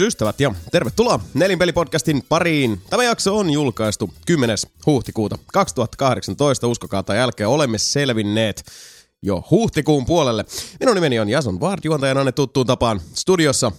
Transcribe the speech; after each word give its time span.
Ystävät 0.00 0.40
ja 0.40 0.54
tervetuloa 0.72 1.20
Nelinpelipodcastin 1.34 2.22
pariin. 2.28 2.80
Tämä 2.90 3.04
jakso 3.04 3.38
on 3.38 3.50
julkaistu 3.50 4.14
10. 4.26 4.56
huhtikuuta 4.86 5.38
2018. 5.52 6.68
Uskokaa 6.68 7.02
tai 7.02 7.18
älkää, 7.18 7.48
olemme 7.48 7.78
selvinneet 7.78 8.64
jo 9.22 9.44
huhtikuun 9.50 10.06
puolelle. 10.06 10.44
Minun 10.80 10.94
nimeni 10.94 11.20
on 11.20 11.28
Jason 11.28 11.60
Vard, 11.60 11.80
juontajana 11.84 12.32
tuttuun 12.32 12.66
tapaan 12.66 13.00
studiossa. 13.14 13.72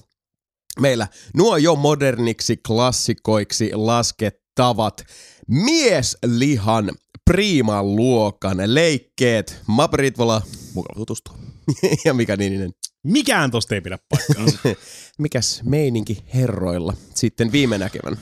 Meillä 0.79 1.07
nuo 1.33 1.57
jo 1.57 1.75
moderniksi 1.75 2.57
klassikoiksi 2.57 3.71
laskettavat 3.73 5.03
mieslihan 5.47 6.91
priiman 7.25 7.95
luokan 7.95 8.57
leikkeet. 8.65 9.61
Mape 9.67 9.97
Ritvola 9.97 10.41
Mukava 10.73 10.95
tutustua. 10.95 11.37
ja 12.05 12.13
Mika 12.13 12.35
Niininen. 12.35 12.71
Mikään 13.03 13.51
tosta 13.51 13.75
ei 13.75 13.81
pidä 13.81 13.97
paikkaansa. 14.09 14.59
Mikäs 15.19 15.61
meininki 15.65 16.23
herroilla 16.33 16.93
sitten 17.15 17.51
viime 17.51 17.77
näkevän? 17.77 18.17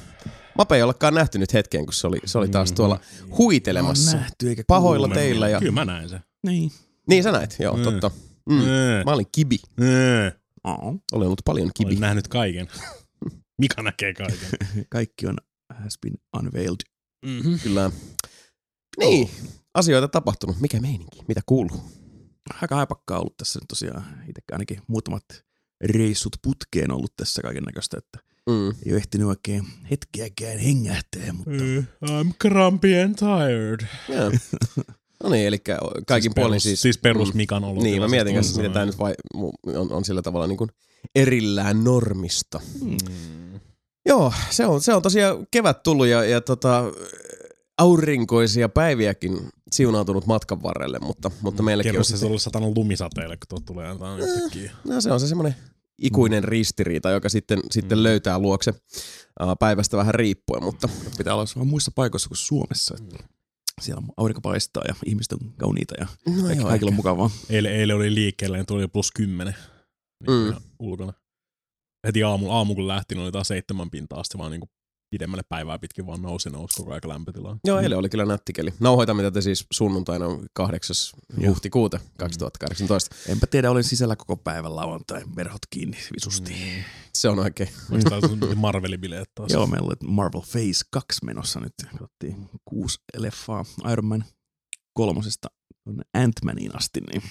Mape 0.58 0.76
ei 0.76 0.82
olekaan 0.84 1.14
nähty 1.14 1.38
nyt 1.40 1.54
hetkeen, 1.54 1.86
kun 1.86 1.94
se 1.94 2.08
oli, 2.08 2.20
se 2.26 2.38
oli 2.38 2.50
taas 2.50 2.72
tuolla 2.72 3.00
huitelemassa. 3.38 4.18
Nähty 4.18 4.50
eikä 4.50 4.64
Pahoilla 4.68 5.08
kuulunut. 5.08 5.24
teillä. 5.24 5.50
Ja... 5.50 5.60
Kyllä 5.60 5.72
mä 5.72 5.86
näin 5.86 6.10
sen. 6.10 6.20
Niin. 6.46 6.72
Niin 7.10 7.24
sä 7.24 7.32
näit, 7.32 7.56
joo, 7.60 7.78
Mm. 7.78 7.84
totta. 7.84 8.12
Mm. 8.50 8.56
Mm. 8.56 8.66
Mä 9.06 9.12
olin 9.12 9.28
kibi. 9.32 9.58
Mm. 9.78 9.86
Oh. 10.64 10.96
Olen 11.12 11.26
ollut 11.28 11.42
paljon 11.46 11.72
kibi. 11.76 11.90
Olen 11.90 12.02
nähnyt 12.02 12.28
kaiken. 12.28 12.68
Mika 13.62 13.82
näkee 13.82 14.14
kaiken. 14.14 14.50
Kaikki 14.90 15.28
on 15.28 15.38
has 15.84 15.98
been 16.02 16.16
unveiled. 16.40 16.80
Mm-hmm. 17.26 17.60
Kyllä. 17.60 17.92
Niin, 19.00 19.30
asioita 19.74 20.08
tapahtunut. 20.08 20.60
Mikä 20.60 20.80
meininki? 20.80 21.20
Mitä 21.28 21.42
kuuluu? 21.46 21.82
Aika 22.62 22.76
haipakkaa 22.76 23.20
ollut 23.20 23.38
tässä 23.38 23.60
nyt 23.60 23.68
tosiaan. 23.68 24.04
Itsekään 24.04 24.44
ainakin 24.52 24.80
muutamat 24.88 25.24
reissut 25.84 26.36
putkeen 26.42 26.92
ollut 26.92 27.14
tässä 27.18 27.42
kaiken 27.42 27.64
näköistä, 27.64 27.98
että 27.98 28.32
Mm. 28.50 28.68
ei 28.70 28.92
ole 28.92 28.98
ehtinyt 28.98 29.28
oikein 29.28 29.64
hetkeäkään 29.92 30.58
hengähtää, 30.58 31.34
mutta 31.34 31.52
Mm. 31.64 31.86
I'm 32.06 32.34
grumpy 32.40 33.02
and 33.02 33.16
tired. 33.16 33.88
Joo. 34.10 34.32
No 35.24 35.30
niin, 35.30 35.48
eli 35.48 35.58
kaikin 36.08 36.32
siis 36.32 36.36
puolin 36.36 36.52
perus, 36.52 36.64
siis... 36.64 36.82
Siis 36.82 36.98
perus 36.98 37.34
mm. 37.34 37.38
Mikan 37.38 37.64
ollut. 37.64 37.84
Niin, 37.84 38.02
mä 38.02 38.08
mietin 38.08 38.36
kanssa, 38.36 38.58
miten 38.58 38.72
tämä 38.72 38.86
nyt 38.86 39.00
vai, 39.00 39.14
on, 39.66 39.92
on 39.92 40.06
sillä 40.06 40.22
tavalla 40.22 40.48
niin 40.48 40.58
kuin 40.58 40.70
erillään 41.16 41.84
normista. 41.84 42.60
Mm. 42.82 42.98
Joo, 44.06 44.34
se 44.50 44.66
on, 44.66 44.82
se 44.82 44.94
on 44.94 45.02
tosiaan 45.02 45.48
kevät 45.52 45.84
tullut 45.84 46.08
ja, 46.08 46.24
ja 46.24 46.42
tota, 46.42 46.84
aurinkoisia 47.82 48.70
päiviäkin 48.70 49.50
siunautunut 49.72 50.26
matkan 50.26 50.64
varrelle, 50.64 51.00
mutta, 51.00 51.32
mutta 51.42 51.64
meilläkin 51.64 51.90
on 51.90 51.94
Kerro 51.94 52.04
se 52.04 52.12
sitten, 52.12 52.28
ollut 52.28 52.42
satanut 52.42 52.78
lumisateelle, 52.78 53.38
kun 53.38 53.48
tuot 53.50 53.66
tulee 53.66 53.88
jotain 53.88 54.20
yhtäkkiä. 54.20 54.72
no, 54.88 55.02
se 55.02 55.12
on 55.12 55.20
se 55.20 55.28
semmoinen 55.28 55.56
ikuinen 56.02 56.44
ristiriita, 56.44 57.10
joka 57.10 57.30
sitten, 57.30 57.60
sitten 57.72 57.98
Mm. 57.98 58.04
löytää 58.04 58.40
luokse 58.40 58.74
päivästä 59.60 59.98
vähän 59.98 60.16
riippuen, 60.16 60.64
mutta 60.64 60.90
pitää 61.18 61.34
olla 61.36 61.46
vaan 61.56 61.68
muissa 61.68 61.92
paikoissa 61.96 62.30
kuin 62.30 62.38
Suomessa. 62.38 62.96
Että 63.02 63.24
siellä 63.82 64.02
aurinko 64.18 64.42
paistaa 64.42 64.84
ja 64.88 64.96
ihmiset 65.06 65.32
on 65.34 65.54
kauniita 65.58 65.94
ja 66.00 66.08
no 66.28 66.44
kaikki, 66.44 66.64
kaikilla 66.64 66.90
on 66.90 66.96
mukavaa. 66.96 67.30
Eilen, 67.50 67.72
eilen 67.76 67.96
oli 67.96 68.16
liikkeellä 68.16 68.58
ja 68.58 68.64
tuli 68.64 68.88
plus 68.88 69.12
kymmenen 69.12 69.56
niin 70.28 70.48
Mm. 70.48 70.54
mm. 70.54 70.62
ulkona. 70.80 71.14
Heti 72.08 72.24
aamu, 72.24 72.52
aamu 72.52 72.76
kun 72.76 72.88
lähti, 72.88 73.16
niin 73.16 73.24
oli 73.24 73.32
taas 73.32 73.48
seitsemän 73.48 73.90
pintaa 73.90 74.20
asti 74.20 74.38
vaan 74.38 74.52
niin 74.52 74.62
pidemmälle 75.12 75.44
päivää 75.50 75.80
pitkin 75.80 76.06
vaan 76.08 76.22
nousi 76.22 76.50
nousi 76.50 76.76
koko 76.78 76.92
ajan 76.92 77.02
lämpötilaa. 77.06 77.58
Joo, 77.64 77.80
eilen 77.80 77.98
oli 77.98 78.10
kyllä 78.10 78.26
nättikeli. 78.26 78.74
Nauhoitamme 78.80 79.24
tätä 79.24 79.42
siis 79.42 79.66
sunnuntaina 79.72 80.26
8. 80.54 80.96
Joo. 81.38 81.50
huhtikuuta 81.50 82.00
2018. 82.18 83.16
Enpä 83.28 83.48
tiedä, 83.48 83.72
olen 83.72 83.84
sisällä 83.84 84.16
koko 84.16 84.38
päivän 84.38 84.76
lauantai, 84.76 85.22
verhot 85.36 85.62
kiinni 85.70 85.98
visusti. 86.14 86.52
Mm. 86.54 86.84
Se 87.14 87.30
on 87.30 87.40
oikein. 87.40 87.70
Onko 87.92 88.10
tää 88.10 88.20
sun 88.30 88.40
Marvelin 88.56 89.02
bileet 89.02 89.30
taas? 89.36 89.52
Joo, 89.52 89.68
meillä 89.68 89.88
oli 89.88 89.96
Marvel 90.14 90.42
Phase 90.42 90.86
2 90.92 91.26
menossa 91.26 91.60
nyt. 91.60 91.74
Katsottiin 91.92 92.50
kuusi 92.66 92.98
leffaa 93.18 93.66
Iron 93.92 94.06
Man 94.06 94.26
kolmosesta 94.94 95.48
Ant-Maniin 96.18 96.76
asti, 96.78 97.02
niin 97.02 97.24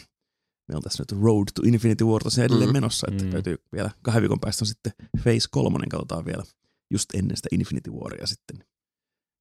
me 0.68 0.76
on 0.76 0.82
tässä 0.82 1.02
nyt 1.02 1.22
Road 1.22 1.44
to 1.54 1.62
Infinity 1.64 2.04
War 2.04 2.22
tosiaan 2.22 2.46
edelleen 2.46 2.70
Mm. 2.70 2.72
menossa, 2.72 3.06
että 3.10 3.24
Mm. 3.24 3.30
täytyy 3.30 3.56
vielä 3.72 3.90
kahden 4.02 4.22
viikon 4.22 4.40
päästä 4.40 4.62
on 4.62 4.66
sitten 4.66 4.92
Phase 5.22 5.48
3, 5.50 5.86
katsotaan 5.90 6.24
vielä 6.24 6.42
just 6.90 7.14
ennen 7.14 7.36
sitä 7.36 7.48
Infinity 7.52 7.90
Waria 7.90 8.26
sitten. 8.26 8.64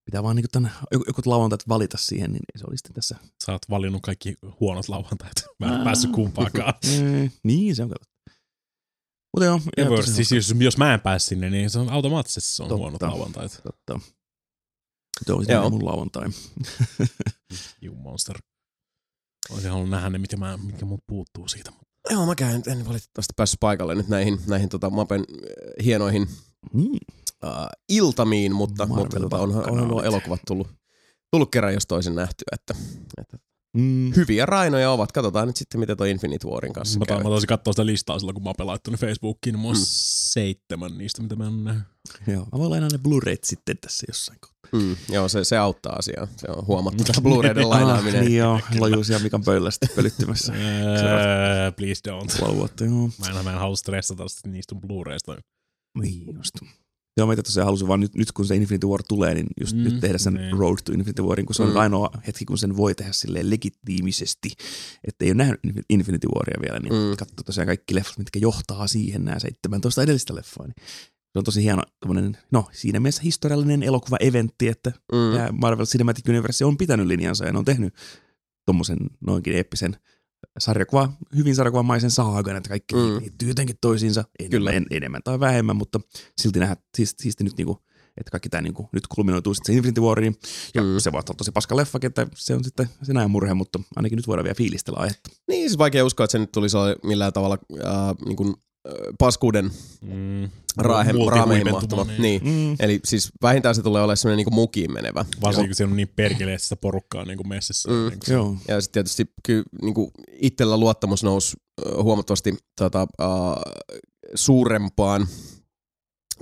Pitää 0.05 0.23
vaan 0.23 0.35
niinku 0.35 0.49
tämän, 0.51 0.71
joku, 0.91 1.03
joku 1.07 1.21
lauantait 1.25 1.67
valita 1.67 1.97
siihen, 1.97 2.31
niin 2.31 2.43
se 2.57 2.65
oli 2.67 2.77
sitten 2.77 2.93
tässä. 2.93 3.15
Sä 3.45 3.51
oot 3.51 3.61
valinnut 3.69 4.01
kaikki 4.01 4.35
huonot 4.59 4.89
lauantait. 4.89 5.45
Mä 5.59 5.77
en 5.77 5.83
päässyt 5.83 6.11
kumpaakaan. 6.11 6.73
Mm, 6.85 7.31
niin, 7.43 7.75
se 7.75 7.83
on 7.83 7.89
katsottu. 7.89 8.19
Mutta 9.33 9.45
joo, 9.45 9.89
tosi 9.95 10.13
siis 10.13 10.31
jos, 10.31 10.55
jos 10.59 10.77
mä 10.77 10.93
en 10.93 10.99
pääs 11.01 11.25
sinne, 11.25 11.49
niin 11.49 11.69
se 11.69 11.79
on 11.79 11.89
automaattisesti 11.89 12.55
se 12.55 12.63
on 12.63 12.69
Totta. 12.69 12.79
huonot 12.79 13.01
lauantait. 13.01 13.61
Totta. 13.63 13.99
Se 15.25 15.33
oli 15.33 15.45
Joo. 15.47 15.63
sitten 15.63 15.71
mun 15.71 15.85
lauantai. 15.85 16.27
You 17.83 17.95
monster. 17.95 18.37
Olisin 19.49 19.69
halunnut 19.69 19.91
nähdä 19.91 20.09
ne, 20.09 20.17
mitkä, 20.17 20.37
mä, 20.37 20.57
mitkä 20.57 20.85
mut 20.85 21.03
puuttuu 21.07 21.47
siitä. 21.47 21.71
Joo, 22.09 22.25
mäkään 22.25 22.55
en, 22.55 22.63
en 22.67 22.87
valitettavasti 22.87 23.33
päässyt 23.35 23.59
paikalle 23.59 23.95
nyt 23.95 24.07
näihin, 24.07 24.39
näihin 24.47 24.69
tota 24.69 24.89
Mapen 24.89 25.21
äh, 25.21 25.85
hienoihin 25.85 26.27
Mm. 26.73 26.97
Äh, 27.45 27.51
iltamiin, 27.89 28.55
mutta, 28.55 28.85
Marvel 28.85 29.03
mutta 29.03 29.19
tota, 29.19 29.37
onhan, 29.37 29.69
onhan 29.71 29.87
nuo 29.87 30.03
elokuvat 30.03 30.41
tullut, 30.47 30.67
tullut 31.31 31.51
kerran 31.51 31.73
jos 31.73 31.87
toisin 31.87 32.15
nähtyä, 32.15 32.45
että, 32.51 32.73
että 33.21 33.37
Mm. 33.77 34.11
hyviä 34.15 34.45
rainoja 34.45 34.91
ovat. 34.91 35.11
Katsotaan 35.11 35.47
nyt 35.47 35.55
sitten, 35.55 35.79
miten 35.79 35.97
toi 35.97 36.09
Infinite 36.11 36.47
Warin 36.47 36.73
kanssa 36.73 36.99
Mä, 36.99 37.05
käy. 37.05 37.17
mä 37.17 37.23
taisin 37.29 37.47
katsoa 37.47 37.73
sitä 37.73 37.85
listaa 37.85 38.19
silloin, 38.19 38.33
kun 38.35 38.43
mä 38.43 38.53
pelaittu 38.57 38.91
Facebookiin, 38.91 39.53
niin 39.53 39.59
mulla 39.59 39.73
on 39.75 39.81
Mm. 39.81 39.85
seitsemän 39.87 40.97
niistä, 40.97 41.21
mitä 41.21 41.35
mä 41.35 41.47
en 41.47 41.63
näe. 41.63 41.75
Joo, 42.27 42.43
mä 42.51 42.59
voin 42.59 42.69
lainaa 42.69 42.89
ne 42.91 42.97
Blu-rayt 42.97 43.43
sitten 43.43 43.77
tässä 43.81 44.05
jossain 44.07 44.37
kohtaa. 44.41 44.79
Mm, 44.81 44.95
joo, 45.09 45.29
se, 45.29 45.43
se 45.43 45.57
auttaa 45.57 45.93
asiaa. 45.93 46.27
Se 46.37 46.47
on 46.51 46.67
huomattu. 46.67 47.03
Blu-rayden 47.23 47.63
Ah, 47.63 47.69
lainaaminen. 47.69 48.25
niin 48.25 48.37
joo, 48.37 48.59
lajuusia 48.79 49.19
Mikan 49.19 49.43
pöydällä 49.43 49.71
sitten 49.71 49.89
pölyttymässä. 49.95 50.53
Öö, 50.55 51.71
please 51.71 52.01
don't. 52.09 52.39
Puoli 52.39 52.55
vuotta, 52.55 52.85
joo. 52.85 53.09
Mä 53.19 53.37
en, 53.39 53.43
mä 53.43 53.51
en 53.53 53.59
halua 53.59 53.75
stressata 53.75 54.23
niistä 54.47 54.75
Blu-raysta. 54.75 55.41
Niin 56.01 56.35
just. 56.35 56.53
Joo, 57.19 57.27
mä 57.27 57.33
itse 57.33 57.43
tosiaan 57.43 57.65
halusin 57.65 57.87
vaan 57.87 57.99
nyt, 57.99 58.15
nyt 58.15 58.31
kun 58.31 58.45
se 58.45 58.55
Infinity 58.55 58.87
War 58.87 59.03
tulee, 59.07 59.33
niin 59.33 59.47
just 59.61 59.75
mm, 59.75 59.83
nyt 59.83 59.99
tehdä 59.99 60.17
sen 60.17 60.33
niin. 60.33 60.57
Road 60.57 60.77
to 60.85 60.91
Infinity 60.91 61.21
Warin, 61.21 61.45
kun 61.45 61.55
se 61.55 61.63
on 61.63 61.69
Mm. 61.69 61.75
ainoa 61.77 62.09
hetki, 62.27 62.45
kun 62.45 62.57
sen 62.57 62.77
voi 62.77 62.95
tehdä 62.95 63.11
silleen 63.13 63.49
legitiimisesti, 63.49 64.51
että 65.07 65.25
ei 65.25 65.31
ole 65.31 65.37
nähnyt 65.37 65.59
Infi- 65.67 65.83
Infinity 65.89 66.27
Waria 66.35 66.61
vielä, 66.61 66.79
niin 66.79 66.93
Mm. 66.93 67.17
katsoo 67.17 67.43
tosiaan 67.45 67.67
kaikki 67.67 67.95
leffat, 67.95 68.17
mitkä 68.17 68.39
johtaa 68.39 68.87
siihen, 68.87 69.25
nämä 69.25 69.39
17 69.39 70.03
edellistä 70.03 70.35
leffaa. 70.35 70.65
Niin 70.67 70.75
se 71.33 71.39
on 71.39 71.43
tosi 71.43 71.63
hieno, 71.63 71.83
no 72.51 72.65
siinä 72.71 72.99
mielessä 72.99 73.21
historiallinen 73.23 73.83
elokuva-eventti, 73.83 74.67
että 74.67 74.91
Mm. 75.11 75.57
Marvel 75.59 75.85
Cinematic 75.85 76.29
Universe 76.29 76.65
on 76.65 76.77
pitänyt 76.77 77.07
linjansa 77.07 77.45
ja 77.45 77.51
ne 77.51 77.59
on 77.59 77.65
tehnyt 77.65 77.93
tommosen 78.65 78.97
noinkin 79.27 79.53
eeppisen 79.55 79.95
sarjakuva, 80.59 81.09
hyvin 81.35 81.55
sarjakuvamaisen 81.55 82.11
saagan, 82.11 82.55
että 82.57 82.69
kaikki 82.69 82.95
Mm. 82.95 83.19
liittyy 83.19 83.47
jotenkin 83.47 83.75
toisiinsa 83.81 84.23
enemmän, 84.39 84.51
Kyllä. 84.51 84.71
en, 84.71 84.85
enemmän 84.91 85.21
tai 85.23 85.39
vähemmän, 85.39 85.75
mutta 85.75 85.99
silti 86.41 86.59
nähdä 86.59 86.75
siis, 86.97 87.15
siisti 87.19 87.43
nyt 87.43 87.57
niinku, 87.57 87.77
että 88.17 88.31
kaikki 88.31 88.49
tämä 88.49 88.61
niinku, 88.61 88.89
nyt 88.91 89.07
kulminoituu 89.07 89.53
sitten 89.53 89.73
se 89.73 89.77
Infinity 89.77 90.01
Wariin, 90.01 90.35
ja 90.75 90.81
Mm. 90.81 90.87
se 90.99 91.11
voi 91.11 91.17
olla 91.17 91.33
tosi 91.37 91.51
paska 91.51 91.75
leffa, 91.77 91.99
että 92.03 92.27
se 92.35 92.55
on 92.55 92.63
sitten 92.63 92.89
sen 93.03 93.17
ajan 93.17 93.31
murhe, 93.31 93.53
mutta 93.53 93.79
ainakin 93.95 94.15
nyt 94.15 94.27
voidaan 94.27 94.43
vielä 94.43 94.55
fiilistellä 94.55 94.99
aihetta. 94.99 95.29
Niin, 95.47 95.69
siis 95.69 95.77
vaikea 95.77 96.05
uskoa, 96.05 96.23
että 96.23 96.31
se 96.31 96.39
nyt 96.39 96.51
tulisi 96.51 96.77
millään 97.03 97.33
tavalla 97.33 97.57
äh, 97.85 97.91
niin 98.25 98.35
kuin, 98.35 98.53
paskuuden 99.19 99.71
Mm. 100.01 100.49
raahe, 100.77 101.11
raameihin 101.29 101.71
mahtuva. 101.71 102.05
Niin. 102.17 102.41
Mm. 102.43 102.75
Eli 102.79 102.99
siis 103.05 103.29
vähintään 103.41 103.75
se 103.75 103.81
tulee 103.81 104.01
olemaan 104.01 104.17
semmoinen 104.17 104.45
niin 104.45 104.53
mukiin 104.53 104.93
menevä. 104.93 105.25
Varsinkin 105.41 105.69
kun 105.69 105.75
siellä 105.75 105.91
on 105.91 105.97
niin 105.97 106.11
perkeleessä 106.15 106.75
porukkaa 106.75 107.25
niin 107.25 107.37
kuin 107.37 107.49
messissä. 107.49 107.89
Mm. 107.89 107.95
Niin 107.95 108.19
Joo. 108.29 108.55
Ja 108.67 108.81
sitten 108.81 108.93
tietysti 108.93 109.33
kyllä 109.43 109.63
niin 109.81 109.93
kuin 109.93 110.11
itsellä 110.31 110.77
luottamus 110.77 111.23
nousi 111.23 111.57
huomattavasti 112.03 112.57
tota, 112.79 113.07
uh, 113.21 113.73
suurempaan 114.35 115.27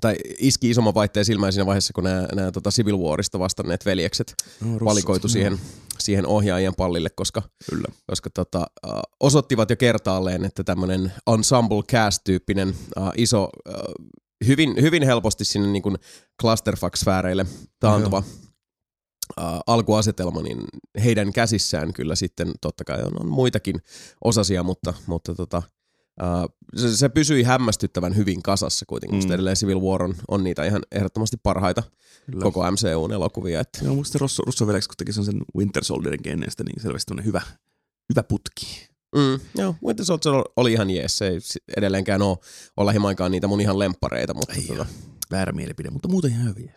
tai 0.02 0.16
iski 0.40 0.70
isomman 0.70 0.94
vaihteen 0.94 1.26
silmään 1.26 1.54
siinä 1.54 1.66
vaiheessa, 1.66 1.94
kun 1.94 2.04
nämä, 2.04 2.28
nämä 2.36 2.52
tota 2.52 2.72
Civil 2.72 2.98
Warista 2.98 3.40
vastanneet 3.40 3.86
veljekset 3.86 4.34
No, 4.62 4.86
valikoitu 4.86 5.28
siihen, 5.28 5.60
siihen 6.00 6.28
ohjaajien 6.28 6.76
pallille, 6.76 7.10
koska, 7.10 7.42
Kyllä. 7.70 7.88
koska 8.08 8.30
tota, 8.30 8.68
osoittivat 9.20 9.70
jo 9.70 9.76
kertaalleen, 9.76 10.46
että 10.46 10.64
tämmöinen 10.64 11.14
ensemble 11.34 11.84
cast-tyyppinen 11.92 12.70
uh, 12.70 13.12
iso, 13.16 13.44
uh, 13.44 14.06
hyvin, 14.48 14.76
hyvin 14.82 15.04
helposti 15.04 15.46
sinne 15.46 15.68
niin 15.68 15.84
kuin 15.84 15.96
clusterfuck-sfääreille 16.42 17.46
taantuva 17.80 18.18
uh, 18.18 19.44
alkuasetelma, 19.68 20.42
niin 20.42 20.60
heidän 21.04 21.34
käsissään 21.34 21.94
kyllä 21.94 22.16
sitten 22.16 22.52
totta 22.62 22.84
kai 22.84 23.04
on, 23.04 23.22
on 23.22 23.28
muitakin 23.28 23.76
osasia, 24.24 24.64
mutta, 24.64 24.94
mutta 25.08 25.36
tota, 25.36 25.64
uh, 26.22 26.56
se, 26.76 26.98
se 26.98 27.10
pysyi 27.10 27.44
hämmästyttävän 27.44 28.16
hyvin 28.16 28.44
kasassa 28.44 28.86
kuitenkin, 28.86 29.24
mm. 29.24 29.32
Edelleen 29.32 29.58
Civil 29.58 29.82
War 29.82 30.04
on, 30.04 30.16
on 30.28 30.44
niitä 30.44 30.66
ihan 30.66 30.82
ehdottomasti 30.92 31.38
parhaita 31.44 31.84
Kyllä. 32.32 32.44
koko 32.44 32.72
MCUn 32.72 33.14
elokuvia. 33.14 33.60
Että, 33.60 33.80
Joo, 33.86 33.96
musta 33.96 34.18
Russo, 34.18 34.44
Russo 34.46 34.68
veljeksi, 34.68 34.90
kun 34.90 34.96
teki 34.98 35.14
sen 35.14 35.42
Winter 35.58 35.84
Soldierin 35.84 36.20
ennen 36.26 36.52
sitä, 36.52 36.64
niin 36.64 36.82
selvästi 36.82 37.06
tämmöinen 37.06 37.26
hyvä, 37.26 37.42
hyvä 38.10 38.24
putki. 38.24 38.88
Mm, 39.16 39.40
joo, 39.56 39.76
Winter 39.86 40.06
Soldier 40.06 40.34
oli 40.56 40.74
ihan 40.74 40.90
jees. 40.90 41.18
Se 41.18 41.28
ei 41.28 41.40
edelleenkään 41.78 42.22
ole, 42.22 42.38
ole 42.78 42.86
lähimainkaan 42.86 43.32
niitä 43.32 43.48
mun 43.48 43.62
ihan 43.62 43.80
lemppareita, 43.80 44.34
mutta 44.34 44.54
Ei 44.54 44.64
tota, 44.68 44.86
Väärä 45.32 45.52
mielipide, 45.52 45.90
mutta 45.90 46.08
muuten 46.08 46.32
ihan 46.32 46.48
hyviä. 46.48 46.74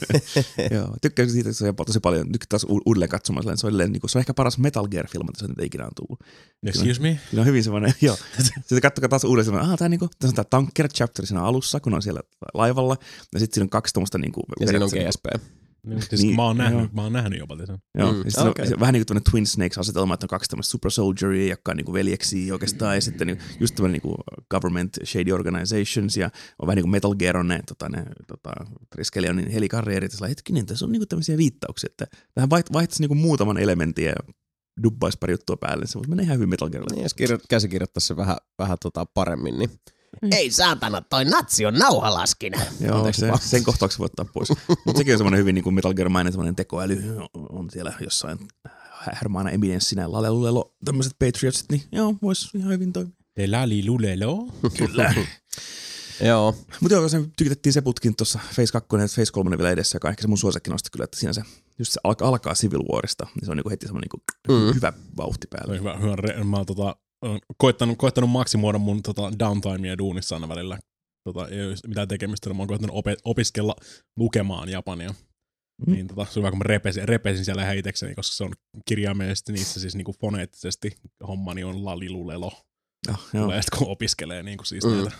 Joo, 0.76 0.96
tykkäsin 1.02 1.32
siitä, 1.32 1.50
että 1.50 1.58
se 1.58 1.68
on 1.68 1.86
tosi 1.86 2.00
paljon. 2.00 2.28
Nyt 2.28 2.46
taas 2.48 2.64
u- 2.64 2.82
uudelleen 2.86 3.08
katsomaan 3.08 3.58
se 3.58 3.66
on, 3.66 3.76
niin 3.76 4.00
kuin, 4.00 4.10
se 4.10 4.18
on 4.18 4.20
ehkä 4.20 4.34
paras 4.34 4.58
Metal 4.58 4.88
Gear-filmi, 4.88 5.26
mitä 5.26 5.54
se 5.54 5.64
ikinä 5.64 5.84
on 5.84 5.90
tullut. 5.96 6.20
Excuse 6.66 7.00
me? 7.02 7.20
Siinä 7.30 7.40
on 7.42 7.46
hyvin 7.46 7.64
semmoinen, 7.64 7.94
joo. 8.00 8.16
Sitten 8.42 8.80
katsokaa 8.80 9.08
taas 9.08 9.24
uudelleen 9.24 9.44
semmoinen, 9.44 9.70
ah, 9.70 9.78
tää, 9.78 9.88
niinku, 9.88 10.08
tässä 10.18 10.30
on 10.30 10.34
tää 10.34 10.44
tanker 10.44 10.88
chapter 10.88 11.26
siinä 11.26 11.42
alussa, 11.42 11.80
kun 11.80 11.94
on 11.94 12.02
siellä 12.02 12.20
laivalla. 12.54 12.96
Ja 13.32 13.40
sitten 13.40 13.54
siinä 13.54 13.64
on 13.64 13.70
kaksi 13.70 13.94
tuommoista 13.94 14.18
niinku, 14.18 14.42
ja 14.60 14.66
siinä 14.66 14.84
on 14.84 14.90
GSP. 14.90 15.24
Niin, 15.34 15.61
siis 16.08 16.22
Niin, 16.22 16.36
mä, 16.36 16.44
oon 16.44 16.56
nähnyt, 16.56 16.80
joo. 16.80 16.88
mä 16.92 17.02
oon 17.02 17.12
nähnyt 17.12 17.38
jopa 17.38 17.56
sen. 17.66 17.78
Joo, 17.98 18.12
Mm, 18.12 18.18
ja 18.18 18.30
sitten 18.30 18.48
okei. 18.48 18.62
okay. 18.62 18.74
on 18.74 18.80
vähän 18.80 18.92
niin 18.92 19.04
kuin 19.06 19.22
Twin 19.30 19.46
Snakes-asetelma, 19.46 20.14
että 20.14 20.24
on 20.24 20.28
kaksi 20.28 20.50
tämmöistä 20.50 20.70
super 20.70 20.90
soldieria, 20.90 21.48
jotka 21.48 21.70
on 21.70 21.76
niin 21.76 21.84
kuin 21.84 21.92
veljeksiä 21.92 22.52
oikeastaan, 22.52 22.94
ja 22.94 23.00
sitten 23.00 23.26
niin, 23.26 23.38
just 23.60 23.74
tämmöinen 23.74 23.92
niin 23.92 24.02
kuin 24.02 24.16
government 24.50 24.96
shady 25.04 25.32
organizations, 25.32 26.16
ja 26.16 26.30
on 26.58 26.66
vähän 26.66 26.76
niin 26.76 26.82
kuin 26.84 26.90
Metal 26.90 27.14
Gear 27.14 27.36
on 27.36 27.48
ne, 27.48 27.60
tota, 27.68 27.88
ne 27.88 28.04
tota, 28.26 28.50
Triskelionin 28.90 29.50
helikarrierit, 29.50 30.12
ja 30.12 30.16
sillä 30.16 30.28
hetkinen, 30.28 30.66
tässä 30.66 30.84
on 30.84 30.92
niin 30.92 31.00
kuin 31.00 31.08
tämmöisiä 31.08 31.36
viittauksia, 31.36 31.88
että 31.90 32.06
tähän 32.34 32.50
vaiht- 32.50 32.72
vaihtaisi 32.72 33.02
niin 33.02 33.08
kuin 33.08 33.18
muutaman 33.20 33.58
elementin 33.58 34.04
ja 34.04 34.14
dubbaisi 34.82 35.18
pari 35.18 35.32
juttua 35.32 35.56
päälle, 35.56 35.86
se 35.86 35.94
voisi 35.94 36.08
mennä 36.10 36.22
ihan 36.22 36.36
hyvin 36.36 36.48
Metal 36.48 36.70
Gearille. 36.70 36.94
Niin, 36.94 37.02
jos 37.02 37.14
kirjo- 37.14 37.44
käsikirjoittaisi 37.48 38.06
se 38.06 38.16
vähän, 38.16 38.36
vähän 38.58 38.78
tota 38.82 39.06
paremmin, 39.14 39.58
niin 39.58 39.70
Ei 40.32 40.50
saatana, 40.50 41.00
toi 41.00 41.24
natsi 41.24 41.66
on 41.66 41.74
nauhalaskinen. 41.74 42.60
Joo, 42.80 42.96
Anteeksi 42.96 43.20
se, 43.20 43.30
sen 43.40 43.64
kohtauksen 43.64 43.98
voi 43.98 44.04
ottaa 44.06 44.24
pois. 44.32 44.48
Mutta 44.84 44.98
sekin 44.98 45.14
on 45.14 45.18
semmoinen 45.18 45.40
hyvin 45.40 45.54
niin 45.54 45.62
kuin 45.62 45.74
Metal 45.74 45.94
Gear-mainen 45.94 46.32
semmoinen 46.32 46.56
tekoäly 46.56 47.02
on 47.34 47.70
siellä 47.70 47.92
jossain 48.00 48.38
härmaana 49.12 49.50
eminenssinä 49.50 50.12
lalelulelo, 50.12 50.74
tämmöiset 50.84 51.12
Patriotsit, 51.18 51.66
niin 51.70 51.82
joo, 51.92 52.14
voisi 52.22 52.58
ihan 52.58 52.72
hyvin 52.72 52.92
toimia. 52.92 53.12
Te 53.34 53.46
lali 53.50 53.86
lulelo. 53.88 54.48
Kyllä. 54.78 55.14
joo. 56.28 56.54
Mutta 56.80 56.94
joo, 56.94 57.08
se 57.08 57.20
tykitettiin 57.36 57.72
se 57.72 57.80
putkin 57.80 58.16
tuossa 58.16 58.38
Face 58.54 58.72
2 58.72 58.88
ja 59.00 59.08
Face 59.08 59.32
3 59.32 59.58
vielä 59.58 59.70
edessä, 59.70 59.96
joka 59.96 60.08
on 60.08 60.10
ehkä 60.12 60.22
se 60.22 60.28
mun 60.28 60.38
suosikki 60.38 60.70
nosta 60.70 60.90
kyllä, 60.92 61.04
että 61.04 61.18
siinä 61.20 61.32
se, 61.32 61.42
just 61.78 61.92
se 61.92 62.00
alkaa, 62.04 62.28
alkaa 62.28 62.54
Civil 62.54 62.82
Warista, 62.92 63.26
niin 63.34 63.44
se 63.44 63.50
on 63.50 63.56
niinku 63.56 63.70
heti 63.70 63.86
semmoinen 63.86 64.08
niinku 64.12 64.24
Mm. 64.48 64.74
hyvä 64.74 64.92
vauhti 65.16 65.46
päällä. 65.50 65.74
hyvä, 65.78 65.96
hyvä 65.96 66.14
re- 66.16 66.44
mä 66.44 66.56
oon 66.56 66.66
tota, 66.66 66.96
oon 67.22 67.38
koittanut, 67.56 67.98
koittanut 67.98 68.30
maksimoida 68.30 68.78
mun 68.78 69.02
tota, 69.02 69.32
downtimea 69.38 69.98
duunissa 69.98 70.36
aina 70.36 70.48
välillä. 70.48 70.78
Tota, 71.24 71.48
ei 71.48 71.66
ole 71.66 71.74
mitään 71.86 72.08
tekemistä, 72.08 72.50
niin 72.50 72.56
mä 72.56 72.60
oon 72.60 72.68
koittanut 72.68 72.96
ope- 72.96 73.20
opiskella 73.24 73.76
lukemaan 74.16 74.68
japania. 74.68 75.14
Mm. 75.86 75.92
Niin 75.92 76.06
tota, 76.06 76.24
se 76.24 76.30
on 76.30 76.42
hyvä, 76.42 76.50
kun 76.50 76.58
mä 76.58 76.64
repesin, 76.64 77.08
repesin 77.08 77.44
siellä 77.44 77.62
ihan 77.62 77.76
itsekseni, 77.76 78.14
koska 78.14 78.34
se 78.36 78.44
on 78.44 78.52
kirjaimellisesti 78.86 79.52
niissä 79.52 79.80
siis 79.80 79.94
niinku 79.94 80.14
foneettisesti 80.20 80.96
hommani 81.28 81.64
on 81.64 81.84
lalilulelo. 81.84 82.52
Oh, 83.10 83.20
joo. 83.34 83.44
Tulee 83.44 83.62
sitten 83.62 83.78
kun 83.78 83.88
opiskelee 83.88 84.42
niinku 84.42 84.64
siis 84.64 84.84
Mm. 84.84 84.90
mm. 84.90 84.96
näitä 84.96 85.12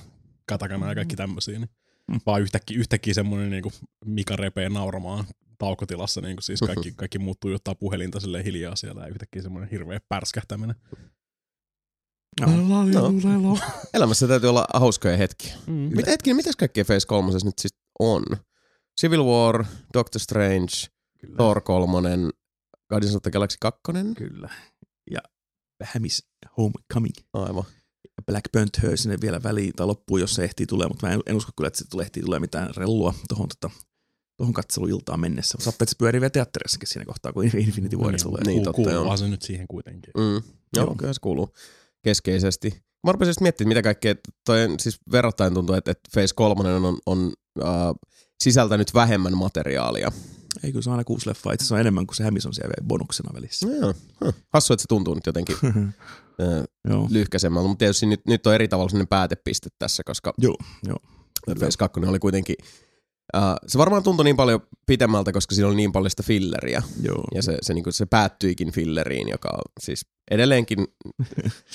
katakana 0.47 0.89
ja 0.89 0.95
kaikki 0.95 1.17
tämmöisiä. 1.17 1.59
Niin 1.59 1.71
Mm. 2.09 2.21
Vaan 2.27 2.43
yhtäkkiä, 2.43 2.79
yhtäkkiä 2.79 3.15
semmoinen 3.15 3.51
niinku 3.51 3.73
Mika 4.05 4.37
repee 4.37 4.69
nauramaan 4.69 5.25
taukotilassa, 5.59 6.21
niin 6.21 6.37
kuin 6.37 6.43
siis 6.43 6.61
kaikki, 6.67 6.93
kaikki 6.97 7.19
muuttuu 7.19 7.51
juttaa 7.51 7.75
puhelinta 7.75 8.21
silleen 8.21 8.45
hiljaa 8.45 8.77
siellä 8.77 9.01
ja 9.01 9.07
yhtäkkiä 9.07 9.43
semmoinen 9.43 9.71
hirveä 9.71 10.01
pärskähtäminen. 10.09 10.77
Joo. 12.41 12.51
No. 13.39 13.59
Elämässä 13.95 14.29
täytyy 14.29 14.51
olla 14.51 14.67
hauskoja 14.75 15.17
hetkiä. 15.17 15.55
Mm. 15.67 15.73
Mitä 15.73 16.11
hetkinen, 16.11 16.37
mitäs 16.37 16.57
kaikkea 16.57 16.85
Face 16.85 17.07
3 17.07 17.33
nyt 17.33 17.59
siis 17.59 17.75
on? 17.99 18.25
Civil 19.01 19.25
War, 19.25 19.65
Doctor 19.95 20.21
Strange, 20.21 20.73
Kyllä. 21.21 21.37
Thor 21.37 21.61
3, 21.61 21.99
Guardians 22.89 23.17
of 23.17 23.23
the 23.23 23.31
Galaxy 23.31 23.57
2. 23.61 23.81
Kyllä. 24.17 24.49
Ja 25.11 25.21
vähän 25.81 26.03
miss 26.03 26.27
Homecoming. 26.57 27.15
Aivan. 27.33 27.65
Black 28.27 28.45
Panther 28.53 28.97
sinne 28.97 29.19
vielä 29.21 29.43
väliin 29.43 29.73
tai 29.77 29.87
loppuun, 29.87 30.21
jos 30.21 30.35
se 30.35 30.45
ehtii 30.45 30.67
tulee, 30.67 30.89
mutta 30.89 31.07
mä 31.07 31.13
en, 31.13 31.21
en 31.27 31.37
usko 31.37 31.53
kyllä, 31.57 31.69
että 31.69 31.79
se 31.79 31.85
tulee, 31.91 32.05
ehtii 32.05 32.23
tulee 32.23 32.41
mitään 32.41 32.71
rellua 32.77 33.15
tuohon 33.29 33.49
tota, 33.49 33.71
tohon 34.37 34.55
katseluiltaan 34.55 35.21
mennessä. 35.21 35.59
Saattaa, 35.61 35.85
että 35.85 35.91
se 35.91 35.99
pyörii 35.99 36.21
vielä 36.21 36.31
teatterissakin 36.31 36.89
siinä 36.89 37.05
kohtaa, 37.05 37.33
kun 37.33 37.45
Infinity 37.45 37.97
War 37.97 38.15
tulee. 38.23 38.43
Niin, 38.47 38.63
totta, 38.63 38.81
joo. 38.83 38.91
Kuuluuhan 38.91 39.19
se 39.19 39.29
nyt 39.29 39.43
siihen 39.43 39.67
kuitenkin. 39.69 40.13
Mm. 40.17 40.33
Joo, 40.33 40.43
Joo. 40.77 40.95
kyllä 40.95 41.13
se 41.13 41.21
kuuluu 41.21 41.55
keskeisesti. 42.03 42.83
Mä 43.07 43.13
rupesin 43.13 43.31
just 43.31 43.41
miettimään, 43.41 43.69
mitä 43.69 43.83
kaikkea, 43.83 44.15
toi 44.45 44.59
siis 44.81 44.99
verrattain 45.13 45.55
tuntuu, 45.55 45.75
että, 45.75 45.91
että 45.91 46.09
Phase 46.13 46.35
3 46.35 46.75
on, 46.75 46.99
on 47.07 47.33
äh, 47.63 47.69
sisältänyt 48.43 48.95
vähemmän 48.95 49.37
materiaalia. 49.37 50.13
Ei 50.65 50.73
kyllä 50.73 50.83
se 50.83 50.91
on 50.91 50.95
aina 50.95 51.05
kuusi 51.05 51.29
leffaa, 51.29 51.53
itse 51.53 51.63
asiassa 51.63 51.75
on 51.75 51.81
enemmän 51.81 52.07
kuin 52.07 52.17
se 52.17 52.25
hämis 52.25 52.47
on 52.47 52.55
siellä 52.55 52.75
bonuksena 52.87 53.35
välissä. 53.35 53.67
No 53.67 53.75
joo. 53.75 53.95
Huh. 54.25 54.35
Hassu, 54.53 54.73
että 54.73 54.83
se 54.83 54.89
tuntuu 54.89 55.15
nyt 55.15 55.27
jotenkin 55.27 55.57
äh, 55.67 57.11
lyhkäisemmältä, 57.11 57.69
mutta 57.69 57.79
tietysti 57.79 58.07
nyt, 58.07 58.21
nyt 58.27 58.47
on 58.47 58.55
eri 58.55 58.69
tavalla 58.69 58.89
sellainen 58.89 59.09
päätepiste 59.09 59.69
tässä, 59.79 60.03
koska 60.07 60.35
Joo, 60.39 60.57
joo. 60.87 60.99
Phase 61.59 61.79
2 61.79 62.01
oli 62.01 62.19
kuitenkin, 62.19 62.57
äh, 63.37 63.55
se 63.67 63.79
varmaan 63.79 64.03
tuntui 64.03 64.25
niin 64.25 64.37
paljon 64.37 64.61
pitemmältä, 64.87 65.33
koska 65.33 65.55
siinä 65.55 65.69
oli 65.69 65.77
niin 65.77 65.93
paljon 65.93 66.11
sitä 66.11 66.23
filleriä. 66.23 66.83
Joo. 67.03 67.25
Ja 67.35 67.43
se, 67.43 67.59
se, 67.63 67.75
niin 67.75 67.93
se 67.93 68.07
päättyikin 68.07 68.73
filleriin, 68.73 69.29
joka 69.29 69.49
on 69.49 69.73
siis 69.81 70.07
edelleenkin 70.31 70.87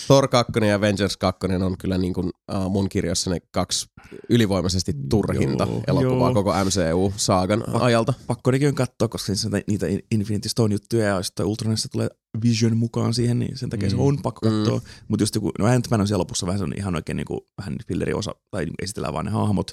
Thor 0.08 0.28
2 0.28 0.52
ja 0.68 0.76
Avengers 0.76 1.18
2 1.18 1.48
on 1.66 1.78
kyllä 1.78 1.98
niin 1.98 2.14
kuin, 2.14 2.30
mun 2.70 2.90
kirjassa 2.90 3.30
ne 3.30 3.38
kaksi 3.52 3.86
ylivoimaisesti 4.30 4.92
turhinta 5.10 5.64
Joo, 5.70 5.84
elokuvaa 5.88 6.28
joo. 6.30 6.34
koko 6.34 6.52
MCU-saagan 6.54 7.64
Pak- 7.72 7.82
ajalta. 7.84 8.14
Pakko 8.28 8.52
nekin 8.52 8.68
on 8.68 8.76
katsoa, 8.76 9.08
koska 9.08 9.34
on 9.46 9.62
niitä 9.68 9.86
Infinity 10.12 10.50
Stone-juttuja 10.50 11.06
ja 11.06 11.24
sitten 11.24 11.46
Ultronissa 11.46 11.90
tulee 11.90 12.10
Vision 12.44 12.78
mukaan 12.78 13.14
siihen, 13.14 13.40
niin 13.40 13.58
sen 13.58 13.70
takia 13.70 13.88
mm. 13.88 13.92
se 13.92 13.96
Mm. 13.96 14.02
on 14.02 14.22
pakko 14.22 14.42
katsoa. 14.50 14.78
Mm. 14.80 14.86
Mutta 15.08 15.24
just 15.24 15.36
joku, 15.36 15.52
no 15.60 15.66
Ant-Man 15.66 16.02
on 16.02 16.08
siellä 16.08 16.22
lopussa 16.22 16.46
vähän, 16.46 16.60
se 16.60 16.64
on 16.64 16.74
ihan 16.78 16.96
oikein 16.96 17.16
niinku, 17.16 17.48
vähän 17.58 17.76
filleri 17.88 18.14
osa, 18.14 18.32
tai 18.52 18.66
niinku 18.66 18.76
esitellään 18.84 19.14
vaan 19.14 19.26
ne 19.26 19.32
hahmot. 19.32 19.72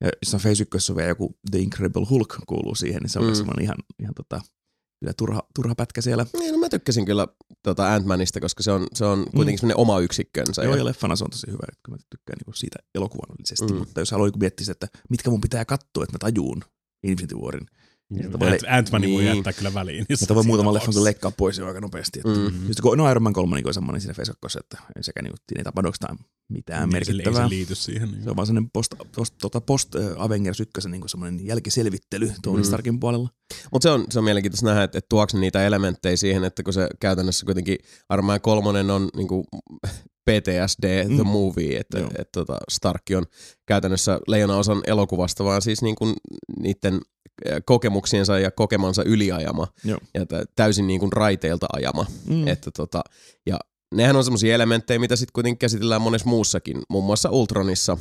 Ja 0.00 0.08
jossain 0.24 0.42
Phase 0.42 0.64
1 0.74 0.92
on 0.92 0.96
vielä 0.96 1.08
joku 1.08 1.38
The 1.50 1.58
Incredible 1.58 2.06
Hulk 2.10 2.36
kuuluu 2.46 2.74
siihen, 2.74 3.02
niin 3.02 3.10
se 3.10 3.18
on 3.18 3.24
Mm. 3.24 3.30
mm. 3.30 3.34
semmoinen 3.34 3.64
ihan, 3.64 3.76
ihan 4.00 4.14
tota, 4.14 4.40
kyllä 5.06 5.14
turha, 5.16 5.42
turha 5.54 5.74
pätkä 5.74 6.00
siellä. 6.00 6.26
Niin, 6.38 6.52
no 6.52 6.58
mä 6.58 6.68
tykkäsin 6.68 7.04
kyllä 7.04 7.26
tota 7.62 7.96
Ant-Manista, 7.96 8.40
koska 8.40 8.62
se 8.62 8.70
on, 8.70 8.86
se 8.94 9.04
on 9.04 9.18
kuitenkin 9.18 9.54
mm. 9.54 9.60
semmoinen 9.60 9.80
oma 9.80 10.00
yksikkönsä. 10.00 10.62
Joo, 10.62 10.72
ja, 10.72 10.78
ja 10.78 10.84
leffana 10.84 11.16
se 11.16 11.24
on 11.24 11.30
tosi 11.30 11.46
hyvä, 11.46 11.66
että 11.72 11.90
mä 11.90 11.96
tykkään 12.10 12.36
niinku 12.38 12.52
siitä 12.52 12.78
elokuvallisesti, 12.94 13.66
Mm. 13.66 13.72
mm. 13.72 13.78
mutta 13.78 14.00
jos 14.00 14.10
haluaa 14.10 14.26
niinku 14.26 14.38
miettiä, 14.38 14.64
sitä, 14.64 14.86
että 14.86 14.98
mitkä 15.10 15.30
mun 15.30 15.40
pitää 15.40 15.64
katsoa, 15.64 16.04
että 16.04 16.14
mä 16.14 16.18
tajuun 16.18 16.62
Infinity 17.02 17.34
Warin, 17.34 17.66
Ant- 18.14 18.40
voi- 18.40 18.58
Ant-Man 18.68 19.02
voi 19.02 19.08
niin. 19.08 19.24
jättää 19.36 19.52
kyllä 19.52 19.74
väliin. 19.74 20.06
Että 20.22 20.34
voi 20.34 20.44
muutaman 20.44 20.74
leffan 20.74 20.94
kyllä 20.94 21.04
leikkaa 21.04 21.30
pois 21.30 21.58
jo 21.58 21.66
aika 21.66 21.80
nopeasti. 21.80 22.18
Että. 22.18 22.40
Mm. 22.40 22.52
Mm. 22.60 22.66
Just 22.68 22.80
kun 22.80 22.98
no 22.98 23.10
Iron 23.10 23.22
Man 23.22 23.32
3 23.32 23.56
niin 23.56 23.66
on 23.68 23.74
semmoinen 23.74 24.00
siinä 24.00 24.14
2, 24.40 24.58
että 24.58 24.78
ei 24.96 25.02
sekä 25.02 25.22
niin, 25.22 25.32
siinä 25.48 25.60
ei 25.60 25.64
tapahdu 25.64 25.88
oikeastaan 25.88 26.18
mitään 26.48 26.88
Niin, 26.88 27.04
se- 27.06 27.12
merkittävää. 27.12 27.42
Ei 27.42 27.48
se 27.48 27.54
liity 27.54 27.74
siihen. 27.74 28.10
Niin. 28.10 28.22
Se 28.24 28.30
on 28.30 28.36
vaan 28.36 28.46
semmoinen 28.46 28.70
post, 28.72 28.94
post, 29.16 29.34
tota 29.40 29.60
post 29.60 29.94
äh, 29.96 30.02
Avengers 30.16 30.60
1 30.60 30.88
niin 30.88 31.02
semmoinen 31.08 31.46
jälkiselvittely 31.46 32.32
Tony 32.42 32.58
Mm. 32.58 32.64
Starkin 32.64 33.00
puolella. 33.00 33.28
Mutta 33.72 33.82
se 33.88 33.90
on, 33.90 34.04
se 34.10 34.18
on 34.18 34.24
mielenkiintoista 34.24 34.66
nähdä, 34.66 34.82
että, 34.82 34.98
että 34.98 35.08
tuoks 35.08 35.34
ne 35.34 35.40
niitä 35.40 35.66
elementtejä 35.66 36.16
siihen, 36.16 36.44
että 36.44 36.62
kun 36.62 36.72
se 36.72 36.88
käytännössä 37.00 37.46
kuitenkin 37.46 37.78
Iron 38.12 38.24
Man 38.24 38.40
3 38.40 38.92
on 38.92 39.08
niinku 39.16 39.44
PTSD 40.30 41.04
the 41.04 41.22
Mm. 41.22 41.26
movie, 41.26 41.78
että 41.78 41.98
et, 42.18 42.32
tota 42.32 42.58
Stark 42.70 43.02
on 43.16 43.24
käytännössä 43.66 44.20
leijonaosan 44.28 44.82
elokuvasta, 44.86 45.44
vaan 45.44 45.62
siis 45.62 45.82
niinku 45.82 46.14
niiden 46.60 46.94
eh, 46.94 47.00
kokemuksiensa 47.64 48.38
ja 48.38 48.50
kokemansa 48.50 49.02
yliajama 49.04 49.66
Joo. 49.84 49.98
ja 50.14 50.26
tä- 50.26 50.44
täysin 50.56 50.86
niinku 50.86 51.10
raiteilta 51.10 51.66
ajama. 51.72 52.06
Mm. 52.26 52.48
Että 52.48 52.70
tota, 52.70 53.02
ja 53.46 53.58
nehän 53.94 54.16
on 54.16 54.24
semmoisia 54.24 54.54
elementtejä, 54.54 54.98
mitä 54.98 55.16
sitten 55.16 55.32
kuitenkin 55.32 55.58
käsitellään 55.58 56.02
monessa 56.02 56.28
muussakin, 56.28 56.82
muun 56.90 57.04
muassa 57.04 57.30
Ultronissa 57.30 57.98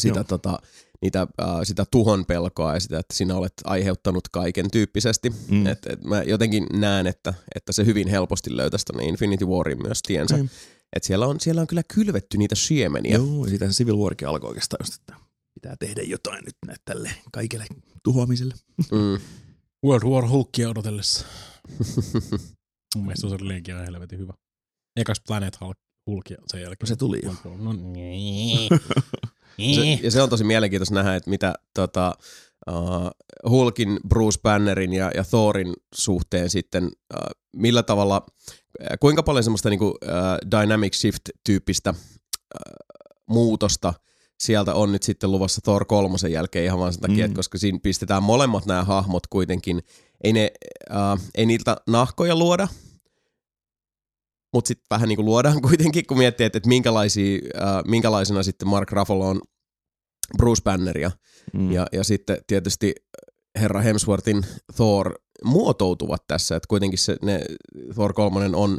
sitä, 0.00 0.18
Joo. 0.18 0.24
tota, 0.24 0.58
niitä, 1.02 1.20
äh, 1.20 1.48
sitä 1.62 1.84
tuhon 1.90 2.26
pelkoa 2.26 2.74
ja 2.74 2.80
sitä, 2.80 2.98
että 2.98 3.16
sinä 3.16 3.36
olet 3.36 3.52
aiheuttanut 3.64 4.28
kaiken 4.28 4.70
tyyppisesti. 4.70 5.30
Mm. 5.30 5.36
Mm. 5.56 5.66
Et, 5.66 5.86
et 5.86 6.04
mä 6.04 6.22
jotenkin 6.22 6.66
näen, 6.72 7.06
että, 7.06 7.34
että 7.54 7.72
se 7.72 7.86
hyvin 7.86 8.08
helposti 8.08 8.56
löytäisi 8.56 8.84
tonne 8.84 9.04
Infinity 9.04 9.44
Warin 9.44 9.82
myös 9.82 10.02
tiensä. 10.02 10.36
Niin. 10.36 10.50
Et 10.96 11.04
siellä, 11.04 11.26
on, 11.26 11.40
siellä 11.40 11.60
on 11.60 11.66
kyllä 11.66 11.82
kylvetty 11.94 12.38
niitä 12.38 12.54
siemeniä. 12.54 13.16
Joo, 13.16 13.46
siitä 13.48 13.66
Civil 13.66 13.96
Warkin 13.96 14.28
alkoi 14.28 14.48
oikeastaan 14.48 14.78
just, 14.86 15.00
että 15.00 15.14
pitää 15.62 15.76
tehdä 15.76 16.02
jotain 16.02 16.44
nyt 16.44 16.56
näet 16.66 16.82
tälle 16.84 17.10
kaikelle 17.32 17.66
tuhoamiselle. 18.02 18.54
Mm. 18.92 19.20
World 19.86 20.08
War 20.08 20.28
Hulkia 20.28 20.68
odotellessa. 20.68 21.26
Mun 22.96 23.04
mielestä 23.04 23.20
se 23.20 23.26
on 23.26 23.34
edelleenkin 23.34 23.74
ihan 23.74 23.86
helvetin 23.86 24.18
hyvä. 24.18 24.32
Ekas 24.96 25.20
Planet 25.26 25.60
Hulk, 25.60 25.78
Hulkia 26.06 26.38
sen 26.46 26.62
jälkeen. 26.62 26.88
Se 26.88 26.96
tuli 26.96 27.20
jo. 27.22 27.34
No, 27.58 27.72
niin. 27.92 28.68
Se, 29.74 29.98
ja 30.02 30.10
se 30.10 30.22
on 30.22 30.28
tosi 30.28 30.44
mielenkiintoista 30.44 30.94
nähdä, 30.94 31.14
että 31.14 31.30
mitä 31.30 31.54
tota, 31.74 32.14
uh, 32.70 33.10
Hulkin, 33.50 34.00
Bruce 34.08 34.40
Bannerin 34.42 34.92
ja, 34.92 35.10
ja 35.14 35.24
Thorin 35.24 35.74
suhteen 35.94 36.50
sitten, 36.50 36.84
uh, 36.84 36.90
millä 37.56 37.82
tavalla, 37.82 38.26
äh, 38.82 38.98
kuinka 39.00 39.22
paljon 39.22 39.44
semmoista 39.44 39.70
niinku, 39.70 39.86
uh, 39.88 40.60
dynamic 40.60 40.94
shift-tyyppistä 40.94 41.90
uh, 41.90 41.98
muutosta 43.28 43.94
sieltä 44.42 44.74
on 44.74 44.92
nyt 44.92 45.02
sitten 45.02 45.32
luvassa 45.32 45.60
Thor 45.60 45.84
kolmosen 45.84 46.32
jälkeen 46.32 46.64
ihan 46.64 46.78
vaan 46.78 46.92
sen 46.92 47.02
takia, 47.02 47.16
Mm. 47.16 47.24
että 47.24 47.36
koska 47.36 47.58
siinä 47.58 47.78
pistetään 47.82 48.22
molemmat 48.22 48.66
nämä 48.66 48.84
hahmot 48.84 49.26
kuitenkin, 49.26 49.82
ei, 50.24 50.32
ne, 50.32 50.52
uh, 50.90 51.20
ei 51.34 51.46
niiltä 51.46 51.76
nahkoja 51.86 52.36
luoda, 52.36 52.68
mutta 54.54 54.68
sitten 54.68 54.86
vähän 54.90 55.08
niin 55.08 55.16
kuin 55.16 55.26
luodaan 55.26 55.62
kuitenkin, 55.68 56.06
kun 56.06 56.18
miettii, 56.18 56.46
että, 56.46 56.56
että 56.56 56.68
minkälaisia, 56.68 57.38
äh, 57.56 57.84
minkälaisena 57.86 58.42
sitten 58.42 58.68
Mark 58.68 58.92
Ruffalo 58.92 59.28
on 59.28 59.40
Bruce 60.36 60.62
Banneria. 60.62 61.10
Mm. 61.52 61.72
Ja, 61.72 61.86
ja 61.92 62.04
sitten 62.04 62.38
tietysti 62.46 62.94
herra 63.60 63.80
Hemsworthin 63.80 64.42
Thor 64.76 65.14
muotoutuvat 65.44 66.26
tässä, 66.26 66.56
että 66.56 66.66
kuitenkin 66.68 66.98
se, 66.98 67.16
ne, 67.22 67.40
Thor 67.94 68.12
3 68.12 68.50
on, 68.54 68.78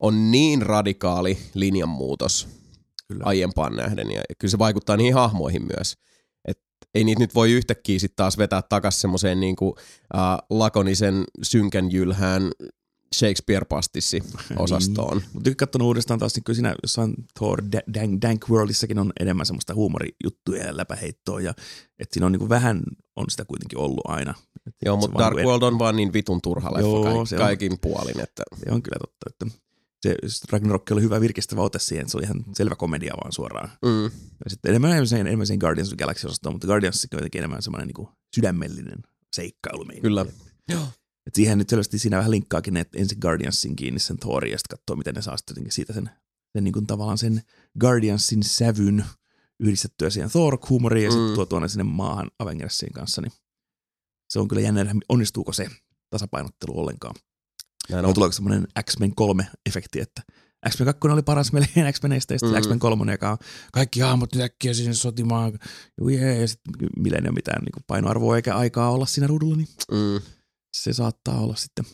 on 0.00 0.30
niin 0.30 0.62
radikaali 0.62 1.38
linjanmuutos 1.54 2.48
Kyllä. 3.14 3.24
aiempaan 3.26 3.76
nähden, 3.76 4.10
ja 4.10 4.22
kyllä 4.38 4.50
se 4.50 4.58
vaikuttaa 4.58 4.96
niihin 4.96 5.14
hahmoihin 5.14 5.62
myös. 5.76 5.94
Et 6.48 6.58
ei 6.94 7.04
niitä 7.04 7.18
nyt 7.20 7.34
voi 7.34 7.52
yhtäkkiä 7.52 7.98
sitten 7.98 8.16
taas 8.16 8.38
vetää 8.38 8.62
takaisin 8.62 9.00
semmoiseen 9.00 9.40
niinku, 9.40 9.76
äh, 10.16 10.20
lakonisen 10.50 11.24
synkän 11.42 11.92
jylhään 11.92 12.50
Shakespeare-pastissi 13.14 14.20
osastoon. 14.58 15.22
Mutta 15.32 15.50
katsonut 15.56 15.86
uudestaan 15.86 16.18
taas, 16.20 16.34
niin 16.34 16.44
kyllä 16.44 16.54
siinä 16.54 16.74
jossain 16.82 17.14
Thor 17.38 17.62
Da- 17.72 17.94
Dank, 17.94 18.22
Dank 18.22 18.44
Worldissakin 18.50 18.98
on 18.98 19.12
enemmän 19.20 19.46
semmoista 19.46 19.74
huumorijuttuja 19.74 20.66
ja 20.66 20.76
läpäheittoa. 20.76 21.40
Ja, 21.40 21.50
että 21.98 22.14
siinä 22.14 22.26
on 22.26 22.32
niin 22.32 22.38
kuin 22.40 22.48
vähän, 22.48 22.82
on 23.16 23.24
sitä 23.28 23.44
kuitenkin 23.44 23.78
ollut 23.78 24.04
aina. 24.04 24.34
Et 24.66 24.74
Joo, 24.84 24.96
mutta 24.96 25.14
vaan 25.14 25.24
Dark 25.24 25.36
niinku- 25.36 25.48
World 25.50 25.62
on 25.62 25.78
vaan 25.78 25.96
niin 25.96 26.12
vitun 26.12 26.40
turha 26.42 26.70
leffa 26.74 26.88
Joo, 26.88 27.26
se 27.26 27.34
on. 27.36 27.40
kaikin 27.42 27.78
puolin, 27.80 28.20
että 28.20 28.42
Se 28.64 28.70
on 28.72 28.82
kyllä 28.82 28.98
totta, 29.00 29.26
että 29.30 29.60
se 30.08 30.16
Ragnarok 30.52 30.90
oli 30.90 31.02
hyvä 31.02 31.20
virkistävä 31.20 31.60
ote 31.60 31.78
siihen, 31.78 32.02
että 32.02 32.10
se 32.12 32.16
oli 32.16 32.24
ihan 32.24 32.44
selvä 32.56 32.74
komedia 32.74 33.14
vaan 33.16 33.32
suoraan. 33.32 33.70
mm, 33.84 34.04
Ja 34.44 34.50
sitten 34.50 34.68
enemmän, 34.70 34.90
enemmän, 34.90 35.06
sen, 35.08 35.20
enemmän 35.26 35.46
sen 35.46 35.58
Guardians 35.58 35.88
of 35.92 35.96
the 35.96 36.04
Galaxy-osastoon, 36.04 36.52
mutta 36.54 36.66
Guardians 36.66 37.04
on 37.12 37.18
jotenkin 37.18 37.38
enemmän 37.38 37.62
semmoinen 37.62 37.88
niin 37.96 38.08
sydämellinen 38.36 38.98
seikkailu. 39.36 39.84
Kyllä. 40.02 40.26
Et 41.26 41.34
siihen 41.34 41.58
nyt 41.58 41.68
selvästi 41.68 41.98
siinä 41.98 42.18
vähän 42.18 42.30
linkkaakin, 42.30 42.76
että 42.76 42.98
ensin 42.98 43.18
Guardiansin 43.20 43.76
kiinni 43.76 44.00
sen 44.00 44.16
Thorin 44.18 44.52
ja 44.52 44.58
sitten 44.58 44.78
katsoo, 44.78 44.96
miten 44.96 45.14
ne 45.14 45.22
saa 45.22 45.36
sitten 45.36 45.70
siitä 45.72 45.92
sen, 45.92 46.10
sen 46.52 46.64
niin 46.64 46.72
kuin 46.72 46.86
tavallaan 46.86 47.18
sen 47.18 47.42
Guardiansin 47.80 48.42
sävyn 48.42 49.04
yhdistettyä 49.60 50.10
siihen 50.10 50.30
Thor-huumoriin 50.30 51.04
ja 51.04 51.10
sitten 51.10 51.28
Mm. 51.28 51.34
tuo 51.34 51.46
tuonne 51.46 51.68
sinne 51.68 51.84
maahan 51.84 52.30
Avengersin 52.38 52.92
kanssa, 52.92 53.22
niin 53.22 53.32
se 54.28 54.38
on 54.40 54.48
kyllä 54.48 54.62
jännä, 54.62 54.94
onnistuuko 55.08 55.52
se 55.52 55.70
tasapainottelu 56.10 56.78
ollenkaan. 56.80 57.14
Näin 57.90 58.02
No. 58.02 58.08
on. 58.08 58.14
Tuleeko 58.14 58.32
semmoinen 58.32 58.66
X-Men 58.84 59.12
3-efekti, 59.20 60.00
että 60.00 60.22
X-Men 60.70 60.86
2 60.86 61.08
oli 61.08 61.22
paras 61.22 61.52
melkein 61.52 61.86
X-Meneistä, 61.92 62.34
ja 62.34 62.38
sitten 62.38 62.54
Mm. 62.56 62.62
X-Men 62.62 62.78
3, 62.78 63.12
joka 63.12 63.30
on 63.30 63.38
kaikki 63.72 64.00
hahmot 64.00 64.34
nyt 64.34 64.42
äkkiä 64.44 64.74
sinne 64.74 64.94
sotimaan, 64.94 65.58
Juu, 66.00 66.08
jee, 66.08 66.40
ja 66.40 66.48
sitten 66.48 66.72
millä 66.98 67.18
ei 67.18 67.22
ole 67.28 67.32
mitään 67.34 67.62
niin 67.62 67.84
painoarvoa 67.86 68.36
eikä 68.36 68.56
aikaa 68.56 68.90
olla 68.90 69.06
siinä 69.06 69.26
ruudulla, 69.26 69.56
niin 69.56 69.68
Mm. 69.90 70.20
se 70.76 70.92
saattaa 70.92 71.40
olla 71.40 71.54
sitten, 71.56 71.84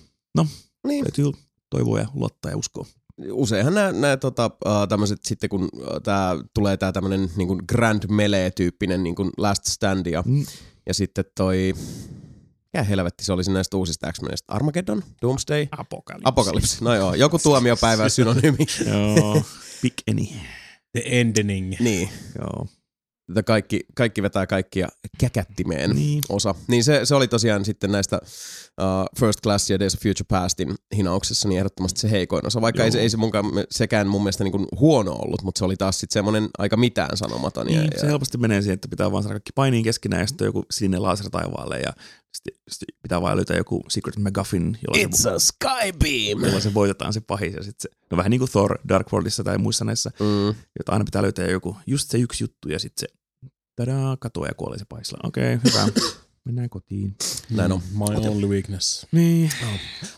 Niin. 0.87 1.05
täytyy 1.05 1.33
toivoa 1.71 1.99
ja 1.99 2.07
luottaa 2.15 2.51
ja 2.51 2.57
uskoa. 2.57 2.87
Useinhan 3.33 3.75
nämä, 3.75 3.93
nämä 3.93 4.17
tota, 4.17 4.51
tämmöiset 4.89 5.19
sitten, 5.25 5.51
kun 5.51 5.63
uh, 5.63 5.87
tää, 6.03 6.31
tulee 6.55 6.77
tämä 6.77 6.93
tämmöinen 6.93 7.31
niin 7.37 7.49
Grand 7.69 8.03
Melee-tyyppinen 8.09 9.03
niin 9.03 9.15
Last 9.37 9.65
Stand 9.65 10.07
ja, 10.07 10.23
Mm. 10.27 10.47
ja 10.87 10.95
sitten 10.95 11.25
toi, 11.37 11.75
mikä 12.73 12.83
helvetti 12.83 13.25
se 13.25 13.33
olisi 13.33 13.51
näistä 13.53 13.77
uusista 13.77 14.13
X-Menistä? 14.13 14.53
Armageddon? 14.55 15.03
Doomsday? 15.23 15.67
Apokalypsi. 15.73 16.23
Apokalypsi. 16.25 16.85
No 16.85 16.95
joo, 16.95 17.15
joku 17.15 17.39
tuomiopäivä 17.39 18.09
synonyymi. 18.09 18.67
Joo, 18.87 19.43
Big 19.83 19.95
Any. 20.11 20.27
The 20.93 21.03
Ending. 21.05 21.75
niin. 21.81 22.09
Joo. 22.39 22.67
Tätä 23.27 23.43
kaikki, 23.43 23.81
kaikki 23.95 24.23
vetää 24.23 24.47
kaikkia 24.47 24.89
käkättimeen 25.19 25.91
Niin. 25.91 26.21
osa. 26.29 26.55
Niin 26.69 26.85
se, 26.85 27.01
se 27.05 27.15
oli 27.15 27.29
tosiaan 27.29 27.65
sitten 27.65 27.93
näistä 27.93 28.19
uh, 28.25 29.19
First 29.21 29.41
Class 29.43 29.71
ja 29.71 29.81
Days 29.81 29.95
of 29.95 30.01
Future 30.03 30.25
Pastin 30.29 30.75
hinauksessa 30.97 31.49
niin 31.49 31.59
ehdottomasti 31.59 32.01
se 32.01 32.11
heikoin 32.11 32.47
osa. 32.47 32.61
Vaikka 32.61 32.85
ei 32.85 32.93
se, 32.93 33.01
ei 33.01 33.11
se 33.11 33.17
munkaan, 33.17 33.45
sekään 33.71 34.07
mun 34.09 34.23
mielestä 34.23 34.45
niin 34.45 34.53
kuin 34.53 34.67
huono 34.81 35.13
ollut, 35.13 35.43
mutta 35.43 35.59
se 35.59 35.65
oli 35.65 35.77
taas 35.77 36.01
sitten 36.01 36.13
semmoinen 36.15 36.49
aika 36.59 36.77
mitään 36.77 37.17
sanomaton. 37.17 37.67
Niin, 37.67 37.85
ja, 37.95 38.01
se 38.01 38.07
helposti 38.07 38.39
menee 38.39 38.63
siihen, 38.63 38.75
että 38.75 38.89
pitää 38.89 39.13
vaan 39.13 39.23
saada 39.23 39.35
kaikki 39.35 39.53
painiin 39.55 39.85
keskenään 39.85 40.21
ja 40.21 40.27
sitten 40.27 40.45
on 40.45 40.49
joku 40.49 40.65
sininen 40.71 41.03
laser 41.03 41.31
taivaalle 41.31 41.79
ja 41.81 41.93
sitten, 42.33 42.63
sitten 42.71 42.89
pitää 43.03 43.23
vaan 43.23 43.37
löytää 43.37 43.57
joku 43.57 43.85
Secret 43.89 44.17
McGuffin, 44.17 44.79
jolla 44.87 45.17
se, 45.17 45.29
It's 45.29 45.35
a 45.35 45.39
skybeam. 45.39 46.45
jolla 46.45 46.61
se 46.61 46.75
voitetaan 46.75 47.13
se 47.13 47.21
pahis. 47.21 47.55
Ja 47.55 47.63
sitten 47.63 47.91
se, 47.93 47.99
no 48.11 48.17
vähän 48.17 48.31
niin 48.31 48.39
kuin 48.39 48.51
Thor 48.51 48.79
Dark 48.89 49.13
Worldissa 49.13 49.45
tai 49.45 49.59
muissa 49.59 49.85
näissä, 49.85 50.11
mm, 50.21 50.47
jota 50.79 50.93
aina 50.93 51.05
pitää 51.05 51.23
löytää 51.23 51.47
joku, 51.47 51.77
just 51.87 52.11
se 52.11 52.19
yksi 52.19 52.45
juttu 52.45 52.69
ja 52.69 52.79
sitten 52.79 53.09
se 53.09 53.21
tadaa, 53.77 54.17
katoaa 54.17 54.49
ja 54.49 54.55
kuolee 54.55 54.79
se 54.79 54.85
pahis. 54.89 55.15
Okei, 55.23 55.55
okay, 55.55 55.71
hyvä. 55.73 55.89
Mennään 56.45 56.71
kotiin. 56.71 57.17
näin 57.51 57.73
on. 57.73 57.81
My 57.93 58.29
only 58.29 58.47
weakness. 58.47 59.07
Niin. 59.13 59.51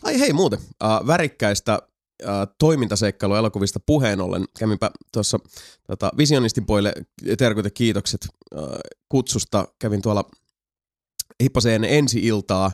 Ai 0.03 0.19
hei 0.19 0.33
muuten, 0.33 0.59
uh, 0.59 1.07
värikkäistä 1.07 1.79
uh, 2.23 2.29
toimintaseikkailua 2.59 3.37
elokuvista 3.37 3.79
puheen 3.85 4.21
ollen. 4.21 4.45
Kävinpä 4.59 4.91
tuossa 5.13 5.39
tota, 5.87 6.11
Visionistin 6.17 6.65
poille 6.65 6.93
terkut 7.37 7.65
ja 7.65 7.71
kiitokset 7.71 8.27
uh, 8.55 8.67
kutsusta. 9.09 9.67
Kävin 9.79 10.01
tuolla 10.01 10.29
hippaseen 11.43 11.83
ensi-iltaa 11.83 12.71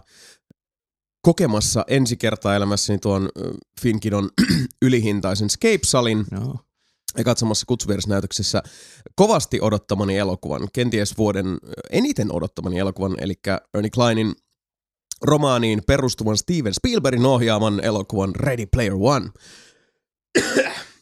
kokemassa 1.22 1.86
ensi 1.88 2.18
kertaa 2.18 2.56
elämässäni 2.56 3.00
tuon 3.00 3.30
Finkidon 3.82 4.30
ylihintaisen 4.82 5.50
Scape-salin 5.50 6.26
Joo. 6.32 6.60
ja 7.18 7.24
katsomassa 7.24 7.66
kutsuvierasnäytöksessä 7.66 8.64
kovasti 9.16 9.62
odottamani 9.62 10.18
elokuvan, 10.18 10.68
kenties 10.74 11.18
vuoden 11.18 11.58
eniten 11.90 12.36
odottamani 12.36 12.80
elokuvan, 12.80 13.16
eli 13.20 13.34
Ernie 13.74 13.90
Kleinin 13.90 14.34
romaaniin 15.22 15.82
perustuvan 15.88 16.38
Steven 16.38 16.74
Spielbergin 16.74 17.26
ohjaaman 17.26 17.84
elokuvan 17.84 18.36
Ready 18.36 18.66
Player 18.66 18.94
One. 19.00 19.30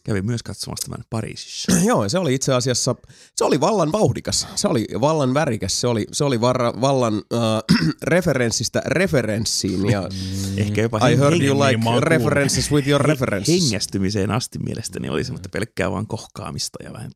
Kävin 0.07 0.25
myös 0.25 0.43
katsomassa 0.43 0.89
tämän 0.89 1.05
Pariisissa. 1.09 1.71
Joo, 1.89 2.09
se 2.09 2.19
oli 2.19 2.33
itse 2.33 2.53
asiassa, 2.53 2.95
se 3.35 3.45
oli 3.45 3.59
vallan 3.59 3.91
vauhdikas, 3.91 4.47
se 4.55 4.67
oli 4.67 4.85
vallan 5.01 5.33
värikäs, 5.33 5.81
se 5.81 5.87
oli, 5.87 6.05
se 6.11 6.23
oli 6.23 6.41
varra, 6.41 6.73
vallan 6.81 7.13
äh, 7.13 7.39
referenssistä 8.03 8.81
referenssiin 8.85 9.89
ja 9.89 10.09
Ehkä 10.57 10.81
jopa 10.81 11.07
I 11.07 11.17
heard 11.17 11.41
you 11.41 11.59
like 11.59 11.79
references 11.99 12.71
with 12.71 12.87
your 12.87 13.01
references. 13.01 13.63
hengästymiseen 13.63 14.31
asti 14.31 14.59
mielestäni 14.59 15.09
oli 15.09 15.23
semmoista 15.23 15.49
pelkkää 15.49 15.91
vaan 15.91 16.07
kohkaamista 16.07 16.83
ja 16.83 16.93
vähän. 16.93 17.11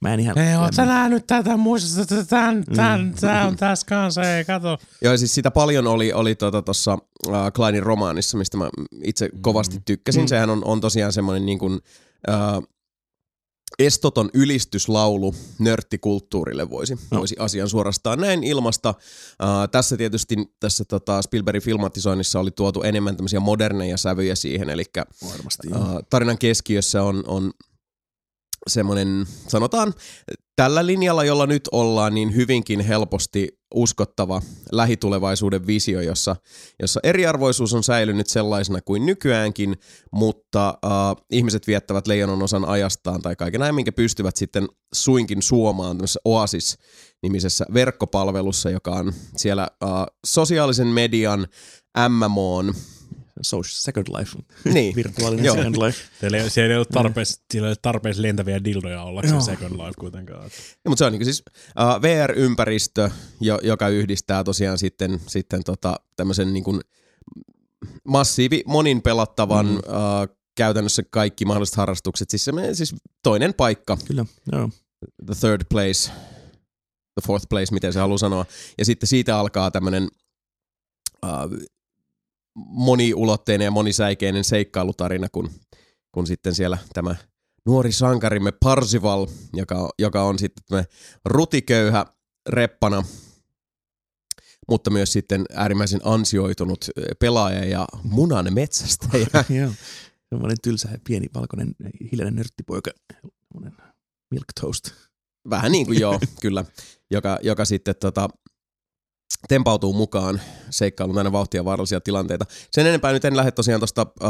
Mä 0.00 0.14
en 0.14 0.20
ihan... 0.20 0.38
Hei, 0.38 0.56
oot 0.56 0.74
sä 0.74 0.86
nähnyt 0.86 1.26
tätä, 1.26 1.56
muistat, 1.56 2.12
että 2.12 2.24
tän, 2.24 2.64
tän, 2.76 3.14
tää 3.20 3.46
on 3.46 3.56
tässä 3.56 3.86
kanssa, 3.86 4.22
ei 4.22 4.44
kato. 4.44 4.78
Joo, 5.02 5.16
siis 5.16 5.34
sitä 5.34 5.50
paljon 5.50 5.86
oli 5.86 6.12
oli 6.12 6.34
tuossa 6.34 6.96
tota, 6.96 7.46
uh, 7.46 7.52
Kleinin 7.54 7.82
romaanissa, 7.82 8.38
mistä 8.38 8.56
mä 8.56 8.68
itse 9.04 9.28
kovasti 9.40 9.82
tykkäsin. 9.84 10.22
Mm. 10.22 10.28
Sehän 10.28 10.50
on, 10.50 10.64
on 10.64 10.80
tosiaan 10.80 11.12
semmoinen 11.12 11.46
niin 11.46 11.58
kuin, 11.58 11.80
uh, 12.28 12.66
estoton 13.78 14.30
ylistyslaulu 14.34 15.34
nörttikulttuurille 15.58 16.70
voisi, 16.70 16.98
No. 17.10 17.18
voisi 17.18 17.36
asian 17.38 17.68
suorastaan 17.68 18.20
näin 18.20 18.44
ilmasta. 18.44 18.90
Uh, 18.90 19.68
tässä 19.70 19.96
tietysti 19.96 20.36
tässä 20.60 20.84
tota 20.84 21.22
Spielbergin 21.22 21.62
filmatisoinnissa 21.62 22.40
oli 22.40 22.50
tuotu 22.50 22.82
enemmän 22.82 23.16
tämmöisiä 23.16 23.40
moderneja 23.40 23.96
sävyjä 23.96 24.34
siihen, 24.34 24.70
eli 24.70 24.84
Varmasti. 25.30 25.68
uh, 25.68 26.02
tarinan 26.10 26.38
keskiössä 26.38 27.02
on, 27.02 27.24
on 27.26 27.50
semmoinen, 28.68 29.26
sanotaan 29.48 29.94
tällä 30.60 30.86
linjalla, 30.86 31.24
jolla 31.24 31.46
nyt 31.46 31.68
ollaan, 31.72 32.14
niin 32.14 32.34
hyvinkin 32.34 32.80
helposti 32.80 33.48
uskottava 33.74 34.42
lähitulevaisuuden 34.72 35.66
visio, 35.66 36.00
jossa, 36.00 36.36
jossa 36.82 37.00
eriarvoisuus 37.02 37.74
on 37.74 37.82
säilynyt 37.82 38.26
sellaisena 38.26 38.80
kuin 38.84 39.06
nykyäänkin, 39.06 39.76
mutta 40.12 40.78
uh, 40.84 41.24
ihmiset 41.30 41.66
viettävät 41.66 42.06
leijonan 42.06 42.42
osan 42.42 42.64
ajastaan 42.64 43.22
tai 43.22 43.36
kaiken 43.36 43.60
näin, 43.60 43.74
minkä 43.74 43.92
pystyvät 43.92 44.36
sitten 44.36 44.68
suinkin 44.94 45.42
suomaan 45.42 45.96
tämmöisessä 45.96 46.20
Oasis-nimisessä 46.24 47.66
verkkopalvelussa, 47.74 48.70
joka 48.70 48.90
on 48.90 49.12
siellä 49.36 49.68
uh, 49.84 49.90
sosiaalisen 50.26 50.86
median 50.86 51.46
MMOn 52.08 52.74
Second 53.82 54.06
Life. 54.18 54.38
Niin. 54.64 54.96
Virtuaalinen 55.00 55.44
Joo. 55.44 55.56
Second 55.56 55.76
Life. 55.76 55.98
Teillä 56.20 56.36
ei, 56.38 56.50
siellä 56.50 56.72
ei 56.74 56.78
ole 56.78 56.86
tarpeeksi, 56.92 57.42
siellä 57.52 57.68
ei 57.68 57.70
ole 57.70 57.76
tarpeeksi 57.82 58.22
lentäviä 58.22 58.64
dildoja 58.64 59.02
ollakseen 59.02 59.42
Second 59.42 59.72
Life 59.72 59.92
kuitenkaan. 60.00 60.42
Ja, 60.84 60.88
mutta 60.88 60.98
se 60.98 61.04
on 61.04 61.12
niin 61.12 61.24
siis 61.24 61.42
uh, 61.58 62.02
VR-ympäristö, 62.02 63.10
jo, 63.40 63.58
joka 63.62 63.88
yhdistää 63.88 64.44
tosiaan 64.44 64.78
sitten, 64.78 65.20
sitten 65.26 65.64
tota, 65.64 66.00
tämmöisen 66.16 66.52
niin 66.52 66.64
kuin 66.64 66.80
massiivi 68.04 68.62
monin 68.66 69.02
pelattavan 69.02 69.66
Mm. 69.66 69.74
uh, 69.76 70.36
käytännössä 70.56 71.02
kaikki 71.10 71.44
mahdolliset 71.44 71.76
harrastukset. 71.76 72.30
Siis, 72.30 72.44
semmoinen- 72.44 72.76
siis 72.76 72.94
toinen 73.22 73.54
paikka, 73.54 73.98
Kyllä, 74.06 74.24
joo. 74.52 74.70
the 75.26 75.34
third 75.40 75.62
place, 75.70 76.10
the 77.20 77.26
fourth 77.26 77.46
place, 77.48 77.74
miten 77.74 77.92
se 77.92 77.98
haluaa 77.98 78.18
sanoa. 78.18 78.46
Ja 78.78 78.84
sitten 78.84 79.06
siitä 79.06 79.38
alkaa 79.38 79.70
tämmöinen 79.70 80.08
uh, 81.26 81.30
moniulotteinen 82.66 83.64
ja 83.64 83.70
monisäikeinen 83.70 84.44
seikkailutarina, 84.44 85.28
kun, 85.32 85.50
kun 86.12 86.26
sitten 86.26 86.54
siellä 86.54 86.78
tämä 86.92 87.16
nuori 87.66 87.92
sankarimme 87.92 88.52
Parsival, 88.52 89.26
joka, 89.52 89.90
joka 89.98 90.22
on 90.22 90.38
sitten 90.38 90.64
tämä 90.68 90.84
rutiköyhä 91.24 92.06
reppana, 92.48 93.04
mutta 94.68 94.90
myös 94.90 95.12
sitten 95.12 95.44
äärimmäisen 95.54 96.00
ansioitunut 96.04 96.84
ö, 96.98 97.14
pelaaja 97.18 97.64
ja 97.64 97.86
munan 98.02 98.54
metsästäjä. 98.54 99.26
joo. 99.60 99.70
Semmoinen 100.28 100.56
tylsä 100.62 100.88
pieni 101.06 101.26
valkoinen 101.34 101.74
hiljainen 102.12 102.34
nörttipoika. 102.34 102.90
Milk 104.30 104.44
toast. 104.60 104.90
Vähän 105.50 105.72
niin 105.72 105.86
kuin 105.86 106.00
joo, 106.00 106.20
kyllä. 106.42 106.64
Joka, 107.10 107.38
joka 107.42 107.64
sitten 107.64 107.94
tota, 108.00 108.28
tempautuu 109.48 109.92
mukaan 109.92 110.40
seikkailuun 110.70 111.18
aina 111.18 111.32
vauhtia 111.32 111.64
vaarallisia 111.64 112.00
tilanteita. 112.00 112.44
Sen 112.70 112.86
enempää 112.86 113.12
nyt 113.12 113.24
en 113.24 113.36
lähde 113.36 113.50
tosiaan 113.50 113.80
tuosta 113.80 114.06
uh, 114.22 114.28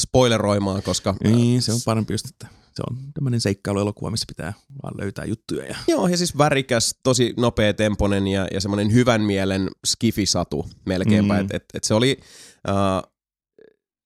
spoileroimaan, 0.00 0.82
koska... 0.82 1.14
Niin, 1.24 1.62
se 1.62 1.72
on 1.72 1.80
parempi 1.84 2.14
just, 2.14 2.26
että 2.26 2.46
se 2.74 2.82
on 2.90 2.96
tämmöinen 3.14 3.40
seikkailuelokuva, 3.40 4.10
missä 4.10 4.24
pitää 4.28 4.52
vaan 4.82 4.94
löytää 5.00 5.24
juttuja. 5.24 5.66
Ja... 5.66 5.76
Joo, 5.88 6.06
ja 6.06 6.16
siis 6.16 6.38
värikäs, 6.38 6.94
tosi 7.02 7.34
nopea 7.36 7.74
temponen 7.74 8.28
ja, 8.28 8.48
ja 8.52 8.60
semmoinen 8.60 8.92
hyvän 8.92 9.20
mielen 9.20 9.70
skifisatu 9.86 10.70
melkeinpä. 10.86 11.34
Mm. 11.34 11.40
Että 11.40 11.56
et, 11.56 11.64
et 11.74 11.84
se 11.84 11.94
oli 11.94 12.20
uh, 12.68 13.12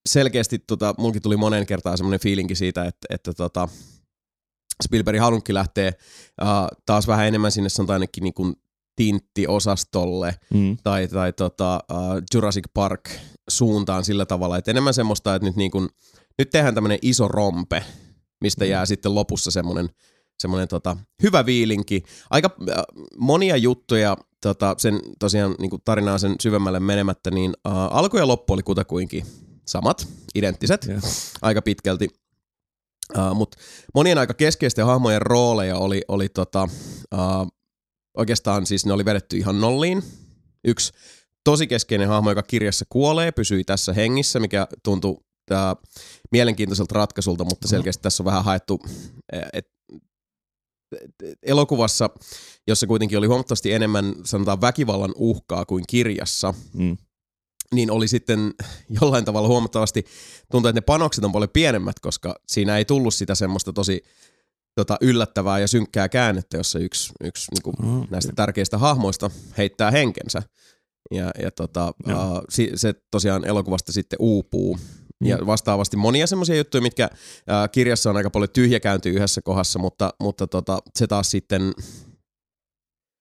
selkeästi, 0.09 0.59
tota, 0.59 0.95
mulki 0.97 1.19
tuli 1.19 1.37
monen 1.37 1.65
kertaan 1.65 1.97
semmoinen 1.97 2.19
fiilinki 2.19 2.55
siitä, 2.55 2.85
että, 2.85 3.07
että 3.09 3.33
tota, 3.33 3.67
Spielberg 4.83 5.19
halunnutkin 5.19 5.55
lähteä 5.55 5.93
uh, 6.41 6.77
taas 6.85 7.07
vähän 7.07 7.27
enemmän 7.27 7.51
sinne 7.51 7.69
sanotaan 7.69 7.95
ainakin 7.95 8.23
niin 8.23 8.33
kuin 8.33 8.55
tintti-osastolle 8.95 10.35
Mm. 10.53 10.77
tai, 10.83 11.07
tai 11.07 11.33
tota, 11.33 11.79
uh, 11.91 11.97
Jurassic 12.33 12.65
Park 12.73 13.09
suuntaan 13.49 14.03
sillä 14.05 14.25
tavalla, 14.25 14.57
että 14.57 14.71
enemmän 14.71 14.93
semmoista, 14.93 15.35
että 15.35 15.45
nyt, 15.47 15.55
niin 15.55 15.71
kun, 15.71 15.89
nyt 16.37 16.49
tehdään 16.49 16.75
tämmöinen 16.75 16.99
iso 17.01 17.27
rompe, 17.27 17.83
mistä 18.41 18.65
Mm. 18.65 18.71
jää 18.71 18.85
sitten 18.85 19.15
lopussa 19.15 19.51
semmoinen, 19.51 19.89
semmoinen 20.39 20.67
tota, 20.67 20.97
hyvä 21.23 21.45
viilinki. 21.45 22.03
Aika 22.29 22.55
äh, 22.69 22.75
monia 23.17 23.57
juttuja 23.57 24.17
tota, 24.41 24.75
sen 24.77 24.99
tosiaan 25.19 25.55
niin 25.59 25.71
tarinaa 25.85 26.17
sen 26.17 26.35
syvemmälle 26.41 26.79
menemättä, 26.79 27.31
niin 27.31 27.53
äh, 27.67 27.73
alku 27.75 28.17
ja 28.17 28.27
loppu 28.27 28.53
oli 28.53 28.63
kutakuinkin 28.63 29.25
samat, 29.67 30.07
identtiset 30.35 30.85
Ja. 30.85 30.99
aika 31.41 31.61
pitkälti. 31.61 32.07
Uh, 33.17 33.35
Mutta 33.35 33.57
monien 33.93 34.17
aika 34.17 34.33
keskeisten 34.33 34.85
hahmojen 34.85 35.21
rooleja 35.21 35.77
oli, 35.77 36.01
oli 36.07 36.29
tota, 36.29 36.63
uh, 37.13 37.47
oikeastaan 38.15 38.65
siis 38.65 38.85
ne 38.85 38.93
oli 38.93 39.05
vedetty 39.05 39.37
ihan 39.37 39.61
nolliin. 39.61 40.03
Yksi 40.67 40.93
tosi 41.43 41.67
keskeinen 41.67 42.07
hahmo, 42.07 42.31
joka 42.31 42.43
kirjassa 42.43 42.85
kuolee, 42.89 43.31
pysyi 43.31 43.63
tässä 43.63 43.93
hengissä, 43.93 44.39
mikä 44.39 44.67
tuntui 44.83 45.17
tää, 45.45 45.75
mielenkiintoiselta 46.31 46.95
ratkaisulta, 46.95 47.43
mutta 47.43 47.67
selkeästi 47.67 48.01
tässä 48.01 48.23
on 48.23 48.25
vähän 48.25 48.43
haettu, 48.45 48.79
että 49.53 49.71
elokuvassa, 51.43 52.09
jossa 52.67 52.87
kuitenkin 52.87 53.17
oli 53.17 53.27
huomattavasti 53.27 53.73
enemmän 53.73 54.15
sanotaan 54.23 54.61
väkivallan 54.61 55.13
uhkaa 55.15 55.65
kuin 55.65 55.83
kirjassa, 55.87 56.53
Mm. 56.73 56.97
niin 57.73 57.91
oli 57.91 58.07
sitten 58.07 58.53
jollain 59.01 59.25
tavalla 59.25 59.47
huomattavasti, 59.47 60.05
tuntuu, 60.51 60.69
että 60.69 60.77
ne 60.77 60.85
panokset 60.85 61.23
on 61.23 61.31
paljon 61.31 61.49
pienemmät, 61.49 61.99
koska 61.99 62.35
siinä 62.47 62.77
ei 62.77 62.85
tullut 62.85 63.13
sitä 63.13 63.35
semmoista 63.35 63.73
tosi 63.73 64.03
tota, 64.75 64.97
yllättävää 65.01 65.59
ja 65.59 65.67
synkkää 65.67 66.09
käännettä, 66.09 66.57
jossa 66.57 66.79
yksi, 66.79 67.13
yksi 67.23 67.51
niin 67.51 67.61
kuin 67.63 67.75
Oh, 67.85 68.07
näistä 68.09 68.33
tärkeistä 68.35 68.77
hahmoista 68.77 69.31
heittää 69.57 69.91
henkensä. 69.91 70.43
Ja, 71.11 71.31
ja 71.41 71.51
tota, 71.51 71.93
uh, 72.07 72.41
si, 72.49 72.71
se 72.75 72.93
tosiaan 73.11 73.45
elokuvasta 73.45 73.91
sitten 73.91 74.17
uupuu. 74.19 74.79
Ja 75.23 75.37
Mm. 75.37 75.45
vastaavasti 75.45 75.97
monia 75.97 76.27
semmoisia 76.27 76.55
juttuja, 76.55 76.81
mitkä 76.81 77.09
uh, 77.11 77.71
kirjassa 77.71 78.09
on 78.09 78.17
aika 78.17 78.29
paljon 78.29 78.49
tyhjäkäyntiä 78.49 79.11
yhdessä 79.11 79.41
kohdassa, 79.41 79.79
mutta, 79.79 80.13
mutta 80.19 80.47
tota, 80.47 80.79
se 80.95 81.07
taas 81.07 81.31
sitten 81.31 81.73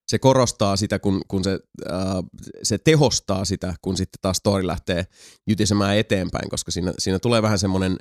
se 0.09 0.19
korostaa 0.19 0.77
sitä, 0.77 0.99
kun, 0.99 1.23
kun 1.29 1.45
se, 1.45 1.55
uh, 1.55 2.25
se 2.62 2.79
tehostaa 2.79 3.45
sitä, 3.45 3.75
kun 3.83 3.97
sitten 3.97 4.19
taas 4.23 4.37
story 4.37 4.67
lähtee 4.67 5.07
jytisemään 5.47 5.97
eteenpäin, 5.97 6.51
koska 6.51 6.71
siinä, 6.71 6.93
siinä 6.99 7.19
tulee 7.19 7.43
vähän 7.43 7.59
semmoinen 7.59 7.97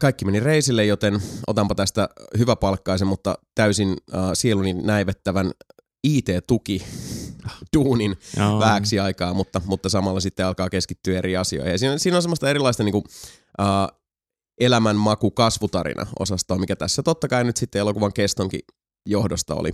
kaikki 0.00 0.24
meni 0.24 0.40
reisille, 0.40 0.84
joten 0.84 1.22
otanpa 1.46 1.74
tästä 1.74 2.08
hyvä 2.38 2.56
palkkaisen, 2.56 3.08
mutta 3.08 3.34
täysin 3.54 3.90
uh, 3.90 3.96
sieluni 4.34 4.72
näivettävän 4.72 5.50
IT-tuki 6.04 6.84
duunin 7.76 8.16
Joo. 8.36 8.58
vähäksi 8.58 8.98
aikaa, 9.00 9.34
mutta, 9.34 9.60
mutta 9.64 9.88
samalla 9.88 10.20
sitten 10.20 10.46
alkaa 10.46 10.70
keskittyä 10.70 11.18
eri 11.18 11.36
asioihin. 11.36 11.72
Ja 11.72 11.78
siinä, 11.78 11.98
siinä 11.98 12.16
on 12.16 12.22
semmoista 12.22 12.50
erilaista 12.50 12.82
niin 12.82 12.92
kuin, 12.92 13.04
uh, 13.60 13.98
elämänmaku 14.60 15.30
kasvutarina 15.30 16.06
osastoa, 16.18 16.58
mikä 16.58 16.76
tässä 16.76 17.02
totta 17.02 17.28
kai 17.28 17.44
nyt 17.44 17.56
sitten 17.56 17.80
elokuvan 17.80 18.12
kestonkin 18.12 18.60
johdosta 19.06 19.54
oli, 19.54 19.72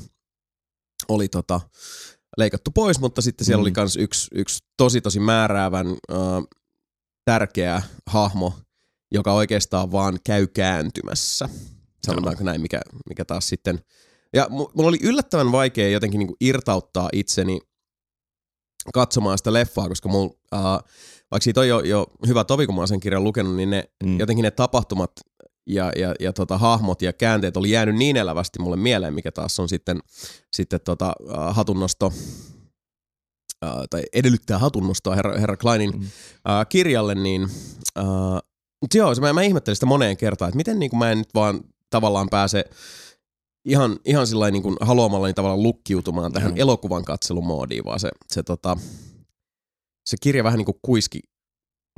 oli 1.09 1.29
tota, 1.29 1.61
leikattu 2.37 2.70
pois, 2.70 3.01
mutta 3.01 3.22
sitten 3.22 3.44
siellä 3.44 3.61
Mm. 3.61 3.62
oli 3.62 3.72
myös 3.77 3.96
yksi, 3.96 4.29
yksi 4.35 4.59
tosi 4.77 5.01
tosi 5.01 5.20
määräävän 5.20 5.87
uh, 5.88 6.48
tärkeä 7.24 7.83
hahmo, 8.07 8.53
joka 9.11 9.33
oikeastaan 9.33 9.92
vaan 9.92 10.18
käy 10.27 10.47
kääntymässä. 10.47 11.49
Sanotaanko 12.07 12.44
näin, 12.44 12.61
mikä, 12.61 12.81
mikä 13.09 13.25
taas 13.25 13.49
sitten... 13.49 13.79
Ja 14.33 14.44
mu- 14.44 14.71
mulla 14.75 14.88
oli 14.88 14.99
yllättävän 15.03 15.53
vaikea 15.53 15.88
jotenkin 15.88 16.18
niinku 16.18 16.37
irtauttaa 16.40 17.09
itseni 17.12 17.61
katsomaan 18.94 19.38
sitä 19.38 19.53
leffaa, 19.53 19.88
koska 19.88 20.09
mulla, 20.09 20.27
uh, 20.55 20.61
vaikka 21.31 21.44
siitä 21.44 21.61
on 21.61 21.68
jo, 21.68 21.81
jo 21.81 22.07
hyvä 22.27 22.44
tovi, 22.44 22.66
kun 22.66 22.75
mä 22.75 22.81
oon 22.81 22.88
sen 22.88 23.01
kirjan 23.01 23.25
lukenut, 23.25 23.57
niin 23.57 23.71
ne, 23.71 23.85
Mm. 24.05 24.18
jotenkin 24.18 24.42
ne 24.42 24.51
tapahtumat 24.51 25.11
ja, 25.66 25.92
ja, 25.97 26.14
ja 26.21 26.33
tota, 26.33 26.59
hahmot 26.59 27.03
ja 27.03 27.12
käänteet 27.12 27.57
oli 27.57 27.71
jäänyt 27.71 27.97
niin 27.97 28.16
elävästi 28.16 28.59
mulle 28.59 28.77
mieleen, 28.77 29.14
mikä 29.14 29.33
taas 29.33 29.61
on 29.61 29.68
sitten, 29.68 30.01
sitten 30.53 30.81
tota, 30.85 31.12
uh, 31.21 31.35
hatunnosto, 31.51 32.07
uh, 32.07 32.12
tai 33.90 34.03
edellyttää 34.12 34.59
hatunnostoa 34.59 35.14
herra, 35.14 35.38
herra 35.38 35.57
Kleinin 35.57 35.90
Mm. 35.90 36.01
uh, 36.03 36.09
kirjalle, 36.68 37.14
niin 37.14 37.42
uh, 37.42 38.38
mut 38.80 38.94
joo, 38.94 39.14
se, 39.14 39.20
mä, 39.20 39.32
mä 39.32 39.42
ihmettelin 39.42 39.76
sitä 39.76 39.86
moneen 39.86 40.16
kertaan, 40.16 40.48
että 40.48 40.56
miten 40.56 40.78
niin 40.78 40.90
kuin 40.90 40.98
mä 40.98 41.10
en 41.10 41.18
nyt 41.18 41.34
vaan 41.34 41.60
tavallaan 41.90 42.28
pääse 42.30 42.64
ihan, 43.64 43.98
ihan 44.04 44.26
sillä 44.26 44.50
niin 44.50 44.62
kuin 44.62 44.76
haluamallani 44.80 45.34
tavalla 45.34 45.62
lukkiutumaan 45.62 46.32
tähän 46.32 46.56
Joo. 46.56 46.62
elokuvan 46.62 47.04
katselumoodiin, 47.04 47.84
vaan 47.84 48.00
se, 48.00 48.10
se, 48.28 48.42
tota, 48.42 48.76
se 50.06 50.16
kirja 50.20 50.44
vähän 50.44 50.58
niin 50.58 50.66
kuin 50.66 50.78
kuiski. 50.82 51.20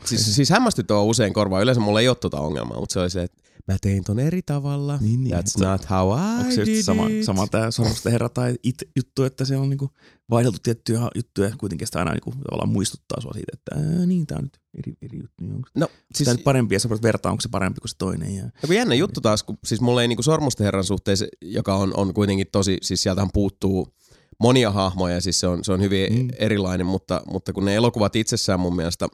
Siis, 0.05 0.35
siis 0.35 0.51
hämmästyttävä 0.51 1.01
usein 1.01 1.33
korvaa. 1.33 1.61
Yleensä 1.61 1.81
mulla 1.81 2.01
ei 2.01 2.09
ole 2.09 2.17
tota 2.17 2.41
ongelmaa, 2.41 2.81
mutta 2.81 2.93
se 2.93 3.01
oli 3.01 3.11
se, 3.11 3.23
että 3.23 3.40
mä 3.73 3.79
tein 3.81 4.05
ton 4.05 4.19
eri 4.19 4.43
tavalla. 4.43 4.99
Niin, 5.01 5.25
niin. 5.25 5.35
That's 5.35 5.65
not 5.67 5.91
how 5.91 6.19
I 6.19 6.41
Onko 6.41 6.53
se 6.53 6.67
did 6.67 6.83
sama, 6.83 7.09
it. 7.09 7.25
sama 7.25 7.47
tämä 7.47 7.71
Sormusten 7.71 8.13
herra 8.13 8.29
tai 8.29 8.55
it 8.63 8.77
juttu, 8.97 9.25
että 9.25 9.45
se 9.45 9.57
on 9.57 9.71
niinku 9.71 9.91
vaihdeltu 10.31 10.59
tiettyjä 10.63 11.01
juttuja 11.15 11.49
ja 11.49 11.57
kuitenkin 11.59 11.87
sitä 11.87 11.99
aina 11.99 12.13
niinku 12.13 12.31
tavallaan 12.31 12.69
muistuttaa 12.69 13.21
sua 13.21 13.33
siitä, 13.33 13.53
että 13.53 13.75
ää, 13.75 14.07
niin 14.07 14.27
tämä 14.27 14.39
on 14.39 14.45
nyt 14.45 14.61
eri, 14.79 14.95
eri 15.03 15.19
juttu. 15.19 15.45
Niin 15.45 15.55
onko 15.55 15.69
No, 15.75 15.89
siis, 16.15 16.25
tämä 16.25 16.35
nyt 16.35 16.45
parempi 16.45 16.75
ja 16.75 16.81
sä 16.81 16.89
voit 16.89 17.03
vertaa, 17.03 17.33
onko 17.33 17.41
se 17.41 17.49
parempi 17.49 17.81
kuin 17.81 17.89
se 17.89 17.97
toinen. 17.99 18.37
Ja, 18.37 18.51
kun 18.67 18.77
jännä 18.77 18.95
juttu 18.95 19.21
taas, 19.21 19.43
kun 19.43 19.59
siis 19.65 19.81
mulla 19.81 20.03
ei 20.03 20.09
niinku 20.09 20.23
Sormusten 20.23 20.65
herran 20.65 20.85
suhteen, 20.85 21.17
se, 21.17 21.29
joka 21.43 21.75
on, 21.75 21.97
on 21.97 22.15
kuitenkin 22.15 22.47
tosi, 22.53 22.79
siis 22.83 23.03
sieltähän 23.03 23.31
puuttuu 23.35 23.95
monia 24.41 24.71
hahmoja, 24.71 25.21
siis 25.21 25.41
se 25.41 25.47
on, 25.47 25.65
se 25.65 25.73
on 25.73 25.81
hyvin 25.81 26.13
mm. 26.13 26.29
erilainen, 26.39 26.87
mutta, 26.87 27.23
mutta 27.31 27.53
kun 27.53 27.65
ne 27.65 27.75
elokuvat 27.75 28.17
itsessään 28.17 28.61
mun 28.61 28.77
mielestä 28.77 29.09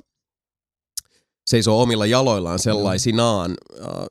seisoo 1.46 1.82
omilla 1.82 2.06
jaloillaan 2.06 2.58
sellaisinaan, 2.58 3.54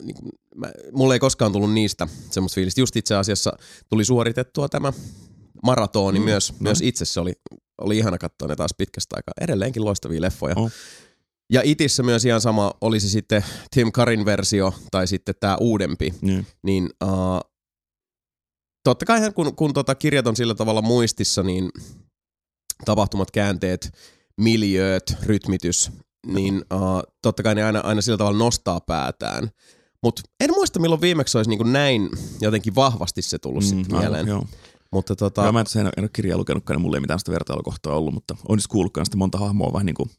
niin 0.03 0.15
kuin 0.15 0.29
mä, 0.55 0.71
mulle 0.91 1.15
ei 1.15 1.19
koskaan 1.19 1.51
tullut 1.51 1.73
niistä 1.73 2.07
semmoista 2.29 2.55
fiilistä. 2.55 2.81
Just 2.81 2.95
itse 2.95 3.15
asiassa 3.15 3.57
tuli 3.89 4.05
suoritettua 4.05 4.69
tämä 4.69 4.93
maratoni 5.63 6.19
Mm, 6.19 6.23
mm. 6.23 6.25
myös, 6.25 6.51
no. 6.51 6.57
myös 6.59 6.81
itse 6.81 7.05
se 7.05 7.19
oli, 7.19 7.33
oli 7.81 7.97
ihana 7.97 8.17
katsoa 8.17 8.47
ne 8.47 8.55
taas 8.55 8.71
pitkästä 8.77 9.15
aikaa. 9.15 9.33
Edelleenkin 9.41 9.85
loistavia 9.85 10.21
leffoja. 10.21 10.55
Oh. 10.57 10.71
Ja 11.49 11.61
itissä 11.63 12.03
myös 12.03 12.25
ihan 12.25 12.41
sama, 12.41 12.73
oli 12.81 12.99
se 12.99 13.09
sitten 13.09 13.45
Tim 13.71 13.91
Karin 13.91 14.25
versio 14.25 14.73
tai 14.91 15.07
sitten 15.07 15.35
tämä 15.39 15.57
uudempi, 15.57 16.13
niin. 16.21 16.47
niin 16.63 16.89
uh, 17.03 17.51
totta 18.83 19.05
kai 19.05 19.31
kun, 19.31 19.55
kun 19.55 19.73
tota 19.73 19.95
kirjat 19.95 20.27
on 20.27 20.35
sillä 20.35 20.55
tavalla 20.55 20.81
muistissa, 20.81 21.43
niin 21.43 21.69
tapahtumat, 22.85 23.31
käänteet, 23.31 23.91
miljööt, 24.37 25.15
rytmitys, 25.23 25.91
niin 26.25 26.55
uh, 26.55 27.13
totta 27.21 27.43
kai 27.43 27.55
ne 27.55 27.63
aina, 27.63 27.79
aina 27.79 28.01
sillä 28.01 28.17
tavalla 28.17 28.37
nostaa 28.37 28.79
päätään. 28.79 29.49
Mutta 30.03 30.21
en 30.39 30.51
muista 30.51 30.79
milloin 30.79 31.01
viimeksi 31.01 31.37
olisi 31.37 31.49
niin 31.49 31.73
näin 31.73 32.09
jotenkin 32.41 32.75
vahvasti 32.75 33.21
se 33.21 33.39
tullut 33.39 33.63
mm, 33.63 33.69
sitten 33.69 33.95
aivan, 33.95 34.01
mieleen. 34.01 34.27
Joo. 34.27 34.45
Mutta 34.91 35.15
tota, 35.15 35.43
Joo, 35.43 35.51
mä 35.51 35.59
en, 35.59 35.79
en, 35.79 35.91
en 35.97 36.03
ole 36.03 36.09
kirjaa 36.13 36.37
lukenutkaan, 36.37 36.75
niin 36.75 36.81
mulla 36.81 36.97
ei 36.97 37.01
mitään 37.01 37.19
sitä 37.19 37.31
vertailukohtaa 37.31 37.97
ollut, 37.97 38.13
mutta 38.13 38.35
on 38.49 38.59
siis 38.59 38.67
kuullut 38.67 38.93
kanssa, 38.93 39.09
että 39.09 39.17
monta 39.17 39.37
hahmoa 39.37 39.67
on 39.67 39.73
vähän 39.73 39.85
niin 39.85 39.95
kuin 39.95 40.09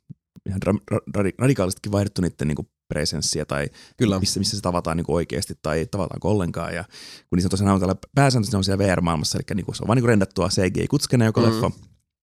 ihan 0.47 0.61
ra- 0.67 1.01
ra- 1.19 1.35
radikaalistikin 1.39 1.93
vaihdettu 1.93 2.23
niiden 2.23 2.49
niin 2.49 2.57
kuin 2.57 2.69
presenssiä 2.89 3.45
tai 3.45 3.67
kyllä. 3.97 4.21
missä, 4.21 4.41
missä 4.41 4.57
se 4.57 4.63
tavataan 4.63 4.97
niin 4.97 5.05
kuin 5.05 5.17
oikeasti 5.17 5.55
tai 5.63 5.87
tavataanko 5.91 6.31
ollenkaan. 6.31 6.75
Ja 6.75 6.85
kun 7.29 7.37
niissä 7.37 7.47
on 7.47 7.51
tosiaan 7.51 7.81
täällä 7.81 7.97
pääsääntöisesti 8.15 8.57
on 8.57 8.65
siellä 8.65 8.85
VR-maailmassa, 8.85 9.39
eli 9.39 9.57
niin 9.57 9.65
kuin 9.65 9.77
se 9.77 9.83
on 9.83 9.87
vaan 9.87 9.97
niin 9.97 10.03
kuin 10.03 10.09
rendattua 10.09 10.49
CGI-kutskeena 10.49 11.25
joka 11.25 11.41
mm. 11.41 11.47
leffa. 11.47 11.71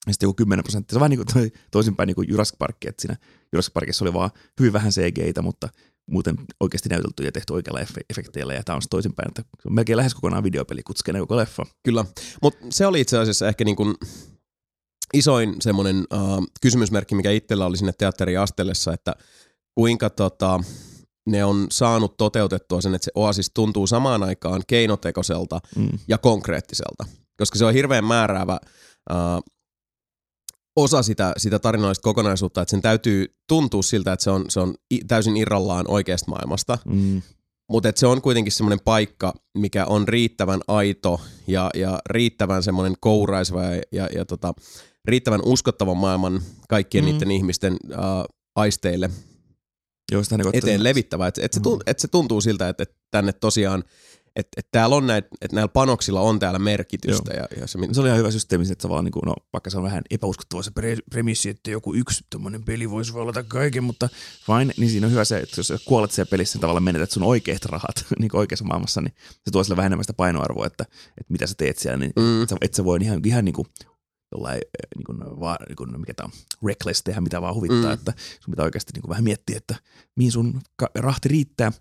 Ja 0.07 0.13
sitten 0.13 0.27
joku 0.27 0.33
10 0.35 0.63
prosenttia. 0.63 0.93
Se 0.93 0.97
on 0.97 0.99
vähän 0.99 1.09
niin 1.09 1.25
kuin 1.25 1.33
toi, 1.33 1.51
toisinpäin 1.71 2.07
niin 2.07 2.15
kuin 2.15 2.29
Jurassic 2.29 2.57
Park, 2.59 2.85
että 2.85 3.01
siinä 3.01 3.17
Jurassic 3.53 3.73
Parkissa 3.73 4.05
oli 4.05 4.13
vaan 4.13 4.29
hyvin 4.59 4.73
vähän 4.73 4.91
CGI-tä, 4.91 5.41
mutta 5.41 5.69
muuten 6.09 6.35
oikeasti 6.59 6.89
näytelty 6.89 7.23
ja 7.23 7.31
tehty 7.31 7.53
oikealla 7.53 7.79
efe- 7.81 8.05
efekteillä. 8.09 8.53
Ja 8.53 8.63
tämä 8.63 8.75
on 8.75 8.81
toisinpäin, 8.89 9.27
että 9.27 9.41
se 9.41 9.67
on 9.67 9.73
melkein 9.73 9.97
lähes 9.97 10.15
kokonaan 10.15 10.43
videopeli 10.43 10.83
kutskeena 10.83 11.19
koko 11.19 11.37
leffa. 11.37 11.65
Kyllä, 11.83 12.05
mutta 12.41 12.65
se 12.69 12.85
oli 12.85 13.01
itse 13.01 13.17
asiassa 13.17 13.47
ehkä 13.47 13.63
niin 13.65 13.75
kuin 13.75 13.95
isoin 15.13 15.55
semmoinen 15.61 15.97
uh, 16.13 16.45
kysymysmerkki, 16.61 17.15
mikä 17.15 17.31
itsellä 17.31 17.65
oli 17.65 17.77
sinne 17.77 17.93
teatteriin 17.97 18.39
astellessa, 18.39 18.93
että 18.93 19.15
kuinka 19.75 20.09
tota, 20.09 20.59
ne 21.29 21.45
on 21.45 21.67
saanut 21.71 22.17
toteutettua 22.17 22.81
sen, 22.81 22.95
että 22.95 23.05
se 23.05 23.11
Oasis 23.15 23.51
tuntuu 23.53 23.87
samaan 23.87 24.23
aikaan 24.23 24.61
keinotekoiselta 24.67 25.59
Mm. 25.75 25.89
ja 26.07 26.17
konkreettiselta. 26.17 27.05
Koska 27.37 27.57
se 27.57 27.65
on 27.65 27.73
hirveän 27.73 28.05
määräävä 28.05 28.59
uh, 29.11 29.52
osa 30.75 31.03
sitä, 31.03 31.33
sitä 31.37 31.59
tarinallista 31.59 32.03
kokonaisuutta, 32.03 32.61
että 32.61 32.71
sen 32.71 32.81
täytyy 32.81 33.35
tuntua 33.47 33.81
siltä, 33.81 34.13
että 34.13 34.23
se 34.23 34.29
on, 34.29 34.45
se 34.49 34.59
on 34.59 34.75
täysin 35.07 35.37
irrallaan 35.37 35.85
oikeasta 35.87 36.31
maailmasta. 36.31 36.77
Mm. 36.85 37.21
Mutta 37.69 37.91
se 37.95 38.07
on 38.07 38.21
kuitenkin 38.21 38.51
semmoinen 38.51 38.79
paikka, 38.85 39.33
mikä 39.57 39.85
on 39.85 40.07
riittävän 40.07 40.61
aito 40.67 41.21
ja, 41.47 41.69
ja 41.73 41.99
riittävän 42.09 42.63
semmoinen 42.63 42.95
kouraiseva 42.99 43.63
ja, 43.63 43.81
ja, 43.91 44.09
ja 44.15 44.25
tota, 44.25 44.53
riittävän 45.05 45.41
uskottavan 45.45 45.97
maailman 45.97 46.41
kaikkien 46.69 47.03
Mm. 47.03 47.09
mm. 47.09 47.13
niiden 47.13 47.31
ihmisten 47.31 47.73
uh, 47.73 48.35
aisteille 48.55 49.09
niin 50.11 50.49
eteen 50.53 50.83
levittävä. 50.83 51.27
Että 51.27 51.41
et 51.45 51.53
se, 51.53 51.59
tun- 51.59 51.83
et 51.85 51.99
se 51.99 52.07
tuntuu 52.07 52.41
siltä, 52.41 52.69
että 52.69 52.83
et 52.83 52.95
tänne 53.11 53.33
tosiaan, 53.33 53.83
että 54.35 54.59
et 54.59 54.67
täällä 54.71 54.95
on 54.95 55.07
näitä, 55.07 55.27
että 55.41 55.55
näillä 55.55 55.67
panoksilla 55.67 56.21
on 56.21 56.39
täällä 56.39 56.59
merkitystä. 56.59 57.33
Ja, 57.33 57.47
ja 57.61 57.67
se, 57.67 57.79
Se 57.91 57.99
oli 58.01 58.07
ihan 58.09 58.19
hyvä 58.19 58.31
systeemi, 58.31 58.63
että 58.71 58.81
tavallaan, 58.81 59.05
niin 59.05 59.11
kuin, 59.11 59.23
no, 59.25 59.33
vaikka 59.53 59.69
se 59.69 59.77
on 59.77 59.83
vähän 59.83 60.01
epäuskottava 60.09 60.63
se 60.63 60.71
pre- 60.79 61.03
premissi, 61.09 61.49
että 61.49 61.71
joku 61.71 61.93
yksi 61.93 62.23
tämmöinen 62.29 62.63
peli 62.63 62.89
voisi 62.89 63.13
vallata 63.13 63.43
kaiken, 63.43 63.83
mutta 63.83 64.09
fine, 64.45 64.73
niin 64.77 64.89
siinä 64.89 65.07
on 65.07 65.11
hyvä 65.13 65.25
se, 65.25 65.37
että 65.37 65.59
jos 65.59 65.73
kuolet 65.85 66.11
siellä 66.11 66.29
pelissä, 66.29 66.55
niin 66.55 66.61
tavallaan 66.61 66.83
menetät 66.83 67.11
sun 67.11 67.23
oikeat 67.23 67.65
rahat 67.65 68.05
niin 68.19 68.29
kuin 68.29 68.39
oikeassa 68.39 68.65
maailmassa, 68.65 69.01
niin 69.01 69.13
se 69.45 69.51
tuo 69.51 69.63
sille 69.63 69.77
vähän 69.77 69.85
enemmän 69.89 70.03
sitä 70.03 70.13
painoarvoa, 70.13 70.65
että, 70.67 70.83
että 71.17 71.31
mitä 71.31 71.47
sä 71.47 71.55
teet 71.57 71.77
siellä, 71.77 71.97
niin 71.97 72.13
Mm. 72.15 72.43
et, 72.43 72.49
sä, 72.49 72.55
et 72.61 72.73
sä 72.73 72.83
voi 72.85 72.99
ihan, 73.01 73.19
ihan 73.25 73.45
niin 73.45 73.55
kuin, 73.55 73.67
jollain, 74.31 74.55
eh, 74.57 74.87
niin 74.95 75.03
kuin, 75.05 75.39
vaan, 75.39 75.57
niin 75.67 75.75
kuin, 75.75 75.99
mikä 75.99 76.13
tää 76.13 76.25
on, 76.25 76.31
reckless 76.67 77.03
tehdä 77.03 77.21
mitä 77.21 77.41
vaan 77.41 77.55
huvittaa, 77.55 77.81
Mm. 77.89 77.93
että 77.93 78.13
sun 78.39 78.51
pitää 78.51 78.65
oikeasti 78.65 78.91
niin 78.93 79.01
kuin 79.01 79.09
vähän 79.09 79.23
miettiä, 79.23 79.57
että 79.57 79.75
mihin 80.15 80.31
sun 80.31 80.61
rahti 80.95 81.29
riittää. 81.29 81.71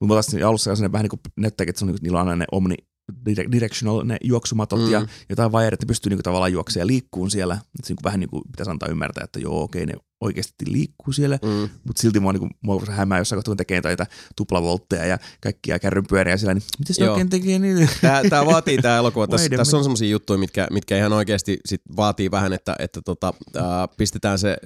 Mutta 0.00 0.14
taas 0.14 0.42
alussa 0.44 0.72
on 0.72 0.92
vähän 0.92 1.04
niin 1.04 1.10
kuin 1.10 1.20
näyttääkin, 1.36 1.70
että 1.70 1.78
se 1.78 1.84
on, 1.84 1.86
niin 1.86 1.94
kuin, 1.94 2.02
niillä 2.02 2.20
on 2.20 2.28
aina 2.28 2.36
ne 2.36 2.44
omni, 2.52 2.74
dire- 3.12 3.52
directional 3.52 4.02
ne 4.04 4.16
juoksumatot 4.24 4.80
mm. 4.80 4.90
ja 4.90 5.06
jotain 5.28 5.52
vaiheita, 5.52 5.74
että 5.74 5.86
pystyy 5.86 6.10
niinku 6.10 6.22
tavallaan 6.22 6.52
juoksemaan 6.52 6.82
ja 6.82 6.86
liikkuun 6.86 7.30
siellä. 7.30 7.54
Et 7.54 7.84
se 7.84 7.90
niinku 7.90 8.04
vähän 8.04 8.20
niinku 8.20 8.42
pitäisi 8.42 8.70
antaa 8.70 8.88
ymmärtää, 8.88 9.24
että 9.24 9.38
joo, 9.38 9.62
okei, 9.62 9.86
ne 9.86 9.94
oikeasti 10.20 10.64
liikkuu 10.66 11.12
siellä, 11.12 11.38
mm, 11.42 11.68
mutta 11.84 12.02
silti 12.02 12.20
mua, 12.20 12.32
niinku, 12.32 12.48
mua 12.60 12.86
se 12.86 12.92
hämää 12.92 13.18
jossain 13.18 13.36
kohtaa, 13.36 13.50
kun 13.50 13.56
tekee 13.56 13.80
näitä 13.84 14.06
tuplavoltteja 14.36 15.06
ja 15.06 15.18
kaikkia 15.40 15.78
kärrynpyöriä 15.78 16.36
siellä, 16.36 16.54
niin 16.54 16.62
miten 16.78 16.94
se 16.94 17.10
oikein 17.10 17.30
tekee 17.30 17.58
niin? 17.58 17.88
Tää, 18.00 18.22
tää 18.30 18.46
vaatii 18.46 18.78
tää 18.78 18.98
elokuva. 18.98 19.26
Tässä, 19.26 19.48
tässä 19.56 19.76
on 19.76 19.84
semmoisia 19.84 20.08
juttuja, 20.08 20.38
mitkä, 20.38 20.66
mitkä 20.70 20.98
ihan 20.98 21.12
oikeasti 21.12 21.58
sit 21.66 21.82
vaatii 21.96 22.30
vähän, 22.30 22.52
että, 22.52 22.76
että 22.78 23.00
tota, 23.04 23.34
ää, 23.56 23.88
pistetään 23.88 24.38
se 24.38 24.56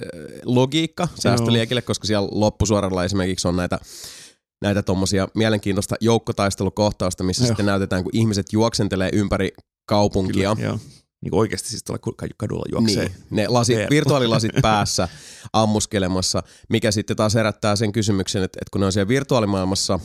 logiikka 0.44 1.08
säästöliekille, 1.18 1.82
koska 1.82 2.06
siellä 2.06 2.28
loppusuoralla 2.32 3.04
esimerkiksi 3.04 3.48
on 3.48 3.56
näitä 3.56 3.78
näitä 4.62 4.82
tommosia 4.82 5.28
mielenkiintoista 5.34 5.96
joukkotaistelukohtausta, 6.00 7.24
missä 7.24 7.42
Joo. 7.42 7.46
sitten 7.46 7.66
näytetään, 7.66 8.02
kun 8.02 8.10
ihmiset 8.14 8.52
juoksentelee 8.52 9.10
ympäri 9.12 9.52
kaupunkia. 9.86 10.56
Joo. 10.58 10.78
Niinku 11.22 11.38
oikeasti 11.38 11.68
siis 11.68 11.84
tuolla 11.84 12.32
kadulla 12.36 12.64
juoksee. 12.72 13.04
Niin, 13.04 13.16
ne 13.30 13.48
lasit, 13.48 13.78
virtuaalilasit 13.90 14.50
päässä 14.62 15.08
ammuskelemassa, 15.52 16.42
mikä 16.68 16.90
sitten 16.90 17.16
taas 17.16 17.34
herättää 17.34 17.76
sen 17.76 17.92
kysymyksen, 17.92 18.42
että, 18.42 18.58
että 18.62 18.70
kun 18.72 18.80
ne 18.80 18.86
on 18.86 18.92
siellä 18.92 19.08
virtuaalimaailmassa 19.08 20.00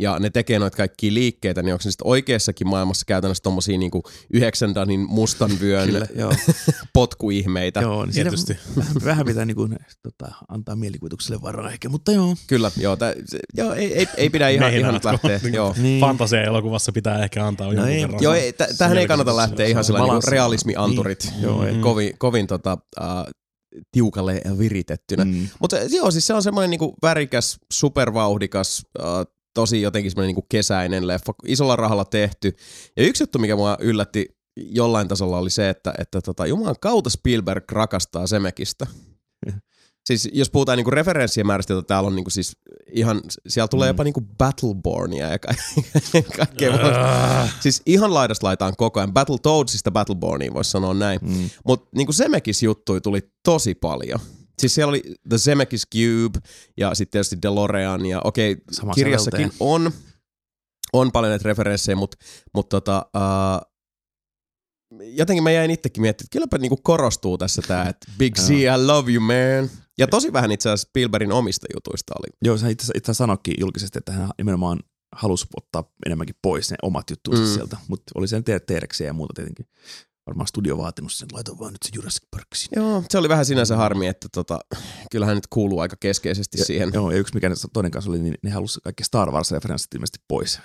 ja 0.00 0.18
ne 0.18 0.30
tekee 0.30 0.58
noita 0.58 0.76
kaikkia 0.76 1.14
liikkeitä, 1.14 1.62
niin 1.62 1.72
onko 1.72 1.82
se 1.82 1.90
sitten 1.90 2.06
oikeassakin 2.06 2.68
maailmassa 2.68 3.04
käytännössä 3.06 3.42
tommosia 3.42 3.78
niinku 3.78 4.02
yhdeksän 4.32 4.74
danin 4.74 5.00
mustan 5.08 5.50
vyön 5.60 5.86
Kyllä, 5.90 6.06
joo. 6.16 6.32
potkuihmeitä. 6.92 7.80
joo 7.80 8.04
niin 8.04 8.14
Tietysti. 8.14 8.56
vähän, 8.76 8.94
vähän 9.04 9.26
pitää 9.26 9.44
niinku, 9.44 9.68
tota, 10.02 10.34
antaa 10.48 10.76
mielikuvitukselle 10.76 11.42
varaa 11.42 11.70
ehkä, 11.70 11.88
mutta 11.88 12.12
joo. 12.12 12.36
Kyllä, 12.46 12.70
joo, 12.76 12.96
tää, 12.96 13.14
se, 13.26 13.38
joo 13.56 13.72
ei, 13.74 13.94
ei, 13.98 14.06
ei 14.16 14.30
pidä 14.30 14.48
ihan, 14.48 14.74
ihan 14.74 14.94
nyt 14.94 15.04
lähteä. 15.04 15.40
kun- 15.40 15.54
joo. 15.54 15.74
Niin. 15.78 16.00
Fantasia-elokuvassa 16.00 16.92
pitää 16.92 17.24
ehkä 17.24 17.46
antaa 17.46 17.66
jonkun 17.66 17.88
ei, 17.88 18.02
verran. 18.02 18.22
Joo, 18.22 18.34
ei, 18.34 18.52
t- 18.52 18.76
tähän 18.78 18.98
ei 18.98 19.06
kannata 19.06 19.36
lähteä 19.36 19.66
ihan 19.66 19.84
sellainen 19.84 20.04
niin 20.04 20.10
balanssi. 20.10 20.30
realismianturit 20.30 21.28
Niin, 21.30 21.42
joo, 21.42 21.66
ei. 21.66 21.74
kovin, 21.78 22.18
kovin 22.18 22.46
tota, 22.46 22.78
uh, 23.00 23.06
tiukalle 23.92 24.40
viritettynä. 24.58 25.24
Mm. 25.24 25.48
Mutta 25.60 25.76
joo, 25.78 26.10
siis 26.10 26.26
se 26.26 26.34
on 26.34 26.42
semmoinen 26.42 26.70
niinku 26.70 26.94
värikäs, 27.02 27.58
supervauhdikas, 27.72 28.82
uh, 28.98 29.04
tosi 29.54 29.82
jotenkin 29.82 30.10
semmoinen 30.10 30.26
niinku 30.28 30.46
kesäinen 30.48 31.06
leffa, 31.06 31.32
isolla 31.46 31.76
rahalla 31.76 32.04
tehty. 32.04 32.56
Ja 32.96 33.02
yksi 33.02 33.22
juttu, 33.22 33.38
mikä 33.38 33.56
mua 33.56 33.76
yllätti 33.80 34.26
jollain 34.56 35.08
tasolla 35.08 35.38
oli 35.38 35.50
se, 35.50 35.68
että, 35.68 35.94
että 35.98 36.20
tota, 36.20 36.46
Jumalan 36.46 36.76
kautta 36.80 37.10
Spielberg 37.10 37.72
rakastaa 37.72 38.26
Semekistä. 38.26 38.86
Siis 40.06 40.28
jos 40.32 40.50
puhutaan 40.50 40.76
niinku 40.78 40.90
referenssien 40.90 41.46
määrästä, 41.46 41.72
joita 41.72 41.86
täällä 41.86 42.06
on 42.06 42.16
niinku 42.16 42.30
siis 42.30 42.56
ihan, 42.92 43.20
siellä 43.48 43.68
tulee 43.68 43.86
Mm. 43.88 43.90
jopa 43.90 44.04
niinku 44.04 44.20
Battlebornia 44.20 45.28
ja 45.28 45.38
ka- 45.38 45.54
kaikkea. 46.36 46.70
muuta. 46.70 47.48
siis 47.60 47.82
ihan 47.86 48.14
laidasta 48.14 48.46
laitaan 48.46 48.72
koko 48.78 49.00
ajan. 49.00 49.12
Battletoadsista 49.12 49.90
Battleborniin 49.90 50.54
voisi 50.54 50.70
sanoa 50.70 50.94
näin. 50.94 51.18
Mm. 51.22 51.50
Mutta 51.66 51.88
niinku 51.96 52.12
Semekis 52.12 52.62
juttui 52.62 53.00
tuli 53.00 53.20
tosi 53.44 53.74
paljon. 53.74 54.20
Siis 54.60 54.74
siellä 54.74 54.88
oli 54.90 55.02
The 55.28 55.38
Zemeckis 55.38 55.86
Cube 55.94 56.38
ja 56.76 56.94
sitten 56.94 57.10
tietysti 57.10 57.38
DeLorean 57.42 58.06
ja 58.06 58.20
okei, 58.24 58.56
Sama 58.72 58.92
kirjassakin 58.94 59.52
on, 59.60 59.90
on 60.92 61.12
paljon 61.12 61.30
näitä 61.30 61.48
referenssejä, 61.48 61.96
mutta 61.96 62.16
mut 62.54 62.68
tota, 62.68 63.06
uh, 63.16 63.70
jotenkin 65.00 65.42
mä 65.42 65.50
jäin 65.50 65.70
itsekin 65.70 66.00
miettimään, 66.00 66.26
että 66.26 66.32
kylläpä 66.32 66.58
niinku 66.58 66.76
korostuu 66.82 67.38
tässä 67.38 67.62
tää, 67.62 67.88
että 67.88 68.12
Big 68.18 68.34
C, 68.34 68.50
I 68.50 68.86
love 68.86 69.12
you 69.12 69.20
man. 69.20 69.70
Ja 69.98 70.06
tosi 70.06 70.32
vähän 70.32 70.52
itse 70.52 70.68
asiassa 70.68 70.88
Spielbergin 70.88 71.32
omista 71.32 71.66
jutuista 71.74 72.12
oli. 72.18 72.36
Joo, 72.44 72.58
hän 72.58 72.70
itse, 72.70 72.92
itse 72.96 73.14
sanoikin 73.14 73.54
julkisesti, 73.60 73.98
että 73.98 74.12
hän 74.12 74.30
nimenomaan 74.38 74.80
halusi 75.16 75.46
ottaa 75.56 75.84
enemmänkin 76.06 76.36
pois 76.42 76.70
ne 76.70 76.76
omat 76.82 77.10
juttuunsa 77.10 77.42
Mm. 77.42 77.48
mm. 77.48 77.54
sieltä, 77.54 77.76
mutta 77.88 78.12
oli 78.14 78.28
sen 78.28 78.44
teereksiä 78.66 79.06
ja 79.06 79.12
muuta 79.12 79.34
tietenkin. 79.34 79.66
Varmaan 80.30 80.46
studio 80.46 80.78
vaatinut 80.78 81.12
sen, 81.12 81.28
laita 81.32 81.58
vaan 81.58 81.72
nyt 81.72 81.82
se 81.82 81.90
Jurassic 81.94 82.22
Park 82.30 82.46
sinne. 82.54 82.82
Joo, 82.82 83.04
se 83.10 83.18
oli 83.18 83.28
vähän 83.28 83.44
sinänsä 83.44 83.76
harmi, 83.76 84.06
että 84.06 84.28
tota, 84.34 84.58
kyllähän 85.10 85.36
nyt 85.36 85.46
kuuluu 85.50 85.80
aika 85.80 85.96
keskeisesti 86.00 86.58
Ja, 86.58 86.64
siihen. 86.64 86.90
Joo, 86.94 87.10
ja 87.10 87.18
yksi 87.18 87.34
mikä 87.34 87.50
toinen 87.72 87.90
kanssa 87.92 88.10
oli, 88.10 88.18
niin 88.18 88.34
ne 88.42 88.50
halusi 88.50 88.80
kaikki 88.84 89.04
Star 89.04 89.30
Wars-referenssit 89.30 89.94
ilmeisesti 89.94 90.18
pois. 90.28 90.60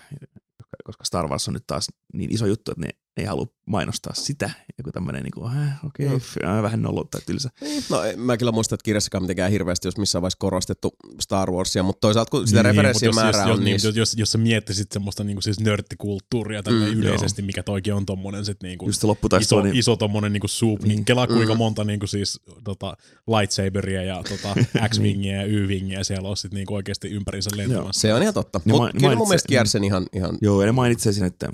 Koska 0.83 1.05
Star 1.05 1.27
Wars 1.27 1.47
on 1.47 1.53
nyt 1.53 1.63
taas 1.67 1.87
niin 2.13 2.33
iso 2.33 2.45
juttu, 2.45 2.71
että 2.71 2.81
ne 2.81 2.89
ei 3.17 3.25
halua 3.25 3.45
mainostaa 3.65 4.13
sitä. 4.13 4.49
Joku 4.77 4.91
tämmöinen 4.91 5.23
niin 5.23 5.31
kuin, 5.31 5.51
äh, 5.57 5.85
okei, 5.85 6.07
Mm. 6.09 6.15
okay, 6.15 6.61
vähän 6.63 6.81
nolottaa 6.81 7.21
tylsä. 7.25 7.49
No 7.89 8.03
en- 8.03 8.19
mä 8.19 8.37
kyllä 8.37 8.51
muista, 8.51 8.75
että 8.75 8.83
kirjassakaan 8.83 9.23
mitenkään 9.23 9.51
hirveästi, 9.51 9.87
jos 9.87 9.97
missään 9.97 10.21
vaiheessa 10.21 10.37
korostettu 10.39 10.95
Star 11.21 11.51
Warsia, 11.51 11.83
mutta 11.83 11.99
toisaalta 12.01 12.29
kun 12.31 12.47
sitä 12.47 12.59
Niin, 12.63 12.65
referenssien 12.65 13.07
jos- 13.09 13.15
määrää 13.15 13.47
jos, 13.47 13.57
on, 13.57 13.63
niin 13.63 13.73
jos, 13.73 13.83
jos, 13.83 13.95
jos, 13.95 14.13
jos 14.17 14.31
sä 14.31 14.37
miettisit 14.37 14.91
semmoista 14.91 15.23
niinku 15.23 15.41
siis 15.41 15.59
nörttikulttuuria 15.59 16.61
mm, 16.69 16.73
Mm, 16.75 16.83
yleisesti, 16.83 17.41
mikä 17.41 17.63
toikin 17.63 17.93
on 17.93 18.05
tommonen 18.05 18.45
sit 18.45 18.63
niinku 18.63 18.85
Just 18.85 19.01
se 19.01 19.07
iso, 19.41 19.61
niin, 19.61 19.75
iso 19.75 19.95
tommonen 19.95 20.33
niinku 20.33 20.47
soup, 20.47 20.81
niin, 20.81 20.89
Niin. 20.89 21.05
kelaa 21.05 21.27
kuinka 21.27 21.53
Mm. 21.53 21.57
monta 21.57 21.83
niinku 21.83 22.07
siis 22.07 22.39
tota, 22.63 22.97
lightsaberia 23.39 24.03
ja 24.03 24.23
tota, 24.29 24.55
X-wingiä 24.89 25.35
ja 25.35 25.45
Y-wingiä 25.45 26.03
siellä 26.03 26.29
on 26.29 26.37
sit 26.37 26.53
niinku 26.53 26.73
oikeesti 26.75 27.07
ympärinsä 27.07 27.49
lentämässä. 27.55 28.01
se 28.01 28.13
on 28.13 28.21
ihan 28.21 28.33
totta. 28.33 28.61
Niin 28.65 28.75
Mutta 28.77 28.97
kyllä 28.99 29.15
mun 29.15 29.27
mielestä 29.27 29.47
kiersi 29.47 29.71
sen 29.71 29.83
ihan, 29.83 30.05
ihan 30.13 30.37
Joo, 30.41 30.61
ja 30.61 30.65
ne 30.65 30.71
mainitsee 30.71 31.13
siinä, 31.13 31.27
että 31.27 31.47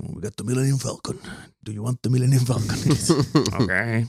Millennium 0.44 0.78
Falcon. 0.78 1.18
Do 1.66 1.72
you 1.72 1.84
want 1.84 2.02
the 2.02 2.10
Millennium 2.10 2.44
Falcon? 2.44 2.78
Okei. 3.62 3.64
Okay. 3.64 4.04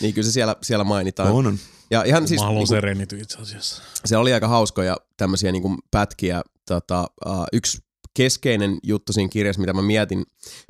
niin 0.00 0.14
kyllä 0.14 0.26
se 0.26 0.32
siellä, 0.32 0.56
siellä 0.62 0.84
mainitaan. 0.84 1.32
On, 1.32 1.46
on. 1.46 1.58
Ja 1.90 2.04
ihan 2.04 2.22
Siis, 2.22 2.28
siis 2.28 2.40
Mä 2.40 2.44
haluan 2.44 2.58
niinku, 2.58 2.74
Serenity 2.74 3.18
itse 3.18 3.38
asiassa. 3.38 3.82
se 4.04 4.16
oli 4.16 4.32
aika 4.32 4.48
hauskoja 4.48 4.96
tämmöisiä 5.16 5.52
niinku 5.52 5.76
pätkiä. 5.90 6.42
Tota, 6.68 7.10
uh, 7.26 7.44
yksi 7.52 7.78
keskeinen 8.14 8.78
juttu 8.82 9.12
siinä 9.12 9.28
kirjassa, 9.28 9.60
mitä 9.60 9.72
mä 9.72 9.82
mietin 9.82 10.24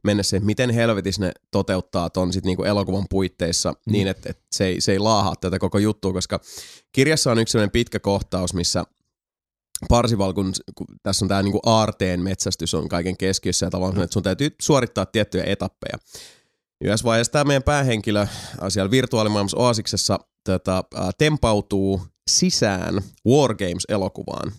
mennessä, 0.05 0.37
että 0.37 0.46
miten 0.46 0.70
helvetissä 0.70 1.22
ne 1.22 1.33
toteuttaa 1.51 2.11
ton 2.11 2.33
sit 2.33 2.44
niinku 2.44 2.64
elokuvan 2.64 3.07
puitteissa 3.11 3.70
mm. 3.72 3.92
niin, 3.92 4.09
että, 4.09 4.31
että 4.31 4.42
se, 4.53 4.66
ei, 4.66 4.81
se 4.81 4.92
ei 4.92 4.98
laahaa 4.98 5.35
tätä 5.40 5.59
koko 5.59 5.79
juttua, 5.79 6.12
koska 6.12 6.40
kirjassa 6.92 7.33
on 7.33 7.38
yksi 7.38 7.53
sellainen 7.53 7.70
pitkä 7.70 7.98
kohtaus, 7.98 8.55
missä 8.55 8.85
Parsival, 9.88 10.32
kun, 10.32 10.52
kun 10.74 10.86
tässä 11.02 11.24
on 11.24 11.28
tämä 11.28 11.42
niinku 11.42 11.60
aarteen 11.66 12.20
metsästys 12.20 12.74
on 12.74 12.88
kaiken 12.88 13.16
keskiössä 13.16 13.66
ja 13.66 13.70
tavallaan, 13.70 14.02
että 14.02 14.12
sun 14.12 14.22
täytyy 14.22 14.50
suorittaa 14.60 15.06
tiettyjä 15.06 15.44
etappeja. 15.44 15.98
Yhdessä 16.84 17.04
vaiheessa 17.04 17.32
tämä 17.32 17.44
meidän 17.44 17.62
päähenkilö 17.62 18.20
äh, 18.20 18.28
siellä 18.68 18.90
virtuaalimaailmassa 18.90 19.58
Oasiksessa 19.58 20.18
tota, 20.44 20.84
tempautuu 21.18 22.02
sisään 22.30 23.02
War 23.28 23.54
Games-elokuvaan. 23.54 24.52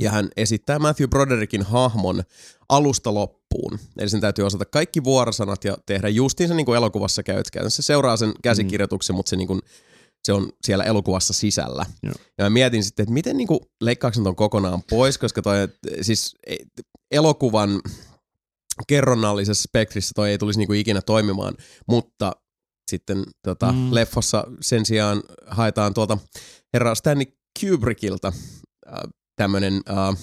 Ja 0.00 0.10
hän 0.10 0.28
esittää 0.36 0.78
Matthew 0.78 1.08
Broderickin 1.08 1.62
hahmon 1.62 2.22
alusta 2.68 3.14
loppuun. 3.14 3.78
Eli 3.98 4.08
sen 4.08 4.20
täytyy 4.20 4.46
osata 4.46 4.64
kaikki 4.64 5.04
vuorosanat 5.04 5.64
ja 5.64 5.76
tehdä 5.86 6.08
justiinsa 6.08 6.54
niin 6.54 6.66
kuin 6.66 6.76
elokuvassa 6.76 7.22
käyt. 7.22 7.46
Se 7.68 7.82
seuraa 7.82 8.16
sen 8.16 8.32
käsikirjoituksen, 8.42 9.14
mm. 9.14 9.16
mutta 9.16 9.30
se, 9.30 9.36
niin 9.36 9.48
kuin, 9.48 9.60
se 10.26 10.32
on 10.32 10.52
siellä 10.64 10.84
elokuvassa 10.84 11.32
sisällä. 11.32 11.86
Joo. 12.02 12.14
Ja 12.38 12.44
mä 12.44 12.50
mietin 12.50 12.84
sitten, 12.84 13.02
että 13.02 13.12
miten 13.12 13.36
niin 13.36 13.48
kuin 13.48 13.60
leikkaako 13.80 14.22
ton 14.22 14.36
kokonaan 14.36 14.82
pois, 14.90 15.18
koska 15.18 15.42
toi, 15.42 15.56
siis 16.02 16.34
e, 16.46 16.56
elokuvan 17.10 17.80
kerronnallisessa 18.88 19.62
spektrissä 19.62 20.12
toi 20.14 20.30
ei 20.30 20.38
tulisi 20.38 20.58
niinku 20.58 20.72
ikinä 20.72 21.02
toimimaan, 21.02 21.54
mutta 21.88 22.32
sitten 22.90 23.24
tota. 23.42 23.72
Mm. 23.72 23.94
leffossa 23.94 24.44
sen 24.60 24.86
sijaan 24.86 25.22
haetaan 25.46 25.94
tuolta 25.94 26.18
herra 26.74 26.94
Stanley 26.94 27.26
Kubrickilta 27.60 28.32
äh, 28.88 28.94
tämmönen 29.36 29.80
äh, 29.90 30.16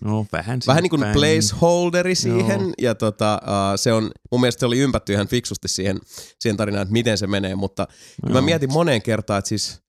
No 0.00 0.26
vähän. 0.32 0.60
vähän 0.66 0.82
niin 0.82 0.90
kuin 0.90 1.00
päin. 1.00 1.12
placeholderi 1.14 2.14
siihen, 2.14 2.60
Joo. 2.60 2.72
ja 2.80 2.94
tota, 2.94 3.40
uh, 3.42 3.78
se 3.78 3.92
on, 3.92 4.10
mun 4.30 4.40
mielestä 4.40 4.60
se 4.60 4.66
oli 4.66 4.78
ympätty 4.78 5.12
ihan 5.12 5.28
fiksusti 5.28 5.68
siihen, 5.68 6.00
siihen 6.40 6.56
tarinaan, 6.56 6.82
että 6.82 6.92
miten 6.92 7.18
se 7.18 7.26
menee, 7.26 7.54
mutta 7.54 7.86
no. 8.22 8.28
mä 8.32 8.38
Joo. 8.38 8.42
mietin 8.44 8.72
moneen 8.72 9.02
kertaan, 9.02 9.38
että 9.38 9.48
siis 9.48 9.80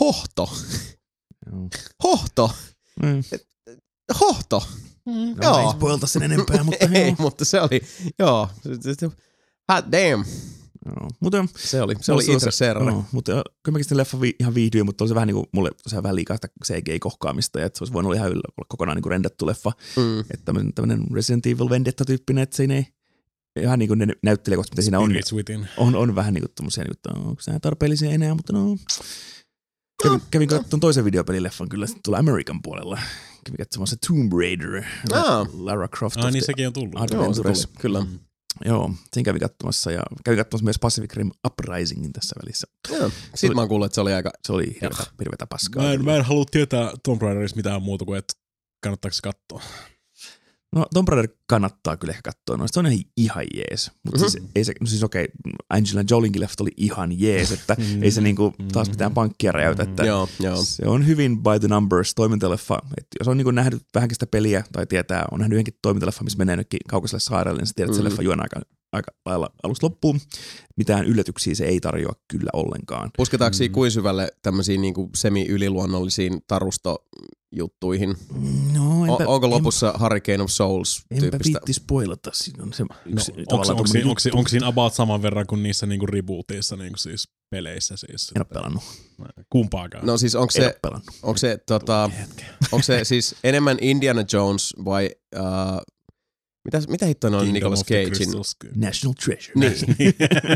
hohto, 0.00 0.50
Joo. 1.52 1.68
hohto, 2.04 2.50
Mm. 3.02 3.22
hohto, 4.20 4.62
No, 5.06 5.12
Joo. 5.42 5.58
ei 5.60 5.70
spoilta 5.72 6.06
sen 6.06 6.22
enempää, 6.22 6.62
mutta 6.62 6.86
ei, 6.92 7.06
joo. 7.06 7.14
mutta 7.18 7.44
se 7.44 7.60
oli, 7.60 7.80
joo, 8.18 8.48
hot 9.72 9.84
damn, 9.92 10.24
joo. 10.86 11.10
Mutta 11.20 11.46
se 11.56 11.82
oli, 11.82 11.94
se 12.00 12.12
No, 12.12 12.16
oli 12.16 12.24
se 12.24 12.30
on 12.30 12.36
itse 12.36 12.50
serra. 12.50 12.84
Joo, 12.90 13.04
mutta 13.12 13.32
kyllä 13.32 13.72
mäkin 13.74 13.84
sitten 13.84 13.98
leffa 13.98 14.20
vi- 14.20 14.36
ihan 14.40 14.54
viihdyin, 14.54 14.86
mutta 14.86 15.04
oli 15.04 15.08
se 15.08 15.14
vähän 15.14 15.26
niin 15.26 15.34
kuin 15.34 15.46
mulle 15.52 15.70
se 15.86 16.02
vähän 16.02 16.16
liikaa 16.16 16.36
sitä 16.36 16.48
CGI-kohkaamista, 16.66 17.60
ja 17.60 17.66
että 17.66 17.78
se 17.78 17.84
olisi 17.84 17.92
voinut 17.92 18.08
olla 18.10 18.16
ihan 18.16 18.30
yllä, 18.30 18.42
olla 18.58 18.66
kokonaan 18.68 18.96
niin 18.96 19.02
kuin 19.02 19.10
rendattu 19.10 19.46
leffa. 19.46 19.72
Mm. 19.96 20.20
Että 20.20 20.44
tämmöinen, 20.44 20.74
tämmöinen 20.74 21.06
Resident 21.14 21.46
Evil 21.46 21.68
Vendetta-tyyppinen, 21.70 22.42
että 22.42 22.56
siinä 22.56 22.74
ei 22.74 22.86
ihan 23.60 23.78
niin 23.78 23.88
kuin 23.88 23.98
ne 23.98 24.06
näyttelijäkohtat, 24.22 24.72
mitä 24.72 24.82
siinä 24.82 24.98
on, 24.98 25.12
Within. 25.32 25.68
on, 25.76 25.94
on 25.96 26.14
vähän 26.14 26.34
niin 26.34 26.42
kuin 26.42 26.52
tommosia, 26.54 26.84
niin 26.84 26.96
kuin, 27.04 27.12
että 27.14 27.28
onko 27.28 27.42
nämä 27.46 27.60
tarpeellisia 27.60 28.10
enää, 28.10 28.34
mutta 28.34 28.52
no. 28.52 28.76
Kävin, 30.02 30.20
kävin 30.30 30.48
katsomaan 30.48 30.80
toisen 30.80 31.04
videopelileffan 31.04 31.68
kyllä 31.68 31.86
sitten 31.86 32.02
tuolla 32.02 32.18
American 32.18 32.62
puolella. 32.62 32.98
Kävin 33.44 33.58
katsomaan 33.58 33.86
se 33.86 33.96
Tomb 34.08 34.32
Raider, 34.32 34.82
Aa. 35.12 35.46
Lara 35.52 35.88
Croft. 35.88 36.16
Ah, 36.16 36.32
niin 36.32 36.44
sekin 36.44 36.66
on 36.66 36.72
tullut. 36.72 36.94
Joo, 37.12 37.34
se 37.34 37.42
tuli, 37.42 37.54
kyllä. 37.80 38.00
Mm. 38.00 38.18
Joo, 38.64 38.90
sen 39.12 39.22
kävin 39.22 39.40
katsomassa 39.40 39.90
ja 39.90 40.02
kävin 40.24 40.38
katsomassa 40.38 40.64
myös 40.64 40.78
Pacific 40.78 41.12
Rim 41.12 41.30
Uprisingin 41.46 42.12
tässä 42.12 42.34
välissä. 42.42 42.66
Joo. 42.90 43.10
Sitten 43.34 43.54
mä 43.54 43.60
oon 43.60 43.68
kuullut, 43.68 43.86
että 43.86 43.94
se 43.94 44.00
oli 44.00 44.12
aika, 44.12 44.30
Se 44.44 44.52
oli 44.52 44.78
hirveätä, 44.82 45.04
hirveätä 45.20 45.46
paskaa. 45.46 45.82
Mä 45.82 45.92
en, 45.92 46.04
mä 46.04 46.16
en 46.16 46.24
halua 46.24 46.44
tietää 46.50 46.92
Tomb 47.02 47.22
Raiderista 47.22 47.56
mitään 47.56 47.82
muuta 47.82 48.04
kuin, 48.04 48.18
että 48.18 48.34
kannattaako 48.82 49.14
se 49.14 49.22
katsoa. 49.22 49.62
No 50.76 50.86
Tomb 50.94 51.08
Raider 51.08 51.28
kannattaa 51.48 51.96
kyllä 51.96 52.10
ehkä 52.10 52.22
katsoa. 52.22 52.56
No, 52.56 52.64
se 52.72 52.80
on 52.80 52.86
ihan, 52.86 53.04
ihan 53.16 53.44
jees. 53.54 53.90
Mutta 54.04 54.20
Mhm. 54.20 54.30
siis, 54.30 54.44
ei 54.54 54.64
se, 54.64 54.72
no 54.80 54.86
siis 54.86 55.02
okei, 55.02 55.28
Angela 55.70 56.04
Jolinkin 56.10 56.42
lefta 56.42 56.64
oli 56.64 56.70
ihan 56.76 57.20
jees, 57.20 57.52
että 57.52 57.76
ei 58.02 58.10
se 58.10 58.20
niinku 58.20 58.52
taas 58.72 58.88
mitään 58.90 59.14
pankkia 59.14 59.52
räjäytä, 59.52 59.82
että 59.82 60.04
joo. 60.04 60.56
se 60.64 60.82
on 60.86 61.06
hyvin 61.06 61.42
by 61.42 61.60
the 61.60 61.68
numbers 61.68 62.14
toimintaleffa. 62.14 62.78
Et 62.98 63.06
jos 63.18 63.28
on 63.28 63.36
niinku 63.36 63.50
nähnyt 63.50 63.82
vähänkin 63.94 64.14
sitä 64.14 64.26
peliä 64.26 64.64
tai 64.72 64.86
tietää, 64.86 65.24
on 65.30 65.38
nähnyt 65.38 65.54
yhdenkin 65.56 65.74
toimintaleffa, 65.82 66.24
missä 66.24 66.38
menee 66.38 66.52
jonnekin 66.52 66.80
kaukaiselle 66.88 67.20
saarelle, 67.20 67.58
niin 67.60 67.66
sä 67.66 67.72
tiedät, 67.76 67.90
että 67.90 67.98
Mm. 68.02 68.04
se 68.04 68.08
leffa 68.10 68.22
juon 68.22 68.42
aika, 68.42 68.60
aika 68.96 69.12
lailla 69.26 69.50
alusta 69.62 69.86
loppuun. 69.86 70.20
Mitään 70.76 71.04
yllätyksiä 71.04 71.54
se 71.54 71.64
ei 71.64 71.80
tarjoa 71.80 72.12
kyllä 72.28 72.50
ollenkaan. 72.52 73.10
Pusketaanko 73.16 73.54
Mm. 73.54 73.56
siinä 73.58 73.72
kuin 73.74 73.90
syvälle 73.90 74.28
tämmöisiin 74.42 74.80
niinku 74.80 75.10
semi-yliluonnollisiin 75.14 76.40
tarustojuttuihin? 76.46 78.16
No, 78.74 79.02
O- 79.02 79.34
onko 79.34 79.50
lopussa 79.50 79.94
Hurricane 80.00 80.42
of 80.42 80.50
Souls 80.50 81.02
Enpä 81.10 81.38
viitti 81.44 81.72
spoilata. 81.72 82.30
Siinä 82.34 82.62
on 82.62 82.72
se 82.72 82.82
No, 82.82 82.88
yksi 83.06 83.32
onko, 83.32 83.42
tavallaan 83.48 83.70
onko, 83.78 83.84
tommonen 83.84 84.06
onko, 84.08 84.20
onko 84.38 84.48
siinä 84.48 84.66
about 84.66 84.94
saman 84.94 85.22
verran 85.22 85.46
kuin 85.46 85.62
niissä 85.62 85.86
niinku 85.86 86.06
rebooteissa 86.06 86.76
niinku 86.76 86.98
siis 86.98 87.28
peleissä 87.50 87.94
siis? 87.96 88.32
En 88.36 88.40
ole 88.42 88.46
pelannut. 88.54 88.82
Kumpaakaan. 89.50 90.06
No 90.06 90.18
siis 90.18 90.34
onko 90.34 90.52
En 90.56 90.62
se, 90.62 90.74
onko 91.22 91.38
se, 91.38 91.58
tota, 91.66 92.10
onko 92.72 92.82
se 92.82 93.04
siis 93.04 93.34
enemmän 93.44 93.78
Indiana 93.80 94.24
Jones 94.32 94.74
vai 94.84 95.10
uh, 95.36 95.42
mitä, 96.66 96.82
mitä 96.88 97.06
hittoa 97.06 97.30
ne 97.30 97.36
on 97.36 97.42
Kingdom 97.42 97.54
Nicolas 97.54 97.84
Cagein? 97.84 98.10
National 98.76 99.14
Treasure. 99.24 99.52
Niin, 99.98 100.14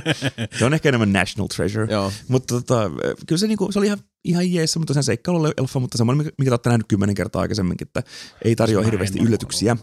Se 0.59 0.65
on 0.65 0.75
ehkä 0.75 0.89
enemmän 0.89 1.13
National 1.13 1.49
Treasure. 1.57 1.87
joo. 1.91 2.13
Mutta 2.29 2.55
tota, 2.55 2.91
kyllä 3.27 3.39
se, 3.39 3.47
niinku, 3.47 3.73
se 3.73 3.79
oli 3.79 3.87
ihan, 3.87 3.99
ihan 4.25 4.53
jees, 4.53 4.77
mutta 4.77 4.95
sen 4.95 5.03
seikkailuelfa, 5.03 5.81
mutta 5.81 5.99
semmoinen, 5.99 6.19
mikä- 6.27 6.35
mikä 6.39 6.49
te 6.49 6.53
olette 6.53 6.69
nähnyt 6.71 6.87
kymmenen 6.89 7.15
kertaa 7.15 7.43
aikaisemminkin, 7.43 7.87
että 7.87 8.03
ei 8.45 8.57
tarjoa 8.57 8.81
en 8.83 8.85
hirveästi 8.91 9.19
yllätyksiä. 9.19 9.77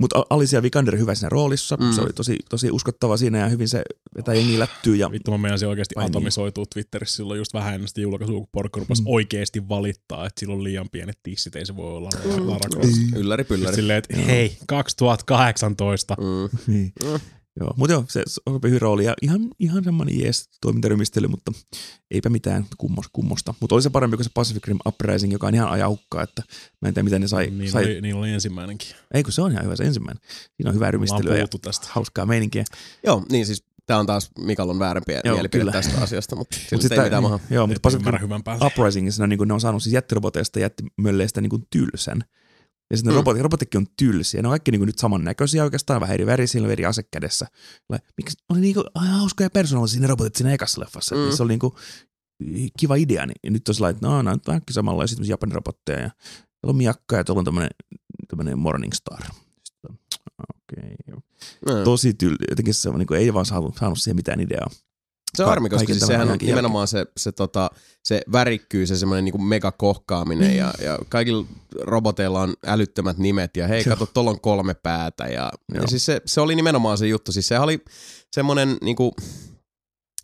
Mutta 0.00 0.24
Alicia 0.30 0.62
Vikander 0.62 0.96
hyvä 0.98 1.14
siinä 1.14 1.28
roolissa. 1.28 1.76
Mm. 1.76 1.84
Mm. 1.84 1.92
Se 1.92 2.00
oli 2.00 2.12
tosi, 2.12 2.36
tosi 2.50 2.70
uskottava 2.70 3.16
siinä 3.16 3.38
ja 3.38 3.48
hyvin 3.48 3.68
se 3.68 3.82
vetää 4.16 4.34
jengi 4.34 4.58
lättyy. 4.58 4.96
Ja, 4.96 5.10
Vittu 5.12 5.30
mä 5.30 5.38
meinasin 5.38 5.68
oikeasti 5.68 5.94
Vai 5.96 6.04
niin? 6.04 6.10
atomisoitua 6.10 6.64
Twitterissä 6.74 7.16
silloin 7.16 7.38
just 7.38 7.54
vähän 7.54 7.74
ennen 7.74 7.88
sitä 7.88 8.00
julkaisua, 8.00 8.38
kun 8.38 8.48
porukka 8.52 8.80
rupesi 8.80 9.02
Mm. 9.02 9.06
oikeasti 9.08 9.68
valittaa, 9.68 10.26
että 10.26 10.40
sillä 10.40 10.54
on 10.54 10.64
liian 10.64 10.88
pienet 10.92 11.18
tissit, 11.22 11.56
ei 11.56 11.66
se 11.66 11.76
voi 11.76 11.92
olla 11.96 12.10
Mm. 12.24 12.48
Lara 12.48 12.70
Croft. 12.72 12.90
Ylläri 13.16 13.44
pylläri. 13.44 13.74
Silleen, 13.76 13.98
että 13.98 14.16
hei, 14.16 14.56
2018. 14.66 16.16
Mm. 16.20 16.58
niin. 16.66 16.92
Joo, 17.60 17.74
mutta 17.76 17.92
joo, 17.92 18.04
se 18.08 18.22
sopi 18.26 18.68
hyvin 18.68 18.80
rooli 18.80 19.04
ja 19.04 19.14
ihan, 19.22 19.40
ihan 19.58 19.84
semmoinen 19.84 20.20
jees 20.20 20.48
toimintarymistely, 20.60 21.28
mutta 21.28 21.52
eipä 22.10 22.28
mitään 22.28 22.66
kummos, 22.78 23.06
kummosta. 23.12 23.54
Mutta 23.60 23.74
oli 23.74 23.82
se 23.82 23.90
parempi 23.90 24.16
kuin 24.16 24.24
se 24.24 24.30
Pacific 24.34 24.66
Rim 24.66 24.78
Uprising, 24.86 25.32
joka 25.32 25.46
on 25.46 25.54
ihan 25.54 25.68
ajaukkaa, 25.70 26.22
että 26.22 26.42
mä 26.80 26.88
en 26.88 26.94
tiedä 26.94 27.04
miten 27.04 27.20
ne 27.20 27.28
sai. 27.28 27.46
niin, 27.50 27.70
sai 27.70 27.84
oli, 27.84 28.00
niin 28.00 28.14
oli 28.14 28.30
ensimmäinenkin. 28.32 28.88
Ei 29.14 29.22
kun 29.22 29.32
se 29.32 29.42
on 29.42 29.52
ihan 29.52 29.64
hyvä 29.64 29.76
se 29.76 29.84
ensimmäinen. 29.84 30.22
Siinä 30.56 30.68
on 30.70 30.74
hyvää 30.74 30.86
Ollaan 30.86 30.92
rymistelyä 30.92 31.36
ja 31.38 31.46
tästä. 31.62 31.86
hauskaa 31.90 32.26
meininkiä. 32.26 32.64
Joo, 33.06 33.24
niin 33.30 33.46
siis 33.46 33.64
tää 33.86 33.98
on 33.98 34.06
taas 34.06 34.30
Mikallon 34.38 34.78
väärämpi 34.78 35.12
Joo, 35.24 35.34
mielipide 35.34 35.60
kyllä. 35.60 35.72
tästä 35.72 36.00
asiasta, 36.00 36.36
mutta 36.36 36.56
Mut 36.56 36.68
sillä 36.68 36.82
sit 36.82 36.92
ei 36.92 36.96
tää- 36.96 37.04
mitään 37.04 37.22
maha. 37.22 37.40
Joo, 37.50 37.66
mutta 37.66 37.80
Pacific 37.80 38.06
Rim. 38.06 38.30
Uprisingissa 38.66 39.26
niin 39.26 39.48
ne 39.48 39.54
on 39.54 39.60
saanut 39.60 39.82
siis 39.82 39.92
jättirobotteista 39.92 40.58
ja 40.58 40.64
jättimölleistä 40.64 41.40
niin 41.40 41.50
kuin 41.50 41.66
tylsän. 41.70 42.24
Ja 42.90 42.96
sitten 42.96 43.12
Mm. 43.12 43.16
robotit, 43.16 43.42
robotitkin 43.42 43.78
on 43.78 43.86
tylsiä. 43.96 44.42
Ne 44.42 44.48
on 44.48 44.52
kaikki 44.52 44.70
niin 44.70 44.80
kuin 44.80 44.86
nyt 44.86 44.98
samannäköisiä 44.98 45.64
oikeastaan, 45.64 46.00
vähän 46.00 46.14
eri 46.14 46.26
värisiä, 46.26 46.68
eri 46.68 46.84
ase 46.86 47.02
kädessä. 47.02 47.46
Miksi 48.16 48.36
oli 48.48 48.60
niin 48.60 48.74
kuin, 48.74 48.84
hauskoja 48.94 49.46
ja 49.46 49.50
persoonallisia 49.50 50.00
ne 50.00 50.06
robotit 50.06 50.36
siinä 50.36 50.52
ekassa 50.52 50.80
leffassa. 50.80 51.14
Mm. 51.14 51.20
Mm. 51.20 51.32
Se 51.32 51.42
oli 51.42 51.52
niin 51.52 51.58
kuin, 51.58 51.72
kiva 52.78 52.94
idea. 52.94 53.26
Niin, 53.26 53.36
ja 53.44 53.50
nyt 53.50 53.68
on 53.68 53.74
sellainen, 53.74 53.96
että 53.96 54.06
no, 54.06 54.22
nämä 54.22 54.34
on 54.34 54.40
vähän 54.46 54.62
samalla 54.70 55.02
ja 55.02 55.06
sitten 55.06 55.28
Japanin 55.28 55.54
robotteja. 55.54 56.00
Ja 56.00 56.10
tuolla 56.60 56.72
on 56.72 56.76
miakka 56.76 57.16
ja 57.16 57.24
tuolla 57.24 57.38
on 57.38 57.44
tämmöinen, 57.44 57.70
tämmöinen 58.28 58.58
Morningstar. 58.58 59.20
Okei. 59.88 60.94
Okay. 61.08 61.78
Mm. 61.78 61.84
Tosi 61.84 62.14
tyl, 62.14 62.36
jotenkin 62.50 62.74
se 62.74 62.88
on, 62.88 62.98
niin 62.98 63.06
kuin, 63.06 63.20
ei 63.20 63.34
vaan 63.34 63.46
saanut, 63.46 63.76
saanut 63.76 63.98
siihen 63.98 64.16
mitään 64.16 64.40
ideaa. 64.40 64.70
Se 65.36 65.42
on 65.42 65.48
harmi, 65.48 65.68
koska 65.68 65.86
siis 65.86 66.06
sehän 66.06 66.30
on 66.30 66.38
nimenomaan 66.42 66.88
se, 66.88 67.06
se, 67.16 67.32
tota, 67.32 67.70
se 68.04 68.22
värikkyys 68.32 68.90
ja 68.90 68.96
semmoinen 68.96 69.24
niinku 69.24 69.38
megakohkaaminen 69.38 70.56
ja, 70.56 70.74
ja 70.84 70.98
kaikilla 71.08 71.46
roboteilla 71.80 72.40
on 72.40 72.54
älyttömät 72.66 73.18
nimet 73.18 73.56
ja 73.56 73.68
hei, 73.68 73.82
Joo. 73.86 73.96
kato, 73.96 74.10
tuolla 74.14 74.30
on 74.30 74.40
kolme 74.40 74.74
päätä 74.74 75.24
ja, 75.24 75.52
ja 75.74 75.82
siis 75.88 76.06
se, 76.06 76.20
se 76.26 76.40
oli 76.40 76.54
nimenomaan 76.54 76.98
se 76.98 77.06
juttu. 77.06 77.32
Siis 77.32 77.48
sehän 77.48 77.64
oli 77.64 77.84
semmoinen 78.34 78.76
niinku 78.82 79.14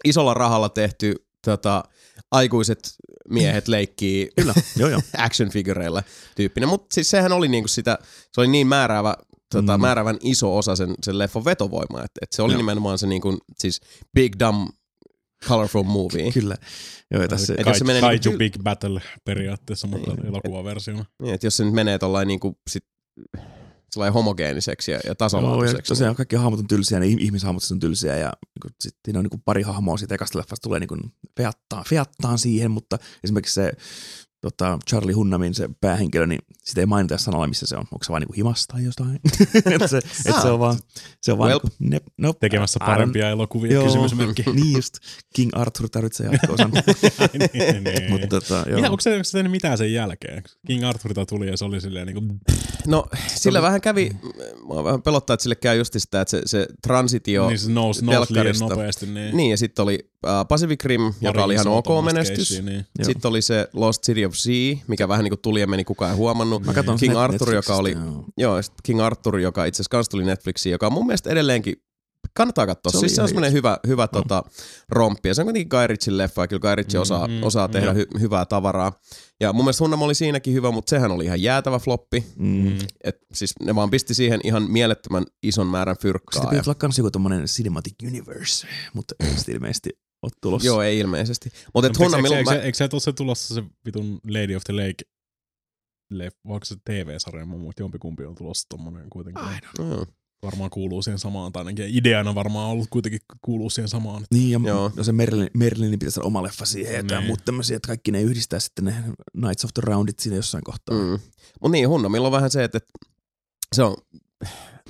isolla 0.05 0.35
rahalla 0.35 0.69
tehty 0.69 1.15
tota, 1.45 1.85
aikuiset 2.31 2.95
miehet 3.29 3.69
leikkii 3.69 4.29
Kyllä, 4.41 4.55
joo 4.77 4.89
joo. 4.89 5.01
action 5.27 5.51
figureilla 5.51 6.03
tyyppinen, 6.37 6.69
mutta 6.69 6.95
siis 6.95 7.11
sehän 7.11 7.33
oli 7.33 7.49
niinku 7.49 7.69
sitä, 7.69 7.99
se 8.33 8.41
oli 8.41 8.49
niin 8.49 8.67
määräävä, 8.67 9.15
tota, 9.53 9.77
Mm. 9.77 9.81
määräävän 9.81 10.17
iso 10.21 10.57
osa 10.59 10.77
sen, 10.77 10.95
sen 11.03 11.19
leffon 11.19 11.45
vetovoimaa, 11.45 12.05
että, 12.05 12.19
että 12.23 12.37
se 12.37 12.43
oli 12.43 12.53
Joo. 12.53 12.57
nimenomaan 12.57 12.99
se 12.99 13.07
niinku, 13.07 13.39
siis 13.59 13.81
big 14.15 14.33
dumb 14.39 14.69
colorful 15.49 15.83
movie. 15.83 16.33
Kyllä. 16.33 16.57
Joo, 17.11 17.23
ja 17.23 17.29
tässä, 17.29 17.55
Et 17.59 17.67
jos 17.67 17.79
se 17.79 17.85
menee 17.85 18.01
Kaiju 18.01 18.19
niinku 18.25 18.31
tyl- 18.35 18.39
Big 18.39 18.57
Battle 18.63 19.01
periaatteessa, 19.25 19.87
mutta 19.87 20.15
Niin. 20.15 20.27
elokuvaversiona. 20.27 21.05
Niin, 21.23 21.35
että 21.35 21.47
jos 21.47 21.57
se 21.57 21.65
nyt 21.65 21.75
menee 21.75 21.99
tollain 21.99 22.29
niinku 22.29 22.59
sit, 22.71 22.85
sellainen 23.91 24.15
homogeeniseksi 24.15 24.91
ja, 24.91 24.97
ja 24.97 25.01
Joo, 25.05 25.11
ja 25.11 25.15
tasalaatuiseksi. 25.15 25.89
tosiaan 25.89 26.17
kaikki 26.17 26.37
hahmot 26.37 26.61
on 26.61 26.67
tylsiä, 26.67 27.01
ne 27.01 27.07
ihmishahmot 27.07 27.63
on 27.73 27.79
tylsiä 27.79 28.17
ja 28.17 28.33
niin 28.65 28.75
sitten 28.81 29.01
siinä 29.05 29.19
on 29.19 29.27
niin 29.33 29.43
pari 29.45 29.63
hahmoa 29.63 29.97
siitä 29.97 30.15
ekasta 30.15 30.39
leffasta 30.39 30.63
tulee 30.69 30.81
niin 30.81 31.13
feattaan, 31.37 31.85
feattaan 31.89 32.39
siihen, 32.39 32.71
mutta 32.71 32.99
esimerkiksi 33.25 33.55
se 33.55 33.73
tota, 34.41 34.79
Charlie 34.91 35.13
Hunnamin 35.15 35.55
se 35.55 35.69
päähenkilö, 35.81 36.27
niin 36.27 36.41
sitä 36.67 36.81
ei 36.81 36.87
mainita 36.87 37.19
sanalla, 37.19 37.47
missä 37.47 37.67
se 37.67 37.77
on. 37.77 37.85
Onko 37.93 38.05
se 38.05 38.11
vaan 38.11 38.23
niin 38.23 38.37
himasta 38.37 38.73
tai 38.73 38.85
jotain? 38.85 39.21
et 39.83 39.91
se, 39.91 39.99
et 39.99 40.43
se 40.43 40.49
on 40.49 40.59
vaan, 40.59 40.79
se 41.21 41.33
on 41.33 41.39
vaan 41.39 41.51
Well, 41.51 41.61
niin 41.79 41.79
kuin, 41.79 41.91
ne, 41.91 42.01
no, 42.19 42.33
Tekemässä 42.33 42.79
parempia 42.87 43.31
elokuvia, 43.31 43.73
Joo, 43.73 43.85
kysymysmerkki. 43.85 44.43
niin 44.53 44.73
just. 44.73 44.95
King 45.35 45.51
Arthur 45.55 45.89
tarvitsee 45.89 46.31
jatko-osan. 46.33 46.73
niin, 47.53 47.85
niin. 47.85 48.11
mutta 48.11 48.27
tota, 48.27 48.65
joo. 48.67 48.77
Mitä, 48.77 48.91
onko 48.91 49.01
se, 49.01 49.13
onko 49.13 49.25
se 49.25 49.33
tehnyt 49.33 49.53
mitään 49.53 49.79
sen 49.79 49.93
jälkeen? 49.93 50.43
King 50.67 50.85
Arthurita 50.85 51.27
tuli 51.27 51.47
ja 51.47 51.57
se 51.57 51.65
oli 51.65 51.81
silleen 51.81 52.07
niin 52.07 52.15
kuin, 52.15 52.41
No 52.87 53.07
sillä 53.27 53.63
vähän 53.63 53.81
kävi, 53.81 54.11
mua 54.63 54.85
vähän 54.85 55.03
pelottaa, 55.03 55.35
että 55.35 55.43
sille 55.43 55.55
käy 55.55 55.77
just 55.79 55.95
sitä, 55.97 56.21
että 56.21 56.31
se, 56.31 56.43
se 56.47 56.67
transitio, 56.83 57.49
niin 57.49 57.59
se 57.59 57.71
nousi, 57.71 58.05
nousi 58.05 58.35
liian 58.35 58.55
nopeasti. 58.61 59.07
Niin, 59.07 59.37
niin 59.37 59.51
ja 59.51 59.57
sitten 59.57 59.83
oli 59.83 59.99
uh, 60.27 60.49
Pacific 60.49 60.85
Rim, 60.85 61.03
joka 61.21 61.33
Pari 61.33 61.45
oli 61.45 61.55
ihan 61.55 61.67
ok 61.67 61.87
menestys. 62.05 62.63
Niin. 62.63 62.87
Sitten 63.03 63.29
oli 63.29 63.43
se 63.43 63.69
Lost 63.73 64.03
City 64.03 64.25
of 64.25 64.35
Sea, 64.35 64.77
mikä 64.87 65.09
vähän 65.09 65.25
niin 65.25 65.31
kuin 65.31 65.41
tuli 65.41 65.61
ja 65.61 65.67
meni, 65.67 65.85
kukaan 65.85 66.11
ei 66.11 66.17
huomannut. 66.17 66.56
Mä 66.65 66.75
katson 66.75 66.97
King 66.99 67.17
Arthur, 67.17 67.55
joka 67.55 67.77
oli, 67.77 67.93
joo. 67.93 68.25
joo, 68.37 68.57
King 68.83 69.01
Arthur, 69.01 69.39
joka 69.39 69.65
itse 69.65 69.77
asiassa 69.77 69.91
kans 69.91 70.09
tuli 70.09 70.25
Netflixiin, 70.25 70.71
joka 70.71 70.87
on 70.87 70.93
mun 70.93 71.07
mielestä 71.07 71.31
edelleenkin 71.31 71.75
kannattaa 72.35 72.67
katsoa. 72.67 72.93
Se 72.93 72.99
siis 72.99 73.17
se 73.17 73.23
on 73.23 73.29
semmoinen 73.29 73.53
hyvä, 73.53 73.79
hyvä 73.87 74.09
tota, 74.09 74.43
romppi. 74.89 75.29
Ja 75.29 75.35
se 75.35 75.41
on 75.43 75.47
kuitenkin 75.47 75.69
Guy 75.79 75.87
Ritchin 75.87 76.19
leffa, 76.19 76.43
ja 76.43 76.47
kyllä 76.49 76.61
Guy 76.61 76.75
Ritchie 76.75 77.01
osaa, 77.01 77.27
Mhm, 77.29 77.43
osaa 77.43 77.69
tehdä 77.69 77.87
joo. 77.87 77.95
hy- 77.95 78.21
hyvää 78.21 78.45
tavaraa. 78.47 78.93
Ja 79.41 79.53
mun 79.53 79.65
mielestä 79.65 79.85
Hunnam 79.85 80.03
oli 80.03 80.15
siinäkin 80.15 80.55
hyvä, 80.55 80.71
mutta 80.71 80.91
sehän 80.91 81.11
oli 81.11 81.25
ihan 81.25 81.43
jäätävä 81.43 81.79
floppi. 81.79 82.25
Mm. 82.37 82.47
Mm. 82.47 82.79
Et 83.05 83.17
siis 83.35 83.53
ne 83.63 83.75
vaan 83.75 83.91
pisti 83.91 84.15
siihen 84.15 84.41
ihan 84.45 84.71
mielettömän 84.71 85.25
ison 85.43 85.67
määrän 85.67 85.95
Sitten 85.95 86.09
fyrkkaa. 86.09 86.43
Ja, 86.43 86.49
pitäisi 86.49 86.71
olla 86.71 86.79
kans 86.79 86.99
joku 86.99 87.11
tommonen 87.11 87.45
Cinematic 87.45 87.95
Universe, 88.07 88.67
mutta 88.95 89.15
ilmeisesti 89.55 89.91
ole 90.23 90.31
tulossa. 90.41 90.67
joo, 90.67 90.83
ei 90.83 90.99
ilmeisesti. 90.99 91.51
Mutta 91.75 91.87
et 91.87 91.91
eikö, 91.91 92.05
Hunnamilla... 92.05 92.37
eikö, 92.37 92.51
mä- 92.51 92.55
eikö, 92.55 92.65
eikö 92.67 92.79
se 92.79 92.89
ole 92.93 93.01
se 93.01 93.13
tulossa 93.13 93.55
se 93.55 93.63
vitun 93.87 94.21
Lady 94.31 94.55
of 94.57 94.63
the 94.65 94.73
Lake 94.75 95.05
leff, 96.11 96.37
onko 96.45 96.65
se 96.65 96.75
TV-sarja, 96.85 97.47
mä 97.47 97.57
muistin, 97.57 97.85
jompikumpi 97.85 98.25
on 98.25 98.35
tulossa 98.35 98.67
tommonen 98.69 99.11
kuitenkin. 99.11 99.45
Ai, 99.45 99.55
Mm. 99.79 100.07
Varmaan 100.43 100.71
kuuluu 100.71 101.03
siihen 101.03 101.19
samaan, 101.19 101.53
tai 101.53 101.61
ainakin 101.61 101.87
ideana 101.89 102.35
varmaan 102.35 102.71
ollut 102.71 102.87
kuitenkin 102.91 103.21
kuuluu 103.43 103.71
siihen 103.71 103.89
samaan. 103.89 104.25
Niin, 104.33 104.51
ja 104.51 104.61
Joo. 104.65 104.93
no 104.97 105.05
se 105.05 105.13
Merlin, 105.13 105.51
Merlinin 105.55 105.99
pitäisi 105.99 106.21
olla 106.21 106.27
oma 106.27 106.43
leffa 106.43 106.65
siihen 106.65 106.93
ja 106.93 106.99
jotain 106.99 107.21
Niin. 107.21 107.27
muut 107.27 107.45
tämmöisiä, 107.45 107.77
että 107.77 107.87
kaikki 107.87 108.11
ne 108.13 108.23
yhdistää 108.23 108.61
sitten 108.61 108.85
ne 108.85 108.95
Knights 109.39 109.65
of 109.65 109.71
the 109.75 109.83
Roundit 109.85 110.19
siinä 110.19 110.37
jossain 110.37 110.65
kohtaa. 110.65 110.95
Mm. 110.99 111.19
Mutta 111.63 111.73
niin, 111.73 111.89
Hunnomilla 111.89 112.29
on 112.29 112.33
vähän 112.33 112.51
se, 112.51 112.65
että, 112.65 112.79
että 112.79 112.89
se 113.75 113.83
on, 113.83 113.97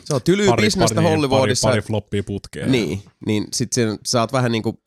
se 0.04 0.14
on 0.14 0.22
tylyä 0.22 0.56
bisnestä 0.60 0.94
pari, 0.94 1.06
Hollywoodissa. 1.08 1.68
pari, 1.68 1.80
pari 1.80 1.86
floppia 1.86 2.22
putkeen. 2.22 2.72
Niin, 2.72 3.02
niin 3.26 3.46
sit 3.54 3.72
sen, 3.72 3.98
sä 4.06 4.20
oot 4.20 4.32
vähän 4.32 4.52
niinku, 4.52 4.80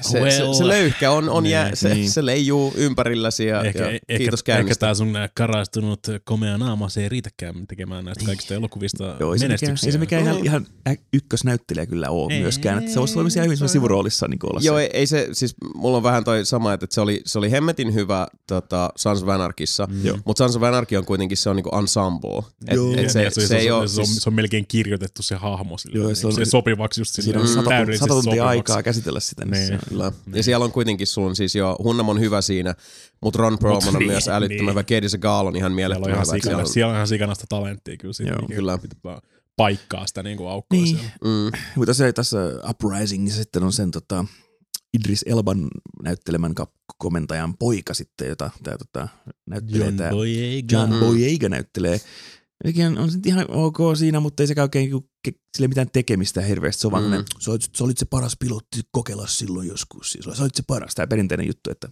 se, 0.00 0.20
Well. 0.20 0.52
se, 0.54 0.58
se 0.58 0.66
löyhkä 0.68 1.10
on, 1.10 1.28
on 1.28 1.42
Niin, 1.42 1.50
jää, 1.52 1.74
se, 1.74 1.94
niin. 1.94 2.10
se 2.10 2.26
leijuu 2.26 2.72
ympärilläsi 2.76 3.46
ja, 3.46 3.62
Ehkä, 3.62 3.78
ja 3.78 3.90
ehkä, 3.90 4.00
kiitos 4.16 4.40
ehkä 4.40 4.52
käynnistä. 4.52 4.86
tää 4.86 4.94
sun 4.94 5.12
nää 5.12 5.28
karastunut 5.34 6.00
komea 6.24 6.58
naama, 6.58 6.88
se 6.88 7.02
ei 7.02 7.08
riitäkään 7.08 7.66
tekemään 7.66 8.04
näistä 8.04 8.24
kaikista 8.24 8.54
elokuvista 8.54 9.16
Joo, 9.20 9.32
ei 9.32 9.38
se 9.38 9.44
mikään, 9.44 9.50
menestyksiä. 9.50 9.88
ei 9.88 9.92
se 9.92 9.98
mikään 9.98 10.22
ihan, 10.22 10.36
ihan 10.44 10.66
ykkösnäyttelijä 11.12 11.86
kyllä 11.86 12.10
ole 12.10 12.34
Ei, 12.34 12.40
myöskään. 12.40 12.78
Että 12.78 12.90
se 12.90 13.00
voisi 13.00 13.18
olla 13.18 13.30
siellä 13.30 13.44
hyvin 13.44 13.58
se 13.58 13.68
sivuroolissa 13.68 14.28
niin 14.28 14.38
olla 14.42 14.60
Joo, 14.62 14.76
se. 14.76 14.82
ei, 14.82 14.90
ei 14.92 15.06
se, 15.06 15.28
siis 15.32 15.54
mulla 15.74 15.96
on 15.96 16.02
vähän 16.02 16.24
toi 16.24 16.44
sama, 16.46 16.72
että 16.72 16.86
se 16.90 17.00
oli, 17.00 17.20
se 17.26 17.38
oli 17.38 17.50
hemmetin 17.50 17.94
hyvä 17.94 18.26
tota, 18.48 18.90
Sons 18.96 19.22
of 19.22 19.28
Anarchissa, 19.28 19.88
Mm. 19.90 20.22
Mutta 20.24 20.38
Sons 20.38 20.56
of 20.56 20.62
Anarchy 20.62 20.96
on 20.96 21.04
kuitenkin 21.04 21.36
se 21.38 21.50
on 21.50 21.56
niinku 21.56 21.70
ensemble. 21.78 22.38
Et, 22.68 22.76
Joo. 22.76 22.92
et 22.96 23.02
Ja 23.02 23.10
se, 23.12 23.30
se, 23.30 23.46
se, 23.46 23.56
ei 23.56 23.70
on, 23.70 23.78
ole, 23.78 23.88
se, 23.88 24.00
on, 24.00 24.06
siis, 24.06 24.22
se 24.22 24.30
on 24.30 24.34
melkein 24.34 24.66
kirjoitettu 24.68 25.22
se 25.22 25.34
hahmo 25.34 25.78
sille, 25.78 25.98
Joo, 25.98 26.08
se, 26.08 26.14
se 26.14 26.26
on- 26.26 26.32
se 26.34 26.44
sopivaksi 26.44 27.00
just 27.00 27.14
sille 27.14 27.24
Siinä 27.24 27.40
on 27.40 27.48
sata, 27.48 27.70
sata 27.98 28.14
tuntia 28.14 28.46
aikaa 28.46 28.82
käsitellä 28.82 29.20
sitä. 29.20 29.33
Niin. 29.44 29.50
Niin. 29.50 29.66
se 29.66 29.72
on- 29.74 29.80
Kyllä. 29.88 30.12
Niin. 30.26 30.36
Ja 30.36 30.42
siellä 30.42 30.64
on 30.64 30.72
kuitenkin, 30.72 31.06
on 31.16 31.36
siis 31.36 31.54
jo, 31.54 31.76
Hunnam 31.84 32.08
on 32.08 32.20
hyvä 32.20 32.40
siinä, 32.42 32.74
mutta 33.22 33.38
Ron 33.38 33.58
Perlman 33.58 33.88
on 33.88 33.94
niin, 33.94 34.06
myös 34.10 34.28
älyttömän 34.28 34.58
niin. 34.58 34.70
hyvä. 34.70 34.82
Katie 34.82 35.08
Segal 35.08 35.46
on 35.46 35.56
ihan 35.56 35.60
Siellä 35.60 35.66
on 35.72 35.76
mielettömän 35.76 36.10
ihan, 36.10 36.26
hyvä. 36.26 36.34
sikana, 36.36 36.40
siellä 36.42 36.62
on- 36.62 36.68
siellä 36.72 36.90
on 36.90 36.96
ihan 36.96 37.08
sikanasta 37.08 37.44
talenttia 37.48 37.96
kyllä. 37.96 38.12
Siinä 38.14 38.32
Joo, 38.32 38.40
niin 38.48 38.56
kyllä. 38.56 38.78
Pitää 38.78 39.20
paikkaa 39.56 40.06
sitä 40.06 40.22
niin 40.22 40.36
kuin 40.36 40.48
aukkoa 40.50 40.80
Niin. 40.80 40.96
siellä. 40.96 41.12
Mm, 41.24 41.58
Mutta 41.76 41.94
se 41.94 42.12
tässä 42.12 42.38
Uprisingissa 42.70 43.42
sitten 43.42 43.62
on 43.62 43.72
sen 43.72 43.90
tota, 43.90 44.24
Idris 44.98 45.22
Elban 45.26 45.68
näyttelemän 46.02 46.54
kap- 46.60 46.74
komentajan 46.98 47.56
poika 47.58 47.94
sitten, 47.94 48.28
jota 48.28 48.50
tämä 48.62 48.76
tota, 48.78 49.08
näyttelee 49.46 49.86
John 49.86 49.96
tää 49.96 50.10
Boyega. 50.10 50.66
John 50.76 50.92
Mm. 50.92 50.98
Boyega 51.00 51.48
näyttelee. 51.48 52.00
Sekin 52.66 52.98
on, 52.98 53.10
ihan 53.26 53.46
ok 53.50 53.76
siinä, 53.98 54.20
mutta 54.20 54.42
ei 54.42 54.46
se 54.46 54.62
oikein 54.62 54.82
niinku 54.90 55.08
sille 55.56 55.68
mitään 55.68 55.90
tekemistä 55.92 56.40
hirveästi. 56.40 56.80
Se 56.80 56.86
on 56.86 56.92
vaan 56.92 57.04
Mm. 57.04 57.24
sä, 57.38 57.50
olit, 57.50 57.62
sä 57.76 57.84
olit 57.84 57.98
se 57.98 58.04
paras 58.04 58.36
pilotti 58.38 58.80
kokeilla 58.90 59.26
silloin 59.26 59.68
joskus. 59.68 60.12
Siis, 60.12 60.24
sä 60.36 60.42
olit 60.42 60.54
se 60.54 60.62
paras. 60.66 60.94
Tämä 60.94 61.06
perinteinen 61.06 61.46
juttu, 61.46 61.70
että 61.70 61.88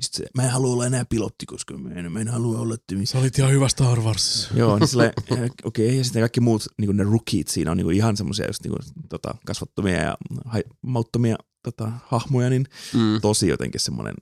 se, 0.00 0.24
mä 0.36 0.42
en 0.44 0.50
halua 0.50 0.72
olla 0.72 0.86
enää 0.86 1.04
pilotti, 1.04 1.46
koska 1.46 1.78
mä 1.78 1.90
en, 1.94 2.12
mä 2.12 2.20
en 2.20 2.28
halua 2.28 2.58
olla 2.60 2.76
tymi. 2.86 3.06
Sä 3.06 3.18
olit 3.18 3.38
ihan 3.38 3.52
hyvä 3.52 3.68
Star 3.68 4.00
Wars. 4.00 4.48
Joo, 4.54 4.78
niin 4.78 4.88
sille, 4.88 5.12
okei, 5.30 5.48
okay, 5.64 5.84
ja 5.86 6.04
sitten 6.04 6.22
kaikki 6.22 6.40
muut, 6.40 6.62
niin 6.80 6.96
ne 6.96 7.04
rookiet 7.04 7.48
siinä 7.48 7.70
on 7.70 7.76
niin 7.76 7.90
ihan 7.92 8.16
semmoisia 8.16 8.46
just 8.46 8.64
niin 8.64 8.74
tota, 9.08 9.34
kasvattomia 9.46 10.02
ja 10.02 10.16
hai- 10.44 10.64
mauttomia 10.82 11.36
tota, 11.62 11.92
hahmoja, 12.06 12.50
niin 12.50 12.64
mm. 12.94 13.20
tosi 13.20 13.48
jotenkin 13.48 13.80
semmoinen, 13.80 14.14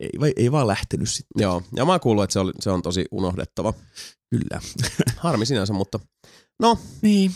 ei, 0.00 0.10
vai, 0.20 0.32
ei 0.36 0.52
vaan 0.52 0.66
lähtenyt 0.66 1.08
sitten. 1.08 1.42
Joo, 1.42 1.62
ja 1.76 1.84
mä 1.84 1.98
kuullut, 1.98 2.24
että 2.24 2.32
se, 2.32 2.38
oli, 2.38 2.52
se 2.60 2.70
on 2.70 2.82
tosi 2.82 3.04
unohdettava. 3.10 3.74
Kyllä. 4.30 4.60
Harmi 5.16 5.46
sinänsä, 5.46 5.72
mutta 5.72 6.00
no, 6.60 6.78
Niin. 7.02 7.34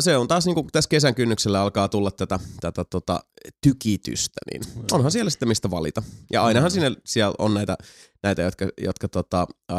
se 0.00 0.16
on 0.16 0.28
taas 0.28 0.46
niin 0.46 0.54
kuin 0.54 0.66
tässä 0.72 0.88
kesän 0.88 1.14
kynnyksellä 1.14 1.60
alkaa 1.62 1.88
tulla 1.88 2.10
tätä, 2.10 2.38
tätä 2.60 2.84
tota, 2.84 3.20
tykitystä, 3.62 4.40
niin 4.52 4.62
onhan 4.92 5.12
siellä 5.12 5.30
sitten 5.30 5.48
mistä 5.48 5.70
valita. 5.70 6.02
Ja 6.32 6.44
ainahan 6.44 6.70
siinä, 6.70 6.90
siellä 7.06 7.34
on 7.38 7.54
näitä, 7.54 7.76
näitä 8.22 8.42
jotka, 8.42 8.68
jotka 8.82 9.08
tota, 9.08 9.46
uh, 9.72 9.76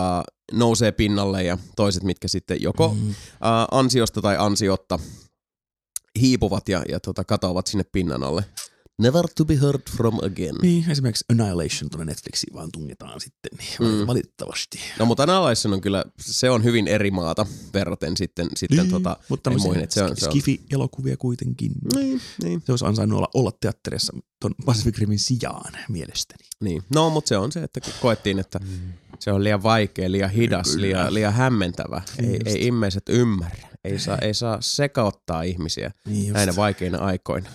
nousee 0.52 0.91
pinnalle 0.91 1.44
ja 1.44 1.58
toiset, 1.76 2.04
mitkä 2.04 2.28
sitten 2.28 2.62
joko 2.62 2.88
Mm. 2.89 3.15
ansiosta 3.72 4.22
tai 4.22 4.36
ansiotta 4.39 5.00
hiipuvat 6.22 6.70
ja, 6.70 6.84
ja 6.89 7.00
tota, 7.00 7.24
katoavat 7.24 7.67
sinne 7.67 7.84
pinnan 7.91 8.24
alle. 8.24 8.46
Never 9.02 9.26
to 9.36 9.46
be 9.46 9.56
heard 9.62 9.82
from 9.98 10.14
again. 10.24 10.56
Niin, 10.62 10.92
esimerkiksi 10.92 11.26
Annihilation 11.30 11.90
tuonne 11.90 12.06
Netflixiin 12.06 12.54
vaan 12.56 12.70
tungetaan 12.74 13.20
sitten, 13.22 13.52
niin 13.58 13.70
Mm. 13.80 13.86
mm. 14.02 14.08
valitettavasti. 14.08 14.80
No 15.00 15.06
mutta 15.06 15.24
Annihilation 15.24 15.74
on 15.74 15.82
kyllä, 15.82 16.06
se 16.20 16.50
on 16.50 16.64
hyvin 16.64 16.88
eri 16.88 17.12
maata 17.12 17.46
verraten 17.74 18.18
sitten, 18.18 18.48
sitten 18.56 18.78
Niin, 18.78 18.90
tota, 18.92 19.18
mutta 19.30 19.50
muihin, 19.50 19.84
että 19.84 19.94
se 19.94 20.04
on- 20.04 20.18
se 20.18 20.26
on- 20.26 20.32
Skifi-elokuvia 20.32 21.18
kuitenkin. 21.18 21.72
niin, 21.96 22.22
niin. 22.44 22.62
Se 22.66 22.72
olisi 22.72 22.86
ansainnut 22.86 23.18
olla, 23.18 23.30
olla 23.34 23.52
teatterissa 23.62 24.14
ton 24.40 24.52
Pacific 24.66 24.98
Rimin 24.98 25.20
sijaan 25.20 25.74
mielestäni. 25.90 26.44
Niin. 26.62 26.84
No, 26.96 27.10
mutta 27.10 27.30
se 27.30 27.38
on 27.38 27.52
se, 27.52 27.64
että 27.64 27.80
koettiin, 28.02 28.40
että 28.40 28.60
se 29.20 29.32
on 29.32 29.44
liian 29.44 29.64
vaikea, 29.64 30.12
liian 30.12 30.30
hidas, 30.30 30.68
Kyllä. 30.70 30.82
liian, 30.82 31.14
liian 31.14 31.34
hämmentävä. 31.34 32.02
Ei, 32.20 32.26
Just. 32.34 32.42
ei 32.48 32.66
ihmiset 32.66 33.04
ymmärrä. 33.10 33.68
Ei 33.84 34.00
saa, 34.00 34.18
ei 34.18 34.34
saa 34.34 34.58
sekauttaa 34.62 35.42
ihmisiä 35.44 35.92
Niin 36.06 36.22
just. 36.28 36.34
näinä 36.34 36.56
vaikeina 36.56 36.98
aikoina. 36.98 37.50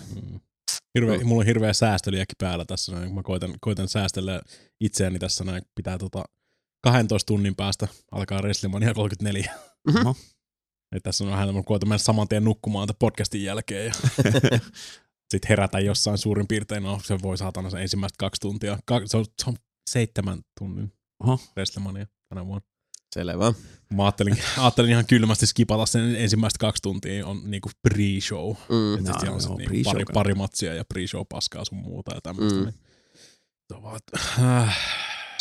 Hirveä, 1.01 1.17
Mm. 1.17 1.27
mulla 1.27 1.41
on 1.41 1.45
hirveä 1.45 1.73
säästöliäkin 1.73 2.35
päällä 2.37 2.65
tässä. 2.65 2.91
Näin. 2.91 3.13
Mä 3.13 3.23
koitan, 3.23 3.53
koitan 3.61 3.87
säästellä 3.87 4.41
itseäni 4.79 5.19
tässä. 5.19 5.43
Näin. 5.43 5.61
Pitää 5.75 5.97
tota 5.97 6.23
12 6.83 7.27
tunnin 7.27 7.55
päästä 7.55 7.87
alkaa 8.11 8.41
WrestleMania 8.41 8.93
34. 8.93 9.53
Oho. 9.99 10.15
Et 10.95 11.03
tässä 11.03 11.23
on 11.23 11.29
vähän, 11.31 11.55
mä 11.55 11.63
koitan 11.63 11.89
mennä 11.89 11.97
saman 11.97 12.27
tien 12.27 12.43
nukkumaan 12.43 12.87
tämän 12.87 12.97
podcastin 12.99 13.43
jälkeen 13.43 13.85
ja 13.85 13.93
sitten 15.31 15.49
herätä 15.49 15.79
jossain 15.79 16.17
suurin 16.17 16.47
piirtein. 16.47 16.83
No 16.83 16.99
se 17.03 17.21
voi 17.21 17.37
saatana 17.37 17.69
sen 17.69 17.81
ensimmäistä 17.81 18.15
kaksi 18.19 18.39
tuntia. 18.41 18.79
Ka- 18.85 19.01
se, 19.05 19.17
on, 19.17 19.25
se 19.43 19.49
on 19.49 19.55
seitsemän 19.89 20.41
tunnin 20.59 20.93
Oho. 21.23 21.39
WrestleMania 21.57 22.07
tänä 22.29 22.45
vuonna. 22.45 22.67
Selvä. 23.13 23.53
Mä 23.93 24.05
ajattelin, 24.05 24.37
ajattelin 24.57 24.91
ihan 24.91 25.05
kylmästi 25.05 25.47
skipata 25.47 25.85
sen 25.85 26.15
ensimmäistä 26.15 26.57
kaksi 26.59 26.81
tuntia 26.81 27.27
on 27.27 27.41
niinku 27.51 27.69
pre-show. 27.87 28.55
Mm. 28.69 29.03
No, 29.07 29.19
siellä 29.19 29.35
on 29.35 29.57
niinku 29.57 29.73
pre-show 29.73 29.83
pari, 29.91 30.05
pari 30.13 30.33
matsia 30.35 30.73
ja 30.73 30.83
pre-show 30.93 31.25
paskaa 31.29 31.65
sun 31.65 31.77
muuta 31.77 32.15
ja 32.15 32.21
tämmöistä. 32.21 32.59
Mm. 32.59 32.65
Mm. 32.65 32.73
Niin. 33.73 33.83
Vaan, 33.83 33.99
äh, 34.39 34.77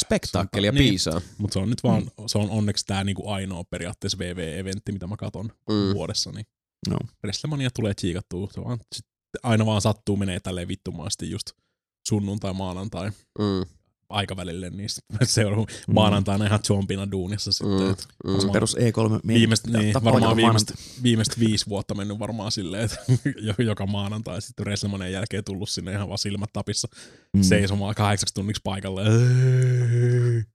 Spektaakkelia 0.01 0.73
Niin. 0.73 0.89
piisaa. 0.91 1.21
mutta 1.39 1.53
se 1.55 1.59
on 1.59 1.71
nyt 1.71 1.83
vaan, 1.85 2.11
se 2.27 2.39
on 2.39 2.51
onneksi 2.51 2.85
tää 2.87 3.05
niinku 3.05 3.29
ainoa 3.31 3.65
periaatteessa 3.65 4.19
VV-eventti, 4.19 4.93
mitä 4.93 5.07
mä 5.07 5.17
katon 5.17 5.47
Mm. 5.47 5.75
mm. 5.75 5.95
vuodessa. 5.95 6.33
Niin 6.33 6.47
No. 6.91 6.97
WrestleMania 7.25 7.71
tulee 7.71 7.95
tsiikattua. 7.95 8.49
Se 8.55 8.65
vaan 8.65 8.79
sit 8.95 9.07
aina 9.43 9.67
vaan 9.67 9.81
sattuu 9.81 10.17
menee 10.17 10.41
tälleen 10.41 10.69
vittumaasti 10.69 11.31
just 11.31 11.47
sunnuntai, 12.09 12.53
maanantai 12.53 13.11
Mm. 13.39 13.76
Aikavälille, 14.09 14.71
niin 14.71 14.89
seuraava 15.25 15.67
maanantaina 15.89 16.47
ihan 16.47 16.61
zombina 16.67 17.11
duunissa 17.11 17.53
sitten. 17.53 17.79
Mm. 17.81 17.91
et 17.91 18.07
Mm. 18.25 18.33
varmaan- 18.33 18.53
Perus 18.53 18.77
E3 18.77 19.21
Viimeistä, 19.27 19.71
niin, 19.79 19.95
varmaan 19.95 20.23
joka 20.23 20.37
viimeistä, 20.37 20.75
viimeistä 21.03 21.35
viisi 21.41 21.67
vuotta 21.69 21.95
mennyt 21.95 22.19
varmaan 22.19 22.53
silleen, 22.53 22.85
että 22.85 22.97
jo- 23.59 23.65
joka 23.67 23.87
maanantai 23.87 24.43
sitten 24.43 24.65
WrestleManian 24.67 25.13
jälkeen 25.13 25.45
tullut 25.45 25.69
sinne 25.71 25.93
ihan 25.93 26.09
vaan 26.09 26.19
silmät 26.19 26.51
tapissa 26.53 26.89
Mm. 27.37 27.43
seisomaan 27.43 27.95
kahdeksaksi 27.95 28.35
tunniksi 28.35 28.61
paikalle. 28.65 29.03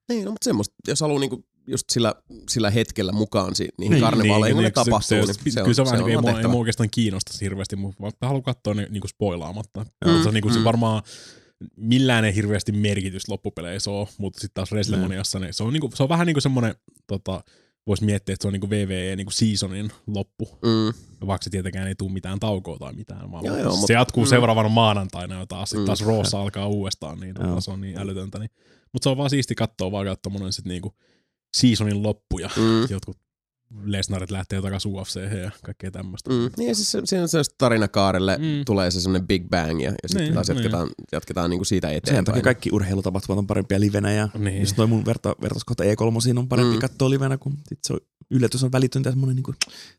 Niin, 0.10 0.26
no, 0.26 0.32
mutta 0.32 0.46
semmoista, 0.46 0.76
jos 0.88 1.02
haluaa 1.02 1.20
niinku 1.20 1.46
just 1.68 1.90
sillä, 1.90 2.16
sillä 2.50 2.70
hetkellä 2.70 3.12
mukaan 3.12 3.56
si- 3.56 3.70
niihin 3.78 3.92
Niin, 3.94 4.04
karnevaaleihin, 4.04 4.56
kun 4.56 4.64
ne 4.64 4.70
se- 4.70 4.74
tapahtuu, 4.74 5.08
se, 5.28 5.34
niin 5.46 5.52
se, 5.54 5.62
kyllä 5.62 5.74
se, 5.74 5.82
on 5.82 5.86
vähän, 5.88 6.00
niin, 6.06 6.10
ei, 6.12 6.22
mua, 6.22 6.40
ei 6.40 6.48
mua 6.48 6.60
oikeastaan 6.60 6.90
kiinnosta 6.90 7.34
hirveästi, 7.42 7.76
mutta 7.76 8.28
haluan 8.28 8.44
katsoa 8.44 8.74
ne 8.74 8.88
niin 8.90 9.02
kuin 9.02 9.10
spoilaamatta. 9.10 9.86
Mm, 10.06 10.12
Mm, 10.12 10.22
se, 10.22 10.28
on, 10.28 10.34
niin 10.34 10.42
kuin, 10.42 10.54
mm. 10.54 10.58
se 10.60 10.64
varmaan 10.64 11.04
millään 11.76 12.26
ei 12.26 12.36
hirveästi 12.36 12.72
merkitystä 12.72 13.32
loppupeleissä 13.32 13.92
ole, 13.92 14.08
mutta 14.18 14.40
sitten 14.40 14.54
taas 14.54 14.72
WrestleManiassa 14.72 15.40
niin 15.40 15.54
se, 15.54 15.64
on, 15.64 15.74
niin 15.74 15.82
kuin, 15.82 15.92
se 15.96 16.04
on 16.04 16.10
vähän 16.10 16.28
niin 16.28 16.34
kuin 16.36 16.42
semmoinen, 16.42 16.76
tota, 17.08 17.44
voisi 17.88 18.06
miettiä, 18.06 18.34
että 18.34 18.44
se 18.44 18.48
on 18.48 18.54
niin 18.54 18.62
kuin 18.62 18.70
VVE 18.70 19.16
niin 19.16 19.26
kuin 19.26 19.34
seasonin 19.34 19.92
loppu, 20.08 20.50
Mm. 20.62 20.94
vaikka 21.28 21.44
se 21.44 21.50
tietenkään 21.50 21.88
ei 21.88 21.96
tule 21.96 22.12
mitään 22.12 22.40
taukoa 22.40 22.78
tai 22.80 22.94
mitään. 22.94 23.32
Vaan 23.32 23.46
Joo, 23.46 23.56
se 23.56 23.62
joo, 23.62 23.76
mut- 23.78 23.90
jatkuu 23.90 24.24
mm. 24.24 24.30
seuraavana 24.30 24.70
maanantaina 24.70 25.40
jo 25.40 25.46
taas, 25.46 25.70
sitten 25.70 25.84
Mm. 25.84 25.86
taas 25.86 26.02
Roossa 26.06 26.42
alkaa 26.42 26.68
uudestaan, 26.68 27.20
niin 27.20 27.34
tota, 27.36 27.62
se 27.62 27.72
on 27.72 27.82
niin 27.82 27.98
älytöntä. 27.98 28.40
Niin. 28.40 28.52
Mutta 28.94 29.04
se 29.04 29.10
on 29.10 29.18
vaan 29.18 29.30
siisti 29.30 29.56
katsoa 29.56 29.92
vaan 29.92 30.18
tommonen 30.22 30.54
sit 30.54 30.66
niinku 30.66 30.96
seasonin 31.58 32.04
loppu 32.04 32.40
ja 32.40 32.50
Mm. 32.58 32.88
jotkut 32.90 33.18
Lesnarit 33.84 34.32
lähtee 34.32 34.62
takaisin 34.62 34.92
UFC 34.92 35.16
ja 35.44 35.52
kaikkea 35.64 35.92
tämmöistä. 35.92 36.30
Mm. 36.30 36.50
Niin 36.58 36.68
ja 36.70 36.76
siis 36.76 36.92
se, 36.92 37.02
siinä 37.06 37.22
on 37.24 37.30
sellaista 37.30 37.56
tarinakaarelle 37.58 38.38
Mm. 38.38 38.44
mm. 38.46 38.66
tulee 38.66 38.92
se 38.92 39.02
semmoinen 39.02 39.28
big 39.28 39.50
bang 39.50 39.84
ja, 39.84 39.90
ja 39.92 39.96
sitten 40.10 40.24
Niin, 40.24 40.34
taas 40.34 40.48
niin. 40.48 40.56
jatketaan, 40.58 40.90
jatketaan 41.12 41.50
niinku 41.50 41.66
siitä 41.66 41.88
Sen 41.88 41.98
eteenpäin. 41.98 42.26
takia 42.26 42.42
kaikki 42.42 42.70
urheilutapahtumat 42.74 43.38
on 43.40 43.48
parempia 43.48 43.80
livenä 43.80 44.12
ja 44.14 44.30
Niin. 44.38 44.60
just 44.60 44.76
toi 44.76 44.88
mun 44.88 45.06
verta, 45.06 45.36
vertauskohta 45.42 45.84
E3 45.84 46.40
on 46.40 46.48
parempi 46.48 46.70
Mm. 46.70 46.76
mm. 46.76 46.80
katsoa 46.82 47.10
livenä, 47.10 47.38
kun 47.38 47.54
sit 47.68 47.80
se 47.84 47.94
on, 47.94 48.00
yllätys 48.32 48.64
on 48.64 48.72
välitöntä 48.72 49.10
semmoinen, 49.10 49.36
niin 49.36 49.44
kuin, 49.44 49.56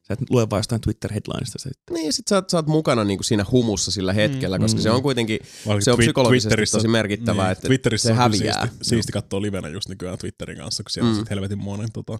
sä 0.08 0.14
et 0.14 0.30
lue 0.30 0.50
vaan 0.50 0.58
jostain 0.58 0.80
Twitter-headlineista. 0.80 1.58
Se, 1.58 1.70
Niin 1.90 2.06
ja 2.06 2.12
sit 2.12 2.28
sä 2.28 2.34
oot, 2.36 2.50
sä 2.50 2.56
oot 2.56 2.66
mukana 2.66 3.04
niinku 3.04 3.22
siinä 3.22 3.44
humussa 3.50 3.90
sillä 3.90 4.12
hetkellä, 4.12 4.58
koska 4.58 4.78
Mm. 4.78 4.82
se 4.82 4.90
on 4.90 5.02
kuitenkin, 5.02 5.38
Vaikka 5.66 5.84
se 5.84 5.90
on 5.92 5.98
Twi- 5.98 6.02
psykologisesti 6.02 6.48
Twitterissä- 6.54 6.72
tosi 6.78 6.88
merkittävää, 6.88 7.50
että 7.50 7.66
Twitterissä 7.68 8.06
se 8.08 8.14
häviää. 8.14 8.66
Siisti, 8.66 8.84
siisti 8.84 9.12
katsoa 9.12 9.42
livenä 9.42 9.68
just 9.68 9.88
nykyään 9.88 10.18
Twitterin 10.18 10.58
kanssa, 10.58 10.82
kun 10.82 10.90
siellä 10.90 11.08
mm. 11.08 11.14
Mm. 11.14 11.18
on 11.18 11.24
sit 11.26 11.30
helvetin 11.30 11.58
monen 11.58 11.92
tota, 11.92 12.18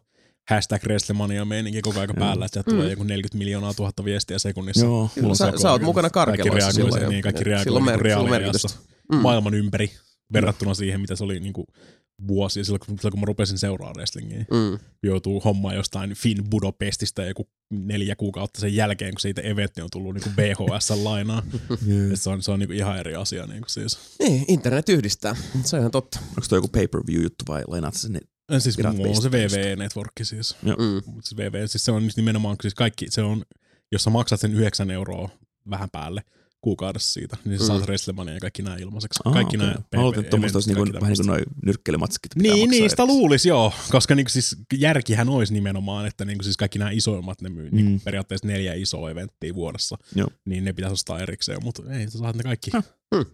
hashtag 0.51 0.83
WrestleMania 0.85 1.45
meininki 1.45 1.83
koko 1.83 2.01
ajan 2.01 2.15
päällä, 2.19 2.45
että 2.47 2.61
Mm. 2.67 2.73
tulee 2.73 2.91
joku 2.91 3.03
40 3.03 3.39
miljoonaa 3.39 3.75
tuhatta 3.75 4.05
viestiä 4.05 4.39
sekunnissa. 4.39 4.85
joo, 4.87 5.11
Kyllä, 5.15 5.35
sä, 5.35 5.53
sä 5.63 5.71
oot 5.71 5.83
mukana 5.83 6.11
karkeloissa 6.11 6.73
silloin. 6.73 7.09
niin, 7.09 7.23
kaikki 7.23 7.45
reagoi 7.45 7.81
mer- 7.81 7.99
silloin 7.99 8.01
reaaliajassa. 8.01 8.69
Mm. 9.13 9.19
Maailman 9.19 9.55
ympäri 9.55 9.91
verrattuna 10.33 10.75
siihen, 10.75 11.01
mitä 11.01 11.17
se 11.17 11.25
oli 11.25 11.41
niinku 11.41 11.67
vuosia 12.29 12.65
silloin, 12.65 12.81
kun, 12.87 12.99
silloin, 12.99 13.11
kun 13.13 13.21
mä 13.21 13.27
rupesin 13.27 13.59
seuraamaan 13.59 13.95
wrestlingiä. 13.97 14.39
Mm. 14.51 14.79
Joutuu 15.03 15.41
hommaan 15.41 15.75
jostain 15.75 16.15
Finn 16.15 16.51
Budapestista 16.51 17.25
joku 17.25 17.49
neljä 17.71 18.17
kuukautta 18.17 18.61
sen 18.61 18.75
jälkeen, 18.75 19.15
kun 19.15 19.21
siitä 19.21 19.41
eventti 19.41 19.83
on 19.83 19.89
tullut 19.93 20.15
niinku 20.15 20.31
VHS-lainaa. 20.37 21.43
Et 22.13 22.21
se 22.21 22.31
on, 22.31 22.43
se 22.43 22.51
on 22.51 22.59
niinku 22.59 22.73
ihan 22.73 22.99
eri 22.99 23.15
asia. 23.15 23.47
Niinku 23.47 23.69
siis. 23.69 23.99
Niin, 24.19 24.45
internet 24.49 24.89
yhdistää. 24.89 25.37
Se 25.65 25.77
on 25.77 25.81
ihan 25.81 25.91
totta. 25.91 26.19
Onko 26.29 26.43
toi 26.49 26.57
joku 26.59 26.69
pay-per-view-juttu 26.69 27.45
vai 27.49 27.63
lainaat 27.67 27.95
sen? 27.95 28.21
Ja 28.51 28.61
Siis 28.61 28.77
Pirate 28.77 28.97
mulla 28.97 29.11
on 29.11 29.23
se 29.23 29.31
VV-networkki 29.31 30.25
siis. 30.25 30.57
Mm. 30.63 31.03
Mut 31.07 31.25
siis 31.25 31.37
VV, 31.37 31.67
siis 31.67 31.85
se 31.85 31.93
on 31.93 32.09
nimenomaan, 32.17 32.57
siis 32.63 32.75
kaikki, 32.75 33.07
se 33.11 33.23
on, 33.23 33.43
jos 33.93 34.05
sä 34.05 34.11
maksat 34.11 34.41
sen 34.41 34.55
9 34.55 34.91
euroa 34.91 35.29
vähän 35.71 35.91
päälle 35.91 36.23
kuukaudessa 36.63 37.13
siitä, 37.13 37.37
niin 37.45 37.59
sä 37.59 37.65
Mm. 37.65 37.67
saat 37.67 37.83
WrestleMania 37.83 38.35
ja 38.35 38.41
kaikki 38.41 38.63
nämä 38.63 38.77
ilmaiseksi. 38.77 39.21
Aa, 39.25 39.33
kaikki 39.33 39.57
okei. 39.57 39.67
nämä 39.69 39.81
Mä 39.97 40.03
luulen, 40.03 40.19
että 40.21 40.31
tuommoista 40.31 40.57
olisi 40.57 40.75
niinku, 40.75 40.93
vähän 40.93 41.09
niin 41.09 41.17
kuin 41.17 41.27
noin 41.27 41.43
nyrkkeilymatskit. 41.67 42.33
pitää 42.35 42.55
Niin, 42.55 42.71
niin, 42.71 42.91
sitä 42.91 43.07
luulisi 43.07 43.49
joo, 43.49 43.73
koska 43.91 44.15
niinku 44.15 44.29
siis 44.31 44.57
järkihän 44.75 45.29
olisi 45.29 45.53
nimenomaan, 45.55 46.07
että 46.07 46.25
niinku 46.25 46.45
siis 46.45 46.57
kaikki 46.57 46.79
nämä 46.79 46.91
isoimmat, 46.91 47.41
ne 47.41 47.49
myy 47.49 47.71
mm. 47.71 47.77
Mm. 47.79 47.85
niinku 47.85 48.05
periaatteessa 48.05 48.47
neljä 48.47 48.75
isoa 48.75 49.11
eventtiä 49.11 49.55
vuodessa, 49.55 49.99
Joo. 50.15 50.29
niin 50.45 50.65
ne 50.65 50.73
pitäisi 50.73 50.93
ostaa 50.93 51.19
erikseen, 51.21 51.59
mutta 51.65 51.83
ei, 51.95 52.11
sä 52.11 52.19
saat 52.19 52.37
ne 52.37 52.43
kaikki. 52.43 52.71
Ah, 52.75 52.85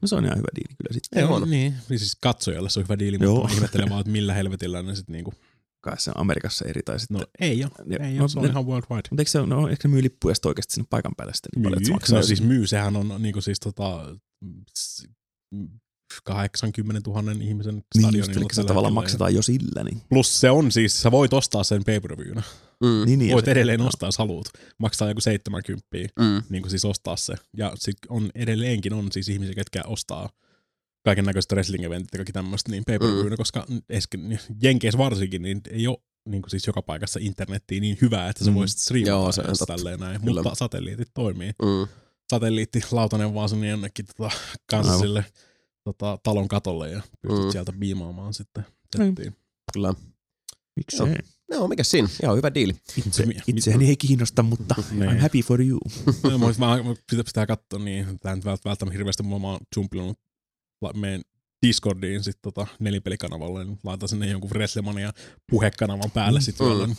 No 0.03 0.09
se 0.09 0.14
on 0.14 0.24
ihan 0.24 0.37
hyvä 0.39 0.49
diili 0.57 0.74
kyllä 0.76 0.93
sitten. 0.93 1.18
Ei 1.18 1.24
huono. 1.24 1.47
Niin, 1.47 1.74
siis 1.89 2.16
katsojalle 2.20 2.70
se 2.70 2.81
on 2.81 2.85
hyvä 2.85 2.99
diili, 2.99 3.18
mutta 3.18 3.49
mä 3.49 3.55
ihmettelen 3.55 3.91
vaan, 3.91 4.01
että 4.01 4.11
millä 4.12 4.35
helvetillä 4.35 4.83
ne 4.83 4.95
sitten 4.95 5.12
niinku, 5.12 5.35
Kai 5.81 6.01
se 6.01 6.11
on 6.11 6.20
Amerikassa 6.20 6.64
eri 6.68 6.83
tai 6.85 7.01
sitten. 7.01 7.16
no 7.20 7.26
ei 7.41 7.64
ole, 7.64 7.70
Joo. 7.87 8.07
ei 8.07 8.14
No, 8.14 8.20
ole, 8.22 8.29
se 8.29 8.39
on 8.39 8.45
ne- 8.45 8.51
ihan 8.51 8.66
worldwide. 8.66 9.03
Mutta 9.11 9.20
eikö 9.20 9.31
se, 9.31 9.47
no, 9.47 9.68
eikö 9.68 9.89
ne 9.89 9.93
myy 9.95 10.03
lippuja 10.03 10.35
sitten 10.35 10.49
oikeasti 10.51 10.74
sinne 10.74 10.87
paikan 10.91 11.12
päälle 11.16 11.35
sitten 11.35 11.51
niin 11.57 11.62
paljon, 11.62 11.79
että 11.79 11.87
se 11.87 11.91
Myy. 11.93 11.95
maksaa? 11.97 12.16
No 12.18 12.22
siis 12.22 12.43
myy, 12.43 12.66
sehän 12.66 12.97
on 12.97 13.14
niinku 13.18 13.41
siis 13.41 13.61
tota, 13.61 14.05
s- 14.79 15.07
80 16.24 17.11
000 17.11 17.33
ihmisen 17.41 17.74
niin 17.74 17.85
stadioni. 17.99 18.18
just, 18.18 18.37
eli 18.37 18.45
se 18.53 18.64
tavallaan 18.64 18.95
maksetaan 18.95 19.35
jo 19.35 19.43
sillä, 19.43 19.85
niin. 19.85 20.03
Plus 20.09 20.41
se 20.41 20.51
on 20.51 20.72
siis, 20.72 21.03
sä 21.03 21.11
voit 21.11 21.33
ostaa 21.33 21.64
sen 21.64 21.85
pay-per-viewna. 21.85 22.43
Mm. 22.85 23.03
Niin, 23.07 23.18
niin 23.18 23.33
Voit 23.33 23.43
ja 23.47 23.51
se- 23.51 23.51
edelleen 23.53 23.81
joo. 23.81 23.89
ostaa, 23.89 24.07
jos 24.07 24.18
haluat. 24.18 24.47
Maksaa 24.79 25.09
joku 25.09 25.20
70 25.20 25.87
Mm. 26.20 26.43
niin 26.51 26.62
kuin 26.62 26.70
siis 26.70 26.85
ostaa 26.85 27.16
se. 27.16 27.35
Ja 27.57 27.72
sit 27.74 27.97
on 28.09 28.31
edelleenkin 28.35 28.93
on 28.93 29.12
siis 29.12 29.29
ihmisiä, 29.29 29.55
ketkä 29.55 29.83
ostaa 29.87 30.31
kaiken 31.05 31.24
näköiset 31.24 31.53
wrestling-eventit 31.53 32.09
ja 32.12 32.18
kaikki 32.18 32.32
tämmöistä 32.32 32.70
niin 32.70 32.82
pay 32.86 32.99
per 32.99 33.09
Mm. 33.09 33.36
koska 33.36 33.66
äsken, 33.92 34.40
Jenkeissä 34.62 34.99
varsinkin 34.99 35.42
niin 35.42 35.61
ei 35.70 35.86
ole 35.86 35.99
niin 36.28 36.42
kuin 36.42 36.51
siis 36.51 36.66
joka 36.66 36.82
paikassa 36.82 37.20
internettiin 37.22 37.80
niin 37.80 37.99
hyvää, 38.03 38.28
että 38.28 38.44
sä 38.44 38.51
Mm. 38.51 38.57
striimata 38.66 39.11
Joo, 39.11 39.32
se 39.32 39.40
on 39.40 39.46
totta. 39.46 39.66
tälleen 39.66 40.01
näin. 40.01 40.20
Kyllä. 40.20 40.42
Mutta 40.42 40.55
satelliitit 40.55 41.09
toimii. 41.14 41.51
Mm. 41.62 41.86
Satelliitti, 42.30 42.80
lautanen 42.90 43.34
vaan 43.34 43.49
sinne 43.49 43.68
jonnekin 43.68 44.07
tota, 44.16 44.30
kanssa 44.70 44.92
Aivan. 44.92 45.01
sille 45.07 45.24
tota, 45.84 46.18
talon 46.22 46.49
katolle 46.49 46.90
ja 46.90 47.01
pystyt 47.22 47.38
Mm. 47.40 47.44
mm. 47.46 47.53
sieltä 47.53 47.72
biimaamaan 47.72 48.34
sitten 48.34 48.64
settiin. 48.96 49.36
Kyllä. 49.72 49.94
Miksei? 50.76 51.14
No, 51.51 51.68
mikä 51.68 51.84
siinä? 51.84 52.09
Ihan 52.22 52.36
hyvä 52.36 52.55
diili. 52.55 52.74
Itse, 53.07 53.24
itseäni 53.46 53.88
ei 53.88 53.96
kiinnosta, 53.96 54.42
mutta 54.42 54.74
Niin. 54.90 55.11
I'm 55.11 55.18
happy 55.18 55.40
for 55.42 55.62
you. 55.62 55.78
No, 56.22 56.38
mä, 56.38 56.46
mä 56.49 56.94
pitää, 57.11 57.24
pitää 57.24 57.46
katsoa, 57.46 57.78
niin 57.78 58.18
tämä 58.20 58.36
nyt 58.36 58.44
vält- 58.44 58.64
välttämättä 58.64 58.92
hirveästi, 58.99 59.22
mutta 59.22 59.40
mä 59.40 59.46
oon 59.49 59.61
meidän 60.95 61.22
Discordiin 61.66 62.24
sit 62.24 62.39
tota 62.43 62.66
nelipelikanavalle, 62.79 63.64
niin 63.64 63.79
laitan 63.85 64.09
sinne 64.09 64.26
jonkun 64.26 64.51
Wrestlemania 64.51 65.12
puhekanavan 65.51 66.11
päälle 66.11 66.41
sit 66.41 66.57
Mm. 66.61 66.87
niin 66.87 66.97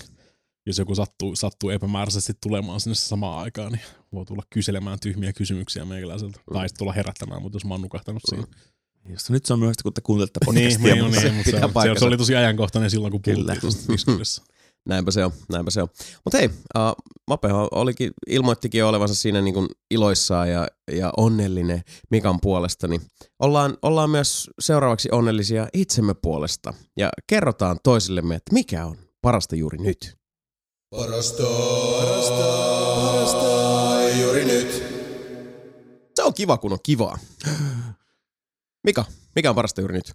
jos 0.65 0.77
joku 0.77 0.95
sattuu, 0.95 1.35
sattuu 1.35 1.69
epämääräisesti 1.69 2.33
tulemaan 2.41 2.79
sinne 2.81 2.95
samaan 2.95 3.43
aikaan, 3.43 3.71
niin 3.71 3.81
voi 4.13 4.25
tulla 4.25 4.43
kyselemään 4.49 4.99
tyhmiä 4.99 5.33
kysymyksiä 5.33 5.85
meikäläiseltä. 5.85 6.39
Mm. 6.39 6.53
Tai 6.53 6.69
sitten 6.69 6.79
tulla 6.79 6.93
herättämään, 6.93 7.41
mutta 7.41 7.55
jos 7.55 7.65
mä 7.65 7.73
oon 7.73 7.81
nukahtanut 7.81 8.21
siinä. 8.29 8.43
Josta 9.09 9.33
nyt 9.33 9.45
se 9.45 9.53
on 9.53 9.59
myöhäistä, 9.59 9.83
kun 9.83 9.93
te 9.93 10.01
kuuntelette 10.01 10.39
Niin, 10.45 10.55
podcastia. 10.55 10.93
niin, 10.93 10.93
niin, 10.95 11.05
mutta 11.05 11.21
se, 11.21 11.51
se, 11.93 11.99
se, 11.99 12.05
oli 12.05 12.17
tosi 12.17 12.35
ajankohtainen 12.35 12.89
silloin, 12.91 13.11
kun 13.11 13.21
puhuttiin 13.21 13.61
tuosta 13.61 13.93
Discordissa. 13.93 14.43
Näinpä 14.87 15.11
se 15.11 15.25
on, 15.25 15.31
näinpä 15.51 15.71
se 15.71 15.81
on. 15.81 15.87
Mutta 16.25 16.37
hei, 16.37 16.47
uh, 16.47 17.13
Mapeho 17.27 17.67
olikin, 17.71 18.11
ilmoittikin 18.27 18.85
olevansa 18.85 19.15
siinä 19.15 19.41
niin 19.41 19.53
kuin 19.53 19.67
iloissaan 19.91 20.49
ja, 20.49 20.67
ja 20.91 21.13
onnellinen 21.17 21.81
Mikan 22.11 22.39
puolesta, 22.41 22.87
niin 22.87 23.01
ollaan, 23.39 23.77
ollaan 23.81 24.09
myös 24.09 24.49
seuraavaksi 24.59 25.09
onnellisia 25.11 25.67
itsemme 25.73 26.13
puolesta 26.13 26.73
ja 26.97 27.09
kerrotaan 27.27 27.79
toisillemme, 27.83 28.35
että 28.35 28.53
mikä 28.53 28.85
on 28.85 28.97
parasta 29.21 29.55
juuri 29.55 29.77
nyt. 29.77 30.17
Parasta, 30.89 31.43
parasta, 31.99 32.43
parasta 32.95 34.17
juuri 34.21 34.45
nyt. 34.45 34.83
Se 36.15 36.23
on 36.23 36.33
kiva, 36.33 36.57
kun 36.57 36.73
on 36.73 36.79
kivaa. 36.83 37.19
Mika, 38.83 39.05
mikä 39.35 39.49
on 39.49 39.55
parasta 39.55 39.81
juuri 39.81 39.93
nyt? 39.93 40.13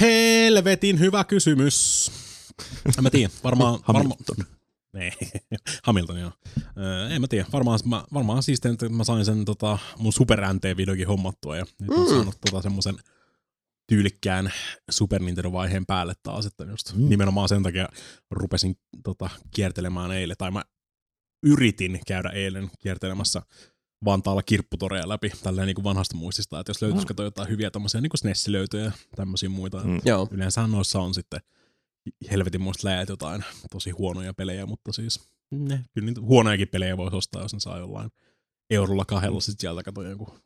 Helvetin 0.00 1.00
hyvä 1.00 1.24
kysymys. 1.24 2.10
En 2.98 3.02
mä 3.02 3.10
tiedä, 3.10 3.32
varmaan... 3.44 3.72
varma, 3.88 3.92
Hamilton. 4.02 4.36
Nee, 4.92 5.12
Hamilton 5.86 6.20
joo. 6.20 6.32
Öö, 6.78 7.08
en 7.08 7.20
mä 7.20 7.26
tiedä, 7.28 7.46
varmaan, 7.52 7.80
mä, 7.84 8.04
varmaan 8.14 8.42
siis, 8.42 8.60
että 8.64 8.88
mä 8.88 9.04
sain 9.04 9.24
sen 9.24 9.44
tota, 9.44 9.78
mun 9.98 10.12
Super 10.12 10.40
NT-videokin 10.40 11.06
hommattua 11.06 11.56
ja 11.56 11.66
nyt 11.80 11.90
on 11.90 11.98
Mm. 12.08 12.14
saanut 12.14 12.36
tota, 12.50 12.62
semmoisen 12.62 12.96
tyylikkään 13.88 14.52
Super 14.90 15.22
Nintendo-vaiheen 15.22 15.86
päälle 15.86 16.14
taas, 16.22 16.46
että 16.46 16.64
just 16.64 16.92
Mm. 16.94 17.08
nimenomaan 17.08 17.48
sen 17.48 17.62
takia 17.62 17.88
rupesin 18.30 18.76
tota, 19.04 19.30
kiertelemään 19.54 20.10
eilen, 20.12 20.36
tai 20.38 20.50
mä 20.50 20.64
yritin 21.42 22.00
käydä 22.06 22.28
eilen 22.30 22.70
kiertelemässä 22.78 23.42
Vantaalla 24.04 24.42
kirpputoreja 24.42 25.08
läpi, 25.08 25.30
tälleen 25.42 25.66
niin 25.66 25.74
kuin 25.74 25.84
vanhasta 25.84 26.16
muistista, 26.16 26.60
että 26.60 26.70
jos 26.70 26.82
löytyisikö 26.82 27.14
Mm. 27.18 27.24
jotain 27.24 27.48
hyviä 27.48 27.70
tämmöisiä 27.70 28.00
niin 28.00 28.10
SNES-löytöjä 28.18 28.84
ja 28.84 28.92
tämmöisiä 29.16 29.48
muita. 29.48 29.84
Mm. 29.84 30.00
Yleensä 30.30 30.66
noissa 30.66 31.00
on 31.00 31.14
sitten 31.14 31.40
helvetin 32.30 32.60
muista 32.60 32.88
läjät 32.88 33.08
jotain 33.08 33.44
tosi 33.70 33.90
huonoja 33.90 34.34
pelejä, 34.34 34.66
mutta 34.66 34.92
siis 34.92 35.20
ne, 35.50 35.84
kyllä 35.94 36.06
niitä 36.06 36.20
huonojakin 36.20 36.68
pelejä 36.68 36.96
voisi 36.96 37.16
ostaa, 37.16 37.42
jos 37.42 37.52
ne 37.52 37.60
saa 37.60 37.78
jollain 37.78 38.10
eurolla 38.70 39.04
kahdella 39.04 39.40
sitten 39.40 39.60
sieltä 39.60 39.82
kato 39.82 40.02
jonkun 40.02 40.40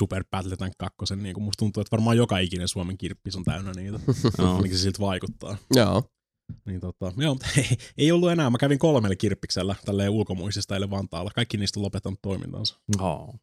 Super 0.00 0.24
Battle 0.30 0.56
Tank 0.56 0.74
2. 0.78 1.16
Niin 1.16 1.34
kuin 1.34 1.44
musta 1.44 1.58
tuntuu, 1.58 1.80
että 1.80 1.90
varmaan 1.90 2.16
joka 2.16 2.38
ikinen 2.38 2.68
Suomen 2.68 2.98
kirppis 2.98 3.36
on 3.36 3.44
täynnä 3.44 3.72
niitä. 3.72 4.00
Joo. 4.38 4.56
Ainakin 4.56 4.78
se 4.78 4.82
siltä 4.82 4.98
vaikuttaa. 5.00 5.56
Joo. 5.74 6.02
Niin 6.64 6.80
tota, 6.80 7.12
joo, 7.16 7.34
mutta 7.34 7.48
ei, 7.56 7.68
ei, 7.98 8.12
ollut 8.12 8.30
enää. 8.30 8.50
Mä 8.50 8.58
kävin 8.58 8.78
kolmella 8.78 9.16
kirppiksellä 9.16 9.74
tälleen 9.84 10.10
ulkomuisista 10.10 10.74
eilen 10.74 10.90
Vantaalla. 10.90 11.30
Kaikki 11.34 11.56
niistä 11.56 11.80
on 11.80 11.84
lopettanut 11.84 12.18
toimintansa. 12.22 12.80
Oh. 12.98 13.34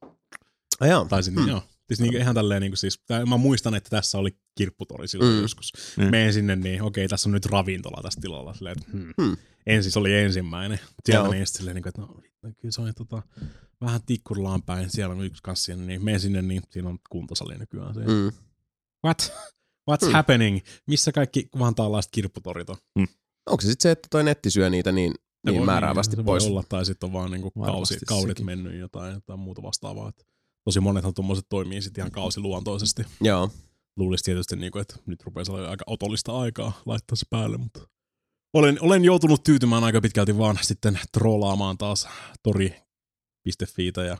Ah, 0.80 0.88
joo. 0.89 1.05
Tai 1.05 1.24
sitten, 1.24 1.43
Hmm. 1.43 1.49
joo. 1.51 1.63
Siis 1.88 1.99
niin, 1.99 2.17
ihan 2.17 2.35
tälleen, 2.35 2.61
niin 2.61 2.71
kuin 2.71 2.77
siis, 2.77 2.99
tää- 3.07 3.25
mä 3.25 3.38
muistan, 3.38 3.75
että 3.75 3.89
tässä 3.89 4.17
oli 4.17 4.38
kirpputori 4.57 5.07
silloin 5.07 5.35
Mm. 5.35 5.41
joskus. 5.41 5.73
Mm. 5.97 6.03
Menen 6.03 6.33
sinne, 6.33 6.55
niin 6.55 6.81
okei, 6.81 7.07
tässä 7.07 7.29
on 7.29 7.33
nyt 7.33 7.45
ravintola 7.45 8.01
tässä 8.03 8.21
tilalla. 8.21 8.53
Silleen, 8.53 8.75
että, 8.79 8.91
hmm. 8.91 9.13
Hmm. 9.21 9.38
Ensin 9.65 9.91
se 9.91 9.99
oli 9.99 10.13
ensimmäinen. 10.13 10.79
Siellä 11.05 11.29
niin 11.29 11.47
silleen, 11.47 11.75
niin 11.75 11.83
kuin, 11.83 11.89
että 11.89 12.01
no, 12.01 12.53
kyllä 12.61 12.71
se 12.71 12.81
on 12.81 12.93
tota, 12.97 13.23
vähän 13.81 14.01
tikkurillaan 14.05 14.63
päin. 14.63 14.89
Siellä 14.89 15.15
on 15.15 15.23
yksi 15.23 15.43
kassi, 15.43 15.75
niin 15.75 16.03
menen 16.05 16.19
sinne, 16.19 16.41
niin 16.41 16.61
siinä 16.69 16.89
on 16.89 16.99
kuntosali 17.09 17.57
nykyään. 17.57 17.93
Siellä. 17.93 18.13
Mm. 18.13 18.31
What? 19.05 19.33
What's 19.91 20.05
Hmm. 20.05 20.13
happening? 20.13 20.59
Missä 20.88 21.11
kaikki 21.11 21.49
vantaalaiset 21.59 22.11
kirpputorit 22.11 22.69
on? 22.69 22.77
Onko 23.45 23.61
se 23.61 23.67
sitten 23.67 23.81
se, 23.83 23.91
että 23.91 24.07
toi 24.11 24.23
netti 24.23 24.51
syö 24.51 24.69
niitä 24.69 24.91
niin, 24.91 25.13
niin 25.45 25.65
määräävästi 25.65 26.15
se 26.15 26.23
pois? 26.23 26.43
Voi 26.43 26.51
olla, 26.51 26.63
tai 26.69 26.85
sitten 26.85 27.07
on 27.07 27.13
vaan 27.13 27.31
niinku 27.31 27.51
kausi, 27.51 27.97
kaudet 28.05 28.38
sekin. 28.38 28.45
mennyt 28.45 28.79
jotain, 28.79 29.13
jotain 29.13 29.39
muuta 29.39 29.61
vastaavaa. 29.63 30.09
Et 30.09 30.27
tosi 30.68 30.80
monethan 30.80 31.13
tuommoiset 31.13 31.45
toimii 31.49 31.82
sitten 31.82 32.01
ihan 32.01 32.11
kausiluontoisesti. 32.11 33.03
Joo. 33.22 33.51
Luulisi 33.97 34.24
tietysti, 34.24 34.55
niinku, 34.55 34.80
että 34.80 34.95
nyt 35.05 35.24
rupeaa 35.24 35.45
olla 35.49 35.70
aika 35.70 35.84
otollista 35.88 36.39
aikaa 36.39 36.82
laittaa 36.86 37.15
se 37.15 37.26
päälle, 37.30 37.57
mutta 37.57 37.88
olen, 38.53 38.78
olen 38.82 39.05
joutunut 39.05 39.43
tyytymään 39.43 39.84
aika 39.84 40.01
pitkälti 40.01 40.38
vaan 40.38 40.59
sitten 40.61 40.99
troolaamaan 41.11 41.78
taas 41.78 42.07
tori.fiitä 42.43 44.03
ja 44.03 44.18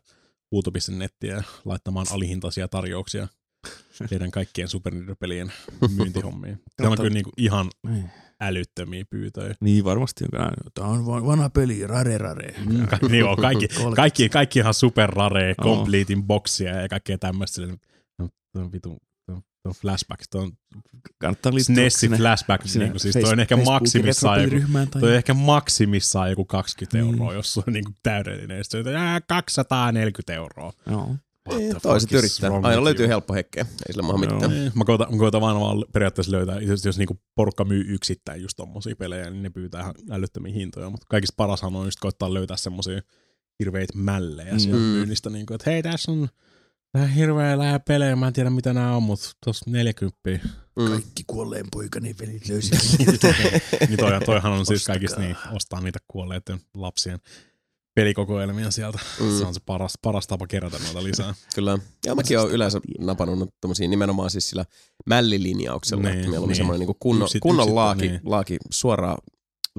huuto.nettiä 0.52 1.36
ja 1.36 1.44
laittamaan 1.66 2.06
alihintaisia 2.12 2.68
tarjouksia 2.68 3.28
teidän 4.10 4.32
kaikkien 4.32 4.68
Super 4.68 4.94
Nintendo-pelien 4.94 5.54
myyntihommiin. 5.98 6.64
Tämä 6.78 6.90
on 6.90 6.98
kyllä 6.98 7.10
niinku 7.10 7.32
ihan 7.38 7.70
älyttömiä 8.42 9.04
pyytöjä. 9.10 9.56
Niin 9.62 9.84
varmasti. 9.86 10.26
Tämä 10.74 10.88
on 10.90 11.06
va- 11.06 11.26
vanha 11.26 11.50
peli, 11.50 11.88
rare 11.88 12.18
rare. 12.18 12.54
Mm, 12.70 12.88
ka- 12.88 13.00
niin 13.10 13.24
on, 13.26 13.38
kaikki, 13.38 13.68
kaikki, 13.96 14.30
kaikki 14.30 14.60
ihan 14.60 14.74
super 14.74 15.10
rare, 15.10 15.56
Oo. 15.58 15.76
completein 15.76 16.24
boxia 16.24 16.82
ja 16.82 16.90
kaikkea 16.90 17.18
tämmöistä. 17.18 17.62
No, 18.54 18.72
vitu, 18.72 18.98
tuo 19.26 19.36
on- 19.36 19.42
tuo 19.42 19.70
on 19.70 19.74
flashback, 19.82 20.22
tuo 20.32 20.42
on 20.42 20.52
Kannattaa 21.20 21.54
liittyä 21.54 21.74
SNESin 21.76 22.12
flashback, 22.12 22.68
sinne 22.68 22.86
niin 22.86 22.92
kuin, 22.92 23.00
siis 23.00 23.14
toi 23.22 23.32
on 23.32 23.40
ehkä 23.40 23.58
maksimissaan 23.58 24.44
joku, 24.44 24.56
tai... 24.92 25.02
toi 25.02 25.10
on 25.10 25.16
ehkä 25.16 25.34
maksimissaan 25.34 26.30
joku 26.30 26.46
20 26.46 26.98
Niin. 26.98 27.14
euroa, 27.14 27.34
jos 27.34 27.58
on 27.58 27.64
niin 27.74 27.86
kuin 27.86 27.96
täydellinen. 28.04 28.64
Sitten 28.64 28.88
on, 28.88 28.96
"Ää, 29.02 29.22
240 29.22 30.34
euroa. 30.34 30.74
Joo. 30.90 31.16
Toiset 31.82 32.12
yrittää. 32.12 32.52
Aina 32.64 32.84
löytyy 32.84 33.08
helppo 33.08 33.34
hekkeä. 33.34 33.66
Ei 33.88 33.94
sillä 33.94 34.04
maha 34.08 34.18
mitään. 34.18 34.52
Niin, 34.52 34.72
Mä 34.76 34.86
koitan, 34.86 35.08
mä 35.12 35.18
koitan 35.18 35.42
vaan, 35.42 35.60
vaan 35.60 35.86
periaatteessa 35.94 36.32
löytää, 36.32 36.60
jos, 36.60 36.86
jos 36.86 36.98
niinku 36.98 37.20
porukka 37.36 37.66
myy 37.66 37.86
yksittäin 37.88 38.42
just 38.42 38.56
tommosia 38.58 38.96
pelejä, 38.96 39.30
niin 39.30 39.44
ne 39.44 39.50
pyytää 39.50 39.82
ihan 39.82 39.96
älyttömiä 40.12 40.54
hintoja, 40.54 40.90
mutta 40.90 41.06
kaikista 41.10 41.34
parashan 41.38 41.76
on 41.76 41.86
just 41.86 42.00
koittaa 42.00 42.34
löytää 42.34 42.58
semmosia 42.58 43.02
hirveitä 43.60 43.94
mällejä 43.98 44.54
Mm. 44.54 44.60
sieltä 44.60 44.80
myynnistä, 44.82 45.30
niin 45.30 45.46
kuin, 45.46 45.56
että 45.56 45.70
hei, 45.72 45.84
tässä 45.84 46.12
on, 46.12 46.28
Tää 46.92 47.08
hirveä 47.08 47.58
lää 47.58 47.80
pelejä, 47.80 48.16
mä 48.16 48.28
en 48.28 48.34
tiedä 48.34 48.50
mitä 48.50 48.74
nämä 48.74 48.96
on, 48.96 49.04
mutta 49.04 49.30
tuossa 49.44 49.72
40. 49.72 50.18
Mm. 50.80 50.88
Kaikki 50.90 51.24
kuolleen 51.28 51.66
poikani 51.72 52.16
velit 52.22 52.50
löysi. 52.50 52.72
niin 53.88 53.98
toi, 53.98 54.12
toihan 54.26 54.52
on 54.52 54.66
siis 54.66 54.80
Ostakaa. 54.80 54.94
kaikista 54.96 55.22
niin, 55.22 55.36
ostaa 55.52 55.82
niitä 55.82 56.00
kuolleiden 56.08 56.60
lapsien 56.74 57.20
pelikokoelmia 57.98 58.72
sieltä. 58.72 59.00
Mm. 59.22 59.38
Se 59.38 59.46
on 59.46 59.54
se 59.54 59.60
paras, 59.66 59.94
paras 60.02 60.28
tapa 60.28 60.48
kerätä 60.48 60.78
noita 60.84 61.04
lisää. 61.04 61.34
Kyllä. 61.56 61.78
Ja 62.06 62.16
mäkin 62.16 62.40
oon 62.40 62.52
yleensä 62.52 62.82
napannut 63.00 63.40
noita 63.40 63.54
tommosia 63.62 63.88
nimenomaan 63.88 64.30
siis 64.30 64.50
sillä 64.50 64.66
mällilinjauksella, 65.06 66.04
Niin, 66.04 66.16
että 66.16 66.30
mieluummin 66.30 66.48
niin. 66.48 66.58
semmoinen 66.58 66.88
niin 66.88 66.96
kunnon, 67.00 67.30
kunnon 67.42 67.76
laaki, 67.76 68.08
niin. 68.08 68.22
laaki 68.24 68.58
suoraan 68.72 69.18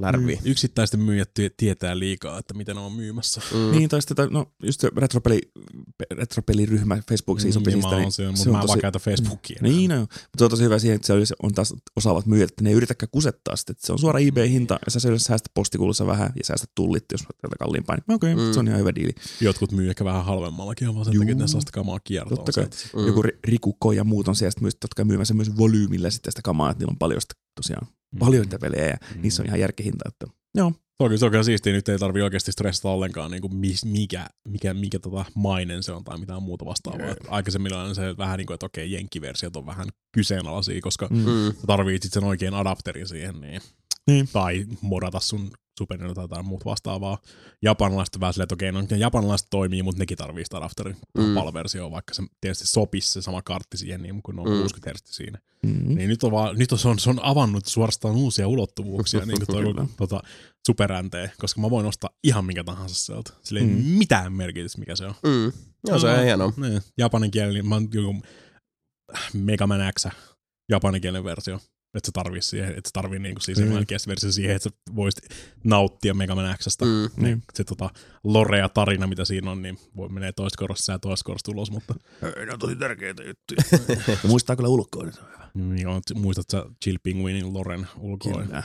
lärviin. 0.00 0.38
Yksittäisten 0.44 1.00
myyjät 1.00 1.30
tie- 1.34 1.50
tietää 1.56 1.98
liikaa, 1.98 2.38
että 2.38 2.54
miten 2.54 2.76
ne 2.76 2.82
on 2.82 2.92
myymässä. 2.92 3.40
Mm. 3.54 3.70
niin, 3.70 3.88
tai 3.88 4.02
sitten, 4.02 4.28
no 4.30 4.46
just 4.62 4.80
se 4.80 4.90
retropeli, 4.96 5.40
retropeliryhmä 6.10 6.98
Facebookissa 7.08 7.48
isompi 7.48 7.70
niin, 7.70 7.80
niin 7.80 7.94
oon 8.02 8.12
se, 8.12 8.26
mutta 8.26 8.42
se 8.42 8.48
on 8.48 8.52
mä 8.52 8.58
vaan 8.58 8.66
tosi- 8.68 8.80
käytä 8.80 8.98
Facebookia. 8.98 9.58
Niin, 9.62 9.90
no. 9.90 10.00
mutta 10.00 10.38
se 10.38 10.44
on 10.44 10.50
tosi 10.50 10.64
hyvä 10.64 10.78
siihen, 10.78 10.96
että 10.96 11.06
se 11.06 11.34
on 11.42 11.52
taas 11.54 11.74
osaavat 11.96 12.26
myyjät, 12.26 12.50
että 12.50 12.64
ne 12.64 12.70
ei 12.70 12.76
yritäkään 12.76 13.10
kusettaa 13.12 13.56
sitä, 13.56 13.72
että 13.72 13.86
se 13.86 13.92
on 13.92 13.98
suora 13.98 14.18
eBay-hinta, 14.18 14.78
ja 14.86 14.90
sä 14.90 15.08
yleensä 15.08 15.24
säästät 15.26 15.54
postikulussa 15.54 16.06
vähän, 16.06 16.32
ja 16.36 16.44
säästät 16.44 16.70
tullit, 16.74 17.04
jos 17.12 17.20
tätä 17.20 17.56
kalliimpaa, 17.58 17.96
niin 17.96 18.14
okei, 18.14 18.32
okay, 18.34 18.46
Mm. 18.46 18.52
se 18.52 18.60
on 18.60 18.68
ihan 18.68 18.80
hyvä 18.80 18.94
diili. 18.94 19.12
Jotkut 19.40 19.72
myy 19.72 19.88
ehkä 19.90 20.04
vähän 20.04 20.24
halvemmallakin, 20.24 20.94
vaan 20.94 21.04
sen 21.04 21.14
Juu. 21.14 21.22
takia, 21.22 21.32
että 21.32 21.44
ne 21.44 21.48
saa 21.48 21.60
sitä 21.60 21.72
kamaa 21.72 22.00
kiertoon. 22.04 22.36
Totta 22.38 22.52
kai. 22.52 22.68
Mm. 22.96 23.06
Joku 23.06 23.22
Ri- 23.22 23.38
Riku 23.44 23.76
Ko 23.80 23.92
ja 23.92 24.04
muut 24.04 24.28
on 24.28 24.36
siellä 24.36 24.58
myös 24.60 24.74
totta 24.74 24.94
kai 24.96 25.04
myymässä 25.04 25.34
myös 25.34 25.56
volyymillä 25.56 26.10
sitten 26.10 26.32
sitä 26.32 26.42
kamaa, 26.42 26.70
että 26.70 26.78
niillä 26.80 26.90
on 26.92 26.98
paljon 26.98 27.20
sitä, 27.20 27.34
tosiaan 27.54 27.86
Mm. 27.86 27.92
Paljon 28.18 28.42
niitä 28.42 28.58
pelejä, 28.58 28.86
ja 28.86 28.96
Mm. 29.14 29.22
niissä 29.22 29.42
on 29.42 29.46
ihan 29.46 29.60
järkihinta, 29.60 30.04
että 30.08 30.26
joo. 30.54 30.70
Se 30.70 31.04
on 31.04 31.08
kyllä, 31.08 31.18
se 31.18 31.24
on 31.24 31.30
kyllä 31.30 31.44
siistiä, 31.44 31.72
nyt 31.72 31.88
ei 31.88 31.98
tarvi 31.98 32.22
oikeasti 32.22 32.52
stressata 32.52 32.88
ollenkaan, 32.88 33.30
niin 33.30 33.40
kuin 33.40 33.56
mis, 33.56 33.84
mikä, 33.84 34.26
mikä, 34.48 34.74
mikä 34.74 34.98
tota 34.98 35.24
mainen 35.34 35.82
se 35.82 35.92
on 35.92 36.04
tai 36.04 36.18
mitään 36.18 36.42
muuta 36.42 36.64
vastaavaa. 36.64 37.10
Et 37.10 37.18
Aikaisemmin 37.28 37.74
on 37.74 37.94
se 37.94 38.16
vähän 38.18 38.38
niin 38.38 38.46
kuin, 38.46 38.54
että 38.54 38.66
okei, 38.66 38.92
jenkkiversiot 38.92 39.56
on 39.56 39.66
vähän 39.66 39.88
kyseenalaisia, 40.12 40.80
koska 40.80 41.06
Mm. 41.10 41.16
Mm. 41.18 41.52
tarvitset 41.66 42.12
sen 42.12 42.24
oikein 42.24 42.54
adapterin 42.54 43.08
siihen, 43.08 43.40
niin, 43.40 43.60
Niin. 44.06 44.28
tai 44.32 44.64
modata 44.80 45.20
sun 45.20 45.50
Super 45.78 45.98
Nintendo 45.98 46.28
tai 46.28 46.42
muut 46.42 46.64
vastaavaa. 46.64 47.18
Japanilaiset 47.62 48.14
on 48.14 48.20
vähän 48.20 48.32
silleen, 48.34 48.44
että 48.44 48.54
okei, 48.54 48.72
no 48.72 48.82
japanilaiset 48.98 49.46
toimii, 49.50 49.82
mutta 49.82 49.98
nekin 49.98 50.18
tarvii 50.18 50.44
sitä 50.44 50.56
adapterin 50.56 50.96
Mm. 51.18 51.34
palversioon, 51.34 51.92
vaikka 51.92 52.14
se 52.14 52.22
tietysti 52.40 52.66
sopisi 52.66 53.12
se 53.12 53.22
sama 53.22 53.42
kartti 53.42 53.76
siihen, 53.76 54.02
niin 54.02 54.22
kun 54.22 54.38
on 54.40 54.46
Mm. 54.48 54.52
mm. 54.54 54.60
60 54.60 54.90
Hz 54.98 55.02
siinä. 55.14 55.38
Mm. 55.62 55.94
Niin 55.94 56.08
nyt 56.08 56.24
on, 56.24 56.32
vaan, 56.32 56.56
nyt 56.58 56.72
on, 56.72 56.78
se, 56.78 56.88
on, 56.88 56.98
se 56.98 57.10
on 57.10 57.20
avannut 57.24 57.66
suorastaan 57.66 58.16
uusia 58.16 58.48
ulottuvuuksia, 58.48 59.20
niin 59.26 59.38
kuin 59.46 59.74
toi 59.74 59.86
tota, 59.96 60.22
superänteen, 60.66 61.30
koska 61.38 61.60
mä 61.60 61.70
voin 61.70 61.86
ostaa 61.86 62.10
ihan 62.24 62.44
minkä 62.44 62.64
tahansa 62.64 62.94
sieltä. 62.94 63.32
Sillä 63.42 63.60
ei 63.60 63.66
Mm. 63.66 63.72
mitään 63.84 64.32
merkitystä, 64.32 64.78
mikä 64.78 64.96
se 64.96 65.06
on. 65.06 65.14
Mm. 65.22 65.52
Joo, 65.88 65.98
se 65.98 66.06
on 66.06 66.22
hienoa. 66.24 66.52
Niin, 66.56 66.82
japaninkielinen, 66.98 67.66
mä 67.66 67.74
oon 67.74 67.88
joku 67.94 68.22
Mega 69.34 69.66
Man 69.66 69.80
X, 69.98 70.06
japaninkielinen 70.68 71.24
versio. 71.24 71.60
Että 71.94 72.06
se 72.06 72.12
tarvii 72.12 72.42
siihen, 72.42 72.68
että 72.68 72.88
se 72.88 72.92
tarvii 72.92 73.18
niinku 73.18 73.40
siis 73.40 73.58
Mm. 73.58 73.70
versio 74.08 74.32
siihen, 74.32 74.56
että 74.56 74.68
sä 74.70 74.94
voisit 74.96 75.24
nauttia 75.64 76.14
Mega 76.14 76.34
Man 76.34 76.56
Xstä. 76.58 76.84
Mm. 76.84 76.90
Mm. 76.90 77.22
Niin. 77.24 77.42
Se 77.54 77.64
tota, 77.64 77.90
lore 78.24 78.58
ja 78.58 78.68
tarina, 78.68 79.06
mitä 79.06 79.24
siinä 79.24 79.50
on, 79.50 79.62
niin 79.62 79.78
voi 79.96 80.08
menee 80.08 80.32
toista 80.32 80.58
korosta 80.58 80.92
ja 80.92 80.98
toista 80.98 81.24
korosta 81.24 81.50
ulos, 81.50 81.70
mutta 81.70 81.94
Ne 82.46 82.52
on 82.52 82.58
tosi 82.58 82.76
tärkeitä 82.76 83.22
juttuja. 83.22 83.62
ja 84.08 84.28
muistaa 84.28 84.56
kyllä 84.56 84.68
ulkoa, 84.68 85.02
niin 85.04 85.12
se 85.12 85.20
on 85.20 85.26
hyvä. 85.32 85.74
niin 85.74 85.88
on, 85.88 86.02
muistat 86.14 86.46
sä 86.50 86.64
Chill 86.84 86.98
Penguinin 87.02 87.54
loren 87.54 87.86
ulkoa. 87.98 88.42
Kyllä. 88.42 88.62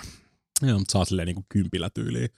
Joo, 0.62 0.80
mutta 0.80 0.92
saa 0.92 1.06
silleen 1.06 1.26
niinku 1.26 1.46
kympillä 1.50 1.90
tyyliin 1.90 2.30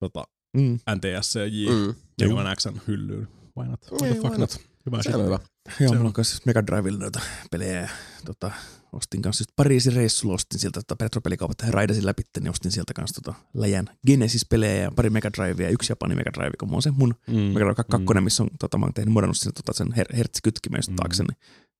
tota, 0.00 0.24
Mm. 0.56 0.78
NTS 0.96 1.34
ja 1.34 1.46
J, 1.46 1.66
Mm. 1.70 1.94
Mega 2.20 2.34
Man 2.34 2.56
Xn 2.56 2.80
hyllyyn. 2.88 3.28
Why 3.58 3.68
not? 3.70 3.80
What 3.90 4.00
Niin, 4.00 4.12
the 4.12 4.20
fuck 4.22 4.30
why 4.32 4.38
not? 4.38 4.60
Hyvä 4.92 5.02
Se 5.02 5.16
on 5.16 5.24
hyvä. 5.26 5.38
Joo, 5.80 5.92
mulla 5.94 6.06
on. 6.06 6.12
kanssa 6.12 6.42
Mega 6.46 6.66
Drivella 6.66 6.98
noita 6.98 7.20
pelejä. 7.50 7.90
Tota, 8.24 8.50
ostin 8.92 9.22
kanssa 9.22 9.42
just 9.42 9.50
Pariisin 9.56 9.92
reissulla, 9.92 10.34
ostin 10.34 10.60
sieltä 10.60 10.80
tota, 10.88 11.04
retropelikaupat 11.04 11.56
ja 11.66 11.70
raidasin 11.70 12.06
läpi, 12.06 12.22
niin 12.40 12.50
ostin 12.50 12.72
sieltä 12.72 12.92
kanssa 12.94 13.20
tota, 13.22 13.38
läjän 13.54 13.88
Genesis-pelejä 14.06 14.82
ja 14.82 14.90
pari 14.96 15.10
Mega 15.10 15.30
Drivea 15.32 15.66
ja 15.66 15.70
yksi 15.72 15.92
Japani 15.92 16.14
Mega 16.14 16.30
Drive, 16.32 16.50
kun 16.60 16.68
mulla 16.68 16.78
on 16.78 16.82
se 16.82 16.90
mun 16.90 17.14
Mm. 17.26 17.34
Mega 17.36 17.58
Drive 17.64 17.74
2, 17.74 18.20
missä 18.20 18.42
on, 18.42 18.48
tota, 18.60 18.78
mä 18.78 18.84
oon 18.86 18.94
tehnyt 18.94 19.12
modannut 19.14 19.36
sinne 19.36 19.52
tota, 19.52 19.72
sen 19.78 19.88
her- 19.88 20.16
hertsikytkimen 20.16 20.78
just 20.78 20.90
Mm. 20.90 20.96
taakse, 20.96 21.22
niin 21.22 21.36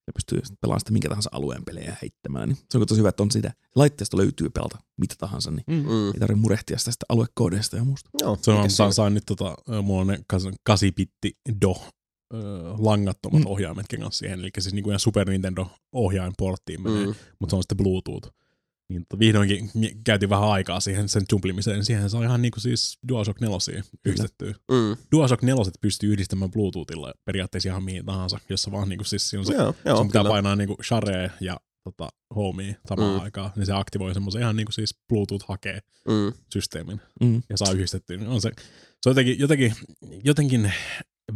ja 0.07 0.13
pystyy 0.13 0.41
pelaamaan 0.61 0.81
sitä 0.81 0.93
minkä 0.93 1.09
tahansa 1.09 1.31
alueen 1.33 1.65
pelejä 1.65 1.97
heittämään. 2.03 2.49
Niin 2.49 2.59
se 2.71 2.79
on 2.79 2.87
tosi 2.87 2.99
hyvä, 2.99 3.09
että 3.09 3.23
on 3.23 3.31
siitä 3.31 3.53
laitteesta 3.75 4.17
löytyy 4.17 4.51
pelata 4.51 4.79
mitä 5.01 5.15
tahansa, 5.19 5.51
niin 5.51 5.65
Mm. 5.67 5.75
Mm. 5.75 6.07
ei 6.07 6.21
tarvitse 6.21 6.41
murehtia 6.41 6.79
sitä, 6.79 6.91
sitä 6.91 7.07
aluekoodeista 7.09 7.77
ja 7.77 7.85
muusta. 7.85 8.11
Joo, 8.21 8.39
Se 8.43 8.51
on, 8.51 8.71
sain, 8.71 8.93
sain 8.93 9.15
nyt 9.15 9.25
tota, 9.27 9.55
mulla 9.83 10.01
on 10.01 10.07
ne 10.07 10.19
kas- 10.27 10.45
8-bitti 10.71 11.31
do 11.61 11.83
langattomat 12.79 13.41
Mm. 13.41 13.47
ohjaimetkin 13.47 14.01
kanssa 14.01 14.19
siihen, 14.19 14.39
eli 14.39 14.51
siis 14.59 14.75
niinku 14.75 14.91
ihan 14.91 15.01
Super 15.01 15.31
Nintendo 15.31 15.67
ohjainporttiin 15.93 16.83
menee, 16.83 17.07
Mm. 17.07 17.15
mutta 17.41 17.51
se 17.53 17.57
on 17.57 17.63
sitten 17.63 17.77
Bluetooth. 17.77 18.29
Niin 18.89 19.07
tota, 19.09 19.19
vihdoinkin 19.19 19.71
käytiin 20.05 20.31
vähän 20.31 20.49
aikaa 20.49 20.81
siihen 20.81 21.09
sen 21.09 21.23
jumplimiseen. 21.33 21.85
Siihen 21.85 22.11
saa 22.11 22.25
ihan 22.25 22.43
niinku 22.43 22.61
siis 22.61 22.99
DualShock 23.09 23.41
4 23.41 23.83
yhdistettyä. 24.05 24.51
Mm. 24.53 24.97
DualShock 25.13 25.43
4 25.43 25.73
pystyy 25.81 26.13
yhdistämään 26.13 26.51
Bluetoothilla 26.51 27.13
periaatteessa 27.25 27.69
ihan 27.69 27.85
mihin 27.85 28.07
tahansa, 28.07 28.39
jossa 28.49 28.73
vaan 28.73 28.89
niinku 28.89 29.05
siis 29.05 29.31
siinä 29.31 29.41
on 29.41 29.47
se, 29.47 29.55
Joo, 29.55 29.75
joo, 29.85 29.97
sun 29.97 30.07
pitää 30.07 30.23
kyllä. 30.23 30.33
painaa 30.33 30.57
niinku 30.57 30.77
share 30.83 31.31
ja 31.41 31.57
tota, 31.85 32.09
homea 32.37 32.75
samaan 32.89 33.15
Mm. 33.19 33.21
aikaan, 33.25 33.51
niin 33.57 33.67
se 33.67 33.73
aktivoi 33.73 34.15
semmoisen 34.15 34.43
ihan 34.43 34.57
niinku 34.57 34.73
siis 34.73 34.95
Bluetooth 35.09 35.45
hakee 35.49 35.81
Mm. 36.09 36.33
systeemin 36.53 37.01
Mm. 37.21 37.43
ja 37.51 37.57
saa 37.57 37.73
yhdistettyä. 37.73 38.17
Niin 38.17 38.29
on 38.29 38.41
se, 38.41 38.51
se 39.03 39.09
on 39.09 39.11
jotenkin, 39.11 39.39
jotenkin, 39.39 39.73
jotenkin 40.25 40.73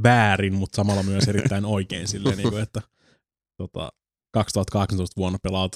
väärin, 0.03 0.55
mutta 0.55 0.77
samalla 0.77 1.03
myös 1.03 1.29
erittäin 1.29 1.65
oikein 1.65 2.09
silleen, 2.09 2.37
niin 2.37 2.51
kuin, 2.51 2.63
että 2.63 2.83
tota, 3.57 3.93
2018 4.33 5.17
vuonna 5.21 5.39
pelaat 5.43 5.73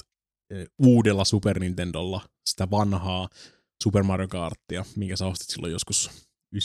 eh, 0.49 0.67
uudella 0.79 1.25
Super 1.25 1.59
Nintendolla 1.59 2.21
sitä 2.45 2.67
vanhaa 2.71 3.29
Super 3.83 4.03
Mario 4.03 4.27
Karttia, 4.27 4.85
minkä 4.95 5.15
sä 5.15 5.25
ostit 5.27 5.49
silloin 5.49 5.73
joskus 5.73 6.09
95-96 6.55 6.59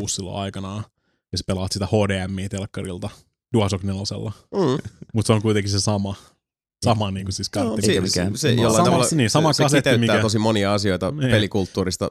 Mm. 0.00 0.06
silloin 0.06 0.36
aikanaan, 0.36 0.84
ja 1.32 1.38
sä 1.38 1.44
pelaat 1.46 1.72
sitä 1.72 1.86
HDMI-telkkarilta 1.86 3.10
DualShock 3.54 3.84
4. 3.84 4.32
Mm. 4.54 4.90
Mutta 5.14 5.26
se 5.26 5.32
on 5.32 5.42
kuitenkin 5.42 5.70
se 5.72 5.80
sama, 5.80 6.14
sama 6.84 7.10
niin 7.10 7.26
kuin 7.26 7.32
siis 7.32 7.50
Joo, 7.56 7.64
kartti. 7.66 7.86
se, 7.86 7.92
Eikä 7.92 8.06
se, 8.08 8.30
se, 8.34 8.54
No, 8.54 8.62
jollain 8.62 8.74
sama- 8.76 8.84
tavalla, 8.84 9.16
niin, 9.16 9.30
sama 9.30 9.52
se, 9.52 9.56
se 9.56 9.62
kasetti, 9.62 9.90
kiteyttää 9.90 10.14
mikä- 10.16 10.22
tosi 10.22 10.38
monia 10.38 10.74
asioita 10.74 11.10
Niin. 11.10 11.30
pelikulttuurista 11.30 12.08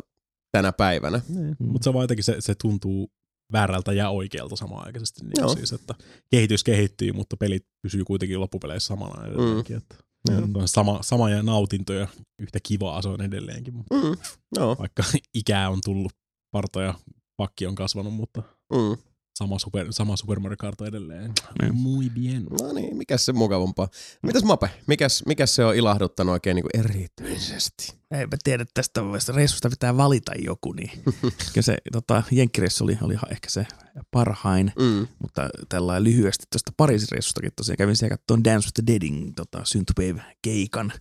tänä 0.51 0.71
päivänä. 0.71 1.21
Niin. 1.29 1.55
Mutta 1.59 1.83
se 1.83 1.93
vaan 1.93 2.03
jotenkin 2.03 2.23
se, 2.23 2.35
se 2.39 2.55
tuntuu 2.55 3.11
väärältä 3.51 3.93
ja 3.93 4.09
oikealta 4.09 4.55
samaan 4.55 4.85
aikaisesti. 4.85 5.21
Niin 5.23 5.31
Joo. 5.37 5.55
siis, 5.55 5.73
että 5.73 5.95
kehitys 6.31 6.63
kehittyy, 6.63 7.11
mutta 7.11 7.37
pelit 7.37 7.65
pysyy 7.81 8.03
kuitenkin 8.05 8.39
loppupeleissä 8.39 8.87
samana 8.87 9.25
edelleenkin. 9.25 9.75
Mm. 9.75 9.77
Että 9.77 9.95
Mm. 10.29 10.55
on 10.55 10.67
sama, 10.67 10.99
sama 11.03 11.29
ja 11.29 11.43
nautinto 11.43 11.93
ja 11.93 12.07
yhtä 12.41 12.59
kivaa 12.63 13.01
se 13.01 13.09
on 13.09 13.21
edelleenkin. 13.21 13.73
Mm. 13.73 14.17
Joo. 14.55 14.75
vaikka 14.79 15.03
ikää 15.33 15.69
on 15.69 15.79
tullut, 15.85 16.11
parta 16.51 16.81
ja 16.81 16.93
pakki 17.37 17.67
on 17.67 17.75
kasvanut, 17.75 18.13
mutta 18.13 18.43
Mm. 18.73 18.97
Sama 19.39 19.59
Super, 19.59 19.87
sama 19.93 20.17
Super 20.17 20.39
Mario 20.39 20.57
Kart 20.57 20.81
on 20.81 20.87
edelleen. 20.87 21.33
Niin. 21.61 21.75
Muy 21.75 22.09
bien. 22.09 22.43
No 22.43 22.73
niin, 22.73 22.97
mikäs 22.97 23.25
se 23.25 23.33
mukavampaa? 23.33 23.87
Mitäs 24.21 24.43
Mape, 24.43 24.69
mikäs, 24.87 25.23
mikäs 25.25 25.55
se 25.55 25.65
on 25.65 25.75
ilahduttanut 25.75 26.31
oikein 26.33 26.55
niin 26.55 26.63
kuin 26.71 26.85
erityisesti? 26.85 27.93
Eipä 28.11 28.37
tiedä 28.43 28.65
tästä. 28.73 29.01
Reissusta 29.35 29.69
pitää 29.69 29.97
valita 29.97 30.31
joku, 30.45 30.73
niin 30.73 30.91
kyllä 31.53 31.61
se 31.61 31.77
tota, 31.91 32.23
jenkkireissu 32.31 32.83
oli, 32.83 32.97
oli 33.01 33.15
ehkä 33.31 33.49
se 33.49 33.65
parhain, 34.11 34.71
Mm. 34.79 35.07
mutta 35.21 35.49
tällä 35.69 36.03
lyhyesti 36.03 36.45
tuosta 36.51 36.71
Pariisin 36.77 37.07
reissustakin 37.11 37.51
tosiaan 37.55 37.77
kävin 37.77 37.95
siellä 37.95 38.17
katsomaan 38.17 38.43
Dance 38.43 38.65
with 38.65 38.73
the 38.73 38.83
Deadin 38.87 39.35
tota, 39.35 39.63
Synthwave-keikan, 39.63 40.91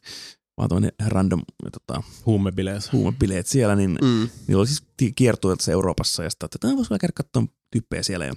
vaan 0.59 0.69
tuonne 0.69 0.89
random 1.07 1.43
tota, 1.73 2.03
Huumebileet. 2.27 2.93
huumebileet 2.93 3.47
siellä, 3.47 3.77
niin 3.77 3.91
Mm. 4.03 4.29
niillä 4.47 4.61
oli 4.61 4.67
siis 4.67 4.83
kiertueelta 5.17 5.73
Euroopassa 5.73 6.23
ja 6.25 6.31
sitten 6.31 6.49
että 6.55 6.69
voisi 6.77 6.91
vielä 6.91 6.99
käydä 6.99 7.13
katsomaan 7.17 7.53
tyyppejä 7.73 8.03
siellä 8.03 8.27
ja 8.27 8.33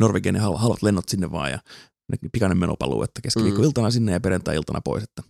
Norvegian 0.00 0.36
hal- 0.36 0.56
halvat 0.56 0.82
lennot 0.82 1.08
sinne 1.08 1.30
vaan 1.30 1.50
ja 1.50 1.58
ne- 2.12 2.28
pikainen 2.32 2.58
menopaluu, 2.58 3.02
että 3.02 3.20
keskiviikkoiltana 3.22 3.90
sinne 3.90 4.12
ja 4.12 4.20
perjantai-iltana 4.20 4.80
pois, 4.84 5.04
että 5.04 5.22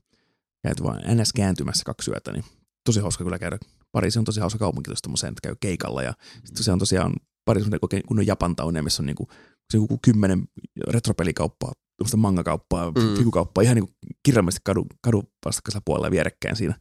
käyty 0.63 0.83
vaan 0.83 1.01
NS 1.17 1.33
kääntymässä 1.33 1.83
kaksi 1.87 2.11
yötä, 2.11 2.33
niin 2.33 2.45
tosi 2.87 3.01
hauska 3.01 3.25
kyllä 3.25 3.39
käydä. 3.39 3.59
Pariisi 3.93 4.19
on 4.19 4.25
tosi 4.25 4.41
hauska 4.41 4.59
kaupunki 4.59 4.89
tuossa 4.89 5.03
tommoseen, 5.03 5.31
että 5.33 5.49
käy 5.49 5.57
keikalla 5.61 6.03
ja 6.03 6.15
sitten 6.45 6.65
se 6.65 6.73
on 6.73 6.79
tosiaan 6.79 7.13
Pariisi 7.45 7.69
on 7.69 7.79
oikein 7.83 8.03
kunnon 8.07 8.27
Japan 8.27 8.57
tauneen, 8.57 8.85
missä 8.85 9.03
on 9.03 9.07
niinku, 9.07 9.29
se 9.73 9.79
joku 9.79 9.99
kymmenen 10.05 10.45
retropelikauppaa, 10.89 11.73
tämmöistä 12.03 12.17
mangakauppaa, 12.17 12.91
Mm. 12.91 13.17
fikukauppaa, 13.17 13.63
ihan 13.63 13.75
niinku 13.77 13.93
kirjaimellisesti 14.23 14.63
kadun, 14.65 14.87
kadun 15.01 15.23
vastakkaisella 15.45 15.83
puolella 15.85 16.11
vierekkäin 16.11 16.57
siinä. 16.57 16.81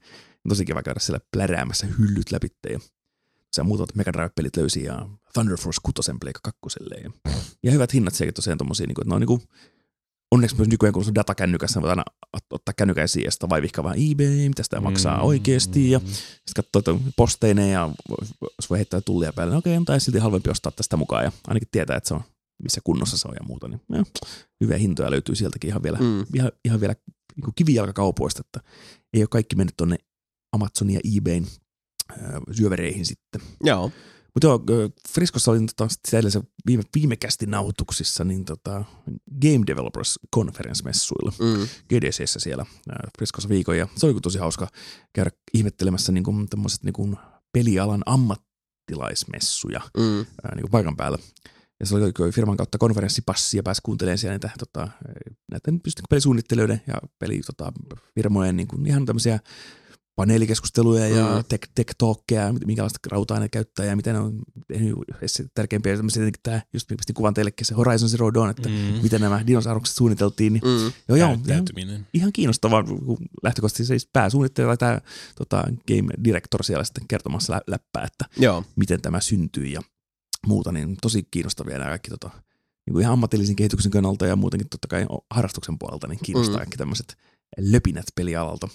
Tosi 0.50 0.66
kiva 0.66 0.84
käydä 0.84 1.00
siellä 1.00 1.20
pläräämässä 1.32 1.88
hyllyt 2.00 2.32
läpi 2.32 2.48
ja 2.70 2.80
se 3.52 3.64
muutamat 3.64 3.96
Mega 3.96 4.14
Drive-pelit 4.14 4.58
löysi 4.58 4.84
ja 4.84 5.10
Thunder 5.34 5.58
Force 5.58 5.80
6 5.84 6.12
Pleikka 6.20 6.52
2 6.64 7.04
ja, 7.04 7.12
ja 7.64 7.72
hyvät 7.72 7.94
hinnat 7.94 8.14
sielläkin 8.14 8.34
tosiaan 8.34 8.58
tommosia, 8.58 8.88
niin 8.88 8.96
kuin, 8.96 9.04
että 9.04 9.10
ne 9.10 9.16
on 9.16 9.22
niin 9.22 9.28
kuin, 9.28 9.42
onneksi 10.32 10.56
myös 10.56 10.68
nykyään 10.70 10.94
kun 10.94 11.04
on 11.08 11.16
datakännykässä, 11.16 11.82
voit 11.82 11.90
aina 11.90 12.04
ot- 12.38 12.52
ottaa 12.52 12.74
kännykän 12.78 13.04
esiin 13.04 13.26
ja 13.26 13.32
sitten 13.32 13.50
vaivihkaa 13.50 13.84
vähän 13.84 13.98
eBay, 14.12 14.50
mitä 14.50 14.64
sitä 14.64 14.82
maksaa 14.82 15.18
Mm. 15.18 15.24
oikeasti 15.24 15.92
ja 15.92 16.00
sitten 16.46 16.64
katsoo 16.74 17.00
posteineen 17.16 17.72
ja 17.72 17.90
jos 18.42 18.70
voi 18.70 18.78
heittää 18.78 19.02
tullia 19.02 19.34
päälle, 19.34 19.52
no 19.54 19.58
okei, 19.58 19.78
okay, 19.78 19.86
tai 19.86 20.00
silti 20.00 20.20
halvempi 20.20 20.50
ostaa 20.50 20.72
tästä 20.72 20.98
mukaan 20.98 21.24
ja 21.24 21.32
ainakin 21.48 21.68
tietää, 21.72 21.98
että 21.98 22.08
se 22.08 22.14
on 22.14 22.22
missä 22.64 22.82
kunnossa 22.84 23.18
se 23.18 23.28
on 23.28 23.34
ja 23.40 23.44
muuta. 23.48 23.68
Niin, 23.68 23.82
ja, 23.94 24.04
hyviä 24.62 24.78
hintoja 24.78 25.12
löytyy 25.12 25.36
sieltäkin 25.36 25.68
ihan 25.68 25.84
vielä, 25.84 25.98
Mm. 25.98 26.26
ihan, 26.36 26.52
ihan 26.66 26.82
vielä 26.82 26.96
niin 27.36 27.54
kivijalkakaupoista, 27.56 28.42
että 28.46 28.70
ei 29.14 29.22
ole 29.22 29.28
kaikki 29.28 29.56
mennyt 29.56 29.78
tonne 29.78 29.98
Amazonin 30.56 30.94
ja 30.96 31.02
eBayn 31.18 31.48
ää, 32.10 32.42
syövereihin 32.52 33.06
sitten. 33.06 33.42
Joo. 33.64 33.92
Mutta 34.36 34.48
joo, 34.48 34.64
ö, 34.70 34.90
Friskossa 35.14 35.52
olin 35.52 35.66
tota, 35.78 35.88
se 36.08 36.42
viime, 36.66 36.84
viimekästi 36.96 37.46
nauhoituksissa, 37.46 38.24
niin 38.24 38.46
tota, 38.46 38.86
Game 39.42 39.64
Developers 39.68 40.20
Conference-messuilla. 40.36 41.34
Mm. 41.40 41.68
GDCssä 41.90 42.40
siellä 42.40 42.66
ää, 42.90 43.10
Friskossa 43.18 43.50
viikon 43.50 43.78
ja 43.78 43.88
se 43.96 44.06
oli 44.06 44.22
tosi 44.22 44.40
hauska 44.40 44.68
käydä 45.14 45.32
ihmettelemässä 45.54 46.12
niin 46.12 46.24
kuin, 46.24 46.50
tämmöiset 46.50 46.84
niin 46.84 46.94
kuin 46.94 47.18
pelialan 47.54 48.04
ammattilaismessuja 48.06 49.82
Mm. 49.98 50.18
ää, 50.44 50.56
niin 50.56 50.62
kuin 50.62 50.72
paikan 50.72 50.96
päällä. 50.98 51.18
Ja 51.82 51.88
se 51.88 51.96
oli 51.96 52.14
kyllä 52.14 52.32
firman 52.32 52.58
kautta 52.58 52.78
konferenssipassi 52.78 53.58
ja 53.58 53.64
pääsi 53.64 53.82
kuuntelemaan 53.84 54.18
siellä 54.18 54.34
niitä, 54.36 54.50
tota, 54.60 54.88
näitä 55.52 55.72
pystyykö 55.84 56.06
pelisuunnittelijoiden 56.10 56.82
ja 56.88 56.94
peli, 57.20 57.42
tota, 57.46 57.74
firmojen 58.16 58.58
niin 58.58 58.68
kuin 58.68 58.86
ihan 58.88 59.06
tämmöisiä 59.06 59.40
paneelikeskusteluja 60.16 61.08
ja 61.08 61.26
Mm. 61.38 61.44
tech, 61.50 61.70
tech 61.76 61.96
talkia, 61.98 62.54
minkälaista 62.66 63.00
rautaa 63.12 63.40
ne 63.40 63.50
käyttää 63.50 63.86
ja 63.86 63.96
miten 63.96 64.14
ne 64.14 64.20
on 64.20 64.40
tehnyt 64.68 64.96
tärkeimpiä 65.54 65.96
tämmöisiä, 65.96 66.20
tietenkin 66.22 66.40
tämä, 66.44 66.62
just 66.74 66.88
pistin 66.88 67.14
kuvan 67.14 67.34
teillekin 67.34 67.66
se 67.66 67.74
Horizon 67.76 68.10
Zero 68.10 68.34
Dawn, 68.34 68.50
että 68.50 68.70
Mm. 68.70 68.76
miten 69.04 69.22
nämä 69.22 69.48
dinosaurukset 69.48 69.96
suunniteltiin, 69.96 70.54
niin 70.54 70.64
Mm. 70.64 70.92
joo, 71.10 71.16
joo, 71.18 71.38
ihan, 71.48 71.66
ihan 72.14 72.34
kiinnostavaa, 72.34 72.84
kun 72.84 73.18
lähtökohtaisesti 73.44 73.86
siis 73.86 74.10
pääsuunnittelija 74.14 74.78
tai 74.78 74.78
tämä 74.78 75.02
tota, 75.36 75.64
game 75.88 76.14
director 76.24 76.64
siellä 76.64 76.84
sitten 76.84 77.08
kertomassa 77.08 77.54
lä- 77.54 77.62
läppää, 77.68 78.04
että 78.04 78.26
Joo. 78.38 78.64
miten 78.76 79.02
tämä 79.02 79.20
syntyi 79.22 79.72
ja 79.72 79.82
muuta, 80.48 80.72
niin 80.72 80.98
tosi 81.02 81.24
kiinnostavia 81.32 81.78
nämä 81.78 81.90
kaikki 81.90 82.10
tota, 82.10 82.30
niin 82.86 82.94
kuin 82.94 83.02
ihan 83.02 83.14
ammatillisen 83.14 83.56
kehityksen 83.56 83.92
kannalta 83.92 84.26
ja 84.26 84.36
muutenkin 84.36 84.70
totta 84.70 84.88
kai 84.88 85.06
harrastuksen 85.30 85.80
puolelta, 85.80 86.08
niin 86.08 86.20
kiinnostaa 86.24 86.56
Mm. 86.56 86.60
kaikki 86.60 86.78
tämmöiset 86.78 87.18
löpinät 87.60 88.06
pelialalta. 88.16 88.68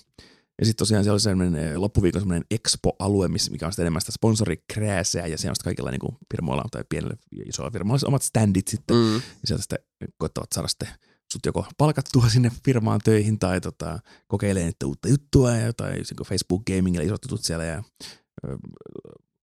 Ja 0.58 0.66
sitten 0.66 0.78
tosiaan 0.78 1.04
siellä 1.04 1.14
oli 1.14 1.20
semmoinen 1.20 1.64
eh, 1.64 1.76
loppuviikon 1.76 2.20
semmoinen 2.20 2.44
expo-alue, 2.50 3.28
missä, 3.28 3.50
mikä 3.50 3.66
on 3.66 3.72
sitten 3.72 3.82
enemmän 3.82 4.00
sitä 4.00 4.12
sponsorikrääseä 4.12 5.26
ja 5.26 5.38
siellä 5.38 5.52
on 5.52 5.56
sitten 5.56 5.64
kaikilla 5.70 5.90
niin 5.90 6.18
firmoilla 6.32 6.64
tai 6.70 6.84
pienillä 6.88 7.16
ja 7.32 7.44
isoilla 7.48 7.70
firmoilla 7.70 8.08
omat 8.08 8.22
standit 8.22 8.68
sitten 8.68 8.96
Mm. 8.96 9.14
ja 9.14 9.20
sieltä 9.44 9.62
sitten 9.62 9.78
koettavat 10.18 10.52
saada 10.54 10.68
sitten 10.68 10.88
sut 11.32 11.46
joko 11.46 11.66
palkattua 11.78 12.28
sinne 12.34 12.50
firmaan 12.64 13.00
töihin 13.04 13.38
tai 13.38 13.60
tota, 13.60 13.98
kokeilemaan 14.26 14.66
niitä 14.66 14.86
uutta 14.86 15.08
juttua 15.08 15.54
ja 15.56 15.72
tai 15.72 15.92
niin 15.92 16.04
kuin 16.16 16.26
Facebook 16.26 16.62
Gamingilla 16.66 17.04
isot 17.06 17.24
jutut 17.24 17.44
siellä 17.44 17.64
ja 17.64 17.82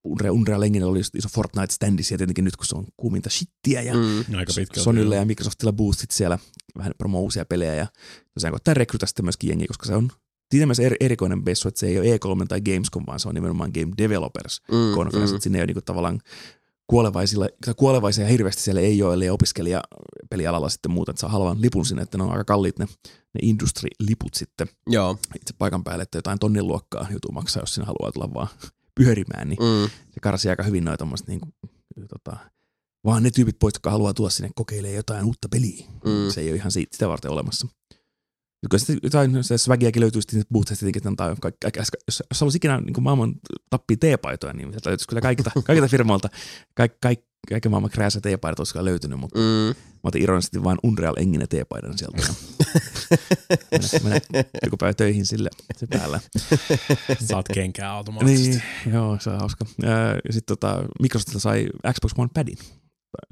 Unreal, 0.03 0.33
Unreal 0.35 0.61
Enginellä 0.61 0.91
oli 0.91 0.99
iso 0.99 1.29
Fortnite-standi 1.29 2.03
siellä 2.03 2.17
tietenkin 2.17 2.45
nyt, 2.45 2.55
kun 2.55 2.65
se 2.65 2.75
on 2.75 2.85
kuuminta 2.97 3.29
shittiä 3.29 3.81
ja 3.81 3.93
Mm. 3.93 4.17
Aika 4.37 4.53
pitkälti. 4.55 4.79
Sonylla 4.79 5.15
joo. 5.15 5.21
ja 5.21 5.25
Microsoftilla 5.25 5.73
boostit 5.73 6.11
siellä 6.11 6.39
vähän 6.77 6.93
promo 6.97 7.19
uusia 7.21 7.45
pelejä 7.45 7.75
ja 7.75 7.87
tosiaan 8.33 8.51
koittaa 8.51 8.73
rekrytä 8.73 9.05
sitten 9.05 9.25
myöskin 9.25 9.49
jengiä, 9.49 9.67
koska 9.67 9.85
se 9.85 9.95
on 9.95 10.09
siinä 10.51 10.65
mielessä 10.65 10.83
eri, 10.83 10.95
erikoinen 10.99 11.41
messu, 11.45 11.67
että 11.67 11.79
se 11.79 11.87
ei 11.87 11.99
ole 11.99 12.15
E3 12.15 12.45
tai 12.47 12.61
Gamescom, 12.61 13.03
vaan 13.07 13.19
se 13.19 13.29
on 13.29 13.35
nimenomaan 13.35 13.71
Game 13.73 13.93
Developers 13.97 14.61
Mm. 14.71 14.95
konferenssi, 14.95 15.33
Mm. 15.33 15.35
että 15.35 15.43
sinne 15.43 15.57
ei 15.57 15.61
ole 15.61 15.67
niinku 15.67 15.81
tavallaan 15.81 16.19
kuolevaisilla, 16.87 17.49
kuolevaisia 17.75 18.27
hirveästi 18.27 18.61
siellä 18.61 18.81
ei 18.81 19.03
ole, 19.03 19.13
ellei 19.13 19.29
opiskelija 19.29 19.83
pelialalla 20.29 20.69
sitten 20.69 20.91
muuta, 20.91 21.11
että 21.11 21.21
saa 21.21 21.29
halvan 21.29 21.61
lipun 21.61 21.85
sinne, 21.85 22.01
että 22.01 22.17
ne 22.17 22.23
on 22.23 22.31
aika 22.31 22.43
kalliit 22.43 22.79
ne, 22.79 22.85
ne 23.33 23.39
industry-liput 23.41 24.33
sitten 24.33 24.67
Joo. 24.87 25.17
itse 25.35 25.53
paikan 25.57 25.83
päälle, 25.83 26.03
että 26.03 26.17
jotain 26.17 26.39
tonnin 26.39 26.67
luokkaa 26.67 27.07
joutuu 27.11 27.31
maksaa, 27.31 27.61
jos 27.63 27.73
sinä 27.73 27.85
haluaa 27.85 28.11
tulla 28.11 28.33
vaan 28.33 28.47
pyörimään, 28.95 29.49
niin 29.49 29.59
Mm. 29.59 29.89
se 30.13 30.19
karsii 30.21 30.49
aika 30.49 30.63
hyvin 30.63 30.85
noita 30.85 30.97
tommoset 30.97 31.27
niinku, 31.27 31.49
tota, 32.09 32.37
vaan 33.05 33.23
ne 33.23 33.31
tyypit 33.31 33.59
pois, 33.59 33.73
jotka 33.75 33.91
haluaa 33.91 34.13
tulla 34.13 34.29
sinne 34.29 34.49
kokeilemaan 34.55 34.95
jotain 34.95 35.25
uutta 35.25 35.49
peliä. 35.49 35.85
Mm. 36.05 36.29
Se 36.31 36.41
ei 36.41 36.49
ole 36.49 36.55
ihan 36.55 36.71
siitä, 36.71 36.95
sitä 36.95 37.07
varten 37.07 37.31
olemassa. 37.31 37.67
Kyllä 38.69 38.79
sitten 38.79 38.99
jotain 39.03 39.43
se 39.43 39.57
swagiakin 39.57 39.99
löytyy 40.01 40.21
sitten 40.21 40.43
boothista 40.53 40.85
tietenkin, 40.85 41.07
antaa 41.07 41.35
kaikki, 41.35 41.57
kaikki, 41.61 41.79
jos, 41.79 42.23
jos 42.31 42.39
haluaisi 42.41 42.57
ikinä 42.57 42.81
niin 42.81 43.03
maailman 43.03 43.35
tappia 43.69 43.97
teepaitoja, 43.99 44.53
niin 44.53 44.69
sieltä 44.71 44.89
löytyisi 44.89 45.07
kyllä 45.07 45.21
kaikilta, 45.21 45.51
kaikilta 45.67 45.87
firmoilta 45.89 46.29
kaikki, 46.75 46.97
kaikki, 47.01 47.32
kaiken 47.49 47.71
maailman 47.71 47.91
krääsä 47.91 48.21
teepaita 48.21 48.59
olisi 48.61 48.73
kyllä 48.73 48.85
löytynyt, 48.85 49.19
mutta 49.19 49.39
Mm. 49.39 49.43
mä 49.75 50.03
otin 50.03 50.21
ironisesti 50.21 50.63
vain 50.63 50.77
Unreal 50.83 51.13
Engine 51.17 51.47
teepaidan 51.47 51.97
sieltä. 51.97 52.17
Ja 52.21 52.33
mennä, 54.03 54.19
mennä 54.31 54.49
joku 54.63 54.77
päivä 54.77 54.93
töihin 54.93 55.25
sille 55.25 55.49
se 55.77 55.87
päällä. 55.87 56.19
Saat 57.29 57.45
kenkää 57.53 57.91
automaattisesti. 57.91 58.49
Niin, 58.85 58.93
joo, 58.93 59.17
se 59.19 59.29
on 59.29 59.39
hauska. 59.39 59.65
Sitten 60.29 60.57
tota, 60.57 60.83
Microsoftilla 61.01 61.39
sai 61.39 61.67
Xbox 61.93 62.11
One 62.17 62.29
padin, 62.33 62.57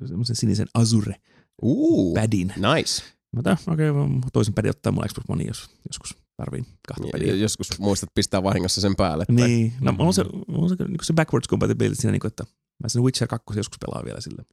semmoisen 0.06 0.36
sinisen 0.36 0.68
Azure 0.74 1.16
Uh. 1.62 2.14
padin. 2.14 2.48
Nice. 2.48 3.04
Mä 3.36 3.42
tämän, 3.42 3.58
okei, 3.68 3.90
okay, 3.90 4.08
toisen 4.34 4.54
padin 4.54 4.70
ottaa 4.70 4.92
mulle 4.92 5.08
Xbox 5.08 5.24
One, 5.30 5.44
jos 5.44 5.70
joskus 5.90 6.18
tarviin 6.38 6.66
kahta 6.88 7.08
padia. 7.12 7.34
J- 7.36 7.42
Joskus 7.42 7.80
muistat 7.80 8.10
pistää 8.16 8.44
vahingossa 8.44 8.82
sen 8.82 8.96
päälle. 8.96 9.26
Tai... 9.26 9.36
Niin, 9.36 9.74
no 9.82 9.92
mulla 9.92 10.06
on 10.08 10.14
se, 10.14 10.24
mulla 10.48 10.64
on 10.64 10.70
se, 10.70 10.76
niin 10.88 10.98
se 11.04 11.14
backwards 11.14 11.48
compatibility 11.50 11.96
siinä, 12.02 12.12
niin 12.12 12.20
kuin, 12.20 12.30
että 12.30 12.44
mä 12.84 12.90
sen 12.90 13.04
Witcher 13.04 13.28
2 13.28 13.46
joskus 13.60 13.78
pelaan 13.86 14.06
vielä 14.06 14.22
sille. 14.22 14.46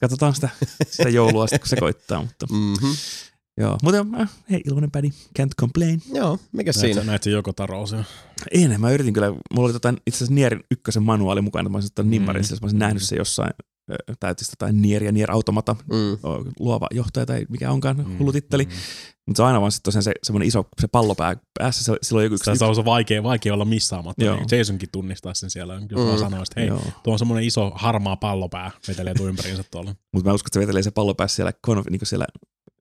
Katsotaan 0.00 0.34
sitä, 0.34 0.48
sitä 0.90 1.08
joulua 1.08 1.46
sitten, 1.46 1.60
kun 1.60 1.68
se 1.68 1.76
koittaa, 1.76 2.20
mutta 2.22 2.46
Mm-hmm. 2.50 2.94
joo. 3.56 3.78
Mutta 3.82 4.06
äh, 4.20 4.30
hei, 4.50 4.60
iloinen 4.66 4.90
pädi, 4.90 5.10
can't 5.38 5.50
complain. 5.60 6.02
Joo, 6.14 6.38
mikä 6.52 6.68
Näit, 6.76 6.80
siinä? 6.80 7.04
näit 7.04 7.22
se 7.22 7.30
joko 7.30 7.52
tarous. 7.52 7.92
jo. 7.92 8.04
Ei, 8.50 8.78
mä 8.78 8.90
yritin 8.90 9.14
kyllä, 9.14 9.28
mulla 9.30 9.64
oli 9.66 9.72
tota, 9.72 9.94
itse 10.06 10.16
asiassa 10.18 10.34
Nierin 10.34 10.64
ykkösen 10.70 11.02
manuaali 11.02 11.40
mukana, 11.40 11.68
mä 11.68 11.76
olisin 11.76 11.88
ottanut 11.88 12.10
nimmarin, 12.10 12.42
Mm. 12.42 12.46
mm. 12.50 12.54
mä 12.60 12.64
olisin 12.64 12.78
nähnyt 12.78 13.02
se 13.02 13.16
jossain, 13.16 13.50
ö, 13.92 14.14
täytyisi 14.20 14.52
jotain 14.52 14.82
Nier 14.82 15.04
ja 15.04 15.12
Nier 15.12 15.30
Automata, 15.30 15.76
Mm. 15.86 16.18
luova 16.60 16.86
johtaja 16.90 17.26
tai 17.26 17.46
mikä 17.48 17.70
onkaan, 17.70 17.96
Mm, 17.96 18.18
hullu 18.18 18.32
titteli. 18.32 18.64
mm. 18.64 18.70
Mutta 19.26 19.36
se 19.36 19.42
on 19.42 19.46
aina 19.48 19.60
vaan 19.60 19.72
sitten 19.72 19.84
tosiaan 19.84 20.02
se 20.02 20.12
semmoinen 20.22 20.48
iso 20.48 20.68
se 20.80 20.88
pallopää 20.88 21.36
päässä, 21.58 21.84
se, 21.84 21.96
sillä 22.02 22.18
on 22.18 22.24
joku 22.24 22.34
yksi, 22.34 22.56
Se 22.56 22.64
on 22.64 22.74
se 22.74 22.84
vaikea, 22.84 23.22
vaikea 23.22 23.54
olla 23.54 23.64
missaamatta. 23.64 24.24
Joo. 24.24 24.36
Niin 24.36 24.58
Jasonkin 24.58 24.88
tunnistaa 24.92 25.34
sen 25.34 25.50
siellä, 25.50 25.74
jos 25.74 26.00
Mm. 26.00 26.06
vaan 26.06 26.18
sanoo, 26.18 26.42
että 26.42 26.60
hei, 26.60 26.68
Joo. 26.68 26.82
tuo 27.02 27.12
on 27.12 27.18
semmoinen 27.18 27.44
iso 27.46 27.72
harmaa 27.74 28.16
pallopää, 28.16 28.70
vetelee 28.88 29.14
tuon 29.14 29.28
ympäriinsä 29.28 29.64
tuolla. 29.70 29.94
Mutta 30.12 30.30
mä 30.30 30.34
uskon, 30.34 30.48
että 30.48 30.56
se 30.56 30.60
vetelee 30.60 30.82
se 30.82 30.90
pallo 30.90 31.14
päässä 31.14 31.36
siellä, 31.36 31.52
konf, 31.62 31.86
niin 31.90 32.00
siellä 32.06 32.26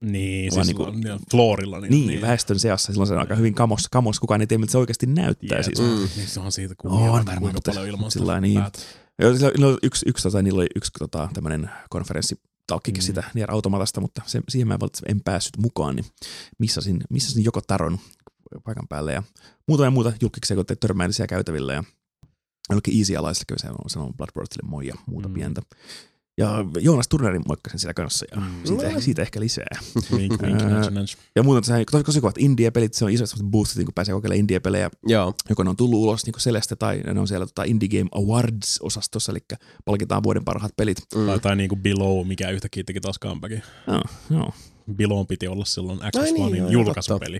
Niin, 0.01 0.51
siis 0.53 0.67
niinku- 0.67 0.85
niinku, 0.91 1.23
floorilla. 1.31 1.79
Niin, 1.79 1.91
niin, 1.91 2.07
niin, 2.07 2.21
väestön 2.21 2.59
seassa, 2.59 2.91
silloin 2.93 3.07
se 3.07 3.13
on 3.13 3.19
aika 3.19 3.35
hyvin 3.35 3.53
kamos, 3.53 3.87
kamos 3.91 4.19
kukaan 4.19 4.41
ei 4.41 4.47
tiedä, 4.47 4.59
mitä 4.61 4.71
se 4.71 4.77
oikeasti 4.77 5.05
näyttää. 5.05 5.57
Jep. 5.57 5.65
siis. 5.65 5.79
Mm. 5.79 6.07
Niin 6.17 6.27
se 6.27 6.39
on 6.39 6.51
siitä 6.51 6.75
On 6.83 6.91
kuvia, 6.91 7.11
varmaan, 7.11 7.39
kuinka 7.39 7.59
paljon 7.65 7.87
ilmasta 7.87 8.09
sillä 8.19 8.25
lailla 8.31 8.41
niin. 8.41 8.63
Joo, 9.19 9.77
yksi, 9.83 10.05
yksi, 10.09 10.23
tota, 10.23 10.41
niillä 10.41 10.57
oli 10.59 10.67
yksi 10.75 10.91
tota, 10.99 11.29
tämmöinen 11.33 11.69
konferenssi, 11.89 12.35
talkkikin 12.67 13.03
Mm. 13.03 13.05
sitä 13.05 13.23
Nier 13.33 13.51
Automatasta, 13.51 14.01
mutta 14.01 14.21
se, 14.25 14.41
siihen 14.49 14.67
mä 14.67 14.77
en 15.07 15.21
päässyt 15.21 15.57
mukaan, 15.57 15.95
niin 15.95 16.05
missasin, 16.59 17.01
missasin 17.09 17.43
joko 17.43 17.61
taron 17.61 17.99
paikan 18.63 18.87
päälle 18.87 19.13
ja 19.13 19.23
muuta 19.67 19.83
ja 19.83 19.91
muuta 19.91 20.13
julkiksia, 20.21 20.55
kun 20.55 20.65
törmäili 20.79 21.13
siellä 21.13 21.27
käytävillä 21.27 21.73
ja 21.73 21.83
jollekin 22.69 22.97
easy 22.97 23.15
alaisille 23.15 23.45
kävi 23.47 23.59
sanon, 23.59 23.77
sanon 23.87 24.13
Bloodborneille 24.13 24.69
moi 24.69 24.87
ja 24.87 24.95
muuta 25.05 25.27
mm. 25.27 25.33
pientä. 25.33 25.61
Ja 26.41 26.65
Joonas 26.79 27.07
Turnerin 27.07 27.41
moikkasin 27.47 27.79
siellä 27.79 27.93
kanssa 27.93 28.25
ja 28.31 28.37
Mm. 28.41 28.43
mm. 28.47 28.61
siitä, 28.65 28.99
siitä, 28.99 29.21
ehkä 29.21 29.39
lisää. 29.39 29.65
Nudge, 30.11 30.89
nudge. 30.91 31.13
Ja 31.35 31.43
muuten 31.43 31.63
se 31.63 31.85
tosi, 31.91 32.03
tosi 32.03 32.21
kovat 32.21 32.37
indie-pelit, 32.37 32.93
se 32.93 33.05
on 33.05 33.11
iso 33.11 33.25
boostit, 33.43 33.85
kun 33.85 33.93
pääsee 33.93 34.13
kokeilemaan 34.13 34.39
indie-pelejä, 34.39 34.89
Joo. 35.07 35.33
joko 35.49 35.63
ne 35.63 35.69
on 35.69 35.75
tullut 35.75 35.99
ulos 35.99 36.25
niin 36.25 36.33
Celeste 36.33 36.75
tai 36.75 36.99
ne 37.13 37.19
on 37.19 37.27
siellä 37.27 37.45
tota 37.45 37.63
Indie 37.63 37.89
Game 37.89 38.09
Awards-osastossa, 38.15 39.31
eli 39.31 39.39
palkitaan 39.85 40.23
vuoden 40.23 40.45
parhaat 40.45 40.71
pelit. 40.77 40.97
Mm. 41.15 41.25
Tai, 41.25 41.39
tai 41.39 41.55
niinku 41.55 41.75
Below, 41.75 42.27
mikä 42.27 42.49
yhtäkkiä 42.49 42.83
teki 42.83 42.99
taas 43.01 43.19
comebackin. 43.19 43.61
Joo, 43.87 44.01
joo. 44.29 44.53
Below 44.95 45.25
piti 45.27 45.47
olla 45.47 45.65
silloin 45.65 45.99
Xbox 45.99 46.15
Ai 46.25 46.31
niin, 46.31 46.55
joo, 46.55 46.69
julkaisupeli. 46.69 47.39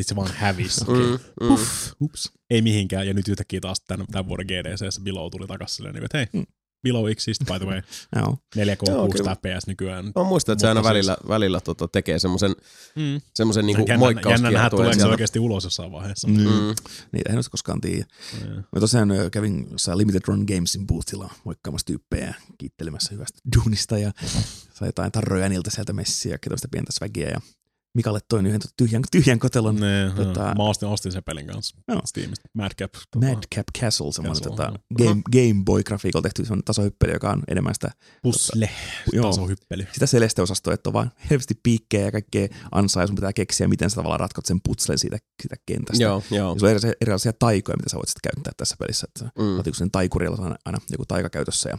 Sitten 0.00 0.08
se 0.08 0.16
vaan 0.16 0.30
hävisi. 0.34 0.84
Mm. 0.84 1.18
Mm. 1.46 1.50
Uff, 1.54 1.92
ups. 2.00 2.32
Ei 2.50 2.62
mihinkään, 2.62 3.06
ja 3.06 3.14
nyt 3.14 3.28
yhtäkkiä 3.28 3.60
taas 3.60 3.80
tämän, 3.80 4.06
tämän 4.12 4.28
vuoden 4.28 4.46
GDCssä 4.46 5.00
Below 5.02 5.30
tuli 5.30 5.46
takaisin 5.46 5.76
silleen, 5.76 5.94
niin 5.94 6.00
kuin, 6.00 6.04
että 6.06 6.18
hei, 6.18 6.26
Mm. 6.32 6.46
Below 6.82 7.08
exists, 7.08 7.46
by 7.46 7.58
the 7.58 7.66
way. 7.66 7.82
Joo. 8.16 8.38
4K 8.56 8.90
Joo, 8.90 9.06
6 9.06 9.18
kyllä. 9.18 9.34
FPS 9.36 9.66
nykyään. 9.66 10.12
Mä 10.16 10.24
muistan, 10.24 10.52
että 10.52 10.60
se 10.60 10.68
aina 10.68 10.82
välillä, 10.82 11.16
välillä 11.28 11.60
tota, 11.60 11.88
tekee 11.88 12.18
semmoisen 12.18 12.54
Mm. 12.96 13.20
semmoisen 13.34 13.66
niinku 13.66 13.84
jännä, 13.88 14.06
jännä 14.30 14.50
nähdä, 14.50 14.70
tuleeko 14.70 15.00
se 15.00 15.06
oikeasti 15.06 15.38
ulos 15.38 15.64
jossain 15.64 15.92
vaiheessa. 15.92 16.28
Mm. 16.28 16.34
Mm. 16.34 16.74
Niitä 17.12 17.30
en 17.30 17.34
olisi 17.34 17.50
koskaan 17.50 17.80
tiedä. 17.80 18.04
Mm. 18.44 18.54
Mä 18.54 18.80
tosiaan 18.80 19.08
kävin 19.32 19.66
jossain 19.70 19.98
Limited 19.98 20.20
Run 20.26 20.44
Gamesin 20.54 20.86
boothilla 20.86 21.30
moikkaamassa 21.44 21.86
tyyppejä 21.86 22.34
kiittelemässä 22.58 23.14
hyvästä 23.14 23.38
duunista 23.56 23.98
ja 23.98 24.12
sai 24.74 24.88
jotain 24.88 25.12
tarroja 25.12 25.48
niiltä 25.48 25.70
sieltä 25.70 25.92
messiä 25.92 26.32
ja 26.32 26.38
tämmöistä 26.38 26.68
pientä 26.70 26.92
swagia 26.92 27.28
ja 27.28 27.40
Mikalle 27.94 28.20
toin 28.28 28.46
yhden 28.46 28.60
tota 28.60 28.74
tyhjän, 28.76 29.02
tyhjän 29.10 29.38
kotelon 29.38 29.76
Ne, 29.76 30.08
Tota- 30.08 30.14
tota, 30.24 30.54
mä 30.58 30.62
ostin, 30.62 30.88
ostin 30.88 31.12
sen 31.12 31.22
pelin 31.24 31.46
kanssa 31.46 31.76
Joo. 31.88 32.00
Steamista. 32.04 32.48
Madcap. 32.54 32.92
Tota, 32.92 33.26
Madcap 33.26 33.66
Castle, 33.80 34.12
semmoinen 34.12 34.42
Castle, 34.42 34.50
tota, 34.50 34.62
joo. 34.98 35.08
Game, 35.08 35.22
Game 35.32 35.64
Boy-grafiikolla 35.64 36.22
tehty 36.22 36.44
semmoinen 36.44 36.64
tasohyppely, 36.64 37.12
joka 37.12 37.30
on 37.30 37.42
enemmän 37.48 37.74
sitä, 37.74 37.90
Puzzle. 38.22 38.70
joo, 39.12 39.24
Tasohyppely. 39.30 39.86
sitä 39.92 40.06
Celeste-osastoa, 40.06 40.74
että 40.74 40.90
on 40.90 40.94
vaan 40.94 41.12
helvesti 41.30 41.54
piikkejä 41.62 42.04
ja 42.04 42.12
kaikkea 42.12 42.48
ansaa, 42.72 43.02
ja 43.02 43.06
sun 43.06 43.16
pitää 43.16 43.32
keksiä, 43.32 43.68
miten 43.68 43.90
sä 43.90 43.96
tavallaan 43.96 44.20
ratkot 44.20 44.46
sen 44.46 44.60
putslen 44.64 44.98
siitä, 44.98 45.18
siitä 45.42 45.56
kentästä. 45.66 46.02
Joo, 46.02 46.22
joo. 46.30 46.52
Ja 46.52 46.58
sulla 46.58 46.66
on 46.66 46.70
erilaisia, 46.70 46.92
erilaisia 47.00 47.32
taikoja, 47.32 47.76
mitä 47.76 47.88
sä 47.90 47.96
voit 47.96 48.08
sitten 48.08 48.30
käyttää 48.34 48.52
tässä 48.56 48.76
pelissä. 48.78 49.06
Että 49.08 49.30
mm. 49.38 49.72
sen 49.72 49.90
taikurilla 49.90 50.36
on 50.46 50.56
aina 50.64 50.78
joku 50.90 51.04
taika 51.08 51.30
käytössä 51.30 51.70
ja 51.70 51.78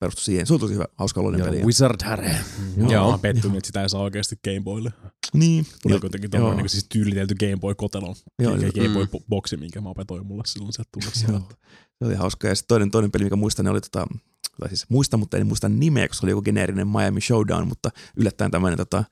perustui 0.00 0.24
siihen. 0.24 0.46
Se 0.46 0.52
oli 0.52 0.60
tosi 0.60 0.74
hyvä, 0.74 0.84
hauska 0.96 1.20
oloinen 1.20 1.46
peli. 1.46 1.62
Wizard 1.62 2.04
Harry. 2.04 2.30
Joo. 2.76 2.92
Joo. 2.92 3.10
Mä 3.12 3.18
pettynyt, 3.18 3.56
että 3.56 3.66
sitä 3.66 3.82
ei 3.82 3.88
saa 3.88 4.00
oikeasti 4.00 4.36
Game 4.44 4.60
Boylle. 4.60 4.92
Niin. 5.32 5.66
Tuli 5.82 6.00
kuitenkin 6.00 6.30
tuommoinen 6.30 6.62
niin 6.62 6.68
siis 6.68 6.86
tyylitelty 6.88 7.34
Game 7.34 7.56
Boy 7.56 7.74
kotelo. 7.74 8.14
Joo, 8.38 8.52
Game, 8.52 8.70
Game 8.70 8.88
Boy 8.88 9.04
mm. 9.04 9.24
boksi, 9.28 9.56
minkä 9.56 9.80
mä 9.80 9.88
opetoin 9.88 10.26
mulle 10.26 10.42
silloin 10.46 10.72
sieltä 10.72 10.90
tullessa. 10.92 11.32
Joo. 11.32 11.42
Se 11.98 12.04
oli 12.04 12.14
hauska. 12.14 12.48
Ja 12.48 12.54
sitten 12.54 12.68
toinen, 12.68 12.90
toinen 12.90 13.10
peli, 13.10 13.24
mikä 13.24 13.36
muistan, 13.36 13.66
oli 13.66 13.80
tota, 13.80 14.06
tai 14.60 14.68
siis 14.68 14.86
muistan, 14.88 15.20
mutta 15.20 15.36
en 15.36 15.46
muista 15.46 15.68
nimeä, 15.68 16.08
koska 16.08 16.20
se 16.20 16.26
oli 16.26 16.30
joku 16.30 16.42
geneerinen 16.42 16.88
Miami 16.88 17.20
Showdown, 17.20 17.68
mutta 17.68 17.90
yllättäen 18.16 18.50
tämmöinen 18.50 18.76
tota, 18.76 19.04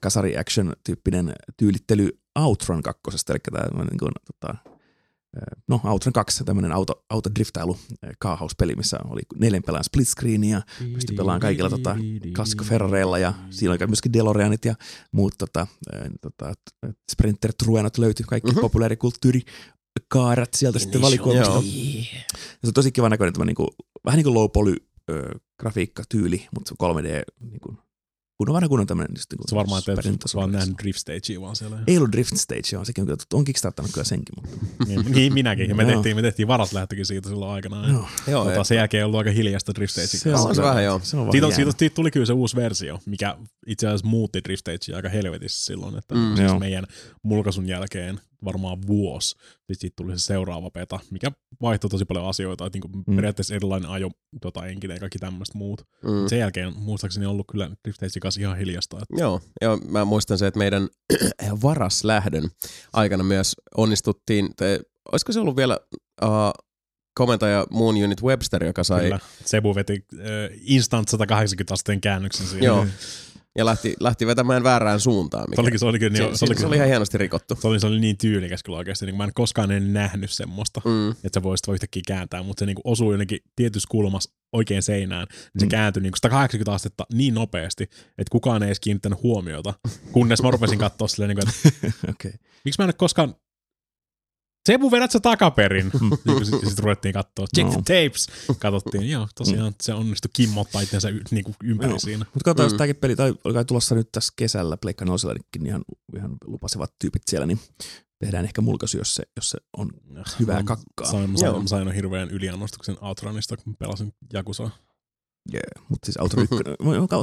kasari 0.00 0.36
action-tyyppinen 0.38 1.32
tyylittely 1.56 2.20
Outrun 2.36 2.82
kakkosesta, 2.82 3.32
eli 3.32 3.40
tämmöinen 3.52 3.86
niin 3.86 3.98
kuin, 3.98 4.12
tota, 4.32 4.54
no 5.68 5.80
Outrun 5.84 6.12
2, 6.12 6.44
tämmöinen 6.44 6.72
auto, 6.72 7.04
autodriftailu 7.10 7.76
eh, 8.02 8.10
kaahauspeli, 8.18 8.74
missä 8.76 8.98
oli 9.08 9.20
neljän 9.38 9.62
pelaajan 9.62 9.84
split 9.84 10.08
screen 10.08 10.44
ja 10.44 10.62
pystyi 10.92 11.16
pelaamaan 11.16 11.40
kaikilla 11.40 11.70
tota, 11.70 11.96
klassikko 12.36 12.64
Ferrareilla 12.64 13.18
ja 13.18 13.34
siinä 13.50 13.72
oli 13.72 13.86
myöskin 13.86 14.12
DeLoreanit 14.12 14.64
ja 14.64 14.74
muut 15.12 15.34
tota, 15.38 15.66
eh, 15.94 16.10
tota, 16.20 16.54
Sprinter 17.12 17.52
Truenot 17.64 17.98
löytyi, 17.98 18.24
kaikki 18.28 18.46
Mhm. 18.46 18.54
mm-hmm. 18.56 18.60
populaarikulttuuri 18.60 19.40
kaarat 20.08 20.54
sieltä 20.54 20.78
sitten 20.78 21.00
valikoimista. 21.02 21.52
Ja 21.54 21.60
se 22.60 22.66
on 22.66 22.72
tosi 22.74 22.92
kiva 22.92 23.08
näköinen 23.08 23.32
tämä 23.32 23.44
niinku, 23.44 23.68
vähän 24.04 24.16
niin 24.18 24.24
kuin 24.24 24.34
low 24.34 24.50
poly 24.52 24.76
ö, 25.10 25.38
grafiikkatyyli, 25.60 26.46
mutta 26.54 26.68
se 26.68 26.74
on 26.84 26.96
3D 26.96 27.22
niin 27.50 27.60
kuin, 27.60 27.78
kunnon 28.40 28.54
vanha 28.54 28.68
kunnon 28.68 28.86
tämmöinen. 28.86 29.14
Just, 29.16 29.32
niin 29.32 29.40
Se 29.48 29.56
varmaan, 29.56 29.78
että 29.78 29.92
Super 29.92 30.00
et 30.06 30.10
Nintendo 30.10 30.40
vaan 30.40 30.52
nähnyt 30.52 30.78
Drift 30.82 30.98
Stagea 30.98 31.40
vaan 31.40 31.56
siellä. 31.56 31.78
Ei 31.86 31.96
ollut 31.96 32.12
Drift 32.12 32.36
Stage, 32.36 32.60
joo, 32.72 32.84
sekin 32.84 33.10
on. 33.10 33.16
On 33.34 33.44
kickstartannut 33.44 33.92
kyllä 33.94 34.04
senkin, 34.04 34.34
mutta 34.36 34.66
niin, 34.86 35.04
niin, 35.12 35.34
minäkin. 35.34 35.68
Ja 35.68 35.74
me 35.74 35.84
tehtiin, 35.84 36.16
me 36.16 36.22
tehtiin 36.22 36.48
varat 36.48 36.72
lähtökin 36.72 37.06
siitä 37.06 37.28
silloin 37.28 37.52
aikanaan. 37.52 37.90
joo. 37.92 38.06
Joo, 38.28 38.50
et- 38.50 38.66
sen 38.66 38.76
jälkeen 38.76 38.98
ei 38.98 39.04
ollut 39.04 39.18
aika 39.18 39.30
hiljasta 39.30 39.74
Drift 39.74 39.90
Stagea 39.92 40.06
Se 40.06 40.34
on 40.48 40.54
se 40.54 40.62
vähän, 40.62 40.84
joo. 40.84 41.00
Se 41.02 41.16
on 41.16 41.22
vaan 41.22 41.32
Siitä, 41.32 41.44
jäänyt. 41.44 41.56
siitä, 41.56 41.72
siitä, 41.78 41.94
tuli 41.94 42.10
kyllä 42.10 42.26
se 42.26 42.32
uusi 42.32 42.56
versio, 42.56 42.98
mikä 43.06 43.36
itse 43.66 43.86
asiassa 43.86 44.06
muutti 44.06 44.40
Drift 44.44 44.60
Stagea 44.60 44.96
aika 44.96 45.08
helvetissä 45.08 45.64
silloin, 45.64 45.98
että 45.98 46.14
Mm. 46.14 46.36
siis 46.36 46.58
meidän 46.58 46.84
mulkaisun 47.22 47.66
jälkeen 47.68 48.20
varmaan 48.44 48.78
vuosi, 48.86 49.28
sitten 49.28 49.76
siitä 49.78 49.94
tuli 49.96 50.18
se 50.18 50.24
seuraava 50.24 50.70
beta, 50.70 51.00
mikä 51.10 51.32
vaihtoi 51.62 51.90
tosi 51.90 52.04
paljon 52.04 52.28
asioita, 52.28 52.66
että 52.66 52.76
niinku 52.76 53.02
Mm. 53.06 53.16
periaatteessa 53.16 53.54
erilainen 53.54 53.90
ajo, 53.90 54.10
tota, 54.40 54.66
enkinen 54.66 54.94
ja 54.94 55.00
kaikki 55.00 55.18
tämmöistä 55.18 55.58
muut. 55.58 55.86
Mm. 56.02 56.28
Sen 56.28 56.38
jälkeen 56.38 56.72
muistaakseni 56.76 57.26
on 57.26 57.32
ollut 57.32 57.46
kyllä 57.52 57.70
Drift 57.84 57.96
Stagein 57.96 58.20
kanssa 58.20 58.40
ihan 58.40 58.58
hiljasta. 58.58 58.96
Että 59.02 59.14
Joo, 59.22 59.40
joo, 59.62 59.76
mä 59.76 60.04
muistan 60.04 60.38
se, 60.38 60.46
että 60.46 60.58
meidän 60.58 60.88
varaslähdön 61.62 62.50
aikana 62.92 63.24
myös 63.24 63.56
onnistuttiin, 63.76 64.48
te, 64.56 64.80
olisiko 65.12 65.32
se 65.32 65.40
ollut 65.40 65.56
vielä 65.56 65.78
uh, 66.22 66.28
komentaja 67.14 67.66
Moon 67.70 67.94
Unit 68.04 68.22
Webster, 68.22 68.64
joka 68.64 68.84
sai, 68.84 69.02
kyllä, 69.02 69.18
Sebu 69.44 69.74
veti 69.74 70.04
äh, 70.14 70.20
instant 70.60 71.08
180 71.08 71.74
asteen 71.74 72.00
käännöksen 72.00 72.46
siihen. 72.46 72.64
joo, 72.66 72.86
ja 73.60 73.64
lähti, 73.64 73.94
lähti 74.00 74.26
vetämään 74.26 74.62
väärään 74.62 75.00
suuntaan. 75.00 75.44
Se 75.54 75.60
olikin, 75.60 75.78
se 75.78 75.86
olikin, 75.86 76.16
se, 76.16 76.22
niin, 76.22 76.38
se, 76.38 76.46
se, 76.58 76.66
oli 76.66 76.76
ihan 76.76 76.88
hienosti 76.88 77.18
rikottu. 77.18 77.54
se 77.60 77.68
oli, 77.68 77.80
se 77.80 77.86
oli 77.86 78.00
niin 78.00 78.18
tyylikäs 78.18 78.62
kyllä 78.62 78.78
oikeasti. 78.78 79.06
Niin 79.06 79.16
mä 79.16 79.24
en 79.24 79.30
koskaan 79.34 79.70
en 79.70 79.92
nähnyt 79.92 80.30
semmoista, 80.30 80.80
Mm. 80.84 81.10
että 81.10 81.30
sä 81.34 81.42
voisit 81.42 81.66
vaan 81.66 81.74
yhtäkkiä 81.74 82.02
kääntää, 82.06 82.42
mutta 82.42 82.60
se 82.60 82.66
niinku 82.66 82.82
osui 82.84 83.12
jonnekin 83.12 83.38
tietyssä 83.56 83.86
kulmassa 83.90 84.30
oikein 84.52 84.82
seinään, 84.82 85.26
niin 85.30 85.60
se 85.60 85.66
Mm. 85.66 85.70
kääntyi 85.70 86.02
niinku 86.02 86.16
180 86.16 86.72
astetta 86.72 87.06
niin 87.14 87.34
nopeasti, 87.34 87.82
että 88.18 88.30
kukaan 88.30 88.62
ei 88.62 88.66
edes 88.68 88.80
kiinnittänyt 88.80 89.22
huomiota, 89.22 89.74
kunnes 90.12 90.42
mä 90.42 90.50
rupesin 90.50 90.78
katsoa 90.78 91.08
silleen, 91.08 91.36
niinku, 91.36 91.52
että 91.68 91.92
Okei. 92.10 92.32
miksi 92.64 92.80
mä 92.80 92.84
en 92.84 92.88
ole 92.88 92.94
koskaan 92.98 93.34
Sebu, 94.66 94.90
vedät 94.90 95.10
sä 95.10 95.20
takaperin? 95.20 95.90
niin 96.26 96.46
sitten 96.46 96.68
sit 96.70 96.78
ruvettiin 96.78 97.14
katsoa. 97.14 97.46
Check 97.56 97.66
No. 97.68 97.82
the 97.82 98.02
tapes. 98.04 98.26
Katsottiin, 98.58 99.10
joo, 99.10 99.28
tosiaan 99.34 99.74
se 99.82 99.94
onnistui 99.94 100.30
kimmottaa 100.32 100.80
itsensä 100.80 101.08
y- 101.08 101.22
niinku 101.30 101.54
ympäri 101.64 101.90
Joo. 101.90 101.98
siinä. 101.98 102.24
Mutta 102.34 102.44
katsotaan, 102.44 102.68
Mm. 102.68 102.72
jos 102.72 102.78
tämäkin 102.78 102.96
peli, 102.96 103.16
tai 103.16 103.34
oli 103.44 103.54
kai 103.54 103.64
tulossa 103.64 103.94
nyt 103.94 104.08
tässä 104.12 104.32
kesällä, 104.36 104.76
Pleikka 104.76 105.04
Nousellekin 105.04 105.66
ihan, 105.66 105.82
ihan 106.16 106.36
lupasivat 106.44 106.92
tyypit 106.98 107.22
siellä, 107.30 107.46
niin 107.46 107.60
tehdään 108.18 108.44
ehkä 108.44 108.60
mulkaisu, 108.60 108.98
jos 108.98 109.14
se, 109.14 109.22
jos 109.36 109.50
se 109.50 109.58
on 109.76 109.90
hyvää 110.40 110.62
kakkaa. 110.62 111.10
Sain, 111.10 111.38
sain, 111.38 111.68
sain 111.68 111.92
hirveän 111.92 112.30
yliannostuksen 112.30 112.96
Outranista, 113.00 113.56
kun 113.56 113.76
pelasin 113.76 114.12
Jakusaa. 114.32 114.70
Yeah. 115.54 115.88
Mutta 115.88 116.06
siis 116.06 116.16
Auto 116.16 116.40
1, 116.40 116.54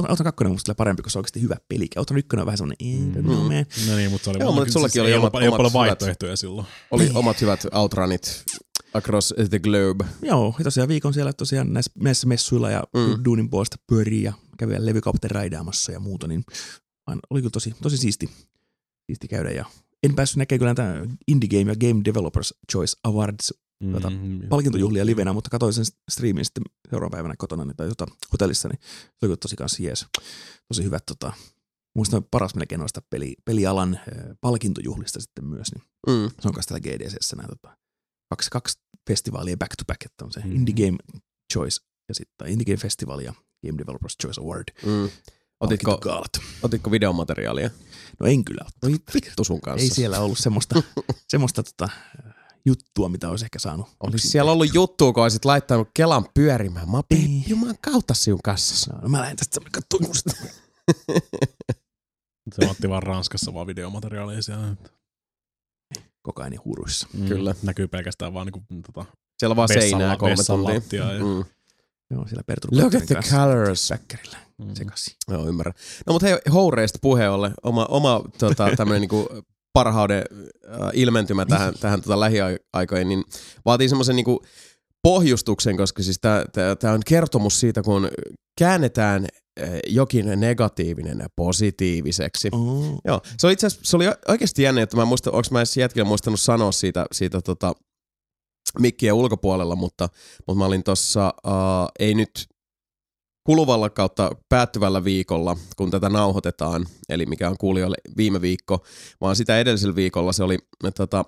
Auto 0.08 0.24
2 0.24 0.44
on 0.44 0.50
musta 0.50 0.74
parempi, 0.74 1.02
koska 1.02 1.12
se 1.12 1.18
on 1.18 1.20
oikeasti 1.20 1.42
hyvä 1.42 1.56
peli. 1.68 1.88
Auto 1.96 2.14
1 2.14 2.36
on 2.36 2.46
vähän 2.46 2.58
semmoinen, 2.58 3.14
no 3.14 3.32
Mm. 3.32 3.88
No 3.90 3.96
niin, 3.96 4.10
mutta 4.10 4.24
se 4.24 4.30
oli 4.30 4.38
Joo, 4.40 4.52
mutta 4.52 4.72
sullakin 4.72 5.02
oli 5.02 5.10
ei 5.12 5.18
omat- 5.18 5.42
ei 5.42 5.48
omat 5.48 5.56
paljon 5.56 5.64
hyvät- 5.64 5.72
vaihtoehtoja 5.72 6.36
silloin. 6.36 6.66
Oli 6.90 7.10
omat 7.14 7.40
hyvät 7.40 7.60
outranit 7.72 8.44
across 8.94 9.34
the 9.50 9.58
globe. 9.58 10.04
Joo, 10.22 10.54
ja 10.58 10.64
tosiaan 10.64 10.88
viikon 10.88 11.14
siellä 11.14 11.32
tosiaan 11.32 11.72
näissä, 11.72 11.92
näissä 12.00 12.26
messuilla 12.26 12.70
ja 12.70 12.84
Mm. 12.94 13.24
duunin 13.24 13.50
puolesta 13.50 13.76
pyörii 13.86 14.22
ja 14.22 14.32
kävi 14.58 14.70
vielä 14.70 14.86
levykaupaten 14.86 15.30
raidaamassa 15.30 15.92
ja 15.92 16.00
muuta, 16.00 16.28
niin 16.28 16.44
oli 17.30 17.40
kyllä 17.40 17.50
tosi, 17.52 17.74
tosi 17.82 17.96
siisti, 17.96 18.30
siisti 19.06 19.28
käydä. 19.28 19.50
Ja 19.50 19.64
en 20.02 20.14
päässyt 20.14 20.36
näkemään 20.36 20.58
kyllä 20.58 20.74
tämä 20.74 21.14
Indie 21.28 21.48
Game 21.48 21.72
ja 21.72 21.76
Game 21.76 22.00
Developers 22.04 22.54
Choice 22.72 22.96
Awards 23.04 23.54
Tota, 23.92 24.10
Mm, 24.10 24.48
palkintojuhlia 24.48 25.06
livenä, 25.06 25.32
mutta 25.32 25.50
katsoin 25.50 25.72
sen 25.72 25.84
streamin 26.10 26.44
sitten 26.44 26.62
seuraavan 26.90 27.10
päivänä 27.16 27.34
kotona 27.38 27.64
niin- 27.64 27.76
tai 27.76 27.88
tota, 27.88 28.06
hotellissa, 28.32 28.68
niin 28.68 28.78
se 29.20 29.26
oli 29.26 29.36
tosi 29.36 29.56
kanssa 29.56 29.82
jees. 29.82 30.06
Tosi 30.68 30.84
hyvät, 30.84 31.02
tota, 31.06 31.32
muistan 31.96 32.24
paras 32.30 32.54
melkein 32.54 32.78
noista 32.78 33.02
peli, 33.10 33.34
pelialan 33.44 33.94
äh, 33.94 34.36
palkintojuhlista 34.40 35.20
sitten 35.20 35.44
myös, 35.44 35.68
niin 35.74 35.82
Mm. 36.06 36.30
se 36.40 36.48
on 36.48 36.54
kanssa 36.54 36.68
täällä 36.74 36.80
GDCssä 36.98 37.36
nämä 37.36 37.48
tota, 37.48 37.76
kaksi, 38.30 38.50
kaksi 38.50 38.78
festivaalia 39.08 39.56
back 39.56 39.72
to 39.78 39.84
back, 39.84 40.02
että 40.04 40.24
on 40.24 40.32
se 40.32 40.40
mm. 40.44 40.52
Indie 40.52 40.74
Game 40.86 40.98
Choice 41.52 41.80
ja 42.08 42.14
sitten 42.14 42.48
Indie 42.48 42.64
Game 42.64 42.76
Festival 42.76 43.20
ja 43.20 43.32
Game 43.66 43.78
Developers 43.78 44.16
Choice 44.22 44.40
Award. 44.40 44.64
Mm. 44.86 45.10
Otitko, 45.60 46.00
otitko 46.62 46.90
videomateriaalia? 46.90 47.70
No 48.20 48.26
en 48.26 48.44
kyllä 48.44 48.64
ottanut. 48.66 49.02
Voi 49.14 49.20
vittu 49.24 49.44
sun 49.44 49.60
kanssa. 49.60 49.82
Ei 49.84 49.90
siellä 49.90 50.20
ollut 50.20 50.38
semmoista, 50.38 50.82
semmoista 51.32 51.62
tota, 51.62 51.88
juttua, 52.66 53.08
mitä 53.08 53.28
olisi 53.28 53.44
ehkä 53.44 53.58
saanut. 53.58 53.86
Olisi 54.00 54.28
siellä 54.28 54.52
ollut 54.52 54.74
juttua, 54.74 55.12
kun 55.12 55.22
olisit 55.22 55.44
laittanut 55.44 55.88
Kelan 55.94 56.26
pyörimään. 56.34 56.90
Mä 56.90 56.96
oon 56.96 57.04
juman 57.46 57.74
kautta 57.80 58.14
sinun 58.14 58.40
kassassa. 58.44 58.94
No, 58.94 59.00
no 59.02 59.08
mä 59.08 59.20
lähden 59.20 59.36
tästä 59.36 59.54
semmoinen 59.54 59.72
katsomaan 59.72 60.10
musta. 60.10 60.30
Se 62.54 62.68
otti 62.70 62.88
vaan 62.88 63.02
Ranskassa 63.02 63.54
vaan 63.54 63.66
videomateriaalia 63.66 64.42
siellä. 64.42 64.76
Koko 66.22 66.42
ajan 66.42 66.60
huuruissa. 66.64 67.08
Mm, 67.12 67.28
Kyllä. 67.28 67.54
Näkyy 67.62 67.88
pelkästään 67.88 68.34
vaan 68.34 68.46
niinku, 68.46 68.62
tota, 68.86 69.04
Siellä 69.38 69.56
vaan 69.56 69.68
seinää 69.68 70.16
ja- 70.92 71.24
Mm. 71.24 71.44
Joo, 72.10 72.26
siellä 72.26 72.42
Perttu 72.46 72.68
Look 72.70 72.94
at 72.94 73.06
the 73.06 73.14
kanssa 73.14 73.36
colors. 73.36 73.88
Säkkärillä 73.88 74.36
mm. 74.58 74.74
sekaisin. 74.74 75.14
Joo, 75.30 75.48
ymmärrän. 75.48 75.74
No 76.06 76.12
mutta 76.12 76.26
hei, 76.26 76.38
houreista 76.52 76.98
puheen 77.02 77.30
ollen, 77.30 77.54
oma, 77.62 77.86
oma 77.86 78.22
tota, 78.38 78.68
tämmöinen 78.76 79.00
niinku 79.00 79.28
parhauden 79.72 80.24
äh, 80.70 80.90
ilmentymä 80.92 81.46
tähän, 81.46 81.74
tähän 81.80 82.02
tota 82.02 82.20
lähiaikoihin, 82.20 83.08
niin 83.08 83.24
vaatii 83.64 83.88
semmoisen 83.88 84.16
niinku 84.16 84.44
pohjustuksen, 85.02 85.76
koska 85.76 86.02
siis 86.02 86.20
tämä 86.78 86.94
on 86.94 87.00
kertomus 87.06 87.60
siitä, 87.60 87.82
kun 87.82 88.08
käännetään 88.58 89.26
jokin 89.86 90.40
negatiivinen 90.40 91.26
positiiviseksi. 91.36 92.48
Oh. 92.52 93.00
Joo, 93.04 93.20
se 93.38 93.46
oli 93.46 93.52
itse 93.52 93.66
asiassa, 93.66 93.90
se 93.90 93.96
oli 93.96 94.04
oikeasti 94.28 94.62
jännä, 94.62 94.82
että 94.82 94.96
mä 94.96 95.04
muistan, 95.04 95.34
onko 95.34 95.48
mä 95.50 95.60
edes 95.60 95.76
jätkellä 95.76 96.08
muistanut 96.08 96.40
sanoa 96.40 96.72
siitä, 96.72 97.06
siitä 97.12 97.40
tota, 97.40 97.72
mikkien 98.78 99.14
ulkopuolella, 99.14 99.76
mutta, 99.76 100.08
mutta 100.46 100.58
mä 100.58 100.64
olin 100.64 100.82
tossa, 100.82 101.34
uh, 101.46 101.52
ei 101.98 102.14
nyt 102.14 102.30
kuluvalla 103.48 103.90
kautta 103.90 104.30
päättyvällä 104.48 105.04
viikolla, 105.04 105.56
kun 105.76 105.90
tätä 105.90 106.08
nauhoitetaan, 106.08 106.86
eli 107.08 107.26
mikä 107.26 107.50
on 107.50 107.58
kuulijoille 107.58 107.96
viime 108.16 108.40
viikko, 108.40 108.84
vaan 109.20 109.36
sitä 109.36 109.58
edellisellä 109.58 109.94
viikolla 109.94 110.32
se 110.32 110.42
oli, 110.42 110.54
että 110.84 111.06
tota, 111.06 111.24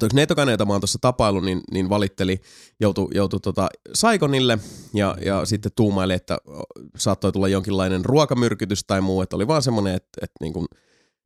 Tuo 0.00 0.08
Neitokainen, 0.12 0.52
jota 0.52 0.64
mä 0.64 0.72
oon 0.72 0.80
tuossa 0.80 0.98
tapailu, 1.00 1.40
niin, 1.40 1.60
niin 1.70 1.88
valitteli, 1.88 2.40
joutui, 2.80 3.08
joutui 3.14 3.40
tota 3.40 3.68
Saigonille 3.94 4.58
ja, 4.94 5.16
ja 5.24 5.44
sitten 5.44 5.72
tuumaili, 5.76 6.14
että 6.14 6.38
saattoi 6.96 7.32
tulla 7.32 7.48
jonkinlainen 7.48 8.04
ruokamyrkytys 8.04 8.84
tai 8.86 9.00
muu, 9.00 9.22
että 9.22 9.36
oli 9.36 9.46
vaan 9.46 9.62
semmoinen, 9.62 9.94
että, 9.94 10.18
että 10.22 10.36
niin 10.40 10.52
kuin, 10.52 10.66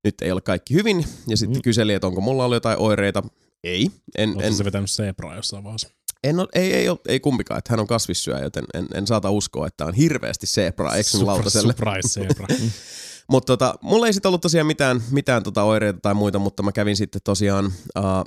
nyt 0.04 0.14
ei 0.22 0.32
ole 0.32 0.40
kaikki 0.40 0.74
hyvin. 0.74 1.04
Ja 1.28 1.36
sitten 1.36 1.58
Mm. 1.58 1.62
kyseli, 1.62 1.92
että 1.92 2.06
onko 2.06 2.20
mulla 2.20 2.44
ollut 2.44 2.56
jotain 2.56 2.78
oireita. 2.78 3.22
Ei, 3.64 3.90
en, 4.18 4.28
Oletko 4.28 4.42
en, 4.46 4.54
se 4.54 4.64
vetänyt 4.64 4.90
Zebraa 4.90 5.36
jossain 5.36 5.64
vaiheessa? 5.64 5.88
En 6.24 6.40
ole, 6.40 6.48
ei, 6.54 6.72
ei, 6.72 6.88
ole, 6.88 6.98
ei 7.08 7.20
kumpikaan, 7.20 7.58
että 7.58 7.72
hän 7.72 7.80
on 7.80 7.86
kasvissyöjä, 7.86 8.44
joten 8.44 8.64
en, 8.74 8.86
en 8.94 9.06
saata 9.06 9.30
uskoa, 9.30 9.66
että 9.66 9.84
on 9.84 9.94
hirveästi 9.94 10.46
zebraa 10.46 10.96
eksynyt 10.96 11.26
lautaselle. 11.26 11.72
Surprise 11.72 12.08
Zebra. 12.08 12.46
Mutta 13.30 13.46
tota, 13.56 13.74
mulla 13.82 14.06
ei 14.06 14.12
sitten 14.12 14.28
ollut 14.28 14.40
tosiaan 14.40 14.66
mitään, 14.66 15.02
mitään 15.10 15.42
tota 15.42 15.62
oireita 15.62 16.00
tai 16.02 16.14
muita, 16.14 16.38
mutta 16.38 16.62
mä 16.62 16.72
kävin 16.72 16.96
sitten 16.96 17.20
tosiaan 17.24 17.66
uh, 17.98 18.24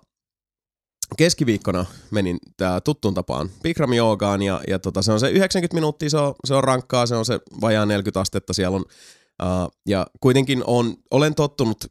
keskiviikkona 1.18 1.86
menin 2.12 2.38
tää 2.58 2.82
tuttuun 2.82 3.14
tapaan 3.14 3.50
Bikram 3.64 3.94
joogaan 3.94 4.42
ja, 4.42 4.62
ja 4.68 4.80
tota, 4.80 5.02
se 5.02 5.12
on 5.12 5.20
se 5.20 5.30
90 5.30 5.76
minuuttia, 5.76 6.10
se 6.10 6.18
on, 6.18 6.34
se 6.46 6.54
on 6.54 6.64
rankkaa, 6.64 7.06
se 7.06 7.16
on 7.16 7.26
se 7.26 7.40
vajaa 7.62 7.86
40 7.86 8.20
astetta 8.20 8.54
siellä 8.54 8.76
on. 8.76 8.86
Uh, 9.44 9.72
ja 9.88 10.08
kuitenkin 10.20 10.64
on, 10.68 10.96
olen 11.12 11.36
tottunut 11.36 11.86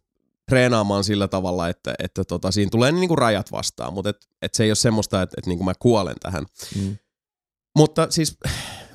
treenaamaan 0.51 1.05
sillä 1.05 1.29
tavalla, 1.29 1.69
että, 1.69 1.95
että 1.99 2.25
tota, 2.25 2.51
siinä 2.51 2.71
tulee 2.71 2.93
niinku 2.93 3.17
rajat 3.17 3.53
vastaan, 3.53 3.93
mutta 3.93 4.11
et, 4.11 4.17
et 4.43 4.55
se 4.55 4.65
ei 4.65 4.71
ole 4.71 4.75
semmoista, 4.75 5.23
että 5.23 5.35
et 5.39 5.47
niinku 5.47 5.65
mä 5.65 5.73
kuolen 5.79 6.17
tähän. 6.23 6.47
Mm. 6.77 6.97
Mutta 7.79 8.07
siis 8.11 8.37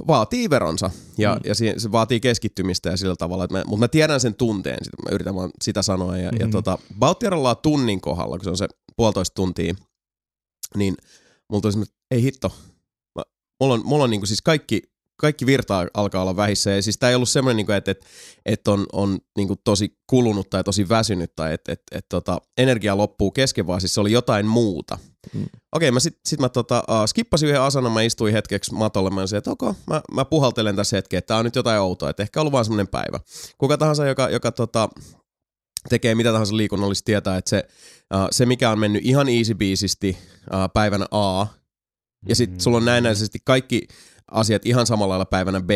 vaatii 0.07 0.49
veronsa 0.49 0.91
ja, 1.17 1.33
Mm. 1.35 1.39
mm. 1.39 1.49
ja 1.49 1.55
se, 1.55 1.73
se 1.77 1.91
vaatii 1.91 2.19
keskittymistä 2.19 2.89
ja 2.89 2.97
sillä 2.97 3.15
tavalla, 3.15 3.43
että 3.43 3.57
mä, 3.57 3.63
mutta 3.67 3.83
mä 3.83 3.87
tiedän 3.87 4.19
sen 4.19 4.35
tunteen, 4.35 4.77
sitä, 4.85 4.97
mä 5.03 5.15
yritän 5.15 5.35
vaan 5.35 5.49
sitä 5.63 5.81
sanoa. 5.81 6.17
Ja, 6.17 6.23
mm-hmm. 6.23 6.39
ja 6.39 6.45
Mhm. 6.45 6.51
tota, 6.51 6.77
Bauttiaralla 6.99 7.55
tunnin 7.55 8.01
kohdalla, 8.01 8.37
kun 8.37 8.43
se 8.43 8.49
on 8.49 8.57
se 8.57 8.67
puolitoista 8.97 9.33
tuntia, 9.35 9.73
niin 10.75 10.95
mulla 11.49 11.61
tuli 11.71 11.85
ei 12.11 12.21
hitto, 12.23 12.51
mä, 13.15 13.23
mulla 13.59 13.73
on, 13.73 13.81
mulla 13.85 14.03
on 14.03 14.09
niinku 14.09 14.25
siis 14.25 14.41
kaikki, 14.41 14.81
kaikki 15.17 15.45
virta 15.45 15.85
alkaa 15.93 16.21
olla 16.21 16.35
vähissä 16.35 16.71
ja 16.71 16.81
siis 16.81 16.97
tää 16.97 17.09
ei 17.09 17.15
ollut 17.15 17.29
semmoinen, 17.29 17.57
niinku, 17.57 17.71
että 17.71 17.91
et, 17.91 18.05
et 18.45 18.67
on, 18.67 18.85
on 18.93 19.19
niinku 19.37 19.55
tosi 19.63 19.97
kulunut 20.07 20.49
tai 20.49 20.63
tosi 20.63 20.89
väsynyt 20.89 21.35
tai 21.35 21.53
että 21.53 21.71
et, 21.71 21.81
et, 21.91 22.05
tota, 22.09 22.37
energia 22.57 22.97
loppuu 22.97 23.31
kesken, 23.31 23.67
vaan 23.67 23.81
siis 23.81 23.93
se 23.93 24.01
oli 24.01 24.11
jotain 24.11 24.45
muuta. 24.45 24.97
Mm. 25.33 25.45
Okei, 25.75 25.91
mä 25.91 25.99
sit, 25.99 26.19
sit 26.25 26.39
mä 26.39 26.49
tota, 26.49 26.83
uh, 26.89 27.05
skippasin 27.05 27.49
yhden 27.49 27.61
asanan, 27.61 27.91
mä 27.91 28.01
istuin 28.01 28.33
hetkeksi 28.33 28.73
matolle, 28.73 29.09
mä 29.09 29.27
sanoin, 29.27 29.37
että 29.37 29.51
okay, 29.51 29.73
mä, 29.87 30.01
mä 30.11 30.25
puhaltelen 30.25 30.75
tässä 30.75 30.97
hetken, 30.97 31.17
että 31.17 31.27
tää 31.27 31.37
on 31.37 31.45
nyt 31.45 31.55
jotain 31.55 31.81
outoa, 31.81 32.09
että 32.09 32.23
ehkä 32.23 32.41
ollut 32.41 32.53
vaan 32.53 32.65
semmoinen 32.65 32.87
päivä. 32.87 33.19
Kuka 33.57 33.77
tahansa, 33.77 34.05
joka, 34.05 34.29
joka 34.29 34.51
tota, 34.51 34.89
tekee 35.89 36.15
mitä 36.15 36.31
tahansa 36.31 36.57
liikunnallista, 36.57 37.05
tietää, 37.05 37.37
että 37.37 37.49
se, 37.49 37.63
uh, 38.13 38.27
se 38.31 38.45
mikä 38.45 38.69
on 38.69 38.79
mennyt 38.79 39.05
ihan 39.05 39.29
easy 39.29 39.53
biisisti 39.53 40.17
uh, 40.53 40.73
päivänä 40.73 41.05
A, 41.11 41.45
ja 42.29 42.35
sitten 42.35 42.61
sulla 42.61 42.77
on 42.77 42.85
näennäisesti 42.85 43.39
kaikki 43.45 43.87
asiat 44.31 44.65
ihan 44.65 44.87
samalla 44.87 45.09
lailla 45.11 45.25
päivänä 45.25 45.61
B, 45.61 45.71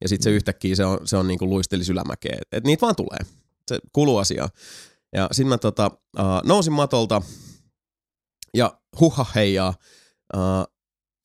ja 0.00 0.08
sitten 0.08 0.24
se 0.24 0.30
yhtäkkiä 0.30 0.76
se 0.76 0.84
on, 0.84 0.98
se 1.04 1.16
on 1.16 1.28
niinku 1.28 1.46
luistelis 1.46 1.90
ylämäkeä. 1.90 2.36
Et, 2.42 2.48
et 2.52 2.64
niitä 2.64 2.80
vaan 2.80 2.96
tulee. 2.96 3.18
Se 3.68 3.78
kuuluu 3.92 4.18
asiaan. 4.18 4.48
Ja 5.12 5.28
sitten 5.32 5.48
mä 5.48 5.58
tota, 5.58 5.90
uh, 6.18 6.24
nousin 6.44 6.72
matolta, 6.72 7.22
ja 8.54 8.78
huha 9.00 9.26
heijaa, 9.34 9.74
uh, 10.36 10.74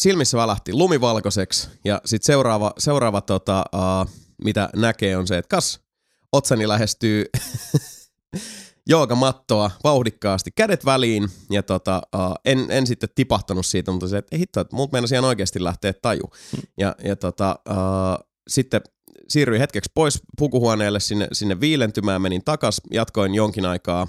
silmissä 0.02 0.38
välähti 0.38 0.74
lumivalkoiseksi, 0.74 1.70
ja 1.86 2.02
sitten 2.06 2.26
seuraava, 2.26 2.74
seuraava 2.78 3.22
tota, 3.22 3.66
uh, 3.76 4.12
mitä 4.44 4.70
näkee 4.76 5.18
on 5.18 5.28
se, 5.28 5.38
että 5.38 5.56
kas, 5.56 5.80
otsani 6.32 6.68
lähestyy 6.68 7.26
joogamattoa 8.90 9.72
vauhdikkaasti, 9.84 10.52
kädet 10.56 10.86
väliin, 10.86 11.30
ja 11.50 11.64
tota, 11.64 12.02
uh, 12.16 12.36
en, 12.46 12.66
en 12.70 12.88
sitten 12.88 13.10
tipahtanut 13.16 13.66
siitä, 13.66 13.92
mutta 13.92 14.08
se, 14.08 14.18
että 14.18 14.36
ei 14.36 14.40
hitto, 14.40 14.60
että 14.60 14.76
multa 14.76 14.92
meinasi 14.92 15.16
ihan 15.16 15.26
oikeasti 15.26 15.64
lähteä 15.64 15.94
taju. 16.02 16.32
Ja, 16.78 16.96
ja 17.04 17.16
tota, 17.16 17.60
uh, 17.70 18.28
sitten 18.50 18.82
siirryin 19.28 19.62
hetkeksi 19.62 19.92
pois 19.94 20.20
pukuhuoneelle 20.38 21.00
sinne, 21.00 21.28
sinne 21.32 21.60
viilentymään, 21.60 22.22
menin 22.22 22.44
takas, 22.46 22.82
jatkoin 22.92 23.36
jonkin 23.36 23.66
aikaa, 23.66 24.08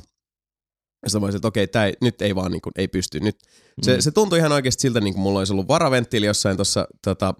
ja 1.02 1.10
sitten 1.10 1.20
voisin, 1.20 1.36
että 1.36 1.48
okei, 1.48 1.66
tää 1.66 1.86
ei, 1.86 1.94
nyt 2.00 2.22
ei 2.22 2.34
vaan 2.34 2.52
niin 2.52 2.62
kuin, 2.62 2.72
ei 2.76 2.88
pysty. 2.88 3.20
Nyt. 3.20 3.36
Se, 3.82 4.00
se 4.00 4.10
tuntui 4.10 4.38
ihan 4.38 4.52
oikeasti 4.52 4.80
siltä, 4.80 5.00
niin 5.00 5.14
kuin 5.14 5.22
mulla 5.22 5.38
olisi 5.38 5.52
ollut 5.52 5.68
varaventtiili 5.68 6.26
jossain 6.26 6.56
tuossa 6.56 6.86
tota, 7.04 7.34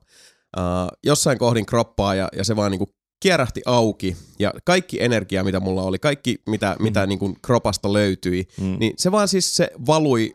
uh, 0.57 0.99
jossain 1.05 1.39
kohdin 1.39 1.67
kroppaa 1.67 2.15
ja, 2.15 2.29
ja 2.37 2.45
se 2.45 2.57
vaan 2.57 2.71
niin 2.71 2.79
kuin 2.79 2.91
kierähti 3.23 3.63
auki 3.67 4.17
ja 4.39 4.53
kaikki 4.65 5.03
energia, 5.03 5.45
mitä 5.45 5.61
mulla 5.61 5.83
oli, 5.83 5.99
kaikki 5.99 6.43
mitä, 6.47 6.77
mm. 6.79 6.83
mitä 6.83 7.07
niin 7.07 7.19
kuin 7.19 7.37
kropasta 7.43 7.93
löytyi, 7.93 8.49
Mm. 8.61 8.77
niin 8.79 8.93
se 8.97 9.13
vaan 9.13 9.29
siis 9.29 9.57
se 9.57 9.71
valui 9.87 10.35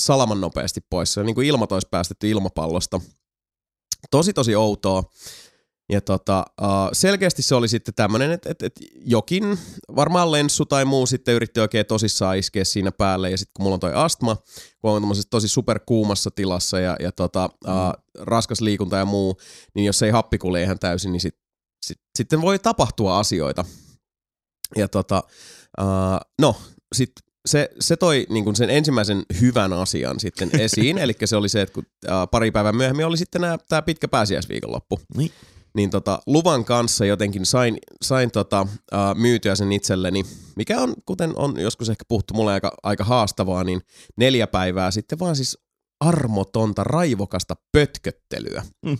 salaman 0.00 0.40
nopeasti 0.40 0.80
pois. 0.90 1.12
Se 1.14 1.22
niin 1.22 1.34
kuin 1.34 1.46
ilmat 1.46 1.72
olisi 1.72 1.88
päästetty 1.90 2.30
ilmapallosta. 2.30 3.00
Tosi 4.10 4.32
tosi 4.32 4.56
outoa. 4.56 5.02
Ja 5.92 6.00
tota, 6.00 6.44
uh, 6.62 6.66
selkeästi 6.92 7.42
se 7.42 7.54
oli 7.54 7.68
sitten 7.68 7.94
tämmöinen, 7.94 8.30
että 8.30 8.50
et, 8.50 8.62
et 8.62 8.72
jokin, 9.04 9.58
varmaan 9.96 10.32
lenssu 10.32 10.66
tai 10.66 10.84
muu 10.84 11.06
sitten 11.06 11.34
yritti 11.34 11.60
oikein 11.60 11.86
tosissaan 11.86 12.38
iskeä 12.38 12.64
siinä 12.64 12.92
päälle. 12.92 13.30
Ja 13.30 13.38
sitten 13.38 13.52
kun 13.56 13.62
mulla 13.62 13.74
on 13.74 13.80
toi 13.80 13.94
astma, 13.94 14.36
kun 14.80 14.90
on 14.90 15.02
tämmöisessä 15.02 15.28
tosi 15.30 15.48
superkuumassa 15.48 16.30
tilassa 16.30 16.80
ja, 16.80 16.96
ja 17.00 17.12
tota, 17.12 17.50
uh, 17.66 17.72
raskas 18.18 18.60
liikunta 18.60 18.96
ja 18.96 19.04
muu, 19.04 19.36
niin 19.74 19.86
jos 19.86 20.02
ei 20.02 20.10
happi 20.10 20.38
kulje 20.38 20.62
ihan 20.62 20.78
täysin, 20.78 21.12
niin 21.12 21.20
sit, 21.20 21.34
sit, 21.34 21.47
sitten 22.18 22.40
voi 22.40 22.58
tapahtua 22.58 23.18
asioita. 23.18 23.64
Ja 24.76 24.88
tota, 24.88 25.22
uh, 25.80 25.86
no, 26.40 26.56
sitten 26.94 27.28
se, 27.46 27.70
se 27.80 27.96
toi 27.96 28.26
niin 28.28 28.44
kuin 28.44 28.56
sen 28.56 28.70
ensimmäisen 28.70 29.22
hyvän 29.40 29.72
asian 29.72 30.20
sitten 30.20 30.50
esiin, 30.60 30.98
eli 30.98 31.12
se 31.24 31.36
oli 31.36 31.48
se, 31.48 31.62
että 31.62 31.74
kun 31.74 31.84
uh, 32.06 32.30
pari 32.30 32.50
päivää 32.50 32.72
myöhemmin 32.72 33.06
oli 33.06 33.16
sitten 33.16 33.42
tämä 33.68 33.82
pitkä 33.82 34.08
pääsiäisviikonloppu, 34.08 35.00
Niin. 35.16 35.30
niin 35.74 35.90
tota, 35.90 36.22
luvan 36.26 36.64
kanssa 36.64 37.04
jotenkin 37.04 37.46
sain, 37.46 37.78
sain 38.02 38.30
tota, 38.30 38.60
uh, 38.62 38.98
myytyä 39.14 39.54
sen 39.54 39.72
itselleni, 39.72 40.24
mikä 40.56 40.80
on, 40.80 40.94
kuten 41.06 41.32
on 41.36 41.60
joskus 41.60 41.88
ehkä 41.88 42.04
puhuttu 42.08 42.34
mulle 42.34 42.52
aika, 42.52 42.72
aika 42.82 43.04
haastavaa, 43.04 43.64
niin 43.64 43.80
neljä 44.16 44.46
päivää 44.46 44.90
sitten 44.90 45.18
vaan 45.18 45.36
siis 45.36 45.58
armotonta, 46.00 46.84
raivokasta 46.84 47.54
pötköttelyä. 47.72 48.62
Mm. 48.86 48.98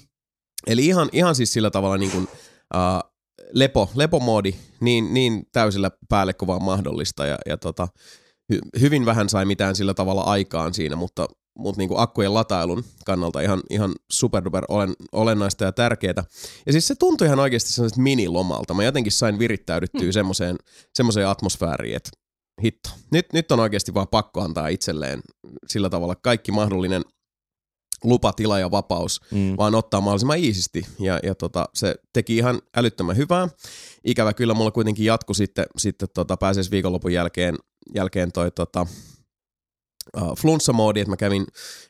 Eli 0.67 0.87
ihan, 0.87 1.09
ihan 1.13 1.35
siis 1.35 1.53
sillä 1.53 1.71
tavalla 1.71 1.97
niin 1.97 2.11
kuin, 2.11 2.29
uh, 2.75 3.13
lepo, 3.53 3.91
lepomoodi 3.95 4.55
niin, 4.81 5.15
niin 5.15 5.47
täysillä 5.53 5.91
päälle 6.09 6.35
kuin 6.35 6.47
vaan 6.47 6.63
mahdollista 6.63 7.27
ja, 7.27 7.39
ja 7.47 7.57
tota, 7.57 7.89
hy, 8.53 8.59
hyvin 8.81 9.07
vähän 9.07 9.29
sai 9.29 9.45
mitään 9.45 9.77
sillä 9.77 9.95
tavalla 9.95 10.23
aikaan 10.23 10.75
siinä, 10.75 10.97
mutta, 10.97 11.29
mutta 11.59 11.79
niin 11.79 11.89
kuin 11.89 12.01
akkujen 12.01 12.35
latailun 12.35 12.85
kannalta 13.05 13.41
ihan, 13.41 13.63
ihan 13.71 13.95
superduper 14.11 14.65
olen, 14.69 14.95
olennaista 15.13 15.65
ja 15.65 15.73
tärkeää. 15.73 16.25
Ja 16.67 16.73
siis 16.73 16.89
se 16.89 16.95
tuntui 16.95 17.27
ihan 17.27 17.41
oikeasti 17.41 17.73
sellaiselta 17.73 18.03
minilomalta. 18.03 18.75
Mä 18.75 18.85
jotenkin 18.85 19.13
sain 19.13 19.39
virittäydyttyä 19.39 20.03
hmm. 20.03 20.13
semmoiseen, 20.13 20.57
semmoiseen 20.95 21.29
atmosfääriin, 21.29 21.97
että 21.97 22.11
hitto, 22.65 22.91
nyt, 23.13 23.27
nyt 23.33 23.53
on 23.53 23.61
oikeasti 23.61 23.95
vaan 23.95 24.09
pakko 24.09 24.41
antaa 24.41 24.69
itselleen 24.69 25.21
sillä 25.67 25.91
tavalla 25.91 26.15
kaikki 26.15 26.53
mahdollinen 26.53 27.05
lupa, 28.05 28.33
tila 28.33 28.59
ja 28.59 28.71
vapaus, 28.71 29.21
Mm. 29.31 29.55
vaan 29.57 29.75
ottaa 29.75 30.01
mahdollisimman 30.01 30.39
iisisti. 30.39 30.87
Ja, 30.99 31.21
ja 31.23 31.35
tota, 31.35 31.69
se 31.75 31.95
teki 32.13 32.37
ihan 32.37 32.61
älyttömän 32.77 33.17
hyvää. 33.17 33.49
Ikävä 34.05 34.33
kyllä 34.33 34.55
mulla 34.55 34.71
kuitenkin 34.71 35.05
jatku 35.05 35.35
sitten, 35.35 35.67
sitten 35.77 36.09
tota, 36.15 36.37
pääsiäis 36.37 36.71
viikonlopun 36.71 37.13
jälkeen, 37.13 37.57
jälkeen 37.95 38.33
toi 38.33 38.51
tota, 38.51 38.87
uh, 40.17 40.37
flunssamoodi, 40.39 41.01
että 41.01 41.11
mä 41.13 41.17
kävin 41.17 41.47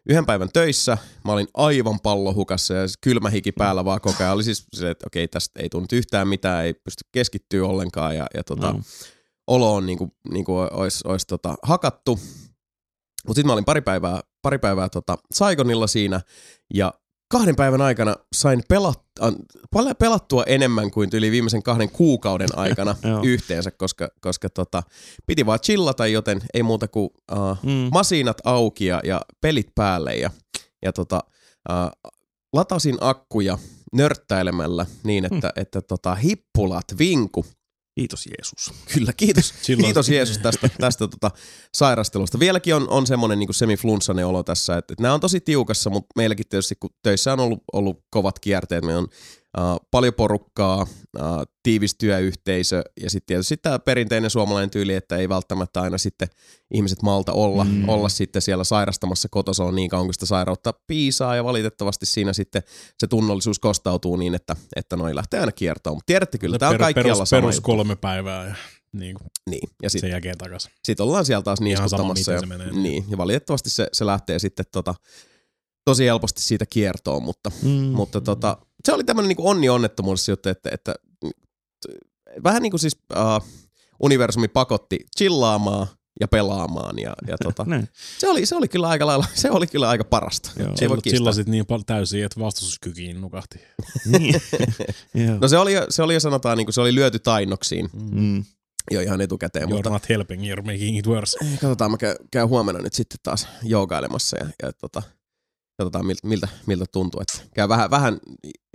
yhden 0.09 0.27
päivän 0.27 0.49
töissä, 0.53 0.99
mä 1.25 1.33
olin 1.33 1.49
aivan 1.55 2.01
pallohukassa 2.01 2.75
ja 2.75 2.83
kylmä 3.01 3.31
hiki 3.31 3.53
päällä 3.53 3.85
vaan 3.85 4.01
koko 4.01 4.17
ajan. 4.23 4.35
Oli 4.35 4.45
siis 4.45 4.67
se, 4.73 4.91
että 4.91 5.07
okei, 5.07 5.29
tästä 5.29 5.61
ei 5.63 5.69
tullut 5.69 5.93
yhtään 5.93 6.29
mitään, 6.29 6.65
ei 6.65 6.75
pysty 6.75 7.05
keskittyä 7.13 7.67
ollenkaan 7.67 8.17
ja, 8.17 8.27
ja 8.35 8.45
tota, 8.45 8.73
No. 8.73 8.81
olo 9.47 9.75
on 9.75 9.87
niinku, 9.87 10.09
niinku 10.33 10.57
olisi 10.59 11.01
ois 11.05 11.27
tota 11.27 11.55
hakattu. 11.63 12.19
Mutta 13.27 13.39
sitten 13.39 13.47
mä 13.47 13.53
olin 13.53 13.65
pari 13.65 13.81
päivää, 13.81 14.21
pari 14.43 14.59
päivää 14.59 14.89
tota 14.89 15.19
Saigonilla 15.35 15.87
siinä 15.87 16.21
ja 16.75 16.95
kahden 17.31 17.57
päivän 17.57 17.81
aikana 17.81 18.17
sain 18.33 18.63
pelat, 18.69 19.03
paljon 19.73 19.97
pelattua 19.97 20.45
enemmän 20.45 20.91
kuin 20.91 21.11
yli 21.13 21.31
viimeisen 21.31 21.63
kahden 21.63 21.91
kuukauden 21.91 22.49
aikana 22.57 22.97
yhteensä, 23.23 23.71
koska, 23.71 24.09
koska 24.21 24.51
tota, 24.51 24.83
piti 25.27 25.47
vaan 25.47 25.61
chillata, 25.61 26.07
joten 26.07 26.41
ei 26.55 26.63
muuta 26.63 26.89
kuin 26.89 27.11
uh, 27.33 27.59
Mm. 27.63 27.89
masiinat 27.93 28.37
auki 28.45 28.87
ja, 28.87 29.01
ja 29.05 29.21
pelit 29.41 29.69
päälle 29.75 30.17
ja, 30.17 30.31
ja 30.83 30.93
tota, 30.93 31.21
uh, 31.71 32.13
latasin 32.53 32.97
akkuja 33.01 33.59
nörttäilemällä 33.93 34.87
niin, 35.05 35.25
että, 35.25 35.53
mm. 35.57 35.63
että 35.63 35.81
tota, 35.81 36.15
hippulat 36.15 36.85
vinku. 36.99 37.45
Kiitos 37.99 38.27
Jeesus. 38.27 38.75
Kyllä, 38.95 39.13
kiitos. 39.13 39.55
Silloin- 39.63 39.85
Kiitos 39.85 40.09
Jeesus 40.09 40.39
tästä, 40.39 40.69
tästä 40.81 41.09
tota 41.09 41.31
sairastelusta. 41.75 42.39
Vieläkin 42.39 42.75
on, 42.75 42.89
on 42.89 43.07
semmoinen 43.07 43.39
niin 43.39 43.55
semiflunssainen 43.55 44.27
olo 44.27 44.43
tässä, 44.43 44.77
että, 44.77 44.93
että 44.93 45.03
nämä 45.03 45.15
on 45.15 45.21
tosi 45.21 45.41
tiukassa, 45.41 45.91
mutta 45.91 46.07
meilläkin 46.17 46.49
tietysti, 46.49 46.75
kun 46.81 46.91
töissä 47.03 47.33
on 47.33 47.41
ollut, 47.41 47.63
ollut 47.73 48.05
kovat 48.11 48.39
kierteet, 48.39 48.85
meillä 48.85 48.99
on 49.01 49.09
uh, 49.59 49.87
paljon 49.91 50.15
porukkaa, 50.15 50.83
uh, 50.83 51.43
tiivis 51.63 51.95
työyhteisö 51.99 52.83
ja 53.03 53.11
sitten 53.11 53.27
tietysti 53.27 53.57
tämä 53.57 53.79
perinteinen 53.79 54.31
suomalainen 54.31 54.71
tyyli, 54.71 54.95
että 54.95 55.17
ei 55.17 55.29
välttämättä 55.29 55.81
aina 55.83 55.99
sitten 55.99 56.29
ihmiset 56.75 57.03
malta 57.03 57.33
olla, 57.33 57.65
Mm. 57.65 57.89
olla 57.89 58.09
sitten 58.09 58.43
siellä 58.43 58.65
sairastamassa 58.65 59.29
kotosalla 59.31 59.73
niin 59.73 59.91
kauan, 59.91 60.07
kun 60.07 60.15
sitä 60.15 60.27
sairautta 60.27 60.75
piisaa 60.87 61.37
ja 61.37 61.45
valitettavasti 61.45 62.07
siinä 62.07 62.33
sitten 62.33 62.63
se 62.99 63.07
tunnollisuus 63.07 63.59
kostautuu 63.59 64.17
niin, 64.17 64.35
että, 64.35 64.57
että 64.77 64.97
noin 64.97 65.17
lähtee 65.17 65.41
aina 65.41 65.53
kiertoon. 65.53 65.97
Mutta 65.97 66.07
tiedätte 66.07 66.39
kyllä, 66.39 66.59
tämä 66.59 66.69
on 66.71 66.75
Per- 66.75 66.81
kaikkialla 66.81 67.13
perus, 67.15 67.29
sama 67.31 67.41
perus 67.43 67.55
juttu. 67.57 67.67
kolme 67.71 67.97
päivää 67.97 68.47
ja 68.49 68.55
niin 68.93 69.15
kuin, 69.15 69.29
Niin, 69.51 69.69
ja 69.83 69.91
sitten 69.91 70.09
sen 70.09 70.15
jälkeen 70.15 70.39
takaisin. 70.39 70.73
sitten 70.85 71.07
ollaan 71.07 71.25
siellä 71.25 71.43
taas 71.43 71.59
Ihan 71.61 71.89
sama, 71.89 72.15
niiskuttamassa. 72.15 72.33
Ja, 72.33 72.41
se 72.41 72.47
menee. 72.47 72.73
niin, 72.73 73.05
ja 73.11 73.17
valitettavasti 73.19 73.71
se, 73.71 73.89
se 73.93 74.07
lähtee 74.07 74.39
sitten 74.39 74.67
tota, 74.73 74.95
tosi 75.91 76.05
helposti 76.05 76.43
siitä 76.43 76.67
kiertoon, 76.67 77.23
mutta, 77.23 77.51
Mm. 77.63 77.69
mutta 77.71 78.21
tota, 78.21 78.59
se 78.85 78.93
oli 78.93 79.05
tämmöinen 79.05 79.29
niin 79.29 79.47
onni 79.49 79.69
onnettomuudessa 79.69 80.33
juttu, 80.33 80.49
että, 80.49 80.71
että 80.73 80.95
vähän 82.45 82.63
niin 82.63 82.71
kuin 82.71 82.81
siis 82.81 82.97
uh, 83.13 83.49
universumi 84.01 84.49
pakotti 84.49 84.99
chillaamaan 85.19 85.87
ja 86.21 86.29
pelaamaan 86.29 86.99
ja, 86.99 87.15
ja 87.27 87.37
tota, 87.45 87.67
se, 88.19 88.29
oli, 88.29 88.47
se 88.47 88.57
oli 88.57 88.69
kyllä 88.69 88.89
aika 88.89 89.07
lailla, 89.07 89.27
se 89.43 89.51
oli 89.51 89.67
kyllä 89.67 89.89
aika 89.89 90.05
parasta. 90.05 90.51
Joo. 90.59 90.73
Ei 90.81 90.89
voi 90.89 90.99
niin 91.47 91.67
paljon 91.67 91.85
täysin, 91.87 92.25
että 92.25 92.41
vastustuskykiin 92.41 93.21
nukahti. 93.21 93.59
niin. 95.15 95.41
No 95.41 95.49
se 95.49 95.59
oli, 95.59 95.73
jo- 95.73 95.87
se 95.89 96.03
oli 96.03 96.15
jo 96.15 96.21
sanotaan, 96.21 96.57
niin 96.59 96.67
kuin 96.67 96.75
se 96.75 96.81
oli 96.81 96.95
lyöty 96.95 97.19
tainnoksiin 97.19 97.91
Mm. 98.11 98.45
jo 98.91 99.01
ihan 99.01 99.21
etukäteen, 99.21 99.69
mutta 99.69 99.89
You're 99.91 99.93
not 99.93 100.09
helping, 100.09 100.43
you're 100.43 100.63
making 100.73 100.99
it 100.99 101.07
worse. 101.07 101.39
katsotaan, 101.61 101.91
mä 101.91 101.97
käyn, 101.97 102.17
käyn 102.31 102.49
huomenna 102.49 102.81
nyt 102.83 102.95
sitten 102.95 103.19
taas 103.23 103.49
joogailemassa 103.63 104.37
ja, 104.41 104.47
ja 104.63 104.73
tota, 104.73 105.03
katsotaan 105.79 106.07
miltä, 106.07 106.29
miltä, 106.29 106.49
miltä 106.67 106.85
tuntuu. 106.93 107.21
Että 107.21 107.51
käy 107.55 107.69
vähän, 107.69 107.91
vähän 107.91 108.19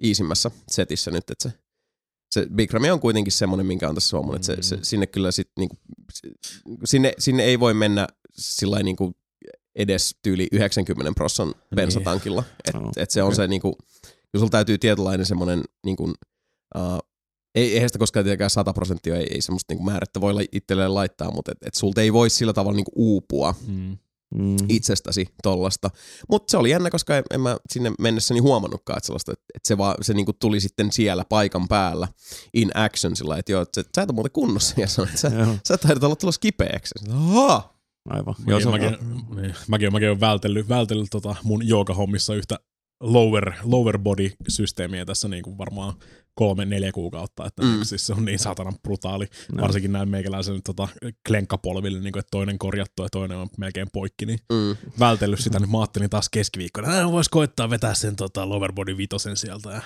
iisimmässä 0.03 0.51
setissä 0.71 1.11
nyt, 1.11 1.29
että 1.29 1.49
se, 1.49 1.57
se 2.31 2.47
Big 2.55 2.73
Ramy 2.73 2.89
on 2.89 2.99
kuitenkin 2.99 3.31
semmoinen, 3.31 3.65
minkä 3.65 3.89
on 3.89 3.95
tässä 3.95 4.17
huomannut, 4.17 4.49
että 4.49 4.63
se, 4.63 4.75
se, 4.75 4.83
sinne 4.83 5.07
kyllä 5.07 5.31
sit, 5.31 5.49
niinku, 5.59 5.77
sinne, 6.85 7.13
sinne 7.19 7.43
ei 7.43 7.59
voi 7.59 7.73
mennä 7.73 8.07
sillä 8.33 8.83
niinku 8.83 9.15
edes 9.75 10.15
tyyli 10.21 10.47
90 10.51 11.11
prosan 11.15 11.53
bensatankilla. 11.75 12.43
Et, 12.67 12.73
Joo. 12.73 12.91
et 12.97 13.11
se 13.11 13.23
on 13.23 13.35
se 13.35 13.47
niinku, 13.47 13.77
kun 14.31 14.39
sulla 14.39 14.49
täytyy 14.49 14.77
tietynlainen 14.77 15.25
semmoinen 15.25 15.63
niinku, 15.85 16.03
uh, 16.75 16.99
ei, 17.55 17.73
eihän 17.73 17.89
sitä 17.89 17.99
koskaan 17.99 18.23
tietenkään 18.23 18.49
100 18.49 18.73
prosenttia, 18.73 19.15
ei, 19.15 19.27
ei 19.31 19.41
semmoista 19.41 19.73
niinku 19.73 19.83
määrättä 19.83 20.21
voi 20.21 20.45
itselleen 20.51 20.93
laittaa, 20.93 21.31
mutta 21.31 21.51
et, 21.51 21.57
et 21.67 21.73
sulta 21.75 22.01
ei 22.01 22.13
voi 22.13 22.29
sillä 22.29 22.53
tavalla 22.53 22.75
niinku 22.75 22.91
uupua 22.95 23.55
Mm. 23.67 23.97
Mm. 24.35 24.57
itsestäsi 24.69 25.27
tollasta. 25.43 25.89
Mutta 26.29 26.51
se 26.51 26.57
oli 26.57 26.69
jännä, 26.69 26.89
koska 26.89 27.17
en, 27.17 27.23
en 27.31 27.41
mä 27.41 27.57
sinne 27.69 27.91
mennessäni 27.99 28.39
huomannutkaan, 28.39 28.97
että 28.97 29.05
sellaista, 29.07 29.31
että, 29.31 29.45
että 29.55 29.67
se, 29.67 29.77
vaan, 29.77 29.95
se 30.01 30.13
niinku 30.13 30.33
tuli 30.33 30.59
sitten 30.59 30.91
siellä 30.91 31.25
paikan 31.29 31.67
päällä 31.67 32.07
in 32.53 32.71
action 32.73 33.15
sillä, 33.15 33.37
että 33.37 33.51
joo, 33.51 33.61
että 33.61 33.81
sä, 33.81 33.89
sä 33.95 34.01
et 34.01 34.09
ole 34.09 34.15
muuten 34.15 34.31
kunnossa 34.31 34.81
ja 34.81 34.87
sanoit, 34.87 35.09
että 35.09 35.21
sä, 35.29 35.57
sä 35.67 35.77
taidat 35.77 36.03
olla 36.03 36.15
tulossa 36.15 36.39
kipeäksi. 36.39 36.93
Ahaa! 37.11 37.73
aivan. 38.09 38.35
Joo, 38.47 38.59
se 38.59 38.69
Mäkin, 38.69 38.87
on, 38.87 38.93
mäkin, 38.93 39.41
niin, 39.41 39.55
mäkin, 39.67 39.91
mäkin 39.91 40.07
olen 40.07 40.19
vältellyt, 40.19 40.69
vältellyt 40.69 41.07
tota 41.11 41.35
mun 41.43 41.67
joogahommissa 41.67 42.35
yhtä 42.35 42.59
lower, 43.01 43.53
lower 43.63 43.97
body 43.97 44.31
systeemiä 44.47 45.05
tässä 45.05 45.27
niin 45.27 45.43
kuin 45.43 45.57
varmaan 45.57 45.93
kolme, 46.35 46.65
neljä 46.65 46.91
kuukautta, 46.91 47.45
että 47.45 47.61
Mm. 47.61 47.67
mm. 47.69 47.83
siis 47.83 48.05
se 48.07 48.13
on 48.13 48.25
niin 48.25 48.39
saatanan 48.39 48.79
brutaali, 48.83 49.27
No. 49.51 49.63
varsinkin 49.63 49.91
näin 49.91 50.09
meikäläisen 50.09 50.63
tota, 50.63 50.87
klenkkapolville, 51.27 51.99
niin 51.99 52.11
kuin, 52.13 52.19
että 52.19 52.31
toinen 52.31 52.59
korjattu 52.59 53.03
ja 53.03 53.09
toinen 53.11 53.37
on 53.37 53.47
melkein 53.57 53.87
poikki, 53.93 54.25
niin 54.25 54.39
Mm. 54.51 54.77
vältellyt 54.99 55.39
sitä, 55.39 55.59
nyt 55.59 55.69
mä 55.69 55.79
ajattelin 55.79 56.09
taas 56.09 56.29
keskiviikkona, 56.29 56.93
että 56.93 57.11
vois 57.11 57.29
koittaa 57.29 57.69
vetää 57.69 57.93
sen 57.93 58.15
tota, 58.15 58.49
lower 58.49 58.73
body 58.73 58.97
vitosen 58.97 59.37
sieltä 59.37 59.69
ja 59.69 59.81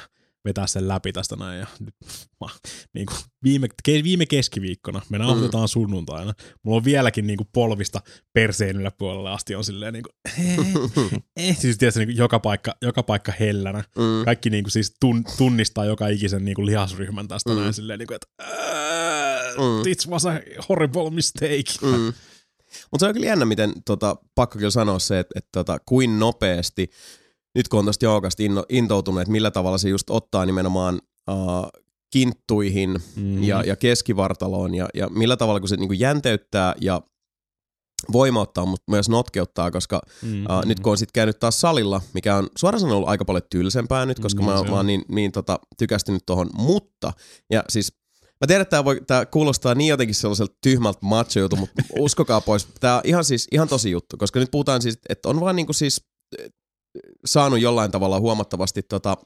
vetää 0.48 0.68
sen 0.68 0.88
läpi 0.88 1.14
tästä 1.14 1.36
näin. 1.36 1.60
Ja 1.60 1.68
nyt, 1.80 1.96
mä, 2.42 2.48
niin 2.94 3.06
kuin 3.06 3.18
viime, 3.44 3.68
ke, 3.84 4.04
viime 4.04 4.26
keskiviikkona, 4.26 5.02
me 5.10 5.18
nauhoitetaan 5.18 5.68
sunnuntaina, 5.68 6.34
mulla 6.64 6.78
on 6.78 6.86
vieläkin 6.86 7.28
niin 7.28 7.38
kuin 7.38 7.48
polvista 7.54 8.02
perseen 8.34 8.78
yläpuolelle 8.78 9.30
asti 9.30 9.56
on 9.56 9.64
silleen 9.64 9.94
niin 9.94 10.04
kuin, 10.04 10.14
eh, 11.38 11.50
eh, 11.50 11.58
siis 11.60 11.78
tietysti 11.78 12.00
niin 12.00 12.08
kuin 12.08 12.18
joka, 12.18 12.40
paikka, 12.40 12.76
joka 12.82 13.04
paikka 13.04 13.34
hellänä. 13.40 13.84
Mm. 13.98 14.26
Kaikki 14.26 14.50
niin 14.50 14.64
kuin 14.64 14.72
siis 14.72 14.94
tun, 15.00 15.24
tunnistaa 15.38 15.86
joka 15.86 16.08
ikisen 16.08 16.46
niin 16.46 16.56
kuin 16.56 16.66
lihasryhmän 16.66 17.28
tästä 17.28 17.50
Mm. 17.50 17.56
mm. 17.56 17.62
näin 17.62 17.74
silleen 17.74 18.00
niin 18.00 18.08
kuin, 18.08 18.16
että 18.16 18.28
Mm. 19.58 19.64
mm. 19.64 19.88
it 19.88 20.08
was 20.08 20.26
a 20.26 20.40
horrible 20.70 21.10
mistake. 21.10 21.64
Mm. 21.82 22.14
Mutta 22.92 23.00
se 23.00 23.08
on 23.08 23.14
kyllä 23.14 23.28
jännä, 23.28 23.46
miten 23.46 23.74
tota, 23.86 24.16
pakko 24.36 24.58
kyllä 24.58 24.72
sanoa 24.72 25.00
se, 25.00 25.20
että, 25.20 25.34
että 25.40 25.50
tota, 25.52 25.78
kuin 25.86 26.20
nopeasti, 26.20 26.90
nyt 27.58 27.68
kun 27.68 27.80
on 27.80 27.86
tuosta 27.86 28.06
joogasta 28.06 28.44
inno, 28.44 28.66
intoutunut, 28.70 29.22
että 29.22 29.32
millä 29.32 29.52
tavalla 29.52 29.78
se 29.78 29.90
just 29.90 30.10
ottaa 30.10 30.46
nimenomaan 30.46 31.02
uh, 31.32 31.68
kinttuihin 32.14 33.00
Mm. 33.16 33.44
ja, 33.44 33.64
ja 33.64 33.76
keskivartaloon 33.76 34.76
ja, 34.76 34.88
ja 34.94 35.10
millä 35.10 35.38
tavalla 35.38 35.60
kun 35.60 35.70
se 35.70 35.78
niinku 35.78 35.94
jänteyttää 35.94 36.76
ja 36.82 37.02
voimauttaa, 38.12 38.66
mutta 38.66 38.92
myös 38.92 39.10
notkeuttaa, 39.10 39.72
koska 39.72 40.02
mm. 40.22 40.44
uh, 40.46 40.66
nyt 40.66 40.80
kun 40.80 40.92
on 40.92 40.98
sitten 40.98 41.14
käynyt 41.14 41.40
taas 41.40 41.62
salilla, 41.62 42.02
mikä 42.14 42.36
on 42.36 42.48
suoraan 42.58 42.80
sanoen 42.80 42.96
ollut 42.96 43.10
aika 43.10 43.26
paljon 43.26 43.44
tylsempää 43.52 44.06
nyt, 44.06 44.20
koska 44.20 44.40
Niin 44.40 44.50
mä, 44.50 44.54
mä 44.54 44.60
on. 44.60 44.70
oon 44.70 44.88
niin, 44.88 45.06
niin 45.08 45.32
tota, 45.32 45.60
tykästynyt 45.78 46.26
tuohon, 46.26 46.50
mutta, 46.54 47.14
ja 47.50 47.64
siis 47.70 47.94
Mä 48.42 48.48
tiedän, 48.48 48.62
että 48.62 48.70
tämä, 48.70 48.86
voi, 48.86 49.02
tää 49.08 49.26
kuulostaa 49.26 49.76
niin 49.76 49.90
jotenkin 49.90 50.16
sellaiselta 50.16 50.56
tyhmältä 50.64 51.00
macho 51.02 51.40
juttu, 51.40 51.56
mutta 51.56 51.84
uskokaa 52.00 52.42
pois. 52.42 52.68
Tämä 52.80 52.96
on 52.96 53.02
ihan, 53.04 53.26
siis, 53.26 53.48
ihan 53.52 53.68
tosi 53.68 53.92
juttu, 53.92 54.18
koska 54.18 54.40
nyt 54.40 54.52
puhutaan 54.52 54.82
siis, 54.82 55.00
että 55.10 55.30
on 55.30 55.40
vaan 55.40 55.56
niinku 55.56 55.74
siis 55.74 56.02
saanut 57.26 57.60
jollain 57.60 57.92
tavalla 57.92 58.20
huomattavasti 58.20 58.84
tota, 58.84 59.18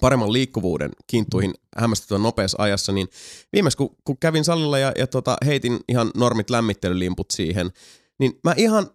paremman 0.00 0.32
liikkuvuuden 0.32 0.90
kinttuihin 1.06 1.54
hämmästyttävän 1.76 2.22
nopeassa 2.22 2.62
ajassa, 2.62 2.92
niin 2.92 3.08
viimeis 3.52 3.76
kun, 3.76 3.96
kun 4.04 4.18
kävin 4.18 4.44
salilla 4.44 4.78
ja, 4.78 4.92
ja 4.98 5.06
tota, 5.06 5.36
heitin 5.46 5.80
ihan 5.88 6.10
normit 6.16 6.50
lämmittelylimput 6.50 7.30
siihen, 7.30 7.70
niin 8.18 8.40
mä 8.44 8.54
ihan 8.56 8.90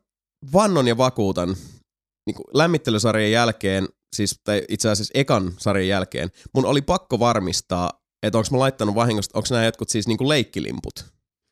vannon 0.54 0.88
ja 0.88 0.98
vakuutan 0.98 1.56
niin 2.26 2.36
kuin 2.36 2.46
lämmittelysarjan 2.54 3.32
jälkeen, 3.32 3.88
siis, 4.16 4.40
tai 4.44 4.64
itse 4.70 4.90
asiassa 4.90 5.12
ekan 5.16 5.54
sarjan 5.58 5.88
jälkeen, 5.88 6.30
mun 6.54 6.66
oli 6.66 6.82
pakko 6.82 7.20
varmistaa, 7.20 7.90
että 8.24 8.38
onko 8.38 8.48
mä 8.52 8.60
laittanut 8.60 8.96
vahingosta, 8.96 9.38
onko 9.38 9.48
nämä 9.52 9.66
jotkut 9.66 9.90
siis 9.90 10.08
niin 10.08 10.18
kuin 10.18 10.30
leikkilimput. 10.30 11.06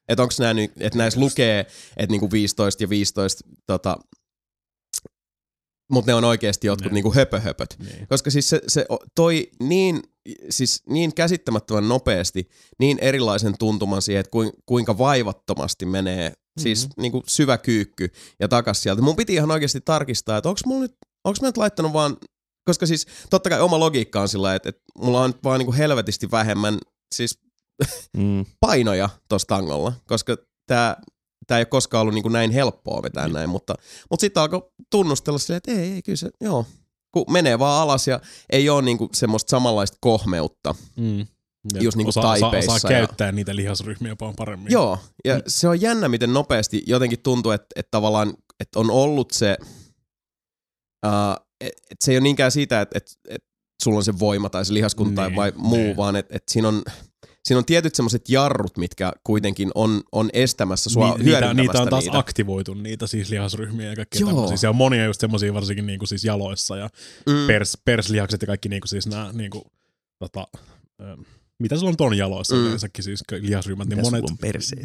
Että 0.09 0.23
onko 0.23 0.33
nämä 0.39 0.61
että 0.79 0.97
näissä 0.97 1.19
lukee, 1.19 1.59
että 1.97 2.11
niinku 2.11 2.31
15 2.31 2.83
ja 2.83 2.89
15, 2.89 3.43
tota, 3.65 3.97
mutta 5.91 6.11
ne 6.11 6.15
on 6.15 6.23
oikeasti 6.23 6.67
jotkut 6.67 6.91
Ne. 6.91 6.95
niinku 6.95 7.13
höpöhöpöt. 7.13 7.75
Niin. 7.79 8.07
Koska 8.07 8.31
siis 8.31 8.49
se, 8.49 8.61
se 8.67 8.85
toi 9.15 9.51
niin, 9.63 10.01
siis 10.49 10.83
niin 10.89 11.13
käsittämättömän 11.15 11.89
nopeasti 11.89 12.49
niin 12.79 12.97
erilaisen 13.01 13.57
tuntuman 13.59 14.01
siihen, 14.01 14.19
että 14.19 14.31
kuin, 14.31 14.51
kuinka 14.65 14.97
vaivattomasti 14.97 15.85
menee 15.85 16.33
siis 16.59 16.83
Mhm. 16.85 17.01
niin 17.01 17.11
kuin 17.11 17.23
syvä 17.27 17.57
kyykky 17.57 18.09
ja 18.39 18.47
takas 18.47 18.83
sieltä. 18.83 19.01
Mun 19.01 19.15
piti 19.15 19.33
ihan 19.33 19.51
oikeasti 19.51 19.81
tarkistaa, 19.81 20.37
että 20.37 20.49
onko 20.49 20.61
mulla 20.65 20.81
nyt, 20.81 20.95
onko 21.23 21.37
mä 21.41 21.47
nyt 21.47 21.57
laittanut 21.57 21.93
vaan, 21.93 22.17
koska 22.65 22.85
siis 22.85 23.07
totta 23.29 23.49
kai 23.49 23.61
oma 23.61 23.79
logiikka 23.79 24.21
on 24.21 24.29
sillä, 24.29 24.55
että, 24.55 24.69
että 24.69 24.81
mulla 24.97 25.21
on 25.21 25.29
nyt 25.29 25.43
vaan 25.43 25.59
niin 25.59 25.65
kuin 25.65 25.77
helvetisti 25.77 26.31
vähemmän 26.31 26.77
siis 27.15 27.39
Mm. 28.17 28.45
painoja 28.59 29.09
tuossa 29.29 29.47
tangolla, 29.47 29.93
koska 30.07 30.37
tämä 30.67 30.95
tämä 31.47 31.57
ei 31.57 31.61
ole 31.61 31.65
koskaan 31.65 32.01
ollut 32.01 32.13
niin 32.13 32.23
kuin 32.23 32.33
näin 32.33 32.51
helppoa 32.51 33.01
vetää 33.03 33.25
Niin. 33.25 33.33
näin, 33.33 33.49
mutta, 33.49 33.75
mutta 34.09 34.21
sitten 34.21 34.41
alkoi 34.43 34.71
tunnustella 34.91 35.39
silleen, 35.39 35.57
että 35.57 35.71
ei, 35.71 35.91
ei, 35.91 36.01
kyllä 36.01 36.15
se, 36.15 36.29
joo, 36.41 36.65
kun 37.11 37.25
menee 37.29 37.59
vaan 37.59 37.81
alas 37.83 38.07
ja 38.07 38.19
ei 38.49 38.69
ole 38.69 38.81
niinku 38.81 39.09
semmoista 39.13 39.49
samanlaista 39.49 39.97
kohmeutta. 40.01 40.75
Mm. 40.95 41.19
Ja 41.73 41.81
Just 41.81 41.97
niinku 41.97 42.09
osaa, 42.09 42.23
taipeissa 42.23 42.57
osaa, 42.57 42.73
ja- 42.73 42.75
osaa 42.75 42.89
käyttää 43.07 43.31
niitä 43.31 43.55
lihasryhmiä 43.55 44.15
paljon 44.15 44.35
paremmin. 44.35 44.71
Joo, 44.71 44.97
ja 45.25 45.35
Mm. 45.35 45.41
se 45.47 45.67
on 45.67 45.81
jännä, 45.81 46.09
miten 46.09 46.33
nopeasti 46.33 46.83
jotenkin 46.87 47.19
tuntuu, 47.23 47.51
että, 47.51 47.67
että 47.75 47.91
tavallaan 47.91 48.33
että 48.59 48.79
on 48.79 48.91
ollut 48.91 49.31
se, 49.31 49.57
uh, 51.05 51.45
että 51.61 52.05
se 52.05 52.11
ei 52.11 52.17
ole 52.17 52.23
niinkään 52.23 52.51
siitä, 52.51 52.81
että, 52.81 52.97
että, 52.97 53.11
että 53.29 53.47
sulla 53.83 53.97
on 53.97 54.03
se 54.03 54.19
voima 54.19 54.49
tai 54.49 54.65
se 54.65 54.73
lihaskunta 54.73 55.27
Niin, 55.27 55.35
vai 55.35 55.53
muu, 55.55 55.77
niin. 55.77 55.97
vaan 55.97 56.15
että, 56.15 56.35
että 56.37 56.53
siinä 56.53 56.67
on 56.67 56.83
siinä 57.49 57.57
on 57.57 57.65
tietyt 57.65 57.95
semmoiset 57.95 58.29
jarrut, 58.29 58.77
mitkä 58.77 59.13
kuitenkin 59.23 59.71
on, 59.75 60.01
on 60.11 60.29
estämässä 60.33 60.89
sua 60.89 61.17
Ni, 61.17 61.23
niitä, 61.23 61.53
niitä 61.53 61.81
on 61.81 61.89
taas 61.89 62.03
niitä. 62.03 62.17
aktivoitu, 62.17 62.73
niitä 62.73 63.07
siis 63.07 63.29
lihasryhmiä 63.29 63.89
ja 63.89 63.95
kaikkea 63.95 64.19
Joo. 64.19 64.29
tämmöisiä. 64.29 64.57
Siellä 64.57 64.71
on 64.71 64.75
monia 64.77 65.05
just 65.05 65.21
semmoisia 65.21 65.53
varsinkin 65.53 65.85
niinku 65.87 66.05
siis 66.05 66.23
jaloissa 66.23 66.77
ja 66.77 66.89
Mm. 67.29 67.47
pers, 67.47 67.77
perslihakset 67.85 68.41
ja 68.41 68.45
kaikki 68.47 68.69
niinku 68.69 68.87
siis 68.87 69.07
nämä 69.07 69.29
niinku, 69.33 69.71
tota, 70.19 70.47
ö, 71.01 71.17
mitä 71.59 71.75
sulla 71.77 71.89
on 71.89 71.97
ton 71.97 72.17
jaloissa 72.17 72.55
Mm. 72.55 72.61
yleensäkin 72.65 73.03
siis 73.03 73.23
lihasryhmät, 73.39 73.87
niin 73.87 74.01
monet 74.01 74.25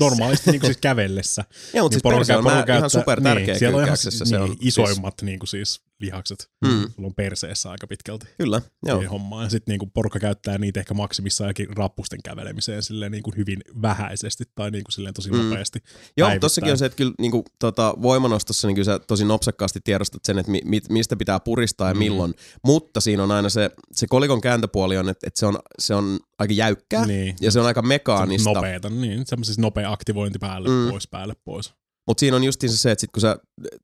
normaalisti 0.00 0.50
niinku 0.50 0.66
siis 0.66 0.78
kävellessä. 0.78 1.44
Joo, 1.74 1.84
mutta 1.84 1.94
siis 1.94 2.02
porukka- 2.02 2.16
perse 2.18 2.36
on 2.36 2.44
porukka 2.44 2.76
ihan 2.76 2.90
super 2.90 3.20
tärkeä 3.22 3.46
niin, 3.46 3.58
siellä 3.58 3.78
on 3.78 3.84
ihan. 3.84 3.96
Se 3.96 4.10
niin, 4.24 4.36
on, 4.40 4.56
isoimmat 4.60 5.22
niinku 5.22 5.46
siis 5.46 5.80
lihakset. 6.04 6.50
Mm. 6.64 6.70
Sulla 6.94 7.06
on 7.06 7.14
perseessä 7.14 7.70
aika 7.70 7.86
pitkälti. 7.86 8.26
Kyllä, 8.38 8.62
joo. 8.86 9.00
Joo. 9.02 9.10
hommaa. 9.10 9.42
Ja 9.42 9.50
sitten 9.50 9.72
niinku 9.72 9.86
porukka 9.94 10.18
käyttää 10.18 10.58
niitä 10.58 10.80
ehkä 10.80 10.94
maksimissaan 10.94 11.50
jokin 11.50 11.76
rappusten 11.76 12.18
kävelemiseen 12.24 12.82
silleen 12.82 13.12
niinku 13.12 13.32
hyvin 13.36 13.58
vähäisesti 13.82 14.44
tai 14.54 14.70
niinku 14.70 14.90
silleen 14.90 15.14
tosi 15.14 15.30
Mm. 15.30 15.36
nopeasti. 15.36 15.78
Joo, 16.16 16.26
päivittäin. 16.26 16.40
tossakin 16.40 16.72
on 16.72 16.78
se, 16.78 16.86
että 16.86 16.96
kyllä 16.96 17.12
niin 17.18 17.32
tota, 17.58 17.94
voimanostossa 18.02 18.68
niin 18.68 18.74
kyllä 18.74 18.84
sä 18.86 18.98
tosi 18.98 19.24
nopsakkaasti 19.24 19.80
tiedostat 19.84 20.24
sen, 20.24 20.38
että 20.38 20.52
mi, 20.52 20.60
mi, 20.64 20.80
mistä 20.90 21.16
pitää 21.16 21.40
puristaa 21.40 21.88
ja 21.88 21.94
Mm. 21.94 21.98
milloin. 21.98 22.34
Mutta 22.64 23.00
siinä 23.00 23.22
on 23.22 23.30
aina 23.30 23.48
se, 23.48 23.70
se 23.92 24.06
kolikon 24.06 24.40
kääntöpuoli 24.40 24.96
on, 24.98 25.08
että, 25.08 25.26
että 25.26 25.40
se, 25.40 25.46
on, 25.46 25.58
se 25.78 25.94
on 25.94 26.18
aika 26.38 26.52
jäykkää 26.54 27.06
Niin. 27.06 27.36
ja 27.40 27.50
se 27.50 27.60
on 27.60 27.66
aika 27.66 27.82
mekaanista. 27.82 28.52
Nopeeta, 28.52 28.90
niin. 28.90 29.26
Semmoisessa 29.26 29.60
nopea 29.62 29.92
aktivointi 29.92 30.38
päälle 30.38 30.68
Mm. 30.68 30.74
mm. 30.74 30.90
pois, 30.90 31.08
päälle 31.08 31.34
pois. 31.44 31.74
Mutta 32.06 32.20
siinä 32.20 32.36
on 32.36 32.44
justiinsa 32.44 32.78
se, 32.78 32.90
että 32.90 33.00
sit 33.00 33.10
kun 33.10 33.20
sä 33.20 33.38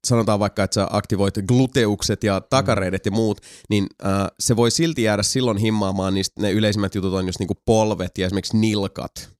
sanotaan 0.07 0.39
vaikka, 0.39 0.63
että 0.63 0.75
sä 0.75 0.87
aktivoit 0.89 1.35
gluteukset 1.47 2.23
ja 2.23 2.41
takareidet 2.41 3.05
ja 3.05 3.11
muut, 3.11 3.41
niin 3.69 3.87
äh, 4.05 4.27
se 4.39 4.55
voi 4.55 4.71
silti 4.71 5.03
jäädä 5.03 5.23
silloin 5.23 5.57
himmaamaan 5.57 6.13
niistä, 6.13 6.41
ne 6.41 6.51
yleisimmät 6.51 6.95
jutut 6.95 7.13
on 7.13 7.25
just 7.25 7.39
niinku 7.39 7.55
polvet 7.65 8.17
ja 8.17 8.25
esimerkiksi 8.25 8.57
nilkat 8.57 9.31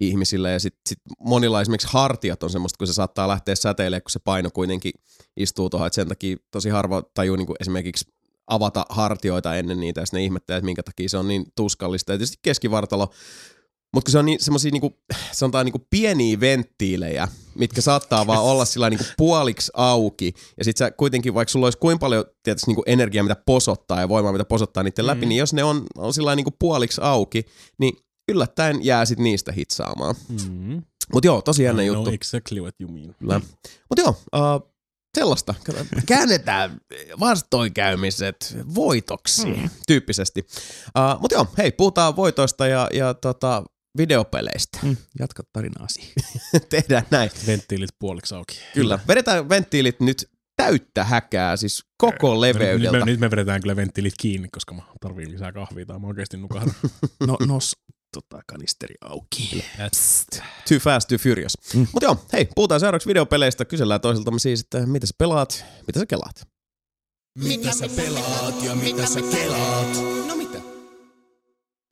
ihmisille 0.00 0.52
ja 0.52 0.60
sitten 0.60 0.80
sit 0.88 0.98
monilla 1.20 1.60
esimerkiksi 1.60 1.88
hartiat 1.90 2.42
on 2.42 2.50
semmoista, 2.50 2.78
kun 2.78 2.86
se 2.86 2.92
saattaa 2.92 3.28
lähteä 3.28 3.54
säteilemään, 3.54 4.02
kun 4.02 4.10
se 4.10 4.18
paino 4.18 4.50
kuitenkin 4.50 4.92
istuu 5.36 5.70
tuohon, 5.70 5.86
että 5.86 5.94
sen 5.94 6.08
takia 6.08 6.36
tosi 6.50 6.68
harva 6.68 7.02
tajuu 7.14 7.36
niinku 7.36 7.54
esimerkiksi 7.60 8.04
avata 8.46 8.86
hartioita 8.88 9.56
ennen 9.56 9.80
niitä 9.80 10.00
ja 10.00 10.06
sitten 10.06 10.18
ne 10.18 10.24
ihmettelee, 10.24 10.58
että 10.58 10.64
minkä 10.64 10.82
takia 10.82 11.08
se 11.08 11.16
on 11.16 11.28
niin 11.28 11.46
tuskallista. 11.56 12.12
Ja 12.12 12.18
tietysti 12.18 12.38
keskivartalo, 12.42 13.10
mutta 13.94 14.10
se 14.10 14.18
on 14.18 14.26
niin, 14.26 14.40
semmosia 14.40 14.70
niinku, 14.70 14.92
sanotaan 15.32 15.66
niinku 15.66 15.86
pieniä 15.90 16.40
venttiilejä, 16.40 17.28
mitkä 17.54 17.80
saattaa 17.80 18.26
vaan 18.26 18.42
olla 18.50 18.64
sillä 18.64 18.90
niinku 18.90 19.04
puoliksi 19.16 19.72
auki. 19.74 20.32
Ja 20.58 20.64
sit 20.64 20.76
sä 20.76 20.90
kuitenkin, 20.90 21.34
vaikka 21.34 21.52
sulla 21.52 21.66
olisi 21.66 21.78
kuinka 21.78 21.98
paljon 22.00 22.24
tietysti 22.42 22.66
niinku 22.70 22.82
energiaa, 22.86 23.22
mitä 23.24 23.36
posottaa 23.46 24.00
ja 24.00 24.08
voimaa, 24.08 24.32
mitä 24.32 24.44
posottaa 24.44 24.82
niiden 24.82 25.06
läpi, 25.06 25.20
Mm. 25.26 25.28
niin 25.28 25.38
jos 25.38 25.52
ne 25.52 25.64
on, 25.64 25.82
on 25.98 26.14
sillä 26.14 26.36
niinku 26.36 26.54
puoliksi 26.58 27.00
auki, 27.04 27.44
niin 27.78 27.96
yllättäen 28.28 28.84
jää 28.84 29.04
sit 29.04 29.18
niistä 29.18 29.52
hitsaamaan. 29.52 30.14
Mm. 30.28 30.82
Mut 31.12 31.24
joo, 31.24 31.42
tosi 31.42 31.62
jännä 31.62 31.82
juttu. 31.82 32.02
know 32.02 32.14
exactly 32.14 32.60
what 32.60 32.74
you 32.80 32.92
mean. 32.92 33.14
Kyllä. 33.18 33.40
Mut 33.90 33.98
joo, 33.98 34.08
uh, 34.08 34.70
sellaista. 35.18 35.54
Käännetään 36.06 36.80
vastoinkäymiset 37.20 38.56
voitoksi, 38.74 39.46
mm. 39.46 39.70
tyyppisesti. 39.86 40.46
Uh, 40.86 41.20
Mutta 41.20 41.34
joo, 41.34 41.46
hei, 41.58 41.72
puhutaan 41.72 42.16
voitoista 42.16 42.66
ja, 42.66 42.88
ja 42.92 43.14
tota, 43.14 43.64
videopeleistä. 43.98 44.78
Mm, 44.82 44.96
jatka 45.18 45.42
tarinaasi. 45.52 46.12
Tehdään 46.70 47.04
näin. 47.10 47.30
Venttiilit 47.46 47.90
puoliksi 47.98 48.34
auki. 48.34 48.60
Kyllä. 48.74 48.98
Vedetään 49.08 49.48
venttiilit 49.48 50.00
nyt 50.00 50.30
täyttä 50.56 51.04
häkää, 51.04 51.56
siis 51.56 51.84
koko 51.98 52.30
Nyt 52.32 52.40
leveydeltä. 52.40 52.98
me, 52.98 53.04
nyt 53.04 53.20
me 53.20 53.30
vedetään 53.30 53.60
kyllä 53.60 53.76
venttiilit 53.76 54.14
kiinni, 54.20 54.48
koska 54.48 54.74
mä 54.74 54.82
tarviin 55.00 55.32
lisää 55.32 55.52
kahvia 55.52 55.86
tai 55.86 55.98
mä 55.98 56.06
oikeasti 56.06 56.36
nukahdan. 56.36 56.74
No, 57.26 57.36
nos 57.46 57.76
tota, 58.14 58.42
kanisteri 58.46 58.94
auki. 59.00 59.64
Too 60.68 60.78
fast, 60.78 61.08
too 61.08 61.18
furious. 61.18 61.58
Mm. 61.74 61.86
Mutta 61.92 62.04
joo, 62.06 62.24
hei, 62.32 62.48
puhutaan 62.54 62.80
seuraavaksi 62.80 63.08
videopeleistä. 63.08 63.64
Kysellään 63.64 64.00
toisiltamme 64.00 64.38
siis, 64.38 64.60
että 64.60 64.86
mitä 64.86 65.06
sä 65.06 65.14
pelaat, 65.18 65.64
mitä 65.86 65.98
sä 66.00 66.06
kelaat. 66.06 66.48
Mitä 67.38 67.72
sä 67.72 67.86
pelaat 67.96 68.62
ja 68.64 68.74
mitä 68.74 69.06
sä 69.06 69.20
kelaat? 69.22 69.88
No? 70.28 70.33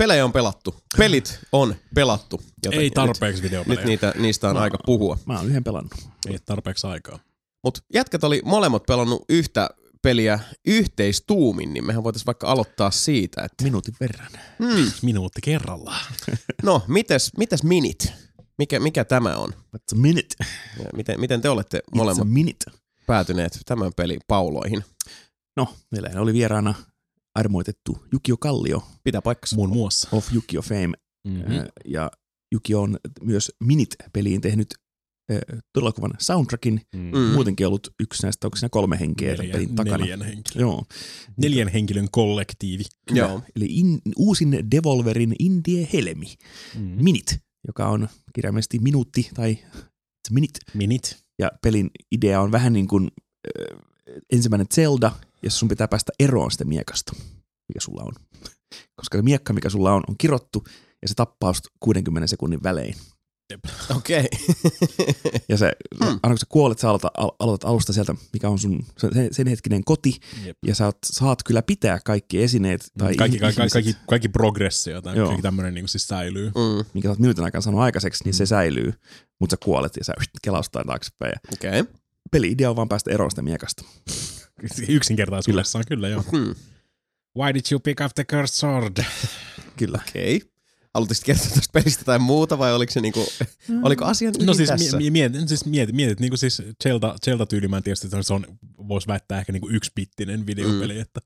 Pelejä 0.02 0.24
on 0.24 0.32
pelattu. 0.32 0.74
Pelit 0.98 1.38
on 1.52 1.74
pelattu. 1.94 2.40
Joten 2.64 2.80
Ei 2.80 2.86
nyt- 2.86 2.94
tarpeeksi 2.94 3.42
Nyt, 3.42 3.50
videopelejä. 3.50 3.86
niitä, 3.86 4.12
niistä 4.18 4.48
on 4.48 4.56
Mä- 4.56 4.62
aika 4.62 4.78
puhua. 4.86 5.18
Mä 5.26 5.36
oon 5.38 5.46
yhden 5.48 5.64
pelannut. 5.64 5.92
Ei 6.30 6.38
tarpeeksi 6.44 6.86
aikaa. 6.86 7.18
Mutta 7.64 7.80
jätkät 7.94 8.24
oli 8.24 8.42
molemmat 8.44 8.82
pelannut 8.86 9.24
yhtä 9.28 9.70
peliä 10.02 10.38
yhteistuumin, 10.66 11.74
niin 11.74 11.86
mehän 11.86 12.04
voitaisiin 12.04 12.26
vaikka 12.26 12.46
aloittaa 12.46 12.90
siitä, 12.90 13.42
että 13.44 13.64
Minuutin 13.64 13.94
verran. 14.00 14.28
hmm, 14.58 14.90
Minuutti 15.02 15.40
kerrallaan. 15.40 16.04
no, 16.62 16.82
mites, 16.88 17.30
mitäs 17.38 17.62
minit? 17.62 18.12
Mikä, 18.58 18.80
mikä 18.80 19.04
tämä 19.04 19.36
on? 19.36 19.50
What's 19.52 19.92
a 19.92 19.96
minute? 19.96 20.34
Ja 20.78 20.84
miten, 20.96 21.20
miten 21.20 21.40
te 21.40 21.48
olette 21.48 21.78
It's 21.78 21.92
a 21.92 21.96
molemmat 21.96 22.28
minute. 22.28 22.64
päätyneet 23.06 23.58
tämän 23.66 23.92
pelin 23.96 24.20
pauloihin? 24.26 24.84
No, 25.56 25.68
meillä 25.90 26.20
oli 26.20 26.32
vieraana 26.32 26.74
armoitettu 27.34 28.04
Jukio 28.12 28.36
Kallio 28.36 28.82
Pitää 29.04 29.22
paikkansa. 29.22 29.56
Muun 29.56 29.70
muassa. 29.70 30.08
of 30.12 30.32
Jukio 30.32 30.62
Fame. 30.62 30.92
Mm-hmm. 31.28 31.54
Mm. 31.54 31.66
Ja 31.84 32.10
Jukio 32.52 32.82
on 32.82 32.98
myös 33.22 33.52
Minit-peliin 33.64 34.40
tehnyt 34.40 34.74
äh, 35.32 35.38
todella 35.72 35.92
kovan 35.92 36.12
soundtrackin. 36.18 36.80
Mm. 36.94 37.00
Mm. 37.00 37.18
Muutenkin 37.34 37.66
ollut 37.66 37.94
yksi 38.00 38.22
näistä, 38.22 38.46
onko 38.46 38.56
siinä 38.56 38.68
kolme 38.68 39.00
henkeä 39.00 39.36
tämän 39.36 39.52
pelin 39.52 39.74
takana. 39.74 39.98
neljän, 39.98 40.22
henkilön, 40.22 40.60
Joo. 40.60 40.84
neljän 41.36 41.68
henkilön 41.68 42.08
kollektiivi. 42.10 42.84
Kyllä. 43.08 43.20
Joo. 43.20 43.42
Eli 43.56 43.66
in, 43.70 44.00
uusin 44.16 44.70
Devolverin 44.70 45.36
Indie 45.38 45.88
Helmi. 45.92 46.34
Mm. 46.78 47.04
Minit, 47.04 47.38
joka 47.66 47.88
on 47.88 48.08
kirjaimellisesti 48.34 48.78
minuutti 48.78 49.30
tai 49.34 49.58
minute. 50.30 50.58
Minit. 50.74 51.22
Ja 51.38 51.50
pelin 51.62 51.90
idea 52.12 52.40
on 52.40 52.52
vähän 52.52 52.72
niin 52.72 52.88
kuin 52.88 53.10
äh, 53.46 53.78
ensimmäinen 54.32 54.66
Zelda, 54.74 55.12
jossa 55.42 55.58
sun 55.58 55.68
pitää 55.68 55.88
päästä 55.88 56.12
eroon 56.20 56.50
sitä 56.50 56.64
miekasta, 56.64 57.12
mikä 57.68 57.80
sulla 57.80 58.02
on. 58.02 58.12
Koska 58.96 59.18
se 59.18 59.22
miekka, 59.22 59.52
mikä 59.52 59.70
sulla 59.70 59.92
on, 59.94 60.02
on 60.08 60.14
kirottu 60.18 60.64
ja 61.02 61.08
se 61.08 61.14
tappaa 61.14 61.52
sut 61.52 61.68
60 61.80 62.26
sekunnin 62.26 62.62
välein. 62.62 62.94
Okei. 63.96 64.28
Ja 65.48 65.56
se, 65.56 65.72
Hmm. 66.04 66.08
aina 66.22 66.28
kun 66.34 66.38
sä 66.38 66.46
kuolet, 66.48 66.78
sä 66.78 66.88
aloitat, 66.88 67.10
al- 67.16 67.30
aloitat 67.38 67.70
alusta 67.70 67.92
sieltä, 67.92 68.14
mikä 68.32 68.48
on 68.48 68.58
sun 68.58 68.84
sen, 68.98 69.28
sen 69.34 69.46
hetkinen 69.46 69.84
koti, 69.84 70.20
Jep. 70.44 70.56
ja 70.66 70.74
sä 70.74 70.84
oot, 70.86 70.98
saat 71.04 71.42
kyllä 71.42 71.62
pitää 71.62 71.98
kaikki 72.04 72.42
esineet 72.42 72.90
tai 72.98 73.14
kaikki, 73.14 73.36
ih- 73.36 73.40
kaikki, 73.40 73.60
kaikki, 73.72 73.96
kaikki 74.08 74.28
progressio 74.28 75.00
tai 75.02 75.16
Joo. 75.16 75.26
kaikki 75.26 75.42
tämmöinen 75.42 75.74
niin 75.74 75.88
siis 75.88 76.08
säilyy. 76.08 76.46
mm. 76.48 76.84
minkä 76.94 77.06
sä 77.08 77.10
oot 77.10 77.18
minuutin 77.18 77.44
aikana 77.44 77.62
saanut 77.62 77.80
aikaiseksi, 77.80 78.24
niin 78.24 78.34
se 78.34 78.44
Mm. 78.44 78.48
säilyy, 78.48 78.92
mutta 79.40 79.52
sä 79.54 79.58
kuolet 79.64 79.96
ja 79.96 80.04
sä 80.04 80.12
kelaustaan 80.42 80.86
taaksepäin. 80.86 81.32
Ja 81.34 81.38
Okei. 81.52 81.80
Okay. 81.80 81.94
peli-idea 82.32 82.70
on 82.70 82.76
vaan 82.76 82.88
päästä 82.88 83.10
eroon 83.10 83.30
sitä 83.30 83.42
miekasta. 83.42 83.84
Yksinkertaisuudessaan 84.88 85.84
kyllä, 85.88 86.08
kyllä 86.08 86.08
joo. 86.08 86.24
Hmm. 86.32 86.54
Why 87.38 87.54
did 87.54 87.62
you 87.70 87.80
pick 87.80 88.00
up 88.00 88.12
the 88.14 88.24
cursed 88.24 88.54
sword? 88.54 89.04
Kyllä. 89.76 90.00
Okei. 90.08 90.36
Okay. 90.36 90.52
Haluaisitko 90.94 91.26
kertoa 91.26 91.48
tästä 91.48 91.72
pelistä 91.72 92.04
tai 92.04 92.18
muuta 92.18 92.58
vai 92.58 92.72
oliko 92.72 92.92
se 92.92 93.00
niinku, 93.00 93.26
oliko 93.82 94.04
asian 94.04 94.34
No 94.42 94.54
siis, 94.54 94.68
tässä? 94.68 94.96
mi- 94.96 95.10
mietit, 95.10 95.48
siis 95.48 95.64
mietit, 95.66 95.94
mietit 95.96 96.20
niin 96.20 96.30
kuin 96.30 96.38
siis 96.38 96.62
Zelda, 96.82 97.14
Zelda-tyyli, 97.24 97.68
mä 97.68 97.76
en 97.76 97.82
tiedä, 97.82 97.96
että 98.04 98.22
se 98.22 98.34
on, 98.34 98.46
voisi 98.88 99.08
väittää 99.08 99.38
ehkä 99.38 99.52
niin 99.52 99.60
kuin 99.60 99.74
yksipittinen 99.74 100.46
videopeli, 100.46 100.94
mm. 100.94 101.00
että 101.00 101.20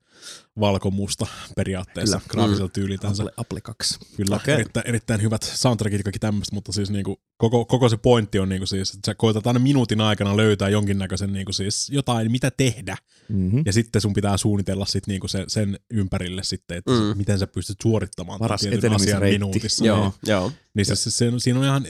valkomusta 0.59 1.27
periaatteessa 1.55 2.17
Kyllä. 2.17 2.29
graafisella 2.29 2.69
tyyliltänsä. 2.69 3.23
Apple, 3.23 3.33
Apple 3.37 3.61
2. 3.61 3.99
Kyllä, 4.17 4.35
okay. 4.35 4.53
erittäin, 4.53 4.87
erittäin 4.87 5.21
hyvät 5.21 5.43
soundtrackit 5.43 6.03
kaikki 6.03 6.19
tämmöistä, 6.19 6.55
mutta 6.55 6.71
siis 6.71 6.89
niinku, 6.89 7.21
koko, 7.37 7.65
koko 7.65 7.89
se 7.89 7.97
pointti 7.97 8.39
on 8.39 8.49
niinku 8.49 8.65
siis, 8.65 8.89
että 8.93 9.05
sä 9.05 9.15
koetat 9.15 9.47
aina 9.47 9.59
minuutin 9.59 10.01
aikana 10.01 10.37
löytää 10.37 10.69
jonkinnäköisen 10.69 11.33
niinku 11.33 11.53
siis 11.53 11.89
jotain, 11.89 12.31
mitä 12.31 12.51
tehdä, 12.51 12.97
Mm-hmm. 13.29 13.63
ja 13.65 13.73
sitten 13.73 14.01
sun 14.01 14.13
pitää 14.13 14.37
suunnitella 14.37 14.85
sit 14.85 15.07
niinku 15.07 15.27
se, 15.27 15.43
sen 15.47 15.79
ympärille 15.91 16.43
sitten, 16.43 16.77
että 16.77 16.91
Mm. 16.91 17.17
miten 17.17 17.39
sä 17.39 17.47
pystyt 17.47 17.77
suorittamaan 17.83 18.39
tämän 18.39 18.47
Paras 18.49 18.61
tietyn 18.61 18.93
asian 18.93 19.23
minuutissa. 19.23 19.85
Joo, 19.85 20.01
Niin. 20.03 20.13
joo. 20.27 20.51
Niin 20.73 20.85
se, 20.85 20.95
se, 20.95 21.11
se, 21.11 21.27
on- 21.27 21.41
siinä 21.41 21.59
on 21.59 21.65
ihan, 21.65 21.85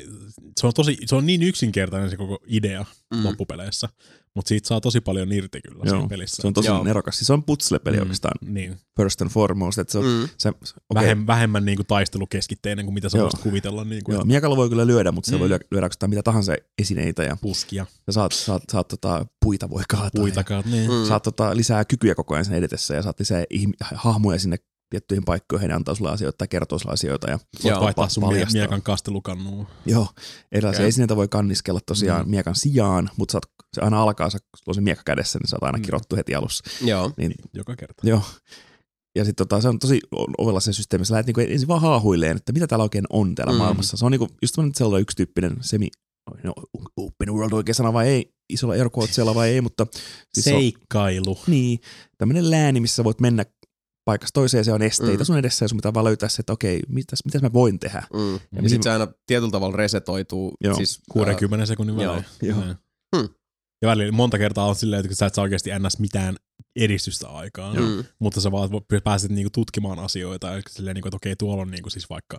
se 0.59 0.67
on, 0.67 0.73
tosi, 0.73 0.97
se 1.05 1.15
on 1.15 1.25
niin 1.25 1.43
yksinkertainen 1.43 2.09
se 2.09 2.17
koko 2.17 2.39
idea 2.47 2.85
mm. 3.15 3.23
loppupeleissä, 3.23 3.89
mutta 4.37 4.49
siitä 4.49 4.67
saa 4.67 4.81
tosi 4.81 5.01
paljon 5.01 5.31
irti 5.31 5.61
kyllä 5.61 5.83
Joo, 5.85 5.95
siinä 5.95 6.07
pelissä. 6.07 6.41
Se 6.41 6.47
on 6.47 6.53
tosi 6.53 6.67
Joo. 6.67 6.83
nerokas. 6.83 7.17
Siis 7.17 7.27
se 7.27 7.33
on 7.33 7.43
putsle-peli 7.43 7.97
Mm, 7.97 8.01
oikeastaan 8.01 8.33
Niin, 8.53 8.77
first 8.97 9.21
and 9.21 9.31
foremost. 9.31 9.77
Että 9.77 9.91
se 9.91 9.97
on, 9.97 10.05
Mm. 10.05 10.09
mm. 10.11 10.27
se, 10.37 10.49
okay. 10.49 11.03
Vähem, 11.03 11.23
vähemmän 11.27 11.65
niinku 11.65 11.83
taistelukeskitteinen 11.83 12.85
kuin 12.85 12.93
mitä 12.93 13.09
sä 13.09 13.17
voisit 13.17 13.39
kuvitella 13.39 13.83
niinku, 13.83 14.11
Joo, 14.11 14.25
miekalla 14.25 14.57
voi 14.57 14.69
kyllä 14.69 14.87
lyödä, 14.87 15.11
mutta 15.11 15.29
se 15.29 15.35
Mm. 15.35 15.39
voi 15.39 15.49
lyödä, 15.49 15.65
lyödä 15.71 15.85
oikeastaan 15.85 16.09
mitä 16.09 16.23
tahansa 16.23 16.53
esineitä 16.79 17.23
ja 17.23 17.37
puskia, 17.41 17.85
sä 18.05 18.11
saat, 18.11 18.31
saat, 18.31 18.63
saat 18.71 18.87
tota, 18.87 19.25
puita 19.45 19.69
voi 19.69 19.83
kaataa. 19.89 20.09
puitakaan. 20.21 20.63
Niin. 20.71 20.91
Mm. 20.91 20.99
Ja 20.99 21.05
saat 21.05 21.23
tota, 21.23 21.55
lisää 21.55 21.85
kykyjä 21.85 22.15
koko 22.15 22.33
ajan 22.33 22.45
sen 22.45 22.55
edetessä 22.55 22.95
ja 22.95 23.01
saat 23.01 23.19
lisää 23.19 23.43
ihm- 23.53 23.73
hahmoja 23.95 24.39
sinne 24.39 24.57
tiettyihin 24.89 25.23
paikkoihin 25.25 25.69
ja 25.69 25.75
antaa 25.75 25.95
sulle 25.95 26.11
asioita 26.11 26.37
tai 26.37 26.47
kertoo 26.47 26.79
sulle 26.79 26.93
asioita. 26.93 27.29
Ja, 27.29 27.39
Voit 27.63 27.79
vaihtaa 27.79 28.09
sun 28.09 28.23
paljastaa. 28.23 28.59
miekan 28.59 28.81
kastelukannuun. 28.81 29.67
joo, 29.85 30.07
erilaisia 30.51 30.79
Okei. 30.81 30.89
esineitä 30.89 31.15
voi 31.15 31.27
kanniskella 31.27 31.79
tosiaan 31.85 32.25
Mm. 32.25 32.29
miekan 32.29 32.55
sijaan, 32.55 33.09
mutta 33.17 33.31
saat, 33.31 33.43
se 33.73 33.81
aina 33.81 34.01
alkaa, 34.01 34.29
sä, 34.29 34.37
sulla 34.37 34.63
on 34.67 34.75
se 34.75 34.81
miekka 34.81 35.03
kädessä, 35.05 35.39
niin 35.39 35.47
sä 35.47 35.55
oot 35.55 35.63
aina 35.63 35.77
Mm. 35.77 35.81
kirottu 35.81 36.15
heti 36.15 36.35
alussa. 36.35 36.63
Joo. 36.85 37.11
Niin, 37.17 37.33
Joka 37.53 37.75
kerta. 37.75 38.07
joo. 38.09 38.21
Ja 39.15 39.25
sitten 39.25 39.47
tota, 39.47 39.61
se 39.61 39.67
on 39.69 39.79
tosi 39.79 39.99
ovella 40.37 40.59
se 40.59 40.73
systeemi. 40.73 41.05
Sä 41.05 41.13
lähdet 41.13 41.25
niinku 41.27 41.41
ensin 41.53 41.67
vaan 41.67 41.81
haahuilleen, 41.81 42.37
että 42.37 42.51
mitä 42.53 42.67
täällä 42.67 42.83
oikein 42.83 43.05
on 43.09 43.35
täällä 43.35 43.53
Mm. 43.53 43.57
maailmassa. 43.57 43.97
Se 43.97 44.05
on 44.05 44.11
niinku 44.11 44.27
just 44.41 44.55
Zelda 44.77 44.97
yksityyppinen 44.99 45.57
semi, 45.61 45.87
no, 46.43 46.53
open 46.97 47.33
world 47.33 47.51
oikein 47.51 47.75
sana 47.75 47.93
vai 47.93 48.07
ei, 48.07 48.33
isolla 48.49 48.73
airquotesilla 48.73 49.35
vai 49.35 49.49
ei, 49.49 49.61
mutta 49.61 49.87
siis 50.33 50.43
se 50.43 50.53
on, 50.55 50.61
Seikkailu. 50.61 51.39
niin, 51.47 51.79
tämmöinen 52.17 52.51
lääni, 52.51 52.79
missä 52.79 53.03
voit 53.03 53.21
mennä 53.21 53.45
paikasta 54.07 54.33
toiseen, 54.39 54.65
se 54.65 54.73
on 54.73 54.81
esteitä 54.81 55.23
Mm. 55.23 55.25
sun 55.25 55.37
edessä 55.37 55.65
ja 55.65 55.69
sun 55.69 55.77
pitää 55.77 55.93
vaan 55.93 56.03
löytää 56.05 56.29
se, 56.29 56.39
että 56.39 56.53
okei, 56.53 56.79
mitäs, 56.87 57.25
mitäs 57.25 57.41
mä 57.41 57.53
voin 57.53 57.79
tehdä. 57.79 58.03
Mm. 58.13 58.33
Ja, 58.33 58.39
mihin- 58.51 58.69
sitten 58.69 58.83
se 58.83 58.89
aina 58.91 59.07
tietyllä 59.25 59.51
tavalla 59.51 59.77
resetoituu. 59.77 60.53
Joo. 60.63 60.75
Siis, 60.75 61.01
60 61.11 61.65
sekunnin 61.65 61.99
joo, 61.99 62.11
välein. 62.13 62.25
joo. 62.41 62.59
Niin. 62.59 62.75
Hmm. 63.15 63.29
Ja 63.81 63.87
välillä 63.87 64.11
monta 64.11 64.37
kertaa 64.37 64.65
on 64.67 64.75
silleen, 64.75 65.05
että 65.05 65.15
sä 65.15 65.25
et 65.25 65.33
saa 65.33 65.41
oikeasti 65.43 65.69
ns. 65.79 65.99
mitään 65.99 66.35
edistystä 66.75 67.27
aikaan, 67.27 67.77
äh, 67.77 67.83
mm. 67.83 68.03
mutta 68.19 68.41
sä 68.41 68.51
vaan 68.51 68.69
pääset 69.03 69.31
niinku 69.31 69.49
tutkimaan 69.53 69.99
asioita 69.99 70.47
ja 70.47 70.61
silleen, 70.69 70.93
niinku, 70.95 71.07
että 71.07 71.15
okei, 71.15 71.35
tuolla 71.35 71.61
on 71.61 71.71
niinku 71.71 71.89
siis 71.89 72.09
vaikka 72.09 72.37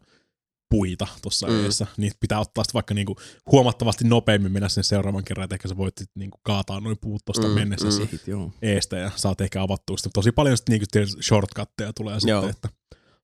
puita 0.71 1.07
tuossa 1.23 1.47
Mm. 1.47 1.61
edessä, 1.61 1.87
niin 1.97 2.13
pitää 2.21 2.41
ottaa 2.41 2.65
sitten 2.65 2.75
vaikka 2.75 2.95
niinku 2.95 3.17
huomattavasti 3.53 4.05
nopeammin 4.05 4.53
mennä 4.53 4.69
sen 4.69 4.85
seuraavan 4.85 5.25
kerran, 5.25 5.45
että 5.45 5.55
ehkä 5.55 5.69
sä 5.69 5.77
voit 5.77 5.99
sit 5.99 6.11
niinku 6.15 6.39
kaataa 6.43 6.81
noin 6.81 6.99
puut 7.01 7.25
tuosta 7.25 7.49
Mm, 7.49 7.55
mennessä 7.55 7.87
mm. 7.87 7.93
Sehit, 7.93 8.27
joo. 8.27 8.53
eestä 8.63 8.97
ja 8.97 9.11
saat 9.17 9.41
ehkä 9.41 9.63
avattua 9.63 9.97
sitä. 9.97 10.11
Tosi 10.15 10.33
paljon 10.33 10.57
sitten 10.57 10.73
niinku 10.73 11.23
shortcutteja 11.23 11.93
tulee 11.93 12.19
Joo. 12.27 12.43
sitten, 12.43 12.51
että 12.51 12.69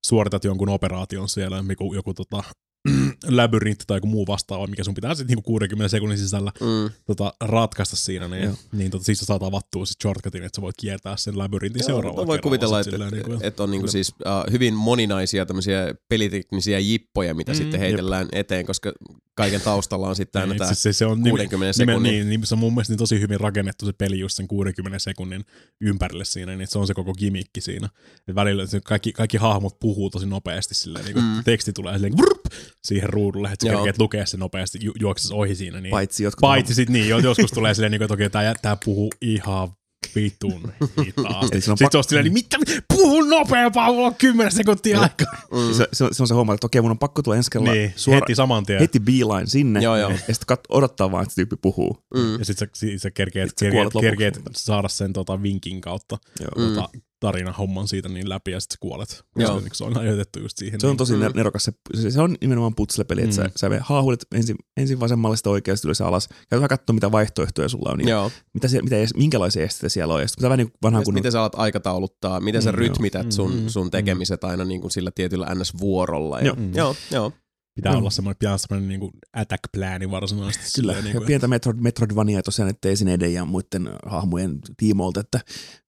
suoritat 0.04 0.44
jonkun 0.44 0.68
operaation 0.68 1.28
siellä, 1.28 1.64
joku, 1.68 1.94
joku 1.94 2.14
tota, 2.14 2.42
labyrintti 3.30 3.84
tai 3.86 3.96
joku 3.96 4.06
muu 4.06 4.26
vastaava, 4.26 4.66
mikä 4.66 4.84
sun 4.84 4.94
pitää 4.94 5.14
sitten 5.14 5.26
niinku 5.36 5.42
60 5.50 5.88
sekunnin 5.88 6.18
sisällä 6.18 6.52
Mm. 6.60 6.90
tota, 7.06 7.32
ratkaista 7.40 7.96
siinä, 7.96 8.28
niin, 8.28 8.44
Joo. 8.44 8.54
niin 8.72 8.90
tota, 8.90 9.04
siis 9.04 9.18
sä 9.18 9.24
saat 9.26 9.42
avattua 9.42 9.86
sit 9.86 9.96
shortcutin, 10.02 10.42
että 10.42 10.56
sä 10.56 10.62
voit 10.62 10.76
kiertää 10.80 11.16
sen 11.16 11.38
labyrintin 11.38 11.80
Joo, 11.80 11.86
seuraavaan 11.86 12.26
voi 12.26 12.38
kuvitella, 12.38 12.80
että, 12.80 12.96
että, 12.96 13.10
niinku- 13.10 13.38
että 13.40 13.62
on 13.62 13.70
niinku 13.70 13.88
siis 13.88 14.08
uh, 14.10 14.52
hyvin 14.52 14.74
moninaisia 14.74 15.46
tämmöisiä 15.46 15.94
peliteknisiä 16.08 16.78
jippoja, 16.78 17.34
mitä 17.34 17.52
Mm, 17.52 17.56
sitten 17.56 17.72
jep. 17.72 17.80
heitellään 17.80 18.28
eteen, 18.32 18.66
koska 18.66 18.92
kaiken 19.36 19.60
taustalla 19.60 20.08
on 20.08 20.16
sitten 20.16 20.40
aina 20.42 20.52
Niin, 20.52 20.58
tämä 20.58 20.74
se, 20.74 20.92
se, 20.92 21.06
on 21.06 21.22
60 21.22 21.56
nimen, 21.56 21.74
sekunnin. 21.74 22.02
Niin, 22.12 22.28
niin, 22.28 22.46
se 22.46 22.54
on 22.54 22.58
mun 22.58 22.72
mielestä 22.74 22.92
niin 22.92 22.98
tosi 22.98 23.20
hyvin 23.20 23.40
rakennettu 23.40 23.86
se 23.86 23.92
peli 23.92 24.18
just 24.18 24.36
sen 24.36 24.48
60 24.48 24.98
sekunnin 24.98 25.44
ympärille 25.80 26.24
siinä, 26.24 26.56
niin 26.56 26.68
se 26.68 26.78
on 26.78 26.86
se 26.86 26.94
koko 26.94 27.14
gimikki 27.14 27.60
siinä. 27.60 27.88
Et 28.28 28.34
välillä 28.34 28.66
se 28.66 28.80
kaikki, 28.80 29.12
kaikki 29.12 29.36
hahmot 29.36 29.78
puhuu 29.80 30.10
tosi 30.10 30.26
nopeasti 30.26 30.74
silleen, 30.74 31.04
niin 31.04 31.16
Mm. 31.16 31.22
mm. 31.22 31.44
teksti 31.44 31.72
tulee 31.72 31.94
silleen 31.94 32.16
vrp, 32.16 32.52
siihen 32.84 33.08
ruudulle, 33.08 33.48
että 33.52 33.66
sä 33.66 33.72
kerkeet 33.72 33.98
lukea 33.98 34.26
se 34.26 34.36
nopeasti, 34.36 34.78
ju, 34.82 34.92
juokses 35.00 35.30
ohi 35.30 35.54
siinä. 35.54 35.80
Niin. 35.80 35.90
Paitsi 35.90 36.24
jotkut 36.24 36.40
Paitsi 36.40 36.74
sit 36.74 36.88
niin, 36.90 37.08
jo- 37.08 37.18
joskus 37.18 37.50
tulee 37.50 37.74
silleen, 37.74 37.90
niin 37.90 37.98
kuin, 37.98 38.04
että 38.04 38.14
okei, 38.14 38.30
tää, 38.30 38.54
tää 38.62 38.76
puhuu 38.84 39.12
ihan 39.20 39.68
vitun 40.14 40.72
hitaasti. 41.06 41.60
Sitten 41.60 41.74
pak- 41.82 41.92
se 41.92 41.98
on 41.98 42.04
silleen, 42.04 42.24
niin 42.24 42.32
mitä, 42.32 42.56
puhu 42.88 43.20
nopeampaa, 43.22 43.92
mulla 43.92 44.06
on 44.06 44.14
10 44.14 44.52
sekuntia 44.52 45.00
aikaa. 45.00 45.36
Mm. 45.52 45.74
Se, 45.74 45.88
se, 45.92 46.04
on- 46.04 46.14
se, 46.14 46.22
on 46.22 46.26
se 46.28 46.34
homma, 46.34 46.54
että 46.54 46.66
okei, 46.66 46.80
mun 46.82 46.90
on 46.90 46.98
pakko 46.98 47.22
tulla 47.22 47.36
ensi 47.36 47.50
kerralla 47.50 47.72
Niin, 47.74 47.92
suora, 47.96 48.20
heti 48.20 48.34
saman 48.34 48.66
tien. 48.66 48.80
heti 48.80 49.00
beeline 49.00 49.46
sinne, 49.46 49.80
Joo, 49.82 49.96
joo. 49.96 50.10
ja 50.10 50.16
sitten 50.16 50.56
kat- 50.58 50.66
odottaa 50.68 51.12
vaan, 51.12 51.22
että 51.22 51.32
se 51.32 51.36
tyyppi 51.36 51.56
puhuu. 51.62 51.98
Mm. 52.14 52.38
Ja 52.38 52.44
sit 52.44 52.58
sä, 52.58 52.66
sit 52.74 53.02
sä 53.02 53.10
kerkeet, 53.10 53.48
Sit 53.48 53.58
kerkeet, 53.58 53.92
kerkeet 54.00 54.40
saada 54.56 54.88
sen 54.88 55.12
tota, 55.12 55.42
vinkin 55.42 55.80
kautta 55.80 56.18
Joo. 56.40 56.68
tota, 56.68 56.88
tarinan 57.24 57.54
homman 57.54 57.88
siitä 57.88 58.08
niin 58.08 58.28
läpi 58.28 58.50
ja 58.50 58.60
sit 58.60 58.70
sä 58.70 58.76
kuolet. 58.80 59.24
Joo. 59.36 59.62
Se, 59.72 59.84
on 59.84 59.98
ajoitettu 59.98 60.38
just 60.40 60.58
siihen. 60.58 60.80
Se 60.80 60.86
on 60.86 60.90
niin. 60.90 60.96
tosi 60.98 61.16
mm. 61.16 61.24
nerokas. 61.34 61.64
Se, 61.94 62.10
se, 62.10 62.20
on 62.20 62.36
nimenomaan 62.40 62.74
putslepeli, 62.74 63.20
että 63.22 63.42
Mm. 63.42 63.50
sä, 63.50 63.50
sä 63.56 63.70
haahuilet 63.80 64.26
ensin, 64.34 64.56
ensin 64.76 65.00
vasemmalle 65.00 65.36
sitä 65.36 65.50
oikeasti 65.50 65.88
ylös 65.88 66.00
ja 66.00 66.06
alas. 66.06 66.28
Käyt 66.28 66.38
vähän 66.50 66.68
katsoa, 66.68 66.94
mitä 66.94 67.12
vaihtoehtoja 67.12 67.68
sulla 67.68 67.90
on 67.92 68.00
ja 68.00 68.08
Joo. 68.08 68.30
mitä 68.54 68.68
se, 68.68 68.82
mitä, 68.82 68.96
minkälaisia 69.16 69.64
esteitä 69.64 69.88
siellä 69.88 70.14
on. 70.14 70.20
Ja 70.20 70.28
sitten 70.28 70.40
pitää 70.40 70.48
vähän 70.50 70.58
niin 70.58 70.94
Ja 70.94 70.98
sit 71.00 71.04
kun... 71.04 71.14
miten 71.14 71.32
sä 71.32 71.40
alat 71.40 71.54
aikatauluttaa, 71.54 72.40
miten 72.40 72.62
sä 72.62 72.72
Mm, 72.72 72.78
rytmität 72.78 73.32
sun, 73.32 73.54
Mm, 73.54 73.60
mm, 73.60 73.68
sun 73.68 73.90
tekemiset 73.90 74.44
aina 74.44 74.64
niin 74.64 74.80
kuin 74.80 74.90
sillä 74.90 75.10
tietyllä 75.14 75.46
NS-vuorolla. 75.54 76.38
Ja, 76.40 76.44
Joo. 76.46 76.56
joo, 76.74 76.96
joo. 77.10 77.32
Pitää 77.74 77.92
Joo. 77.92 77.98
olla 78.00 78.10
semmoinen, 78.10 78.36
pitää 78.38 78.50
olla 78.52 78.58
semmoinen 78.58 78.88
niin 78.88 79.10
attack-plääni 79.36 80.10
varsinaisesti. 80.10 80.64
Kyllä, 80.80 80.92
silleen 80.92 80.96
ja 80.98 81.02
niin 81.04 81.16
kuin, 81.16 81.26
pientä 81.26 81.48
Metroid, 81.48 81.76
Metroidvania 81.80 82.42
tosiaan, 82.42 82.70
että 82.70 82.88
esineiden 82.88 83.34
ja 83.34 83.44
muiden 83.44 83.90
hahmojen 84.06 84.58
tiimoilta, 84.76 85.20
että 85.20 85.40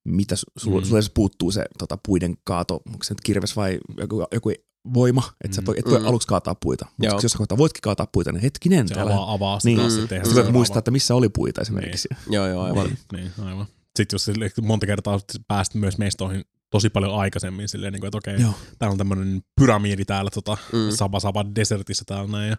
mitä 0.05 0.35
su- 0.35 0.39
sulla, 0.57 0.77
Mm. 0.77 0.83
mm. 0.83 0.87
sulla 0.87 0.99
edes 0.99 1.11
puuttuu 1.15 1.51
se 1.51 1.65
tota, 1.79 1.99
puiden 2.07 2.35
kaato, 2.45 2.75
onko 2.87 3.05
se 3.05 3.15
nyt 3.15 3.21
kirves 3.21 3.57
vai 3.57 3.79
joku, 3.99 4.27
joku 4.33 4.51
voima, 4.95 5.23
että 5.45 5.55
sä 5.55 5.61
Mm. 5.63 5.67
voi, 5.67 5.75
et 5.79 5.91
voi 5.91 5.99
Mm. 6.01 6.07
aluksi 6.07 6.29
kaataa 6.29 6.55
puita. 6.55 6.87
Mutta 6.99 7.15
jos 7.25 7.33
sä 7.33 7.39
kohtaa 7.39 7.59
voitkin 7.59 7.83
kaataa 7.83 8.07
puita, 8.13 8.33
niin 8.33 8.43
hetkinen, 8.43 8.89
se 8.89 8.95
täällä 8.95 9.13
avaa, 9.15 9.33
avaa 9.33 9.61
sitä 9.61 9.83
Niin. 9.83 9.93
Mm. 9.93 9.97
sitten. 10.01 10.27
Sä 10.29 10.35
voit 10.35 10.53
muistaa, 10.53 10.79
että 10.79 10.91
missä 10.91 11.15
oli 11.15 11.29
puita 11.29 11.61
esimerkiksi. 11.61 12.09
Joo, 12.31 12.47
joo, 12.47 12.63
aivan. 12.63 12.87
Niin, 12.87 12.99
niin, 13.13 13.33
aivan. 13.47 13.67
Sitten 13.97 14.15
jos 14.15 14.27
monta 14.63 14.87
kertaa 14.87 15.21
pääst 15.49 15.75
myös 15.75 15.99
mestoihin 15.99 16.45
tosi 16.70 16.90
paljon 16.90 17.14
aikaisemmin 17.14 17.68
silleen, 17.68 17.93
niin 17.93 18.01
kuin, 18.01 18.09
että 18.09 18.18
okei, 18.18 18.40
Joo. 18.40 18.55
täällä 18.78 18.93
on 18.93 18.98
tämmöinen 18.98 19.40
pyramiidi 19.60 20.05
täällä 20.05 20.30
tota, 20.30 20.56
Mm. 20.72 20.90
Saba 20.90 21.20
Saba 21.20 21.44
Desertissa 21.55 22.05
täällä 22.06 22.30
näin, 22.32 22.51
ja 22.51 22.56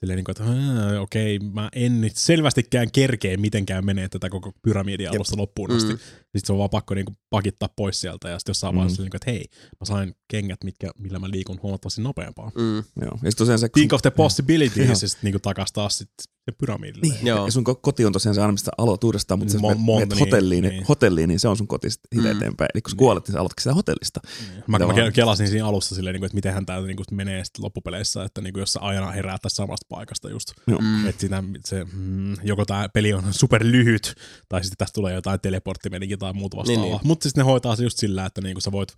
silleen, 0.00 0.16
niin 0.16 0.24
kuin, 0.24 0.32
että 0.38 0.44
"Ää, 0.92 1.00
okei, 1.00 1.38
mä 1.38 1.68
en 1.72 2.00
nyt 2.00 2.16
selvästikään 2.16 2.90
kerkeä 2.92 3.36
mitenkään 3.36 3.86
menee 3.86 4.08
tätä 4.08 4.28
koko 4.30 4.52
pyramidia 4.62 5.10
alusta 5.10 5.36
loppuun 5.36 5.72
asti. 5.72 5.92
Mm. 5.92 5.98
Sitten 6.36 6.46
se 6.46 6.52
on 6.52 6.58
vaan 6.58 6.70
pakko 6.70 6.94
niin 6.94 7.04
kuin, 7.04 7.16
pakittaa 7.30 7.68
pois 7.76 8.00
sieltä, 8.00 8.28
ja 8.28 8.38
sitten 8.38 8.50
jossain 8.50 8.74
Mm. 8.74 8.76
vaiheessa, 8.78 9.02
niin 9.02 9.10
kuin, 9.10 9.16
että 9.18 9.30
hei, 9.30 9.44
mä 9.80 9.84
sain 9.84 10.14
kengät, 10.30 10.64
mitkä, 10.64 10.90
millä 10.98 11.18
mä 11.18 11.30
liikun 11.30 11.58
huomattavasti 11.62 12.02
nopeampaa. 12.02 12.50
Mm. 12.54 12.76
Joo. 12.76 12.84
Ja 12.96 13.10
sitten 13.12 13.32
tosiaan 13.36 13.58
se... 13.58 13.68
Think 13.68 13.92
of 13.92 14.02
the 14.02 14.10
possibilities, 14.10 14.76
Joo. 14.86 14.88
ja 14.88 15.08
sitten 15.08 15.32
niin 15.32 15.40
takas 15.42 15.72
taas 15.72 15.98
sit 15.98 16.10
se 16.44 16.52
pyramidille. 16.58 17.02
Niin. 17.14 17.26
Joo. 17.26 17.44
Ja 17.46 17.52
sun 17.52 17.64
ko- 17.68 17.78
koti 17.82 18.04
on 18.04 18.12
tosiaan 18.12 18.34
se 18.34 18.40
aina, 18.40 18.52
mistä 18.52 18.70
aloit 18.78 19.04
uudestaan, 19.04 19.38
mutta 19.38 19.54
Mon- 19.58 19.74
monta, 19.76 20.06
menet 20.06 20.08
niin, 20.08 20.18
hotelliin, 20.18 20.62
niin, 20.62 20.72
niin. 20.72 20.84
hotelliin, 20.88 21.28
niin 21.28 21.40
se 21.40 21.48
on 21.48 21.56
sun 21.56 21.68
koti 21.68 21.90
sitten 21.90 22.18
Mm. 22.20 22.24
mm. 22.26 22.36
eteenpäin. 22.36 22.68
Eli 22.74 22.82
kun 22.82 22.90
sä 22.90 22.96
kuolet, 22.96 23.26
niin 23.28 23.32
sä 23.32 23.38
aloitatkin 23.40 23.62
sitä 23.62 23.74
hotellista. 23.74 24.20
Mä, 24.24 24.62
mä 24.66 24.78
Tavallaan. 24.78 25.08
ke- 25.08 25.12
kelasin 25.12 25.48
siinä 25.48 25.66
alussa 25.66 25.94
silleen, 25.94 26.12
niin 26.14 26.20
kuin, 26.20 26.26
että 26.26 26.34
mitenhän 26.34 26.66
tämä 26.66 26.80
niin 26.80 26.96
kuin, 26.96 27.06
menee 27.12 27.44
sitten 27.44 27.64
loppupeleissä, 27.64 28.24
että 28.24 28.40
niin 28.40 28.52
kuin, 28.52 28.60
jos 28.60 28.72
sä 28.72 28.80
aina 28.80 29.10
herää 29.10 29.38
tästä 29.42 29.56
samasta 29.56 29.86
paikasta 29.88 30.30
just. 30.30 30.52
Mm. 30.66 31.06
Että 31.08 31.20
siinä, 31.20 31.42
se, 31.66 31.86
mm, 31.92 32.34
joko 32.42 32.64
tämä 32.64 32.88
peli 32.88 33.12
on 33.12 33.24
super 33.34 33.64
lyhyt, 33.64 34.14
tai 34.48 34.64
sitten 34.64 34.76
tästä 34.78 34.94
tulee 34.94 35.14
jotain 35.14 35.40
teleporttimeninkiä 35.40 36.16
tai 36.18 36.32
muuta 36.32 36.56
vastaavaa. 36.56 36.82
Niin, 36.82 36.90
Niin, 36.92 36.98
niin. 37.00 37.06
Mutta 37.08 37.22
sitten 37.28 37.44
ne 37.44 37.50
hoitaa 37.50 37.76
se 37.76 37.82
just 37.82 37.98
sillä, 37.98 38.26
että 38.26 38.40
niinku 38.40 38.60
sä 38.60 38.72
voit 38.72 38.92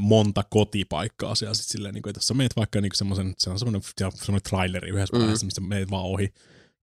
monta 0.00 0.42
kotipaikkaa 0.50 1.34
siellä 1.34 1.54
sit 1.54 1.66
silleen, 1.66 1.94
niinku, 1.94 2.08
että 2.08 2.18
jos 2.18 2.26
sä 2.28 2.34
meet 2.34 2.56
vaikka 2.56 2.80
niinku 2.80 2.96
semmoisen, 2.96 3.34
se 3.38 3.50
on 3.50 3.58
semmoinen, 3.58 3.82
semmoinen 3.98 4.42
traileri 4.48 4.90
yhdessä 4.90 5.16
Mm. 5.16 5.20
vaiheessa, 5.20 5.46
missä 5.46 5.60
meet 5.60 5.90
vaan 5.90 6.04
ohi, 6.04 6.28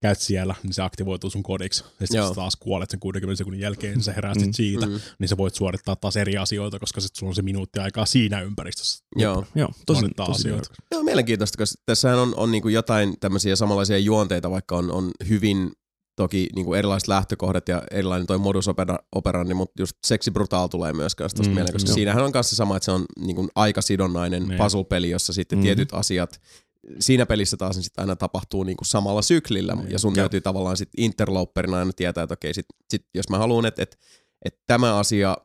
käyt 0.02 0.20
siellä, 0.20 0.54
niin 0.62 0.74
se 0.74 0.82
aktivoituu 0.82 1.30
sun 1.30 1.42
kodiksi. 1.42 1.84
Ja 2.00 2.06
sitten 2.06 2.28
sä 2.28 2.34
taas 2.34 2.56
kuolet 2.56 2.90
sen 2.90 3.00
60 3.00 3.38
sekunnin 3.38 3.60
jälkeen, 3.60 3.94
niin 3.94 4.02
sä 4.02 4.12
heräät 4.12 4.38
sit 4.38 4.46
Mm. 4.46 4.52
siitä, 4.52 4.86
Mm. 4.86 5.00
niin 5.18 5.28
sä 5.28 5.36
voit 5.36 5.54
suorittaa 5.54 5.96
taas 5.96 6.16
eri 6.16 6.36
asioita, 6.36 6.78
koska 6.78 7.00
sit 7.00 7.16
sulla 7.16 7.30
on 7.30 7.34
se 7.34 7.42
minuutti 7.42 7.78
aikaa 7.78 8.06
siinä 8.06 8.40
ympäristössä. 8.40 9.04
Joo. 9.16 9.44
Joo, 9.54 9.68
tosi, 9.86 10.06
tosi 10.16 10.30
asioita. 10.30 10.70
Joo, 10.92 11.02
mielenkiintoista, 11.02 11.58
koska 11.58 11.82
tässähän 11.86 12.18
on, 12.18 12.34
on 12.36 12.50
niin 12.52 12.72
jotain 12.72 13.14
tämmöisiä 13.20 13.56
samanlaisia 13.56 13.98
juonteita, 13.98 14.50
vaikka 14.50 14.76
on, 14.76 14.90
on 14.92 15.10
hyvin 15.28 15.72
toki 16.16 16.46
niin 16.54 16.64
kuin 16.66 16.78
erilaiset 16.78 17.08
lähtökohdat 17.08 17.68
ja 17.68 17.82
erilainen 17.90 18.26
toi 18.26 18.38
modus 18.38 18.68
opera- 18.68 19.04
operandi, 19.14 19.54
mutta 19.54 19.82
just 19.82 19.96
seksi 20.06 20.30
brutal 20.30 20.68
tulee 20.68 20.92
myös 20.92 21.14
kanssa 21.14 21.42
Mm, 21.42 21.48
mieleen, 21.50 21.72
koska 21.72 21.88
joo. 21.90 21.94
siinähän 21.94 22.24
on 22.24 22.32
kanssa 22.32 22.56
sama, 22.56 22.76
että 22.76 22.84
se 22.84 22.90
on 22.90 23.04
niin 23.20 23.36
kuin 23.36 23.48
aikasidonnainen 23.54 24.48
Niin. 24.48 24.58
puzzle-peli, 24.58 25.10
jossa 25.10 25.32
sitten 25.32 25.58
Mhm. 25.58 25.64
tietyt 25.64 25.88
asiat 25.92 26.40
siinä 27.00 27.26
pelissä 27.26 27.56
taas 27.56 27.76
niin 27.76 27.84
sit 27.84 27.98
aina 27.98 28.16
tapahtuu 28.16 28.62
niin 28.64 28.76
kuin 28.76 28.88
samalla 28.88 29.22
syklillä, 29.22 29.74
Niin. 29.74 29.90
ja 29.90 29.98
sun 29.98 30.14
täytyy 30.14 30.40
tavallaan 30.40 30.76
sitten 30.76 31.04
interloperina 31.04 31.78
aina 31.78 31.92
tietää, 31.96 32.22
että 32.24 32.32
okei, 32.34 32.54
sit, 32.54 32.66
sit 32.90 33.06
jos 33.14 33.28
mä 33.30 33.38
haluan, 33.38 33.66
että 33.66 33.82
et, 33.82 33.98
et 34.44 34.58
tämä 34.66 34.96
asia, 34.98 35.36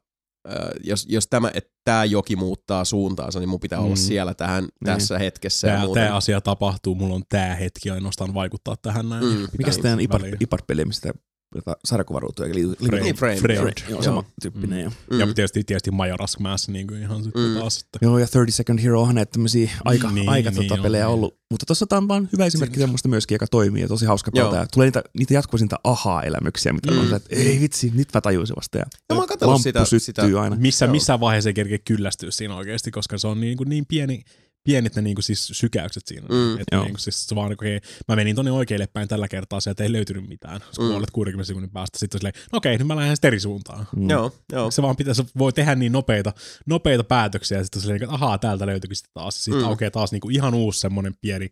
jos, 0.83 1.05
jos 1.09 1.27
tämä, 1.27 1.51
että 1.53 1.71
tämä 1.83 2.05
joki 2.05 2.35
muuttaa 2.35 2.85
suuntaansa, 2.85 3.39
niin 3.39 3.49
mun 3.49 3.59
pitää 3.59 3.79
olla 3.79 3.89
Mhm. 3.95 4.03
siellä 4.03 4.33
tähän, 4.33 4.67
tässä 4.85 5.17
hetkessä 5.19 5.67
ja 5.67 5.73
Tämä, 5.73 5.85
muuten. 5.85 6.03
tämä 6.03 6.15
asia 6.15 6.41
tapahtuu, 6.41 6.95
mulla 6.95 7.15
on 7.15 7.23
tämä 7.29 7.55
hetki 7.55 7.89
ainoastaan 7.89 8.33
vaikuttaa 8.33 8.75
tähän 8.81 9.09
näin. 9.09 9.25
Mm. 9.25 9.47
Just 9.65 9.81
tämä 9.81 9.93
on 9.93 9.99
väliin. 10.21 10.37
IPAD-peli, 10.39 10.85
mistä 10.85 11.11
tota, 11.53 11.77
sarjakuvaruutuja 11.85 12.49
eli 12.49 12.63
Frame. 12.85 13.01
Niin, 13.03 13.15
frame. 13.15 13.35
Frame. 13.35 13.53
Joo. 13.55 13.65
Joo, 13.67 13.73
Joo. 13.89 14.01
sama 14.03 14.23
tyyppinen. 14.41 14.79
Joo. 14.79 15.19
Ja 15.19 15.25
Mm. 15.25 15.33
tietysti, 15.33 15.63
tietysti 15.63 15.91
Majora's 15.91 16.39
Mask 16.39 16.69
niin 16.69 16.87
kuin 16.87 17.01
ihan 17.01 17.23
sitten 17.23 17.41
Mm. 17.43 17.53
taas. 17.59 17.77
Että. 17.77 17.99
Joo, 18.01 18.17
ja 18.17 18.25
30 18.27 18.57
Second 18.57 18.79
Hero 18.83 19.01
onhan 19.01 19.15
näitä 19.15 19.31
tämmöisiä 19.31 19.71
aika, 19.85 20.11
Niin, 20.11 20.29
aika 20.29 20.49
niin 20.49 20.63
tota, 20.63 20.73
on, 20.73 20.81
pelejä 20.83 21.05
niin. 21.05 21.13
ollut. 21.13 21.39
Mutta 21.51 21.65
tuossa 21.65 21.87
tämä 21.87 21.97
on 21.97 22.07
vaan 22.07 22.29
hyvä 22.33 22.45
esimerkki 22.45 22.79
semmoista 22.79 23.09
myöskin, 23.09 23.35
joka 23.35 23.47
toimii 23.47 23.81
ja 23.81 23.87
tosi 23.87 24.05
hauska 24.05 24.31
Joo. 24.33 24.45
pelata. 24.45 24.61
Ja 24.61 24.67
tulee 24.73 24.87
niitä, 24.87 25.03
niitä 25.17 25.33
jatkuvasti 25.33 25.63
niitä 25.63 25.77
ahaa-elämyksiä, 25.83 26.73
mitä 26.73 26.91
Mm. 26.91 26.97
mm. 26.97 27.01
on 27.03 27.09
se, 27.09 27.15
että 27.15 27.35
ei 27.35 27.59
vitsi, 27.59 27.91
nyt 27.95 28.07
mä 28.13 28.21
tajusin 28.21 28.55
vasta. 28.55 28.77
Ja 28.77 28.85
No 29.09 29.15
mä 29.15 29.21
oon 29.41 29.59
sitä- 29.59 29.85
sitä- 29.97 30.21
aina. 30.41 30.55
Missä, 30.55 30.85
Joo. 30.85 30.91
missä 30.91 31.19
vaiheessa 31.19 31.49
ei 31.49 31.53
kerkeä 31.53 31.77
kyllästyä 31.85 32.31
siinä 32.31 32.55
oikeasti, 32.55 32.91
koska 32.91 33.17
se 33.17 33.27
on 33.27 33.39
niin, 33.41 33.57
kuin 33.57 33.69
niin 33.69 33.85
pieni, 33.85 34.23
pienit 34.69 34.95
ne 34.95 35.01
niin 35.01 35.15
kuin 35.15 35.23
siis 35.23 35.47
sykäykset 35.53 36.03
siinä. 36.07 36.27
Mm, 36.29 36.53
että 36.59 36.75
joo. 36.75 36.83
niin 36.83 36.93
kuin 36.93 36.99
siis 37.01 37.27
se 37.27 37.35
vaan, 37.35 37.51
okei, 37.53 37.79
mä 38.07 38.15
menin 38.15 38.35
tonne 38.35 38.51
oikealle 38.51 38.87
päin 38.93 39.07
tällä 39.07 39.27
kertaa, 39.27 39.59
sieltä 39.59 39.83
ei 39.83 39.91
löytynyt 39.91 40.27
mitään. 40.27 40.61
Sä 40.71 40.81
Mm. 40.81 40.87
kuolet 40.87 41.11
60 41.11 41.47
sekunnin 41.47 41.71
päästä. 41.71 41.99
Sitten 41.99 42.17
on 42.17 42.19
silleen, 42.19 42.33
no 42.51 42.57
okei, 42.57 42.77
nyt 42.77 42.87
mä 42.87 42.95
lähden 42.95 43.15
sitten 43.15 43.27
eri 43.27 43.39
suuntaan. 43.39 43.87
Mm. 43.95 44.09
Joo, 44.09 44.31
joo. 44.51 44.71
Se 44.71 44.81
vaan 44.81 44.95
pitää, 44.95 45.13
se 45.13 45.25
voi 45.37 45.53
tehdä 45.53 45.75
niin 45.75 45.91
nopeita, 45.91 46.33
nopeita 46.65 47.03
päätöksiä 47.03 47.57
ja 47.57 47.63
sitten 47.63 47.77
on 47.79 47.81
silleen, 47.81 48.03
että 48.03 48.13
ahaa, 48.15 48.37
täältä 48.37 48.65
löytyykin 48.65 48.95
sitten 48.95 49.13
taas. 49.13 49.43
Sitten 49.43 49.61
Mm. 49.63 49.67
aukeaa 49.67 49.91
taas 49.91 50.11
niin 50.11 50.21
kuin 50.21 50.35
ihan 50.35 50.53
uusi 50.53 50.79
semmoinen 50.79 51.13
pieni 51.21 51.49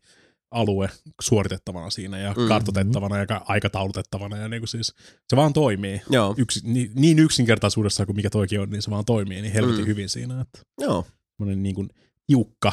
alue 0.51 0.89
suoritettavana 1.21 1.89
siinä 1.89 2.17
ja 2.19 2.33
Mm. 2.37 2.47
kartoitettavana 2.47 3.17
ja 3.17 3.25
ka- 3.25 3.45
aikataulutettavana 3.47 4.37
ja 4.37 4.47
niin 4.49 4.61
kuin 4.61 4.67
siis 4.69 4.93
se 5.29 5.35
vaan 5.35 5.53
toimii. 5.53 6.01
Joo, 6.09 6.35
Yksi, 6.37 6.59
niin, 6.63 6.91
niin 6.95 7.19
yksinkertaisuudessa 7.19 8.05
kuin 8.05 8.15
mikä 8.15 8.29
toikin 8.29 8.59
on, 8.59 8.69
niin 8.69 8.81
se 8.81 8.91
vaan 8.91 9.05
toimii 9.05 9.41
niin 9.41 9.53
helvetin 9.53 9.81
Mm. 9.81 9.87
hyvin 9.87 10.09
siinä. 10.09 10.41
Että 10.41 10.59
joo. 10.81 11.05
niin 11.55 11.75
kuin 11.75 11.89
tiukka, 12.27 12.71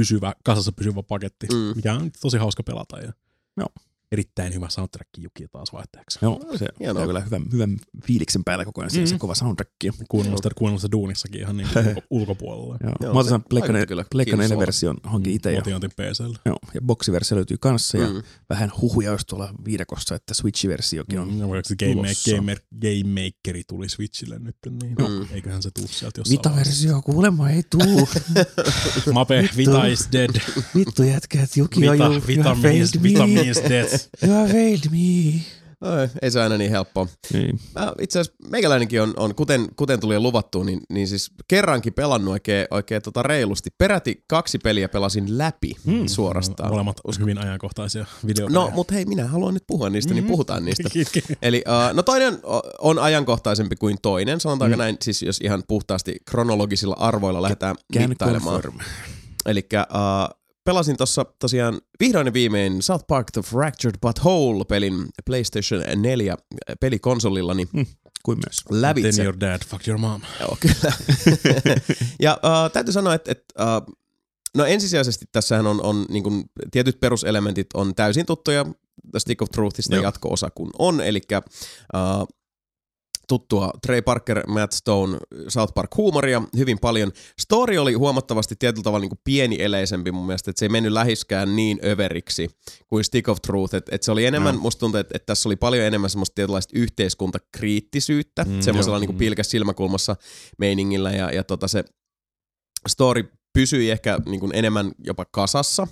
pysyvä, 0.00 0.32
kasassa 0.44 0.72
pysyvä 0.72 1.02
paketti, 1.02 1.46
Mm. 1.52 1.72
mikä 1.76 1.94
on 1.94 2.10
tosi 2.20 2.36
hauska 2.38 2.62
pelata. 2.62 2.98
Ja 2.98 3.12
Joo. 3.56 3.68
Erittäin 4.12 4.54
hyvä 4.54 4.68
soundtrack 4.68 5.08
Juki 5.18 5.48
taas 5.52 5.72
vaihteeksi. 5.72 6.18
Joo, 6.22 6.40
se 6.56 6.66
Hienoa. 6.80 7.02
on 7.02 7.08
kyllä 7.08 7.20
hyvän, 7.20 7.42
hyvän 7.52 7.76
fiiliksen 8.06 8.44
päällä 8.44 8.64
koko 8.64 8.80
ajan. 8.80 8.90
Mm. 8.96 9.06
Se 9.06 9.14
Mm. 9.14 9.18
kova 9.18 9.34
soundtrack. 9.34 9.70
Joo. 9.84 9.94
Kuunnella 10.08 10.36
sitä, 10.36 10.48
kuunnella 10.58 10.80
sitä 10.80 10.92
duunissakin 10.92 11.40
ihan 11.40 11.56
niin 11.56 11.68
ulkopuolella. 12.10 12.76
Joo, 12.82 12.92
Joo, 13.00 13.14
mä 13.14 13.20
otan 13.20 13.24
se 13.24 13.34
sen 13.34 13.42
Pleikka 13.50 13.72
vaikutti 13.72 13.88
kyllä 13.88 14.04
Pleikka 14.10 14.36
4 14.36 14.48
kiinnostavalta. 14.48 14.66
version 14.66 14.96
hankin 15.02 15.32
itse. 15.32 15.52
Ja, 15.52 15.58
Otin, 15.58 15.74
otin 15.76 15.90
PClle. 15.90 16.38
joo, 16.46 16.58
ja 16.74 16.80
boksiversio 16.82 17.36
löytyy 17.36 17.56
kanssa. 17.60 17.98
Ja 17.98 18.08
Mm. 18.08 18.22
vähän 18.50 18.72
huhuja 18.80 19.10
olisi 19.10 19.26
tuolla 19.26 19.54
viidakossa, 19.64 20.14
että 20.14 20.34
Switch-versiokin 20.34 21.18
on. 21.20 21.32
Mm, 21.34 21.40
vaikka 21.48 21.68
se 21.68 21.76
Game. 21.76 22.08
Gamer, 22.36 22.58
Game 22.80 23.20
Makeri 23.22 23.62
tuli 23.68 23.88
Switchille 23.88 24.38
nyt, 24.38 24.56
niin 24.82 24.94
Mm. 24.98 25.26
eiköhän 25.32 25.62
se 25.62 25.70
tuu 25.70 25.86
sieltä 25.88 26.20
jossain 26.20 26.38
Vita-versio 26.38 27.02
kuulemma 27.02 27.50
ei 27.50 27.62
tuu. 27.70 28.08
Mape, 29.12 29.48
Vita 29.56 29.86
is 29.86 30.08
dead. 30.12 30.30
Vittu 30.74 31.02
jätkät, 31.02 31.56
Juki 31.56 31.88
on 31.88 31.92
Vita, 31.94 32.04
jo, 32.04 32.22
Vita, 32.26 32.54
means, 32.54 33.02
Vita 33.02 33.26
me. 33.26 33.32
means 33.34 33.58
death. 33.68 33.99
You 34.22 34.34
have 34.34 34.48
failed 34.48 34.90
me. 34.90 35.40
Ai, 35.80 36.08
ei 36.22 36.30
se 36.30 36.40
aina 36.40 36.56
niin 36.56 36.70
helppoa. 36.70 37.06
Niin. 37.32 37.60
Mä, 37.74 37.92
itse 38.00 38.20
asiassa 38.20 38.38
meikäläinenkin 38.50 39.02
on, 39.02 39.14
on 39.16 39.34
kuten, 39.34 39.68
kuten 39.76 40.00
tuli 40.00 40.18
luvattu, 40.18 40.62
niin, 40.62 40.80
niin 40.88 41.08
siis 41.08 41.30
kerrankin 41.48 41.92
pelannut 41.92 42.32
oikein, 42.32 42.66
oikein 42.70 43.02
tota 43.02 43.22
reilusti. 43.22 43.70
Peräti 43.78 44.24
kaksi 44.28 44.58
peliä 44.58 44.88
pelasin 44.88 45.38
läpi 45.38 45.72
mm. 45.84 46.06
suorastaan. 46.06 46.70
Molemmat 46.70 47.00
hyvin 47.18 47.38
ajankohtaisia 47.38 48.06
videopelejä. 48.26 48.64
No, 48.64 48.70
mutta 48.74 48.94
hei, 48.94 49.04
minä 49.04 49.26
haluan 49.26 49.54
nyt 49.54 49.64
puhua 49.66 49.90
niistä, 49.90 50.14
niin 50.14 50.24
Mm. 50.24 50.28
puhutaan 50.28 50.64
niistä. 50.64 50.88
Eli 51.42 51.64
uh, 51.68 51.96
no 51.96 52.02
toinen 52.02 52.38
on 52.78 52.98
ajankohtaisempi 52.98 53.76
kuin 53.76 53.96
toinen, 54.02 54.40
sanotaanko 54.40 54.76
mm. 54.76 54.80
näin, 54.80 54.96
siis 55.02 55.22
jos 55.22 55.40
ihan 55.40 55.62
puhtaasti 55.68 56.16
kronologisilla 56.30 56.96
arvoilla 56.98 57.42
lähdetään 57.42 57.76
Can 57.94 58.08
mittailemaan. 58.08 58.62
Eli 59.46 59.68
uh, 59.74 60.39
pelasin 60.64 60.96
tuossa 60.96 61.24
tosiaan 61.38 61.80
vihdoin 62.00 62.26
ja 62.26 62.32
viimein 62.32 62.82
South 62.82 63.04
Park 63.08 63.30
The 63.32 63.42
Fractured 63.42 63.96
But 64.00 64.18
Whole-pelin 64.18 65.06
PlayStation 65.24 65.82
4 65.96 66.36
pelikonsolillani 66.80 67.68
Kuin 68.22 68.38
myös. 68.38 68.56
lävitse. 68.70 69.12
Then 69.12 69.24
your 69.24 69.40
dad, 69.40 69.60
fuck 69.66 69.88
your 69.88 69.98
mom. 69.98 70.20
Joo, 70.40 70.56
kyllä. 70.60 70.92
ja 72.20 72.38
uh, 72.44 72.72
täytyy 72.72 72.92
sanoa, 72.92 73.14
että, 73.14 73.32
että 73.32 73.54
uh, 73.58 73.96
no 74.56 74.64
ensisijaisesti 74.64 75.24
tässähän 75.32 75.66
on, 75.66 75.82
on 75.82 76.06
niin 76.08 76.22
kuin, 76.22 76.44
tietyt 76.70 77.00
peruselementit 77.00 77.66
on 77.74 77.94
täysin 77.94 78.26
tuttuja 78.26 78.64
The 79.10 79.18
Stick 79.18 79.42
of 79.42 79.48
Truthista 79.50 79.96
Joo. 79.96 80.04
jatko-osa 80.04 80.50
kun 80.54 80.70
on, 80.78 81.00
eli 81.00 81.20
uh, 81.34 82.28
tuttua 83.30 83.70
Trey 83.86 84.02
Parker, 84.02 84.46
Matt 84.46 84.72
Stone, 84.72 85.18
South 85.48 85.74
Park 85.74 85.96
huumoria 85.96 86.42
hyvin 86.56 86.78
paljon. 86.78 87.12
Story 87.40 87.78
oli 87.78 87.92
huomattavasti 87.92 88.54
tietyllä 88.58 88.82
tavalla 88.82 89.02
niin 89.02 89.10
kuin 89.10 89.20
pieni-eleisempi 89.24 90.12
mun 90.12 90.26
mielestä, 90.26 90.50
että 90.50 90.58
se 90.58 90.64
ei 90.64 90.68
mennyt 90.68 90.92
lähiskään 90.92 91.56
niin 91.56 91.80
överiksi 91.84 92.48
kuin 92.86 93.04
Stick 93.04 93.28
of 93.28 93.38
Truth. 93.46 93.74
Että 93.74 93.94
et 93.94 94.02
se 94.02 94.12
oli 94.12 94.26
enemmän, 94.26 94.54
no. 94.54 94.60
musta 94.60 94.80
tuntuu, 94.80 95.00
että 95.00 95.16
et 95.16 95.26
tässä 95.26 95.48
oli 95.48 95.56
paljon 95.56 95.84
enemmän 95.84 96.10
semmoista 96.10 96.34
tietynlaista 96.34 96.78
yhteiskuntakriittisyyttä, 96.78 98.44
mm, 98.44 98.60
semmoisella 98.60 98.98
niin 98.98 99.08
kuin 99.08 99.18
pilkäs 99.18 99.50
silmäkulmassa 99.50 100.16
meiningillä 100.58 101.10
ja, 101.10 101.30
ja 101.30 101.44
tota 101.44 101.68
se 101.68 101.84
story 102.88 103.32
pysyi 103.52 103.90
ehkä 103.90 104.18
niin 104.26 104.40
kuin 104.40 104.54
enemmän 104.54 104.92
jopa 104.98 105.24
kasassa, 105.24 105.86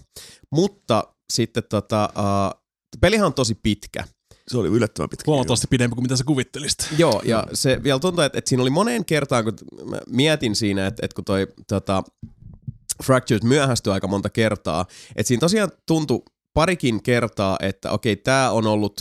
mutta 0.53 1.15
sitten 1.33 1.63
tota, 1.71 2.09
uh, 2.17 2.63
pelihän 3.01 3.27
on 3.27 3.35
tosi 3.35 3.55
pitkä. 3.63 4.05
Se 4.49 4.59
oli 4.59 4.69
yllättävän 4.69 5.09
pitkä. 5.09 5.25
Huomattavasti 5.27 5.67
pidempi 5.71 5.95
kuin 5.95 6.05
mitä 6.05 6.17
sä 6.17 6.25
kuvittelisit. 6.25 6.89
Joo, 6.99 7.23
ja 7.25 7.47
se 7.53 7.83
vielä 7.83 7.99
tuntuu, 7.99 8.25
että, 8.25 8.39
että 8.39 8.49
siinä 8.49 8.63
oli 8.63 8.71
moneen 8.71 9.05
kertaan, 9.05 9.45
kun 9.45 9.55
mä 9.85 9.99
mietin 10.07 10.57
siinä, 10.57 10.87
että, 10.87 11.07
että 11.07 11.15
kun 11.15 11.25
toi 11.25 11.47
tota, 11.69 12.03
Fractured 13.05 13.43
myöhästyi 13.45 13.93
aika 13.93 14.09
monta 14.09 14.31
kertaa, 14.31 14.87
että 15.17 15.29
siinä 15.29 15.41
tosiaan 15.41 15.71
tuntui 15.87 16.23
parikin 16.55 17.03
kertaa, 17.03 17.57
että 17.61 17.91
okei, 17.91 18.17
tämä 18.17 18.51
on 18.51 18.67
ollut, 18.67 19.01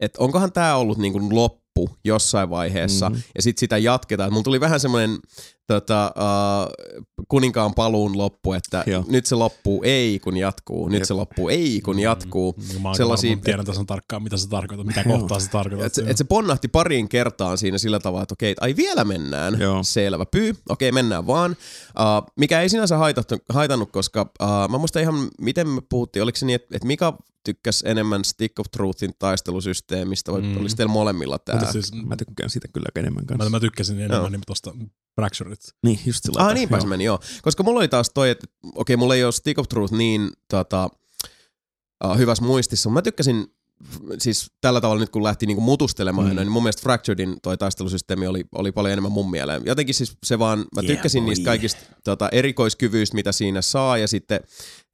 että 0.00 0.22
onkohan 0.22 0.52
tämä 0.52 0.76
ollut 0.76 0.98
niin 0.98 1.12
kuin 1.12 1.34
loppu 1.34 1.90
jossain 2.04 2.50
vaiheessa, 2.50 3.10
mm-hmm. 3.10 3.22
ja 3.34 3.42
sitten 3.42 3.60
sitä 3.60 3.78
jatketaan. 3.78 4.32
Mulla 4.32 4.44
tuli 4.44 4.60
vähän 4.60 4.80
semmoinen 4.80 5.18
tota, 5.66 6.12
uh, 6.16 7.04
kuninkaan 7.28 7.74
paluun 7.74 8.18
loppu, 8.18 8.52
että 8.52 8.84
Joo. 8.86 9.04
nyt 9.08 9.26
se 9.26 9.34
loppuu 9.34 9.82
ei 9.82 10.18
kun 10.18 10.36
jatkuu, 10.36 10.88
nyt 10.88 10.98
Jep. 11.00 11.06
se 11.06 11.14
loppuu 11.14 11.48
ei 11.48 11.80
kun 11.84 11.98
jatkuu. 11.98 12.54
Niin 12.68 12.82
Mä, 12.82 12.94
Sellaisia- 12.94 13.36
mä 13.36 13.42
tiedän 13.42 13.64
tasan 13.64 13.86
tarkkaan, 13.86 14.22
mitä 14.22 14.36
se 14.36 14.48
tarkoittaa, 14.48 14.84
mitä 14.86 15.04
kohtaa 15.04 15.40
se 15.40 15.50
tarkoittaa. 15.50 15.86
Et 15.86 15.94
se, 15.94 16.04
et 16.06 16.16
se 16.16 16.24
ponnahti 16.24 16.68
pariin 16.68 17.08
kertaan 17.08 17.58
siinä 17.58 17.78
sillä 17.78 17.98
tavalla, 18.00 18.22
että 18.22 18.32
okei, 18.32 18.54
ai 18.60 18.76
vielä 18.76 19.04
mennään, 19.04 19.60
Joo. 19.60 19.82
selvä 19.82 20.26
pyy, 20.26 20.54
okei 20.68 20.92
mennään 20.92 21.26
vaan. 21.26 21.50
Uh, 21.50 22.30
mikä 22.36 22.60
ei 22.60 22.68
sinänsä 22.68 22.96
haitattu, 22.96 23.34
haitannut, 23.48 23.92
koska 23.92 24.30
uh, 24.42 24.48
mä 24.70 24.78
muistan 24.78 25.02
ihan, 25.02 25.28
miten 25.40 25.68
me 25.68 25.80
puhuttiin, 25.88 26.22
oliko 26.22 26.38
se 26.38 26.46
niin, 26.46 26.54
että, 26.54 26.76
että 26.76 26.86
Mika 26.86 27.18
tykkäsi 27.44 27.88
enemmän 27.88 28.24
Stick 28.24 28.58
of 28.60 28.66
Truthin 28.70 29.10
taistelusysteemistä, 29.18 30.32
vai 30.32 30.40
Mm. 30.42 30.56
olisi 30.60 30.76
teillä 30.76 30.92
molemmilla 30.92 31.38
tää? 31.38 31.56
Mutta 31.56 31.72
siis, 31.72 31.92
Mä 32.06 32.16
tykkään 32.16 32.50
siitä 32.50 32.68
kyllä 32.68 32.86
enemmän 32.96 33.26
kanssa. 33.26 33.44
mä, 33.44 33.56
mä 33.56 33.60
tykkäsin 33.60 34.00
enemmän 34.00 34.32
niin 34.32 34.40
tuosta 34.46 34.72
Fracturet. 35.56 35.76
Niin, 35.82 36.00
just 36.06 36.20
sillä 36.22 36.46
Ah, 36.46 36.54
niinpä 36.54 36.76
Joo. 36.76 36.80
se 36.80 36.86
meni, 36.86 37.04
joo. 37.04 37.20
Koska 37.42 37.62
mulla 37.62 37.80
oli 37.80 37.88
taas 37.88 38.10
toi, 38.14 38.30
että 38.30 38.46
okei, 38.74 38.96
mulla 38.96 39.14
ei 39.14 39.24
ole 39.24 39.32
Stick 39.32 39.58
of 39.58 39.68
Truth 39.68 39.92
niin 39.94 40.30
tota, 40.50 40.88
uh, 42.04 42.16
hyvässä 42.18 42.44
muistissa, 42.44 42.88
mutta 42.88 42.98
mä 42.98 43.02
tykkäsin 43.02 43.55
siis 44.18 44.50
tällä 44.60 44.80
tavalla 44.80 45.00
nyt 45.00 45.10
kun 45.10 45.22
lähti 45.22 45.46
niinku 45.46 45.60
mutustelemaan, 45.60 46.28
mm. 46.28 46.36
niin 46.36 46.52
mun 46.52 46.62
mielestä 46.62 46.82
Fracturedin 46.82 47.36
toi 47.42 47.58
taistelusysteemi 47.58 48.26
oli, 48.26 48.44
oli 48.54 48.72
paljon 48.72 48.92
enemmän 48.92 49.12
mun 49.12 49.30
mieleen. 49.30 49.62
Jotenkin 49.66 49.94
siis 49.94 50.16
se 50.24 50.38
vaan, 50.38 50.58
mä 50.58 50.64
Yeah, 50.82 50.86
tykkäsin 50.86 51.22
boy. 51.22 51.28
niistä 51.28 51.44
kaikista 51.44 51.80
tota, 52.04 52.28
erikoiskyvyistä, 52.32 53.14
mitä 53.14 53.32
siinä 53.32 53.62
saa, 53.62 53.98
ja 53.98 54.08
sitten 54.08 54.40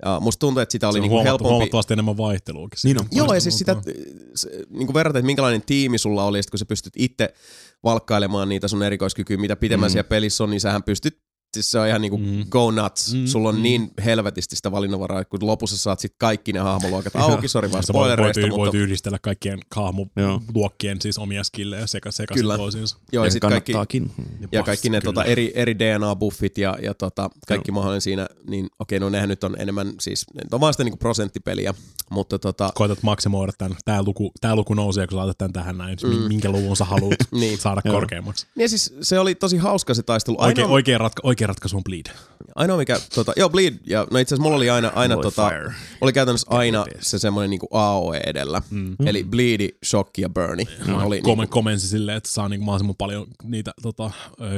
uh, 0.06 0.22
musta 0.22 0.40
tuntuu, 0.40 0.60
että 0.60 0.72
sitä 0.72 0.88
oli 0.88 0.92
Se 0.92 0.98
on 0.98 1.02
niinku 1.02 1.14
huomatta, 1.14 1.30
helpompi. 1.30 1.50
huomattavasti 1.50 1.92
enemmän 1.92 2.16
vaihteluakin. 2.16 2.78
Niin 2.84 3.00
on. 3.00 3.06
Joo, 3.12 3.34
ja 3.34 3.40
siis 3.40 3.58
sitä, 3.58 3.76
se, 4.34 4.50
niin 4.70 4.86
kuin 4.86 4.94
verraten, 4.94 5.20
että 5.20 5.26
minkälainen 5.26 5.62
tiimi 5.66 5.98
sulla 5.98 6.24
oli, 6.24 6.38
ja 6.38 6.42
kun 6.50 6.58
sä 6.58 6.66
pystyt 6.66 6.92
itse 6.96 7.34
valkkailemaan 7.84 8.48
niitä 8.48 8.68
sun 8.68 8.82
erikoiskykyä, 8.82 9.36
mitä 9.36 9.56
pitemmän 9.56 9.90
mm. 9.90 9.92
siellä 9.92 10.08
pelissä 10.08 10.44
on, 10.44 10.50
niin 10.50 10.60
sähän 10.60 10.82
pystyt, 10.82 11.18
siis 11.54 11.70
se 11.70 11.78
on 11.78 11.88
ihan 11.88 12.00
niinku 12.00 12.16
Mm. 12.18 12.44
go 12.50 12.70
nuts. 12.70 13.14
Mm, 13.14 13.26
Sulla 13.26 13.48
on 13.48 13.56
mm. 13.56 13.62
niin 13.62 13.90
helvetisti 14.04 14.56
sitä 14.56 14.72
valinnanvaraa, 14.72 15.20
että 15.20 15.30
kun 15.30 15.46
lopussa 15.46 15.78
saat 15.78 16.00
sit 16.00 16.14
kaikki 16.18 16.52
ne 16.52 16.58
hahmoluokat 16.60 17.16
auki, 17.30 17.48
sori 17.48 17.72
vaan 17.72 17.72
voit, 17.72 17.92
voit, 17.92 18.06
spoilereista, 18.06 18.40
voit, 18.40 18.52
mutta 18.52 18.76
yhdistellä 18.76 19.18
kaikkien 19.18 19.58
hahmoluokkien 19.74 21.00
siis 21.00 21.18
omia 21.18 21.44
skillejä 21.44 21.86
sekä 21.86 22.10
sekaisin 22.10 22.42
Kyllä. 22.42 22.56
toisiinsa. 22.56 22.96
joo, 23.12 23.24
ja, 23.24 23.26
Ja 23.26 23.30
sit 23.30 23.40
kaikki, 23.40 23.72
kannattaakin. 23.72 24.10
ja 24.52 24.62
kaikki 24.62 24.88
ne 24.90 25.00
Kyllä. 25.00 25.12
tota, 25.14 25.24
eri, 25.24 25.52
eri 25.54 25.74
DNA-buffit 25.78 26.58
ja, 26.58 26.76
ja 26.82 26.94
tota, 26.94 27.30
kaikki 27.48 27.72
mahdollinen 27.72 28.00
siinä, 28.00 28.28
niin 28.48 28.68
okei, 28.78 29.00
no 29.00 29.08
nehän 29.08 29.28
nyt 29.28 29.44
on 29.44 29.56
enemmän, 29.58 29.92
siis 30.00 30.26
ne 30.34 30.40
on 30.52 30.60
vaan 30.60 30.74
sitä 30.74 30.84
niinku 30.84 30.96
prosenttipeliä, 30.96 31.74
mutta 32.10 32.38
tota, 32.38 32.70
Koetat 32.74 33.02
maksimoida 33.02 33.52
tämän. 33.58 33.76
Tää 33.84 34.02
luku, 34.02 34.32
tää 34.40 34.56
luku 34.56 34.74
nousee, 34.74 35.06
kun 35.06 35.18
laitat 35.18 35.38
tämän 35.38 35.52
tähän 35.52 35.78
näin. 35.78 35.98
Mm. 36.02 36.08
Minkä 36.28 36.50
luvun 36.50 36.76
sä 36.76 36.84
haluat 36.84 37.14
Niin. 37.40 37.58
saada 37.58 37.80
Joo. 37.84 37.94
korkeammaksi. 37.94 38.46
niin 38.54 38.68
siis 38.68 38.94
se 39.02 39.18
oli 39.18 39.34
tosi 39.34 39.56
hauska 39.56 39.94
se 39.94 40.02
taistelu. 40.02 40.36
Oikea, 40.40 40.64
Ainoa, 40.64 40.74
oikea, 40.74 40.98
ratka, 40.98 41.20
oikea 41.42 41.46
ratkaisu 41.46 41.76
on 41.76 41.84
bleed. 41.84 42.06
Ainoa 42.54 42.76
mikä, 42.76 43.00
tota, 43.14 43.32
joo 43.36 43.48
Bleed, 43.50 43.74
ja 43.86 44.06
no 44.10 44.18
itse 44.18 44.34
asiassa 44.34 44.42
mulla 44.42 44.56
oli 44.56 44.70
aina, 44.70 44.92
aina 44.94 45.14
Boy 45.14 45.22
tota, 45.22 45.48
Fire. 45.48 45.74
oli 46.00 46.12
käytännössä 46.12 46.46
aina 46.50 46.84
se 47.00 47.18
semmoinen 47.18 47.50
niinku 47.50 47.68
AOE 47.70 48.20
edellä. 48.26 48.62
Mm. 48.70 48.96
Eli 49.06 49.24
Bleedi, 49.24 49.68
Shock 49.84 50.18
ja 50.18 50.28
Burni. 50.28 50.64
Mä 50.86 51.02
oli 51.02 51.20
Komen, 51.20 51.38
niinku, 51.42 51.52
komensi 51.54 51.88
silleen, 51.88 52.18
että 52.18 52.30
saa 52.30 52.48
niinku 52.48 52.64
mahdollisimman 52.64 52.96
paljon 52.96 53.26
niitä, 53.44 53.72
tota, 53.82 54.10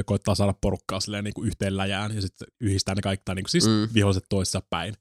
koittaa 0.04 0.34
saada 0.34 0.54
porukkaa 0.60 1.00
silleen 1.00 1.24
niinku 1.24 1.42
yhteen 1.42 1.76
läjään 1.76 2.14
ja 2.14 2.20
sitten 2.22 2.48
yhdistää 2.60 2.94
ne 2.94 3.02
kaikki, 3.02 3.22
tai 3.24 3.34
niinku 3.34 3.48
siis 3.48 3.66
Mm. 3.66 3.72
mm. 3.72 3.88
viholliset 3.94 4.24
toissa 4.28 4.62
päin. 4.70 4.94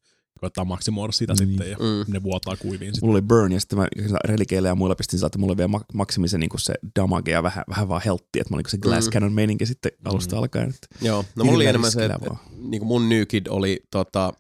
Koittaa 0.43 0.65
maksimoida 0.65 1.11
sitä 1.11 1.33
niin. 1.39 1.47
sitten 1.49 1.71
ja 1.71 1.77
Mm. 1.77 2.13
ne 2.13 2.23
vuotaa 2.23 2.55
kuiviin 2.55 2.93
sitten. 2.93 3.07
Mulla 3.07 3.15
oli 3.17 3.21
burn 3.21 3.51
ja 3.51 3.59
sitten 3.59 3.79
mä 3.79 3.87
relikeillä 4.25 4.67
ja 4.67 4.75
muilla 4.75 4.95
pistin 4.95 5.19
sillä, 5.19 5.27
että 5.27 5.39
mulla 5.39 5.51
oli 5.51 5.57
vielä 5.57 5.77
mak- 5.77 5.85
maksimisen 5.93 6.39
niin 6.39 6.49
se 6.57 6.73
damage 6.99 7.31
ja 7.31 7.43
vähän, 7.43 7.63
vähän 7.69 7.87
vaan 7.87 8.01
heltti, 8.05 8.39
että 8.39 8.49
mulla 8.53 8.61
oli 8.65 8.69
se 8.71 8.77
glass 8.77 9.07
Mm. 9.07 9.11
cannon 9.11 9.33
meininki 9.33 9.65
sitten 9.65 9.91
alusta 10.05 10.37
alkaen. 10.37 10.69
Että 10.69 10.87
joo, 11.01 11.25
no 11.35 11.43
mulla 11.45 11.55
oli 11.55 11.65
enemmän 11.65 11.91
se, 11.91 12.05
että 12.05 12.17
riskeillä 12.17 12.37
et, 12.51 12.69
niinku 12.69 12.85
mun 12.85 13.09
New 13.09 13.23
Kid 13.27 13.45
oli, 13.49 13.83
tota, 13.91 14.33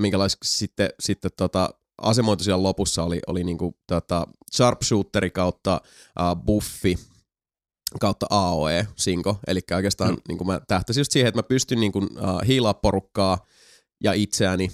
minkälais 0.00 0.36
sitten, 0.44 0.90
sitten 1.00 1.30
tota, 1.36 1.68
asemoitu 2.02 2.44
siellä 2.44 2.62
lopussa 2.62 3.02
oli, 3.04 3.20
oli 3.26 3.44
niinku, 3.44 3.74
tota, 3.86 4.26
sharpshooteri 4.56 5.30
kautta 5.30 5.80
uh, 6.20 6.44
buffi 6.44 6.98
kautta 8.00 8.26
AOE 8.30 8.86
sinko, 8.96 9.38
eli 9.46 9.60
oikeastaan 9.76 10.10
Mm. 10.10 10.16
mm. 10.16 10.22
niin 10.38 10.46
mä 10.46 10.60
tähtäisin 10.68 11.00
just 11.00 11.12
siihen, 11.12 11.28
että 11.28 11.38
mä 11.38 11.42
pystyn 11.42 11.80
niin 11.80 11.92
kuin, 11.92 12.04
uh, 12.04 12.46
hiilaa 12.46 12.74
porukkaa 12.74 13.46
ja 14.04 14.12
itseäni 14.12 14.68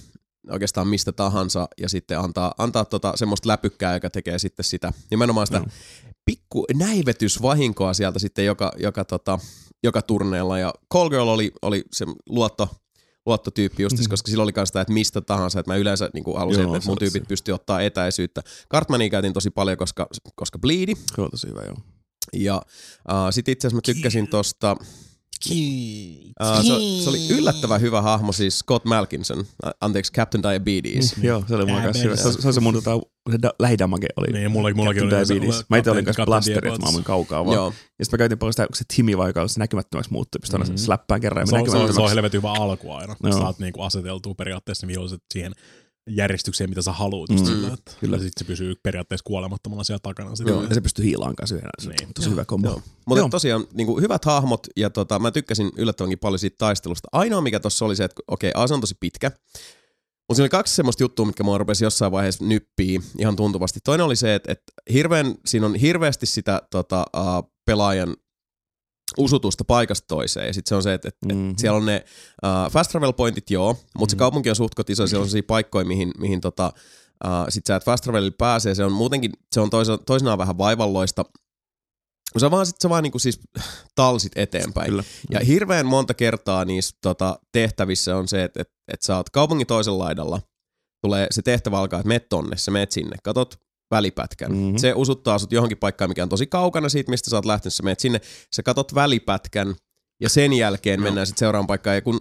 oikeastaan 0.50 0.88
mistä 0.88 1.12
tahansa 1.12 1.68
ja 1.80 1.88
sitten 1.88 2.18
antaa, 2.18 2.54
antaa 2.58 2.84
tota 2.84 3.12
semmoista 3.16 3.48
läpykkää, 3.48 3.94
joka 3.94 4.10
tekee 4.10 4.38
sitten 4.38 4.64
sitä 4.64 4.92
nimenomaan 5.10 5.46
sitä 5.46 5.58
Joo. 5.58 5.66
pikku 6.24 6.64
näivetysvahinkoa 6.74 7.94
sieltä 7.94 8.18
sitten 8.18 8.46
joka, 8.46 8.72
joka, 8.76 9.04
tota, 9.04 9.38
joka 9.84 10.02
turneella 10.02 10.58
ja 10.58 10.74
Call 10.92 11.10
Girl 11.10 11.28
oli, 11.28 11.52
oli 11.62 11.84
se 11.92 12.06
luotto, 12.28 12.68
luottotyyppi 13.26 13.82
justis, 13.82 14.00
mm-hmm. 14.00 14.10
koska 14.10 14.30
sillä 14.30 14.42
oli 14.42 14.52
myös 14.56 14.68
sitä, 14.68 14.80
että 14.80 14.92
mistä 14.92 15.20
tahansa, 15.20 15.60
että 15.60 15.72
mä 15.72 15.76
yleensä 15.76 16.10
niin 16.14 16.24
kuin 16.24 16.38
halusin, 16.38 16.62
Joo, 16.62 16.76
että 16.76 16.88
mun 16.88 16.98
tyypit 16.98 17.22
se. 17.22 17.28
pystyy 17.28 17.54
ottaa 17.54 17.80
etäisyyttä. 17.80 18.42
Cartmania 18.72 19.10
käytin 19.10 19.32
tosi 19.32 19.50
paljon, 19.50 19.78
koska, 19.78 20.06
koska 20.34 20.58
bleedi, 20.58 20.94
se 21.14 21.20
on 21.20 21.30
tosi 21.30 21.48
hyvä, 21.48 21.62
joo. 21.62 21.76
ja 22.32 22.62
uh, 23.10 23.14
sitten 23.30 23.52
itse 23.52 23.66
asiassa 23.66 23.76
mä 23.76 23.94
tykkäsin 23.94 24.28
tosta, 24.28 24.76
uh, 25.46 26.62
se, 26.62 27.02
se 27.04 27.08
oli 27.10 27.28
yllättävän 27.28 27.80
hyvä 27.80 28.02
hahmo, 28.02 28.32
siis 28.32 28.58
Scott 28.58 28.84
Malkinson, 28.84 29.44
anteeksi, 29.80 30.12
Captain 30.12 30.42
Diabetes. 30.42 31.16
Mm, 31.16 31.24
joo, 31.24 31.44
se 31.48 31.54
oli 31.54 31.66
mulla 31.66 31.80
kanssa 31.82 32.02
hyvä. 32.02 32.16
Se, 32.16 32.32
se, 32.32 32.48
on 32.48 32.54
se 32.54 32.60
mun 32.60 32.74
tota, 32.74 32.90
se 33.30 33.38
da, 33.42 33.50
lähidamage 33.58 34.06
oli. 34.16 34.26
Niin, 34.32 34.50
mulla, 34.50 34.70
mullakin 34.74 35.02
oli 35.02 35.10
Captain 35.10 35.26
se- 35.26 35.34
Diabetes. 35.34 35.64
Mä 35.70 35.76
itse 35.76 35.90
olin 35.90 36.04
kanssa 36.04 36.16
Captain 36.22 36.26
blasteri, 36.32 36.54
että 36.56 36.62
Diabetes. 36.64 36.82
mä 36.82 36.88
ammuin 36.88 37.04
kaukaa 37.04 37.44
vaan. 37.44 37.54
Joo, 37.54 37.72
Ja 37.98 38.04
sitten 38.04 38.16
mä 38.16 38.18
käytin 38.18 38.38
paljon 38.38 38.52
sitä, 38.52 38.66
kun 38.66 38.76
se 38.76 38.84
Timi 38.96 39.18
vaikka 39.18 39.48
se 39.48 39.60
näkymättömäksi 39.60 40.12
muuttui, 40.12 40.38
pystyi 40.38 40.56
aina 40.56 40.66
Mhm. 40.68 40.76
släppään 40.76 41.20
kerran 41.20 41.46
Se 41.46 41.56
on, 41.56 41.70
se, 41.70 41.76
on, 41.76 41.94
se 41.94 42.00
on 42.00 42.08
helvetin 42.08 42.38
hyvä 42.38 42.52
alku 42.52 42.92
aina. 42.92 43.16
Joo. 43.22 43.32
Saat 43.32 43.58
niinku 43.58 43.82
aseteltua 43.82 44.34
periaatteessa 44.34 44.86
ne 44.86 44.88
viholliset 44.90 45.22
siihen 45.32 45.52
järjestykseen, 46.08 46.70
mitä 46.70 46.82
sä 46.82 46.92
haluat. 46.92 47.30
Mm. 47.30 47.44
Sillä, 47.44 47.72
että, 47.74 47.92
Kyllä. 48.00 48.16
Ja 48.16 48.22
sitten 48.22 48.44
se 48.44 48.48
pysyy 48.48 48.74
periaatteessa 48.82 49.24
kuolemattomana 49.24 49.84
siellä 49.84 50.00
takana. 50.02 50.36
Sit 50.36 50.46
Joo, 50.46 50.62
ja 50.62 50.74
se 50.74 50.80
pystyy 50.80 51.04
hiilaan 51.04 51.36
kanssa 51.36 51.54
on 51.54 51.60
Niin. 51.88 52.14
tosi 52.14 52.30
hyvä 52.30 52.44
kombo. 52.44 52.68
Joo. 52.68 52.82
Mutta 53.06 53.20
Joo. 53.20 53.28
tosiaan 53.28 53.66
niin 53.72 53.86
kuin 53.86 54.02
hyvät 54.02 54.24
hahmot 54.24 54.66
ja 54.76 54.90
tota, 54.90 55.18
mä 55.18 55.30
tykkäsin 55.30 55.70
yllättävänkin 55.76 56.18
paljon 56.18 56.38
siitä 56.38 56.56
taistelusta. 56.58 57.08
Ainoa 57.12 57.40
mikä 57.40 57.60
tuossa 57.60 57.84
oli 57.84 57.96
se, 57.96 58.04
että 58.04 58.22
okei, 58.28 58.52
okay, 58.54 58.68
se 58.68 58.74
on 58.74 58.80
tosi 58.80 58.94
pitkä. 59.00 59.30
Mutta 60.28 60.36
siinä 60.36 60.44
oli 60.44 60.48
kaksi 60.48 60.74
semmoista 60.74 61.02
juttua, 61.02 61.26
mitkä 61.26 61.42
mua 61.42 61.58
rupesi 61.58 61.84
jossain 61.84 62.12
vaiheessa 62.12 62.44
nyppii 62.44 63.00
ihan 63.18 63.36
tuntuvasti. 63.36 63.80
Toinen 63.84 64.06
oli 64.06 64.16
se, 64.16 64.34
että, 64.34 64.52
että 64.52 64.72
hirveän, 64.92 65.34
siinä 65.46 65.66
on 65.66 65.74
hirveästi 65.74 66.26
sitä 66.26 66.62
tota, 66.70 67.04
uh, 67.16 67.52
pelaajan 67.66 68.16
usutusta 69.18 69.64
paikasta 69.64 70.06
toiseen. 70.06 70.46
Ja 70.46 70.54
sitten 70.54 70.68
se 70.68 70.74
on 70.74 70.82
se, 70.82 70.94
että, 70.94 71.08
että, 71.08 71.26
mm-hmm. 71.26 71.44
Mhm. 71.44 71.54
siellä 71.56 71.76
on 71.76 71.86
ne 71.86 72.04
uh, 72.42 72.72
fast 72.72 72.90
travel 72.90 73.12
pointit, 73.12 73.50
joo, 73.50 73.68
mutta 73.68 73.84
mm-hmm. 73.84 74.10
se 74.10 74.16
kaupunki 74.16 74.50
on 74.50 74.56
suhtkot 74.56 74.90
iso, 74.90 75.06
siellä 75.06 75.22
on 75.22 75.28
sellaisia 75.28 75.46
paikkoja, 75.46 75.84
mihin, 75.84 76.10
mihin 76.18 76.40
tota, 76.40 76.72
uh, 77.24 77.30
sit 77.48 77.66
sä 77.66 77.76
et 77.76 77.84
fast 77.84 78.04
travelilla 78.04 78.34
pääsee. 78.38 78.74
Se 78.74 78.84
on 78.84 78.92
muutenkin, 78.92 79.32
se 79.52 79.60
on 79.60 79.70
toisa, 79.70 79.98
toisinaan 79.98 80.38
vähän 80.38 80.58
vaivalloista, 80.58 81.24
sä 82.40 82.50
vaan, 82.50 82.66
sit 82.66 82.76
sä 82.82 82.88
vaan 82.88 83.02
niinku 83.02 83.18
siis 83.18 83.40
talsit 83.94 84.32
eteenpäin. 84.36 84.90
Kyllä. 84.90 85.04
Ja 85.30 85.40
hirveän 85.40 85.86
monta 85.86 86.14
kertaa 86.14 86.64
niissä 86.64 86.96
tota, 87.02 87.38
tehtävissä 87.52 88.16
on 88.16 88.28
se, 88.28 88.44
että 88.44 88.60
et, 88.60 88.68
et 88.92 89.02
sä 89.02 89.16
oot 89.16 89.30
kaupungin 89.30 89.66
toisella 89.66 90.04
laidalla, 90.04 90.40
tulee 91.04 91.26
se 91.30 91.42
tehtävä 91.42 91.78
alkaa, 91.78 92.00
että 92.00 92.08
meet 92.08 92.28
tonne, 92.28 92.56
sä 92.56 92.70
meet 92.70 92.92
sinne, 92.92 93.16
katot 93.24 93.54
välipätkän. 93.90 94.52
Mhm. 94.52 94.60
Mm-hmm. 94.60 94.78
Se 94.78 94.92
usuttaa 94.94 95.38
sut 95.38 95.52
johonkin 95.52 95.78
paikkaan, 95.78 96.10
mikä 96.10 96.22
on 96.22 96.28
tosi 96.28 96.46
kaukana 96.46 96.88
siitä, 96.88 97.10
mistä 97.10 97.30
sä 97.30 97.36
oot 97.36 97.44
lähtenyt, 97.44 97.74
sä 97.74 97.82
meet 97.82 98.00
sinne, 98.00 98.20
sä 98.56 98.62
katot 98.62 98.94
välipätkän 98.94 99.74
ja 100.20 100.28
sen 100.28 100.52
jälkeen 100.52 101.02
mennään 101.02 101.26
sitten 101.26 101.38
seuraavaan 101.38 101.66
paikkaan. 101.66 101.96
Ja 101.96 102.02
kun, 102.02 102.20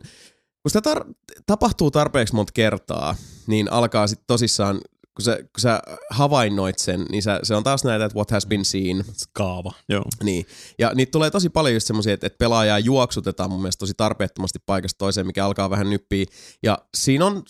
kun 0.61 0.71
sitä 0.71 0.93
tar- 0.93 1.13
tapahtuu 1.45 1.91
tarpeeksi 1.91 2.35
monta 2.35 2.51
kertaa, 2.53 3.15
niin 3.47 3.71
alkaa 3.71 4.07
sitten 4.07 4.27
tosissaan 4.27 4.81
kun 5.17 5.23
sä, 5.23 5.35
kun 5.35 5.61
sä 5.61 5.81
havainnoit 6.09 6.79
sen, 6.79 7.05
niin 7.11 7.23
sä, 7.23 7.39
se 7.43 7.55
on 7.55 7.63
taas 7.63 7.83
näitä, 7.83 8.05
että 8.05 8.15
what 8.15 8.31
has 8.31 8.45
been 8.45 8.65
seen. 8.65 9.05
Kaava. 9.33 9.71
Joo. 9.89 10.03
Niin. 10.23 10.45
Ja 10.79 10.91
niitä 10.95 11.11
tulee 11.11 11.31
tosi 11.31 11.49
paljon 11.49 11.73
just 11.73 11.87
semmoisia, 11.87 12.13
että, 12.13 12.27
että 12.27 12.37
pelaajaa 12.37 12.79
juoksutetaan 12.79 13.49
mun 13.49 13.61
mielestä 13.61 13.79
tosi 13.79 13.93
tarpeettomasti 13.97 14.59
paikasta 14.65 14.97
toiseen, 14.97 15.27
mikä 15.27 15.45
alkaa 15.45 15.69
vähän 15.69 15.89
nyppiä. 15.89 16.25
Ja 16.63 16.77
siinä 16.97 17.25
on 17.25 17.43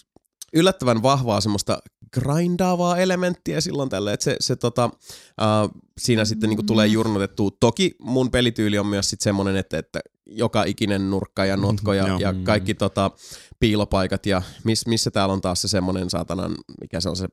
yllättävän 0.53 1.03
vahvaa 1.03 1.41
semmoista 1.41 1.80
grindaavaa 2.19 2.98
elementtiä 2.98 3.61
silloin 3.61 3.89
tälle, 3.89 4.14
että 4.14 4.23
se, 4.23 4.35
se 4.39 4.56
tota, 4.56 4.85
uh, 4.85 5.81
siinä 5.98 6.26
sitten 6.26 6.49
niinku 6.49 6.64
tulee 6.64 6.88
jurnutettua. 6.88 7.49
Toki 7.60 7.95
mun 7.99 8.31
pelityyli 8.31 8.80
on 8.80 8.88
myös 8.88 9.10
sitten 9.10 9.23
semmoinen, 9.23 9.56
että, 9.56 9.77
että 9.77 9.99
joka 10.26 10.64
ikinen 10.64 11.10
nurkka 11.10 11.45
ja 11.45 11.57
notko 11.57 11.94
ja, 11.94 12.07
Joo. 12.07 12.19
ja 12.19 12.34
kaikki 12.44 12.73
tota, 12.73 13.11
piilopaikat 13.60 14.26
ja 14.26 14.41
miss, 14.64 14.88
missä 14.88 15.11
täällä 15.11 15.34
on 15.34 15.41
taas 15.41 15.61
se 15.61 15.68
semmoinen 15.68 16.10
saatanan, 16.10 16.56
mikä 16.81 16.99
se 16.99 17.10
on 17.10 17.15
se 17.15 17.27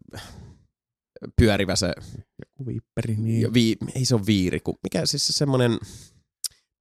pyörivä 1.36 1.76
se, 1.76 1.92
Joku 2.38 2.66
viipperi, 2.66 3.16
niin. 3.16 3.54
vi, 3.54 3.76
ei 3.94 4.04
se 4.04 4.14
ole 4.14 4.26
viiri, 4.26 4.60
kun, 4.60 4.74
mikä 4.82 5.06
siis 5.06 5.26
se 5.26 5.32
semmoinen 5.32 5.78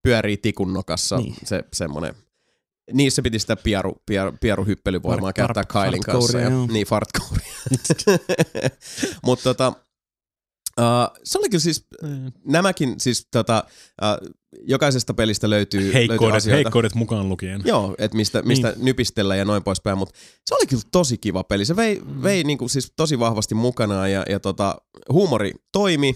pyörii 0.03 0.37
tikun 0.37 0.73
nokassa, 0.73 1.17
niin. 1.17 1.35
se 1.43 1.63
semmoinen, 1.73 2.15
Niissä 2.91 3.21
piti 3.21 3.39
sitä 3.39 3.55
pieru, 3.55 4.01
pieru, 4.05 4.31
pieruhyppelyvoimaa 4.41 5.29
Fart- 5.29 5.33
käyttää 5.33 5.63
Kailin 5.63 6.01
kanssa. 6.01 6.39
Ja, 6.39 6.49
joo. 6.49 6.67
niin, 6.71 6.87
fartkouria. 6.87 7.53
Mutta 9.25 9.43
tota, 9.43 9.73
uh, 10.79 11.17
se 11.23 11.37
oli 11.37 11.49
kyllä 11.49 11.61
siis, 11.61 11.87
nämäkin 12.45 12.95
siis 12.97 13.27
tota, 13.31 13.63
uh, 14.01 14.33
jokaisesta 14.61 15.13
pelistä 15.13 15.49
löytyy, 15.49 15.81
löytyy 15.81 15.93
Heikkoudet, 15.93 16.35
asioita. 16.35 16.55
heikkoudet 16.55 16.95
mukaan 16.95 17.29
lukien. 17.29 17.61
Joo, 17.65 17.95
että 17.97 18.17
mistä, 18.17 18.41
mistä 18.41 18.69
niin. 18.69 18.85
nypistellä 18.85 19.35
ja 19.35 19.45
noin 19.45 19.63
poispäin, 19.63 19.97
mutta 19.97 20.19
se 20.45 20.55
oli 20.55 20.67
kyllä 20.67 20.83
tosi 20.91 21.17
kiva 21.17 21.43
peli. 21.43 21.65
Se 21.65 21.75
vei, 21.75 22.01
mm. 22.05 22.23
vei 22.23 22.43
niinku 22.43 22.67
siis 22.67 22.93
tosi 22.95 23.19
vahvasti 23.19 23.55
mukanaan 23.55 24.11
ja, 24.11 24.25
ja 24.29 24.39
tota, 24.39 24.75
huumori 25.11 25.51
toimi. 25.71 26.15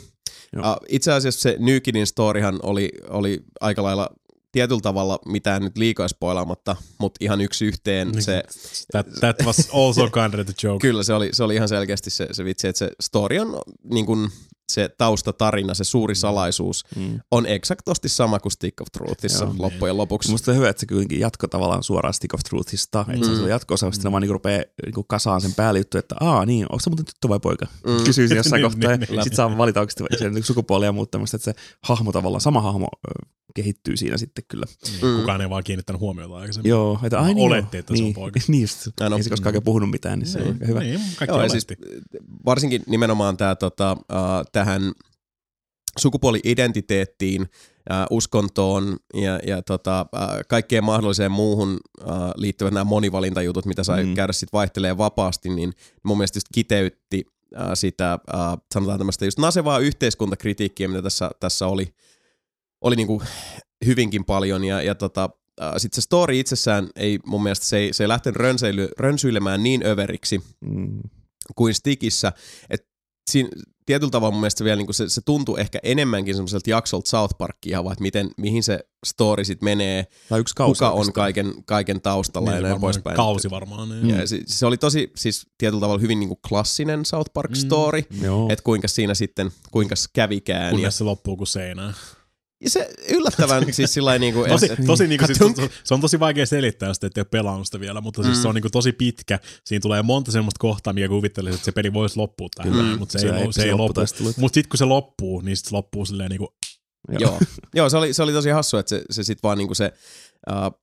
Joo. 0.54 0.72
Uh, 0.72 0.78
itse 0.90 1.12
asiassa 1.12 1.42
se 1.42 1.56
New 1.60 1.78
Kidin 1.84 2.08
storyhan 2.08 2.60
oli, 2.64 2.90
oli 3.10 3.40
aika 3.62 3.84
lailla 3.84 4.10
tietyllä 4.58 4.82
tavalla 4.82 5.20
mitään 5.26 5.62
nyt 5.62 5.78
liikoja 5.78 6.08
spoilaamatta, 6.08 6.76
mutta 7.00 7.18
ihan 7.22 7.42
yksi 7.42 7.66
yhteen 7.66 8.08
Niin, 8.12 8.24
se, 8.24 8.44
That, 8.92 9.08
that 9.20 9.36
was 9.46 9.70
also 9.74 10.10
kind 10.10 10.40
of 10.40 10.46
the 10.46 10.54
joke. 10.64 10.82
kyllä 10.88 11.04
se 11.04 11.14
oli, 11.14 11.30
se 11.34 11.44
oli 11.44 11.56
ihan 11.56 11.70
selkeästi 11.70 12.10
se, 12.10 12.28
se 12.32 12.46
vitsi, 12.46 12.68
että 12.68 12.80
se 12.80 12.92
story 13.02 13.40
on 13.40 13.58
niin 13.94 14.06
kuin 14.06 14.30
se 14.72 14.90
taustatarina, 14.98 15.74
se 15.74 15.84
suuri 15.84 16.16
salaisuus 16.16 16.84
Mm. 16.96 17.20
on 17.32 17.46
eksaktosti 17.46 18.10
sama 18.10 18.40
kuin 18.40 18.52
Stick 18.52 18.82
of 18.82 18.88
Truthissa 18.92 19.44
Joo. 19.46 19.54
loppujen 19.60 19.98
lopuksi. 19.98 20.32
Musta 20.32 20.52
on 20.52 20.58
hyvä, 20.58 20.70
että 20.70 20.80
se 20.80 20.86
kuitenkin 20.86 21.20
jatko 21.20 21.48
tavallaan 21.48 21.84
suoraan 21.84 22.14
Stick 22.14 22.34
of 22.34 22.40
Truthista. 22.50 23.06
Mm. 23.08 23.14
Että 23.14 23.26
se 23.26 23.32
on 23.32 23.38
se 23.38 23.50
jatko-osa, 23.50 23.92
sitten 23.92 24.12
vaan 24.12 24.22
niinku 24.22 24.34
rupeaa 24.34 24.64
niinku 24.86 25.04
kasaan 25.04 25.42
sen 25.42 25.54
päälle 25.54 25.80
juttu, 25.80 25.98
että 25.98 26.16
aa 26.20 26.46
niin, 26.46 26.66
onko 26.70 26.80
se 26.80 26.90
muuten 26.90 27.06
tyttö 27.06 27.30
vai 27.30 27.40
poika? 27.40 27.66
Mm. 27.86 28.04
Kysyy 28.06 28.28
jossain 28.36 28.62
Niin, 28.62 28.72
kohtaa 28.72 28.92
ja 28.92 28.98
niin, 28.98 29.08
niin. 29.10 29.24
sitten 29.24 29.36
saa 29.38 29.58
valita 29.58 29.80
oikeasti 29.80 30.04
siellä 30.18 30.34
niinku 30.34 30.48
sukupuolia 30.48 30.92
muuttamista, 30.92 31.38
että 31.38 31.46
se 31.46 31.54
hahmo 31.84 32.12
tavallaan, 32.12 32.42
sama 32.42 32.62
hahmo 32.62 32.88
kehittyy 33.56 33.98
siinä 33.98 34.18
sitten 34.18 34.44
kyllä. 34.48 34.66
Mm. 35.02 35.20
Kukaan 35.20 35.42
ei 35.42 35.50
vaan 35.50 35.64
kiinnittänyt 35.64 36.00
huomiota 36.00 36.36
aikaisemmin. 36.36 36.70
Joo, 36.70 37.00
että 37.04 37.20
ai 37.20 37.34
niin, 37.34 37.48
oletti, 37.48 37.78
joo. 37.78 37.80
että 37.80 37.96
se 37.96 38.02
on 38.02 38.04
niin, 38.04 38.14
poika. 38.16 38.40
Niin 38.48 38.62
just, 38.62 38.88
Ai 39.02 39.10
no. 39.10 39.18
ei 39.18 39.24
se 39.24 39.30
koskaan 39.30 39.50
oikein 39.50 39.64
puhunut 39.64 39.90
mitään, 39.90 40.20
niin 40.20 40.28
se 40.28 40.40
on 40.42 40.48
aika 40.48 40.66
hyvä. 40.66 40.80
Niin, 40.80 41.00
kaikki 41.00 41.26
Joo, 41.28 41.38
oletti. 41.38 41.52
siis 41.52 41.68
varsinkin 42.46 42.84
nimenomaan 42.88 43.38
tää, 43.38 43.56
tota, 43.56 43.92
uh, 44.00 44.46
tähän 44.52 44.92
sukupuoli-identiteettiin, 46.00 47.42
uh, 47.42 47.48
uskontoon 48.18 48.98
ja, 49.14 49.40
ja 49.48 49.62
tota, 49.62 50.06
uh, 50.16 50.20
kaikkeen 50.48 50.84
mahdolliseen 50.84 51.32
muuhun 51.32 51.80
uh, 52.02 52.08
liittyvät 52.36 52.74
nämä 52.74 52.84
monivalintajutut, 52.84 53.66
mitä 53.66 53.84
sai 53.84 54.04
Mm. 54.04 54.10
mm. 54.10 54.16
käydä 54.16 54.34
sitten 54.34 54.58
vaihtelee 54.58 54.98
vapaasti, 54.98 55.50
niin 55.50 55.74
mun 56.04 56.18
mielestä 56.18 56.38
just 56.38 56.48
kiteytti 56.54 57.24
uh, 57.56 57.62
sitä, 57.74 58.20
uh, 58.34 58.62
sanotaan 58.74 58.98
tämmöistä 59.00 59.26
just 59.26 59.40
nasevaa 59.40 59.80
yhteiskuntakritiikkiä, 59.80 60.88
mitä 60.88 61.02
tässä, 61.02 61.32
tässä 61.40 61.68
oli, 61.68 61.94
oli 62.82 62.96
niinku 62.96 63.22
hyvinkin 63.86 64.26
paljon 64.26 64.64
ja, 64.64 64.82
ja 64.82 64.96
tota, 64.96 65.30
uh, 65.62 65.66
sitten 65.78 65.96
se 65.96 66.06
story 66.06 66.40
itsessään 66.40 66.90
ei 66.96 67.20
mun 67.26 67.44
mielestä, 67.44 67.66
se 67.66 67.78
ei, 67.78 67.94
se 67.94 68.04
ei 68.04 68.08
lähtenyt 68.08 68.36
rönseily, 68.36 68.90
rönsyilemään 69.00 69.64
niin 69.64 69.86
överiksi, 69.86 70.42
Mm. 70.62 71.02
kuin 71.56 71.74
Stickissä. 71.74 72.34
Et 72.70 72.88
siinä, 73.32 73.50
tietyllä 73.86 74.12
tavalla 74.12 74.32
mun 74.32 74.42
mielestä 74.42 74.58
se, 74.58 74.64
vielä, 74.64 74.76
niin 74.82 74.94
se, 74.94 75.10
se 75.10 75.22
tuntuu 75.26 75.58
ehkä 75.58 75.80
enemmänkin 75.84 76.36
semmoiselta 76.36 76.70
jaksolta 76.70 77.10
South 77.10 77.38
Parkia, 77.38 77.84
vaan 77.84 77.94
että 77.94 78.02
miten, 78.02 78.30
mihin 78.38 78.64
se 78.64 78.80
story 79.06 79.46
sit 79.46 79.62
menee, 79.62 80.06
Tai 80.30 80.40
yksi 80.40 80.56
kausi 80.56 80.80
kuka 80.80 80.92
on 80.92 81.14
kaiken, 81.14 81.54
kaiken 81.66 82.02
taustalla 82.02 82.52
Niin, 82.52 82.64
ja 82.64 82.70
näin 82.70 82.82
poispäin. 82.82 83.16
Kausi 83.16 83.50
varmaan. 83.50 83.90
Niin. 83.90 84.10
Ja 84.10 84.28
se, 84.28 84.42
se, 84.46 84.66
oli 84.66 84.78
tosi 84.78 85.12
siis 85.16 85.48
tietyllä 85.58 85.82
tavalla 85.82 86.02
hyvin 86.02 86.20
niin 86.20 86.28
kuin 86.28 86.40
klassinen 86.50 87.06
South 87.06 87.32
Park 87.34 87.56
story, 87.56 88.02
mm. 88.10 88.50
Että 88.50 88.64
kuinka 88.64 88.88
siinä 88.88 89.14
sitten, 89.14 89.52
kuinka 89.72 89.96
kävikään. 90.14 90.66
Ja, 90.66 90.72
Kunnes 90.72 90.98
se 90.98 91.04
loppuu 91.04 91.38
kuin 91.38 91.48
seinään. 91.48 91.94
Ja 92.64 92.70
se 92.70 92.90
yllättävän 93.10 93.74
siis 93.74 93.94
sillä 93.94 94.20
niin 94.20 94.34
kuin, 94.34 94.50
Tosi, 94.50 94.70
tosi 94.86 95.08
niinku, 95.08 95.28
sit, 95.28 95.38
Katunk. 95.38 95.72
se 95.84 95.94
on 95.94 96.02
tosi 96.02 96.20
vaikea 96.20 96.46
selittää, 96.46 96.90
jos 96.90 97.00
te 97.00 97.08
ette 97.08 97.22
ole 97.22 97.28
pelannut 97.32 97.66
sitä 97.68 97.80
vielä, 97.80 98.02
mutta 98.02 98.24
siis 98.24 98.38
Mm. 98.38 98.42
se 98.42 98.48
on 98.48 98.56
niinku 98.56 98.70
tosi 98.70 98.92
pitkä. 98.92 99.40
Siinä 99.66 99.82
tulee 99.82 100.02
monta 100.02 100.32
semmoista 100.32 100.60
kohtaa, 100.60 100.94
mikä 100.94 101.08
kuvittelisi, 101.08 101.56
että 101.56 101.66
se 101.66 101.72
peli 101.72 101.94
voisi 101.94 102.18
loppua 102.18 102.48
tähän, 102.56 102.74
näin, 102.78 103.00
mutta 103.00 103.12
se, 103.12 103.20
Se 103.20 103.28
ei, 103.36 103.46
se 103.46 103.62
se 103.62 103.64
ei 103.68 103.74
loppu. 103.74 104.02
Mutta 104.38 104.54
sitten 104.54 104.70
kun 104.70 104.78
se 104.78 104.86
loppuu, 104.86 105.42
niin 105.42 105.58
sit 105.58 105.66
se 105.66 105.76
loppuu 105.76 106.06
silleen 106.06 106.30
niinku, 106.30 106.56
Joo, 107.20 107.40
Joo 107.76 107.90
se, 107.90 107.98
oli, 107.98 108.14
se 108.14 108.24
oli 108.24 108.32
tosi 108.34 108.50
hassu, 108.50 108.78
että 108.78 108.90
se, 108.90 109.04
se 109.12 109.24
sit 109.24 109.44
vaan 109.44 109.58
niinku 109.58 109.76
se, 109.76 109.92
uh, 110.50 110.82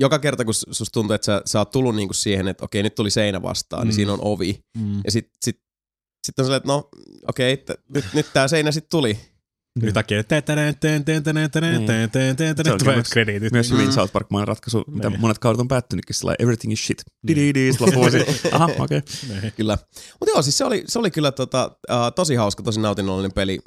joka 0.00 0.18
kerta 0.18 0.44
kun 0.44 0.54
susta 0.54 0.92
tuntuu, 0.92 1.14
että 1.14 1.24
sä, 1.24 1.42
sä 1.46 1.58
oot 1.58 1.70
tullut 1.70 1.94
niinku 1.96 2.14
siihen, 2.14 2.48
että 2.48 2.64
okei 2.64 2.82
nyt 2.82 2.94
tuli 2.94 3.10
seinä 3.10 3.42
vastaan, 3.42 3.80
mm. 3.82 3.84
Mm. 3.84 3.88
niin 3.88 3.94
siinä 3.94 4.12
on 4.12 4.18
ovi. 4.22 4.64
mm. 4.78 5.00
Ja 5.04 5.10
sit, 5.10 5.30
sit, 5.44 5.60
sit 6.26 6.38
on 6.38 6.44
silleen, 6.44 6.56
että 6.56 6.68
no 6.72 6.88
okei, 7.28 7.56
t- 7.56 7.70
nyt, 7.94 8.04
nyt 8.14 8.26
tää 8.32 8.48
seinä 8.48 8.72
sit 8.72 8.88
tuli. 8.88 9.18
Joo. 9.76 9.88
Yhtäkkiä 9.88 10.24
tulee 12.78 13.02
krediitit. 13.12 13.52
Myös 13.52 13.70
hyvin 13.70 13.92
South 13.92 14.12
park 14.12 14.26
ratkaisu, 14.44 14.84
mitä 14.88 15.10
monet 15.10 15.38
kaudet 15.38 15.60
on 15.60 15.68
päättynytkin 15.68 16.14
sillä 16.14 16.34
everything 16.38 16.72
is 16.72 16.86
shit. 16.86 17.02
Dididi, 17.28 17.70
Aha, 18.52 18.68
okei. 18.78 19.02
Kyllä. 19.56 19.78
Mutta 20.20 20.30
joo, 20.30 20.42
siis 20.42 20.58
se 20.58 20.64
oli, 20.64 20.84
se 20.86 20.98
oli 20.98 21.10
kyllä 21.10 21.32
tota, 21.32 21.70
tosi 22.14 22.34
hauska, 22.34 22.62
tosi 22.62 22.80
nautinnollinen 22.80 23.32
peli. 23.32 23.58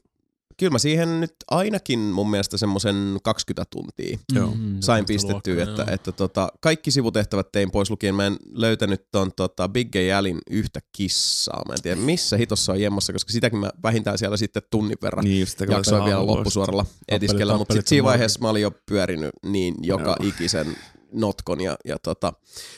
Kyllä 0.60 0.72
mä 0.72 0.80
siihen 0.80 1.20
nyt 1.20 1.36
ainakin 1.52 2.00
mun 2.00 2.30
mielestä 2.30 2.58
semmoisen 2.58 3.18
20 3.24 3.66
tuntia 3.72 4.18
Joo. 4.34 4.52
Mm, 4.56 4.78
sain 4.80 5.06
pistettyä, 5.06 5.64
että, 5.64 5.82
joo. 5.82 5.94
että 5.94 6.12
tota, 6.12 6.50
kaikki 6.62 6.92
sivutehtävät 6.92 7.52
tein 7.52 7.72
pois 7.72 7.90
lukien. 7.90 8.16
Mä 8.16 8.28
en 8.28 8.38
löytänyt 8.52 9.08
ton 9.12 9.32
tota, 9.36 9.70
Big 9.70 9.92
Gay 9.92 10.12
Alin 10.12 10.38
yhtä 10.50 10.80
kissaa. 10.92 11.64
Mä 11.68 11.74
en 11.74 11.82
tiedä 11.82 12.02
missä 12.02 12.38
hitossa 12.38 12.72
on 12.72 12.82
jemmassa, 12.82 13.14
koska 13.14 13.32
sitäkin 13.32 13.60
mä 13.60 13.70
vähintään 13.84 14.18
siellä 14.18 14.38
sitten 14.38 14.64
tunnin 14.72 14.98
verran 15.02 15.26
Niin 15.26 15.40
just, 15.40 15.60
jaksoin 15.70 16.06
vielä 16.06 16.26
loppusuoralla 16.26 16.86
etiskellä, 17.08 17.58
mutta 17.58 17.74
sitten 17.74 17.90
siinä 17.90 18.04
vaiheessa 18.04 18.40
mä 18.42 18.50
olin 18.50 18.62
jo 18.62 18.72
pyörinyt 18.86 19.32
niin 19.46 19.76
joka 19.82 20.16
Joo. 20.20 20.30
ikisen 20.30 20.76
notkon 21.12 21.62
ja, 21.62 21.78
ja 21.86 22.00
tota, 22.00 22.34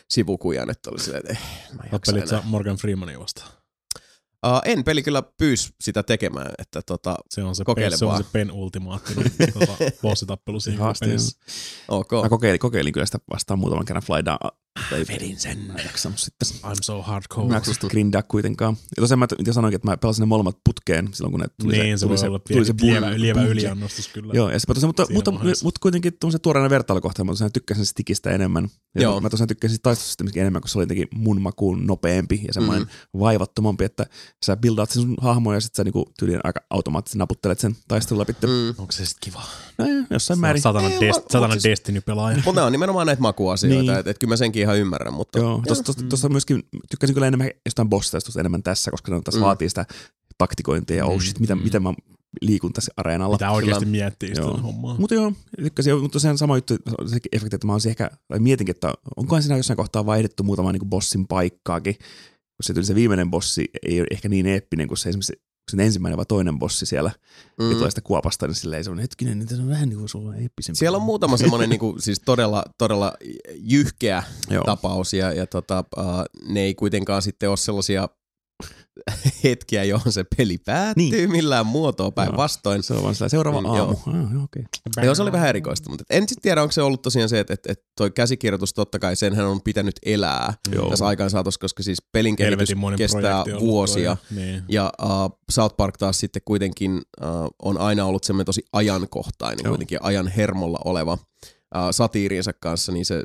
sivukujan, 0.09 0.69
että 0.69 0.89
oli 0.89 0.99
silleen, 0.99 1.23
että 1.29 1.33
eh, 1.33 1.77
mä 1.77 1.83
Tappelit 1.91 2.27
sä 2.27 2.41
Morgan 2.45 2.77
Freemania 2.77 3.19
vastaan. 3.19 3.60
Uh, 4.47 4.61
en, 4.65 4.83
peli 4.83 5.03
kyllä 5.03 5.23
pyys 5.37 5.73
sitä 5.81 6.03
tekemään, 6.03 6.51
että 6.59 6.81
tota, 6.81 7.15
Se 7.29 7.43
on 7.43 7.55
se, 7.55 7.63
Kokeile 7.63 7.97
se, 7.97 8.05
on 8.05 8.17
se 8.17 8.29
pen 8.31 8.51
ultimaattinen 8.51 9.31
tota, 9.53 9.73
bossitappelu 10.01 10.59
siinä 10.59 10.93
pelissä. 10.99 11.39
ok. 11.87 12.11
Mä 12.23 12.29
kokeilin, 12.29 12.59
kokeilin 12.59 12.93
kyllä 12.93 13.05
sitä 13.05 13.19
vastaan 13.33 13.59
muutaman 13.59 13.85
kerran 13.85 14.03
Fly 14.03 14.23
Tai 14.89 15.05
vedin 15.07 15.39
sen. 15.39 15.57
Mä 15.57 15.73
en 15.73 15.85
jaksanut 15.85 16.19
sitten. 16.19 16.47
I'm 16.63 16.75
so 16.81 17.01
hardcore. 17.01 17.47
Mä 17.47 17.55
jaksanut 17.55 17.91
grindaa 17.91 18.23
kuitenkaan. 18.23 18.77
Ja 18.97 19.01
tosiaan 19.01 19.19
mä 19.19 19.27
mitä 19.37 19.53
sanoinkin, 19.53 19.75
että 19.75 19.87
mä 19.87 19.97
pelasin 19.97 20.21
ne 20.21 20.25
molemmat 20.25 20.57
putkeen 20.63 21.09
silloin, 21.13 21.31
kun 21.31 21.39
ne 21.39 21.47
tuli 21.61 21.73
niin, 21.73 21.99
se, 21.99 22.05
tuli 22.05 22.17
voi 22.17 22.27
olla 22.27 22.39
tuli 22.39 22.65
se 22.65 22.73
lievä, 22.81 23.19
lievä 23.19 23.41
yliannostus 23.43 24.07
kyllä. 24.07 24.33
Joo, 24.33 24.49
ja 24.49 24.59
sit 24.59 24.67
mä 24.67 24.73
tosiaan, 24.73 24.89
mutta, 24.89 25.05
mutta, 25.13 25.33
vaiheessa. 25.33 25.65
mutta 25.65 25.79
kuitenkin 25.81 26.13
tuommoisen 26.19 26.41
tuoreena 26.41 26.69
vertailukohta, 26.69 27.23
mä 27.23 27.31
tosiaan 27.31 27.51
tykkäsin 27.51 27.85
stikistä 27.85 28.29
enemmän. 28.29 28.69
Ja 28.95 29.01
Joo. 29.01 29.21
Mä 29.21 29.29
tosiaan 29.29 29.47
tykkäsin 29.47 29.73
siitä 29.75 29.83
taistelusysteemistä 29.83 30.39
enemmän, 30.39 30.61
kun 30.61 30.69
se 30.69 30.77
oli 30.77 30.83
jotenkin 30.83 31.07
mun 31.15 31.41
makuun 31.41 31.87
nopeampi 31.87 32.41
ja 32.47 32.53
semmoinen 32.53 32.83
mm. 32.83 33.19
vaivattomampi, 33.19 33.83
että 33.83 34.05
sä 34.45 34.57
buildaat 34.57 34.89
sen 34.89 35.01
sun 35.01 35.15
hahmoja 35.21 35.57
ja 35.57 35.61
sit 35.61 35.75
sä 35.75 35.83
niinku 35.83 36.11
tyyliin 36.19 36.39
aika 36.43 36.59
automaattisesti 36.69 37.19
naputtelet 37.19 37.59
sen 37.59 37.75
taistelun 37.87 38.19
läpi. 38.19 38.33
Mm. 38.33 38.69
Onko 38.77 38.91
se 38.91 39.05
sitten 39.05 39.31
kiva? 39.31 39.43
No, 39.77 39.85
jossain 40.09 40.39
määrin. 40.39 40.61
Satana, 40.61 40.89
Ei, 40.89 40.99
Dest- 40.99 41.25
satana 41.29 41.55
Destiny-pelaaja. 41.63 42.41
Mutta 42.45 42.61
ne 42.61 42.65
on 42.65 42.71
nimenomaan 42.71 43.07
näitä 43.07 43.21
makuasioita, 43.21 43.81
Niin. 43.81 43.99
että 43.99 44.11
et 44.11 44.17
kyllä 44.17 44.31
mä 44.31 44.37
senkin 44.37 44.60
ihan 44.61 44.77
ymmärrän, 44.77 45.13
mutta 45.13 45.39
Joo, 45.39 45.61
tuossa, 45.67 45.83
tuossa, 45.83 46.03
tuossa 46.09 46.29
myöskin 46.29 46.63
tykkäsin 46.89 47.13
kyllä 47.13 47.27
enemmän 47.27 47.49
jostain 47.65 47.89
bossitaistosta 47.89 48.39
enemmän 48.39 48.63
tässä, 48.63 48.91
koska 48.91 49.11
ne 49.11 49.21
taas 49.21 49.35
Mm. 49.35 49.41
vaatii 49.41 49.69
sitä 49.69 49.85
taktikointia 50.37 50.97
ja 50.97 51.05
oh 51.05 51.13
Mm, 51.13 51.21
shit, 51.21 51.39
mitä, 51.39 51.55
mm. 51.55 51.63
miten 51.63 51.83
mä 51.83 51.93
liikun 52.41 52.73
tässä 52.73 52.91
areenalla. 52.97 53.35
Pitää 53.35 53.51
oikeasti 53.51 53.85
Kyllä. 53.85 53.97
miettiä 53.97 54.29
sitä 54.29 54.41
Joo. 54.41 54.57
hommaa. 54.57 54.95
Mutta 54.99 55.15
joo, 55.15 55.33
tykkäsin, 55.63 55.97
mutta 55.97 56.13
tosiaan 56.13 56.37
sama 56.37 56.57
juttu, 56.57 56.77
se 57.05 57.17
efekti, 57.31 57.55
että 57.55 57.67
mä 57.67 57.73
olisin 57.73 57.89
ehkä, 57.89 58.11
tai 58.27 58.39
mietinkin, 58.39 58.75
että 58.75 58.93
onkohan 59.15 59.43
siinä 59.43 59.57
jossain 59.57 59.77
kohtaa 59.77 60.05
vaihdettu 60.05 60.43
muutama 60.43 60.71
niin 60.71 60.89
bossin 60.89 61.27
paikkaakin, 61.27 61.95
kun 61.95 62.63
se 62.63 62.73
tuli 62.73 62.85
se 62.85 62.95
viimeinen 62.95 63.31
bossi, 63.31 63.69
ei 63.87 63.99
ole 63.99 64.07
ehkä 64.11 64.29
niin 64.29 64.45
eeppinen 64.45 64.87
kuin 64.87 64.97
se 64.97 65.09
esimerkiksi 65.09 65.41
sen 65.71 65.79
ensimmäinen 65.79 66.17
vai 66.17 66.25
toinen 66.25 66.59
bossi 66.59 66.85
siellä, 66.85 67.11
mm. 67.59 67.89
sitä 67.89 68.01
kuopasta, 68.01 68.47
niin 68.47 68.55
silleen 68.55 68.83
se 68.83 68.91
on 68.91 68.99
hetkinen, 68.99 69.39
niin 69.39 69.47
se 69.49 69.55
on 69.55 69.69
vähän 69.69 69.89
niin 69.89 69.97
kuin 69.97 70.09
sulla 70.09 70.35
eeppisempi. 70.35 70.77
siellä 70.77 70.95
on 70.95 71.01
muutama 71.01 71.37
semmoinen 71.37 71.69
niinku, 71.69 71.95
siis 71.99 72.21
todella, 72.25 72.63
todella 72.77 73.13
jyhkeä 73.55 74.23
Joo. 74.49 74.63
tapaus 74.63 75.13
ja, 75.13 75.33
ja 75.33 75.47
tota, 75.47 75.83
uh, 75.97 76.03
ne 76.49 76.61
ei 76.61 76.75
kuitenkaan 76.75 77.21
sitten 77.21 77.49
ole 77.49 77.57
sellaisia 77.57 78.09
hetkiä, 79.43 79.83
johon 79.83 80.13
se 80.13 80.25
peli 80.37 80.57
päättyy 80.57 81.09
niin. 81.11 81.31
millään 81.31 81.65
muotoa 81.65 82.11
päinvastoin. 82.11 82.83
Se 82.83 82.93
on 82.93 83.03
vaan 83.03 83.15
seuraava 83.27 83.61
Mm, 83.61 83.65
aamu. 83.65 83.77
joo. 83.77 83.89
Ah, 84.07 84.33
joo, 84.33 84.43
okei. 84.43 84.63
Okay. 84.63 85.05
Joo, 85.05 85.15
se 85.15 85.21
oli 85.21 85.31
vähän 85.31 85.49
erikoista, 85.49 85.89
mutta 85.89 86.03
en 86.09 86.21
sitten 86.21 86.41
tiedä, 86.41 86.61
onko 86.61 86.71
se 86.71 86.81
ollut 86.81 87.01
tosiaan 87.01 87.29
se, 87.29 87.39
että, 87.39 87.53
että, 87.53 87.71
että 87.71 87.85
toi 87.97 88.11
käsikirjoitus 88.11 88.73
totta 88.73 88.99
kai, 88.99 89.15
senhän 89.15 89.45
on 89.45 89.61
pitänyt 89.61 89.95
elää 90.05 90.53
Joo. 90.75 90.89
tässä 90.89 91.07
aikaan 91.07 91.29
saatossa, 91.29 91.59
koska 91.59 91.83
siis 91.83 92.01
pelin 92.11 92.35
kehitys 92.35 92.69
kestää 92.97 93.43
vuosia. 93.59 94.15
toi, 94.15 94.37
Niin. 94.37 94.63
Ja 94.69 94.91
uh, 95.03 95.39
South 95.51 95.75
Park 95.77 95.97
taas 95.97 96.19
sitten 96.19 96.41
kuitenkin 96.45 97.01
uh, 97.21 97.27
on 97.63 97.77
aina 97.77 98.05
ollut 98.05 98.23
semmoinen 98.23 98.45
tosi 98.45 98.61
ajankohtainen, 98.73 99.63
Joo. 99.63 99.71
kuitenkin 99.71 99.99
ajan 100.01 100.27
hermolla 100.27 100.79
oleva 100.85 101.13
uh, 101.13 101.19
satiiriinsa 101.91 102.53
kanssa, 102.53 102.91
niin 102.91 103.05
se 103.05 103.23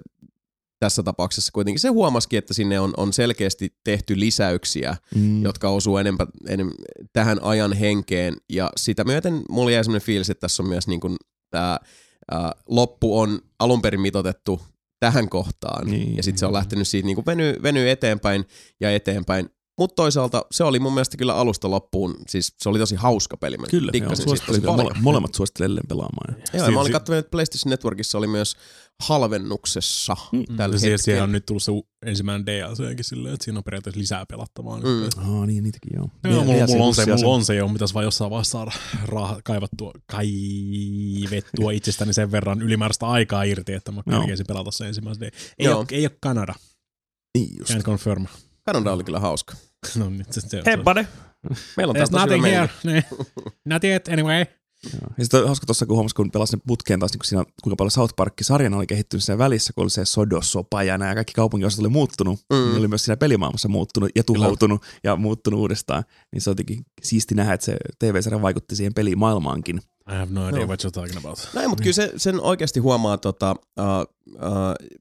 tässä 0.78 1.02
tapauksessa 1.02 1.50
kuitenkin 1.52 1.80
se 1.80 1.88
huomasikin, 1.88 2.38
että 2.38 2.54
sinne 2.54 2.80
on, 2.80 2.94
on 2.96 3.12
selkeästi 3.12 3.74
tehty 3.84 4.20
lisäyksiä, 4.20 4.96
Mm. 5.14 5.42
jotka 5.42 5.68
osuu 5.70 5.98
enempä, 5.98 6.26
enem, 6.48 6.70
tähän 7.12 7.38
ajan 7.42 7.72
henkeen, 7.72 8.36
ja 8.52 8.70
sitä 8.76 9.04
myöten 9.04 9.42
mulla 9.50 9.70
jäi 9.70 9.84
semmoinen 9.84 10.06
fiilis, 10.06 10.30
että 10.30 10.40
tässä 10.40 10.62
on 10.62 10.68
myös 10.68 10.86
niin 10.88 11.00
kuin 11.00 11.16
tämä 11.50 11.78
ää, 12.30 12.52
loppu 12.68 13.18
on 13.20 13.38
alun 13.58 13.82
perin 13.82 14.00
mitotettu 14.00 14.60
tähän 15.00 15.28
kohtaan, 15.28 15.86
Niin. 15.90 16.16
ja 16.16 16.22
sitten 16.22 16.38
se 16.38 16.46
on 16.46 16.52
lähtenyt 16.52 16.88
siitä 16.88 17.06
niin 17.06 17.14
kuin 17.14 17.26
venyy, 17.26 17.56
venyy 17.62 17.90
eteenpäin 17.90 18.44
ja 18.80 18.94
eteenpäin, 18.94 19.48
mutta 19.78 19.94
toisaalta 19.94 20.42
se 20.50 20.64
oli 20.64 20.78
mun 20.78 20.94
mielestä 20.94 21.16
kyllä 21.16 21.34
alusta 21.34 21.70
loppuun, 21.70 22.14
siis 22.28 22.54
se 22.58 22.68
oli 22.68 22.78
tosi 22.78 22.94
hauska 22.94 23.36
peli, 23.36 23.56
mä 23.58 23.66
Kyllä, 23.70 23.92
joo, 23.94 24.16
suosittelen, 24.16 24.64
mole, 24.64 24.90
molemmat 25.00 25.34
suosittelen 25.34 25.80
pelaamaan. 25.88 26.36
Joo, 26.54 26.64
ja 26.66 26.70
mä 26.70 26.80
olin 26.80 26.92
katsonut, 26.92 27.18
että 27.18 27.30
PlayStation 27.30 27.70
Networkissa 27.70 28.18
oli 28.18 28.26
myös 28.26 28.56
halvennuksessa 29.02 30.16
Mm. 30.32 30.56
tällä 30.56 30.74
Ja 30.74 30.78
siihen, 30.80 30.98
siihen 30.98 31.14
hetkellä. 31.14 31.24
on 31.24 31.32
nyt 31.32 31.46
tullut 31.46 31.62
se 31.62 31.72
ensimmäinen 32.06 32.46
DLCkin 32.46 33.04
silleen, 33.04 33.34
että 33.34 33.44
siinä 33.44 33.58
on 33.58 33.64
periaatteessa 33.64 34.00
lisää 34.00 34.26
pelattavaa. 34.26 34.78
Mm. 34.78 34.84
nyt. 34.84 35.14
Aa, 35.18 35.46
niin 35.46 35.64
niitäkin 35.64 35.90
joo. 35.96 36.08
Joo, 36.24 36.32
mulla, 36.44 36.54
Vielä 36.54 36.66
mulla, 36.66 36.84
on 36.84 36.94
se, 36.94 37.06
mulla 37.06 37.34
on 37.34 37.44
se 37.44 37.54
jo, 37.54 37.68
mitäs 37.68 37.94
vaan 37.94 38.04
jossain 38.04 38.30
vaiheessa 38.30 38.52
saada 38.58 38.70
raha, 39.04 39.40
kaivattua, 39.44 39.92
kaivettua 40.06 41.72
itsestäni 41.72 42.12
sen 42.12 42.32
verran 42.32 42.62
ylimääräistä 42.62 43.06
aikaa 43.06 43.42
irti, 43.42 43.72
että 43.72 43.92
mä 43.92 44.02
kerkesin 44.10 44.46
pelata 44.46 44.70
se 44.70 44.86
ensimmäisen. 44.86 45.30
Ei, 45.58 45.66
Joo. 45.66 45.78
ole, 45.78 45.86
ei 45.90 46.06
ole 46.06 46.16
Kanada, 46.20 46.54
Niin 47.38 47.48
just. 47.58 47.70
can't 47.70 47.82
confirm. 47.82 48.26
Kanada 48.66 48.92
oli 48.92 49.04
kyllä 49.04 49.20
hauska. 49.20 49.54
No 49.98 50.10
niin, 50.10 50.26
se, 50.30 50.40
se, 50.40 50.62
Hey 50.66 50.76
buddy! 50.76 51.06
Meillä 51.76 51.90
on 51.90 51.96
taas 51.96 52.10
tosi 52.10 52.22
nothing 52.24 52.44
hyvä 52.46 52.56
here. 52.56 52.68
Niin. 52.84 53.04
Not 53.64 53.84
yet, 53.84 54.08
anyway. 54.08 54.44
Joo. 54.92 55.14
Ja 55.18 55.24
sitten 55.24 55.40
on 55.40 55.46
hauska 55.46 55.66
tuossa, 55.66 55.86
kun 55.86 55.94
huomasi, 55.96 56.14
kun 56.14 56.30
pelasin 56.30 56.62
putkeen 56.66 57.00
taas, 57.00 57.12
niin 57.12 57.18
kun 57.18 57.24
siinä, 57.24 57.44
kuinka 57.62 57.76
paljon 57.76 57.90
South 57.90 58.14
Park-sarjana 58.16 58.76
oli 58.76 58.86
kehittynyt 58.86 59.24
siinä 59.24 59.38
välissä, 59.38 59.72
kun 59.72 59.82
oli 59.82 59.90
se 59.90 60.04
Sodosopa 60.04 60.82
ja 60.82 60.98
nämä 60.98 61.14
kaikki 61.14 61.32
kaupunginosat 61.32 61.80
oli 61.80 61.88
muuttunut, 61.88 62.40
Mm. 62.50 62.56
mm. 62.56 62.64
niin 62.64 62.78
oli 62.78 62.88
myös 62.88 63.04
siinä 63.04 63.16
pelimaailmassa 63.16 63.68
muuttunut 63.68 64.10
ja 64.14 64.24
tuhoutunut 64.24 64.82
ja 65.04 65.16
muuttunut 65.16 65.60
uudestaan. 65.60 66.04
Niin 66.32 66.42
se 66.42 66.50
on 66.50 66.52
jotenkin 66.52 66.86
siisti 67.02 67.34
nähdä, 67.34 67.52
että 67.54 67.64
se 67.64 67.76
TV-sarja 67.98 68.42
vaikutti 68.42 68.76
siihen 68.76 68.94
pelimaailmaankin. 68.94 69.80
I 70.10 70.14
have 70.14 70.28
no 70.30 70.48
idea 70.48 70.60
Joo. 70.60 70.68
what 70.68 70.84
you're 70.84 70.90
talking 70.90 71.18
about. 71.18 71.48
Näin, 71.54 71.68
mutta 71.68 71.82
kyllä 71.82 71.94
se, 71.94 72.12
sen 72.16 72.40
oikeasti 72.40 72.80
huomaa, 72.80 73.18
tota, 73.18 73.56
uh, 73.80 73.84
uh, 74.34 74.40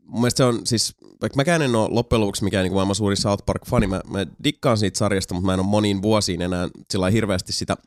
mun 0.06 0.22
mielestä 0.22 0.38
se 0.38 0.44
on 0.44 0.62
siis, 0.64 0.95
vaikka 1.22 1.36
mäkään 1.36 1.62
en 1.62 1.76
ole 1.76 1.90
loppujen 1.91 2.22
lopuksi 2.22 2.44
mikään 2.44 2.64
niin 2.64 2.74
maailman 2.74 2.95
suuri 2.95 3.16
South 3.16 3.45
Park-fani, 3.45 3.88
mä, 3.88 4.02
mä 4.10 4.26
dikkaan 4.44 4.78
siitä 4.78 4.98
sarjasta, 4.98 5.34
mutta 5.34 5.45
mä 5.45 5.53
en 5.53 5.60
ole 5.60 5.68
moniin 5.68 6.02
vuosiin 6.02 6.41
enää 6.41 6.70
sillä 6.91 7.10
hirveästi 7.10 7.53
sitä 7.53 7.78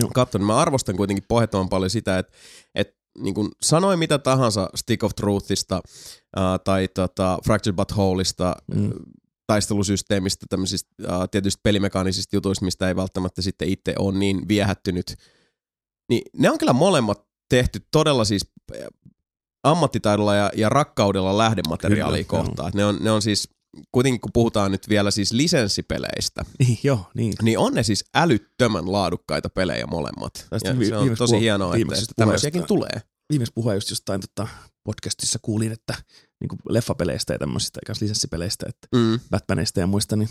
Joo. 0.00 0.10
katsonut. 0.14 0.46
Mä 0.46 0.56
arvostan 0.56 0.96
kuitenkin 0.96 1.24
pohjattoman 1.28 1.68
paljon 1.68 1.90
sitä, 1.90 2.18
että, 2.18 2.32
että 2.74 2.98
niin 3.18 3.34
kuin 3.34 3.48
sanoi 3.62 3.96
mitä 3.96 4.18
tahansa 4.18 4.70
Stick 4.74 5.04
of 5.04 5.14
Truthista 5.14 5.80
uh, 6.36 6.42
tai 6.64 6.88
tota, 6.88 7.38
Fractured 7.44 7.76
But 7.76 7.92
Wholeista, 7.92 8.56
Mm. 8.74 8.92
taistelusysteemistä, 9.46 10.46
tämmöisistä 10.48 10.90
uh, 11.02 11.28
tietysti 11.30 11.60
pelimekaanisista 11.62 12.36
jutuista, 12.36 12.64
mistä 12.64 12.88
ei 12.88 12.96
välttämättä 12.96 13.42
sitten 13.42 13.68
itse 13.68 13.94
ole 13.98 14.18
niin 14.18 14.48
viehättynyt. 14.48 15.14
Niin 16.08 16.22
ne 16.36 16.50
on 16.50 16.58
kyllä 16.58 16.72
molemmat 16.72 17.24
tehty 17.48 17.80
todella 17.90 18.24
siis 18.24 18.50
ammattitaidolla 19.62 20.34
ja, 20.34 20.50
ja 20.56 20.68
rakkaudella 20.68 21.38
lähdemateriaalia 21.38 22.24
kohtaan. 22.24 22.72
Ne 22.74 22.84
on, 22.84 22.98
ne 23.00 23.10
on 23.10 23.22
siis, 23.22 23.50
kuitenkin 23.92 24.20
kun 24.20 24.30
puhutaan 24.32 24.72
nyt 24.72 24.88
vielä 24.88 25.10
siis 25.10 25.32
lisenssipeleistä, 25.32 26.44
Niin, 26.58 26.78
joo, 26.82 27.06
niin. 27.14 27.32
niin 27.42 27.58
on 27.58 27.74
ne 27.74 27.82
siis 27.82 28.04
älyttömän 28.14 28.92
laadukkaita 28.92 29.48
pelejä 29.48 29.86
molemmat. 29.86 30.46
Tästä 30.50 30.68
Ja 30.68 30.78
vi- 30.78 30.86
se 30.86 30.96
on 30.96 31.16
tosi 31.16 31.32
puhu- 31.32 31.40
hienoa, 31.40 31.74
että, 31.76 32.04
tämmöisiäkin 32.16 32.64
tulee. 32.66 33.02
Viimeis 33.30 33.52
puhua 33.54 33.74
just 33.74 33.90
jostain 33.90 34.20
tota, 34.20 34.48
podcastissa 34.84 35.38
kuulin, 35.42 35.72
että 35.72 35.94
niin 36.40 36.48
kuin 36.48 36.58
leffapeleistä 36.68 37.32
ja 37.32 37.38
tämmöisistä 37.38 37.80
kanssa 37.86 38.04
lisenssipeleistä, 38.04 38.66
että 38.68 38.88
Mm. 38.96 39.20
Batmanista 39.30 39.80
ja 39.80 39.86
muista, 39.86 40.16
niin 40.16 40.28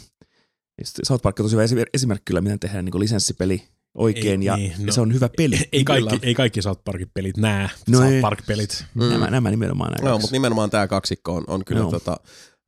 niin 0.78 0.88
South 1.08 1.22
Park 1.22 1.40
on 1.40 1.46
tosi 1.46 1.56
hyvä 1.56 1.64
esi- 1.64 1.86
esimerkki 1.94 2.24
kyllä, 2.26 2.42
miten 2.42 2.60
tehdään 2.60 2.86
niin 2.86 2.92
kuin 2.92 3.00
lisenssipeli 3.00 3.64
oikein 3.98 4.42
Ei, 4.42 4.46
ja, 4.46 4.58
niin, 4.58 4.72
ja 4.80 4.86
no. 4.86 4.92
se 4.94 5.02
on 5.02 5.14
hyvä 5.14 5.30
peli. 5.38 5.60
Ei 5.72 5.84
kaikki, 5.84 6.20
ei 6.22 6.34
kaikki 6.36 6.62
South 6.62 6.82
Parkin 6.86 7.12
pelit 7.14 7.38
nää 7.38 7.70
No 7.88 8.00
South. 8.00 8.22
Park-pelit. 8.22 8.86
Mm. 8.94 9.04
Nämä, 9.10 9.28
nämä 9.30 9.52
nimenomaan 9.52 9.92
nämä 9.92 10.10
Joo, 10.10 10.16
kaksi. 10.16 10.24
mutta 10.24 10.36
nimenomaan 10.36 10.70
tämä 10.70 10.88
kaksikko 10.88 11.36
on, 11.36 11.44
on 11.48 11.66
kyllä 11.66 11.82
Joo. 11.82 11.92
tota, 11.92 12.18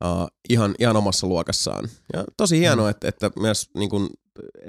uh, 0.04 0.26
ihan, 0.48 0.74
ihan 0.78 0.96
omassa 0.96 1.26
luokassaan. 1.26 1.88
Ja 2.12 2.24
tosi 2.36 2.58
hienoa, 2.58 2.86
mm. 2.86 2.90
että, 2.90 3.08
että 3.08 3.30
myös 3.40 3.70
niin 3.76 3.90
kun, 3.90 4.10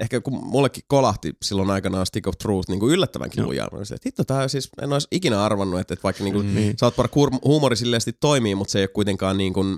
ehkä 0.00 0.20
kun 0.20 0.44
mullekin 0.46 0.84
kolahti 0.86 1.32
silloin 1.42 1.70
aikanaan 1.70 2.06
Stick 2.06 2.26
of 2.28 2.38
Truth 2.38 2.68
niin 2.68 2.80
kuin 2.80 2.92
yllättävänkin 2.92 3.40
Joo. 3.40 3.46
lujaa. 3.48 3.68
Mä 3.72 3.78
olisin, 3.78 3.94
että 3.94 4.08
hitto, 4.08 4.24
tää 4.24 4.48
siis, 4.48 4.68
en 4.82 4.92
olisi 4.92 5.08
ikinä 5.10 5.44
arvannut, 5.44 5.80
että, 5.80 5.94
että 5.94 6.02
vaikka 6.02 6.24
niin 6.24 6.34
kuin, 6.34 6.46
Mm. 6.46 6.54
Niin. 6.54 6.74
South 6.80 6.96
Park 6.96 7.12
huumori 7.44 7.76
silleesti 7.76 8.12
toimii, 8.12 8.54
mutta 8.54 8.72
se 8.72 8.78
ei 8.78 8.82
ole 8.82 8.88
kuitenkaan 8.88 9.38
niin 9.38 9.52
kuin, 9.52 9.76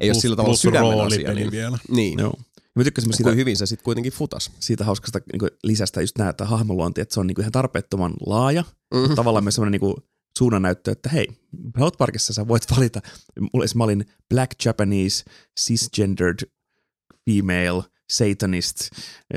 ei 0.00 0.08
ole 0.08 0.12
Plus- 0.12 0.20
sillä 0.22 0.36
tavalla 0.36 0.56
sydämen 0.56 1.00
asia. 1.00 1.34
Niin, 1.34 1.50
vielä. 1.50 1.78
niin. 1.90 2.18
Joo. 2.18 2.34
Mä 2.76 2.84
tykkäsin 2.84 3.08
myös 3.08 3.16
Siitä, 3.16 3.30
siitä, 3.30 3.36
hyvin 3.40 3.56
se 3.56 3.66
sitten 3.66 3.84
kuitenkin 3.84 4.12
futas. 4.12 4.50
siitä 4.60 4.84
hauskasta 4.84 5.20
niin 5.32 5.50
lisästä 5.62 6.00
just 6.00 6.18
nää, 6.18 6.30
että 6.30 6.44
hahmoluonti, 6.44 7.00
että 7.00 7.14
se 7.14 7.20
on 7.20 7.26
niin 7.26 7.34
kuin 7.34 7.42
ihan 7.42 7.52
tarpeettoman 7.52 8.12
laaja. 8.26 8.64
Mm. 8.94 9.14
Tavallaan 9.14 9.44
myös 9.44 9.54
semmoinen 9.54 9.80
niin 9.80 9.94
suunnannäyttö, 10.38 10.92
että 10.92 11.08
hei, 11.08 11.28
South 11.78 11.98
Parkissa 11.98 12.32
sä 12.32 12.48
voit 12.48 12.62
valita. 12.76 13.00
Mulla 13.40 13.66
mä 13.76 13.84
olin 13.84 14.04
black 14.34 14.64
Japanese, 14.64 15.24
cisgendered 15.60 16.50
female, 17.30 17.82
satanist, 18.12 18.76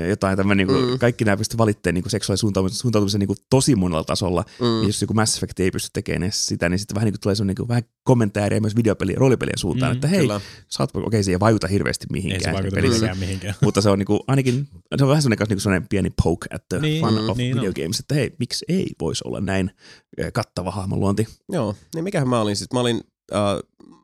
jotain 0.10 0.38
tämmöinen, 0.38 0.68
niin 0.68 0.78
Mm. 0.78 0.88
kuin, 0.88 1.00
kaikki 1.00 1.26
nämä 1.26 1.38
pystyy 1.38 1.58
valitteen 1.58 1.96
niin 1.96 2.10
seksuaalisen 2.10 2.70
suuntautumisen, 2.70 3.20
niin 3.20 3.28
kuin 3.28 3.38
tosi 3.50 3.76
monella 3.76 4.04
tasolla. 4.04 4.46
Mm. 4.62 4.82
Ja 4.82 4.88
jos 4.88 5.02
joku 5.02 5.14
Mass 5.14 5.38
Effect 5.38 5.60
ei 5.60 5.72
pysty 5.72 5.90
tekemään 5.94 6.24
edes 6.24 6.46
sitä, 6.46 6.70
niin 6.70 6.80
sitten 6.80 6.96
vähän 6.96 7.06
niin 7.06 7.14
kuin 7.14 7.22
tulee 7.22 7.36
semmoinen 7.36 7.52
niin 7.52 7.56
kuin, 7.58 7.68
vähän 7.68 7.84
kommentaaria 8.04 8.62
myös 8.62 8.76
videopeli- 8.76 9.12
ja 9.14 9.20
roolipelien 9.20 9.58
suuntaan, 9.58 9.92
Mm, 9.92 9.96
että 9.96 10.08
hei, 10.08 10.20
Kyllä. 10.20 10.42
Park, 10.78 11.08
okei, 11.08 11.24
se 11.24 11.32
ei 11.32 11.40
vaikuta 11.40 11.68
hirveästi 11.68 12.06
Ei 12.14 12.22
se 12.22 12.28
mihinkään. 12.28 12.54
vaikuta 12.56 12.76
pelissä. 12.76 13.16
mihinkään. 13.20 13.56
Mutta 13.64 13.82
se 13.82 13.90
on 13.90 14.00
niinku, 14.00 14.24
ainakin, 14.28 14.68
se 14.98 15.04
on 15.04 15.10
vähän 15.10 15.22
semmoinen, 15.22 15.38
kanssa 15.38 15.52
niinku 15.52 15.62
semmoinen 15.62 15.88
pieni 15.90 16.10
poke 16.24 16.48
at 16.56 16.64
the 16.70 16.80
Niin, 16.80 17.06
fun 17.06 17.30
of 17.30 17.38
niin 17.38 17.56
video 17.56 17.74
games, 17.74 18.00
että 18.00 18.16
hei, 18.16 18.36
miksi 18.40 18.66
ei 18.68 18.88
voisi 19.02 19.24
olla 19.28 19.42
näin 19.42 19.72
eh, 20.18 20.34
kattava 20.34 20.72
hahmonluonti. 20.72 21.28
Joo, 21.52 21.76
niin 21.96 22.04
mikähän 22.04 22.28
mä 22.30 22.42
olin 22.42 22.56
siis? 22.56 22.74
Mä 22.74 22.80
olin 22.80 23.02
äh, 23.34 23.40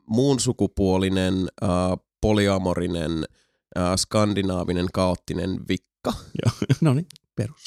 muun 0.07 0.39
sukupuolinen, 0.39 1.33
äh, 1.63 1.69
polyamorinen, 2.21 3.25
äh, 3.77 3.95
skandinaavinen, 3.97 4.87
kaoottinen 4.93 5.59
vikka. 5.67 6.13
Joo, 6.13 6.57
no 6.81 6.93
niin, 6.93 7.07
perus. 7.35 7.63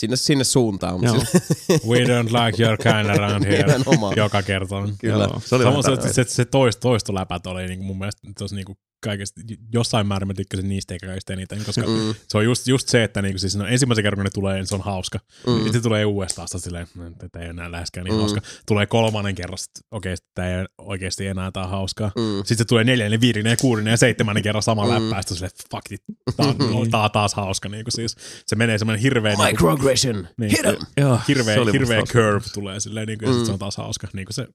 Sinne, 0.00 0.16
sinne 0.16 0.44
suuntaan. 0.44 1.02
Joo. 1.02 1.14
We 1.88 1.98
don't 1.98 2.46
like 2.46 2.62
your 2.62 2.76
kind 2.76 3.10
around 3.10 3.44
here. 3.44 3.74
Joka 4.16 4.42
kerta. 4.42 4.74
Kyllä. 5.00 5.24
Joo, 5.24 5.40
se 5.44 5.54
oli 5.54 5.64
Samoin 5.64 5.84
se, 5.84 6.12
se, 6.12 6.24
se 6.24 6.44
toisto, 6.44 6.80
toistoläpät 6.80 7.46
oli 7.46 7.66
niinku 7.66 7.84
mun 7.84 7.98
mielestä 7.98 8.28
tosi 8.38 8.54
niinku 8.54 8.78
kaikesta, 9.04 9.40
jossain 9.72 10.06
määrin 10.06 10.28
mä 10.28 10.34
tykkäsin 10.34 10.68
niistä 10.68 10.94
eikä 10.94 11.06
kaikista 11.06 11.32
eniten, 11.32 11.64
koska 11.64 11.80
mm. 11.86 12.14
Se 12.28 12.38
on 12.38 12.44
just, 12.44 12.66
just 12.66 12.88
se, 12.88 13.04
että 13.04 13.22
niinku 13.22 13.38
siis 13.38 13.56
no, 13.56 13.66
ensimmäisen 13.66 14.02
kerran 14.04 14.16
kun 14.18 14.24
ne 14.24 14.30
tulee, 14.34 14.56
niin 14.56 14.66
se 14.66 14.74
on 14.74 14.80
hauska. 14.80 15.18
Mm. 15.46 15.62
Sitten 15.62 15.82
tulee 15.82 16.04
uudestaan 16.04 16.48
sitä 16.48 16.58
silleen, 16.58 16.86
että 17.12 17.28
tämä 17.32 17.42
ei 17.44 17.50
enää 17.50 17.72
läheskään 17.72 18.04
niin 18.04 18.14
Mm. 18.14 18.18
hauska. 18.20 18.40
Tulee 18.66 18.86
kolmannen 18.86 19.34
kerran, 19.34 19.58
okei, 19.90 20.12
okay, 20.14 20.26
tämä 20.34 20.48
ei 20.48 20.66
oikeasti 20.78 21.26
enää 21.26 21.50
tää 21.50 21.66
hauskaa. 21.66 22.12
mm. 22.16 22.36
Sitten 22.36 22.58
se 22.58 22.64
tulee 22.64 22.84
neljännen, 22.84 23.20
viidennen 23.20 23.50
ja 23.50 23.56
kuudennen 23.56 23.90
ja 23.92 23.96
seitsemännen 23.96 24.42
kerran 24.42 24.62
sama 24.62 24.84
Mm. 24.84 24.90
läppää, 24.90 25.22
sitten 25.22 25.36
silleen, 25.36 25.52
fuck 25.70 25.92
it, 25.92 26.02
tää 26.36 26.46
on, 26.46 26.90
tää 26.90 27.00
on 27.00 27.10
taas 27.10 27.34
hauska. 27.34 27.68
Niinku 27.68 27.90
siis, 27.90 28.16
se 28.46 28.56
menee 28.56 28.78
semmoinen 28.78 29.02
hirveä, 29.02 29.32
niinku, 29.32 29.44
Microaggression. 29.50 30.28
Niin. 30.38 30.50
Hit. 30.50 30.60
Joo, 30.96 31.20
hirveä, 31.28 31.54
se 31.64 31.72
hirveä 31.72 32.02
curve 32.02 32.46
tulee 32.54 32.80
silleen, 32.80 33.06
niinku, 33.06 33.24
ja 33.24 33.30
sit 33.32 33.40
Mm. 33.40 33.46
se 33.46 33.52
on 33.52 33.58
taas 33.58 33.76
hauska. 33.76 34.08
Niinku 34.12 34.32
se, 34.32 34.46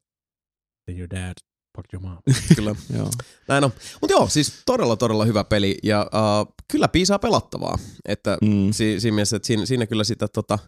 your 0.97 1.07
dad, 1.09 1.33
fuck 1.75 1.93
your 1.93 2.03
mom. 2.03 2.17
Kyllä. 2.55 2.75
Joo. 2.97 3.09
Näin 3.47 3.63
on. 3.63 3.71
Mutta 4.01 4.13
joo, 4.13 4.27
siis 4.27 4.53
todella, 4.65 4.95
todella 4.95 5.25
hyvä 5.25 5.43
peli 5.43 5.77
ja 5.83 6.09
uh, 6.13 6.53
kyllä 6.71 6.87
piisaa 6.87 7.19
pelattavaa. 7.19 7.77
Että 8.05 8.37
Mm. 8.41 8.71
si, 8.71 8.99
siinä 8.99 9.15
mielessä, 9.15 9.35
että 9.35 9.47
siinä, 9.47 9.65
siinä 9.65 9.85
kyllä 9.85 10.03
sitä 10.03 10.27
tota, 10.27 10.59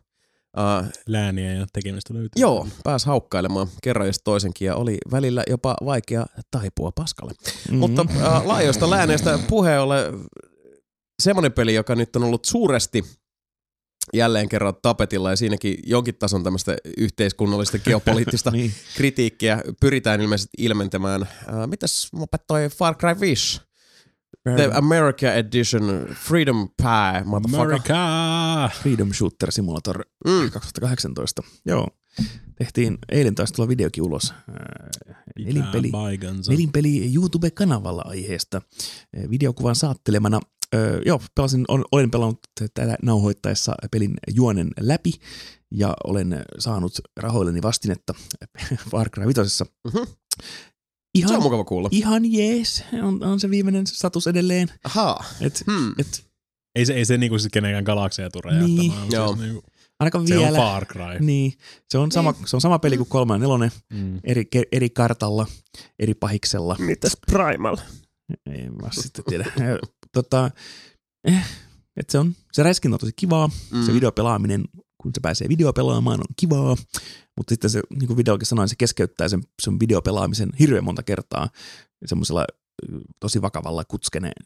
uh, 0.57 0.89
Lääniä 1.07 1.53
ja 1.53 1.67
tekemistä 1.73 2.13
löytyy. 2.13 2.29
joo, 2.41 2.67
pääs 2.83 3.05
haukkailemaan 3.05 3.67
kerran 3.83 4.07
jos 4.07 4.19
toisenkin 4.23 4.65
ja 4.65 4.75
oli 4.75 4.97
välillä 5.11 5.43
jopa 5.49 5.75
vaikea 5.85 6.25
taipua 6.51 6.91
paskalle. 6.91 7.33
Mm-hmm. 7.45 7.77
Mutta 7.77 8.01
uh, 8.01 8.45
laajoista 8.47 8.89
lääneistä 8.89 9.39
puheen 9.47 9.81
ole 9.81 10.13
semmoinen 11.23 11.51
peli, 11.51 11.73
joka 11.73 11.95
nyt 11.95 12.15
on 12.15 12.23
ollut 12.23 12.45
suuresti 12.45 13.03
jälleen 14.13 14.49
kerran 14.49 14.73
tapetilla 14.81 15.29
ja 15.29 15.35
siinäkin 15.35 15.77
jonkin 15.85 16.15
tason 16.15 16.43
tämmöistä 16.43 16.77
yhteiskunnallista 16.97 17.79
geopoliittista 17.79 18.51
niin. 18.57 18.71
kritiikkiä 18.95 19.61
pyritään 19.79 20.21
ilmeisesti 20.21 20.49
ilmentämään. 20.57 21.21
Äh, 21.21 21.67
mitäs 21.67 22.09
mopet 22.13 22.41
toi 22.47 22.69
Far 22.69 22.95
Cry 22.95 23.19
5? 23.19 23.61
The 24.55 24.69
America 24.73 25.33
Edition 25.33 26.07
Freedom 26.13 26.69
Pie, 26.77 27.23
motherfucker. 27.25 27.65
America! 27.65 28.69
Freedom 28.81 29.13
Shooter 29.13 29.51
Simulator 29.51 30.05
Mm. 30.27 30.51
2018. 30.51 31.41
Joo. 31.65 31.87
Tehtiin 32.57 32.97
eilen 33.11 33.35
taas 33.35 33.51
tulla 33.51 33.69
videokin 33.69 34.03
ulos. 34.03 34.33
Nelinpeli, 35.39 35.89
Baigansa. 35.91 36.51
nelinpeli 36.51 37.13
YouTube-kanavalla 37.15 38.01
aiheesta. 38.05 38.61
Videokuvan 39.29 39.75
saattelemana. 39.75 40.39
Öö, 40.75 41.01
joo, 41.05 41.21
pelasin, 41.35 41.65
on, 41.67 41.85
olen 41.91 42.11
pelannut 42.11 42.39
tätä 42.59 42.97
nauhoittaessa 43.03 43.75
pelin 43.91 44.13
juonen 44.35 44.67
läpi 44.79 45.11
ja 45.71 45.93
olen 46.03 46.43
saanut 46.59 46.93
rahoilleni 47.17 47.61
vastinetta 47.61 48.13
Far 48.91 49.09
Cry 49.09 49.25
5. 49.25 49.63
Mhm. 49.87 49.97
Ihan, 51.15 51.29
Se 51.29 51.35
on 51.37 51.43
mukava 51.43 51.63
kuulla. 51.63 51.89
ihan 51.91 52.33
jees, 52.33 52.83
on, 53.03 53.23
on 53.23 53.39
se 53.39 53.49
viimeinen 53.49 53.87
status 53.87 54.27
edelleen. 54.27 54.67
Ahaa. 54.83 55.23
Et, 55.41 55.63
Hmm. 55.71 55.93
et, 55.97 56.25
Ei 56.75 56.85
se, 56.85 56.93
ei 56.93 57.05
se 57.05 57.17
niinku 57.17 57.39
sit 57.39 57.51
kenenkään 57.51 57.83
galakseja 57.83 58.29
ture 58.29 58.59
Niin. 58.59 58.77
jättämään, 58.77 59.01
mutta 59.01 59.15
Joo. 59.15 59.27
Siis 59.27 59.39
niinku, 59.39 59.63
ainakaan 59.99 60.27
se 60.27 60.35
vielä. 60.35 60.47
on 60.47 60.55
Far 60.71 60.85
Cry. 60.85 61.19
Niin, 61.19 61.53
se 61.89 61.97
on, 61.97 62.11
sama, 62.11 62.33
se 62.45 62.55
on 62.57 62.61
sama 62.61 62.79
peli 62.79 62.97
kuin 62.97 63.09
kolme 63.09 63.33
ja 63.33 63.37
nelonen, 63.37 63.71
Mm. 63.93 64.19
eri, 64.23 64.47
eri 64.71 64.89
kartalla, 64.89 65.47
eri 65.99 66.13
pahiksella. 66.13 66.75
Mitäs 66.79 67.17
Primal? 67.31 67.77
En 68.45 68.73
mä 68.81 68.89
sitten 68.91 69.25
tiedä. 69.25 69.45
Tota, 70.11 70.51
eh, 71.27 71.45
et 71.97 72.09
se 72.09 72.19
on, 72.19 72.35
se 72.51 72.63
räiskintä 72.63 72.95
on 72.95 72.99
tosi 72.99 73.11
kivaa, 73.15 73.49
mm. 73.71 73.85
se 73.85 73.93
videopelaaminen, 73.93 74.63
kun 75.01 75.11
se 75.15 75.21
pääsee 75.21 75.49
videopelaamaan, 75.49 76.19
on 76.19 76.35
kivaa, 76.39 76.77
mutta 77.37 77.49
sitten 77.49 77.69
se, 77.69 77.81
niin 77.99 78.07
kuin 78.07 78.17
videokin 78.17 78.47
sanoin, 78.47 78.69
se 78.69 78.75
keskeyttää 78.75 79.29
sen, 79.29 79.43
sen 79.61 79.79
videopelaamisen 79.79 80.49
hirveän 80.59 80.83
monta 80.83 81.03
kertaa 81.03 81.49
semmoisella 82.05 82.45
tosi 83.19 83.41
vakavalla 83.41 83.83
kutskeneen 83.85 84.45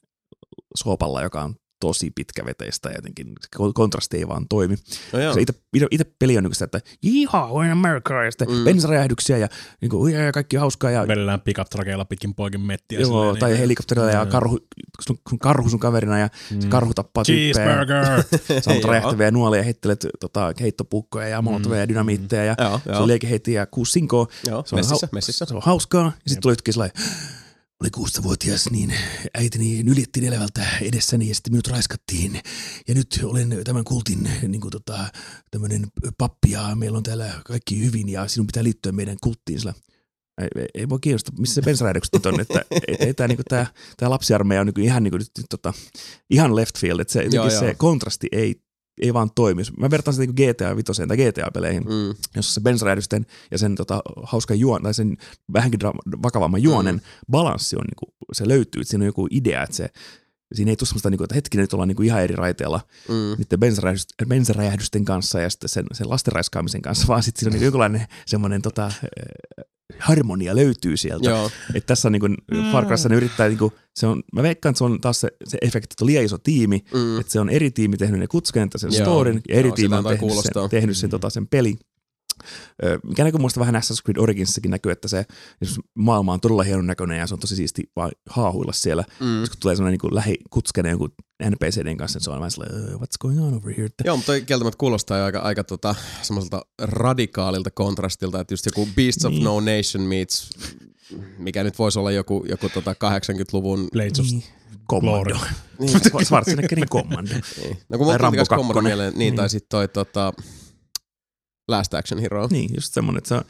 soopalla, 0.76 1.22
joka 1.22 1.44
on 1.44 1.56
tosi 1.82 2.12
pitkäveteistä 2.16 2.90
ja 2.90 2.96
jotenkin 2.96 3.34
kontrasti 3.74 4.18
ei 4.18 4.28
vaan 4.28 4.46
toimi. 4.50 4.76
No 5.14 5.20
joo. 5.20 5.34
Se 5.34 5.42
itse, 5.42 6.06
peli 6.20 6.38
on 6.38 6.44
niin 6.44 6.54
sitä, 6.56 6.66
että 6.66 6.80
jihaa, 7.04 7.50
we're 7.50 7.66
in 7.66 7.72
America, 7.72 8.24
ja 8.24 8.32
sitten 8.32 8.48
Mm. 8.50 8.54
mm. 8.56 8.64
bensaräjähdyksiä 8.64 9.38
ja, 9.38 9.48
niin 9.82 9.90
kuin, 9.90 10.14
ja 10.14 10.32
kaikki 10.32 10.58
hauskaa. 10.58 10.92
Ja, 10.92 11.08
Vedellään 11.08 11.42
pickup 11.42 11.70
trakeilla 11.70 12.06
pitkin 12.06 12.36
poikin 12.36 12.62
mettiä. 12.62 13.00
joo, 13.00 13.06
silleen, 13.22 13.40
tai 13.40 13.50
niin- 13.50 13.60
helikopterilla 13.60 14.08
ja 14.10 14.16
Joo. 14.18 14.26
karhu, 14.26 14.60
sun, 15.02 15.18
sun 15.30 15.40
karhu 15.40 15.70
sun 15.70 15.80
kaverina 15.80 16.20
ja 16.20 16.30
mm. 16.52 16.62
se 16.62 16.68
karhu 16.68 16.94
tappaa 16.94 17.24
tyyppejä. 17.24 17.54
Cheeseburger! 17.54 18.24
Joo. 18.82 18.92
räjähtäviä 18.92 19.32
nuolia 19.32 19.60
ja 19.60 19.64
heittelet 19.64 20.06
tota, 20.20 20.54
heittopukkoja 20.62 21.28
ja 21.28 21.42
molotoveja 21.42 21.82
ja 21.82 21.88
dynamiitteja 21.88 22.44
ja 22.46 22.56
Joo, 22.60 22.80
se 22.86 22.92
on 22.92 23.08
liekeheitti 23.08 23.54
ja 23.54 23.66
kuusi 23.66 23.92
sinkoa. 23.92 24.28
Joo, 24.48 24.64
Se 24.66 24.76
on, 24.76 24.80
messissä, 24.80 25.08
hau- 25.08 25.10
messissä. 25.12 25.46
se 25.46 25.54
on 25.56 25.62
hauskaa. 25.66 26.04
Ja 26.06 26.12
sitten 26.28 26.42
tuli 26.42 26.52
yhtäkkiä 26.52 26.72
sellainen, 26.74 27.04
oli 27.82 27.90
16-vuotias, 27.98 28.72
niin 28.72 28.94
äitini 29.34 29.84
nyljettiin 29.84 30.26
elävältä 30.26 30.68
edessäni 30.82 31.30
ja 31.30 31.36
sitten 31.36 31.54
minut 31.54 31.68
raiskattiin. 31.68 32.42
Ja 32.88 32.94
nyt 32.94 33.20
olen 33.24 33.58
tämän 33.64 33.84
kultin 33.84 34.30
niin 34.48 34.62
kuin 34.62 34.72
tota, 34.72 35.08
tämmöinen 35.52 35.88
pappi 36.18 36.52
ja 36.52 36.76
meillä 36.76 36.98
on 36.98 37.04
täällä 37.04 37.34
kaikki 37.46 37.86
hyvin 37.86 38.10
ja 38.10 38.28
sinun 38.28 38.48
pitää 38.48 38.64
liittyä 38.64 38.92
meidän 38.92 39.18
kulttiin. 39.24 39.60
Sillä, 39.60 39.74
ei, 40.42 40.48
ei, 40.56 40.68
ei 40.74 40.90
voi 40.90 41.00
kiinnostaa, 41.02 41.36
missä 41.40 41.56
se 41.56 41.62
bensaräjähdykset 41.62 42.14
nyt 42.14 42.26
on, 42.26 42.40
että 42.40 42.66
ei, 42.72 42.96
ei 43.00 43.14
tämä 43.14 43.28
niinku, 43.28 43.44
tää, 43.50 43.68
tää 43.98 44.10
lapsiarmeija 44.10 44.62
on 44.62 44.68
niinku 44.68 44.82
ihan, 44.82 45.04
niinku, 45.04 45.18
nyt, 45.18 45.32
nyt, 45.38 45.46
tota, 45.50 45.74
ihan 46.30 46.56
left 46.56 46.78
field, 46.78 47.00
että 47.00 47.14
se, 47.14 47.20
Joo, 47.20 47.30
jotenkin 47.30 47.60
se 47.60 47.66
joo. 47.66 47.76
kontrasti 47.78 48.28
ei, 48.32 48.62
ei 49.02 49.14
vaan 49.14 49.32
toimi. 49.36 49.62
Mä 49.78 49.90
vertaan 49.90 50.14
sitä 50.14 50.22
niinku 50.26 50.54
GTA 50.54 50.76
5 50.76 51.08
tai 51.08 51.18
GTA-peleihin, 51.18 51.84
Mm. 51.84 52.16
jossa 52.36 52.54
se 52.54 52.62
bensaräjähdysten 52.62 53.26
ja 53.52 53.58
sen 53.58 53.76
tota, 53.76 54.02
hauskan 54.24 54.60
juon, 54.60 54.84
tai 54.84 54.94
sen 54.94 55.18
vähänkin 55.54 55.80
dra- 55.84 56.20
vakavamman 56.24 56.64
juonen 56.64 56.96
mm. 56.96 57.02
balanssi 57.32 57.76
on, 57.76 57.84
niinku, 57.86 58.14
se 58.34 58.48
löytyy, 58.48 58.82
että 58.82 58.90
siinä 58.92 59.04
on 59.04 59.08
joku 59.08 59.28
idea, 59.32 59.64
että 59.64 59.76
se 59.76 59.90
Siinä 60.54 60.70
ei 60.72 60.76
tule 60.76 60.88
semmoista, 60.88 61.10
niinku, 61.10 61.24
että 61.24 61.36
hetkinen, 61.36 61.64
nyt 61.64 61.74
ollaan 61.74 61.88
niinku 61.88 62.04
ihan 62.04 62.22
eri 62.22 62.36
raiteella 62.36 62.82
Mm. 63.10 63.36
niiden 63.38 63.60
bensaräjähdysten, 63.60 64.28
bensaräjähdysten 64.28 65.06
kanssa 65.06 65.40
ja 65.40 65.50
sitten 65.50 65.70
sen, 65.70 65.86
sen 65.94 66.10
lastenraiskaamisen 66.10 66.82
kanssa, 66.82 67.08
vaan 67.08 67.24
sitten 67.24 67.40
siinä 67.40 67.50
on 67.50 67.52
niinku 67.52 67.66
jonkinlainen 67.66 68.08
semmoinen 68.26 68.62
tota, 68.62 68.92
harmonia 70.00 70.56
löytyy 70.56 70.98
sieltä. 70.98 71.30
Joo. 71.30 71.52
Että 71.74 71.88
tässä 71.88 72.08
on 72.08 72.12
niinku, 72.12 72.28
Far 72.72 72.86
Cryssa 72.86 73.10
ne 73.10 73.16
yrittää, 73.16 73.48
niinku, 73.48 73.74
se 73.96 74.08
on, 74.08 74.24
mä 74.34 74.44
veikkaan, 74.44 74.72
että 74.72 74.78
se 74.78 74.84
on 74.84 75.02
taas 75.02 75.22
se, 75.22 75.30
se 75.48 75.58
efekti, 75.62 75.94
että 75.94 76.04
on 76.04 76.08
liian 76.08 76.26
iso 76.26 76.38
tiimi, 76.38 76.80
Mm. 76.94 77.20
että 77.20 77.32
se 77.32 77.40
on 77.40 77.50
eri 77.50 77.72
tiimi 77.72 77.98
tehnyt 77.98 78.20
ne 78.20 78.28
kutsukenttä, 78.28 78.78
sen 78.78 78.94
Joo. 78.94 79.02
storin, 79.06 79.42
ja 79.50 79.56
eri 79.56 79.70
Joo, 79.70 79.76
tiimi 79.76 79.96
on 79.96 80.04
tehnyt 80.04 80.20
kuulostaa. 80.20 80.64
sen, 80.64 80.70
tehnyt 80.70 80.98
sen, 80.98 81.10
tota, 81.10 81.30
sen 81.30 81.48
pelin. 81.48 81.80
Mikä 83.04 83.24
näkyy 83.24 83.40
muista 83.40 83.60
vähän 83.60 83.76
Assassin's 83.76 84.04
Creed 84.06 84.18
Originsissakin 84.18 84.72
näkyy, 84.72 84.92
että 84.92 85.08
se 85.08 85.26
jos 85.62 85.80
maailma 85.96 86.34
on 86.34 86.40
todella 86.40 86.64
hienon 86.64 86.88
näköinen 86.88 87.18
ja 87.20 87.28
se 87.28 87.34
on 87.34 87.40
tosi 87.40 87.56
siisti 87.56 87.84
vaan 87.96 88.12
haahuilla 88.30 88.74
siellä. 88.74 89.04
Mm. 89.20 89.40
Jos 89.40 89.50
kun 89.50 89.60
tulee 89.60 89.76
sellainen 89.76 90.00
niin 90.04 90.16
lähikutskeinen 90.16 90.92
joku 90.92 91.10
NPCden 91.50 91.98
kanssa, 91.98 92.18
niin 92.20 92.24
se 92.24 92.30
on 92.30 92.36
vähän 92.40 92.52
sellainen, 92.52 92.96
"Uh, 92.96 93.02
what's 93.02 93.18
going 93.20 93.44
on 93.46 93.54
over 93.54 93.74
here? 93.78 93.90
Joo, 94.06 94.16
mutta 94.16 94.26
toi 94.32 94.42
kieltämättä 94.42 94.78
kuulostaa 94.78 95.18
jo 95.18 95.26
aika, 95.26 95.40
aika 95.40 95.64
tota, 95.64 95.96
semmoiselta 96.22 96.62
radikaalilta 96.82 97.72
kontrastilta, 97.72 98.40
että 98.40 98.54
just 98.54 98.66
joku 98.66 98.88
Beasts 98.96 99.26
of 99.26 99.32
Niin. 99.32 99.44
No 99.44 99.60
Nation 99.60 100.04
meets, 100.08 100.50
mikä 101.38 101.64
nyt 101.64 101.80
voisi 101.80 102.00
olla 102.00 102.12
joku, 102.12 102.46
joku 102.50 102.70
tota 102.70 102.94
80-luvun... 102.94 103.88
Blades 103.92 104.20
of 104.20 104.26
Niin. 104.26 104.44
Commando. 104.90 105.38
Niin, 105.80 105.92
Schwarzeneggerin 106.26 106.90
Commando. 106.90 107.32
niin. 107.64 107.78
No 107.90 107.98
kun 107.98 108.08
mulla 108.08 108.20
Tai 108.20 108.32
tuli 108.32 108.46
Commando 108.46 108.82
mieleen, 108.82 109.14
niin, 109.16 109.36
tai 109.36 109.44
Niin. 109.44 109.50
sitten 109.50 109.70
toi 109.70 109.88
tota, 109.88 110.34
Last 111.68 111.94
Action 111.94 112.22
Hero. 112.22 112.48
Niin, 112.52 112.70
just 112.76 112.94
semmoinen, 112.94 113.18
että 113.18 113.28
se 113.28 113.36
on, 113.36 113.44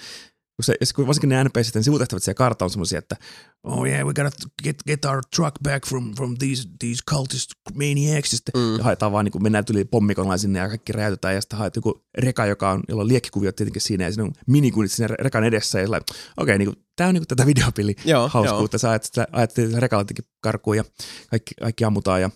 kun 0.56 0.64
se, 0.64 0.94
kun 0.96 1.08
varsinkin 1.08 1.30
ne 1.30 1.44
NPCiden 1.44 1.84
sivutehtävät 1.84 2.24
siellä 2.24 2.38
kartalla 2.38 2.68
on 2.68 2.72
semmoisia, 2.72 3.00
että 3.00 3.16
oh 3.64 3.88
yeah, 3.88 4.08
we 4.08 4.14
gotta 4.14 4.48
get, 4.64 4.76
get 4.88 5.06
our 5.06 5.22
truck 5.36 5.56
back 5.64 5.88
from, 5.88 6.16
from 6.16 6.38
these, 6.38 6.64
these 6.80 7.02
cultist 7.10 7.52
maniacs. 7.74 8.32
Ja 8.32 8.38
sitten 8.38 8.62
Mm. 8.62 8.84
haetaan 8.84 9.12
vaan, 9.12 9.26
niin 9.26 9.32
kuin 9.32 9.44
mennään 9.44 9.64
yli 9.72 9.86
pommikonalla 9.86 10.38
sinne 10.38 10.60
ja 10.60 10.68
kaikki 10.68 10.92
räjäytetään 10.92 11.36
ja 11.36 11.42
sitten 11.42 11.60
haet 11.60 11.76
joku 11.76 12.04
reka, 12.18 12.46
joka 12.46 12.72
on, 12.72 12.84
jolla 12.90 13.02
on 13.02 13.08
liekkikuviot 13.08 13.56
tietenkin 13.56 13.82
siinä 13.82 14.04
ja 14.04 14.12
siinä 14.12 14.24
on 14.24 14.34
minikunit 14.48 14.92
siinä 14.92 15.16
rekan 15.20 15.44
edessä 15.44 15.80
ja 15.80 15.88
okei, 15.88 16.02
okay, 16.38 16.58
niin 16.58 16.76
tämä 17.02 17.08
on 17.10 17.14
niin 17.14 17.22
kuin 17.22 17.28
tätä 17.28 17.46
videopeli 17.46 17.96
hauskuutta. 18.28 18.78
Sä 18.78 18.90
ajat, 19.32 19.58
jotenkin 19.92 20.26
karkuun 20.42 20.78
ja 20.78 20.84
kaikki, 21.30 21.56
kaikki 21.62 21.84
ammutaan. 21.86 22.22
Ja, 22.22 22.30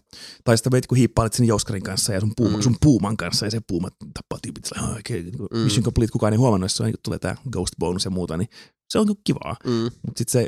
tai 0.44 0.58
sitten 0.58 0.74
meitä 0.74 0.88
kun 0.88 0.98
hiippailet 0.98 1.34
sen 1.34 1.48
jouskarin 1.48 1.84
kanssa 1.84 2.14
ja 2.14 2.20
sun, 2.20 2.32
puuma, 2.38 2.58
Mm. 2.58 2.62
sun 2.64 2.76
puuman 2.82 3.18
kanssa 3.18 3.46
ja 3.46 3.52
se 3.52 3.62
puuma 3.68 3.90
tappaa 4.14 4.40
tyypit. 4.42 4.66
Sillä, 4.66 4.82
okay, 4.82 5.24
Mm. 5.24 5.48
mm. 5.52 5.60
Mission 5.60 5.84
complete, 5.84 6.12
kukaan 6.12 6.34
ei 6.34 6.38
huomannut, 6.38 6.66
jos 6.66 6.78
se 6.78 6.84
on, 6.84 6.88
niin 6.88 6.96
tulee 7.04 7.20
tämä 7.20 7.36
ghost 7.52 7.74
bonus 7.80 8.06
ja 8.06 8.12
muuta, 8.12 8.38
niin 8.38 8.50
se 8.90 9.00
on 9.00 9.08
kivaa. 9.24 9.56
Mm. 9.66 9.72
Mutta 9.74 10.18
sitten 10.18 10.32
se, 10.32 10.48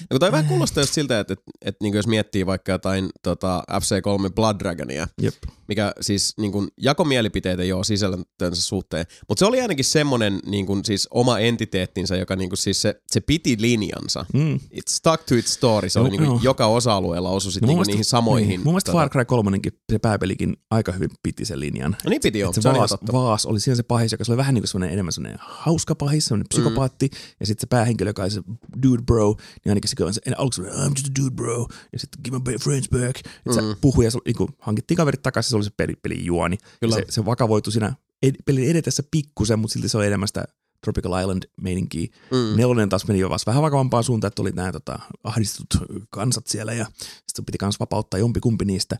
No, 0.00 0.06
kun 0.10 0.20
toi 0.20 0.32
vähän 0.32 0.46
kuulostaa 0.46 0.82
just 0.82 0.94
siltä, 0.94 1.20
että, 1.20 1.32
että, 1.32 1.44
että 1.62 1.78
niin 1.84 1.94
jos 1.94 2.06
miettii 2.06 2.46
vaikka 2.46 2.72
jotain 2.72 3.08
tota, 3.22 3.62
FC3 3.72 4.32
Blood 4.34 4.56
Dragonia, 4.58 5.08
jep. 5.22 5.34
mikä 5.68 5.92
siis 6.00 6.34
niin 6.38 6.52
kuin, 6.52 6.68
jako 6.80 7.04
mielipiteitä 7.04 7.64
joo 7.64 7.84
sisältönsä 7.84 8.62
suhteen, 8.62 9.06
mutta 9.28 9.38
se 9.38 9.46
oli 9.46 9.60
ainakin 9.60 9.84
semmoinen 9.84 10.40
niin 10.46 10.66
kuin, 10.66 10.84
siis 10.84 11.08
oma 11.10 11.38
entiteettinsä, 11.38 12.16
joka 12.16 12.36
niin 12.36 12.50
kuin, 12.50 12.58
siis 12.58 12.82
se, 12.82 13.00
se 13.10 13.20
piti 13.20 13.56
linjansa. 13.60 14.26
Mm. 14.34 14.54
It 14.70 14.88
stuck 14.88 15.24
to 15.24 15.34
its 15.34 15.54
story, 15.54 15.88
se 15.88 15.98
No, 15.98 16.02
oli 16.04 16.10
niin 16.10 16.18
kuin, 16.18 16.28
joo. 16.30 16.40
joka 16.42 16.66
osa-alueella 16.66 17.30
osui 17.30 17.52
sit, 17.52 17.62
No, 17.62 17.66
niin 17.66 17.76
kuin, 17.78 17.86
niihin 17.86 18.04
samoihin. 18.04 18.48
Niin. 18.48 18.60
Mun 18.60 18.72
mielestä 18.72 18.92
tota- 18.92 18.94
Far 18.94 19.10
Cry 19.10 19.24
3 19.24 19.58
se 19.92 19.98
pääpelikin 19.98 20.56
aika 20.70 20.92
hyvin 20.92 21.10
piti 21.22 21.44
sen 21.44 21.60
linjan. 21.60 21.96
No 22.04 22.10
niin 22.10 22.20
piti 22.22 22.38
joo, 22.38 22.52
se, 22.52 22.62
se 22.62 22.72
vaas, 22.72 22.94
vaas 23.12 23.46
oli 23.46 23.60
siinä 23.60 23.76
se 23.76 23.82
pahis, 23.82 24.12
joka 24.12 24.24
se 24.24 24.32
oli 24.32 24.36
vähän 24.36 24.54
niin 24.54 24.64
kuin 24.72 24.82
enemmän 24.82 25.12
semmoinen 25.12 25.38
hauska 25.42 25.94
pahis, 25.94 26.24
semmoinen 26.24 26.44
Mm. 26.44 26.48
psykopaatti, 26.62 27.10
ja 27.40 27.46
sitten 27.46 27.67
päähenkilö, 27.68 28.10
joka 28.10 28.22
oli 28.22 28.30
se 28.30 28.42
dude 28.82 29.02
bro, 29.02 29.34
niin 29.64 29.70
ainakin 29.70 29.90
se 29.90 30.04
on 30.04 30.14
se, 30.14 30.20
aluksi 30.36 30.62
I'm 30.62 30.88
just 30.96 31.06
a 31.06 31.22
dude 31.22 31.34
bro, 31.34 31.66
ja 31.92 31.98
sitten 31.98 32.20
give 32.24 32.38
my 32.38 32.58
friends 32.58 32.88
back, 32.88 33.16
että 33.18 33.52
se 33.54 33.60
Mm. 33.60 33.76
puhui 33.80 34.04
ja 34.04 34.10
se, 34.10 34.18
niin 34.24 34.36
kuin, 34.36 34.48
hankittiin 34.58 34.96
kaverit 34.96 35.22
takaisin, 35.22 35.50
se 35.50 35.56
oli 35.56 35.64
se 35.64 35.70
peli, 35.76 35.94
pelin 36.02 36.24
juoni. 36.24 36.58
Kyllä. 36.80 36.94
Se, 36.96 37.04
se 37.08 37.24
vakavoitui 37.24 37.72
siinä 37.72 37.94
ed, 38.22 38.34
pelin 38.44 38.70
edetessä 38.70 39.02
pikkusen, 39.10 39.58
mutta 39.58 39.72
silti 39.72 39.88
se 39.88 39.96
oli 39.98 40.06
enemmän 40.06 40.28
sitä 40.28 40.44
Tropical 40.84 41.20
Island-meininkiä. 41.20 42.06
Mm. 42.30 42.56
Nelonen 42.56 42.88
taas 42.88 43.06
meni 43.06 43.20
jo 43.20 43.30
vasta 43.30 43.50
vähän 43.50 43.62
vakavampaan 43.62 44.04
suuntaan, 44.04 44.28
että 44.28 44.42
oli 44.42 44.50
nämä 44.50 44.72
tota, 44.72 44.98
ahdistetut 45.24 45.88
kansat 46.10 46.46
siellä 46.46 46.72
ja 46.72 46.86
sitten 47.26 47.44
piti 47.44 47.58
myös 47.62 47.80
vapauttaa 47.80 48.20
jompikumpi 48.20 48.64
niistä. 48.64 48.98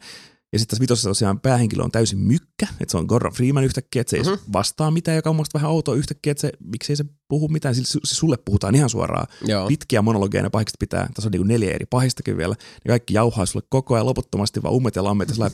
Ja 0.53 0.59
sitten 0.59 0.71
tässä 0.71 0.81
vitosessa 0.83 1.11
tosiaan 1.11 1.41
päähenkilö 1.41 1.83
on 1.83 1.91
täysin 1.91 2.19
mykkä, 2.19 2.67
että 2.81 2.91
se 2.93 2.97
on 2.99 3.05
Gordon 3.07 3.33
Freeman 3.33 3.65
yhtäkkiä, 3.65 4.01
että 4.01 4.11
se 4.11 4.17
ei 4.17 4.23
Mhm. 4.23 4.31
mm-hmm. 4.31 4.53
vastaa 4.53 4.91
mitään, 4.91 5.17
joka 5.17 5.31
on 5.31 5.37
musta 5.37 5.59
vähän 5.59 5.71
outoa 5.71 5.95
yhtäkkiä, 5.95 6.31
että 6.31 6.41
se, 6.41 6.53
miksei 6.65 6.97
se 6.97 7.05
puhu 7.29 7.49
mitään, 7.49 7.75
sillä 7.75 7.87
se 8.05 8.15
sulle 8.15 8.37
puhutaan 8.45 8.75
ihan 8.75 8.91
suoraan. 8.91 9.27
Joo. 9.47 9.67
Pitkiä 9.69 10.03
monologeja 10.03 10.43
ne 10.43 10.51
pahikset 10.51 10.77
pitää, 10.79 11.09
tässä 11.15 11.29
on 11.29 11.33
niin 11.33 11.49
neljä 11.49 11.71
eri 11.75 11.87
pahistakin 11.91 12.37
vielä, 12.37 12.55
ja 12.85 12.89
kaikki 12.89 13.15
jauhaa 13.15 13.47
sulle 13.47 13.67
koko 13.69 13.95
ajan 13.95 14.07
loputtomasti 14.07 14.63
vaan 14.63 14.75
ummet 14.75 14.97
ja 14.97 15.05
lammet, 15.05 15.29
ja 15.39 15.51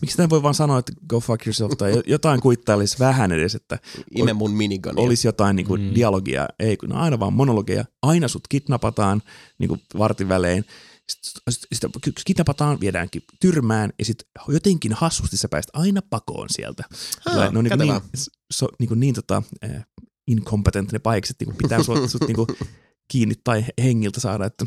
miksi 0.00 0.16
tämä 0.16 0.28
voi 0.28 0.42
vaan 0.42 0.54
sanoa, 0.54 0.78
että 0.78 0.92
go 1.08 1.20
fuck 1.20 1.46
yourself, 1.46 1.72
tai 1.78 2.02
jotain 2.06 2.40
kuittailisi 2.40 2.98
vähän 2.98 3.32
edes, 3.32 3.54
että 3.54 3.78
Ime 4.16 4.32
mun 4.32 4.50
minigania. 4.50 5.04
olisi 5.04 5.28
jotain 5.28 5.56
niin 5.56 5.66
kuin 5.66 5.80
Mm. 5.80 5.86
mm. 5.88 5.94
dialogia, 5.94 6.48
ei 6.58 6.76
kun 6.76 6.92
aina 6.92 7.18
vaan 7.20 7.32
monologeja, 7.32 7.84
aina 8.02 8.28
sut 8.28 8.48
kidnapataan 8.48 9.22
niin 9.58 9.68
kuin 9.68 9.80
vartin 9.98 10.28
välein, 10.28 10.64
sitten 11.08 11.42
sit, 11.52 11.66
sit 12.04 12.24
kidnapataan, 12.24 12.80
viedäänkin 12.80 13.22
tyrmään 13.40 13.92
ja 13.98 14.04
sitten 14.04 14.28
jotenkin 14.48 14.92
hassusti 14.92 15.36
sä 15.36 15.48
pääset 15.48 15.70
aina 15.72 16.00
pakoon 16.10 16.48
sieltä. 16.50 16.84
Ne 17.26 17.58
on 17.58 17.64
niin, 17.64 17.78
niin, 17.78 18.00
so, 18.52 18.68
niin, 18.78 18.88
kuin 18.88 19.00
niin 19.00 19.14
tota, 19.14 19.42
äh, 19.64 19.86
incompetent 20.26 20.92
ne 20.92 20.98
paikset, 20.98 21.36
niin 21.40 21.46
kuin 21.46 21.56
pitää 21.56 21.82
sut, 21.82 22.10
sut 22.10 22.26
niin 22.28 22.36
kuin 22.36 22.48
kiinni 23.08 23.34
tai 23.44 23.64
hengiltä 23.82 24.20
saada, 24.20 24.46
että 24.46 24.66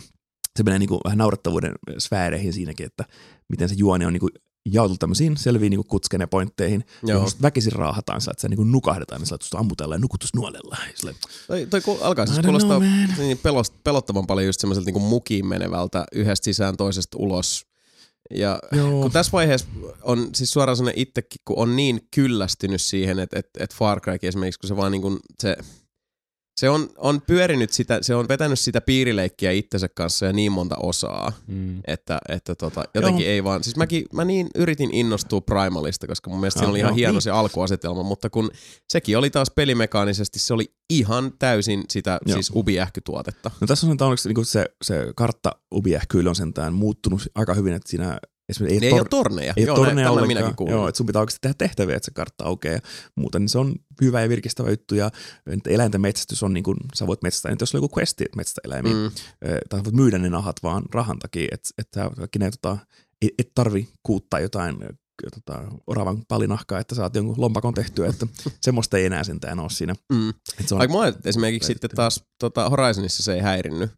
se 0.57 0.63
menee 0.63 0.79
niin 0.79 0.89
kuin 0.89 1.01
vähän 1.03 1.17
naurettavuuden 1.17 1.71
sfääreihin 1.97 2.53
siinäkin, 2.53 2.85
että 2.85 3.05
miten 3.49 3.69
se 3.69 3.75
juoni 3.77 4.05
on 4.05 4.13
niin 4.13 4.21
kuin 4.21 4.31
jaoteltu 4.73 4.97
tämmöisiin 4.97 5.37
selviin 5.37 5.69
niin 5.69 5.87
kutsken 5.87 6.21
ja 6.21 6.27
pointteihin, 6.27 6.83
Joo. 7.03 7.17
johon 7.17 7.31
väkisin 7.41 7.71
raahataan, 7.71 8.21
sillä, 8.21 8.31
että 8.31 8.41
se 8.41 8.47
niin 8.47 8.71
nukahdetaan, 8.71 9.21
niin 9.21 9.27
sillä, 9.27 9.59
ammutellaan 9.59 9.97
ja 9.97 10.01
nukutusnuolella. 10.01 10.77
Ja 10.87 10.93
sillä, 10.95 11.13
Toi, 11.47 11.67
toi 11.69 11.81
ku- 11.81 11.99
alkaa 12.01 12.25
siis 12.25 12.39
kuulostaa 12.39 12.79
know, 12.79 12.89
niin 13.17 13.37
pelost, 13.37 13.73
pelottavan 13.83 14.27
paljon 14.27 14.45
just 14.45 14.59
semmoiselta 14.59 14.91
niin 14.91 15.01
mukiin 15.01 15.47
menevältä 15.47 16.05
yhdestä 16.11 16.45
sisään 16.45 16.77
toisesta 16.77 17.17
ulos. 17.19 17.67
Ja 18.31 18.59
Joo. 18.71 19.01
kun 19.01 19.11
tässä 19.11 19.31
vaiheessa 19.31 19.67
on 20.01 20.29
siis 20.35 20.51
suoraan 20.51 20.77
sellainen 20.77 21.01
itsekin, 21.01 21.41
kun 21.45 21.57
on 21.57 21.75
niin 21.75 22.07
kyllästynyt 22.15 22.81
siihen, 22.81 23.19
että, 23.19 23.39
että, 23.39 23.63
että 23.63 23.75
Far 23.79 24.01
Cry 24.01 24.17
esimerkiksi, 24.21 24.59
kun 24.59 24.67
se 24.67 24.75
vaan 24.75 24.91
niin 24.91 25.01
kuin 25.01 25.19
se, 25.39 25.57
se 26.57 26.69
on, 26.69 26.89
on 26.97 27.21
pyörinyt 27.21 27.73
sitä, 27.73 27.99
se 28.01 28.15
on 28.15 28.27
vetänyt 28.27 28.59
sitä 28.59 28.81
piirileikkiä 28.81 29.51
itsensä 29.51 29.89
kanssa 29.89 30.25
ja 30.25 30.33
niin 30.33 30.51
monta 30.51 30.75
osaa, 30.75 31.31
Mm. 31.47 31.81
että, 31.87 32.19
että 32.29 32.55
tota, 32.55 32.83
jotenkin 32.93 33.25
Joo. 33.25 33.33
ei 33.33 33.43
vaan, 33.43 33.63
siis 33.63 33.75
mäkin, 33.75 34.05
mä 34.13 34.25
niin 34.25 34.47
yritin 34.55 34.93
innostua 34.93 35.41
Primalista, 35.41 36.07
koska 36.07 36.29
mun 36.29 36.39
mielestä 36.39 36.59
siinä 36.59 36.71
oli 36.71 36.79
ihan 36.79 36.89
joo, 36.89 36.95
hieno 36.95 37.13
niin. 37.13 37.21
se 37.21 37.31
alkuasetelma, 37.31 38.03
mutta 38.03 38.29
kun 38.29 38.51
sekin 38.89 39.17
oli 39.17 39.29
taas 39.29 39.51
pelimekaanisesti, 39.55 40.39
se 40.39 40.53
oli 40.53 40.73
ihan 40.89 41.33
täysin 41.39 41.83
sitä 41.89 42.19
Joo. 42.25 42.35
siis 42.35 42.51
ubiähkytuotetta. 42.55 43.51
No 43.61 43.67
tässä 43.67 43.87
on 43.87 43.91
sentään 43.91 44.07
onneksi 44.07 44.33
niin 44.33 44.45
se, 44.45 44.65
se 44.81 45.07
kartta 45.15 45.51
ubiähkyily 45.73 46.29
on 46.29 46.35
sentään 46.35 46.73
muuttunut 46.73 47.21
aika 47.35 47.53
hyvin, 47.53 47.73
että 47.73 47.89
siinä 47.89 48.19
esimerkiksi 48.49 48.85
Ei, 48.85 48.91
tor- 48.91 48.95
ei 48.95 48.99
ole 49.01 49.07
torneja. 49.09 49.53
Ei 49.57 49.63
Joo, 49.65 49.75
ole 49.75 49.81
näin- 49.81 49.87
torneja 49.89 50.11
ollenkaan. 50.11 50.27
minäkin 50.27 50.55
kuulin. 50.55 50.71
Joo, 50.73 50.87
että 50.87 50.97
sun 50.97 51.05
pitää 51.07 51.19
oikeasti 51.19 51.39
tehdä 51.41 51.55
tehtäviä, 51.57 51.95
että 51.95 52.05
se 52.05 52.11
kartta 52.11 52.43
aukeaa 52.45 52.79
muuta, 53.15 53.39
niin 53.39 53.49
se 53.49 53.57
on 53.57 53.75
hyvä 54.01 54.21
ja 54.21 54.29
virkistävä 54.29 54.69
juttu. 54.69 54.95
Ja 54.95 55.11
eläinten 55.67 56.01
metsästys 56.01 56.43
on 56.43 56.53
niin 56.53 56.63
kuin, 56.63 56.77
sä 56.95 57.07
voit 57.07 57.21
metsästää, 57.23 57.51
nyt 57.51 57.61
jos 57.61 57.75
on 57.75 57.81
joku 57.81 57.95
questi 57.99 58.25
metsästä 58.35 58.61
eläimiä, 58.63 58.93
mm. 58.93 59.11
Tai 59.69 59.83
voit 59.83 59.95
myydä 59.95 60.17
ne 60.17 60.29
nahat 60.29 60.55
vaan 60.63 60.83
rahan 60.93 61.19
takia, 61.19 61.47
että 61.51 61.69
että 61.77 62.11
kaikki 62.17 62.39
ne, 62.39 62.51
tota, 62.51 62.77
et, 63.21 63.29
et 63.39 63.51
tarvi 63.55 63.87
kuuttaa 64.03 64.39
jotain 64.39 64.75
tota, 65.35 65.61
oravan 65.87 66.23
palinahkaa, 66.27 66.79
että 66.79 66.95
saat 66.95 67.15
jonkun 67.15 67.35
lompakon 67.37 67.73
tehtyä, 67.73 68.07
että 68.09 68.27
semmoista 68.65 68.97
ei 68.97 69.05
enää 69.05 69.23
sentään 69.23 69.59
ole 69.59 69.69
siinä. 69.69 69.95
Mm. 70.13 70.29
Että 70.29 70.63
se 70.65 70.75
on, 70.75 70.79
Vaikka 70.79 70.91
mua 70.91 71.13
esimerkiksi 71.25 71.67
sitten 71.67 71.89
taas 71.89 72.23
tota 72.39 72.69
Horizonissa 72.69 73.23
se 73.23 73.33
ei 73.33 73.39
häirinnyt. 73.41 73.91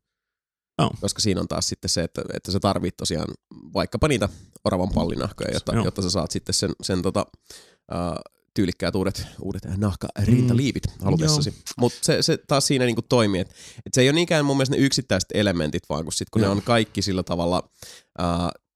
Joo. 0.80 0.92
Koska 1.02 1.22
siinä 1.22 1.42
on 1.42 1.48
taas 1.48 1.68
sitten 1.68 1.90
se, 1.90 2.04
että, 2.04 2.22
että 2.34 2.52
sä 2.52 2.60
tarvit 2.60 2.98
tosiaan 2.98 3.28
vaikkapa 3.74 4.08
niitä 4.08 4.30
oravan 4.64 4.90
pallinahkoja, 4.96 5.54
jotta, 5.54 5.76
Joo. 5.76 5.86
jotta 5.86 6.02
sä 6.02 6.10
saat 6.10 6.32
sitten 6.32 6.54
sen, 6.54 6.72
sen 6.82 7.02
tota, 7.02 7.26
uh, 7.92 8.34
tyylikkäät 8.54 8.96
uudet, 8.96 9.28
uudet 9.42 9.62
nahkarintaliivit 9.78 10.88
mm. 10.88 11.04
halutessasi. 11.04 11.54
Mutta 11.78 12.00
se, 12.02 12.22
se 12.22 12.38
taas 12.48 12.68
siinä 12.68 12.86
niinku 12.86 13.02
toimii, 13.02 13.42
että 13.42 13.54
et 13.86 13.94
se 13.94 14.02
ei 14.02 14.10
ole 14.10 14.16
niinkään 14.16 14.46
mun 14.46 14.58
mielestä 14.58 14.76
ne 14.76 14.82
yksittäiset 14.82 15.30
elementit, 15.34 15.84
vaan 15.90 16.04
kun, 16.04 16.14
sit, 16.14 16.30
kun 16.30 16.42
ne 16.42 16.48
on 16.48 16.62
kaikki 16.62 17.02
sillä 17.02 17.24
tavalla 17.24 17.70
uh, 18.20 18.26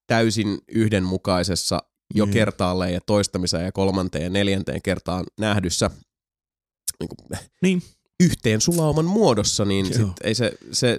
täysin 0.06 0.58
yhdenmukaisessa 0.68 1.82
jo 2.14 2.26
kertaalleen 2.26 2.94
ja 2.94 3.00
toistamiseen 3.06 3.64
ja 3.64 3.72
kolmanteen 3.72 4.24
ja 4.24 4.30
neljänteen 4.30 4.82
kertaan 4.82 5.24
nähdyssä 5.38 5.90
niin 7.00 7.08
kuin, 7.08 7.40
Niin. 7.62 7.82
yhteen 8.20 8.60
sulauman 8.60 9.04
muodossa, 9.04 9.64
niin 9.64 9.86
Joo. 9.86 10.08
sit 10.08 10.16
ei 10.24 10.34
se, 10.34 10.52
se, 10.72 10.98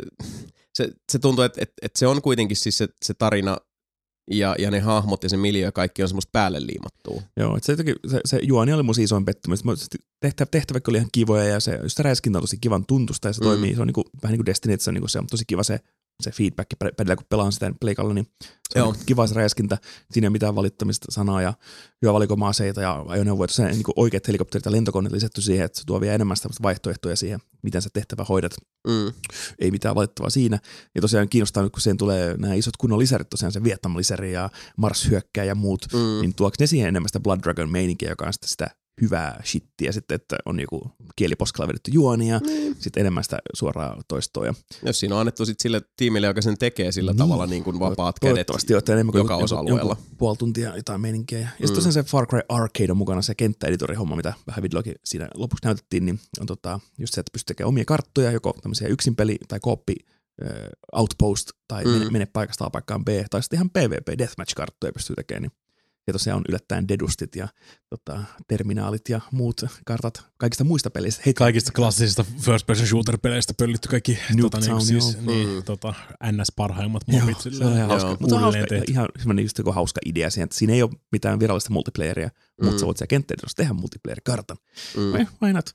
se, 0.76 0.90
se 1.12 1.20
tuntuu, 1.20 1.44
että 1.44 1.62
et, 1.62 1.74
et 1.82 1.96
se 1.96 2.08
on 2.08 2.22
kuitenkin 2.22 2.58
siis 2.58 2.78
se, 2.78 2.88
se 3.06 3.14
tarina 3.14 3.58
ja, 4.32 4.56
ja 4.60 4.72
ne 4.72 4.80
hahmot 4.80 5.24
ja 5.24 5.30
se 5.30 5.38
miljö 5.38 5.66
ja 5.66 5.72
kaikki 5.72 6.02
on 6.02 6.08
semmoista 6.10 6.30
päälle 6.32 6.66
liimattua. 6.66 7.22
Joo, 7.38 7.58
että 7.58 7.66
se, 7.66 7.72
jotenkin- 7.72 7.96
se, 8.08 8.20
se 8.26 8.40
juoni 8.44 8.74
oli 8.74 8.84
mun 8.84 8.96
isoin 9.00 9.26
pettymys. 9.26 9.64
Tehtävä, 10.20 10.48
tehtäväkin 10.52 10.92
oli 10.92 10.98
ihan 10.98 11.10
kivoja 11.12 11.44
ja 11.44 11.60
se, 11.60 11.80
just 11.84 11.98
se 11.98 12.04
räiskintä 12.04 12.38
on 12.38 12.44
tosi 12.44 12.58
kivan 12.62 12.86
tuntusta 12.86 13.28
ja 13.28 13.34
se 13.34 13.42
mm. 13.42 13.46
toimii. 13.46 13.76
Se 13.76 13.82
on 13.82 13.88
niinku, 13.88 14.04
vähän 14.24 14.32
niin 14.32 14.40
kuin 14.40 14.46
Destiny, 14.46 14.74
että 14.74 14.84
se 14.84 14.90
on, 14.90 14.94
niinku, 14.94 15.08
se 15.08 15.20
on 15.20 15.28
tosi 15.28 15.44
kiva 15.48 15.64
se, 15.64 15.80
se 16.24 16.32
feedback 16.32 16.70
pedillä, 16.98 17.16
kun 17.16 17.26
pelaan 17.30 17.52
sitä 17.52 17.72
pleikalla, 17.80 18.14
niin 18.14 18.28
se 18.70 18.82
on 18.82 18.96
kiva 19.06 19.28
se 19.28 19.36
räiskintä. 19.36 19.78
Siinä 20.12 20.26
ei 20.26 20.28
ole 20.28 20.32
mitään 20.32 20.56
valittamista 20.56 21.06
sanaa 21.10 21.42
ja 21.42 21.54
hyvä 22.02 22.14
valikoima 22.14 22.48
aseita 22.48 22.82
ja 22.82 23.06
ajoneuvoja. 23.08 23.48
Se 23.48 23.66
niin 23.72 23.84
oikeat 23.96 24.28
helikopterit 24.28 24.66
ja 24.66 24.72
lentokoneet 24.72 25.14
lisätty 25.14 25.42
siihen, 25.42 25.66
että 25.66 25.80
se 25.80 25.86
tuo 25.86 26.02
vielä 26.02 26.16
enemmän 26.16 26.38
sitä 26.38 26.50
vaihtoehtoja 26.64 27.16
siihen, 27.16 27.40
miten 27.62 27.82
sä 27.82 27.90
tehtävä 27.94 28.24
hoidat 28.30 28.52
Mm. 28.88 29.14
ei 29.60 29.72
mitään 29.72 29.96
valittavaa 29.96 30.30
siinä. 30.30 30.60
Ja 30.96 31.02
tosiaan 31.02 31.30
kiinnostaa 31.30 31.64
nyt, 31.64 31.72
kun 31.72 31.82
siihen 31.82 31.98
tulee 31.98 32.38
nämä 32.38 32.54
isot 32.54 32.78
kunnon 32.78 33.00
lisärit, 33.00 33.30
tosiaan 33.30 33.52
se 33.52 33.64
Vietnam-lisäri 33.64 34.32
ja 34.34 34.50
Mars 34.78 35.10
hyökkää 35.10 35.44
ja 35.44 35.56
muut, 35.56 35.86
Mm. 35.94 36.22
niin 36.22 36.36
tuoks 36.36 36.60
ne 36.60 36.68
siihen 36.68 36.88
enemmän 36.88 37.10
sitä 37.10 37.20
Blood 37.20 37.40
Dragon 37.44 37.70
meininkiä, 37.70 38.10
joka 38.10 38.26
on 38.28 38.34
sitten 38.34 38.50
sitä 38.50 38.68
hyvää 39.02 39.42
shittiä 39.46 39.92
sitten, 39.92 40.16
että 40.16 40.38
on 40.46 40.60
joku 40.60 40.92
kieliposkalla 41.16 41.68
vedetty 41.68 41.92
juoni 41.94 42.30
ja 42.30 42.40
Niin. 42.46 42.76
sitten 42.80 43.02
enemmän 43.02 43.24
sitä 43.24 43.38
suoraa 43.54 44.02
toistoa. 44.08 44.46
Ja 44.46 44.54
Jos 44.86 45.00
siinä 45.00 45.16
on 45.16 45.22
annettu 45.22 45.46
sit 45.46 45.60
sille 45.60 45.82
tiimille, 45.98 46.28
joka 46.28 46.42
sen 46.42 46.58
tekee 46.58 46.92
sillä 46.92 47.12
Niin. 47.12 47.18
tavalla 47.18 47.46
niin 47.46 47.64
kuin 47.64 47.80
vapaat 47.80 48.20
kädet. 48.20 48.34
Toivottavasti 48.34 48.74
olette 48.74 48.94
enemmän 48.94 49.12
kuin 49.12 49.20
joka 49.20 49.36
osa-alueella. 49.36 49.98
puoli 50.18 50.38
tuntia 50.38 50.76
jotain 50.76 51.02
meininkiä. 51.02 51.40
Ja, 51.40 51.48
sitten 51.50 51.70
Mm. 51.70 51.76
tosiaan 51.76 51.94
se 51.94 52.04
Far 52.04 52.28
Cry 52.28 52.40
Arcade 52.50 52.92
on 52.92 52.98
mukana, 52.98 53.22
se 53.22 53.36
kenttäeditori-homma, 53.36 54.16
mitä 54.16 54.34
vähän 54.48 54.64
videollakin 54.64 54.96
siinä 55.06 55.28
lopuksi 55.36 55.66
näytettiin, 55.66 56.06
niin 56.06 56.20
on 56.40 56.46
tota, 56.48 56.80
just 56.98 57.14
se, 57.14 57.22
että 57.22 57.32
pystyy 57.34 57.48
tekemään 57.56 57.70
omia 57.70 57.86
karttoja, 57.86 58.32
joko 58.32 58.54
tämmöisiä 58.62 58.88
yksinpeli- 58.88 59.46
tai 59.48 59.60
kooppi 59.60 59.96
äh, 60.44 60.50
outpost 60.94 61.50
tai 61.68 61.84
Mm. 61.86 61.92
mm. 61.92 61.98
mene, 61.98 62.10
mene 62.10 62.26
paikasta 62.26 62.66
A 62.66 62.70
paikkaan 62.70 63.06
B, 63.06 63.08
tai 63.30 63.44
sitten 63.44 63.58
ihan 63.58 63.70
PvP 63.70 64.08
deathmatch-karttoja 64.18 64.92
pystyy 64.94 65.16
tekemään. 65.16 65.42
Niin. 65.42 65.52
Ja 66.08 66.14
tosiaan 66.14 66.38
on 66.38 66.44
yllättäen 66.50 66.88
dedustit 66.88 67.36
ja 67.36 67.48
tota, 67.90 68.24
terminaalit 68.48 69.10
ja 69.10 69.22
muut 69.32 69.62
kartat 69.86 70.26
kaikista 70.38 70.64
muista 70.64 70.90
peleistä. 70.90 71.22
Hei, 71.26 71.34
Kaikista 71.34 71.72
klassisista 71.72 72.26
first 72.42 72.68
person 72.68 72.88
shooter-peleistä 72.88 73.54
pöllitty 73.58 73.88
kaikki 73.90 74.20
tota, 74.42 74.60
niin, 74.60 74.82
siis, 74.82 75.14
joo. 75.14 75.22
niin, 75.26 75.50
Mm. 75.50 75.64
tota, 75.64 75.94
NS 76.32 76.52
parhaimmat 76.56 77.04
Joo, 77.08 77.20
mobit. 77.22 77.38
se 77.42 77.66
on 77.66 77.74
ihan 77.74 77.90
hauska. 77.90 78.08
Joo. 78.10 78.18
Mutta 78.20 78.30
se 78.30 78.36
on 78.36 78.42
hauska, 78.42 78.62
ihan 78.88 79.08
semmoinen 79.18 79.46
just 79.46 79.58
joku 79.58 79.72
hauska 79.72 80.02
idea 80.06 80.30
siihen, 80.30 80.44
että 80.44 80.56
siinä 80.58 80.74
ei 80.74 80.84
ole 80.84 80.92
mitään 81.12 81.40
virallista 81.40 81.74
multiplayeria, 81.74 82.28
mm. 82.62 82.66
mutta 82.66 82.80
sä 82.80 82.86
voit 82.86 82.98
siellä 82.98 83.10
kenttäeditossa 83.10 83.58
tehdä 83.58 83.74
multiplayer-kartan. 83.74 84.58
Mm. 84.98 85.02
Mm. 85.04 85.28
Why 85.42 85.54
not? 85.54 85.66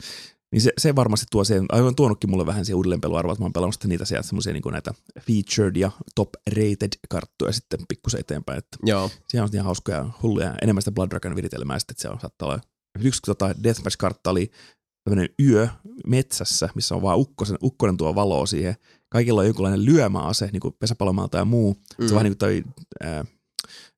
Niin 0.52 0.60
se, 0.60 0.72
se 0.78 0.97
varmasti 0.97 1.27
tuo 1.31 1.44
siihen, 1.44 1.66
aivan 1.68 1.94
tuonutkin 1.94 2.31
mulle 2.31 2.47
vähän 2.47 2.64
siihen 2.64 2.77
uudelleenpeluarvoa, 2.77 3.32
että 3.32 3.43
mä 3.43 3.44
oon 3.44 3.52
pelannut 3.52 3.85
niitä 3.85 4.05
sieltä 4.05 4.27
semmoisia 4.27 4.52
niin 4.52 4.62
näitä 4.72 4.94
featured 5.20 5.77
ja 5.77 5.90
top 6.14 6.28
rated 6.47 6.93
karttoja 7.09 7.52
sitten 7.52 7.81
pikkusen 7.89 8.20
eteenpäin, 8.20 8.59
että 8.59 8.77
Joo. 8.86 9.10
siellä 9.28 9.44
on 9.44 9.51
ihan 9.55 9.64
hauskoja 9.64 10.10
hulluja, 10.22 10.55
enemmän 10.62 10.82
sitä 10.82 10.93
Blood 10.93 11.10
Dragon 11.10 11.36
viritelmää 11.36 11.78
sitten, 11.78 11.93
että 11.93 12.02
se 12.02 12.09
on 12.09 12.20
saattaa 12.20 12.48
olla, 12.48 12.60
yksi 13.01 13.22
tota 13.27 13.55
Deathmatch-kartta 13.62 14.31
oli 14.31 14.51
tämmöinen 15.05 15.35
yö 15.43 15.68
metsässä, 16.06 16.68
missä 16.74 16.94
on 16.94 17.02
vaan 17.02 17.18
ukkosen, 17.18 17.59
ukkonen 17.62 17.97
tuo 17.97 18.14
valoa 18.14 18.47
siihen. 18.47 18.77
Kaikilla 19.09 19.40
on 19.40 19.47
jonkunlainen 19.47 19.85
lyömäase, 19.85 20.48
niin 20.52 20.60
kuin 20.60 20.74
pesäpalomaalta 20.78 21.39
ja 21.39 21.44
muu. 21.44 21.74
Mm. 21.74 21.81
Se 21.98 22.05
on 22.05 22.10
vähän 22.10 22.24
niin 22.24 22.31
kuin 22.31 22.39
toi 22.39 22.64
ää, 23.01 23.24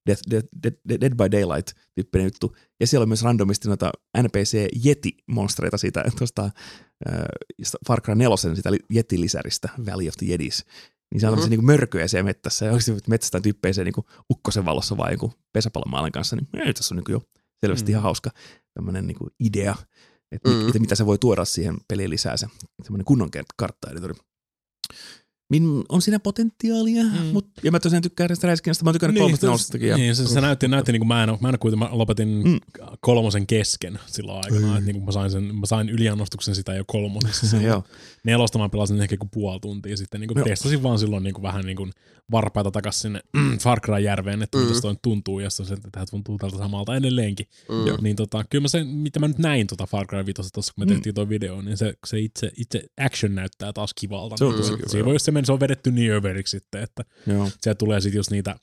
Dead, 0.07 0.73
Dead 1.01 1.15
by 1.15 1.31
Daylight 1.33 1.77
tyyppinen 1.95 2.25
juttu. 2.25 2.57
Ja 2.81 2.87
siellä 2.87 3.03
on 3.03 3.09
myös 3.09 3.23
randomisti 3.23 3.69
noita 3.69 3.93
NPC-jeti-monstreita 4.23 5.79
siitä 5.79 6.05
tuosta 6.19 6.51
ää, 7.09 7.27
Far 7.87 8.01
Cry 8.01 8.15
4 8.15 8.37
sitä 8.55 8.73
li- 8.73 8.85
Yeti-lisäristä, 8.95 9.69
Valley 9.87 10.09
of 10.09 10.15
the 10.19 10.27
Jedis. 10.27 10.65
Niin 11.13 11.21
se 11.21 11.27
on 11.27 11.33
Mhm. 11.33 11.41
mm-hmm. 11.41 11.51
niin 11.51 11.65
mörköjä 11.67 12.09
siellä 12.09 12.25
metsässä. 12.25 12.67
Ja 12.67 12.73
oikeasti 12.73 13.09
metsästä 13.09 13.41
tyyppejä 13.41 13.73
siellä 13.73 13.91
niin 13.97 14.05
ukkosen 14.31 14.65
valossa 14.65 14.97
vai 14.97 15.13
joku 15.13 15.33
pesäpalomaalan 15.53 16.13
kanssa. 16.13 16.37
Niin 16.37 16.67
ei, 16.67 16.75
tässä 16.75 16.95
on 16.95 16.97
niin 16.97 17.13
jo 17.13 17.23
selvästi 17.61 17.87
Mm. 17.87 17.91
ihan 17.91 18.03
hauska 18.03 18.31
tämmöinen 18.75 19.07
niin 19.07 19.17
idea, 19.41 19.75
että 20.33 20.51
Mm. 20.51 20.57
mm. 20.57 20.65
mitä, 20.65 20.79
mitä 20.79 20.95
se 20.95 21.07
voi 21.07 21.19
tuoda 21.19 21.45
siihen 21.45 21.77
peliin 21.89 22.11
lisää 22.11 22.37
se 22.37 22.47
semmoinen 22.83 23.05
kunnon 23.05 23.31
kartta-editori. 23.57 24.15
Min, 25.51 25.85
on 25.89 26.03
siinä 26.03 26.19
potentiaalia, 26.19 27.05
Mm. 27.05 27.27
mut, 27.33 27.47
ja 27.63 27.71
mä 27.73 27.81
tosiaan 27.81 28.03
tykkään 28.03 28.29
tästä 28.29 28.47
räiskinnästä, 28.47 28.85
mä 28.85 28.89
oon 28.89 28.95
tykännyt 28.95 29.23
niin, 29.23 29.39
kolmesta. 29.41 29.77
Ja, 29.77 29.97
Niin, 29.97 30.17
se, 30.17 30.27
se 30.27 30.41
näytti, 30.41 30.69
näytti 30.69 30.93
niin 30.93 31.01
kuin 31.01 31.09
mä 31.09 31.23
en, 31.23 31.29
mä 31.41 31.49
en 31.49 31.59
kuitenkin, 31.59 31.79
mä 31.89 31.99
lopetin 31.99 32.43
Mm. 32.45 32.61
kolmosen 33.01 33.47
kesken 33.47 33.99
silloin 34.07 34.37
aikana, 34.45 34.67
Mm. 34.67 34.73
että 34.73 34.85
niin 34.87 34.95
kuin 34.97 35.05
mä 35.05 35.13
sain, 35.13 35.31
sen, 35.31 35.43
mä 35.55 35.67
sain 35.67 35.89
yliannostuksen 35.89 36.55
sitä 36.55 36.75
jo 36.75 36.85
kolmosessa. 36.87 37.57
Joo. 37.69 37.85
Nelosta 38.27 38.59
mä 38.59 38.69
pelasin 38.69 39.01
ehkä 39.01 39.17
kuin 39.17 39.31
puoli 39.31 39.61
tuntia 39.61 39.97
sitten, 39.97 40.21
niin 40.21 40.29
kuin 40.29 40.45
testasin 40.45 40.83
vaan 40.83 40.99
silloin 40.99 41.23
niin 41.25 41.35
kuin 41.35 41.43
vähän 41.43 41.65
niin 41.65 41.77
kuin 41.77 41.91
varpaita 42.31 42.71
takas 42.71 43.01
sinne 43.03 43.21
Far 43.63 43.81
Cry 43.81 43.99
järveen, 43.99 44.43
että 44.43 44.59
Mm. 44.59 44.65
mitä 44.65 44.81
toi 44.81 44.97
tuntuu, 45.03 45.41
ja 45.41 45.51
sitten 45.51 45.67
se, 45.67 45.75
että 45.75 45.89
tämä 45.93 46.07
tuntuu 46.11 46.39
tältä 46.39 46.57
samalta 46.59 46.97
edelleenkin. 46.97 47.47
Mm. 47.69 48.03
Niin 48.05 48.17
tota, 48.17 48.45
kyllä 48.51 48.63
mä 48.63 48.69
sen, 48.69 48.87
mitä 48.87 49.21
mä 49.21 49.29
nyt 49.29 49.39
näin 49.39 49.67
tota 49.67 49.87
Far 49.87 50.07
Cry 50.07 50.27
5 50.27 50.53
tuossa, 50.53 50.73
kun 50.75 50.83
me 50.83 50.85
Mm. 50.85 50.95
tehtiin 50.95 51.15
tuo 51.15 51.29
video, 51.29 51.63
niin 51.63 51.77
se, 51.77 51.95
se 52.07 52.21
itse, 52.21 52.51
itse 52.57 52.83
action 53.01 53.35
näyttää 53.35 53.73
taas 53.73 53.95
kivalta. 53.95 54.37
Se 54.37 54.45
on 54.45 54.51
Niin 54.53 54.63
tosi 54.63 54.77
kiva, 54.77 54.89
Siinä 54.89 55.05
voi 55.05 55.21
se, 55.21 55.31
meni, 55.31 55.47
se 55.47 55.53
on 55.53 55.61
vedetty 55.61 55.91
niin 55.93 56.13
överiksi 56.13 56.51
sitten, 56.59 56.83
että 56.83 57.05
Joo. 57.27 57.49
sieltä 57.61 57.79
tulee 57.79 58.01
sitten 58.01 58.19
just 58.19 58.31
niitä 58.31 58.57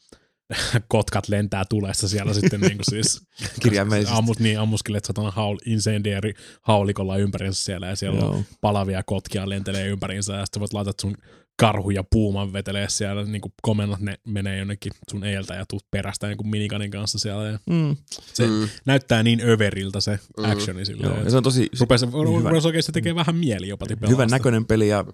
kotkat 0.87 1.29
lentää 1.29 1.63
tulessa 1.69 2.09
siellä 2.09 2.33
sitten 2.33 2.61
niinku 2.61 2.83
siis 2.89 3.21
Kirjaimellisesti. 3.63 4.17
ammut, 4.17 4.39
niin, 4.39 4.59
ammuskelet 4.59 5.05
satana 5.05 5.31
haul, 5.31 5.57
incendiary 5.65 6.33
haulikolla 6.61 7.17
ympärinsä 7.17 7.63
siellä 7.63 7.87
ja 7.87 7.95
siellä 7.95 8.19
on 8.19 8.33
Joo. 8.33 8.43
palavia 8.61 9.03
kotkia 9.05 9.49
lentelee 9.49 9.87
ympärinsä 9.87 10.33
ja 10.33 10.45
sitten 10.45 10.59
voit 10.59 10.73
laittaa 10.73 10.93
sun 11.01 11.15
karhu 11.59 11.89
ja 11.89 12.03
puuman 12.11 12.53
vetelee 12.53 12.89
siellä, 12.89 13.23
niin 13.23 13.41
kuin 13.41 13.53
komennat 13.61 13.99
ne 13.99 14.19
menee 14.27 14.57
jonnekin 14.57 14.91
sun 15.11 15.23
eiltä 15.23 15.53
ja 15.53 15.65
tuut 15.69 15.85
perästä 15.91 16.27
niin 16.27 16.37
kuin 16.37 16.47
minikanin 16.49 16.91
kanssa 16.91 17.19
siellä. 17.19 17.47
Ja 17.47 17.59
Mm. 17.69 17.95
se 18.33 18.47
Mm. 18.47 18.53
mm. 18.53 18.67
näyttää 18.85 19.23
niin 19.23 19.41
överiltä 19.49 20.01
se 20.01 20.19
actioni 20.43 20.85
silleen. 20.85 21.13
Joo, 21.13 21.23
ja 21.23 21.29
se 21.31 21.37
on 21.37 21.43
tosi 21.43 21.69
se, 21.73 21.79
Rupesi, 21.79 22.05
hyvä. 22.05 22.49
rupesi 22.49 22.67
oikeasti 22.67 22.91
tekee 22.91 23.15
vähän 23.15 23.35
mieli 23.35 23.67
jopa 23.67 23.85
hyvän 24.09 24.29
näköinen 24.29 24.65
peli 24.65 24.87
ja 24.89 25.05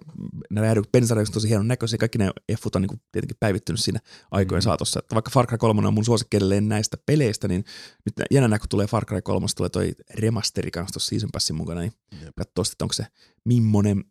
ne 0.50 0.60
räjähdyt 0.60 0.92
pensarikset 0.92 1.32
on 1.32 1.34
tosi 1.34 1.48
hienon 1.48 1.68
näköisiä. 1.68 1.98
Kaikki 1.98 2.18
ne 2.18 2.30
effut 2.48 2.76
on 2.76 2.82
niin 2.82 2.88
kuin 2.88 3.00
tietenkin 3.12 3.36
päivittynyt 3.40 3.80
siinä 3.80 4.00
aikojen 4.30 4.60
Mhm. 4.60 4.64
saatossa. 4.64 4.98
Että 5.00 5.14
vaikka 5.14 5.30
Far 5.30 5.46
Cry 5.46 5.58
3 5.58 5.86
on 5.88 5.94
mun 5.94 6.04
suosikki 6.04 6.36
edelleen 6.36 6.68
näistä 6.68 6.96
peleistä, 7.06 7.48
niin 7.48 7.64
nyt 8.04 8.14
jännä 8.30 8.48
näkö 8.48 8.66
tulee 8.70 8.86
Far 8.86 9.04
Cry 9.04 9.22
3, 9.22 9.46
tulee 9.56 9.68
toi 9.70 9.92
remasteri 10.14 10.70
kanssa 10.70 10.92
tuossa 10.92 11.08
Season 11.08 11.30
Passin 11.32 11.56
mukana, 11.56 11.80
niin 11.80 11.92
katsoo 12.36 12.64
sitten, 12.64 12.84
onko 12.84 12.92
se 12.92 13.06
millainen, 13.44 14.04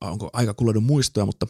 onko 0.00 0.30
aika 0.32 0.54
kulunut 0.54 0.84
muistoja, 0.84 1.26
mutta 1.26 1.46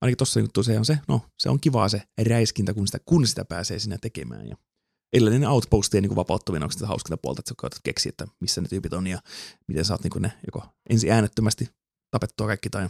ainakin 0.00 0.16
tuossa 0.16 0.40
juttu 0.40 0.62
se 0.62 0.78
on 0.78 0.84
se, 0.84 0.98
no 1.08 1.20
se 1.38 1.50
on 1.50 1.60
kivaa 1.60 1.88
se 1.88 2.02
räiskintä, 2.28 2.74
kun 2.74 2.86
sitä, 2.86 2.98
kun 3.04 3.26
sitä 3.26 3.44
pääsee 3.44 3.78
sinne 3.78 3.98
tekemään. 4.02 4.48
Ja 4.48 4.56
edellinen 5.12 5.48
outpostien 5.48 6.02
niin 6.02 6.16
vapauttaminen 6.16 6.64
on 6.64 6.72
sitä 6.72 6.86
hauskinta 6.86 7.16
puolta, 7.16 7.40
että 7.40 7.48
sä 7.48 7.54
koetat 7.56 7.80
keksiä, 7.84 8.10
että 8.10 8.26
missä 8.40 8.60
ne 8.60 8.68
tyypit 8.68 8.92
on 8.92 9.06
ja 9.06 9.18
miten 9.68 9.84
saat 9.84 10.04
niin 10.04 10.22
ne 10.22 10.32
joko 10.46 10.66
ensin 10.90 11.12
äänettömästi 11.12 11.68
tapettua 12.10 12.46
kaikki 12.46 12.70
tai 12.70 12.88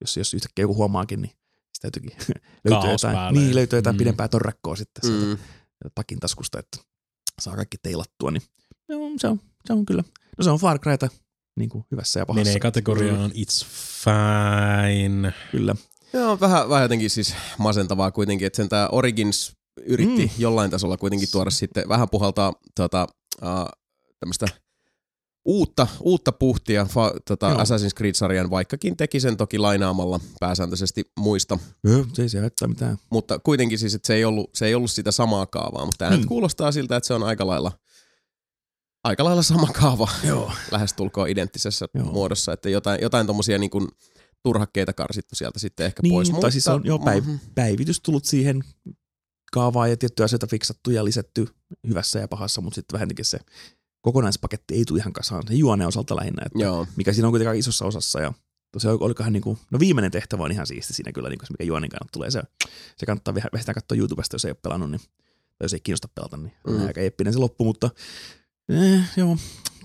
jos, 0.00 0.16
jos 0.16 0.34
yhtäkkiä 0.34 0.62
joku 0.62 0.74
huomaakin, 0.74 1.22
niin 1.22 1.30
sitä 1.72 1.90
täytyykin 1.90 2.10
löytyy 2.64 2.88
Kaos 2.88 3.02
jotain, 3.02 3.16
päälle. 3.16 3.40
niin, 3.40 3.54
löytyy 3.54 3.78
jotain 3.78 3.96
Mm. 3.96 3.98
pidempää 3.98 4.28
torrakkoa 4.28 4.76
sitten 4.76 5.10
sieltä 5.10 5.26
Mm. 5.26 5.38
takin 5.94 6.20
taskusta, 6.20 6.58
että 6.58 6.78
saa 7.40 7.56
kaikki 7.56 7.76
teilattua, 7.82 8.30
niin 8.30 8.42
joo, 8.88 9.10
se, 9.18 9.28
on, 9.28 9.40
se 9.66 9.72
on 9.72 9.86
kyllä, 9.86 10.04
no 10.38 10.44
se 10.44 10.50
on 10.50 10.58
Far 10.58 10.78
Cryta 10.78 11.08
niin 11.58 11.70
kuin 11.70 11.84
hyvässä 11.90 12.20
ja 12.20 12.26
pahassa. 12.26 12.44
Menee 12.44 12.60
kategoriaan 12.60 13.30
It's 13.30 13.66
Fine. 14.04 15.32
Kyllä. 15.50 15.74
Joo, 16.12 16.40
vähän, 16.40 16.68
vähän 16.68 16.82
jotenkin 16.84 17.10
siis 17.10 17.34
masentavaa 17.58 18.10
kuitenkin, 18.10 18.46
että 18.46 18.56
sen 18.56 18.68
tämä 18.68 18.88
Origins 18.92 19.52
yritti 19.86 20.22
Mm. 20.26 20.28
mm. 20.28 20.30
jollain 20.38 20.70
tasolla 20.70 20.96
kuitenkin 20.96 21.28
tuoda 21.32 21.50
sitten 21.50 21.88
vähän 21.88 22.08
puhaltaa 22.10 22.52
tota, 22.74 23.06
uh, 23.42 23.48
tämmöistä 24.20 24.46
uutta, 25.44 25.86
uutta 26.00 26.32
puhtia 26.32 26.84
fa, 26.84 27.12
tota. 27.24 27.54
Assassin's 27.54 27.94
Creed-sarjan, 27.96 28.50
vaikkakin 28.50 28.96
teki 28.96 29.20
sen 29.20 29.36
toki 29.36 29.58
lainaamalla 29.58 30.20
pääsääntöisesti 30.40 31.04
muista, 31.18 31.58
Joo, 31.84 32.04
se 32.12 32.22
ei 32.22 32.28
se 32.28 32.40
haittaa 32.40 32.68
mitään. 32.68 32.96
mutta 33.10 33.38
kuitenkin 33.38 33.78
siis, 33.78 33.94
että 33.94 34.06
se 34.06 34.14
ei 34.14 34.24
ollut, 34.24 34.50
se 34.54 34.66
ei 34.66 34.74
ollut 34.74 34.90
sitä 34.90 35.10
samaa 35.12 35.46
kaavaa, 35.46 35.84
mutta 35.84 35.98
tämä 35.98 36.10
Niin. 36.10 36.18
nyt 36.20 36.28
kuulostaa 36.28 36.72
siltä, 36.72 36.96
että 36.96 37.06
se 37.06 37.14
on 37.14 37.22
aika 37.22 37.46
lailla, 37.46 37.72
aika 39.04 39.24
lailla 39.24 39.42
sama 39.42 39.66
kaava 39.66 40.08
Joo. 40.24 40.52
lähestulkoon 40.70 41.28
identtisessä 41.28 41.86
Joo. 41.94 42.04
Muodossa, 42.04 42.52
että 42.52 42.68
jotain, 42.68 42.98
jotain 43.02 43.26
tommosia 43.26 43.58
niin 43.58 43.70
kuin 43.70 43.88
turhakkeita 44.42 44.92
karsittu 44.92 45.34
sieltä 45.34 45.58
sitten 45.58 45.86
ehkä 45.86 46.02
Niin, 46.02 46.12
pois. 46.12 46.30
tai 46.30 46.52
siis 46.52 46.68
on 46.68 46.82
jo 46.84 46.96
päiv- 46.96 47.22
mhm. 47.26 47.36
päivitys 47.54 48.00
tullut 48.00 48.24
siihen 48.24 48.64
kaavaan 49.52 49.90
ja 49.90 49.96
tiettyjä 49.96 50.24
asioita 50.24 50.46
fiksattu 50.46 50.90
ja 50.90 51.04
lisätty 51.04 51.48
hyvässä 51.88 52.18
ja 52.18 52.28
pahassa, 52.28 52.60
mutta 52.60 52.74
sitten 52.74 52.94
vähän 52.94 53.08
se 53.22 53.38
kokonaispaketti 54.00 54.74
ei 54.74 54.84
tule 54.84 54.98
ihan 54.98 55.12
kasaan. 55.12 55.42
Se 55.48 55.54
juoneen 55.54 55.88
osalta 55.88 56.16
lähinnä, 56.16 56.42
että 56.46 56.58
Joo. 56.58 56.86
mikä 56.96 57.12
siinä 57.12 57.28
on 57.28 57.32
kuitenkin 57.32 57.58
isossa 57.58 57.84
osassa 57.84 58.20
ja 58.20 58.32
tosiaan 58.72 58.98
olikohan 59.00 59.32
niinku, 59.32 59.58
no 59.70 59.78
viimeinen 59.78 60.10
tehtävä 60.10 60.42
on 60.42 60.52
ihan 60.52 60.66
siisti 60.66 60.92
siinä 60.92 61.12
kyllä, 61.12 61.28
niinku, 61.28 61.46
se 61.46 61.52
mikä 61.52 61.64
juonin 61.64 61.90
kannalta 61.90 62.12
tulee. 62.12 62.30
Se, 62.30 62.42
se 62.96 63.06
kannattaa 63.06 63.34
vähän 63.34 63.50
katsoa 63.74 63.98
YouTubesta, 63.98 64.34
jos 64.34 64.44
ei 64.44 64.50
ole 64.50 64.58
pelannut, 64.62 64.90
niin, 64.90 65.00
tai 65.58 65.64
jos 65.64 65.74
ei 65.74 65.80
kiinnosta 65.80 66.08
pelata, 66.14 66.36
niin 66.36 66.52
mm. 66.66 66.72
Mm. 66.72 66.86
aika 66.86 67.00
eeppinen 67.00 67.32
se 67.32 67.38
loppu, 67.38 67.64
mutta 67.64 67.90
eh, 68.68 69.00
joo, 69.16 69.36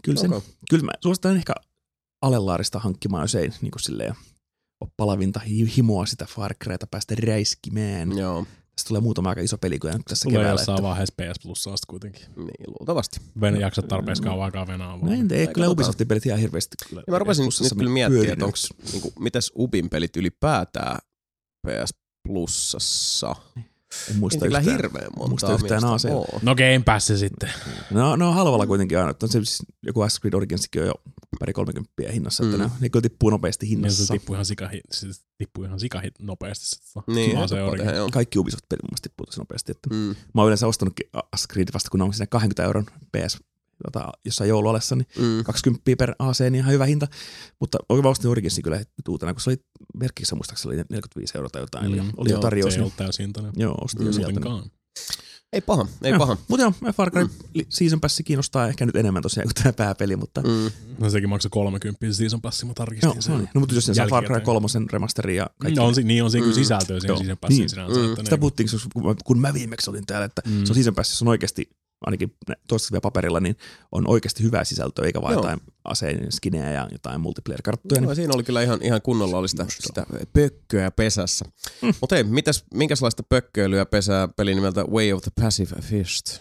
kyllä, 0.03 0.21
sen, 0.21 0.33
Okay. 0.33 0.49
kyllä 0.69 0.83
mä 0.83 0.91
suosittelen 1.03 1.37
ehkä 1.37 1.53
alelaarista 2.21 2.79
hankkimaan, 2.79 3.23
jos 3.23 3.35
ei 3.35 3.49
niin 3.61 3.71
kuin 3.71 3.81
silleen, 3.81 4.15
ole 4.81 4.89
palavinta 4.97 5.39
hi- 5.39 5.75
himoa 5.77 6.05
sitä 6.05 6.25
Far 6.25 6.53
Cryta 6.63 6.87
päästä 6.91 7.15
räiskimään. 7.27 8.17
Joo, 8.17 8.45
Tästä 8.75 8.87
tulee 8.87 9.01
muutama 9.01 9.29
aika 9.29 9.41
iso 9.41 9.57
peli 9.57 9.79
kyllä 9.79 9.93
nyt 9.97 10.05
tässä 10.05 10.23
Tulee 10.23 10.37
keväällä. 10.39 10.59
jossain 10.61 10.75
Että, 10.75 10.87
vaiheessa 10.87 11.13
PS 11.21 11.39
Plussa 11.43 11.73
asti 11.73 11.85
kuitenkin. 11.89 12.21
niin 12.35 12.67
luultavasti. 12.79 13.19
Ven 13.41 13.59
jaksa 13.59 13.81
tarpeeksi 13.81 14.23
kauan 14.23 14.45
aikaa 14.45 14.67
venää 14.67 14.87
vaan. 14.87 14.99
no 14.99 15.11
en 15.11 15.27
tiedä, 15.27 15.27
kyllä 15.27 15.45
katsotaan. 15.47 15.71
Ubisoftin 15.71 16.07
pelit 16.07 16.25
ihan 16.25 16.39
hirveästi 16.39 16.75
kyllä. 16.89 17.03
Ja 17.07 17.11
mä 17.11 17.19
rupesin 17.19 17.45
nyt, 17.45 17.73
kyllä 17.77 17.91
miettimään, 17.91 18.29
että 18.29 18.45
onks, 18.45 18.73
niinku, 18.91 19.13
mitäs 19.19 19.51
Ubin 19.57 19.89
pelit 19.89 20.17
ylipäätään 20.17 20.97
PS 21.67 21.93
Plussassa. 22.27 23.35
En 24.11 24.17
muista 24.17 24.45
kyllä 24.45 24.59
yhtään. 24.59 24.77
hirveän 24.77 25.07
monta. 25.17 25.29
muista 25.29 25.53
yhtään 25.53 25.85
AC. 25.85 26.03
No 26.41 26.55
Game 26.55 26.81
Pass 26.85 27.07
se 27.07 27.17
sitten. 27.17 27.49
No, 27.91 28.15
no 28.15 28.31
halvalla 28.33 28.67
kuitenkin 28.67 28.97
aina. 28.97 29.09
että 29.11 29.25
On 29.25 29.29
se 29.29 29.39
siis, 29.45 29.63
joku 29.85 30.01
Assassin's 30.03 30.19
Creed 30.21 30.33
Originsikin 30.33 30.81
on 30.81 30.87
jo 30.87 30.93
pari 31.39 31.53
30 31.53 31.93
hinnassa, 32.13 32.43
että 32.43 32.57
Mm. 32.57 32.63
ne, 32.63 32.69
ne 32.79 32.89
kyllä 32.89 33.01
tippuu 33.01 33.29
nopeasti 33.29 33.65
Niin 33.65 33.69
se 33.69 33.75
hinnassa. 33.75 34.13
tippui 34.13 34.35
ihan 34.35 34.45
sikahi, 34.45 34.81
se 34.91 35.07
tippui 35.37 35.65
ihan 35.65 35.79
sikahit 35.79 36.13
nopeasti. 36.21 36.65
Se, 36.65 36.75
tota, 36.93 37.11
Niin, 37.11 37.49
se 37.49 37.55
tehdä, 37.77 37.95
joo. 37.95 38.09
Kaikki 38.11 38.39
Ubisoft-pelit 38.39 38.83
mun 38.83 38.87
mielestä 38.91 39.09
tippuu 39.09 39.25
tosi 39.25 39.39
nopeasti. 39.39 39.71
Että 39.71 39.89
Mm. 39.89 40.15
mä 40.33 40.41
oon 40.41 40.47
yleensä 40.47 40.67
ostanut 40.67 40.93
Assassin's 41.17 41.47
Creed 41.53 41.67
vasta, 41.73 41.89
kun 41.89 41.99
ne 41.99 42.03
on 42.03 42.13
siinä 42.13 42.27
20 42.27 42.63
euron 42.63 42.85
PS 43.17 43.37
tota, 43.85 44.09
jossain 44.25 44.49
joulualessa, 44.49 44.95
niin 44.95 45.07
Mm. 45.19 45.43
20 45.43 45.81
per 45.97 46.15
AC, 46.19 46.39
niin 46.39 46.55
ihan 46.55 46.71
hyvä 46.73 46.85
hinta. 46.85 47.07
Mutta 47.59 47.77
oikein 47.89 48.05
ostin 48.11 48.29
Originsin 48.31 48.63
kyllä 48.63 48.77
nyt 48.77 49.07
uutena, 49.09 49.33
kun 49.33 49.41
se 49.41 49.49
oli 49.49 49.57
merkissä 49.97 50.35
muistaakseni 50.35 50.75
oli 50.75 50.83
45 50.89 51.37
euroa 51.37 51.49
tai 51.49 51.61
jotain. 51.61 51.91
Mm, 51.91 52.11
oli 52.17 52.29
jo 52.29 52.33
joo, 52.33 52.41
tarjous. 52.41 52.73
Se 52.73 52.75
ei 52.75 52.77
Niin, 52.77 52.83
ollut 52.83 52.97
täysin 52.97 53.23
hintainen. 53.23 53.53
joo, 53.55 53.75
ostin 53.83 54.05
jo 54.05 54.11
Mm, 54.11 54.15
sieltä. 54.15 54.39
Niin. 54.39 54.71
Ei 55.53 55.61
paha, 55.61 55.87
ei 56.03 56.09
Joo, 56.11 56.19
paha. 56.19 56.37
Mutta 56.47 56.61
joo, 56.63 56.73
Far 56.93 57.11
Cry 57.11 57.27
li- 57.53 57.65
Season 57.69 58.01
Pass 58.01 58.21
kiinnostaa 58.25 58.67
ehkä 58.67 58.85
nyt 58.85 58.95
enemmän 58.95 59.23
tosiaan 59.23 59.47
kuin 59.47 59.63
tämä 59.63 59.73
pääpeli, 59.73 60.15
mutta 60.15 60.41
Mm. 60.41 60.71
No 60.99 61.09
sekin 61.09 61.29
maksoi 61.29 61.49
30 61.51 62.05
se 62.07 62.13
season 62.13 62.41
passi, 62.41 62.65
mä 62.65 62.73
tarkistin 62.75 63.07
Joo, 63.07 63.21
sen. 63.21 63.31
no, 63.31 63.37
niin. 63.37 63.49
no, 63.53 63.59
mutta 63.59 63.75
jos 63.75 63.85
se 63.85 63.93
saa 63.93 64.07
Far 64.07 64.23
Cry 64.23 64.33
jälkikäteen. 64.33 64.45
3 64.45 64.67
remasteri 64.91 65.35
ja 65.35 65.47
kaikki. 65.59 65.79
No, 65.79 65.85
on, 65.85 65.95
si- 65.95 66.03
niin 66.03 66.23
on 66.23 66.31
siinä 66.31 66.43
kyllä 66.45 66.55
Mm. 66.55 66.59
sisältöä 66.63 66.99
siinä 66.99 67.11
Joo. 67.11 67.17
season 67.17 67.37
passin 67.37 67.59
Niin. 67.59 67.69
sinänsä. 67.69 67.99
Mm. 67.99 68.23
Sitä 68.23 68.37
puhuttiin, 68.37 68.69
kun- 69.25 69.39
mä 69.41 69.53
viimeksi 69.53 69.89
olin 69.89 70.05
täällä, 70.05 70.25
että 70.25 70.41
Mm. 70.45 70.51
mm. 70.53 70.65
se 70.65 70.71
on 70.71 70.75
Season 70.75 70.95
Passissa 70.95 71.25
on 71.25 71.29
oikeasti, 71.29 71.69
ainakin 72.03 72.35
toistaiseksi 72.67 72.91
vielä 72.91 73.01
paperilla, 73.01 73.39
niin 73.39 73.55
on 73.91 74.07
oikeasti 74.07 74.43
hyvää 74.43 74.63
sisältöä, 74.63 75.05
eikä 75.05 75.19
Joo. 75.19 75.31
jotain 75.31 75.59
aseen 75.83 76.31
skinejä 76.31 76.71
ja 76.71 76.87
jotain 76.91 77.21
multiplayer-karttoja. 77.21 78.01
No, 78.01 78.07
Niin, 78.07 78.15
siinä 78.15 78.33
oli 78.33 78.43
kyllä 78.43 78.61
ihan, 78.61 78.79
ihan 78.81 79.01
kunnolla 79.01 79.37
oli 79.37 79.47
sitä, 79.47 79.65
sitä 79.69 80.05
pökköä 80.33 80.91
pesässä. 80.91 81.45
Mm. 81.81 81.93
Mutta 82.01 82.15
hei, 82.15 82.23
mitäs, 82.23 82.65
minkälaista 82.73 83.23
pökköilyä 83.23 83.85
pesää 83.85 84.27
peli 84.27 84.55
nimeltä 84.55 84.83
Way 84.83 85.13
of 85.13 85.21
the 85.21 85.31
Passive 85.41 85.81
Fist? 85.81 86.39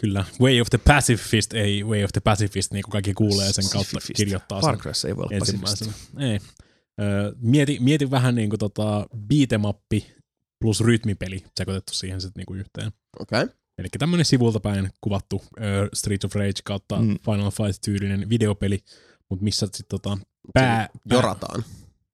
Kyllä. 0.00 0.24
Way 0.40 0.60
of 0.60 0.68
the 0.70 0.78
Pacifist, 0.78 1.54
ei 1.54 1.84
Way 1.84 2.04
of 2.04 2.10
the 2.12 2.20
Pacifist, 2.20 2.72
niin 2.72 2.82
kuin 2.82 2.92
kaikki 2.92 3.14
kuulee 3.14 3.52
sen 3.52 3.64
kautta 3.72 3.98
kirjoittaa 4.16 4.60
Far 4.60 4.74
sen 4.74 4.82
Cryssa 4.82 5.08
ei 5.08 5.16
voi 5.16 5.22
olla 5.22 5.36
ensimmäisenä. 5.36 5.92
Ei. 6.18 6.40
Öö, 7.00 7.32
mieti, 7.40 7.78
mieti 7.80 8.10
vähän 8.10 8.34
niin 8.34 8.50
kuin 8.50 8.60
tota 8.60 9.06
beatemappi 9.16 10.14
plus 10.60 10.80
rytmipeli 10.80 11.44
sekoitettu 11.56 11.94
siihen 11.94 12.20
sitten 12.20 12.40
niinku 12.40 12.54
yhteen. 12.54 12.92
Okei. 13.20 13.42
Okay. 13.42 13.56
Eli 13.78 13.88
tämmöinen 13.98 14.24
sivulta 14.24 14.60
päin 14.60 14.90
kuvattu 15.00 15.42
ö, 15.60 15.88
Street 15.94 16.24
of 16.24 16.34
Rage 16.34 16.52
kautta 16.64 16.96
Mm. 16.96 17.06
mm. 17.08 17.16
Final 17.24 17.50
Fight-tyylinen 17.50 18.28
videopeli, 18.28 18.78
mutta 19.30 19.44
missä 19.44 19.66
sitten 19.66 19.84
tota, 19.88 20.18
pää, 20.54 20.62
pää, 20.76 20.88
Jorataan. 21.10 21.64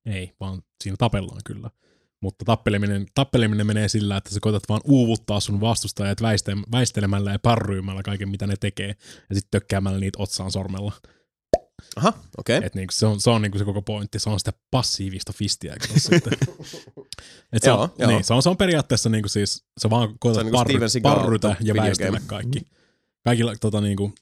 ei, 0.06 0.32
vaan 0.40 0.62
siinä 0.84 0.96
tapellaan 0.98 1.40
kyllä. 1.44 1.70
Mutta 2.22 2.44
tappeleminen, 2.44 3.06
tappeleminen 3.14 3.66
menee 3.66 3.88
sillä, 3.88 4.16
että 4.16 4.30
sä 4.30 4.38
koetat 4.42 4.62
vaan 4.68 4.80
uuvuttaa 4.84 5.40
sun 5.40 5.60
vastustajat 5.60 6.20
väiste- 6.22 6.62
väistelemällä 6.72 7.32
ja 7.32 7.38
parryymällä 7.38 8.02
kaiken, 8.02 8.28
mitä 8.28 8.46
ne 8.46 8.54
tekee, 8.60 8.88
ja 9.28 9.34
sitten 9.34 9.50
tökkäämällä 9.60 9.98
niitä 10.00 10.22
otsaan 10.22 10.50
sormella. 10.52 10.92
Aha, 11.97 12.12
okei. 12.39 12.57
Okay. 12.59 12.66
Et 12.66 12.74
niinku 12.74 12.93
se 12.93 13.07
on, 13.07 13.20
se, 13.20 13.31
on 13.31 13.43
niinku 13.43 13.59
se 13.59 13.65
koko 13.65 13.82
pointti, 13.82 14.19
se 14.19 14.31
on 14.31 14.39
sitä 14.39 14.52
passiivista 14.70 15.32
fistiä. 15.32 15.77
sitten? 15.97 16.32
Et 17.52 17.62
se, 17.62 17.70
Joo, 17.70 17.81
on, 17.82 17.89
joo. 17.98 18.11
Niin, 18.11 18.24
se, 18.24 18.35
on, 18.35 18.43
se 18.43 18.48
on 18.48 18.57
periaatteessa 18.57 19.09
niinku 19.09 19.28
siis, 19.28 19.65
se 19.78 19.90
vaan 19.90 20.19
koetat 20.19 20.44
niinku 20.44 20.59
parry, 20.59 20.78
parrytä 21.02 21.57
ja 21.61 21.74
väistellä 21.74 22.20
kaikki. 22.27 22.61
Kaikilla 23.24 23.55
tota, 23.61 23.81
niinku, 23.81 24.12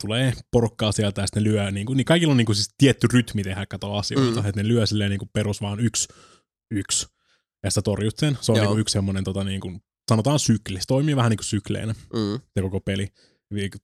tulee 0.00 0.32
porukkaa 0.50 0.92
sieltä 0.92 1.20
ja 1.20 1.26
sitten 1.26 1.42
ne 1.44 1.50
lyö, 1.50 1.70
niinku, 1.70 1.94
niin 1.94 2.04
kaikilla 2.04 2.30
on 2.30 2.36
niinku, 2.36 2.54
siis 2.54 2.68
tietty 2.78 3.06
rytmi 3.12 3.42
tehdä 3.42 3.66
kato 3.66 3.94
asioita, 3.94 4.40
Mm. 4.42 4.48
että 4.48 4.62
ne 4.62 4.68
lyö 4.68 4.86
silleen 4.86 5.10
niinku, 5.10 5.26
perus 5.32 5.60
vaan 5.60 5.80
yksi, 5.80 6.08
yksi, 6.70 7.06
ja 7.64 7.70
sä 7.70 7.82
torjut 7.82 8.18
sen. 8.18 8.38
Se 8.40 8.52
on 8.52 8.56
Joo. 8.58 8.64
niinku, 8.66 8.78
yksi 8.80 8.92
semmoinen, 8.92 9.24
tota, 9.24 9.44
niinku, 9.44 9.72
sanotaan 10.10 10.38
sykli, 10.38 10.80
se 10.80 10.86
toimii 10.86 11.16
vähän 11.16 11.30
niin 11.30 11.38
kuin 11.38 11.44
sykleinä 11.44 11.94
Mm. 12.14 12.40
se 12.54 12.62
koko 12.62 12.80
peli. 12.80 13.08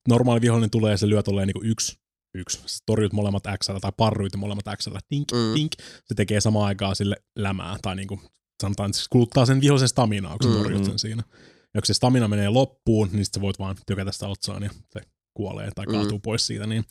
Normaali 0.09 0.41
vihollinen 0.41 0.71
tulee 0.71 0.91
ja 0.91 0.97
se 0.97 1.09
lyö 1.09 1.23
tolleen 1.23 1.47
niinku 1.49 1.63
yksi, 1.65 1.99
yksi. 2.35 2.61
Sä 2.67 2.79
torjut 2.87 3.13
molemmat 3.13 3.43
x 3.59 3.67
tai 3.81 3.93
parruit 3.97 4.37
molemmat 4.37 4.65
x 4.77 4.89
tink, 5.09 5.33
Mm. 5.33 5.39
mm. 5.39 5.55
tink. 5.55 5.73
Se 6.05 6.15
tekee 6.15 6.41
samaan 6.41 6.67
aikaan 6.67 6.97
sille 6.97 7.17
lämää, 7.37 7.77
tai 7.83 7.97
niinku, 7.97 8.21
sanotaan, 8.63 8.91
että 8.91 8.99
se 9.03 9.07
kuluttaa 9.11 9.47
sen 9.47 9.61
vihollisen 9.61 9.89
staminaa, 9.89 10.37
kun 10.39 10.51
sä 10.53 10.57
Mm, 10.59 10.63
torjut 10.63 10.81
mm. 10.81 10.87
sen 10.87 10.99
siinä. 10.99 11.23
Ja 11.75 11.81
kun 11.81 11.87
se 11.87 11.95
stamina 11.95 12.29
menee 12.29 12.49
loppuun, 12.49 13.09
niin 13.13 13.25
sit 13.25 13.35
sä 13.35 13.41
voit 13.41 13.59
vaan 13.59 13.77
tykätä 13.87 14.13
sitä 14.13 14.29
otsaan 14.29 14.63
ja 14.63 14.71
se 14.93 15.01
kuolee 15.35 15.71
tai 15.75 15.87
Mm. 15.87 15.93
kaatuu 15.93 16.19
pois 16.19 16.47
siitä. 16.47 16.67
Niin 16.67 16.85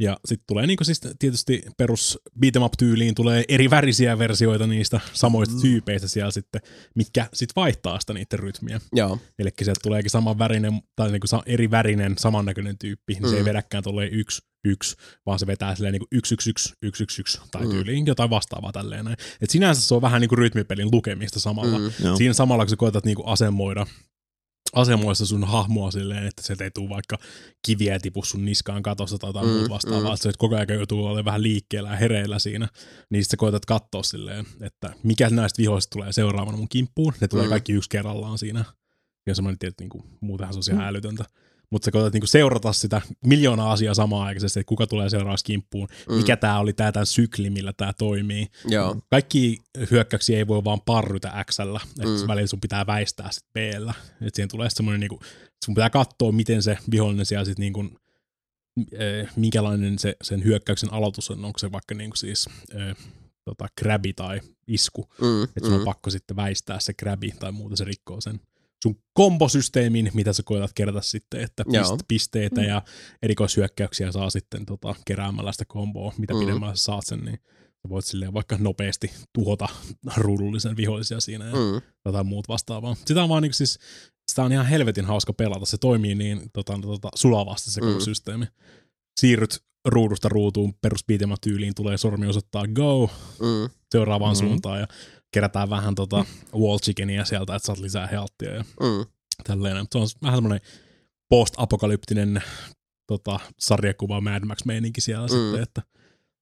Ja 0.00 0.16
sitten 0.24 0.44
tulee 0.46 0.66
niinku 0.66 0.84
siis 0.84 1.00
tietysti 1.18 1.62
perus 1.76 2.18
beat'em 2.46 2.62
up 2.62 2.72
tyyliin 2.78 3.14
tulee 3.14 3.44
eri 3.48 3.70
värisiä 3.70 4.18
versioita 4.18 4.66
niistä 4.66 5.00
samoista 5.12 5.54
Mm. 5.54 5.60
tyypeistä 5.60 6.08
siellä 6.08 6.30
sitten, 6.30 6.60
mitkä 6.94 7.26
sitten 7.32 7.52
vaihtaa 7.56 8.00
sitä 8.00 8.12
niiden 8.12 8.38
rytmiä. 8.38 8.80
Joo. 8.92 9.18
Eli 9.38 9.50
sieltä 9.62 9.80
tuleekin 9.82 10.10
saman 10.10 10.38
värinen, 10.38 10.72
tai 10.96 11.10
niinku 11.10 11.26
sa- 11.26 11.42
eri 11.46 11.70
värinen, 11.70 12.14
samannäköinen 12.18 12.78
tyyppi, 12.78 13.14
niin 13.14 13.28
se 13.28 13.36
ei 13.36 13.42
Mm. 13.42 13.46
vedäkään 13.46 13.82
tolleen 13.84 14.12
yksi, 14.12 14.42
yksi, 14.64 14.96
vaan 15.26 15.38
se 15.38 15.46
vetää 15.46 15.74
silleen 15.74 15.92
niinku 15.92 16.06
yksi, 16.12 16.34
yksi, 16.34 16.50
yksi, 16.50 16.72
yksi, 16.82 17.02
yksi, 17.02 17.20
yksi, 17.22 17.40
tai 17.50 17.62
Mm. 17.64 17.70
tyyliin 17.70 18.06
jotain 18.06 18.30
vastaavaa 18.30 18.72
tälleen 18.72 19.04
näin. 19.04 19.16
Et 19.40 19.50
sinänsä 19.50 19.80
se 19.82 19.94
on 19.94 20.02
vähän 20.02 20.20
niinku 20.20 20.36
rytmipelin 20.36 20.88
lukemista 20.92 21.40
samalla. 21.40 21.78
Mm. 21.78 21.90
Joo. 22.04 22.16
Siinä 22.16 22.34
samalla, 22.34 22.64
kun 22.64 22.70
sä 22.70 22.76
koetat 22.76 23.04
niinku 23.04 23.22
asemoida, 23.26 23.86
asemoissa 24.72 25.26
sun 25.26 25.44
hahmoa 25.44 25.90
silleen, 25.90 26.26
että 26.26 26.42
sieltä 26.42 26.64
ei 26.64 26.70
tule 26.70 26.88
vaikka 26.88 27.18
kiviä 27.66 27.98
tipu 27.98 28.24
sun 28.24 28.44
niskaan 28.44 28.82
katossa 28.82 29.18
tai 29.18 29.28
jotain 29.28 29.46
Mm, 29.46 29.52
muuta 29.52 29.70
vastaavaa, 29.70 30.00
mm. 30.10 30.14
että 30.14 30.22
se 30.22 30.32
koko 30.38 30.56
ajan 30.56 30.68
joutuu 30.70 31.06
olemaan 31.06 31.24
vähän 31.24 31.42
liikkeellä 31.42 31.90
ja 31.90 31.96
hereillä 31.96 32.38
siinä, 32.38 32.68
niin 33.10 33.24
sit 33.24 33.30
sä 33.30 33.36
koetat 33.36 33.64
katsoa 33.66 34.02
silleen, 34.02 34.46
että 34.60 34.92
mikä 35.02 35.30
näistä 35.30 35.58
vihoista 35.62 35.90
tulee 35.92 36.12
seuraavana 36.12 36.56
mun 36.56 36.68
kimppuun, 36.68 37.14
ne 37.20 37.28
tulee 37.28 37.44
Mm. 37.44 37.50
kaikki 37.50 37.72
yksi 37.72 37.90
kerrallaan 37.90 38.38
siinä, 38.38 38.64
ja 39.26 39.34
semmoinen 39.34 39.58
tietysti 39.58 39.82
niinku, 39.84 40.04
muutenhan 40.20 40.62
se 40.62 40.70
on 40.72 40.76
ihan 40.76 40.88
älytöntä. 40.88 41.24
Mutta 41.70 41.84
sä 41.84 41.90
koetat 41.90 42.12
niinku 42.12 42.26
seurata 42.26 42.72
sitä 42.72 43.00
miljoonaa 43.26 43.72
asiaa 43.72 43.94
samaan 43.94 44.26
aikaisesti, 44.26 44.60
että 44.60 44.68
kuka 44.68 44.86
tulee 44.86 45.10
seuraavaksi 45.10 45.44
kimppuun, 45.44 45.88
Mm. 46.08 46.14
mikä 46.14 46.36
tää 46.36 46.58
oli 46.60 46.72
tää 46.72 46.92
tämän 46.92 47.06
sykli, 47.06 47.50
millä 47.50 47.72
tämä 47.72 47.92
toimii. 47.92 48.46
Joo. 48.68 48.96
Kaikki 49.10 49.58
hyökkäyksiä 49.90 50.38
ei 50.38 50.46
voi 50.46 50.64
vaan 50.64 50.80
parrytä 50.80 51.44
x 51.50 51.60
että 51.60 51.72
Mm. 52.22 52.28
välillä 52.28 52.46
sun 52.46 52.60
pitää 52.60 52.86
väistää 52.86 53.30
sit 53.30 53.44
b 53.52 53.56
Että 53.56 53.90
siihen 54.34 54.48
tulee 54.48 54.70
semmoinen 54.70 55.00
niinku, 55.00 55.20
sun 55.64 55.74
pitää 55.74 55.90
katsoa, 55.90 56.32
miten 56.32 56.62
se 56.62 56.78
vihollinen 56.90 57.26
siellä 57.26 57.44
sit 57.44 57.58
niinku, 57.58 57.84
eh, 58.92 59.28
minkälainen 59.36 59.98
se, 59.98 60.16
sen 60.22 60.44
hyökkäyksen 60.44 60.92
aloitus 60.92 61.30
on, 61.30 61.44
onko 61.44 61.58
se 61.58 61.72
vaikka 61.72 61.94
niinku 61.94 62.16
siis 62.16 62.46
eh, 62.74 62.96
tota, 63.44 63.66
krabi 63.78 64.12
tai 64.12 64.40
isku, 64.66 65.08
Mm. 65.20 65.42
että 65.42 65.60
sun 65.64 65.72
on 65.72 65.78
Mm. 65.80 65.84
pakko 65.84 66.10
sitten 66.10 66.36
väistää 66.36 66.80
se 66.80 66.92
krabi 66.94 67.30
tai 67.38 67.52
muuta 67.52 67.76
se 67.76 67.84
rikkoo 67.84 68.20
sen 68.20 68.40
sun 68.82 68.96
kombosysteemin, 69.12 70.10
mitä 70.14 70.32
sä 70.32 70.42
koetat 70.42 70.72
kerätä 70.74 71.00
sitten, 71.02 71.40
että 71.40 71.64
Joo. 71.68 71.82
pist, 71.82 72.04
pisteitä 72.08 72.62
ja 72.62 72.82
erikoishyökkäyksiä 73.22 74.12
saa 74.12 74.30
sitten 74.30 74.66
tota, 74.66 74.94
keräämällä 75.04 75.52
sitä 75.52 75.64
komboa, 75.68 76.12
mitä 76.18 76.34
Mm. 76.34 76.40
mm. 76.40 76.46
pidemmällä 76.46 76.76
sä 76.76 76.84
saat 76.84 77.06
sen, 77.06 77.20
niin 77.20 77.38
sä 77.82 77.88
voit 77.88 78.04
silleen 78.04 78.32
vaikka 78.34 78.56
nopeasti 78.58 79.10
tuhota 79.32 79.68
ruudullisen 80.16 80.76
vihollisia 80.76 81.20
siinä 81.20 81.44
ja 81.46 81.52
mm. 81.54 81.58
Mm. 81.74 81.80
jotain 82.04 82.26
muut 82.26 82.48
vastaavaa. 82.48 82.96
Sitä 83.06 83.22
on 83.22 83.28
vaan 83.28 83.42
niin 83.42 83.54
siis, 83.54 83.78
sitä 84.30 84.42
on 84.44 84.52
ihan 84.52 84.66
helvetin 84.66 85.04
hauska 85.04 85.32
pelata. 85.32 85.66
Se 85.66 85.78
toimii 85.78 86.14
niin 86.14 86.50
tota, 86.52 86.78
tota, 86.82 87.08
sulavasti 87.14 87.70
se 87.70 87.80
koko 87.80 87.92
Mm. 87.92 88.00
systeemi. 88.00 88.46
Siirryt 89.20 89.58
ruudusta 89.88 90.28
ruutuun 90.28 90.74
perus 90.82 91.04
beat'em 91.12 91.32
up 91.32 91.40
tyyliin, 91.40 91.74
tulee 91.74 91.98
sormi 91.98 92.26
osoittaa 92.26 92.66
go 92.68 93.10
Mm. 93.40 93.70
seuraavaan 93.92 94.36
mm. 94.36 94.38
suuntaan 94.38 94.80
ja 94.80 94.86
kerätään 95.32 95.70
vähän 95.70 95.94
tota 95.94 96.24
wall 96.54 96.78
chickenia 96.78 97.24
sieltä, 97.24 97.54
että 97.54 97.66
saat 97.66 97.78
lisää 97.78 98.06
healttia 98.06 98.54
ja 98.54 98.64
Mm. 98.80 99.06
tälleen. 99.44 99.86
Se 99.92 99.98
on 99.98 100.06
vähän 100.22 100.36
semmoinen 100.36 100.60
post-apokalyptinen 101.28 102.42
tota, 103.06 103.40
sarjakuva 103.58 104.20
Mad 104.20 104.44
Max-meininki 104.44 105.00
siellä 105.00 105.26
Mm. 105.26 105.30
sitten, 105.30 105.62
että 105.62 105.82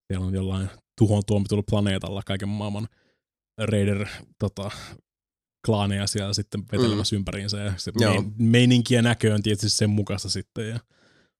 siellä 0.06 0.26
on 0.26 0.34
jollain 0.34 0.70
tuhon 0.98 1.22
tuomitulla 1.26 1.62
planeetalla 1.70 2.22
kaiken 2.26 2.48
maailman 2.48 2.88
raider 3.58 4.06
tota, 4.38 4.70
klaaneja 5.66 6.06
siellä 6.06 6.32
sitten 6.34 6.64
vetelemässä 6.72 7.16
mm. 7.16 7.18
ympäriinsä 7.18 7.58
ja 7.58 7.72
se 7.76 7.92
Joo. 8.00 8.12
mein, 8.14 8.32
meininki 8.38 8.94
ja 8.94 9.02
näkö 9.02 9.34
on 9.34 9.42
tietysti 9.42 9.70
sen 9.70 9.90
mukaista 9.90 10.28
sitten. 10.30 10.68
Ja, 10.68 10.80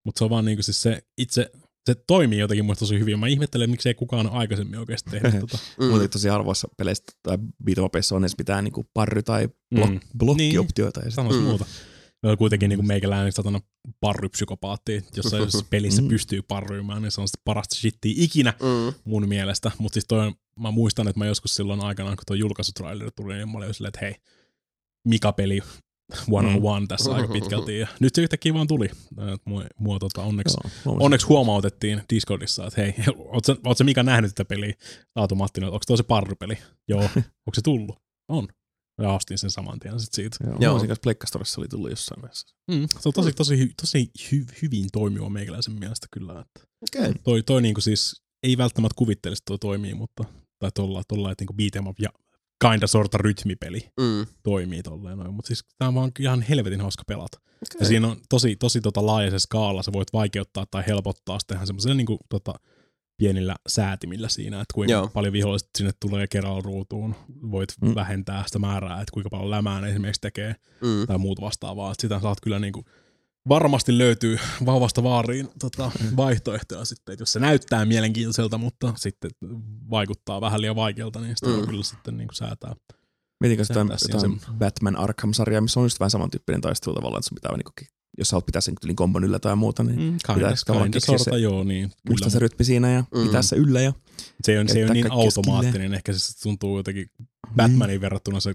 mutta 0.04 0.18
se 0.18 0.24
on 0.24 0.30
vaan 0.30 0.44
niinku 0.44 0.62
siis 0.62 0.82
se 0.82 1.02
itse, 1.18 1.50
se 1.92 2.02
toimii 2.06 2.38
jotenkin 2.38 2.64
muista 2.64 2.80
tosi 2.80 2.98
hyvin. 2.98 3.18
Mä 3.18 3.26
ihmettelen, 3.26 3.70
miksei 3.70 3.94
kukaan 3.94 4.26
ole 4.26 4.36
aikaisemmin 4.38 4.78
oikeasti 4.78 5.10
tehnyt 5.10 5.40
tota. 5.40 5.58
Mm. 5.80 5.86
Mutta 5.86 6.08
tosi 6.08 6.28
harvoissa 6.28 6.68
peleissä 6.76 7.04
tai 7.22 7.38
beatemapeissa 7.64 8.16
on 8.16 8.22
edes 8.24 8.38
mitään 8.38 8.64
niinku 8.64 8.86
parry- 8.94 9.22
tai 9.22 9.48
blok- 9.74 9.90
Mm. 9.90 10.00
blokkioptioita. 10.18 11.00
Ja 11.00 11.04
sit- 11.04 11.14
Sanois 11.14 11.36
Mm. 11.36 11.42
muuta. 11.42 11.64
On 12.22 12.38
kuitenkin 12.38 12.68
niin 12.68 12.86
meikäläinen 12.86 13.32
satana 13.32 13.60
parrypsykopaatti, 14.00 15.04
jossa 15.16 15.36
jos 15.36 15.64
pelissä 15.70 16.02
Mm. 16.02 16.08
pystyy 16.08 16.42
parryymään, 16.42 17.02
niin 17.02 17.10
se 17.12 17.20
on 17.20 17.28
sitä 17.28 17.38
parasta 17.44 17.76
shittiä 17.76 18.14
ikinä 18.16 18.54
Mm. 18.62 18.94
mun 19.04 19.28
mielestä. 19.28 19.70
Mutta 19.78 19.94
siis 19.94 20.04
toi, 20.08 20.26
on- 20.26 20.34
mä 20.60 20.70
muistan, 20.70 21.08
että 21.08 21.18
mä 21.18 21.26
joskus 21.26 21.54
silloin 21.54 21.80
aikanaan, 21.80 22.16
kun 22.16 22.24
tuo 22.26 22.36
julkaisutraileri 22.36 23.10
tuli, 23.16 23.34
niin 23.34 23.48
mä 23.48 23.58
olin 23.58 23.74
silleen, 23.74 23.88
että 23.88 24.00
hei, 24.00 24.14
Mika-peli 25.08 25.60
one 26.30 26.48
on 26.48 26.60
one 26.62 26.86
tässä 26.86 27.14
aika 27.14 27.32
pitkälti. 27.32 27.78
Ja 27.78 27.86
nyt 28.00 28.14
se 28.14 28.22
yhtäkkiä 28.22 28.54
vaan 28.54 28.66
tuli. 28.66 28.86
Et 29.34 29.40
Mua, 29.44 29.64
mua 29.78 29.98
tota, 29.98 30.22
onneksi, 30.22 30.56
Joo, 30.84 30.96
onneksi 31.00 31.26
huomautettiin 31.26 32.02
Discordissa, 32.14 32.66
että 32.66 32.80
hei, 32.80 32.94
oot 33.32 33.44
sä, 33.44 33.56
oot 33.66 33.78
sä 33.78 33.84
Mika 33.84 34.02
nähnyt 34.02 34.34
tätä 34.34 34.48
peliä? 34.48 34.74
Automaattinen, 35.14 35.70
onko 35.70 35.84
tuo 35.86 35.96
se 35.96 36.02
parrypeli? 36.02 36.58
Joo, 36.88 37.02
onko 37.46 37.54
se 37.54 37.62
tullut? 37.62 37.96
On. 38.28 38.48
Ja 39.02 39.12
ostin 39.12 39.38
sen 39.38 39.50
saman 39.50 39.78
tien 39.78 40.00
sit 40.00 40.12
siitä. 40.12 40.36
Joo, 40.44 40.56
Joo. 40.60 40.96
Pleikkastorissa 41.02 41.60
oli 41.60 41.68
tullut 41.68 41.90
jossain 41.90 42.22
vaiheessa. 42.22 42.56
Mm, 42.70 42.88
se 43.00 43.08
on 43.08 43.12
tosi, 43.12 43.32
tosi, 43.32 43.58
hy, 43.58 43.70
tosi 43.80 44.10
hy, 44.32 44.46
hyvin 44.62 44.86
toimiva 44.92 45.30
meikäläisen 45.30 45.74
mielestä 45.74 46.06
kyllä. 46.10 46.40
Että 46.40 46.68
Okei. 46.82 47.14
toi, 47.24 47.42
toi 47.42 47.62
niinku 47.62 47.80
siis, 47.80 48.22
ei 48.42 48.58
välttämättä 48.58 48.94
kuvittelisi, 48.96 49.40
että 49.40 49.46
toi 49.46 49.58
toimii, 49.58 49.94
mutta 49.94 50.24
tai 50.58 50.70
tolla, 50.74 51.02
tolla 51.08 51.32
että 51.32 51.42
niinku 51.42 51.54
beat 51.54 51.76
'em 51.76 51.88
up 51.88 52.00
ja 52.00 52.08
kinda 52.62 52.86
sorta 52.86 53.18
rytmipeli 53.18 53.80
Mm. 54.00 54.26
toimii 54.42 54.82
tolleen 54.82 55.18
noin, 55.18 55.34
mutta 55.34 55.46
siis 55.46 55.64
tää 55.78 55.88
on 55.88 55.94
vaan 55.94 56.10
ihan 56.20 56.42
helvetin 56.42 56.80
hauska 56.80 57.02
pelata. 57.06 57.38
Ja 57.60 57.66
Okei. 57.76 57.86
siinä 57.88 58.08
on 58.08 58.16
tosi, 58.28 58.56
tosi 58.56 58.80
tota 58.80 59.06
laaja 59.06 59.30
se 59.30 59.38
skaala, 59.38 59.82
sä 59.82 59.92
voit 59.92 60.12
vaikeuttaa 60.12 60.66
tai 60.70 60.84
helpottaa 60.86 61.38
sitä 61.40 61.54
ihan 61.54 61.66
semmoisella 61.66 61.94
niinku 61.94 62.18
tota, 62.28 62.54
pienillä 63.16 63.56
säätimillä 63.68 64.28
siinä, 64.28 64.56
että 64.60 64.74
kuinka 64.74 64.92
Joo. 64.92 65.08
Paljon 65.14 65.32
viholliset 65.32 65.68
sinne 65.78 65.92
tulee 66.00 66.26
kerralla 66.26 66.60
ruutuun. 66.60 67.14
Voit 67.50 67.72
Mm. 67.80 67.94
vähentää 67.94 68.42
sitä 68.46 68.58
määrää, 68.58 69.00
että 69.00 69.12
kuinka 69.12 69.30
paljon 69.30 69.50
lämää 69.50 69.80
ne 69.80 69.88
esimerkiksi 69.90 70.20
tekee 70.20 70.54
Mm. 70.80 71.06
tai 71.06 71.18
muut 71.18 71.40
vastaavaa. 71.40 71.90
Et 71.92 72.00
sitä 72.00 72.20
saat 72.20 72.40
kyllä 72.40 72.58
niinku, 72.58 72.84
varmasti 73.48 73.98
löytyy 73.98 74.38
vauvasta 74.66 75.02
vaariin 75.02 75.48
tota, 75.60 75.90
vaihtoehtoja 76.16 76.84
sitten, 76.84 77.12
että 77.12 77.22
jos 77.22 77.32
se 77.32 77.38
näyttää 77.40 77.84
mielenkiintoiselta, 77.84 78.58
mutta 78.58 78.92
sitten 78.96 79.30
vaikuttaa 79.90 80.40
vähän 80.40 80.60
liian 80.60 80.76
vaikealta, 80.76 81.20
niin 81.20 81.36
sitä 81.36 81.50
Mm. 81.50 81.60
mm. 81.60 81.66
kyllä 81.66 81.84
sitten 81.84 82.16
niinku 82.16 82.34
säätää. 82.34 82.74
Mietinkö 83.40 83.64
sitä 83.64 83.80
Batman 84.58 84.96
Arkham-sarjaa, 84.96 85.60
missä 85.60 85.80
on 85.80 85.86
just 85.86 86.00
vähän 86.00 86.10
samantyyppinen 86.10 86.60
taistelu 86.60 86.94
tavallaan, 86.94 87.18
että 87.20 87.28
sun 87.28 87.34
pitää 87.34 87.56
niinku, 87.56 87.70
jos 88.18 88.28
sä 88.28 88.34
haluat 88.34 88.46
pitää 88.46 88.60
sen 88.60 88.74
tylin 88.80 88.96
kombon 88.96 89.24
yllä 89.24 89.38
tai 89.38 89.56
muuta, 89.56 89.82
niin 89.84 90.00
Mm, 90.00 90.34
pitäisi 90.34 90.64
tavallaan 90.64 90.90
keksiä 90.90 91.18
sorta, 91.18 91.30
se- 91.30 91.38
joo, 91.38 91.64
niin 91.64 91.92
muistaa 92.08 92.30
se 92.30 92.38
kyllä. 92.38 92.48
rytmi 92.48 92.64
siinä 92.64 92.90
ja 92.92 93.04
Mm. 93.14 93.22
pitää 93.26 93.42
se 93.42 93.56
yllä 93.56 93.80
ja 93.80 93.92
Se 94.42 94.60
on, 94.60 94.68
se 94.68 94.78
ei 94.78 94.84
ole 94.84 94.92
käyttää 94.94 94.94
niin 94.94 95.12
automaattinen, 95.12 95.94
ehkä 95.94 96.12
se 96.12 96.42
tuntuu 96.42 96.76
jotenkin 96.76 97.10
Batmanin 97.56 98.00
verrattuna 98.00 98.40
se, 98.40 98.54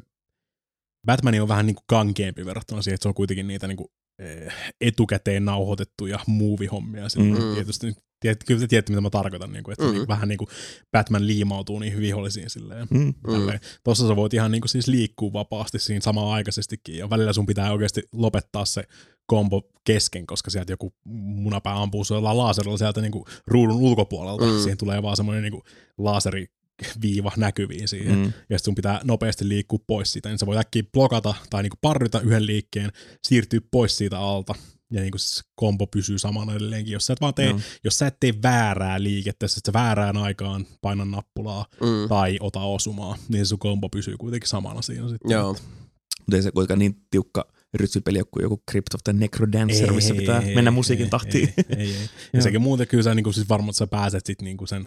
Batman 1.08 1.42
on 1.42 1.48
vähän 1.48 1.66
niin 1.66 1.76
kuin 1.76 1.84
kankeampi 1.88 2.46
verrattuna 2.46 2.82
siihen, 2.82 2.96
että 2.96 3.04
se 3.04 3.08
on 3.08 3.14
kuitenkin 3.14 3.48
niitä 3.48 3.68
niin 3.68 3.78
kuin, 3.78 3.88
etukäteen 4.82 5.46
nauhoitettuja 5.46 6.20
movie-hommia. 6.28 7.04
Mm. 7.18 7.24
Mm. 7.24 7.54
Tietysti, 7.54 7.94
tiedät, 8.20 8.44
kyllä 8.48 8.60
te 8.62 8.68
tiedätte, 8.68 8.92
mitä 8.92 9.02
mä 9.02 9.10
tarkoitan, 9.10 9.52
niin 9.52 9.64
kuin, 9.64 9.74
että 9.74 9.86
Mm. 9.86 9.92
mm. 9.92 9.98
niin, 9.98 10.08
vähän 10.08 10.28
niin 10.30 10.38
kuin 10.38 10.48
Batman 10.92 11.28
liimautuu 11.28 11.80
niihin 11.80 12.00
vihollisiin 12.00 12.50
silleen. 12.50 12.88
Mm. 12.90 13.00
Mm. 13.00 13.14
Tälleen. 13.32 13.60
Tossa 13.84 14.08
sä 14.08 14.16
voit 14.16 14.34
ihan 14.34 14.52
niin 14.52 14.62
kuin 14.62 14.70
siis 14.70 14.88
liikkua 14.88 15.34
vapaasti 15.34 15.80
siinä 15.80 16.02
samaan 16.02 16.34
aikaisestikin, 16.34 16.98
ja 16.98 17.10
välillä 17.10 17.34
sun 17.34 17.46
pitää 17.46 17.72
oikeasti 17.72 18.04
lopettaa 18.12 18.66
se 18.66 18.84
kombo 19.26 19.62
kesken, 19.84 20.28
koska 20.28 20.50
sieltä 20.50 20.74
joku 20.74 20.94
munapää 21.06 21.82
ampuu 21.82 22.04
sua 22.04 22.18
jollain 22.18 22.38
laaserilla 22.38 22.78
sieltä 22.78 23.02
niin 23.02 23.12
kuin 23.12 23.26
ruudun 23.48 23.78
ulkopuolelta. 23.78 24.46
Mm. 24.46 24.52
Mm. 24.52 24.60
Siihen 24.60 24.78
tulee 24.78 25.02
vaan 25.04 25.18
semmoinen 25.18 25.44
niin 25.44 25.52
kuin 25.52 25.64
laaseriviiva 26.84 27.32
näkyviin 27.38 27.88
siihen. 27.88 28.16
Mm. 28.18 28.34
Ja 28.50 28.60
sun 28.60 28.76
pitää 28.76 29.02
nopeasti 29.04 29.50
liikkua 29.50 29.80
pois 29.88 30.14
siitä, 30.14 30.30
niin 30.30 30.40
sä 30.40 30.46
voit 30.46 30.60
äkkiä 30.60 30.84
blokata 30.94 31.34
tai 31.50 31.64
niinku 31.64 31.78
parryta 31.82 32.22
yhden 32.22 32.46
liikkeen, 32.46 32.92
siirtyä 33.24 33.60
pois 33.72 33.98
siitä 33.98 34.20
alta, 34.20 34.56
ja 34.92 35.02
niinku 35.02 35.18
siis 35.18 35.44
kombo 35.56 35.88
pysyy 35.88 36.20
samana 36.20 36.54
edelleenkin. 36.54 36.92
Jos 36.94 37.06
sä 37.06 37.14
et 37.14 37.22
vaan 37.22 37.34
tee, 37.34 37.50
Joo. 37.50 37.60
jos 37.84 38.00
sä 38.00 38.08
et 38.08 38.18
tee 38.20 38.34
väärää 38.44 39.04
liikettä, 39.04 39.44
jos 39.44 39.54
sä 39.54 39.74
väärään 39.74 40.18
aikaan 40.18 40.66
paina 40.82 41.06
nappulaa 41.06 41.66
Mm. 41.82 42.10
tai 42.10 42.38
ota 42.40 42.60
osumaa, 42.60 43.18
niin 43.30 43.46
sun 43.46 43.60
kombo 43.60 43.90
pysyy 43.90 44.18
kuitenkin 44.18 44.50
samana 44.50 44.82
siinä 44.82 45.10
sitten. 45.10 45.32
Joo. 45.32 45.56
Mutta 46.20 46.36
ei 46.36 46.42
se 46.42 46.52
kuitenkaan 46.52 46.80
niin 46.80 46.96
tiukka 47.12 47.48
rytmipeli 47.74 48.20
kuin 48.32 48.44
joku 48.44 48.64
Crypt 48.72 48.94
of 48.94 49.02
the 49.04 49.14
Necrodancer, 49.14 49.94
missä 49.94 50.16
pitää 50.16 50.40
Ei, 50.42 50.56
mennä 50.56 50.70
ei, 50.70 50.76
musiikin 50.76 51.04
ei, 51.06 51.10
tahtiin. 51.10 51.54
Ei, 51.58 51.66
ei, 51.78 51.96
ei. 51.96 52.10
Ja 52.34 52.42
sekin 52.42 52.62
muuten 52.62 52.88
kyllä 52.88 53.04
sä 53.04 53.16
niinku 53.16 53.32
siis 53.32 53.50
varmaan, 53.50 53.70
että 53.70 53.78
sä 53.78 53.88
pääset 53.88 54.26
sit 54.26 54.42
niinku 54.42 54.68
sen 54.68 54.86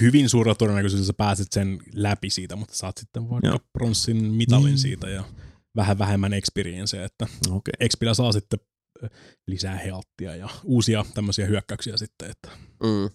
hyvin 0.00 0.28
suurella 0.28 0.54
todennäköisyydellä 0.54 1.06
sä 1.06 1.12
pääset 1.12 1.52
sen 1.52 1.78
läpi 1.92 2.30
siitä, 2.30 2.56
mutta 2.56 2.74
saat 2.76 2.98
sitten 2.98 3.30
vaikka 3.30 3.48
Joo. 3.48 3.58
pronssin 3.72 4.16
mitalin 4.24 4.64
Niin. 4.64 4.78
siitä 4.78 5.08
ja 5.10 5.24
vähän 5.76 5.98
vähemmän 5.98 6.32
experiencea, 6.32 7.04
että 7.04 7.26
Okei. 7.50 7.72
Expillä 7.80 8.14
saa 8.14 8.32
sitten 8.32 8.60
lisää 9.46 9.76
healttia 9.78 10.36
ja 10.36 10.48
uusia 10.64 11.04
tämmöisiä 11.14 11.46
hyökkäyksiä 11.46 11.96
sitten, 11.96 12.30
että 12.30 12.48
Mm. 12.82 13.10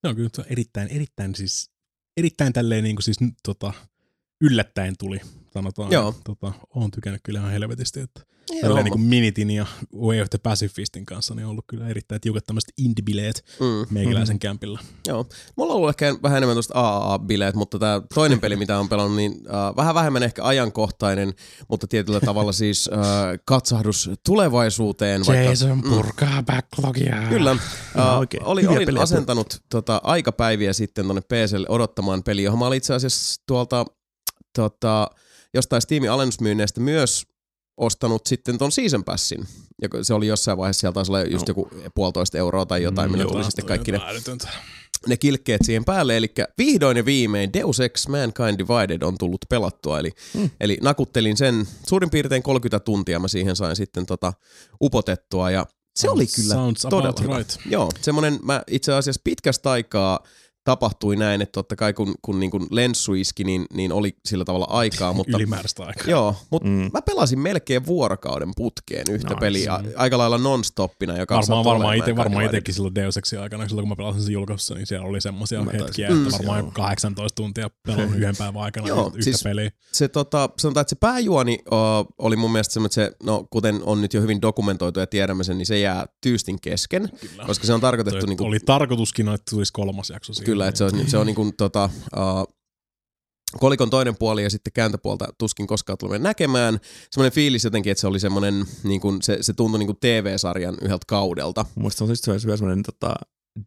se 0.00 0.08
on 0.08 0.16
kyllä 0.16 0.30
on 0.38 0.44
erittäin, 0.50 0.88
erittäin 0.88 1.34
siis, 1.34 1.70
erittäin 2.16 2.52
tälleen 2.52 2.84
niin 2.84 2.96
kuin 2.96 3.04
siis 3.04 3.16
tota, 3.42 3.72
yllättäen 4.40 4.94
tuli 4.98 5.20
sanotaan. 5.52 5.92
Joo. 5.92 6.14
Tota, 6.24 6.52
oon 6.74 6.90
tykännyt 6.90 7.20
kyllä 7.24 7.38
ihan 7.38 7.52
helvetisti, 7.52 8.00
että 8.00 8.20
Homma. 8.62 8.82
niin 8.82 8.92
kuin 8.92 9.00
Minitin 9.02 9.50
ja 9.50 9.66
Way 10.00 10.20
of 10.20 10.30
the 10.30 10.38
Pacifistin 10.42 11.06
kanssa 11.06 11.34
niin 11.34 11.44
on 11.44 11.50
ollut 11.50 11.64
kyllä 11.68 11.88
erittäin 11.88 12.20
tiukat 12.20 12.44
tämmöiset 12.46 12.72
indie-bileet 12.78 13.44
Mm. 13.60 13.86
meikäläisen 13.94 14.38
kämpillä. 14.38 14.80
Joo. 15.08 15.26
Mulla 15.56 15.72
on 15.72 15.76
ollut 15.76 15.88
ehkä 15.88 16.14
vähän 16.22 16.36
enemmän 16.36 16.54
tuosta 16.54 16.74
AAA-bileet, 16.74 17.54
mutta 17.54 17.78
tämä 17.78 18.02
toinen 18.14 18.40
peli, 18.40 18.56
mitä 18.56 18.78
on 18.78 18.88
pelannut, 18.88 19.16
niin 19.16 19.32
äh, 19.32 19.76
vähän 19.76 19.94
vähemmän 19.94 20.22
ehkä 20.22 20.44
ajankohtainen, 20.44 21.34
mutta 21.68 21.86
tietyllä 21.86 22.20
tavalla 22.20 22.52
siis 22.52 22.90
äh, 22.92 23.00
katsahdus 23.44 24.10
tulevaisuuteen. 24.26 25.22
Jason 25.44 25.82
purkaa 25.82 26.42
backlogia. 26.42 27.16
Kyllä. 27.28 27.50
Ihan 27.96 28.12
Uh, 28.14 28.18
oikein. 28.18 28.44
oli, 28.44 28.66
olin 28.66 28.86
pelejä 28.86 29.02
asentanut 29.02 29.60
tota, 29.68 30.00
aikapäiviä 30.04 30.72
sitten 30.72 31.04
tuonne 31.04 31.20
PClle 31.20 31.66
odottamaan 31.68 32.22
peliä, 32.22 32.44
johon 32.44 32.58
mä 32.58 32.66
olin 32.66 32.76
itse 32.76 32.94
asiassa 32.94 33.42
tuolta 33.46 33.84
tota, 34.56 35.10
jostain 35.54 35.82
Steamin 35.82 36.10
alennusmyynneistä 36.10 36.80
myös 36.80 37.26
ostanut 37.80 38.26
sitten 38.26 38.58
ton 38.58 38.72
Season 38.72 39.04
Passin. 39.04 39.46
Ja 39.82 39.88
se 40.04 40.14
oli 40.14 40.26
jossain 40.26 40.58
vaiheessa, 40.58 40.80
sieltä 40.80 40.94
taisi 40.94 41.12
olla 41.12 41.22
just 41.22 41.48
No. 41.48 41.50
joku 41.50 41.68
puolitoista 41.94 42.38
euroa 42.38 42.66
tai 42.66 42.82
jotain, 42.82 43.10
millä 43.12 43.24
tuli 43.24 43.44
sitten 43.44 43.66
kaikki 43.66 43.92
ne, 43.92 44.00
älytöntä. 44.06 44.48
ne 45.06 45.16
kilkkeet 45.16 45.60
siihen 45.64 45.84
päälle. 45.84 46.16
Eli 46.16 46.32
vihdoin 46.58 46.96
ja 46.96 47.04
viimein 47.04 47.52
Deus 47.52 47.80
Ex 47.80 48.08
Mankind 48.08 48.58
Divided 48.58 49.02
on 49.02 49.18
tullut 49.18 49.44
pelattua. 49.48 49.98
Eli, 49.98 50.10
Hmm. 50.34 50.50
eli 50.60 50.78
nakuttelin 50.82 51.36
sen 51.36 51.68
suurin 51.88 52.10
piirtein 52.10 52.42
30 52.42 52.80
tuntia 52.84 53.18
mä 53.18 53.28
siihen 53.28 53.56
sain 53.56 53.76
sitten 53.76 54.06
tota, 54.06 54.32
upotettua 54.82 55.50
ja 55.50 55.66
se 55.96 56.10
oli 56.10 56.26
kyllä 56.36 56.54
Sounds 56.54 56.86
todella 56.90 57.22
hyvä. 57.22 57.36
right. 57.38 57.50
Joo, 57.66 57.90
semmoinen, 58.00 58.38
mä 58.42 58.62
itse 58.66 58.92
asiassa 58.92 59.20
pitkästä 59.24 59.70
aikaa 59.70 60.20
tapahtui 60.64 61.16
näin, 61.16 61.42
että 61.42 61.52
totta 61.52 61.76
kai 61.76 61.92
kun, 61.92 62.14
kun 62.22 62.40
niin 62.40 62.50
kuin 62.50 62.66
lenssu 62.70 63.14
iski, 63.14 63.44
niin, 63.44 63.66
niin 63.74 63.92
oli 63.92 64.16
sillä 64.24 64.44
tavalla 64.44 64.66
aikaa, 64.68 65.12
mutta 65.18 65.36
Ylimääräistä 65.36 65.82
aikaa. 65.84 66.04
Joo, 66.06 66.36
mutta 66.50 66.68
Mm. 66.68 66.90
mä 66.92 67.02
pelasin 67.02 67.38
melkein 67.40 67.86
vuorokauden 67.86 68.50
putkeen 68.56 69.04
yhtä 69.10 69.28
Nice. 69.28 69.40
peliä, 69.40 69.74
a- 69.74 69.82
aika 69.96 70.18
lailla 70.18 70.38
non-stoppina, 70.38 71.18
joka 71.18 71.36
Varmaan, 71.36 71.64
varmaan, 71.64 71.96
ite, 71.96 72.16
varmaan 72.16 72.44
itekin 72.44 72.74
silloin 72.74 72.94
Deus 72.94 73.16
Exin 73.16 73.40
aikana, 73.40 73.68
silloin 73.68 73.82
kun 73.82 73.88
mä 73.88 73.96
pelasin 73.96 74.22
sen 74.22 74.32
julkaisussa, 74.32 74.74
niin 74.74 74.86
siellä 74.86 75.06
oli 75.08 75.20
semmoisia 75.20 75.64
hetkiä, 75.72 76.10
Mm, 76.10 76.22
että 76.26 76.38
varmaan 76.38 76.58
joo. 76.58 76.70
18 76.74 77.36
tuntia 77.36 77.70
pelannut 77.86 78.16
yhden 78.16 78.36
päivän 78.36 78.62
aikana 78.62 78.86
Joo, 78.88 79.06
yhtä 79.06 79.22
siis- 79.24 79.42
peliä. 79.42 79.70
se 79.92 80.08
tota, 80.08 80.48
sanotaan, 80.58 80.80
että 80.82 80.90
se 80.90 80.96
pääjuoni 81.00 81.58
uh, 81.72 81.78
oli 82.18 82.36
mun 82.36 82.52
mielestä 82.52 82.72
semmoinen, 82.72 82.86
että 82.86 82.94
se, 83.04 83.16
no 83.26 83.46
kuten 83.50 83.80
on 83.84 84.00
nyt 84.02 84.14
jo 84.14 84.20
hyvin 84.20 84.42
dokumentoitu 84.42 85.00
ja 85.00 85.06
tiedämme 85.06 85.44
sen, 85.44 85.58
niin 85.58 85.66
se 85.66 85.78
jää 85.78 86.06
tyystin 86.20 86.60
kesken, 86.60 87.08
Kyllä. 87.20 87.44
koska 87.46 87.66
se 87.66 87.72
on 87.72 87.80
tarkoitettu 87.80 88.20
Toi 88.20 88.28
niin 88.28 88.36
kuin, 88.36 88.48
Oli 88.48 88.60
tarkoituskin, 88.60 89.28
että 89.28 89.50
tulisi 89.50 89.72
kolmas 89.72 90.10
jakso 90.10 90.34
siihen. 90.34 90.46
Kyllä, 90.50 90.68
että 90.68 90.78
se 90.78 90.84
on, 90.84 90.90
se 91.06 91.18
on 91.18 91.26
niin 91.26 91.36
kuin, 91.36 91.56
tota, 91.56 91.90
uh, 92.16 92.54
kolikon 93.58 93.90
toinen 93.90 94.16
puoli 94.16 94.42
ja 94.42 94.50
sitten 94.50 94.72
kääntöpuolta 94.72 95.28
tuskin 95.38 95.66
koskaan 95.66 95.98
tulemme 95.98 96.28
näkemään. 96.28 96.78
Semmoinen 97.10 97.32
fiilis 97.32 97.64
jotenkin, 97.64 97.90
että 97.90 98.00
se 98.00 98.06
oli 98.06 98.20
semmoinen, 98.20 98.64
niin 98.84 99.00
kuin, 99.00 99.22
se, 99.22 99.38
se 99.40 99.52
tuntui 99.52 99.78
niin 99.78 99.86
kuin 99.86 99.98
TV-sarjan 100.00 100.76
yhdeltä 100.82 101.04
kaudelta. 101.08 101.66
Se 101.88 102.04
on 102.04 102.16
siis 102.16 102.40
semmoinen 102.40 102.82
tota, 102.82 103.14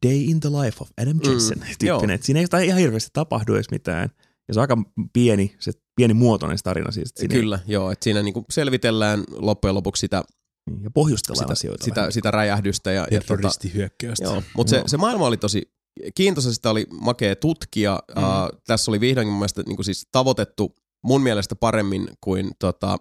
Day 0.06 0.16
in 0.16 0.40
the 0.40 0.50
Life 0.50 0.78
of 0.82 0.90
Adam 1.02 1.16
Mm, 1.16 1.22
Jensen 1.30 1.58
mm, 1.58 1.66
tyyppinen. 1.80 2.20
Siinä 2.22 2.40
ei 2.40 2.68
ihan 2.68 2.80
hirveästi 2.80 3.10
tapahdu 3.14 3.56
edes 3.56 3.72
mitään. 3.72 4.10
Ja 4.48 4.54
se 4.54 4.60
on 4.60 4.62
aika 4.62 4.78
pieni, 5.14 5.56
se 5.60 5.72
pieni 5.96 6.14
muotoinen 6.14 6.58
se 6.58 6.64
tarina 6.64 6.92
siis. 6.92 7.12
Siinä 7.16 7.36
Kyllä, 7.36 7.60
joo, 7.68 7.92
että 7.92 8.04
siinä 8.04 8.22
niin 8.22 8.34
kuin 8.34 8.46
selvitellään 8.50 9.24
loppujen 9.32 9.76
lopuksi 9.76 10.00
sitä, 10.00 10.24
Ei, 10.72 10.84
ja 10.84 10.92
pohjustellaan 10.92 11.46
sitä, 11.46 11.52
asioita. 11.52 11.86
sitä, 11.86 11.96
vähän. 11.96 12.12
sitä 12.12 12.32
räjähdystä. 12.32 12.92
Ja, 12.92 13.02
ja 13.02 13.06
tota, 13.06 13.28
Terroristihyökkäystä. 13.28 14.26
Joo, 14.26 14.44
mutta 14.58 14.70
se, 14.70 14.76
Joo. 14.76 14.88
se 14.88 14.98
maailma 14.98 15.26
oli 15.26 15.38
tosi 15.38 15.73
kiintoisa, 16.16 16.54
sitä 16.54 16.70
oli 16.70 16.88
makea 17.02 17.36
tutkia. 17.36 18.00
Mm. 18.16 18.22
Mm. 18.22 18.28
Uh, 18.28 18.50
tässä 18.68 18.92
oli 18.92 19.00
vihdoinkin 19.00 19.32
mun 19.32 19.40
mielestä 19.40 19.64
niin 19.66 19.76
kuin 19.76 19.86
siis 19.86 20.08
tavoitettu 20.12 20.76
mun 21.04 21.22
mielestä 21.22 21.56
paremmin 21.56 22.08
kuin 22.22 22.52
tota, 22.60 22.98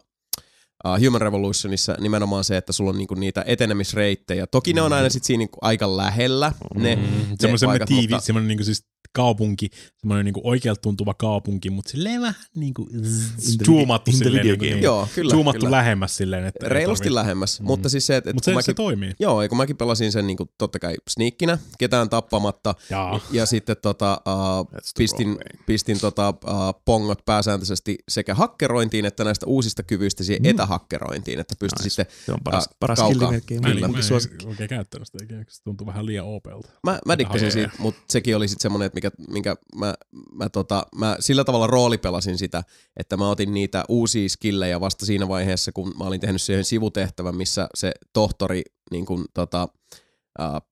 uh, 0.87 1.05
Human 1.07 1.21
Revolutionissa 1.21 1.97
nimenomaan 2.01 2.45
se, 2.45 2.57
että 2.57 2.73
sulla 2.73 2.91
on 2.91 2.99
niinku 2.99 3.15
niitä 3.15 3.45
etenemisreittejä. 3.47 4.47
Toki 4.47 4.73
ne 4.73 4.83
on 4.83 4.93
aina 4.93 5.09
sit 5.11 5.25
siinä 5.25 5.39
niinku 5.39 5.59
aika 5.61 5.97
lähellä, 5.97 6.53
ne, 6.75 6.97
Mm, 6.97 7.03
ne 7.43 7.59
semmoinen, 7.59 7.89
tiivi, 7.89 8.13
mutta- 8.15 8.27
semmoinen 8.27 8.49
niinku 8.49 8.65
siis 8.65 8.85
kaupunki, 9.13 9.69
semmoinen 9.97 10.25
niinku 10.25 10.41
oikealta 10.45 10.81
tuntuva 10.81 11.15
kaupunki, 11.15 11.71
mutta 11.71 11.91
silleen 11.91 12.21
vähän 12.21 12.35
niinku 12.55 12.89
zoomattu 13.67 14.13
silleen, 14.13 14.33
video 14.33 14.43
niinku, 14.45 14.65
game. 14.65 14.75
niin, 14.75 14.83
Joo, 14.83 15.09
kyllä. 15.15 15.31
zoomattu 15.31 15.61
kyllä. 15.61 15.77
lähemmäs 15.77 16.17
silleen, 16.17 16.45
että 16.45 16.67
ei 16.67 16.71
Reilusti 16.71 17.09
tarvi- 17.09 17.15
lähemmäs. 17.15 17.61
Mm. 17.61 17.67
Mutta 17.67 17.89
siis 17.89 18.07
se, 18.07 18.17
että, 18.17 18.33
Mutta 18.33 18.45
se, 18.45 18.51
mäkin... 18.55 18.65
se 18.65 18.75
toimii. 18.75 19.13
joo, 19.19 19.43
ja 19.43 19.49
kun 19.49 19.59
mäkin 19.59 19.77
pelasin 19.77 20.13
sen 20.13 20.27
niinku, 20.27 20.49
totta 20.59 20.79
kai 20.79 20.95
sniikkinä, 21.11 21.59
ketään 21.79 22.11
tappamatta, 22.11 22.75
Jaa. 22.91 23.21
ja 23.33 23.47
sitten 23.47 23.77
tota, 23.83 24.21
uh, 24.27 24.81
pistin, 24.99 25.39
pistin 25.67 26.01
tota, 26.01 26.29
uh, 26.29 26.83
pongot 26.85 27.25
pääsääntöisesti 27.25 27.99
sekä 28.09 28.35
hakkerointiin 28.35 29.05
että 29.05 29.25
näistä 29.25 29.47
uusista 29.47 29.83
kyvyistä 29.83 30.25
siihen 30.25 30.43
Mm. 30.43 30.51
etähakkerointiin, 30.51 31.41
että 31.41 31.55
pystyi 31.59 31.85
Nice. 31.85 31.91
sitten 32.03 32.17
Se 32.27 32.33
on 32.33 32.39
paras, 32.45 32.65
Ää, 32.69 32.75
paras 32.81 32.99
melkein. 33.31 33.61
Mä 33.63 33.69
en, 33.69 33.79
oikein 34.47 34.69
käyttänyt 34.69 35.09
sitä 35.09 35.45
se 35.49 35.63
tuntuu 35.63 35.87
vähän 35.87 36.07
liian 36.07 36.27
OPlta. 36.27 36.69
Mä, 36.85 36.99
mä 37.07 37.19
dikkasin 37.19 37.53
siitä, 37.53 37.71
mutta 37.79 38.01
sekin 38.11 38.37
oli 38.37 38.49
sitten 38.49 38.63
semmoinen, 38.63 38.87
että 38.87 38.95
mikä, 39.11 39.33
minkä 39.33 39.57
mä, 39.77 39.95
mä, 40.33 40.49
tota, 40.49 40.87
mä 40.97 41.17
sillä 41.21 41.45
tavalla 41.45 41.67
roolipelasin 41.67 42.39
sitä, 42.39 42.65
että 42.97 43.17
mä 43.17 43.29
otin 43.29 43.55
niitä 43.55 43.85
uusia 43.89 44.29
skillejä 44.29 44.81
vasta 44.81 45.07
siinä 45.07 45.29
vaiheessa, 45.29 45.73
kun 45.73 45.95
mä 45.99 46.05
olin 46.05 46.21
tehnyt 46.21 46.43
siihen 46.43 46.65
sivutehtävän, 46.65 47.37
missä 47.37 47.69
se 47.75 47.93
tohtori 48.13 48.63
niin 48.91 49.07
kun, 49.07 49.25
tota, 49.35 49.69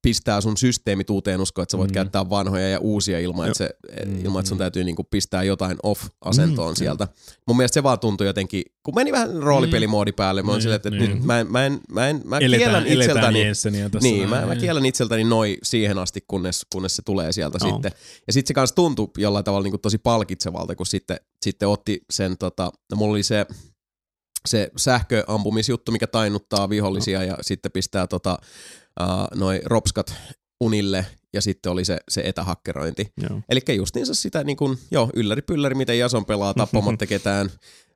pistää 0.03 0.41
sun 0.41 0.57
systeemit 0.57 1.11
uuteen 1.11 1.41
uskoon, 1.41 1.63
että 1.63 1.71
sä 1.73 1.79
voit 1.79 1.91
Mm. 1.91 1.95
käyttää 1.95 2.31
vanhoja 2.31 2.69
ja 2.69 2.79
uusia 2.79 3.19
ilman, 3.21 3.47
että, 3.49 3.59
se, 3.59 3.71
Mm, 4.07 4.25
ilman, 4.25 4.41
että 4.41 4.49
sun 4.49 4.57
mm. 4.57 4.59
täytyy 4.59 4.85
niin 4.85 4.97
pistää 5.11 5.43
jotain 5.43 5.77
off-asentoon 5.83 6.73
Mm, 6.73 6.77
sieltä. 6.77 7.09
Mun 7.47 7.57
mielestä 7.57 7.75
se 7.75 7.83
vaan 7.83 7.99
tuntui 7.99 8.27
jotenkin, 8.27 8.63
kun 8.83 8.95
meni 8.95 9.13
vähän 9.13 9.35
roolipelimoodi 9.43 10.13
päälle, 10.13 10.43
mä 10.43 10.51
oon 10.51 10.57
Niin, 10.57 10.63
silleen, 10.63 10.77
että 10.77 10.91
niin. 10.91 11.11
nyt 11.11 11.25
mä 11.25 11.41
en, 11.41 11.53
mä 11.53 11.67
en, 11.67 11.81
mä 11.93 12.09
en, 12.09 12.23
mä 12.25 12.39
Eletään, 12.39 12.59
kiellän 12.59 12.87
eletään 12.87 13.37
itseltäni, 13.37 13.81
tässä. 13.91 14.09
niin, 14.09 14.29
mä, 14.29 14.47
mä 14.47 14.57
kiellän 14.57 14.87
itseltäni 14.87 15.25
noin 15.25 15.57
siihen 15.63 15.99
asti, 15.99 16.25
kunnes, 16.29 16.67
kunnes 16.73 16.97
se 16.97 17.03
tulee 17.03 17.33
sieltä 17.33 17.59
Joo. 17.61 17.71
sitten. 17.73 17.93
Ja 18.27 18.33
sitten 18.33 18.49
se 18.49 18.55
kanssa 18.55 18.77
tuntui 18.77 19.09
jollain 19.19 19.45
tavalla 19.45 19.63
niin 19.63 19.73
kuin 19.73 19.81
tosi 19.81 19.99
palkitsevalta, 19.99 20.77
kun 20.77 20.87
sitten, 20.87 21.17
sitten 21.45 21.69
otti 21.69 22.01
sen, 22.11 22.39
tota, 22.39 22.65
no 22.91 22.97
mulla 22.97 23.13
oli 23.13 23.23
se, 23.23 23.47
se 24.49 24.71
sähköampumisjuttu, 24.77 25.93
mikä 25.93 26.07
tainnuttaa 26.07 26.69
vihollisia 26.71 27.25
ja 27.25 27.39
sitten 27.41 27.73
pistää 27.73 28.07
tota, 28.07 28.39
uh, 29.03 29.39
noi 29.39 29.61
ropskat 29.65 30.15
unille 30.61 31.07
ja 31.33 31.43
sitten 31.43 31.73
oli 31.73 31.85
se, 31.85 31.99
se 32.09 32.21
etähakkerointi. 32.25 33.13
Eli 33.49 33.61
justiinsa 33.77 34.15
sitä 34.15 34.45
niin 34.45 34.57
kuin, 34.57 34.79
joo, 34.91 35.11
ylläri 35.15 35.43
pylläri, 35.43 35.75
miten 35.75 35.99
Jason 35.99 36.25
pelaa 36.25 36.55
tappamatta 36.55 37.07
ketään, 37.17 37.51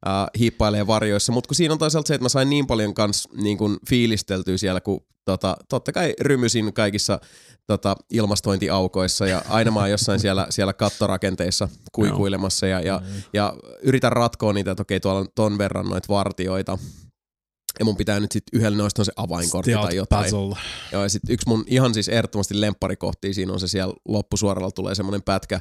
äh, 0.09 0.27
hiippailee 0.39 0.87
varjoissa, 0.87 1.33
mutta 1.33 1.49
kun 1.49 1.55
siinä 1.55 1.73
on 1.73 1.79
toisaalta 1.79 2.09
se, 2.09 2.15
että 2.15 2.25
mä 2.25 2.29
sain 2.29 2.51
niin 2.51 2.67
paljon 2.67 2.95
kans 2.95 3.29
niin 3.37 3.59
kuin 3.59 3.77
fiilisteltyä 3.89 4.57
siellä, 4.57 4.81
kun 4.81 5.01
tota, 5.25 5.57
totta 5.69 5.93
kai 5.93 6.15
rymysin 6.21 6.73
kaikissa 6.73 7.21
tota, 7.67 7.97
ilmastointiaukoissa 8.11 9.27
ja 9.27 9.43
aina 9.49 9.71
mä 9.71 9.81
oon 9.81 9.91
jossain 9.91 10.21
siellä, 10.21 10.47
siellä 10.51 10.73
kattorakenteissa 10.73 11.69
kuikuilemassa 11.93 12.67
ja, 12.67 12.81
ja, 12.81 13.03
ja 13.33 13.55
yritän 13.83 14.13
ratkoa 14.13 14.53
niitä, 14.53 14.71
että 14.71 14.83
okei, 14.83 15.01
tuolla 15.01 15.21
on 15.21 15.29
ton 15.35 15.59
verran 15.59 15.87
noita 15.87 16.09
vartioita. 16.09 16.79
Ja 17.79 17.85
mun 17.85 17.97
pitää 17.97 18.21
nyt 18.21 18.33
sitten 18.33 18.59
yhdellä 18.61 18.79
noista 18.79 19.03
on 19.03 19.07
se 19.07 19.13
avainkortti 19.17 19.71
Stealth 19.71 19.89
tai 19.89 19.97
jotain. 19.97 20.25
puzzle. 20.25 20.57
Joo, 20.93 21.03
ja 21.03 21.09
sit 21.09 21.23
yksi 21.29 21.49
mun 21.49 21.65
ihan 21.67 21.95
siis 21.95 22.09
ehdottomasti 22.09 22.61
lempparikohtia 22.61 23.35
siinä 23.35 23.53
on 23.53 23.61
se 23.61 23.69
siellä 23.69 23.95
loppusuoralla 24.09 24.71
tulee 24.71 24.95
semmoinen 24.95 25.23
pätkä, 25.23 25.61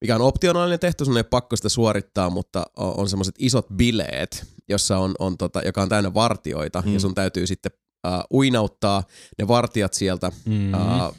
mikä 0.00 0.14
on 0.14 0.20
optionaalinen 0.22 0.80
tehty, 0.80 1.04
sun 1.04 1.16
ei 1.16 1.24
pakko 1.24 1.56
sitä 1.56 1.68
suorittaa, 1.68 2.30
mutta 2.30 2.64
on, 2.76 3.08
semmoiset 3.08 3.34
isot 3.38 3.66
bileet, 3.76 4.44
jossa 4.68 4.98
on, 4.98 5.14
on 5.18 5.38
tota, 5.38 5.62
joka 5.62 5.82
on 5.82 5.88
täynnä 5.88 6.14
vartioita, 6.14 6.82
Mm. 6.86 6.94
ja 6.94 7.00
sun 7.00 7.14
täytyy 7.14 7.46
sitten 7.46 7.72
uh, 8.06 8.38
uinauttaa 8.38 9.02
ne 9.38 9.48
vartijat 9.48 9.94
sieltä 9.94 10.32
Mm. 10.44 10.72
uh, 10.74 11.14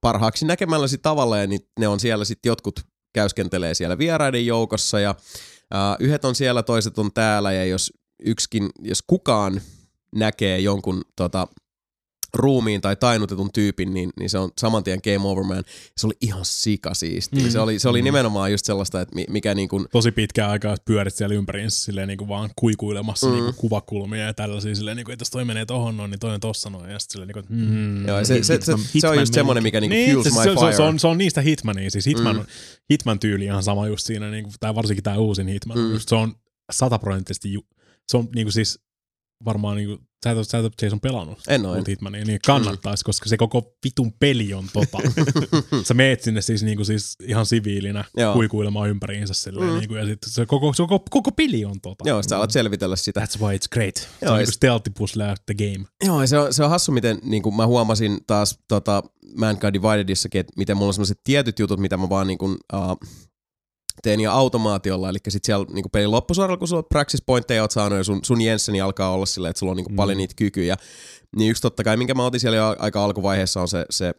parhaaksi 0.00 0.46
näkemälläsi 0.46 0.98
tavalla, 0.98 1.38
ja 1.38 1.46
ni- 1.46 1.68
ne 1.78 1.88
on 1.88 2.00
siellä 2.00 2.24
sitten 2.24 2.50
jotkut 2.50 2.80
käyskentelee 3.14 3.74
siellä 3.74 3.98
vieraiden 3.98 4.46
joukossa, 4.46 5.00
ja 5.00 5.10
uh, 5.10 5.96
yhdet 6.06 6.24
on 6.24 6.34
siellä, 6.34 6.62
toiset 6.62 6.98
on 6.98 7.12
täällä, 7.12 7.52
ja 7.52 7.64
jos 7.64 7.92
yksikin, 8.24 8.70
jos 8.82 9.02
kukaan 9.06 9.60
näkee 10.14 10.58
jonkun 10.60 11.02
tota, 11.16 11.48
ruumiin 12.34 12.80
tai 12.80 12.96
tainutetun 12.96 13.50
tyypin, 13.54 13.94
niin, 13.94 14.10
niin 14.20 14.30
se 14.30 14.38
on 14.38 14.50
saman 14.60 14.84
tien 14.84 15.00
game 15.04 15.28
over 15.28 15.44
man. 15.44 15.64
Se 15.96 16.06
oli 16.06 16.14
ihan 16.20 16.44
sikasiisti. 16.44 17.36
Mm. 17.36 17.42
Mm. 17.42 17.50
Se, 17.50 17.58
oli, 17.60 17.78
se 17.78 17.88
oli 17.88 18.00
Mm. 18.00 18.04
nimenomaan 18.04 18.50
just 18.50 18.64
sellaista, 18.66 19.00
että 19.00 19.14
mi- 19.14 19.24
mikä 19.30 19.54
niin 19.54 19.68
kuin, 19.68 19.86
tosi 19.92 20.12
pitkään 20.12 20.50
aikaa 20.50 20.76
pyörit 20.84 21.14
siellä 21.14 21.34
ympäriinsä 21.34 21.80
silleen 21.84 22.08
niin 22.08 22.18
kuin 22.18 22.28
vaan 22.28 22.50
kuikuilemassa 22.56 23.26
mm. 23.26 23.32
Niin 23.32 23.44
kuin 23.44 23.54
kuvakulmia 23.54 24.22
ja 24.24 24.34
tällaisia 24.34 24.74
silleen, 24.74 24.96
niin 24.96 25.04
kuin, 25.04 25.12
että 25.12 25.20
jos 25.22 25.30
toi 25.30 25.44
menee 25.44 25.66
tohon 25.66 25.96
noin, 25.96 26.10
niin 26.10 26.18
toi 26.20 26.34
on 26.34 26.40
tossa 26.40 26.70
noin. 26.70 26.90
Ja 26.90 26.98
sitten 26.98 27.12
silleen, 27.12 27.28
niin 27.34 27.46
kuin, 27.46 27.58
mm. 27.68 28.08
joo, 28.08 28.24
se, 28.24 28.34
se, 28.34 28.42
se, 28.42 28.58
se, 28.64 28.72
Hitman- 28.72 29.00
se 29.00 29.08
on 29.08 29.18
just 29.18 29.34
semmoinen, 29.34 29.62
mikä 29.62 29.80
niin 29.80 29.90
kuin 29.90 29.98
Niin, 29.98 30.12
fuels 30.12 30.24
se, 30.24 30.30
my 30.30 30.44
se, 30.54 30.60
fire. 30.60 30.72
se, 30.72 30.76
se, 30.76 30.82
on, 30.82 30.98
se 30.98 31.06
on 31.06 31.18
niistä 31.18 31.40
Hitmania, 31.40 31.90
siis 31.90 32.06
Hitman, 32.06 32.36
mm. 32.36 32.46
Hitman 32.90 33.18
tyyli 33.18 33.44
ihan 33.44 33.62
sama 33.62 33.86
just 33.86 34.06
siinä, 34.06 34.30
niin 34.30 34.44
kuin, 34.44 34.54
tää, 34.60 34.74
varsinkin 34.74 35.04
tämä 35.04 35.16
uusin 35.18 35.48
Hitman, 35.48 35.78
mm. 35.78 35.84
Mm. 35.84 35.92
just 35.92 36.08
se 36.08 36.14
on 36.14 36.34
sataprosenttisesti, 36.72 37.52
ju- 37.52 37.66
se 38.08 38.16
on 38.16 38.28
niin 38.34 38.44
kuin 38.46 38.52
siis 38.52 38.78
varmaan 39.44 39.76
niinku, 39.76 39.98
sä 40.24 40.30
et, 40.30 40.36
ole- 40.36 40.44
sä 40.44 40.58
et 40.58 40.64
ole 40.64 40.72
Jason 40.82 41.00
pelannut. 41.00 41.38
En. 41.48 41.66
Old 41.66 41.82
Hitmania, 41.88 42.24
niin 42.24 42.38
kannattaisi, 42.46 43.04
koska 43.04 43.28
se 43.28 43.36
koko 43.36 43.72
vitun 43.84 44.12
peli 44.12 44.54
on 44.54 44.64
tota. 44.72 44.98
sä 45.88 45.94
meet 45.94 46.22
sinne 46.22 46.40
siis, 46.40 46.62
niinku, 46.62 46.84
siis 46.84 47.16
ihan 47.22 47.46
siviilinä 47.46 48.04
Joo. 48.16 48.32
kuikuilemaan 48.34 48.88
ympäriinsä 48.90 49.34
silleen, 49.34 49.70
Mm. 49.70 49.78
niinku, 49.78 49.94
ja 49.94 50.06
sitten 50.06 50.30
se 50.30 50.46
koko, 50.46 50.72
se 50.72 50.82
koko, 50.82 51.04
koko 51.10 51.32
peli 51.32 51.64
on 51.64 51.80
tota. 51.80 52.04
Joo, 52.08 52.22
sä 52.22 52.36
alat 52.36 52.50
selvitellä 52.50 52.96
sitä. 52.96 53.20
That's 53.20 53.40
why 53.40 53.56
it's 53.56 53.68
great. 53.72 53.96
Se 53.96 54.06
Joo, 54.22 54.32
on 54.32 54.36
ja 54.36 54.38
niinku 54.38 54.50
sit- 54.50 54.54
stealthy 54.56 54.90
puzzle 54.98 55.34
the 55.46 55.54
game. 55.54 55.86
Joo, 56.04 56.26
se 56.26 56.38
on, 56.38 56.54
se 56.54 56.64
on 56.64 56.70
hassu, 56.70 56.92
miten 56.92 57.18
niin 57.22 57.42
kuin 57.42 57.54
mä 57.54 57.66
huomasin 57.66 58.18
taas 58.26 58.58
tota, 58.68 59.02
Mankind 59.38 59.72
Dividedissakin, 59.74 60.40
että 60.40 60.52
miten 60.56 60.76
mulla 60.76 60.88
on 60.88 60.94
sellaiset 60.94 61.20
tietyt 61.24 61.58
jutut, 61.58 61.80
mitä 61.80 61.96
mä 61.96 62.08
vaan 62.08 62.26
niin 62.26 62.38
kuin, 62.38 62.52
uh, 62.74 62.98
teen 64.02 64.20
ja 64.20 64.32
automaatiolla, 64.32 65.08
eli 65.08 65.18
sitten 65.28 65.46
siellä 65.46 65.66
niin 65.72 65.84
pelin 65.92 66.10
loppusuoralla, 66.10 66.56
kun 66.58 66.68
sulla 66.68 66.80
on 66.80 66.88
praxis 66.88 67.22
pointteja 67.26 67.62
oot 67.62 67.70
saanut 67.70 67.98
ja 67.98 68.04
sun, 68.04 68.20
sun 68.24 68.40
Jensseni 68.40 68.80
alkaa 68.80 69.10
olla 69.12 69.26
silleen, 69.26 69.50
että 69.50 69.58
sulla 69.60 69.70
on 69.70 69.76
niin 69.76 69.86
Mm. 69.90 69.96
paljon 69.96 70.18
niitä 70.18 70.34
kykyjä, 70.36 70.76
niin 71.36 71.50
yksi 71.50 71.62
totta 71.62 71.84
kai, 71.84 71.96
minkä 71.96 72.14
mä 72.14 72.24
otin 72.24 72.40
siellä 72.40 72.56
jo 72.56 72.76
aika 72.78 73.04
alkuvaiheessa 73.04 73.60
on 73.60 73.68
se, 73.68 73.86
se 73.90 74.14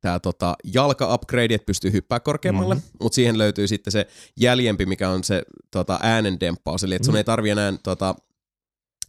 tää 0.00 0.18
tota, 0.20 0.54
jalka-upgrade, 0.74 1.54
että 1.54 1.66
pystyy 1.66 1.92
hyppää 1.92 2.20
korkeammalle, 2.20 2.74
Mhm. 2.74 2.82
mm-hmm. 2.84 2.98
mutta 3.02 3.14
siihen 3.16 3.38
löytyy 3.38 3.68
sitten 3.68 3.92
se 3.92 4.06
jäljempi, 4.40 4.86
mikä 4.86 5.10
on 5.10 5.24
se 5.24 5.42
tota, 5.70 5.98
äänendemppaus, 6.02 6.84
eli 6.84 6.94
että 6.94 7.06
sun 7.06 7.14
Mm. 7.14 7.16
ei 7.16 7.24
tarvi 7.24 7.50
enää 7.50 7.72
tota, 7.82 8.14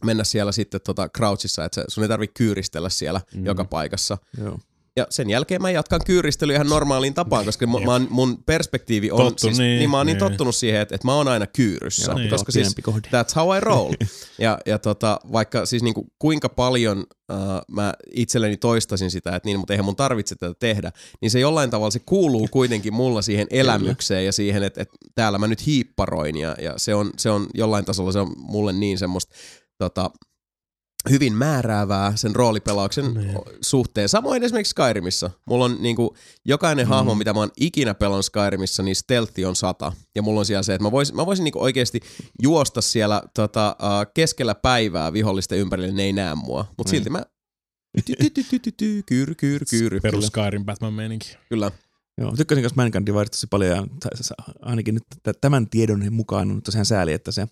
mennä 0.04 0.24
siellä 0.24 0.52
sitten 0.52 0.80
tota 0.86 1.08
crouchissa, 1.08 1.64
että 1.64 1.84
sun 1.88 2.04
ei 2.04 2.08
tarvitse 2.08 2.34
kyyristellä 2.34 2.88
siellä 2.88 3.20
mm. 3.34 3.44
joka 3.44 3.64
paikassa. 3.64 4.18
Joo. 4.44 4.58
Ja 4.98 5.06
sen 5.10 5.30
jälkeen 5.30 5.62
mä 5.62 5.70
jatkan 5.70 6.00
kyyristelyä 6.06 6.54
ihan 6.54 6.68
normaaliin 6.68 7.14
tapaan, 7.14 7.44
koska 7.44 7.66
mä, 7.66 7.80
mä 7.80 7.92
oon, 7.92 8.06
mun 8.10 8.42
perspektiivi 8.46 9.10
on 9.10 9.18
Tottu, 9.18 9.40
siis, 9.40 9.58
niin, 9.58 9.78
niin, 9.78 9.90
mä 9.90 9.96
oon 9.96 10.06
niin 10.06 10.18
niin. 10.18 10.30
tottunut 10.30 10.54
siihen, 10.54 10.80
että, 10.80 10.94
että 10.94 11.08
mä 11.08 11.14
oon 11.14 11.28
aina 11.28 11.46
kyyryssä. 11.46 12.12
Joo, 12.12 12.18
niin. 12.18 12.30
koska 12.30 12.52
siis 12.52 12.62
pienempi 12.62 12.82
kohde. 12.82 13.08
that's 13.08 13.34
how 13.36 13.56
I 13.56 13.60
roll. 13.60 13.92
ja, 14.38 14.58
ja 14.66 14.78
tota, 14.78 15.20
vaikka 15.32 15.66
siis 15.66 15.82
niinku 15.82 16.06
kuinka 16.18 16.48
paljon 16.48 16.98
uh, 16.98 17.36
mä 17.68 17.94
itselleni 18.14 18.56
toistasin 18.56 19.10
sitä, 19.10 19.36
että 19.36 19.46
niin, 19.46 19.58
mutta 19.58 19.72
eihän 19.72 19.84
mun 19.84 19.96
tarvitse 19.96 20.34
tätä 20.34 20.54
tehdä, 20.58 20.92
niin 21.20 21.30
se 21.30 21.40
jollain 21.40 21.70
tavalla 21.70 21.90
se 21.90 22.00
kuuluu 22.06 22.48
kuitenkin 22.50 22.94
mulla 22.94 23.22
siihen 23.22 23.46
elämykseen 23.50 24.26
ja 24.26 24.32
siihen, 24.32 24.62
että, 24.62 24.82
että 24.82 24.96
täällä 25.14 25.38
mä 25.38 25.46
nyt 25.46 25.66
hiipparoin 25.66 26.36
ja, 26.36 26.56
ja 26.62 26.74
se, 26.76 26.94
on, 26.94 27.10
se 27.18 27.30
on 27.30 27.46
jollain 27.54 27.84
tasolla 27.84 28.12
se 28.12 28.18
on 28.18 28.32
mulle 28.36 28.72
niin 28.72 28.98
semmoista 28.98 29.34
tota, 29.78 30.10
hyvin 31.10 31.32
määräävää 31.34 32.16
sen 32.16 32.34
roolipelauksen 32.36 33.14
Niin. 33.14 33.38
suhteen. 33.60 34.08
Samoin 34.08 34.44
esimerkiksi 34.44 34.70
Skyrimissa. 34.70 35.30
Mulla 35.46 35.64
on 35.64 35.76
niinku, 35.80 36.16
jokainen 36.44 36.86
mm. 36.86 36.88
hahmo, 36.88 37.14
mitä 37.14 37.32
mä 37.32 37.40
oon 37.40 37.50
ikinä 37.56 37.94
pelannut 37.94 38.24
Skyrimissa, 38.24 38.82
niin 38.82 38.96
stealthi 38.96 39.44
on 39.44 39.56
sata. 39.56 39.92
Ja 40.14 40.22
mulla 40.22 40.40
on 40.40 40.46
siellä 40.46 40.62
se, 40.62 40.74
että 40.74 40.82
mä 40.82 40.90
voisin, 40.90 41.16
mä 41.16 41.26
voisin 41.26 41.44
niinku 41.44 41.62
oikeasti 41.62 42.00
juosta 42.42 42.80
siellä 42.80 43.22
tota, 43.34 43.76
uh, 43.82 44.12
keskellä 44.14 44.54
päivää 44.54 45.12
vihollisten 45.12 45.58
ympärille, 45.58 45.92
ne 45.92 46.02
ei 46.02 46.12
näe 46.12 46.34
mua. 46.34 46.64
Mutta 46.78 46.90
Mm. 46.90 46.96
silti 46.96 47.10
mä 47.10 47.22
kyyry, 49.06 49.34
kyyry, 49.34 49.64
kyyry. 49.70 50.00
Perus. 50.00 50.26
Skyrim 50.26 50.64
Batman 50.64 50.92
meininki. 50.94 51.36
Kyllä. 51.48 51.70
Joo, 52.20 52.36
tykkäsin 52.36 52.62
kanssa 52.64 52.82
Mankind 52.82 53.06
Divided 53.06 53.28
tosi 53.28 53.46
paljon 53.46 53.76
ja 53.76 53.84
ainakin 54.62 54.94
nyt 54.94 55.04
tämän 55.40 55.70
tiedon 55.70 56.12
mukaan 56.12 56.50
on 56.50 56.62
tosiaan 56.62 56.86
sääli, 56.86 57.12
että 57.12 57.32
se 57.32 57.46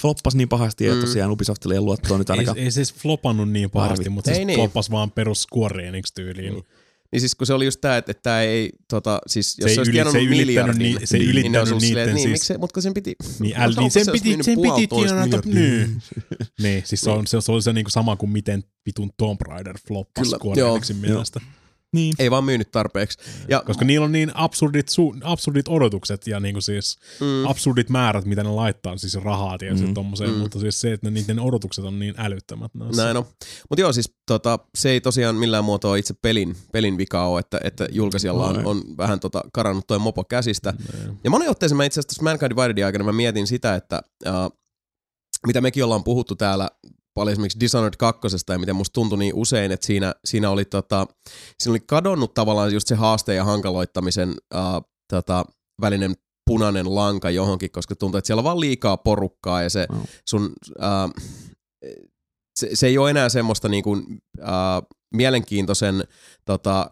floppasi 0.00 0.36
niin 0.36 0.48
pahasti 0.48 0.84
ja 0.84 0.94
Mm. 0.94 1.00
tosiaan 1.00 1.30
Ubisoftille 1.30 1.74
ei 1.74 1.80
luottoa 1.80 2.18
nyt 2.18 2.30
Ei, 2.30 2.34
ainakaan. 2.34 2.58
ei 2.58 2.70
se 2.70 2.80
edes 2.80 2.94
flopannut 2.94 3.50
niin 3.50 3.70
pahasti, 3.70 3.96
Harvi. 3.96 4.08
mutta 4.08 4.30
se 4.30 4.36
Ei 4.38 4.44
niin. 4.44 4.58
floppasi 4.58 4.90
vaan 4.90 5.10
perus 5.10 5.42
Square 5.42 5.88
Enix 5.88 6.12
tyyliin. 6.14 6.52
Niin. 6.52 6.64
Niin 7.12 7.20
siis 7.20 7.34
kun 7.34 7.46
se 7.46 7.54
oli 7.54 7.64
just 7.64 7.80
tää, 7.80 7.96
että, 7.96 8.10
että 8.10 8.22
tää 8.22 8.42
ei, 8.42 8.70
tota, 8.88 9.18
siis 9.26 9.56
jos 9.58 9.68
ei 9.68 9.74
se, 9.74 9.80
olisi 9.80 9.92
tienannut 9.92 10.12
se 10.12 10.18
ei 10.18 10.26
ylittänyt 10.26 10.46
miljardin, 10.78 11.00
ni- 11.00 11.06
se 11.06 11.16
ei 11.16 11.20
niin, 11.20 11.30
ylittänyt 11.30 11.60
niitten 11.70 11.80
silleen, 11.80 12.04
että 12.08 12.14
niin, 12.14 12.22
siis- 12.22 12.32
miksi 12.32 12.46
se, 12.46 12.58
mutta 12.58 12.74
kun 12.74 12.82
sen 12.82 12.94
piti, 12.94 13.14
Niin, 13.38 13.56
äl, 13.60 13.72
niin 13.78 13.90
sen 13.90 14.04
se 14.04 14.12
piti, 14.12 14.38
sen 14.42 14.58
piti 14.62 14.86
tienata. 14.86 15.40
Niin. 15.44 16.02
niin, 16.62 16.82
siis 16.86 17.00
se, 17.00 17.10
on, 17.10 17.26
se, 17.26 17.40
se 17.40 17.52
oli 17.52 17.62
se 17.62 17.72
niinku 17.72 17.90
sama 17.90 18.16
kuin 18.16 18.30
miten 18.30 18.64
vitun 18.86 19.10
Tomb 19.16 19.40
Raider 19.40 19.78
floppasi 19.88 20.24
Kyllä, 20.30 20.38
Square 20.38 20.60
joo, 20.60 20.74
Enixin 20.76 20.96
mielestä. 20.96 21.40
Niin. 21.94 22.14
ei 22.18 22.30
vaan 22.30 22.44
myynyt 22.44 22.70
tarpeeksi. 22.70 23.18
Ja, 23.48 23.62
Koska 23.66 23.84
niillä 23.84 24.04
on 24.04 24.12
niin 24.12 24.30
absurdit, 24.34 24.88
su, 24.88 25.14
absurdit 25.22 25.68
odotukset 25.68 26.26
ja 26.26 26.40
niinku 26.40 26.60
siis 26.60 26.98
mm, 27.20 27.46
absurdit 27.46 27.88
määrät, 27.90 28.24
mitä 28.24 28.42
ne 28.42 28.48
laittaa, 28.48 28.96
siis 28.96 29.14
rahaa 29.14 29.58
tietysti 29.58 29.84
Mm. 29.86 29.90
mm. 29.90 29.94
tommoseen, 29.94 30.30
Mm. 30.30 30.36
mutta 30.38 30.58
siis 30.60 30.80
se, 30.80 30.92
että 30.92 31.10
ne, 31.10 31.20
niiden 31.20 31.40
odotukset 31.40 31.84
on 31.84 31.98
niin 31.98 32.14
älyttömät. 32.18 32.74
Noissa. 32.74 33.04
Näin 33.04 33.16
on. 33.16 33.24
Mutta 33.70 33.80
joo, 33.80 33.92
siis 33.92 34.12
tota, 34.26 34.58
se 34.74 34.90
ei 34.90 35.00
tosiaan 35.00 35.36
millään 35.36 35.64
muotoa 35.64 35.96
itse 35.96 36.14
pelin, 36.22 36.56
pelin 36.72 36.98
vika 36.98 37.26
ole, 37.26 37.40
että, 37.40 37.60
että 37.64 37.88
julkaisijalla 37.92 38.46
on, 38.46 38.66
on 38.66 38.82
vähän 38.98 39.20
tota, 39.20 39.40
karannut 39.52 39.86
toi 39.86 39.98
mopo 39.98 40.24
käsistä. 40.24 40.74
Näin. 40.92 41.18
Ja 41.24 41.30
monen 41.30 41.50
otteeseen 41.50 41.76
mä 41.76 41.84
itse 41.84 42.00
asiassa 42.00 42.22
Mankind 42.22 42.50
Dividedin 42.50 42.86
aikana 42.86 43.04
mä 43.04 43.12
mietin 43.12 43.46
sitä, 43.46 43.74
että 43.74 44.02
uh, 44.26 44.58
mitä 45.46 45.60
mekin 45.60 45.84
ollaan 45.84 46.04
puhuttu 46.04 46.36
täällä 46.36 46.70
paljon 47.14 47.32
esimerkiksi 47.32 47.60
Dishonored 47.60 47.94
2. 47.98 48.20
ja 48.48 48.58
miten 48.58 48.76
musta 48.76 48.92
tuntui 48.92 49.18
niin 49.18 49.34
usein, 49.34 49.72
että 49.72 49.86
siinä, 49.86 50.14
siinä, 50.24 50.50
oli, 50.50 50.64
tota, 50.64 51.06
siinä 51.58 51.72
oli 51.72 51.80
kadonnut 51.86 52.34
tavallaan 52.34 52.72
just 52.72 52.88
se 52.88 52.94
haasteen 52.94 53.36
ja 53.36 53.44
hankaloittamisen 53.44 54.28
uh, 54.30 54.90
tota, 55.10 55.44
välinen 55.80 56.14
punainen 56.46 56.94
lanka 56.94 57.30
johonkin, 57.30 57.70
koska 57.70 57.96
tuntuu, 57.96 58.18
että 58.18 58.26
siellä 58.26 58.40
on 58.40 58.44
vaan 58.44 58.60
liikaa 58.60 58.96
porukkaa 58.96 59.62
ja 59.62 59.70
se 59.70 59.86
sun... 60.28 60.52
Uh, 60.78 61.22
se, 62.56 62.70
se 62.74 62.86
ei 62.86 62.98
ole 62.98 63.10
enää 63.10 63.28
semmoista 63.28 63.68
niinku, 63.68 63.90
uh, 63.92 64.98
mielenkiintoisen 65.14 66.04
tota, 66.44 66.88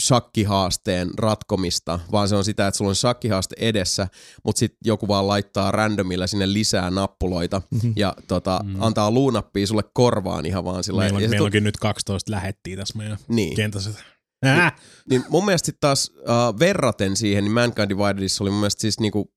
shakkihaasteen 0.00 1.10
ratkomista, 1.18 2.00
vaan 2.12 2.28
se 2.28 2.36
on 2.36 2.44
sitä, 2.44 2.66
että 2.66 2.78
sulla 2.78 2.88
on 2.88 2.94
shakkihaaste 2.94 3.56
edessä, 3.58 4.08
mutta 4.44 4.58
sitten 4.58 4.78
joku 4.84 5.08
vaan 5.08 5.28
laittaa 5.28 5.70
randomilla 5.70 6.26
sinne 6.26 6.52
lisää 6.52 6.90
nappuloita 6.90 7.62
Mhm. 7.70 7.92
ja 7.96 8.14
tota, 8.28 8.60
Mm. 8.64 8.82
antaa 8.82 9.10
luunappia 9.10 9.66
sulle 9.66 9.82
korvaan 9.94 10.46
ihan 10.46 10.64
vaan 10.64 10.84
sillä 10.84 11.00
Meillä, 11.00 11.16
on, 11.16 11.22
ja 11.22 11.28
meillä 11.28 11.38
tu- 11.42 11.44
onkin 11.44 11.64
nyt 11.64 11.76
12 11.76 12.32
lähettiä 12.32 12.76
tässä 12.76 12.98
meidän 12.98 13.18
niin. 13.28 13.56
kentässä. 13.56 13.90
Äh! 14.46 14.74
Niin 15.10 15.24
mun 15.28 15.44
mielestä 15.44 15.72
taas 15.80 16.12
uh, 16.18 16.58
verraten 16.58 17.16
siihen, 17.16 17.44
niin 17.44 17.52
Mankind 17.52 17.88
Dividedissa 17.88 18.44
oli 18.44 18.50
mun 18.50 18.60
mielestä 18.60 18.80
siis 18.80 19.00
niinku 19.00 19.32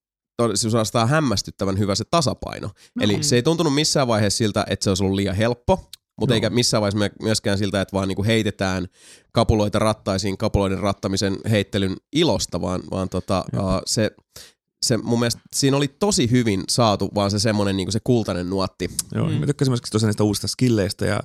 suorastaan 0.56 1.10
hämmästyttävän 1.10 1.80
hyvä 1.80 1.96
se 1.96 2.04
tasapaino. 2.12 2.68
No. 2.68 3.04
Eli 3.04 3.24
se 3.24 3.36
ei 3.36 3.44
tuntunut 3.44 3.74
missään 3.74 4.08
vaiheessa 4.08 4.38
siltä, 4.38 4.66
että 4.70 4.84
se 4.84 4.90
olisi 4.90 5.04
ollut 5.04 5.16
liian 5.16 5.36
helppo, 5.36 5.90
mutta 6.20 6.36
eikä 6.36 6.50
missään 6.50 6.82
vaiheessa 6.82 6.98
myö- 7.00 7.16
myöskään 7.22 7.58
siltä, 7.58 7.82
että 7.82 7.94
vaan 7.94 8.08
niinku 8.08 8.24
heitetään 8.24 8.88
kapuloita 9.32 9.80
rattaisiin 9.80 10.38
kapuloiden 10.38 10.80
rattamisen 10.80 11.38
heittelyn 11.50 11.96
ilosta, 12.14 12.62
vaan, 12.62 12.82
vaan 12.92 13.10
tota, 13.10 13.46
uh, 13.54 13.62
se, 13.86 14.12
se 14.86 14.98
mun 14.98 15.20
mielestä 15.20 15.42
siinä 15.56 15.78
oli 15.78 15.88
tosi 15.88 16.32
hyvin 16.32 16.64
saatu 16.70 17.10
vaan 17.16 17.32
se 17.32 17.40
semmoinen 17.40 17.78
niinku 17.78 17.92
se 17.92 18.00
kultainen 18.04 18.50
nuotti. 18.50 18.90
Joo, 19.16 19.26
Mm. 19.28 19.34
mm. 19.34 19.40
mä 19.40 19.46
tykkäsin 19.46 19.72
myöskin 19.72 19.92
tosiaan 19.92 20.08
niistä 20.10 20.24
uusista 20.24 20.48
skilleistä 20.48 21.06
ja 21.06 21.20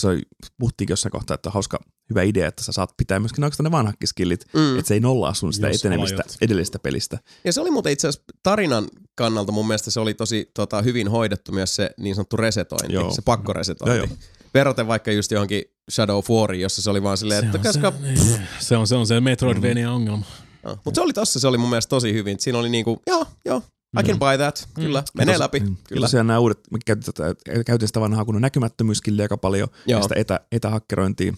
se 0.00 0.06
oli, 0.08 0.22
puhuttiinkin 0.58 0.92
jossain 0.92 1.12
kohtaa, 1.12 1.34
että 1.34 1.48
on 1.48 1.52
hauska, 1.52 1.78
hyvä 2.10 2.22
idea, 2.22 2.48
että 2.48 2.64
sä 2.64 2.72
saat 2.72 2.90
pitää 2.96 3.20
myöskin 3.20 3.44
oikeastaan 3.44 3.64
ne 3.64 3.70
vanhatkin 3.70 4.08
skillit, 4.08 4.44
Mm. 4.54 4.78
että 4.78 4.88
se 4.88 4.94
ei 4.94 5.00
nollaa 5.00 5.34
sun 5.34 5.52
sitä 5.52 5.68
Jos 5.68 5.76
etenemistä 5.76 6.14
alajat. 6.16 6.36
edellisestä 6.40 6.78
pelistä. 6.78 7.18
Ja 7.44 7.52
se 7.52 7.60
oli 7.60 7.70
muuten 7.70 7.92
itse 7.92 8.08
asiassa 8.08 8.24
tarinan 8.42 8.88
kannalta 9.14 9.52
mun 9.52 9.66
mielestä 9.66 9.90
se 9.90 10.00
oli 10.00 10.14
tosi 10.14 10.50
tota, 10.54 10.82
hyvin 10.82 11.08
hoidettu 11.08 11.52
myös 11.52 11.76
se 11.76 11.90
niin 12.00 12.14
sanottu 12.14 12.36
resetointi, 12.36 12.92
Joo. 12.94 13.10
se 13.14 13.22
pakkoresetointi. 13.22 13.96
Joo, 13.98 14.06
joo. 14.06 14.16
Verraten 14.54 14.86
vaikka 14.86 15.12
just 15.12 15.30
johonkin 15.30 15.64
Shadow 15.90 16.16
of 16.16 16.30
Wariin, 16.30 16.62
jossa 16.62 16.82
se 16.82 16.90
oli 16.90 17.02
vaan 17.02 17.18
silleen, 17.18 17.44
että 17.44 17.58
on 17.58 17.64
koska... 17.64 17.90
se, 17.90 17.98
niin. 18.02 18.18
se, 18.60 18.76
on, 18.76 18.86
se 18.86 18.94
on 18.94 19.06
se 19.06 19.20
Metroidvania-ongelma. 19.20 20.26
No. 20.62 20.78
Mutta 20.84 20.98
se 20.98 21.00
oli 21.00 21.12
tossa, 21.12 21.40
se 21.40 21.48
oli 21.48 21.58
mun 21.58 21.70
mielestä 21.70 21.90
tosi 21.90 22.12
hyvin. 22.12 22.36
Siinä 22.40 22.58
oli 22.58 22.68
niinku, 22.68 23.02
joo, 23.06 23.26
joo, 23.44 23.62
I 24.00 24.02
can 24.02 24.18
buy 24.18 24.36
that, 24.38 24.68
kyllä, 24.74 25.04
menee 25.14 25.38
läpi, 25.38 25.60
mm. 25.60 25.76
Kyllä. 25.88 26.04
Tosiaan 26.04 26.26
nämä 26.26 26.38
uudet, 26.38 26.58
me 26.70 26.78
käytiin, 26.86 27.14
tätä, 27.14 27.34
käytiin 27.66 27.88
sitä 27.88 28.00
vanhaa 28.00 28.24
kunnon 28.24 28.42
näkymättömyyskilliä 28.42 29.24
aika 29.24 29.36
paljon, 29.36 29.68
Joo. 29.86 29.98
ja 29.98 30.02
sitä 30.02 30.14
etä, 30.18 30.40
etähakkerointia. 30.52 31.34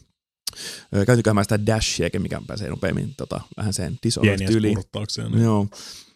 Ö, 0.96 1.04
Käytiinköhän 1.04 1.34
mä 1.34 1.42
sitä 1.42 1.66
dashiakin, 1.66 2.22
mikä 2.22 2.40
pääsee 2.46 2.70
nopeammin 2.70 3.14
tota, 3.16 3.40
vähän 3.56 3.72
sen 3.72 3.98
Dishonored-tyyliin. 4.02 4.78
Niin. 5.30 5.42
Joo. 5.42 5.66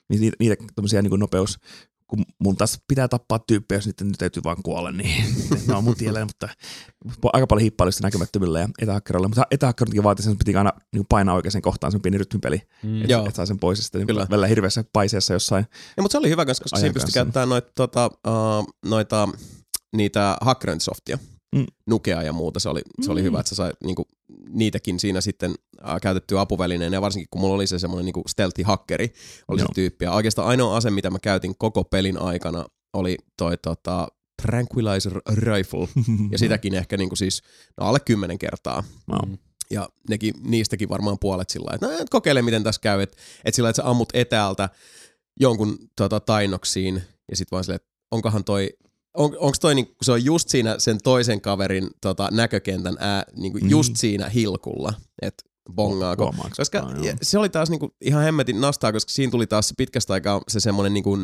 Niin 0.09 0.21
niitä, 0.21 0.37
niitä 0.41 0.57
tämmöisiä 0.75 1.03
niin 1.03 1.21
nopeus, 1.21 1.59
kun 2.09 2.25
mun 2.39 2.57
taas 2.57 2.81
pitää 2.89 3.09
tappaa 3.09 3.39
tyyppejä, 3.39 3.77
jos 3.77 3.87
niiden 3.87 4.07
nyt 4.07 4.19
täytyy 4.19 4.43
vaan 4.45 4.63
kuolla, 4.63 4.93
niin 4.93 5.25
ne 5.69 5.75
on 5.75 5.85
mun 5.85 5.97
tiellä, 5.97 6.25
mutta 6.25 6.49
aika 7.33 7.47
paljon 7.47 7.61
hiippailusta 7.61 8.03
näkymättömillä 8.03 8.61
ja 8.61 8.69
etähakkeroilla. 8.79 9.29
Mutta 9.29 9.47
etähakkerointikin 9.51 10.03
vaatii 10.03 10.23
sen, 10.23 10.33
että 10.33 10.45
piti 10.45 10.57
aina 10.57 10.73
niin 10.93 11.07
painaa 11.09 11.35
oikeaan 11.35 11.63
kohtaan 11.63 11.93
sen 11.93 12.01
pieni 12.03 12.19
rytmipeli, 12.19 12.63
Mm. 12.83 13.03
että 13.03 13.25
et 13.29 13.35
saa 13.35 13.47
sen 13.47 13.59
pois. 13.59 13.79
Ja 13.79 13.83
sitten 13.83 14.07
Kyllä. 14.07 14.27
välillä 14.31 14.47
hirveässä 14.47 14.85
paiseessa 14.93 15.33
jossain. 15.33 15.67
Ja, 15.97 16.03
mutta 16.03 16.13
se 16.13 16.19
oli 16.19 16.29
hyvä, 16.31 16.47
koska 16.47 16.69
siinä 16.77 16.93
pystyi 16.93 17.13
käyttämään 17.13 17.49
noita, 17.49 17.71
tota, 17.75 18.07
uh, 18.07 18.67
noita 18.85 19.29
niitä 19.97 20.37
hakkerointisoftia, 20.41 21.19
Mm. 21.57 21.67
nukea 21.87 22.23
ja 22.23 22.33
muuta. 22.33 22.61
Se 22.61 22.69
oli, 22.69 22.81
se 23.03 23.13
oli 23.13 23.21
Mm. 23.21 23.25
hyvä, 23.25 23.41
että 23.41 23.49
sä 23.51 23.55
sai 23.55 23.73
niinku, 23.85 24.09
niitäkin 24.49 25.01
siinä 25.01 25.21
sitten 25.21 25.51
uh, 25.51 26.01
käytettyä 26.03 26.41
apuvälineen. 26.41 26.93
Ja 26.93 27.01
varsinkin 27.01 27.29
kun 27.31 27.41
mulla 27.41 27.55
oli 27.55 27.67
se 27.67 27.79
semmoinen 27.79 28.05
niinku 28.05 28.23
stealthy-hakkeri, 28.29 29.13
oli 29.49 29.61
Joo. 29.61 29.69
se 29.69 29.75
tyyppi. 29.75 30.05
Ja 30.05 30.13
oikeastaan 30.13 30.49
ainoa 30.49 30.77
ase, 30.77 30.91
mitä 30.91 31.11
mä 31.11 31.19
käytin 31.19 31.55
koko 31.59 31.85
pelin 31.85 32.19
aikana, 32.23 32.65
oli 32.93 33.17
toi 33.37 33.57
tota, 33.59 34.09
Tranquilizer 34.43 35.21
Rifle. 35.33 35.89
Ja 36.33 36.39
sitäkin 36.39 36.75
ehkä 36.75 36.97
niinku 36.97 37.17
siis 37.17 37.43
no, 37.81 37.87
alle 37.87 38.01
kymmenen 38.01 38.39
kertaa. 38.39 38.85
Wow. 39.13 39.35
Ja 39.71 39.89
nekin, 40.09 40.35
niistäkin 40.45 40.89
varmaan 40.89 41.19
puolet 41.21 41.51
sillä 41.51 41.65
lailla, 41.67 41.75
että 41.75 41.87
no, 41.87 42.03
et 42.03 42.11
kokeile 42.11 42.43
miten 42.43 42.63
tässä 42.63 42.81
käy, 42.81 43.01
että 43.03 43.17
et 43.45 43.55
sillä 43.55 43.69
että 43.69 43.83
sä 43.83 43.89
ammut 43.91 44.09
etäältä 44.15 44.69
jonkun 45.41 45.79
tota, 45.97 46.21
tainnoksiin 46.21 47.03
ja 47.31 47.37
sitten 47.37 47.57
vaan 47.57 47.65
silleen, 47.65 47.77
että 47.77 47.89
onkohan 48.11 48.45
toi, 48.45 48.71
on, 49.19 49.37
onko 49.39 49.57
toi, 49.61 49.75
niin, 49.75 49.87
kun 49.87 49.97
se 50.03 50.13
on 50.13 50.25
just 50.25 50.49
siinä 50.49 50.75
sen 50.79 50.99
toisen 51.05 51.41
kaverin 51.41 51.91
tota, 52.01 52.29
näkökentän 52.33 52.97
ää, 53.01 53.23
niin 53.37 53.53
kuin 53.53 53.71
just 53.71 53.97
siinä 53.97 54.29
hilkulla, 54.29 54.95
että 55.23 55.45
bongaako. 55.75 56.35
Koska 56.57 56.79
joo. 56.79 57.15
se 57.23 57.39
oli 57.39 57.49
taas 57.49 57.71
niinku 57.71 57.95
ihan 58.01 58.23
hemmetin 58.23 58.61
nastaa, 58.61 58.93
koska 58.93 59.13
siinä 59.13 59.31
tuli 59.31 59.47
taas 59.47 59.75
pitkästä 59.77 60.13
aikaa 60.13 60.41
se 60.49 60.61
semmoinen 60.61 60.95
niinku 60.95 61.19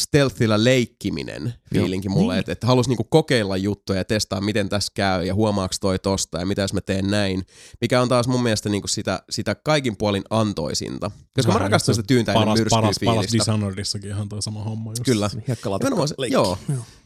stealthilla 0.00 0.64
leikkiminen 0.64 1.54
fiilinki 1.74 2.08
mulle, 2.08 2.38
että, 2.38 2.52
että 2.52 2.66
halusi 2.66 2.90
niinku 2.90 3.04
kokeilla 3.04 3.56
juttuja 3.56 3.98
ja 3.98 4.04
testaa, 4.04 4.40
miten 4.40 4.68
tässä 4.68 4.92
käy 4.94 5.24
ja 5.24 5.34
huomaako 5.34 5.74
toi 5.80 5.98
tosta 5.98 6.38
ja 6.38 6.46
mitä 6.46 6.62
jos 6.62 6.72
mä 6.72 6.80
teen 6.80 7.10
näin, 7.10 7.42
mikä 7.80 8.02
on 8.02 8.08
taas 8.08 8.28
mun 8.28 8.42
mielestä 8.42 8.68
niinku 8.68 8.88
sitä, 8.88 9.22
sitä 9.30 9.54
kaikin 9.54 9.96
puolin 9.96 10.24
antoisinta. 10.30 11.10
Koska 11.34 11.52
mä 11.52 11.54
Vähän 11.54 11.60
rakastan 11.60 11.94
sitä 11.94 12.06
tyyntäinen 12.06 12.40
paras, 12.40 12.58
myrskyä 12.58 12.80
paras, 12.80 12.96
paras. 13.04 13.32
Dishonoredissakin 13.32 14.10
ihan 14.10 14.28
toi 14.28 14.42
sama 14.42 14.64
homma 14.64 14.90
just. 14.90 15.02
Kyllä. 15.04 15.30
Nimenomaan 15.78 16.08
se- 16.08 16.14
leikki. 16.18 16.34
joo. 16.34 16.58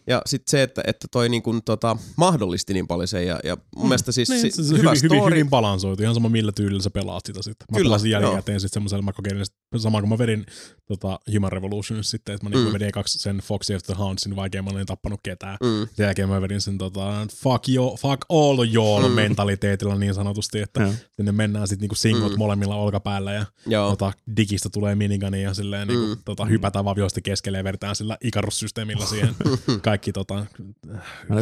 Ja 0.07 0.23
sitten 0.27 0.51
se, 0.51 0.63
että, 0.63 0.83
että 0.87 1.09
toi 1.11 1.29
niinku, 1.29 1.61
tota, 1.65 1.97
mahdollisti 2.17 2.75
niin 2.75 2.87
paljon 2.87 3.09
sen 3.09 3.27
ja, 3.27 3.41
ja 3.45 3.57
mun 3.77 3.89
mielestä 3.89 4.13
siis 4.13 4.29
Niin, 4.29 4.41
se, 4.41 4.51
se 4.51 4.79
hyvä 4.79 4.91
hyvin, 4.91 4.97
story. 4.99 5.19
hyvin, 5.21 5.31
hyvin 5.33 5.51
balansoitu, 5.51 6.03
ihan 6.03 6.15
sama 6.15 6.29
millä 6.29 6.53
tyylillä 6.53 6.83
sä 6.83 6.91
pelaat 6.91 7.27
sitä 7.27 7.43
sitten. 7.43 7.67
Mä 7.73 7.77
Kyllä, 7.77 7.89
pelasin 7.89 8.11
jälkikäteen 8.11 8.61
sitten 8.61 8.75
semmoisella, 8.75 9.03
mä 9.03 9.13
kokeilin 9.13 9.45
sit, 9.47 9.55
sama 9.77 10.01
kun 10.01 10.09
mä 10.09 10.19
vedin 10.19 10.47
tota, 10.87 11.21
Human 11.35 11.53
Revolution 11.53 12.05
sitten, 12.05 12.35
että 12.35 12.47
mä 12.47 12.51
niinku 12.51 12.69
Mm. 12.69 12.75
vedin 12.75 12.93
kaksi 12.93 13.19
sen 13.19 13.39
Foxy 13.39 13.75
of 13.75 13.83
the 13.83 13.95
Houndsin, 13.95 14.37
vaikea 14.37 14.63
mä 14.63 14.81
en 14.81 14.87
tappanut 14.87 15.21
ketään. 15.23 15.57
Mm. 15.63 15.89
Sen 15.95 16.05
jälkeen 16.05 16.29
mä 16.29 16.41
vedin 16.41 16.61
sen 16.61 16.79
tota, 16.79 17.27
fuck, 17.43 17.69
yo, 17.69 17.97
fuck 18.01 18.21
all 18.29 18.59
y'all 18.65 19.09
Mm. 19.09 19.15
mentaliteetilla 19.15 19.95
niin 19.95 20.15
sanotusti, 20.15 20.61
että 20.61 20.83
Joo. 20.83 20.93
sinne 21.13 21.33
mennään 21.33 21.69
sitten 21.69 21.83
niinku 21.83 21.95
singot 21.95 22.33
Mm. 22.33 22.39
molemmilla 22.39 22.77
olkapäällä 22.77 23.33
ja 23.33 23.47
Joo. 23.67 23.91
tota, 23.91 24.13
digistä 24.37 24.69
tulee 24.73 24.95
minigani 24.95 25.43
ja 25.43 25.55
silleen 25.55 25.89
niinku, 25.89 26.07
Mm. 26.07 26.17
tota, 26.25 26.45
hypätään 26.45 26.85
vaviosti 26.85 27.23
keskelle 27.23 27.59
ja 27.59 27.65
vedetään 27.65 27.97
sillä 27.97 28.17
Icarus-systeemillä 28.25 29.07
siihen 29.07 29.35
kaikki 29.95 30.13
tota, 30.13 30.47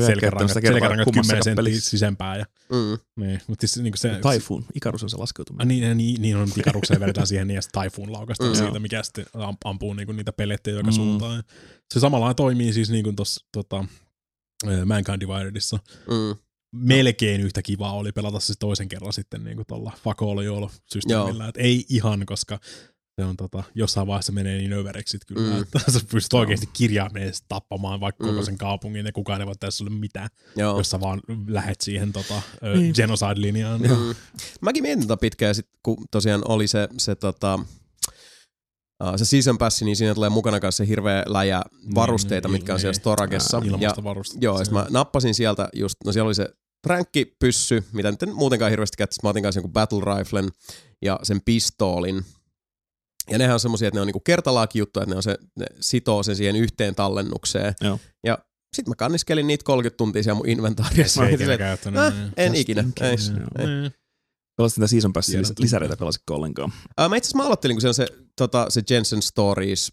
selkärangat, 0.06 0.52
selkärangat 0.52 0.90
10 0.90 1.04
kummassakaan 1.04 1.42
senttiä 1.44 1.54
pelissä. 1.64 1.90
sisempään. 1.90 2.38
Ja, 2.38 2.46
Mm. 2.72 2.98
niin, 3.24 3.40
mutta 3.46 3.66
siis 3.66 3.82
niinku 3.82 3.96
se, 3.96 4.20
Typhoon. 4.32 4.64
Ikarus 4.74 5.02
on 5.02 5.10
se 5.10 5.16
Ah, 5.16 5.20
laskeutuminen. 5.20 5.68
niin, 5.68 5.96
niin, 5.96 6.22
niin 6.22 6.36
on, 6.36 6.48
Ikarukseen 6.56 7.00
vedetään 7.00 7.26
siihen 7.26 7.48
niin, 7.48 7.60
Typhoon 7.82 8.12
laukastaan 8.12 8.50
Mm. 8.50 8.56
siitä, 8.56 8.78
mikä 8.78 9.02
sitten 9.02 9.26
am- 9.34 9.56
ampuu 9.64 9.94
niinku 9.94 10.12
niitä 10.12 10.32
pelettejä 10.32 10.76
joka 10.76 10.90
Mm. 10.90 10.94
suuntaan. 10.94 11.36
Ja 11.36 11.42
Se 11.94 12.00
samalla 12.00 12.34
toimii 12.34 12.72
siis 12.72 12.90
niinku 12.90 13.12
tuossa 13.12 13.46
tota, 13.52 13.84
eh, 14.70 14.84
Mankind 14.84 15.20
Dividedissa. 15.20 15.78
Mm. 16.10 16.36
Melkein 16.74 17.40
yhtä 17.40 17.62
kivaa 17.62 17.92
oli 17.92 18.12
pelata 18.12 18.40
se 18.40 18.54
toisen 18.58 18.88
kerran 18.88 19.12
sitten 19.12 19.44
niinku 19.44 19.62
tuolla 19.68 19.92
Fuck 20.04 20.22
All 20.22 20.38
Y'all 20.38 20.68
systeemillä. 20.92 21.48
Et 21.48 21.56
ei 21.56 21.84
ihan, 21.88 22.26
koska 22.26 22.58
se 23.20 23.24
on 23.24 23.36
tota, 23.36 23.62
jossain 23.74 24.06
vaiheessa 24.06 24.32
menee 24.32 24.58
niin 24.58 24.72
överiksi 24.72 25.18
kyllä, 25.26 25.50
Mm. 25.50 25.56
mm. 25.56 25.62
että 25.62 25.90
sä 25.92 26.00
pystyt 26.10 26.32
oikeasti 26.32 26.68
kirjaimeen 26.72 27.32
tappamaan 27.48 28.00
vaikka 28.00 28.24
Mm. 28.24 28.30
koko 28.30 28.44
sen 28.44 28.58
kaupungin 28.58 29.06
ja 29.06 29.12
kukaan 29.12 29.40
ei 29.40 29.46
voi 29.46 29.54
tehdä 29.60 29.70
sulle 29.70 29.90
mitään, 29.90 30.28
Joo. 30.56 30.78
jos 30.78 30.90
sä 30.90 31.00
vaan 31.00 31.20
lähet 31.46 31.80
siihen 31.80 32.12
tota, 32.12 32.42
Niin. 32.74 32.94
genocide-linjaan. 32.96 33.80
Mm. 33.82 34.14
Mäkin 34.60 34.82
mietin 34.82 35.02
tätä 35.08 35.16
pitkään, 35.20 35.50
ja 35.50 35.54
sit, 35.54 35.68
kun 35.82 36.04
tosiaan 36.10 36.42
oli 36.48 36.68
se, 36.68 36.88
se, 36.98 37.14
tota, 37.14 37.54
uh, 39.04 39.12
se 39.16 39.24
season 39.24 39.58
pass, 39.58 39.82
niin 39.82 39.96
siinä 39.96 40.14
tulee 40.14 40.30
mukana 40.30 40.60
kanssa 40.60 40.84
se 40.84 40.88
hirveä 40.88 41.22
läjä 41.26 41.62
varusteita, 41.94 42.48
Niin, 42.48 42.52
mitkä 42.52 42.74
on 42.74 42.80
siellä 42.80 42.92
niin. 42.92 43.00
Storagessa. 43.00 43.56
Ää, 43.56 43.62
Ja, 43.80 43.94
joo, 44.40 44.58
ja 44.58 44.64
mä 44.70 44.86
nappasin 44.90 45.34
sieltä 45.34 45.68
just, 45.74 45.96
no 46.04 46.12
siellä 46.12 46.26
oli 46.28 46.34
se 46.34 46.48
tränkkipyssy, 46.86 47.84
mitä 47.92 48.10
nyt 48.10 48.22
en 48.22 48.34
muutenkaan 48.34 48.70
hirveästi 48.70 48.96
käyttäisi. 48.96 49.20
Mä 49.22 49.28
otin 49.28 49.42
kanssa 49.42 49.58
jonkun 49.58 49.72
battle 49.72 50.18
riflen 50.18 50.48
ja 51.02 51.20
sen 51.22 51.40
pistoolin. 51.44 52.24
Ja 53.32 53.38
nehän 53.38 53.54
on 53.54 53.60
semmosia, 53.60 53.88
että 53.88 53.96
ne 53.96 54.00
on 54.00 54.06
niinku 54.06 54.20
kertalaaki 54.20 54.78
juttu, 54.78 55.00
että 55.00 55.10
ne, 55.10 55.16
on 55.16 55.22
se, 55.22 55.38
ne 55.58 55.66
sitoo 55.80 56.22
sen 56.22 56.36
siihen 56.36 56.56
yhteen 56.56 56.94
tallennukseen. 56.94 57.74
Joo. 57.80 57.98
Ja 58.26 58.38
sit 58.76 58.88
mä 58.88 58.94
kanniskelin 58.94 59.46
niitä 59.46 59.64
30 59.64 59.96
tuntia 59.96 60.22
siellä 60.22 60.36
mun 60.36 60.48
inventaarissa. 60.48 61.22
Mä 61.22 61.28
ikinä 61.28 61.58
käyttänyt. 61.58 62.00
äh, 62.00 62.14
niin. 62.14 62.32
en 62.36 62.48
Just 62.52 62.60
ikinä. 62.60 62.80
in 62.80 62.92
Ei. 63.00 63.16
Niin. 63.66 63.92
Pelasit 64.56 64.74
sitä 64.74 64.86
Season 64.86 65.12
Passin 65.12 65.32
Tiedän, 65.32 65.50
lis- 65.50 65.54
lisäreitä, 65.62 65.96
pelasitko 65.96 66.34
ollenkaan? 66.34 66.72
Ää, 66.98 67.08
mä 67.08 67.16
itse 67.16 67.26
asiassa 67.26 67.38
mä 67.38 67.46
aloittelin, 67.46 67.76
kun 67.76 67.80
se 67.82 67.88
on 67.88 67.94
se, 67.94 68.06
tota, 68.36 68.66
se 68.70 68.82
Jensen 68.90 69.22
Stories 69.22 69.92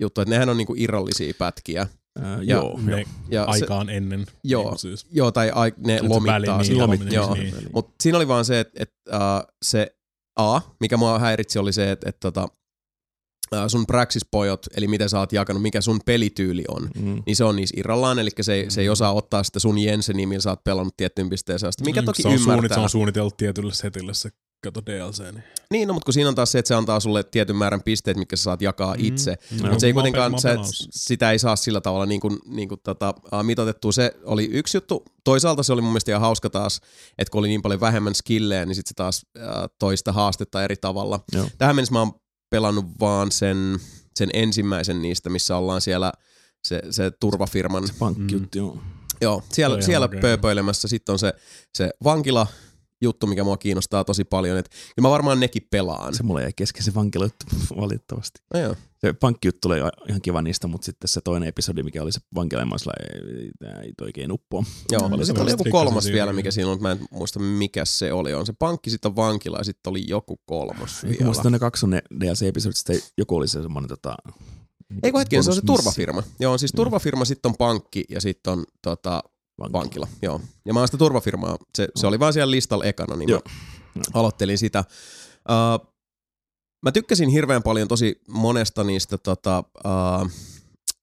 juttu, 0.00 0.20
että 0.20 0.34
nehän 0.34 0.48
on 0.48 0.56
niinku 0.56 0.74
irrallisia 0.76 1.34
pätkiä. 1.38 1.86
Ää, 2.22 2.36
Ja 2.36 2.42
joo. 2.42 2.80
Ne 2.82 3.04
Ja 3.28 3.42
se, 3.44 3.50
aikaan 3.50 3.90
ennen. 3.90 4.26
Joo. 4.44 4.70
Niin, 4.70 4.78
siis. 4.78 5.06
joo, 5.10 5.32
tai 5.32 5.50
ai, 5.54 5.72
ne 5.86 5.98
Se 5.98 6.08
lomittaa 6.08 6.58
väliin, 6.58 6.72
niin, 6.72 6.82
lomit- 6.82 7.12
joo. 7.14 7.34
niin. 7.34 7.54
Mutta 7.72 7.94
siinä 8.02 8.18
oli 8.18 8.28
vaan 8.28 8.44
se, 8.44 8.60
että 8.60 8.82
et, 8.82 8.92
uh, 9.08 9.54
se 9.64 9.96
A, 10.36 10.60
mikä 10.80 10.96
mua 10.96 11.18
häiritsi, 11.18 11.58
oli 11.58 11.72
se, 11.72 11.90
että 11.90 12.08
et, 12.08 12.16
tota, 12.20 12.48
sun 13.68 13.86
praxispojot, 13.86 14.66
eli 14.76 14.88
miten 14.88 15.08
sä 15.08 15.18
oot 15.18 15.32
jakanut, 15.32 15.62
mikä 15.62 15.80
sun 15.80 16.00
pelityyli 16.06 16.64
on, 16.68 16.88
Mm. 17.00 17.22
niin 17.26 17.36
se 17.36 17.44
on 17.44 17.56
niissä 17.56 17.74
irrallaan, 17.78 18.18
eli 18.18 18.30
se, 18.40 18.52
ei- 18.54 18.70
se 18.70 18.80
ei 18.80 18.88
osaa 18.88 19.12
ottaa 19.12 19.42
sitä 19.42 19.58
sun 19.58 19.78
Jensenin, 19.78 20.28
millä 20.28 20.40
sä 20.42 20.50
oot 20.50 20.64
pelannut 20.64 20.96
tiettyyn 20.96 21.30
pisteeseen 21.30 21.68
asti, 21.68 21.84
mikä 21.84 22.02
Mm, 22.02 22.06
toki 22.06 22.22
se 22.22 22.28
on, 22.28 22.38
suunnit, 22.38 22.54
ymmärtää. 22.58 22.76
se 22.76 22.80
on 22.80 22.90
suunniteltu 22.90 23.34
tietylle 23.36 23.74
setille 23.74 24.14
se 24.14 24.30
kato 24.64 24.80
DLC. 24.86 25.18
Niin. 25.20 25.44
Niin, 25.70 25.88
no, 25.88 25.94
mutta 25.94 26.04
kun 26.04 26.14
siinä 26.14 26.28
on 26.28 26.34
taas 26.34 26.52
se, 26.52 26.58
että 26.58 26.68
se 26.68 26.74
antaa 26.74 27.00
sulle 27.00 27.24
tietyn 27.24 27.56
määrän 27.56 27.82
pisteet, 27.82 28.16
mitkä 28.16 28.36
sä 28.36 28.42
saat 28.42 28.62
jakaa 28.62 28.94
Mm. 28.94 29.04
itse. 29.04 29.30
No, 29.30 29.62
Mutta 29.68 29.78
se 29.80 29.86
ei 29.86 29.92
kuitenkaan, 29.92 30.38
sä 30.40 30.56
sitä. 30.90 31.30
ei 31.30 31.38
saa 31.38 31.56
sillä 31.56 31.80
tavalla 31.80 32.06
niin 32.06 32.20
kuin, 32.20 32.38
niin 32.46 32.68
kuin 32.68 32.80
tota, 32.84 33.14
mitotettua. 33.42 33.92
Se 33.92 34.14
oli 34.24 34.44
yksi 34.52 34.76
juttu. 34.76 35.04
Toisaalta 35.24 35.62
se 35.62 35.72
oli 35.72 35.80
mun 35.82 35.90
mielestä 35.92 36.10
ihan 36.12 36.20
hauska 36.20 36.50
taas, 36.50 36.80
että 37.18 37.30
kun 37.32 37.38
oli 37.38 37.48
niin 37.48 37.62
paljon 37.62 37.80
vähemmän 37.80 38.14
skillejä, 38.14 38.66
niin 38.66 38.74
sitten 38.74 38.88
se 38.88 38.94
taas 38.94 39.26
uh, 39.38 39.42
toi 39.78 39.96
sitä 39.96 40.12
haastetta 40.12 40.64
eri 40.64 40.76
tavalla. 40.76 41.20
Joo. 41.32 41.46
Tähän 41.58 41.76
mennessä 41.76 41.92
mä 41.92 41.98
oon 41.98 42.12
pelannut 42.50 42.86
vaan 43.00 43.32
sen, 43.32 43.78
sen 44.16 44.30
ensimmäisen 44.34 45.02
niistä, 45.02 45.30
missä 45.30 45.56
ollaan 45.56 45.80
siellä 45.80 46.12
se, 46.62 46.82
se 46.90 47.10
turvafirman. 47.10 47.84
Pankkiuttu, 47.98 48.58
joo. 48.58 48.78
Joo, 49.20 49.42
siellä, 49.52 49.80
siellä 49.80 50.08
pööpöilemässä. 50.08 50.88
Sitten 50.88 51.12
on 51.12 51.18
se, 51.18 51.32
se 51.74 51.90
vankila 52.04 52.46
juttu, 53.00 53.26
mikä 53.26 53.44
mua 53.44 53.56
kiinnostaa 53.56 54.04
tosi 54.04 54.24
paljon. 54.24 54.58
Et, 54.58 54.70
ja 54.96 55.02
mä 55.02 55.10
varmaan 55.10 55.40
nekin 55.40 55.66
pelaan. 55.70 56.14
Se 56.14 56.22
mulle 56.22 56.42
jäi 56.42 56.52
kesken 56.56 56.82
se 56.82 56.94
vankilayuttu 56.94 57.46
valitettavasti. 57.80 58.40
No 58.54 58.60
joo. 58.60 58.76
Se 58.98 59.12
pankkijuttu 59.12 59.58
tuli 59.62 59.76
ihan 60.08 60.22
kiva 60.22 60.42
niistä, 60.42 60.66
mutta 60.66 60.84
sitten 60.84 61.08
se 61.08 61.20
toinen 61.20 61.48
episodi, 61.48 61.82
mikä 61.82 62.02
oli 62.02 62.12
se 62.12 62.20
vankila, 62.34 62.64
mä 62.64 62.70
olin 62.70 62.78
sillä, 62.78 62.92
ei, 63.00 63.50
ei 63.82 63.92
oikein 64.00 64.32
uppoa. 64.32 64.64
Joo, 64.92 65.08
ja 65.10 65.16
se 65.16 65.24
sitten 65.24 65.42
oli 65.42 65.50
joku 65.50 65.64
kolmas 65.70 66.04
siinä, 66.04 66.14
vielä, 66.14 66.32
mikä 66.32 66.50
siinä 66.50 66.68
on, 66.68 66.72
mutta 66.72 66.82
mä 66.82 66.92
en 66.92 67.08
muista 67.10 67.40
mikä 67.40 67.84
se 67.84 68.12
oli. 68.12 68.34
On 68.34 68.46
se 68.46 68.52
pankki, 68.58 68.90
sitten 68.90 69.16
vankila 69.16 69.58
ja 69.58 69.64
sitten 69.64 69.90
oli 69.90 70.04
joku 70.08 70.40
kolmas 70.46 71.04
vielä. 71.04 71.50
ne 71.50 71.58
kaksi 71.58 71.86
ne 71.86 72.02
DLC-episodit, 72.20 72.76
sitten 72.76 73.00
joku 73.18 73.36
oli 73.36 73.48
se 73.48 73.62
semmoinen 73.62 73.88
tota... 73.88 74.14
Ei 75.02 75.10
kun 75.10 75.20
hetken, 75.20 75.44
se 75.44 75.50
on 75.50 75.56
se 75.56 75.62
turvafirma. 75.66 76.22
Joo, 76.40 76.52
on 76.52 76.58
siis 76.58 76.72
turvafirma, 76.76 77.24
sitten 77.24 77.50
on 77.50 77.56
pankki 77.58 78.04
ja 78.08 78.20
sitten 78.20 78.52
on 78.52 78.64
tota, 78.82 79.22
Vankila. 79.58 79.80
vankila. 79.80 80.08
Joo. 80.22 80.40
Ja 80.64 80.72
mä 80.74 80.78
oon 80.80 80.88
sitä 80.88 80.98
turvafirmaa, 80.98 81.56
se, 81.76 81.88
se 81.96 82.06
oli 82.06 82.18
vaan 82.18 82.32
siellä 82.32 82.50
listalla 82.50 82.84
ekana, 82.84 83.16
niin 83.16 83.28
Joo. 83.28 83.40
mä 83.94 84.02
aloittelin 84.14 84.58
sitä. 84.58 84.84
Uh, 85.48 85.94
mä 86.82 86.92
tykkäsin 86.92 87.28
hirveän 87.28 87.62
paljon 87.62 87.88
tosi 87.88 88.20
monesta 88.28 88.84
niistä 88.84 89.18
tota, 89.18 89.64
uh, 89.84 90.30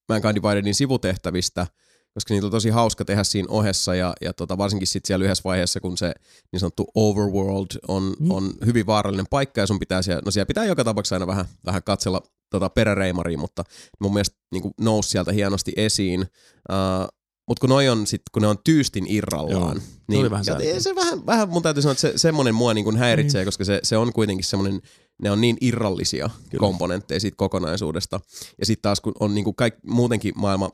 Mankind 0.09 0.35
Dividedin 0.35 0.75
sivutehtävistä, 0.75 1.67
koska 2.13 2.33
niitä 2.33 2.47
on 2.47 2.51
tosi 2.51 2.69
hauska 2.69 3.05
tehdä 3.05 3.23
siinä 3.23 3.47
ohessa 3.49 3.95
ja, 3.95 4.13
ja 4.21 4.33
tota, 4.33 4.57
varsinkin 4.57 4.87
sitten 4.87 5.07
siellä 5.07 5.25
yhdessä 5.25 5.41
vaiheessa, 5.45 5.79
kun 5.79 5.97
se 5.97 6.13
niin 6.51 6.59
sanottu 6.59 6.87
overworld 6.95 7.67
on, 7.87 8.13
Mm. 8.19 8.31
on 8.31 8.53
hyvin 8.65 8.85
vaarallinen 8.85 9.25
paikka 9.29 9.61
ja 9.61 9.67
sun 9.67 9.79
pitää 9.79 10.01
siellä, 10.01 10.21
no 10.25 10.31
siellä 10.31 10.45
pitää 10.45 10.65
joka 10.65 10.83
tapauksessa 10.83 11.15
aina 11.15 11.27
vähän, 11.27 11.45
vähän 11.65 11.83
katsella 11.83 12.21
tota 12.49 12.69
peräreimariin, 12.69 13.39
mutta 13.39 13.63
mun 13.99 14.13
mielestä 14.13 14.37
niin 14.51 14.71
nousi 14.81 15.09
sieltä 15.09 15.31
hienosti 15.31 15.73
esiin. 15.75 16.21
Uh, 16.21 17.24
mutta 17.47 17.61
kun 17.61 17.69
noi 17.69 17.89
on 17.89 18.07
sit, 18.07 18.21
kun 18.31 18.41
ne 18.41 18.47
on 18.47 18.57
tyystin 18.63 19.05
irrallaan, 19.09 19.77
Joo. 19.77 19.85
niin 20.07 20.31
vähän 20.31 20.45
ja 20.73 20.81
se 20.81 20.95
vähän, 20.95 21.25
vähän, 21.25 21.49
mun 21.49 21.63
täytyy 21.63 21.81
sanoa, 21.81 21.91
että 21.91 22.01
se, 22.01 22.13
semmoinen 22.15 22.55
mua 22.55 22.73
niin 22.73 22.83
kuin 22.85 22.97
häiritsee, 22.97 23.41
Niin. 23.41 23.47
koska 23.47 23.65
se, 23.65 23.79
se 23.83 23.97
on 23.97 24.13
kuitenkin 24.13 24.45
semmoinen, 24.45 24.81
ne 25.21 25.31
on 25.31 25.41
niin 25.41 25.57
irrallisia 25.61 26.29
Kyllä. 26.49 26.59
komponentteja 26.59 27.19
siitä 27.19 27.35
kokonaisuudesta. 27.37 28.19
Ja 28.59 28.65
sitten 28.65 28.81
taas 28.81 29.01
kun 29.01 29.13
on 29.19 29.35
niin 29.35 29.43
kuin 29.43 29.55
kaik, 29.55 29.75
muutenkin 29.87 30.33
maailma 30.35 30.69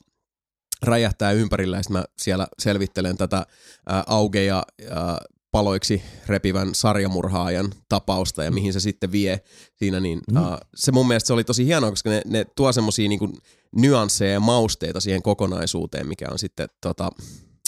räjähtää 0.84 1.32
ympärillä 1.32 1.78
ja 1.78 1.84
mä 1.90 2.04
siellä 2.18 2.48
selvittelen 2.60 3.18
tätä 3.18 3.46
ää, 3.90 4.04
augeja 4.08 4.64
ää, 4.90 5.18
paloiksi 5.52 6.02
repivän 6.28 6.76
sarjamurhaajan 6.76 7.72
tapausta 7.90 8.44
ja 8.44 8.52
mihin 8.52 8.74
se 8.74 8.80
sitten 8.80 9.12
vie 9.12 9.42
siinä, 9.76 10.00
niin 10.00 10.20
Mm. 10.32 10.38
ää, 10.38 10.58
se 10.76 10.92
mun 10.92 11.08
mielestä 11.08 11.28
se 11.28 11.34
oli 11.34 11.44
tosi 11.44 11.66
hienoa, 11.66 11.90
koska 11.90 12.10
ne, 12.10 12.22
ne 12.26 12.46
tuo 12.56 12.72
semmosia 12.74 13.10
niinku 13.10 13.30
nyansseja 13.76 14.32
ja 14.34 14.40
mausteita 14.40 15.00
siihen 15.00 15.22
kokonaisuuteen, 15.22 16.08
mikä 16.08 16.28
on 16.32 16.40
sitten 16.40 16.70
tota, 16.82 17.12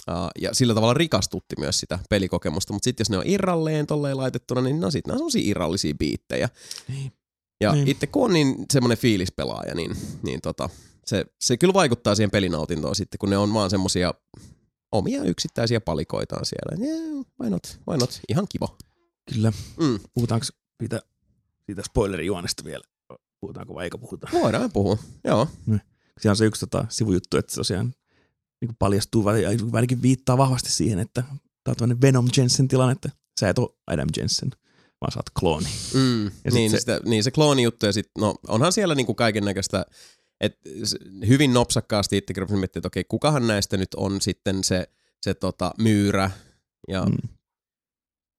ää, 0.08 0.30
ja 0.42 0.54
sillä 0.54 0.74
tavalla 0.74 0.94
rikastutti 0.94 1.56
myös 1.60 1.80
sitä 1.80 2.00
pelikokemusta, 2.10 2.74
mutta 2.74 2.84
sitten 2.84 3.02
jos 3.02 3.10
ne 3.10 3.18
on 3.18 3.28
irralleen 3.28 3.88
tolleen 3.88 4.18
laitettuna, 4.18 4.62
niin 4.62 4.80
no 4.80 4.92
sit 4.92 5.08
ne 5.08 5.14
on 5.14 5.20
semmosia 5.20 5.42
irrallisia 5.50 5.94
biittejä. 6.00 6.50
Niin. 6.88 7.12
Ja 7.62 7.72
Niin. 7.74 7.88
itse 7.88 8.08
kun 8.08 8.26
on 8.26 8.34
niin 8.34 8.56
semmoinen 8.74 8.98
fiilispelaaja, 8.98 9.76
niin, 9.76 9.98
niin 10.24 10.42
tota, 10.42 10.70
se, 11.06 11.26
se 11.42 11.58
kyllä 11.58 11.74
vaikuttaa 11.74 12.16
siihen 12.16 12.32
pelinautintoon 12.32 12.96
sitten, 12.96 13.20
kun 13.20 13.30
ne 13.30 13.38
on 13.38 13.54
vaan 13.54 13.70
semmosia 13.70 14.14
omia 14.92 15.24
yksittäisiä 15.24 15.82
palikoitaan 15.82 16.46
siellä. 16.46 16.88
Yeah, 16.88 17.26
why 17.42 17.50
not, 17.50 17.80
why 17.88 17.98
not, 17.98 18.20
ihan 18.30 18.48
kiva. 18.50 18.78
Kyllä. 19.34 19.54
Mm. 19.80 20.00
Puhutaanko 20.14 20.46
siitä, 20.80 21.02
siitä 21.66 21.82
spoilerijuonesta 21.86 22.64
vielä? 22.64 22.84
Puhutaanko 23.42 23.74
vai 23.76 23.84
eikö 23.84 23.98
puhuta? 23.98 24.28
Voidaan 24.34 24.72
puhua, 24.72 24.98
joo. 25.24 25.48
Siinä 26.20 26.32
on 26.32 26.38
se 26.38 26.46
yksi 26.46 26.60
tota, 26.60 26.86
sivujuttu, 26.90 27.38
että 27.38 27.56
tosiaan 27.56 27.94
niin 28.62 28.76
paljastuu, 28.80 29.24
vai 29.24 29.46
ainakin 29.74 30.02
viittaa 30.02 30.38
vahvasti 30.38 30.72
siihen, 30.72 31.00
että 31.00 31.22
tämä 31.22 31.72
on 31.72 31.76
tämmöinen 31.76 32.02
Venom 32.02 32.28
Jensen 32.38 32.68
tilanne, 32.68 32.92
että 32.92 33.10
sä 33.40 33.50
et 33.50 33.60
ole 33.60 33.70
Adam 33.88 34.10
Jensen, 34.18 34.50
vaan 35.02 35.12
sä 35.12 35.20
oot 35.20 35.30
klooni. 35.40 35.70
Mm, 35.94 36.26
Ja 36.26 36.52
niin, 36.52 36.72
se, 36.72 36.78
se- 36.78 36.80
sitä, 36.80 37.00
niin 37.06 37.24
se 37.24 37.32
kloonijuttu 37.32 37.86
ja 37.86 37.94
sit, 37.94 38.10
no 38.18 38.36
onhan 38.48 38.72
siellä 38.74 38.96
niinku 38.96 39.14
kaiken 39.14 39.46
näköistä, 39.46 39.86
että 40.42 40.70
hyvin 41.28 41.54
nopsakkaasti 41.54 42.24
rupesin 42.38 42.60
miettimään, 42.60 42.80
että 42.80 42.88
okei, 42.88 43.04
kukahan 43.04 43.48
näistä 43.48 43.78
nyt 43.78 43.94
on 43.94 44.22
sitten 44.22 44.64
se, 44.64 44.90
se 45.22 45.34
tota, 45.34 45.72
myyrä. 45.80 46.32
Ja. 46.88 47.06
Mm. 47.06 47.30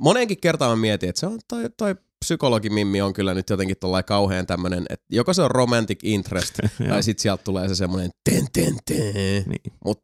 moneenkin 0.00 0.40
kertaan 0.40 0.78
mä 0.78 0.80
mietin, 0.80 1.08
että 1.08 1.20
se 1.20 1.26
on 1.26 1.38
toi, 1.48 1.70
toi 1.76 1.94
psykologimimmi 2.24 3.00
on 3.02 3.12
kyllä 3.12 3.34
nyt 3.34 3.50
jotenkin 3.50 3.76
tollain 3.80 4.04
kauhean 4.04 4.46
tämmönen, 4.46 4.86
että 4.90 5.06
joko 5.10 5.34
se 5.34 5.42
on 5.42 5.50
romantic 5.50 5.98
interest, 6.02 6.54
tai 6.88 7.02
sit 7.02 7.18
sieltä 7.18 7.44
tulee 7.44 7.68
se 7.68 7.74
semmoinen 7.74 8.10
ten 8.30 8.46
ten 8.52 8.76
ten. 8.84 9.44
Niin. 9.46 9.72
Mut 9.84 10.00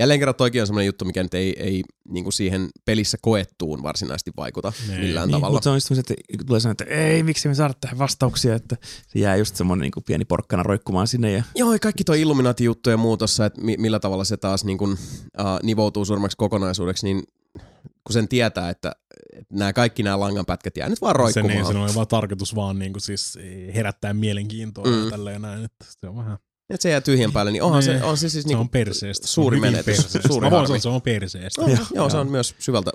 jälleen 0.00 0.20
kerran 0.20 0.34
toikin 0.34 0.60
on 0.60 0.66
semmoinen 0.66 0.86
juttu, 0.86 1.04
mikä 1.04 1.22
nyt 1.22 1.34
ei, 1.34 1.54
ei 1.58 1.82
niinku 2.08 2.30
siihen 2.30 2.68
pelissä 2.84 3.18
koettuun 3.20 3.82
varsinaisesti 3.82 4.30
vaikuta 4.36 4.72
Ei. 4.92 4.98
millään 4.98 5.28
Niin, 5.28 5.34
tavalla. 5.36 5.52
mutta 5.52 5.64
se 5.64 5.70
on 5.70 5.76
just 5.76 5.90
että 6.10 6.14
kun 6.38 6.46
tulee 6.46 6.60
sanoa, 6.60 6.72
että 6.72 6.84
ei, 6.84 7.22
miksi 7.22 7.48
me 7.48 7.54
saada 7.54 7.74
tähän 7.80 7.98
vastauksia, 7.98 8.54
että 8.54 8.76
se 9.08 9.18
jää 9.18 9.36
just 9.36 9.56
semmoinen 9.56 9.82
niin 9.96 10.04
pieni 10.06 10.24
porkkana 10.24 10.62
roikkumaan 10.62 11.06
sinne 11.08 11.32
ja 11.32 11.42
Joo, 11.56 11.72
ja 11.72 11.78
kaikki 11.78 12.04
tuo 12.04 12.14
Illuminati-juttu 12.14 12.90
ja 12.90 12.96
muu 12.96 13.16
tossa, 13.16 13.46
että 13.46 13.60
mi- 13.60 13.76
millä 13.76 14.00
tavalla 14.00 14.24
se 14.24 14.36
taas 14.36 14.64
niin 14.64 14.78
kun, 14.78 14.92
uh, 14.92 14.98
nivoutuu 15.62 16.04
suuremmaksi 16.04 16.36
kokonaisuudeksi, 16.36 17.06
niin 17.06 17.22
kun 18.06 18.12
sen 18.12 18.28
tietää, 18.28 18.70
että, 18.70 18.92
nämä 19.52 19.72
kaikki 19.72 20.02
nämä 20.02 20.20
langanpätkät 20.20 20.76
jää 20.76 20.88
nyt 20.88 21.00
vaan 21.00 21.10
Sen, 21.14 21.18
roikkumaan. 21.18 21.50
ei, 21.58 21.64
sen 21.64 21.76
on 21.76 21.94
vaan 21.94 22.06
tarkoitus 22.08 22.54
vaan 22.54 22.78
niinku 22.78 23.00
siis 23.00 23.38
herättää 23.74 24.14
mielenkiintoa 24.14 24.84
Mm. 24.84 25.04
ja 25.04 25.10
tälleen 25.10 25.42
näin, 25.42 25.64
että 25.64 25.84
se 26.00 26.08
on 26.08 26.16
vähän, 26.16 26.38
että 26.70 26.82
se 26.82 26.90
jää 26.90 27.00
tyhjän 27.00 27.32
päälle, 27.32 27.52
niin 27.52 27.62
onhan 27.62 27.82
se, 27.82 27.92
Niin. 27.92 28.02
on 28.04 28.16
se 28.16 28.28
siis 28.28 28.42
se 28.42 28.48
niin 28.48 28.58
on 28.58 28.68
perseestä. 28.68 29.26
suuri 29.26 29.56
se 29.56 29.58
on 29.58 29.66
hyvin 29.66 29.72
menetys, 29.72 29.96
perseestä. 30.04 30.28
suuri 30.28 30.46
Mä 30.46 30.50
voin 30.50 30.66
sanoa, 30.66 30.78
se 30.80 30.88
on 30.88 31.02
perseestä. 31.02 31.62
No, 31.62 31.68
joo, 31.68 31.78
Joo, 31.94 32.10
se 32.10 32.16
on 32.16 32.30
myös 32.30 32.54
syvältä 32.58 32.90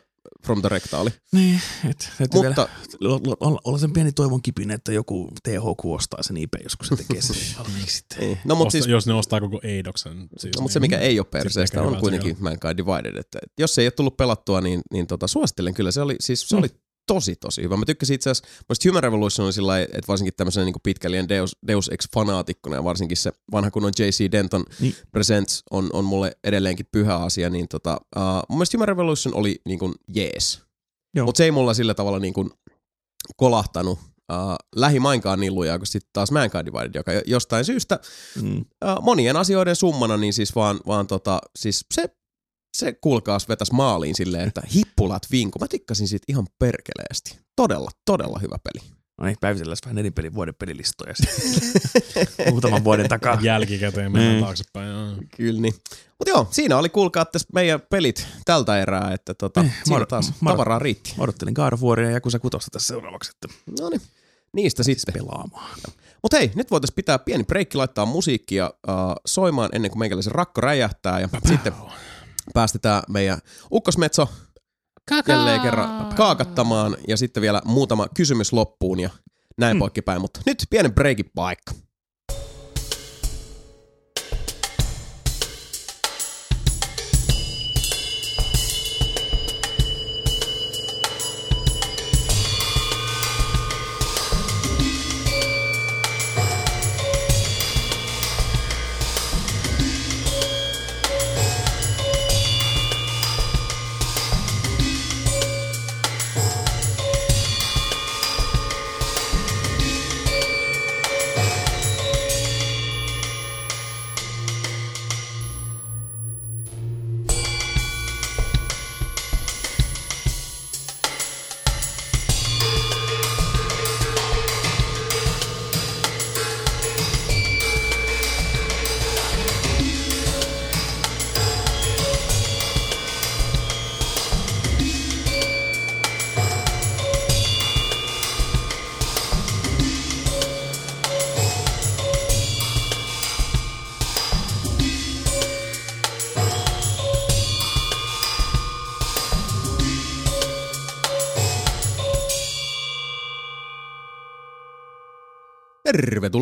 from 0.46 0.62
the 0.62 0.70
rectaali. 0.70 1.10
Niin, 1.32 1.62
et, 1.90 2.10
täytyy 2.18 2.42
Mutta 2.42 2.68
vielä 3.02 3.16
olla, 3.16 3.38
olla, 3.40 3.60
olla 3.64 3.78
sen 3.78 3.94
pieni 3.94 4.12
toivon 4.12 4.42
kipinä, 4.42 4.74
että 4.74 4.92
joku 4.92 5.32
THQ 5.44 5.86
ostaa 5.86 6.24
sen 6.24 6.38
IP, 6.38 6.54
joskus 6.64 6.88
se 6.88 6.96
tekee 6.96 7.22
sen 7.22 7.36
valmiiksi 7.60 8.04
niin. 8.20 8.38
no, 8.46 8.56
mutta 8.56 8.68
Osta, 8.68 8.72
siis, 8.72 8.88
jos 8.88 9.08
ne 9.08 9.14
ostaa 9.14 9.40
koko 9.40 9.60
Eidoksen. 9.64 10.28
Siis 10.38 10.56
no, 10.56 10.62
mutta 10.62 10.74
se 10.74 10.80
mikä 10.80 11.00
ei 11.00 11.20
ole 11.20 11.28
perseestä 11.32 11.82
on 11.82 11.98
kuitenkin 11.98 12.38
Mankind 12.40 12.78
Divided. 12.78 13.16
Että 13.16 13.40
että 13.44 13.62
jos 13.62 13.76
se 13.76 13.82
ei 13.82 13.86
ole 13.86 13.92
tullut 13.92 14.18
pelattua, 14.18 14.62
niin, 14.62 14.82
niin 14.92 15.08
tota, 15.08 15.28
suosittelen 15.28 15.74
kyllä. 15.74 15.92
Se 15.92 16.02
oli, 16.02 16.16
siis, 16.20 16.50
se 16.50 16.56
oli 16.56 16.68
tosi 17.08 17.36
tosi 17.36 17.62
hyvä. 17.62 17.78
Mä 17.78 17.86
tykkäsin 17.86 18.14
itse 18.16 18.30
asiassa, 18.30 18.54
musta 18.70 18.90
Human 18.90 19.04
Revolution 19.04 19.46
oli 19.46 19.54
sillä 19.54 19.68
lailla, 19.68 19.86
että 19.94 20.08
varsinkin 20.08 20.34
tämmöisen 20.38 20.66
niin 20.66 20.76
pitkälien 20.84 21.30
Deus, 21.30 21.58
Deus 21.68 21.90
Ex-fanaatikkona 21.90 22.76
ja 22.76 22.84
varsinkin 22.84 23.18
se 23.18 23.32
vanha 23.52 23.72
kunnon 23.72 23.92
J.C. 24.00 24.32
Denton 24.32 24.64
Niin. 24.80 24.96
Presents 25.12 25.64
on, 25.72 25.90
on 25.94 26.06
mulle 26.06 26.32
edelleenkin 26.44 26.86
pyhä 26.92 27.16
asia, 27.18 27.50
niin 27.50 27.68
tota, 27.68 27.98
uh, 28.16 28.22
mun 28.50 28.58
mielestä 28.58 28.78
Human 28.78 28.88
Revolution 28.88 29.36
oli 29.36 29.62
niin 29.66 29.80
kuin 29.80 29.94
jees. 30.16 30.62
Mutta 31.26 31.38
se 31.38 31.44
ei 31.44 31.52
mulla 31.52 31.74
sillä 31.74 31.94
tavalla 31.94 32.20
niin 32.20 32.34
kuin 32.34 32.50
kolahtanut 33.36 34.00
uh, 34.00 34.56
lähimainkaan 34.76 35.40
niin 35.40 35.56
lujaa 35.56 35.78
kuin 35.78 35.88
sitten 35.88 36.10
taas 36.14 36.32
Mankind 36.32 36.66
Divided, 36.66 36.92
joka 36.96 37.14
jo- 37.14 37.22
jostain 37.26 37.66
syystä 37.66 38.00
Mm. 38.42 38.58
uh, 38.58 38.66
monien 39.02 39.38
asioiden 39.38 39.76
summana, 39.76 40.18
niin 40.18 40.34
siis 40.34 40.56
vaan, 40.56 40.80
vaan 40.88 41.08
tota, 41.08 41.40
siis 41.60 41.86
se, 41.94 42.10
se 42.78 42.94
kuulkaas 43.02 43.50
vetäs 43.50 43.72
maaliin 43.72 44.16
silleen, 44.16 44.48
että 44.48 44.62
hippulat 44.76 45.28
vinku. 45.32 45.60
Mä 45.60 45.68
tikkasin 45.68 46.08
siitä 46.08 46.26
ihan 46.28 46.48
perkeleesti. 46.60 47.40
Todella, 47.56 47.92
todella 48.06 48.40
hyvä 48.40 48.56
peli. 48.64 48.92
No 49.18 49.26
niin, 49.26 49.38
päiviselläs 49.42 49.80
vähän 49.86 49.96
nelinpelin 49.96 50.34
vuoden 50.34 50.56
pelilistoja 50.56 51.14
sitten. 51.16 52.28
muutaman 52.52 52.84
vuoden 52.84 53.10
takaa. 53.10 53.38
Jälkikäteen 53.42 54.12
mennään 54.12 54.34
Niin. 54.34 54.44
taaksepäin. 54.44 54.90
joo. 54.90 55.08
Kyllä 55.38 55.62
niin. 55.62 55.74
Mutta 56.20 56.30
joo, 56.30 56.48
siinä 56.52 56.78
oli 56.78 56.90
kuulkaa 56.90 57.26
tässä 57.26 57.48
meidän 57.54 57.82
pelit 57.90 58.28
tältä 58.46 58.80
erää, 58.82 59.14
että 59.14 59.34
tota, 59.34 59.62
Eh, 59.62 59.74
siinä 59.84 60.00
mar- 60.00 60.06
taas 60.06 60.30
mar- 60.46 60.48
tavaraa 60.52 60.80
riitti. 60.80 61.14
Mä 61.18 61.24
odottelin 61.24 61.54
Waria 61.82 62.06
ja 62.08 62.12
Jakusa 62.14 62.40
kutosta 62.40 62.70
tässä 62.72 62.88
seuraavaksi, 62.88 63.32
että 63.36 63.48
No 63.82 63.90
niin, 63.90 64.02
niistä 64.54 64.84
sitten. 64.84 65.14
pelaamaan. 65.14 65.80
Mutta 66.22 66.38
hei, 66.38 66.52
nyt 66.56 66.72
voitaisiin 66.72 66.96
pitää 66.96 67.20
pieni 67.20 67.44
breikki, 67.44 67.78
laittaa 67.78 68.06
musiikkia 68.06 68.68
uh, 68.88 68.94
soimaan 69.26 69.70
ennen 69.74 69.92
kuin 69.92 70.00
meikäläisen 70.00 70.32
rakko 70.32 70.62
räjähtää 70.62 71.20
ja 71.20 71.30
sitten 71.48 71.74
päästetään 72.54 73.04
meidän 73.10 73.40
ukkosmetso 73.72 74.30
jälleen 75.28 75.62
kerran 75.62 76.16
kaakattamaan 76.16 76.98
ja 77.08 77.18
sitten 77.18 77.42
vielä 77.42 77.62
muutama 77.66 78.08
kysymys 78.16 78.54
loppuun 78.54 79.00
ja 79.00 79.10
näin 79.58 79.78
mm. 79.78 79.80
poikkipäin. 79.80 80.22
Mutta 80.22 80.40
nyt 80.46 80.66
pienen 80.70 80.94
breikin 80.94 81.32
paikka. 81.36 81.72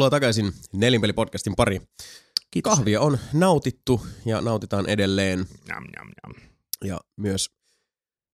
Tervetuloa 0.05 0.19
takaisin 0.19 0.53
Nelinpeli-podcastin 0.73 1.55
pari. 1.55 1.81
Kiitos. 2.51 2.73
Kahvia 2.73 3.01
on 3.01 3.17
nautittu 3.33 4.01
ja 4.25 4.41
nautitaan 4.41 4.89
edelleen 4.89 5.39
Jam, 5.67 5.83
jam, 5.95 6.07
jam. 6.23 6.49
ja 6.83 6.99
myös 7.17 7.49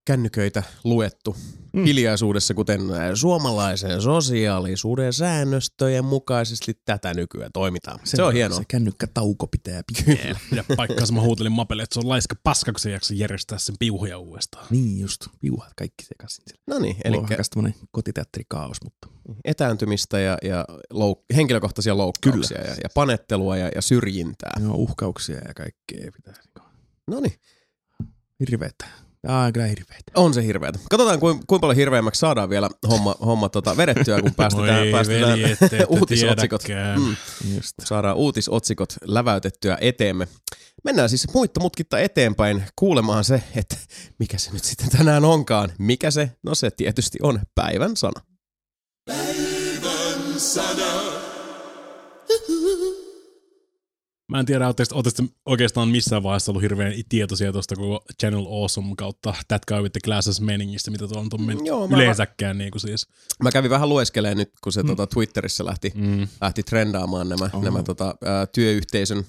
kännyköitä 0.06 0.64
luettu 0.84 1.36
Mm. 1.74 1.84
hiljaisuudessa, 1.84 2.54
kuten 2.54 2.82
suomalaisen 3.16 4.02
sosiaalisuuden 4.02 5.14
säännöstöjen 5.14 6.06
mukaisesti 6.06 6.74
tätä 6.86 7.14
nykyään 7.14 7.52
toimitaan. 7.54 8.00
Se, 8.04 8.16
se 8.16 8.24
on 8.24 8.34
hienoa. 8.34 8.58
Se 8.58 8.64
kännykkätauko 8.68 9.48
pitää 9.48 9.82
pitää. 9.96 10.36
Ja 10.56 10.64
paikkaansa 10.78 11.14
mä 11.14 11.22
huutelin 11.22 11.52
Mapelle, 11.52 11.84
että 11.84 11.94
se 11.94 12.00
on 12.00 12.10
laiska 12.10 12.36
paska, 12.44 12.72
kun 12.72 12.80
se 12.80 12.92
jaksa 12.92 13.14
järjestää 13.14 13.58
sen 13.58 13.76
piuhuja 13.80 14.18
uudestaan. 14.18 14.68
niin 14.70 15.00
just, 15.00 15.28
piuhat 15.40 15.74
kaikki 15.78 16.06
sekaisin. 16.06 16.44
No 16.68 16.80
niin, 16.80 16.96
Eli 17.04 17.18
tämmönen 17.54 17.76
kotiteatterikaos, 17.92 18.78
mutta 18.84 19.08
etääntymistä 19.46 20.20
ja, 20.20 20.38
ja 20.44 20.66
louk- 20.94 21.36
henkilökohtaisia 21.36 21.98
loukkauksia 21.98 22.62
ja, 22.62 22.72
ja 22.84 22.90
panettelua 22.96 23.58
ja, 23.58 23.72
ja 23.76 23.82
syrjintää. 23.82 24.52
joo, 24.64 24.76
uhkauksia 24.76 25.38
ja 25.48 25.54
kaikkea 25.54 26.12
pitää. 26.16 26.34
niinku- 26.46 26.70
No 27.08 27.20
niin, 27.20 27.34
Hirveetä. 28.40 28.86
Aa, 29.28 29.52
kyllä 29.52 29.66
hirveetä. 29.66 30.12
on 30.16 30.34
se 30.34 30.44
hirveätä. 30.46 30.80
Katsotaan, 30.90 31.20
kuinka 31.20 31.44
kuin 31.48 31.62
paljon 31.62 31.76
hirveämmäksi 31.76 32.20
saadaan 32.20 32.50
vielä 32.50 32.70
homma, 32.90 33.16
homma 33.26 33.50
tota 33.50 33.78
vedettyä, 33.78 34.22
kun 34.22 34.36
päästetään, 34.36 34.82
Oi, 34.82 34.92
päästetään 34.92 35.40
veli, 35.40 35.52
ette, 35.52 35.66
ette 35.66 35.86
uutisotsikot. 36.00 36.64
Mm. 36.98 37.16
Just. 37.56 37.74
saadaan 37.84 38.16
uutisotsikot 38.18 38.94
läväytettyä 39.06 39.78
eteemme. 39.82 40.28
Mennään 40.84 41.10
siis 41.10 41.34
muitta 41.34 41.60
mutkitta 41.60 42.00
eteenpäin 42.00 42.64
kuulemaan 42.76 43.24
se, 43.24 43.44
että 43.56 43.76
mikä 44.20 44.38
se 44.38 44.52
nyt 44.52 44.64
sitten 44.64 44.90
tänään 44.90 45.26
onkaan. 45.26 45.72
Mikä 45.80 46.12
se? 46.12 46.32
No 46.44 46.56
se 46.56 46.72
tietysti 46.72 47.20
on 47.22 47.40
päivän 47.56 47.98
sana. 47.98 48.22
Mä 54.32 54.40
en 54.40 54.46
tiedä, 54.46 54.68
ootteko 54.68 55.02
te 55.02 55.24
oikeastaan 55.46 55.90
missään 55.90 56.24
vaiheessa 56.24 56.52
ollut 56.52 56.62
hirveän 56.62 56.94
tietoisia 57.10 57.52
tuosta 57.52 57.76
koko 57.76 58.06
Channel 58.20 58.46
Awesome 58.46 58.94
kautta 58.98 59.34
That 59.48 59.62
Guy 59.68 59.82
with 59.82 59.92
the 59.94 60.00
Glasses 60.04 60.42
meningistä, 60.42 60.92
mitä 60.92 61.08
tuolla 61.08 61.22
on 61.22 61.30
tuon 61.30 61.66
Joo, 61.66 61.88
mä- 61.88 61.96
yleensäkään 61.96 62.58
niin 62.58 62.72
kuin 62.72 62.82
siis. 62.82 63.08
Mä 63.44 63.52
kävin 63.52 63.72
vähän 63.72 63.90
lueskeleen 63.90 64.38
nyt, 64.38 64.52
kun 64.64 64.72
se 64.74 64.84
mm. 64.84 64.88
tota, 64.88 65.08
Twitterissä 65.08 65.66
lähti, 65.66 65.92
Mm. 65.96 66.28
lähti 66.42 66.64
trendaamaan 66.64 67.30
nämä, 67.30 67.50
Oho. 67.54 67.64
nämä 67.64 67.84
tota, 67.84 68.16
ää, 68.26 68.46
työyhteisön 68.48 69.24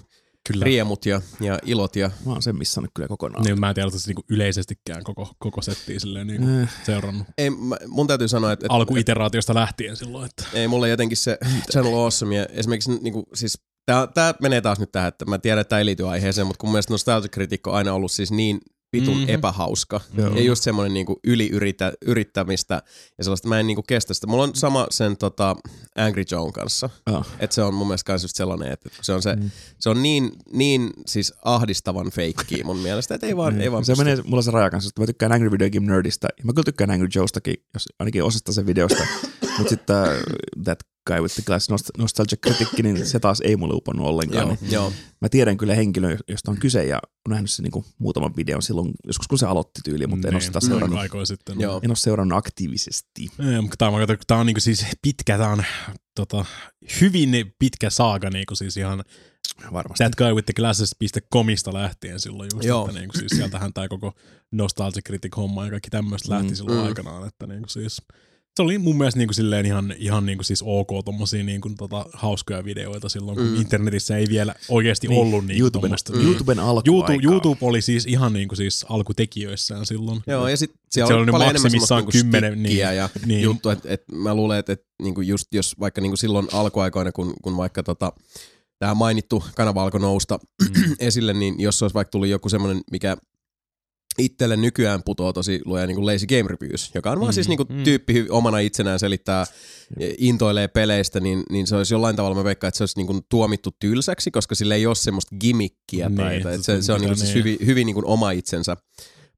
Kyllä. 0.49 0.65
riemut 0.65 1.07
ja, 1.07 1.21
ja 1.41 1.59
ilot 1.65 1.97
ja 1.97 2.11
Mä 2.27 2.33
oon 2.33 2.43
sen 2.43 2.57
missannut 2.57 2.91
kyllä 2.95 3.09
kokonaan. 3.09 3.45
Niin, 3.45 3.61
mä 3.61 3.69
en 3.69 3.75
tiedä, 3.75 3.87
että 3.87 3.99
niinku 4.07 4.25
yleisestikään 4.29 5.05
koko, 5.05 5.29
koko 5.39 5.63
settiä 5.63 5.99
silleen 6.01 6.27
niinku 6.27 6.49
Eh. 6.49 6.69
seurannut. 6.87 7.27
ei, 7.39 7.51
mä, 7.51 7.77
mun 7.89 8.07
täytyy 8.07 8.29
sanoa, 8.29 8.53
että, 8.53 8.67
että 8.67 8.75
Alkuiteraatiosta 8.75 9.55
lähtien 9.55 9.97
silloin, 9.97 10.25
että 10.27 10.45
ei 10.53 10.69
mulle 10.69 10.89
jotenkin 10.89 11.17
se 11.17 11.39
Channel 11.73 11.95
Awesome 11.95 12.37
ja 12.37 12.47
esimerkiksi 12.47 12.91
niinku, 13.03 13.25
siis 13.35 13.59
tää, 13.87 14.07
tää 14.07 14.35
menee 14.43 14.61
taas 14.61 14.81
nyt 14.81 14.93
tähän, 14.93 15.09
että 15.09 15.25
mä 15.25 15.39
tiedän, 15.39 15.61
että 15.61 15.69
tää 15.69 15.79
ei 15.79 15.85
liity 15.87 16.07
aiheeseen, 16.09 16.47
mutta 16.47 16.59
kun 16.61 16.69
mun 16.69 16.73
mielestä 16.75 16.93
Nostalgia 16.95 17.29
Critic 17.29 17.67
on 17.67 17.75
aina 17.75 17.93
ollut 17.95 18.13
siis 18.13 18.31
niin 18.33 18.61
vitun 18.97 19.15
Mhm. 19.15 19.21
mm-hmm. 19.21 19.35
epähauska. 19.35 20.01
Joo. 20.19 20.35
Ja 20.35 20.43
just 20.43 20.63
semmoinen 20.63 20.95
niinku 20.95 21.21
yliyrittä, 21.27 21.93
yrittämistä 22.07 22.83
ja 23.19 23.25
sellaista, 23.25 23.49
mä 23.49 23.61
en 23.61 23.67
niinku 23.67 23.83
kestä 23.83 24.15
sitä. 24.15 24.27
Mulla 24.27 24.43
on 24.43 24.55
sama 24.55 24.87
sen 24.91 25.17
tota, 25.17 25.57
Angry 25.97 26.25
Joan 26.31 26.53
kanssa. 26.53 26.91
Ah. 27.07 27.27
Että 27.41 27.55
se 27.55 27.63
on 27.63 27.75
mun 27.75 27.87
mielestä 27.87 28.07
kans 28.07 28.23
just 28.25 28.37
sellainen, 28.37 28.73
että 28.73 28.91
se 29.03 29.13
on, 29.13 29.23
se, 29.23 29.37
mm. 29.37 29.51
se 29.79 29.91
on 29.91 30.03
niin, 30.03 30.33
niin 30.53 30.91
siis 31.07 31.35
ahdistavan 31.45 32.11
feikkiä 32.11 32.65
mun 32.65 32.77
mielestä, 32.79 33.15
että 33.15 33.27
ei 33.27 33.37
vaan, 33.37 33.61
ei 33.61 33.73
vaan 33.73 33.85
se 33.85 33.93
pysty. 33.93 34.05
menee 34.05 34.23
mulla 34.25 34.43
se 34.43 34.51
raja 34.51 34.71
kanssa, 34.71 34.89
että 34.89 35.01
mä 35.03 35.07
tykkään 35.07 35.33
Angry 35.33 35.51
Video 35.51 35.71
Game 35.71 35.87
Nerdistä. 35.93 36.29
Ja 36.39 36.45
mä 36.45 36.53
kyllä 36.53 36.65
tykkään 36.65 36.91
Angry 36.91 37.09
Joestakin, 37.15 37.55
jos 37.75 37.89
ainakin 37.99 38.25
osasta 38.25 38.53
sen 38.53 38.67
videosta. 38.67 39.07
Mutta 39.59 39.71
sitten 39.71 39.97
uh, 39.97 40.63
That 40.65 40.79
Guy 41.07 41.21
with 41.21 41.35
the 41.35 41.43
Glass 41.47 41.71
Nost- 41.71 41.99
Nostalgia 42.03 42.37
Critic, 42.47 42.69
niin 42.83 43.07
se 43.07 43.21
taas 43.21 43.41
ei 43.41 43.57
mulle 43.57 43.75
uponnut 43.77 44.07
ollenkaan. 44.07 44.47
Joo, 44.49 44.57
Niin 44.61 44.73
joo. 44.73 44.93
mä 45.21 45.29
tiedän 45.29 45.57
kyllä 45.57 45.75
henkilön, 45.75 46.19
josta 46.29 46.51
on 46.51 46.57
kyse 46.59 46.85
ja 46.85 46.99
on 47.27 47.31
nähnyt 47.31 47.51
sen 47.51 47.63
niinku 47.63 47.85
muutaman 47.99 48.37
videon 48.37 48.63
silloin, 48.63 48.91
joskus 49.07 49.29
kun 49.29 49.39
se 49.39 49.47
aloitti 49.47 49.81
tyyli, 49.85 50.07
mutta 50.07 50.29
en 50.29 50.35
ole 50.35 50.41
sitä 50.41 50.59
niin, 50.63 50.69
seurannut. 50.71 50.99
aikoja 50.99 51.27
sitten. 51.27 51.61
Joo. 51.61 51.81
En 51.85 51.91
ole 51.91 51.97
seurannut 51.97 52.39
aktiivisesti. 52.39 53.29
Tämä 53.79 53.91
on, 53.91 53.99
tää 54.27 54.39
on 54.39 54.47
niinku 54.47 54.61
siis 54.61 54.87
pitkä, 55.03 55.39
tämä 55.39 55.51
on 55.51 55.65
tota, 56.15 56.45
hyvin 57.01 57.55
pitkä 57.59 57.91
saaga 57.91 58.31
niinku 58.31 58.55
siis 58.57 58.77
ihan 58.77 59.05
Varmasti. 59.73 60.05
That 60.05 60.15
Guy 60.17 60.33
with 60.35 60.47
the 60.47 60.53
Glasses.comista 60.57 61.75
lähtien 61.75 62.21
silloin 62.21 62.51
just, 62.55 62.65
Joo. 62.65 62.87
että 62.89 62.99
niinku 63.01 63.19
siis 63.19 63.33
sieltähän 63.37 63.73
tämä 63.73 63.89
koko 63.89 64.13
Nostalgia 64.53 65.03
Critic 65.07 65.37
homma 65.37 65.65
ja 65.65 65.71
kaikki 65.71 65.91
tämmöistä 65.91 66.31
lähti 66.31 66.49
Mm, 66.49 66.55
silloin 66.55 66.79
mm. 66.79 66.85
aikanaan, 66.85 67.29
että 67.29 67.47
niinku 67.47 67.69
siis 67.69 68.03
se 68.57 68.63
oli 68.63 68.79
mun 68.79 68.97
mielestä 68.99 69.19
niinku 69.19 69.35
silleen 69.35 69.67
ihan, 69.67 69.95
ihan 69.99 70.27
niinku 70.27 70.45
siis 70.45 70.63
ok 70.67 70.89
tommosia 71.05 71.45
niinku 71.45 71.71
tota 71.79 72.07
hauskoja 72.13 72.65
videoita 72.65 73.09
silloin, 73.09 73.37
kun 73.39 73.47
Mm. 73.47 73.57
internetissä 73.57 74.17
ei 74.17 74.27
vielä 74.29 74.55
oikeasti 74.69 75.09
niin, 75.09 75.21
ollut 75.21 75.47
niinku 75.47 75.61
YouTuben, 75.63 75.89
tommosta. 75.89 76.13
mm. 76.13 76.27
YouTuben 76.27 76.59
alku 76.59 76.83
YouTube, 76.87 77.19
YouTube 77.23 77.59
oli 77.67 77.83
siis 77.83 78.07
ihan 78.07 78.33
niinku 78.33 78.57
siis 78.57 78.87
alkutekijöissään 78.89 79.87
silloin. 79.87 80.21
Joo, 80.27 80.49
ja 80.49 80.57
sitten 80.57 80.81
siellä 80.91 81.09
Se 81.09 81.15
on 81.15 81.23
oli 81.23 81.31
paljon 81.33 81.51
enemmän 81.51 81.63
maksimissaan 81.63 81.99
niinku 82.01 82.13
10, 82.13 82.53
stikkiä 82.53 82.89
niin, 82.89 82.97
ja 82.97 83.09
niin. 83.27 83.43
juttu, 83.43 83.69
että 83.71 83.89
et 83.89 84.03
mä 84.13 84.35
luulen, 84.35 84.59
että 84.59 84.73
et, 84.73 84.83
niinku 85.03 85.21
just 85.21 85.47
jos 85.55 85.81
vaikka 85.81 86.01
niinku 86.01 86.17
silloin 86.17 86.49
alkuaikoina, 86.53 87.13
kun, 87.13 87.35
kun 87.43 87.57
vaikka 87.57 87.83
tota, 87.83 88.13
tämä 88.79 88.95
mainittu 88.95 89.45
kanava 89.55 89.83
alkoi 89.83 90.01
nousta 90.01 90.39
Mm. 90.63 90.95
esille, 90.99 91.33
niin 91.33 91.61
jos 91.61 91.83
olisi 91.83 91.95
vaikka 91.95 92.11
tullut 92.11 92.29
joku 92.29 92.49
semmoinen, 92.49 92.83
mikä 92.91 93.17
itselle 94.19 94.57
nykyään 94.57 95.03
putoo 95.03 95.33
tosi 95.33 95.61
luja 95.65 95.87
niin 95.87 95.95
kuin 95.95 96.07
Lazy 96.07 96.27
Game 96.27 96.49
Reviews, 96.49 96.91
joka 96.95 97.11
on 97.11 97.21
vaan 97.21 97.31
Mm, 97.31 97.35
siis 97.35 97.49
niin 97.49 97.57
kuin 97.57 97.69
mm. 97.73 97.85
tyyppi 97.85 98.27
omana 98.31 98.59
itsenään 98.59 98.99
selittää, 98.99 99.47
intoilee 100.19 100.69
peleistä, 100.69 101.21
niin, 101.21 101.43
niin 101.51 101.67
se 101.67 101.77
olisi 101.77 101.95
jollain 101.95 102.17
tavalla, 102.17 102.37
mä 102.37 102.45
veikkaan, 102.45 102.69
että 102.69 102.77
se 102.77 102.83
olisi 102.83 102.99
niin 102.99 103.07
kuin 103.07 103.21
tuomittu 103.29 103.71
tylsäksi, 103.81 104.31
koska 104.31 104.55
sillä 104.55 104.75
ei 104.75 104.87
ole 104.87 104.95
semmoista 104.95 105.37
gimmickiä 105.41 106.09
Niin, 106.09 106.17
tai, 106.17 106.41
tai 106.41 106.59
se, 106.63 106.83
se 106.83 106.93
on 106.93 107.01
mitä 107.01 107.11
niin 107.11 107.19
kuin 107.19 107.27
siis 107.27 107.35
hyvin, 107.35 107.59
hyvin 107.67 107.87
niin 107.87 107.95
kuin 107.95 108.07
oma 108.07 108.31
itsensä. 108.31 108.77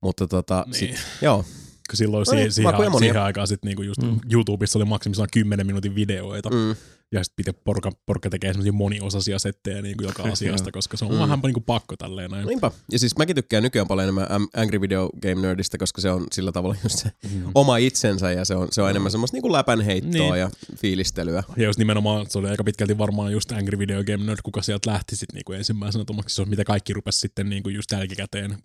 Mutta 0.01 0.27
tota, 0.27 0.65
Niin. 0.67 0.75
sit, 0.75 0.97
joo, 1.23 1.45
kun 1.91 1.97
silloin 1.97 2.25
No 2.27 2.33
niin, 2.33 2.53
siihen, 2.53 2.73
siihen, 3.03 3.23
aikaan 3.23 3.49
sit 3.49 3.65
niinku 3.65 3.83
just 3.83 4.03
mm. 4.03 4.21
YouTubessa 4.33 4.79
oli 4.79 4.85
maksimissaan 4.85 5.29
10 5.33 5.67
minuutin 5.67 5.95
videoita, 5.95 6.51
mm. 6.51 6.77
Mm, 7.15 7.19
ja 7.19 7.25
sitten 7.25 7.37
pitää 7.37 7.61
porka, 7.65 7.93
porka 8.07 8.31
tekee 8.31 8.53
semmoisia 8.53 8.73
moniosaisia 8.73 9.39
settejä 9.39 9.83
niinku 9.83 10.05
joka 10.05 10.23
asiasta, 10.33 10.73
koska 10.73 10.97
se 10.97 11.05
on 11.05 11.11
Mm. 11.11 11.17
mm. 11.17 11.21
vähän 11.23 11.39
niinku 11.43 11.61
pakko 11.61 11.97
tälleen 11.97 12.31
näin. 12.31 12.47
niinpä. 12.47 12.71
Ja 12.93 12.99
siis 12.99 13.17
mäkin 13.19 13.37
tykkään 13.37 13.63
nykyään 13.63 13.89
paljon 13.89 14.03
enemmän 14.05 14.27
Angry 14.57 14.81
Video 14.81 15.11
Game 15.23 15.35
Nerdistä, 15.43 15.79
koska 15.79 16.01
se 16.01 16.11
on 16.11 16.27
sillä 16.33 16.53
tavalla 16.53 16.77
just 16.83 16.99
se 16.99 17.11
Mm. 17.35 17.51
oma 17.55 17.77
itsensä 17.77 18.33
ja 18.33 18.45
se 18.45 18.55
on, 18.55 18.69
se 18.73 18.83
on 18.83 18.91
enemmän 18.91 19.11
semmoista 19.11 19.35
niin 19.35 19.43
kuin 19.43 19.53
läpänheittoa 19.53 20.11
Niin. 20.31 20.39
ja 20.41 20.51
fiilistelyä. 20.77 21.43
Ja 21.57 21.65
just 21.65 21.79
nimenomaan 21.79 22.27
se 22.31 22.39
oli 22.39 22.49
aika 22.49 22.65
pitkälti 22.65 22.99
varmaan 22.99 23.33
just 23.33 23.53
Angry 23.53 23.79
Video 23.79 24.05
Game 24.05 24.25
Nerd, 24.25 24.39
kuka 24.45 24.63
sieltä 24.63 24.91
lähti 24.91 25.17
sit 25.17 25.33
niinku 25.33 25.53
ensimmäisenä 25.53 26.05
tommoksi, 26.05 26.35
se 26.37 26.43
on 26.43 26.49
mitä 26.49 26.65
kaikki 26.65 26.93
rupesi 26.93 27.19
sitten 27.19 27.49
niinku 27.49 27.69
just 27.69 27.93
jälkikäteen 27.93 28.59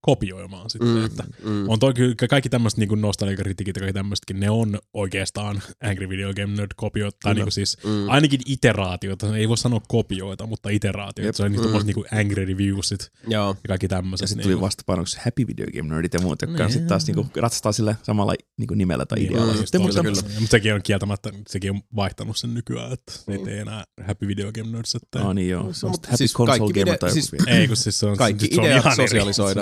kopioimaan 0.00 0.70
sitten, 0.70 0.88
mm. 0.88 1.04
että 1.04 1.24
mm. 1.44 1.68
on 1.68 1.78
toi 1.78 1.94
kyllä 1.94 2.14
kaikki 2.30 2.48
tämmöiset 2.48 2.78
niinku 2.78 2.94
nostalgiakritiikit 2.94 3.76
ja 3.76 3.80
kaikki 3.80 3.92
tämmöisetkin, 3.94 4.40
ne 4.40 4.50
on 4.50 4.78
oikeastaan 4.94 5.62
Angry 5.82 6.08
Video 6.08 6.34
Game 6.34 6.56
Nerd 6.56 6.70
kopioita, 6.76 7.16
tai 7.22 7.34
niinku 7.34 7.50
siis 7.50 7.76
Mm. 7.84 8.08
ainakin 8.08 8.40
iteraatioita, 8.46 9.36
ei 9.36 9.48
voi 9.48 9.58
sanoa 9.58 9.80
kopioita, 9.88 10.46
mutta 10.46 10.68
iteraatioita, 10.68 11.28
Jep. 11.28 11.34
se 11.34 11.42
on 11.42 11.52
niitä 11.52 11.66
Mm. 11.68 11.74
mm. 11.78 11.86
niinku 11.86 12.04
Angry 12.12 12.44
Reviewsit 12.44 13.10
Joo. 13.28 13.48
ja 13.48 13.68
kaikki 13.68 13.88
tämmöiset. 13.88 14.24
Ja 14.24 14.28
sitten 14.28 14.42
tuli 14.42 14.60
vastapainoksi 14.60 15.18
Happy 15.24 15.46
Video 15.46 15.66
Game 15.76 15.94
Nerdit 15.94 16.14
ja 16.14 16.20
muut, 16.20 16.42
jotka 16.42 16.68
sitten 16.68 16.88
taas 16.88 17.06
niinku 17.06 17.26
ratsastaa 17.36 17.72
sillä 17.72 17.94
samalla 18.02 18.34
niinku 18.58 18.74
nimellä 18.74 19.06
tai 19.06 19.18
Niin, 19.18 19.30
idealla. 19.32 19.52
mm, 19.52 19.58
Sitten, 19.58 19.80
mutta, 19.80 20.02
kyllä. 20.02 20.22
Mutta 20.22 20.50
sekin 20.50 20.74
on 20.74 20.82
kieltämättä, 20.82 21.30
sekin 21.48 21.70
on 21.70 21.80
vaihtanut 21.96 22.36
sen 22.36 22.54
nykyään, 22.54 22.92
että 22.92 23.12
niitä 23.26 23.50
ei 23.50 23.58
enää 23.58 23.84
Happy 24.06 24.26
Video 24.28 24.52
Game 24.52 24.70
Nerds, 24.70 24.94
että 24.94 25.18
No 25.18 25.32
niin 25.32 25.48
joo, 25.48 25.72
se 25.72 25.86
on 25.86 25.90
No, 25.90 25.94
sitten 25.94 26.10
Happy 26.10 26.16
siis 26.16 26.32
Console 26.32 26.74
video- 26.74 26.96
tai 26.98 27.08
joku 27.10 27.20
siis- 27.20 27.32
ei 27.46 27.66
kun 27.68 27.76
siis 27.76 27.98
se 28.00 28.06
on, 28.06 28.16
Kaikki 28.16 28.46
ideat 28.52 28.84
ihan 28.84 28.96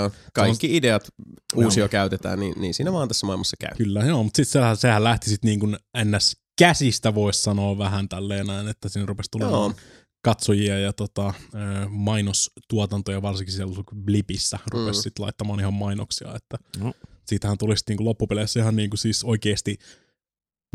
on- 0.05 0.13
Kaikki 0.33 0.77
ideat 0.77 1.09
uusio 1.55 1.89
käytetään, 1.89 2.41
niin, 2.41 2.55
niin 2.61 2.75
siinä 2.75 2.93
vaan 2.93 3.09
tässä 3.09 3.27
maailmassa 3.27 3.57
käy. 3.61 3.71
Kyllä, 3.77 4.01
joo, 4.01 4.23
mutta 4.23 4.37
sitten 4.37 4.53
sehän, 4.53 4.77
sehän 4.77 5.05
lähti 5.05 5.31
sitten 5.31 5.49
niin 5.49 5.61
kuin 5.61 5.77
ns. 6.05 6.37
käsistä 6.59 7.15
voisi 7.15 7.43
sanoa 7.43 7.79
vähän 7.79 8.09
tälleen 8.09 8.47
näin, 8.47 8.69
että 8.69 8.89
siinä 8.89 9.07
rupesi 9.07 9.31
tulemaan 9.31 9.71
Joo. 9.71 9.75
katsojia 10.25 10.79
ja 10.79 10.93
tota, 10.93 11.35
mainostuotantoja, 11.89 13.23
varsinkin 13.23 13.55
siellä 13.55 13.75
Blipissä 14.05 14.59
rupesi 14.71 14.99
Mm. 15.01 15.03
sitten 15.03 15.23
laittamaan 15.23 15.61
ihan 15.61 15.75
mainoksia, 15.75 16.35
että 16.37 16.57
No. 16.79 16.93
siitähän 17.27 17.59
tuli 17.59 17.77
sitten 17.77 17.97
niin 17.97 18.05
loppupeleissä 18.07 18.61
ihan 18.61 18.77
niin 18.77 18.91
kuin 18.91 18.99
siis 18.99 19.25
oikeasti 19.25 19.79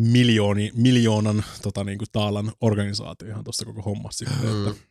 miljooni, 0.01 0.72
miljoonan 0.76 1.43
tota, 1.61 1.84
niin 1.84 1.97
kuin 1.97 2.07
taalan 2.11 2.51
organisaatio 2.61 3.27
ihan 3.27 3.43
tuosta 3.43 3.65
koko 3.65 3.81
hommasta. 3.81 4.18
Sitten, 4.26 4.49
Mm. 4.49 4.68
että 4.68 4.81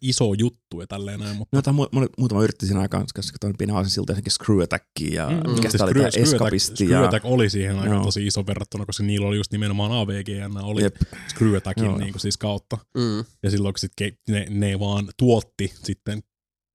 iso 0.00 0.34
juttu 0.38 0.80
ja 0.80 0.86
tälleen 0.86 1.20
näin, 1.20 1.36
mutta 1.36 1.56
No 1.56 1.58
jotain 1.58 1.76
mu- 1.76 2.00
mu- 2.04 2.12
muutama 2.18 2.42
yritti 2.42 2.66
siinä 2.66 2.80
aikaan, 2.80 3.06
koska 3.14 3.32
katsoin 3.32 3.54
pienen 3.58 3.76
aasin 3.76 3.90
siltä 3.90 4.10
jotenkin 4.12 4.32
Screw 4.32 4.62
Attackia 4.62 5.22
ja 5.22 5.30
Mm, 5.30 5.36
mikä 5.50 5.60
siis 5.60 5.72
sitä 5.72 5.84
oli 5.84 5.92
Screw- 5.92 5.98
tämä 5.98 6.10
Screw 6.10 6.24
Attack- 6.24 6.34
Escapisti. 6.34 6.74
Screw 6.84 6.90
Ja, 6.90 7.04
Attack 7.04 7.24
oli 7.24 7.50
siihen 7.50 7.76
aikaan 7.78 7.96
Joo. 7.96 8.04
tosi 8.04 8.26
iso 8.26 8.46
verrattuna, 8.46 8.86
koska 8.86 9.02
niillä 9.02 9.26
oli 9.26 9.36
just 9.36 9.52
nimenomaan 9.52 9.92
AVGN, 9.92 10.56
oli 10.64 10.82
Jep. 10.82 10.96
Screw 11.28 11.56
Attackin 11.56 11.84
Joo. 11.84 11.98
niin 11.98 12.12
kuin 12.12 12.20
siis 12.20 12.36
kautta. 12.38 12.78
Mm. 12.98 13.24
Ja 13.42 13.50
silloin 13.50 13.74
kun 13.74 13.78
sit 13.78 13.92
ke- 14.02 14.16
ne, 14.28 14.46
ne 14.50 14.80
vaan 14.80 15.08
tuotti 15.16 15.72
sitten. 15.82 16.22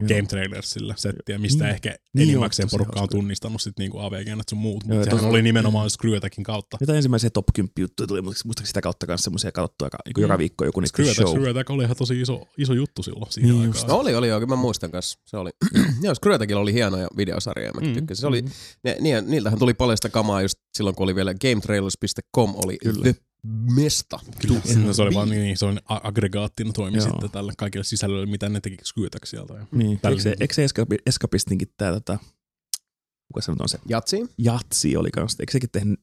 Game 0.07 0.21
Trailersille 0.27 0.93
settiä, 0.97 1.37
mistä 1.37 1.63
Niin. 1.63 1.73
ehkä 1.73 1.95
Niin 2.13 2.29
enimmäkseen 2.29 2.69
porukka 2.71 3.01
on 3.01 3.09
tunnistanut 3.09 3.61
sit 3.61 3.79
niinku 3.79 3.99
AVGn 3.99 4.41
sun 4.49 4.59
muut, 4.59 4.83
mutta 4.85 5.03
sehän 5.03 5.17
tosi- 5.19 5.29
oli 5.29 5.41
nimenomaan 5.41 5.89
Screw 5.89 6.15
Attackin 6.15 6.43
kautta. 6.43 6.77
Jotain 6.81 6.95
ensimmäisiä 6.97 7.29
top 7.29 7.45
10 7.55 7.71
juttuja 7.79 8.07
tuli, 8.07 8.21
mutta 8.21 8.41
muistaakseni 8.45 8.67
sitä 8.67 8.81
kautta 8.81 9.07
kanssa 9.07 9.23
semmoisia 9.23 9.51
katsottua 9.51 9.85
joka, 9.85 9.97
niin 10.05 10.21
joka 10.21 10.33
Mm. 10.33 10.37
viikko 10.37 10.65
joku 10.65 10.79
niistä 10.79 10.95
Screw 10.95 11.09
Attack, 11.09 11.27
show. 11.27 11.37
Screw 11.37 11.49
Attack 11.49 11.69
oli 11.69 11.83
ihan 11.83 11.97
tosi 11.97 12.21
iso, 12.21 12.47
iso 12.57 12.73
juttu 12.73 13.03
silloin 13.03 13.31
siihen 13.31 13.49
Niin 13.49 13.61
aikaan. 13.61 13.75
just. 13.77 13.87
No 13.87 13.95
oli, 13.95 14.15
oli 14.15 14.27
joo, 14.27 14.39
kyllä 14.39 14.55
mä 14.55 14.61
muistan 14.61 14.91
kanssa. 14.91 15.19
Se 15.25 15.37
oli. 15.37 15.49
Joo, 16.03 16.15
Screw 16.15 16.33
Attackilla 16.33 16.61
oli 16.61 16.73
hienoja 16.73 17.07
videosarjoja, 17.17 17.71
mä 17.73 17.87
Mm, 17.87 17.93
tykkäsin. 17.93 18.21
Se 18.21 18.27
oli, 18.27 18.43
ne, 18.83 18.97
ni- 19.01 19.21
niiltähän 19.21 19.59
tuli 19.59 19.73
paljon 19.73 19.97
sitä 19.97 20.09
kamaa 20.09 20.41
just 20.41 20.55
silloin, 20.77 20.95
kun 20.95 21.03
oli 21.03 21.15
vielä 21.15 21.33
GameTrailers.com 21.33 22.53
oli 22.65 22.77
Kyllä. 22.77 23.01
the 23.03 23.15
mesta. 23.75 24.19
Kyllä, 24.41 24.93
se 24.93 25.01
oli 25.01 25.13
vaan 25.15 25.29
niin, 25.29 25.57
se 25.57 25.65
on 25.65 25.79
a- 25.85 25.99
aggregaattina 26.03 26.71
toimi 26.73 26.97
Joo. 26.97 27.07
sitten 27.09 27.31
tälle 27.31 27.53
kaikille 27.57 27.83
sisällölle, 27.83 28.25
mitä 28.25 28.49
ne 28.49 28.61
teki 28.61 28.77
Attack 29.05 29.25
sieltä. 29.25 29.53
Ja 29.53 29.65
Niin. 29.71 29.99
Tällä 29.99 30.13
Eikö 30.13 30.23
se, 30.23 30.29
niinku- 30.29 30.43
eikö 30.43 30.53
se 30.53 30.63
Escapi, 30.63 30.95
Escapistinkin 31.05 31.67
tää, 31.77 31.91
tota, 31.91 32.17
kuka 33.27 33.41
se 33.41 33.51
nyt 33.51 33.61
on 33.61 33.69
se, 33.69 33.79
Jatsi? 33.89 34.25
Jatsi 34.37 34.97
oli 34.97 35.11
kanssa, 35.11 35.37
eikö 35.39 35.51
sekin 35.51 35.69
tehnyt 35.71 35.99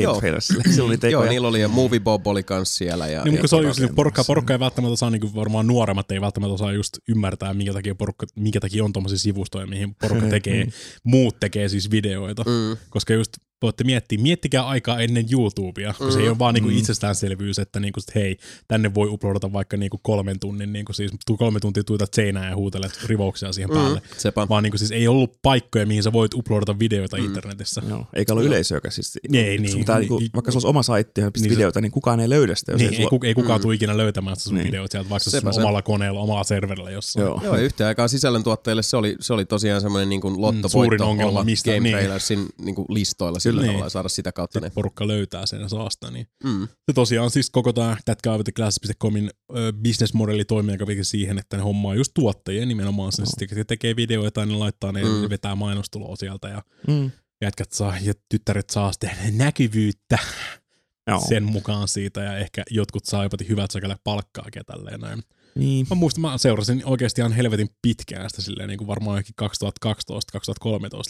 Game. 0.00 0.18
Trailersille? 0.18 0.62
Oli 0.82 0.98
Joo, 1.10 1.24
niillä 1.24 1.48
oli 1.48 1.60
ja 1.60 1.68
Movie 1.68 2.00
Bob 2.00 2.26
oli 2.26 2.42
kans 2.42 2.76
siellä. 2.76 3.08
Ja, 3.08 3.24
Niin, 3.24 3.34
ja 3.34 3.48
se 3.48 3.56
oli 3.56 3.64
tota- 3.64 3.68
just, 3.68 3.80
niin 3.80 3.94
porukka, 3.94 4.24
porukka 4.24 4.52
ei 4.54 4.60
välttämättä 4.60 4.92
osaa, 4.92 5.10
niin 5.10 5.34
varmaan 5.34 5.66
nuoremmat 5.66 6.10
ei 6.12 6.20
välttämättä 6.20 6.54
osaa 6.54 6.72
just 6.72 6.98
ymmärtää, 7.08 7.54
minkä 7.54 7.72
takia, 7.72 7.94
porukka, 7.94 8.26
minkä 8.36 8.60
takia 8.60 8.84
on 8.84 8.92
tuommoisia 8.92 9.18
sivustoja, 9.18 9.66
mihin 9.66 9.94
porukka 9.94 10.26
tekee, 10.30 10.66
muut 11.04 11.40
tekee 11.40 11.68
siis 11.68 11.90
videoita. 11.90 12.42
Mm. 12.46 12.76
Koska 12.90 13.14
just 13.14 13.32
voitte 13.62 13.84
miettiä, 13.84 14.18
miettikää 14.18 14.66
aikaa 14.66 15.00
ennen 15.00 15.26
YouTubea, 15.32 15.94
kun 15.98 16.12
se 16.12 16.20
ei 16.20 16.28
ole 16.28 16.38
vaan 16.38 16.54
niinku 16.54 16.68
itsestäänselvyys, 16.70 17.58
että 17.58 17.80
niinku, 17.80 18.00
sit, 18.00 18.14
hei, 18.14 18.36
tänne 18.68 18.94
voi 18.94 19.08
uploadata 19.08 19.52
vaikka 19.52 19.76
niinku 19.76 19.98
kolmen 20.02 20.40
tunnin, 20.40 20.72
niinku 20.72 20.92
siis 20.92 21.10
tuu 21.26 21.36
kolme 21.36 21.60
tuntia 21.60 21.84
tuitat 21.84 22.14
seinään 22.14 22.50
ja 22.50 22.56
huutelet 22.56 23.00
rivouksia 23.06 23.52
siihen 23.52 23.70
päälle. 23.70 23.98
Mm. 23.98 24.06
Sepä. 24.18 24.48
Vaan 24.48 24.62
niinku 24.62 24.78
siis 24.78 24.90
ei 24.90 25.08
ollut 25.08 25.42
paikkoja, 25.42 25.86
mihin 25.86 26.02
sä 26.02 26.12
voit 26.12 26.34
uploadata 26.34 26.78
videoita 26.78 27.16
mm. 27.16 27.24
internetissä. 27.24 27.82
Joo, 27.88 28.06
eikä 28.14 28.32
ollut 28.32 28.46
yleisöäkään. 28.46 28.92
Siis, 28.92 29.18
Ei, 29.32 29.58
niin. 29.58 29.78
pitää, 29.78 29.96
Niin, 29.96 30.00
niinku, 30.00 30.18
niin. 30.18 30.30
vaikka 30.34 30.50
sulla 30.50 30.56
olisi 30.58 30.68
oma 30.68 30.82
saitti 30.82 31.20
ja 31.20 31.30
Niin 31.40 31.50
videoita, 31.50 31.80
niin 31.80 31.92
kukaan 31.92 32.20
ei 32.20 32.28
löydä 32.28 32.54
sitä. 32.54 32.72
Jos 32.72 32.78
Niin, 32.80 32.90
ei, 32.90 32.96
sulla- 32.96 33.10
ku, 33.10 33.20
ei 33.22 33.34
kukaan 33.34 33.60
mm. 33.60 33.62
tule 33.62 33.74
ikinä 33.74 33.96
löytämään 33.96 34.36
sitä 34.36 34.44
sun 34.48 34.54
Niin. 34.54 34.66
videoita 34.66 34.92
sieltä, 34.92 35.10
vaikka 35.10 35.24
se 35.24 35.30
Sepä 35.30 35.48
on 35.48 35.54
se. 35.54 35.60
omalla 35.60 35.82
koneella, 35.82 36.20
omalla 36.20 36.44
serverillä 36.44 36.90
jossain. 36.90 37.24
Joo. 37.26 37.40
Joo, 37.44 37.56
ja 37.56 37.62
yhtä 37.62 37.86
aikaa 37.86 38.08
sisällöntuottajille 38.08 38.82
se 38.82 38.96
oli, 38.96 39.16
se 39.20 39.32
oli 39.32 39.44
tosiaan 39.44 39.80
semmoinen 39.80 40.08
niin 40.08 40.20
kuin 40.20 40.40
lottovoitto 40.40 40.68
suurin 40.68 41.02
ongelma, 41.02 41.30
olla 41.30 41.44
mistä- 41.44 41.70
Game 41.70 41.80
niin. 41.80 41.92
Trailersin 41.92 42.46
niin 42.64 42.74
listoilla 42.88 43.38
silloin 43.52 43.64
Kyllä. 43.64 43.72
tavallaan 43.72 43.90
saada 43.90 44.08
sitä 44.08 44.32
kautta 44.32 44.60
ne. 44.60 44.66
Sitten 44.66 44.74
porukka 44.74 45.08
löytää 45.08 45.46
sen 45.46 45.60
ja 45.60 45.68
saa 45.68 45.90
sitä. 45.90 46.10
Niin. 46.10 46.26
Mm. 46.44 46.62
Ja 46.62 46.94
tosiaan 46.94 47.30
siis 47.30 47.50
koko 47.50 47.72
tämä 47.72 47.96
thatguywiththeglasses.comin 48.04 49.30
ö, 49.56 49.72
business-modeli 49.72 50.44
toimii 50.44 50.72
aika 50.72 51.04
siihen, 51.04 51.38
että 51.38 51.56
ne 51.56 51.62
hommaa 51.62 51.94
just 51.94 52.10
tuottajia 52.14 52.66
nimenomaan 52.66 53.12
sen, 53.12 53.26
sitten, 53.26 53.58
ne 53.58 53.64
tekee 53.64 53.96
videoita 53.96 54.40
ja 54.40 54.46
ne 54.46 54.54
laittaa 54.54 54.92
ne 54.92 55.02
Mm. 55.02 55.30
vetää 55.30 55.54
mainostuloa 55.54 56.16
sieltä 56.16 56.48
ja 56.48 56.62
Mm. 56.88 57.10
jätkät 57.42 57.72
saa 57.72 57.98
ja 58.02 58.14
tyttäret 58.28 58.70
saa 58.70 58.92
sitten 58.92 59.10
näkyvyyttä 59.38 60.18
Joo. 61.06 61.20
sen 61.28 61.44
mukaan 61.44 61.88
siitä 61.88 62.20
ja 62.20 62.36
ehkä 62.38 62.62
jotkut 62.70 63.04
saa 63.04 63.22
jopa 63.22 63.36
hyvät 63.48 63.70
säkällä 63.70 63.96
palkkaa 64.04 64.46
ja 64.54 64.64
tälleen 64.64 65.00
näin. 65.00 65.22
Niin. 65.54 65.86
Mä 65.90 65.94
muistan, 65.96 66.22
mä 66.22 66.38
seurasin 66.38 66.82
oikeasti 66.84 67.20
ihan 67.20 67.32
helvetin 67.32 67.68
pitkään 67.82 68.30
sitä 68.30 68.42
silleen, 68.42 68.68
niin 68.68 68.78
kuin 68.78 68.88
varmaan 68.88 69.14
johonkin 69.14 69.34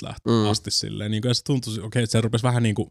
2012-2013 0.00 0.02
lähti 0.02 0.30
Mm. 0.30 0.50
asti 0.50 0.70
silleen. 0.70 1.10
Niin 1.10 1.22
kuin, 1.22 1.30
ja 1.30 1.34
se 1.34 1.42
tuntui, 1.44 1.72
okei, 1.72 1.84
okay, 1.86 2.06
se 2.06 2.20
rupesi 2.20 2.42
vähän 2.44 2.62
niin 2.62 2.74
kuin 2.74 2.88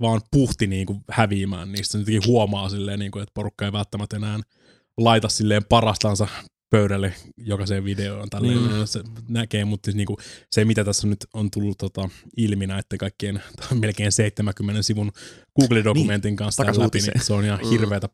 vaan 0.00 0.20
puhti 0.30 0.66
niin 0.66 0.86
kuin 0.86 1.00
häviämään 1.10 1.72
niistä. 1.72 1.92
Se 1.92 1.98
jotenkin 1.98 2.26
huomaa 2.26 2.68
silleen, 2.68 2.98
niin 2.98 3.10
kuin, 3.10 3.22
että 3.22 3.32
porukka 3.34 3.64
ei 3.64 3.72
välttämättä 3.72 4.16
enää 4.16 4.40
laita 4.98 5.28
silleen 5.28 5.64
parastansa 5.64 6.28
pöydälle 6.70 7.14
jokaiseen 7.36 7.84
videoon. 7.84 8.30
Tälleen, 8.30 8.58
mm. 8.58 8.68
se 8.84 9.02
näkee, 9.28 9.64
mutta 9.64 9.86
siis 9.86 9.96
niin 9.96 10.06
kuin, 10.06 10.16
se 10.50 10.64
mitä 10.64 10.84
tässä 10.84 11.06
nyt 11.06 11.26
on 11.34 11.50
tullut 11.50 11.78
tota, 11.78 12.08
ilmi 12.36 12.66
näiden 12.66 12.98
kaikkien 12.98 13.42
melkein 13.80 14.12
70 14.12 14.82
sivun 14.82 15.12
Google-dokumentin 15.60 16.28
niin, 16.28 16.36
kanssa 16.36 16.64
läpi, 16.66 16.98
niin 16.98 17.22
se 17.22 17.32
on 17.32 17.44
ihan 17.44 17.60
Mm. 17.62 17.70
hirveätä 17.70 18.08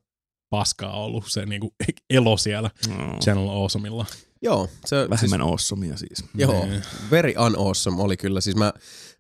paskaa 0.53 0.93
ollut 1.05 1.25
se 1.29 1.47
niin 1.47 1.61
kuin, 1.61 1.73
elo 2.11 2.37
siellä 2.37 2.71
No. 2.89 3.19
Channel 3.19 3.49
Awesomella. 3.49 4.07
Joo, 4.45 4.69
se, 4.87 4.97
siis, 4.97 5.11
Vähemmän 5.11 5.41
awesomea 5.49 5.97
siis. 5.97 6.25
joo, 6.35 6.67
Niin. 6.67 6.83
very 7.11 7.35
unawesome 7.47 8.03
oli 8.03 8.17
kyllä. 8.17 8.41
Siis 8.41 8.57
mä, 8.57 8.73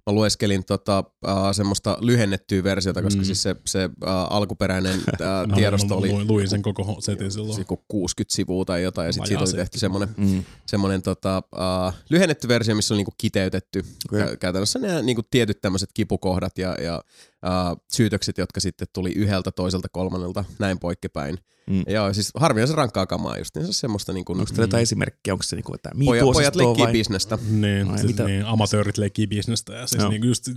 mä 0.07 0.13
lueskelin 0.13 0.65
tota, 0.65 1.05
uh, 1.27 1.31
semmoista 1.53 1.97
lyhennettyä 2.01 2.65
versiota, 2.65 3.03
koska 3.03 3.21
Mm. 3.21 3.25
siis 3.25 3.43
se, 3.43 3.57
se 3.67 3.85
uh, 3.85 4.09
alkuperäinen 4.31 5.01
No, 5.47 5.57
tiedosto 5.57 5.97
oli 5.97 6.09
Luin, 6.13 6.29
luin 6.29 6.49
sen 6.49 6.63
koko 6.63 6.97
setin 7.01 7.31
silloin. 7.33 7.59
joku 7.59 7.85
60 7.89 8.35
sivua 8.35 8.65
tai 8.65 8.83
jotain, 8.83 9.07
ja 9.07 9.13
sitten 9.13 9.27
siitä 9.29 9.43
oli 9.43 9.53
tehty 9.53 9.79
semmoinen 9.79 10.15
Mm. 10.17 10.45
semmoinen 10.67 11.03
tota, 11.03 11.43
uh, 11.57 11.95
lyhennetty 12.11 12.49
versio, 12.49 12.75
missä 12.75 12.95
on 12.95 12.99
niinku 12.99 13.15
kiteytetty 13.19 13.85
okay. 14.13 14.37
käytännössä 14.37 14.79
ne 14.79 15.03
niinku 15.03 15.23
tietyt 15.31 15.61
tämmöiset 15.61 15.91
kipukohdat 15.95 16.59
ja, 16.59 16.75
ja 16.83 17.03
uh, 17.47 17.83
syytökset, 17.93 18.39
jotka 18.39 18.61
sitten 18.61 18.89
tuli 18.93 19.13
yhdeltä, 19.13 19.51
toiselta, 19.51 19.89
kolmannelta, 19.93 20.45
näin 20.59 20.79
poikkepäin. 20.79 21.35
Mm. 21.67 21.75
Mm. 21.77 21.83
Ja 21.87 21.93
joo, 21.93 22.15
siis 22.15 22.31
harvinaisen 22.35 22.77
rankkaa 22.77 23.07
kamaa 23.07 23.39
just, 23.39 23.55
niin 23.57 23.65
se 23.65 23.69
on 23.69 23.75
semmoista 23.75 24.13
niinku, 24.13 24.33
Onko 24.33 24.45
teillä 24.45 24.63
jotain 24.63 24.83
esimerkkiä? 24.83 25.35
Onko 25.35 25.43
se 25.43 25.57
niinku, 25.57 25.75
että 25.75 25.91
pojat, 26.05 26.25
pojat 26.33 26.57
leikkii 26.57 26.85
vai? 26.85 26.93
bisnestä. 26.93 27.39
Niin, 27.51 27.91
Ai, 27.91 27.99
siis 27.99 28.13
mitä? 28.13 28.25
niin, 28.25 28.45
amatöörit 28.47 28.99
leikkii 28.99 29.27
bisnestä 29.27 29.73
ja 29.75 29.87
siis 29.87 30.01
Joo. 30.03 30.11
niin 30.11 30.25
just 30.25 30.49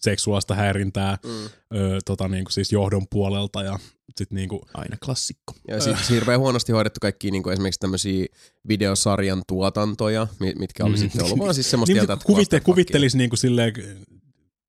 seksuaalista 0.00 0.54
häirintää 0.54 1.18
Mm. 1.24 1.30
ö, 1.78 1.98
tota, 2.04 2.28
niin 2.28 2.44
kuin 2.44 2.52
siis 2.52 2.72
johdon 2.72 3.06
puolelta 3.10 3.62
ja 3.62 3.78
sit 4.18 4.30
niin 4.30 4.48
kuin, 4.48 4.60
Aina 4.74 4.96
klassikko. 5.04 5.54
Ja 5.68 5.80
siis 5.80 6.10
hirveän 6.10 6.40
huonosti 6.40 6.72
hoidettu 6.72 6.98
kaikki 7.00 7.30
niinku 7.30 7.50
esimerkiksi 7.50 7.80
tämmöisiä 7.80 8.26
videosarjan 8.68 9.42
tuotantoja, 9.46 10.26
mi- 10.40 10.54
mitkä 10.58 10.84
oli 10.84 10.92
Mm. 10.96 10.98
sitten 11.00 11.24
ollut 11.24 11.38
vaan 11.38 11.54
siis 11.54 11.70
semmoista 11.70 11.94
niin, 11.94 12.06
kuvitte, 12.24 12.60
kuvittelisi 12.60 13.18
niin 13.18 13.30
kuin 13.30 13.38
silleen, 13.38 13.72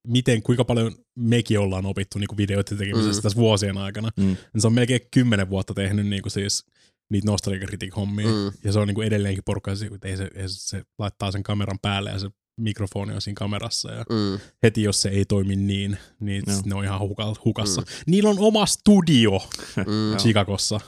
miten, 0.07 0.41
kuinka 0.44 0.65
paljon 0.65 0.95
mekin 1.15 1.60
ollaan 1.60 1.86
opittu 1.86 2.19
niin 2.19 2.28
kuin 2.28 2.38
videoiden 2.38 2.78
tekemisestä 2.78 3.19
Mm. 3.19 3.22
tässä 3.23 3.36
vuosien 3.40 3.78
aikana. 3.78 4.10
Mm. 4.19 4.36
Se 4.57 4.68
on 4.68 4.73
melkein 4.73 5.02
kymmenen 5.14 5.49
vuotta 5.49 5.73
tehnyt 5.73 6.07
niin 6.07 6.22
kuin 6.22 6.32
siis 6.32 6.65
niitä 7.11 7.28
nostalgia 7.32 7.68
critic 7.68 7.95
hommia 7.95 8.28
Mm. 8.28 8.52
ja 8.64 8.72
se 8.72 8.80
on 8.80 8.88
niin 8.88 8.95
kuin 8.95 9.07
edelleenkin 9.07 9.44
porukka, 9.44 9.72
että 9.95 10.07
ei 10.07 10.18
se, 10.18 10.30
ei 10.36 10.49
se, 10.49 10.56
se, 10.60 10.84
laittaa 10.99 11.32
sen 11.32 11.44
kameran 11.44 11.80
päälle 11.82 12.10
ja 12.10 12.19
se 12.19 12.30
mikrofoni 12.61 13.14
on 13.14 13.22
siinä 13.22 13.36
kamerassa 13.40 13.91
ja 13.91 14.06
Mm. 14.10 14.40
heti 14.64 14.84
jos 14.84 15.02
se 15.02 15.10
ei 15.10 15.26
toimi 15.26 15.56
niin, 15.56 15.98
niin 16.19 16.44
Joo. 16.48 16.61
ne 16.65 16.76
on 16.76 16.84
ihan 16.84 16.99
huka- 16.99 17.36
hukassa. 17.45 17.82
Mm. 17.82 17.88
Niillä 18.07 18.30
on 18.30 18.40
oma 18.40 18.65
studio 18.65 19.40
Mm. 19.78 20.18
Chicagossa, 20.18 20.80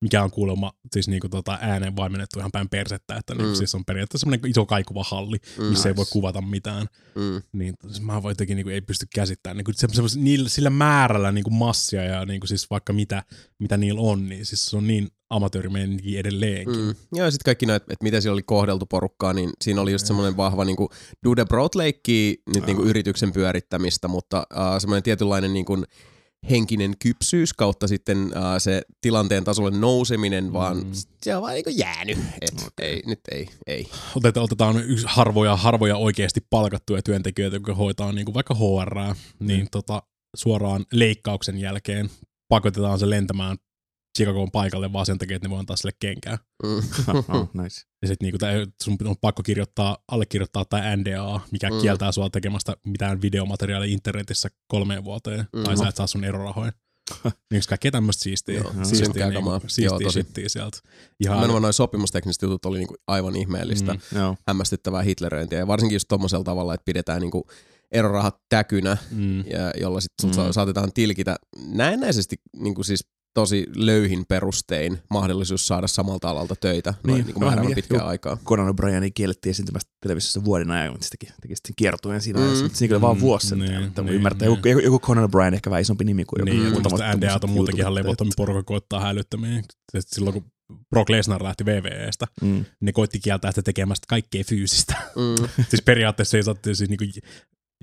mikä 0.00 0.22
on 0.22 0.30
kuulemma 0.30 0.72
siis 0.92 1.08
niinku 1.08 1.28
tota 1.28 1.58
ääneen 1.60 1.96
vaimennettu 1.96 2.38
ihan 2.38 2.50
päin 2.52 2.68
persettä, 2.68 3.16
että 3.16 3.34
niinku 3.34 3.48
Mm. 3.50 3.54
siis 3.56 3.74
on 3.74 3.84
periaatteessa 3.84 4.24
semmoinen 4.24 4.50
iso 4.50 4.66
kaikuva 4.66 5.04
halli, 5.04 5.36
Mm. 5.58 5.64
missä 5.64 5.88
ei 5.88 5.96
voi 5.96 6.04
kuvata 6.12 6.40
mitään. 6.40 6.86
Mm. 7.14 7.42
Niin 7.52 7.74
siis 7.86 8.00
mä 8.00 8.22
voin 8.22 8.30
jotenkin 8.30 8.56
niinku, 8.56 8.70
ei 8.70 8.80
pysty 8.80 9.06
käsittämään. 9.14 9.56
Niinku, 9.56 9.72
se, 9.74 9.86
semmos, 9.92 10.16
niillä, 10.16 10.48
sillä 10.48 10.70
määrällä 10.70 11.32
niinku 11.32 11.50
massia 11.50 12.04
ja 12.04 12.24
niinku 12.26 12.46
siis 12.46 12.70
vaikka 12.70 12.92
mitä, 12.92 13.22
mitä 13.58 13.76
niillä 13.76 14.00
on, 14.00 14.28
niin 14.28 14.46
siis 14.46 14.66
se 14.66 14.76
on 14.76 14.86
niin 14.86 15.08
amatöörimeininki 15.30 16.18
edelleenkin. 16.18 16.76
Mm. 16.84 16.94
Joo, 17.14 17.24
ja 17.24 17.30
sitten 17.30 17.44
kaikki 17.44 17.66
näet, 17.66 17.82
että 17.82 18.02
miten 18.04 18.22
siellä 18.22 18.34
oli 18.34 18.42
kohdeltu 18.42 18.86
porukkaa, 18.86 19.32
niin 19.32 19.50
siinä 19.64 19.80
oli 19.80 19.92
just 19.92 20.06
semmoinen 20.06 20.36
vahva 20.36 20.64
niinku, 20.64 20.90
Dude 21.24 21.44
Broad 21.44 21.68
leikkii 21.74 22.42
nyt 22.54 22.66
niinku 22.66 22.82
yrityksen 22.82 23.32
pyörittämistä, 23.32 24.08
mutta 24.08 24.46
uh, 24.54 24.80
semmoinen 24.80 25.02
tietynlainen 25.02 25.52
niinku, 25.54 25.84
henkinen 26.50 26.94
kypsyys 27.02 27.52
kautta 27.52 27.88
sitten 27.88 28.18
uh, 28.18 28.32
se 28.58 28.82
tilanteen 29.00 29.44
tasolle 29.44 29.70
nouseminen, 29.70 30.52
vaan 30.52 30.76
Mm. 30.76 30.90
se 31.22 31.36
on 31.36 31.42
vaan 31.42 31.54
niinku 31.54 31.70
jäänyt. 31.70 32.18
Et 32.40 32.54
ei, 32.82 33.02
nyt 33.06 33.20
ei, 33.32 33.48
ei. 33.66 33.88
Otetaan, 34.16 34.44
otetaan 34.44 34.84
yksi 34.84 35.06
harvoja, 35.08 35.56
harvoja 35.56 35.96
oikeasti 35.96 36.40
palkattuja 36.50 37.02
työntekijöitä, 37.02 37.56
jotka 37.56 37.74
hoitaa 37.74 38.12
niin 38.12 38.24
kuin 38.24 38.34
vaikka 38.34 38.54
HR, 38.54 39.14
niin 39.40 39.60
Mm. 39.60 39.68
tota, 39.70 40.02
suoraan 40.36 40.84
leikkauksen 40.92 41.58
jälkeen 41.58 42.10
pakotetaan 42.48 42.98
se 42.98 43.10
lentämään 43.10 43.56
Chicagoon 44.18 44.50
paikalle 44.50 44.92
vaan 44.92 45.06
sen 45.06 45.18
takia, 45.18 45.36
että 45.36 45.48
ne 45.48 45.50
voi 45.50 45.58
antaa 45.58 45.76
sille 45.76 45.92
kenkää. 46.00 46.38
Mm. 46.62 46.76
oh, 47.28 47.50
nice. 47.62 47.80
Ja 48.02 48.08
sit 48.08 48.22
niinku 48.22 48.38
sun 48.82 48.96
on 49.04 49.16
pakko 49.20 49.42
kirjoittaa, 49.42 49.98
allekirjoittaa 50.08 50.64
tai 50.64 50.96
NDA, 50.96 51.40
mikä 51.50 51.70
Mm. 51.70 51.80
kieltää 51.80 52.12
sua 52.12 52.30
tekemästä 52.30 52.76
mitään 52.86 53.22
videomateriaalia 53.22 53.92
internetissä 53.92 54.48
kolmeen 54.68 55.04
vuoteen, 55.04 55.44
Mm. 55.56 55.62
tai 55.64 55.76
sä 55.76 55.88
et 55.88 55.96
saa 55.96 56.06
sun 56.06 56.24
erorahoja. 56.24 56.72
niin 57.50 57.62
kaikkea 57.68 57.90
tämmöistä 57.90 58.22
siistiä, 58.22 58.54
Joo, 58.60 58.72
siistiä, 58.72 58.98
synkkää 58.98 59.28
niinku, 59.30 59.42
kamaa. 59.50 59.60
siistiä 59.60 59.84
Joo, 59.86 59.98
tosi. 60.00 60.12
shittiä 60.12 60.48
sieltä. 60.48 60.78
Ihan, 61.20 61.36
Nimenomaan 61.36 61.62
noin 61.62 61.74
sopimustekniset 61.74 62.42
jutut 62.42 62.64
oli 62.64 62.78
niinku 62.78 62.94
aivan 63.06 63.36
ihmeellistä. 63.36 63.92
Mm. 63.94 64.18
Joo. 64.18 64.36
hämmästyttävää 64.48 65.02
hitleröintiä. 65.02 65.58
Ja 65.58 65.66
varsinkin 65.66 65.96
just 65.96 66.08
tommosella 66.08 66.44
tavalla, 66.44 66.74
että 66.74 66.84
pidetään 66.84 67.20
niinku 67.20 67.46
erorahat 67.92 68.36
täkynä, 68.48 68.96
mm. 69.10 69.38
ja 69.38 69.70
jolla 69.80 70.00
sitten 70.00 70.30
Mm. 70.30 70.46
mm. 70.46 70.52
saatetaan 70.52 70.92
tilkitä 70.92 71.36
näennäisesti 71.68 72.36
niinku 72.56 72.82
siis 72.84 73.04
tosi 73.34 73.66
löyhin 73.76 74.24
perustein 74.28 74.98
mahdollisuus 75.10 75.66
saada 75.66 75.86
samalta 75.86 76.30
alalta 76.30 76.54
töitä 76.60 76.94
noin 77.04 77.14
Niin, 77.16 77.26
niinku 77.26 77.40
vähän 77.40 77.48
määräävän 77.50 77.70
mikä- 77.70 77.74
pitkään 77.74 77.98
joo. 78.00 78.08
aikaa. 78.08 78.38
Conan 78.44 78.74
O'Brien 78.74 79.10
kiellettiin 79.14 79.50
esiintymästä 79.50 79.90
televisiossa 80.02 80.44
vuoden 80.44 80.70
ajan, 80.70 80.92
mutta 80.92 81.04
se 81.04 81.10
teki, 81.18 81.32
teki 81.42 81.56
sitten 81.56 81.72
kiertueen 81.76 82.20
siinä 82.20 82.38
Mm. 82.40 82.44
ajassa. 82.46 82.64
Mutta 82.64 82.78
siinä 82.78 82.94
oli 82.94 83.02
vaan 83.02 83.16
Mm, 83.16 83.20
vuosi 83.20 83.46
sen. 83.46 83.58
niin, 83.58 83.70
Niin, 83.70 83.92
niin, 83.96 84.08
ymmärtää, 84.08 84.48
niin. 84.48 84.68
joku, 84.68 84.80
joku, 84.80 84.98
Conan 85.00 85.24
O'Brien 85.30 85.54
ehkä 85.54 85.70
vähän 85.70 85.82
isompi 85.82 86.04
nimi 86.04 86.24
kuin 86.24 86.40
joku. 86.40 86.62
Niin, 86.62 86.72
tuommoista 86.82 87.14
NDA 87.16 87.38
on 87.44 87.50
muutenkin 87.50 87.80
ihan 87.82 87.94
levottomia 87.94 88.32
porukka 88.36 88.62
koittaa 88.62 89.00
hälyttämiä. 89.00 89.56
Sitten 89.56 90.02
Silloin 90.06 90.34
kun 90.34 90.44
Brock 90.90 91.10
Lesnar 91.10 91.42
lähti 91.42 91.66
VVEstä, 91.66 92.26
Mm. 92.42 92.64
ne 92.80 92.92
koitti 92.92 93.20
kieltää 93.20 93.50
sitä 93.52 93.62
tekemästä 93.62 94.04
kaikkea 94.08 94.44
fyysistä. 94.44 94.94
Mm. 95.16 95.48
siis 95.70 95.82
periaatteessa 95.84 96.36
ei 96.36 96.42
saa 96.42 96.54
siis 96.64 96.90
niinku 96.90 97.04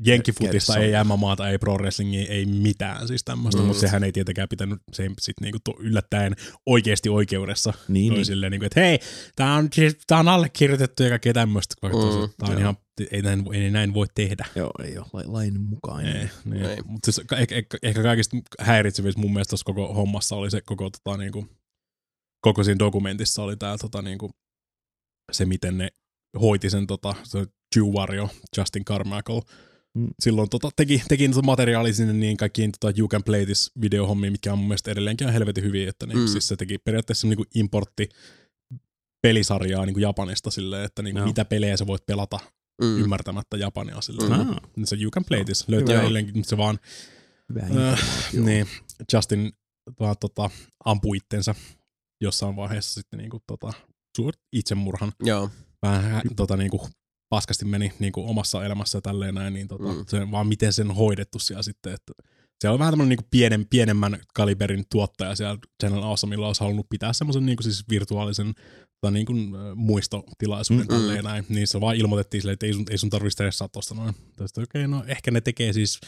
jenkifutista, 0.05 0.77
ei 0.77 0.91
MMAta, 1.03 1.49
ei 1.49 1.57
pro 1.57 1.77
wrestlingia, 1.77 2.25
ei 2.29 2.45
mitään 2.45 3.07
siis 3.07 3.21
tämmöistä, 3.25 3.61
Mm. 3.61 3.67
mutta 3.67 3.81
sehän 3.81 4.03
ei 4.03 4.11
tietenkään 4.11 4.49
pitänyt 4.49 4.79
se 4.93 5.03
ei 5.03 5.09
sit 5.21 5.35
niinku 5.41 5.57
to, 5.63 5.73
yllättäen 5.79 6.35
oikeasti 6.65 7.09
oikeudessa. 7.09 7.73
Niin, 7.87 8.13
niin. 8.13 8.25
silleen, 8.25 8.51
niinku, 8.51 8.65
että 8.65 8.79
hei, 8.79 8.99
tää 9.35 9.53
on, 9.55 9.67
siis, 9.73 9.97
tää 10.07 10.19
on 10.19 10.27
allekirjoitettu 10.27 11.03
ja 11.03 11.09
kaikkea 11.09 11.33
tämmöistä. 11.33 11.75
Mm, 11.83 11.89
tää 12.37 12.49
on 12.55 12.59
ihan, 12.59 12.75
ei 13.11 13.21
näin, 13.21 13.43
ei 13.53 13.71
näin 13.71 13.93
voi 13.93 14.05
tehdä. 14.15 14.45
Joo, 14.55 14.71
ei 14.83 14.97
ole 14.97 15.05
la- 15.13 15.33
lain 15.33 15.61
mukainen. 15.61 16.15
Ei, 16.15 16.29
niin. 16.45 16.65
Ei. 16.65 16.77
Mutta 16.85 17.11
siis 17.11 17.25
ehkä, 17.37 17.55
ehkä, 17.55 17.77
ehkä 17.83 18.03
kaikista 18.03 18.37
häiritsevissä 18.59 19.19
mun 19.19 19.33
mielestä 19.33 19.49
tuossa 19.49 19.65
koko 19.65 19.93
hommassa 19.93 20.35
oli 20.35 20.51
se 20.51 20.61
koko, 20.61 20.89
tota, 20.89 21.17
niinku, 21.17 21.47
koko 22.41 22.63
siinä 22.63 22.79
dokumentissa 22.79 23.43
oli 23.43 23.57
tää 23.57 23.77
tota, 23.77 24.01
niinku, 24.01 24.29
se, 25.31 25.45
miten 25.45 25.77
ne 25.77 25.89
hoiti 26.41 26.69
sen 26.69 26.87
tota, 26.87 27.15
se 27.23 27.45
Jew 27.75 27.85
Wario, 27.85 28.29
Justin 28.57 28.85
Carmichael. 28.85 29.41
Mm. 29.95 30.07
Silloin 30.19 30.49
tota, 30.49 30.69
teki, 30.75 31.03
teki 31.07 31.27
niitä 31.27 31.41
materiaalia 31.41 31.93
sinne 31.93 32.13
niin 32.13 32.37
kaikkiin 32.37 32.71
tota, 32.79 32.93
You 32.99 33.07
Can 33.07 33.23
Play 33.23 33.45
This 33.45 33.71
videohommiin, 33.81 34.33
mikä 34.33 34.53
on 34.53 34.59
mun 34.59 34.67
mielestä 34.67 34.91
edelleenkin 34.91 35.29
helvetin 35.29 35.63
hyviä, 35.63 35.89
että 35.89 36.05
niin, 36.05 36.19
Mm. 36.19 36.27
siis 36.27 36.47
se 36.47 36.55
teki 36.55 36.77
periaatteessa 36.77 37.27
niin 37.27 37.45
importti 37.55 38.09
pelisarjaa 39.21 39.85
niin 39.85 39.93
kuin 39.93 40.01
Japanista 40.01 40.51
silleen, 40.51 40.85
että 40.85 41.01
niin, 41.01 41.15
Joo. 41.15 41.25
mitä 41.25 41.45
pelejä 41.45 41.77
sä 41.77 41.87
voit 41.87 42.05
pelata 42.05 42.39
Mm. 42.81 42.97
ymmärtämättä 43.01 43.57
Japania 43.57 44.01
silleen. 44.01 44.31
Mm. 44.31 44.37
Mm. 44.37 44.49
Ah, 44.49 44.57
Se 44.83 44.97
You 45.01 45.11
Can 45.11 45.25
Play 45.25 45.45
This 45.45 45.67
löytyy 45.67 45.95
edelleenkin, 45.95 46.37
mutta 46.37 46.49
se 46.49 46.57
vaan 46.57 46.79
Äh, 47.91 47.99
niin, 48.33 48.67
Justin 49.13 49.51
vaan 49.99 50.15
tota, 50.19 50.49
ampui 50.85 51.17
itsensä 51.17 51.55
jossain 52.21 52.55
vaiheessa 52.55 52.93
sitten 52.93 53.17
niinku, 53.17 53.39
tota, 53.47 53.73
suur 54.17 54.33
itsemurhan. 54.53 55.11
Joo. 55.23 55.49
Vähän 55.81 56.03
hä- 56.03 56.21
tota, 56.35 56.57
niinku, 56.57 56.89
paskasti 57.29 57.65
meni 57.65 57.93
niinku, 57.99 58.29
omassa 58.29 58.65
elämässä 58.65 58.97
ja 58.97 59.01
tälleen 59.01 59.35
näin, 59.35 59.53
niin 59.53 59.67
tota, 59.67 59.83
Mm. 59.83 60.05
se, 60.07 60.31
vaan 60.31 60.47
miten 60.47 60.73
sen 60.73 60.89
on 60.89 60.95
hoidettu 60.95 61.39
siellä 61.39 61.63
sitten. 61.63 61.93
Että 61.93 62.13
siellä 62.61 62.73
on 62.73 62.79
vähän 62.79 62.91
tämmöinen 62.91 63.09
niinku 63.09 63.27
pienen, 63.31 63.65
pienemmän 63.69 64.19
kaliberin 64.33 64.85
tuottaja 64.91 65.35
siellä 65.35 65.57
Channel 65.83 66.03
Awesomella 66.03 66.47
olisi 66.47 66.61
halunnut 66.61 66.89
pitää 66.89 67.13
semmoisen 67.13 67.45
niinku, 67.45 67.63
siis 67.63 67.83
virtuaalisen 67.89 68.53
tai 69.01 69.11
niinku, 69.11 69.33
äh, 69.33 69.75
muistotilaisuuden 69.75 70.87
Mm. 70.87 70.93
mm. 70.93 70.99
tälleen 70.99 71.23
näin. 71.23 71.45
Niin 71.49 71.67
se 71.67 71.81
vaan 71.81 71.95
ilmoitettiin 71.95 72.41
silleen, 72.41 72.53
että 72.53 72.65
ei 72.65 72.73
sun, 72.73 72.85
ei 72.89 72.97
sun 72.97 73.09
tarvitse 73.09 73.33
stressaa 73.33 73.67
tosta 73.69 73.95
noin. 73.95 74.15
Tästä 74.35 74.61
okei, 74.61 74.85
okay, 74.85 74.87
no 74.99 75.03
ehkä 75.07 75.31
ne 75.31 75.41
tekee 75.41 75.73
siis 75.73 75.99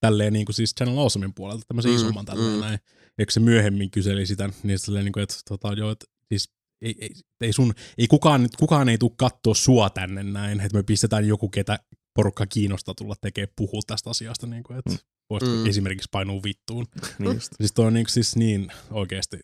tälleen 0.00 0.32
niin 0.32 0.46
kuin 0.46 0.54
siis 0.54 0.74
Channel 0.74 0.98
Awesomein 0.98 1.34
puolelta, 1.34 1.64
tämmöisen 1.68 1.90
Mm, 1.90 1.96
mm, 1.96 2.02
isomman 2.02 2.24
tälleen 2.26 2.50
mm. 2.50 2.54
mm. 2.56 2.60
näin. 2.60 2.78
Eikö 3.18 3.32
se 3.32 3.40
myöhemmin 3.40 3.90
kyseli 3.90 4.26
sitä, 4.26 4.50
niin 4.62 4.78
silleen, 4.78 5.04
niin 5.04 5.12
kuin, 5.12 5.22
että 5.22 5.34
tota, 5.48 5.72
joo, 5.72 5.90
että 5.90 6.06
siis 6.28 6.50
ei, 6.84 6.94
ei, 7.00 7.10
ei, 7.40 7.52
sun, 7.52 7.74
ei 7.98 8.06
kukaan, 8.06 8.48
kukaan 8.58 8.88
ei 8.88 8.98
tule 8.98 9.12
katsoa 9.16 9.54
sua 9.54 9.90
tänne 9.90 10.22
näin, 10.22 10.60
että 10.60 10.78
me 10.78 10.82
pistetään 10.82 11.28
joku, 11.28 11.48
ketä 11.48 11.78
porukka 12.14 12.46
kiinnostaa 12.46 12.94
tulla 12.94 13.14
tekemään 13.20 13.52
puhua 13.56 13.80
tästä 13.86 14.10
asiasta, 14.10 14.46
niin 14.46 14.62
kuin, 14.62 14.78
että 14.78 14.90
Mm. 14.90 14.98
voisitko 15.30 15.56
Mm. 15.56 15.66
esimerkiksi 15.66 16.08
painua 16.12 16.40
vittuun. 16.44 16.86
Niin 17.18 17.34
just. 17.34 17.52
Siis 17.58 17.72
toi 17.72 17.86
on 17.86 17.94
niin, 17.94 18.06
siis 18.08 18.36
niin 18.36 18.68
oikeasti 18.90 19.36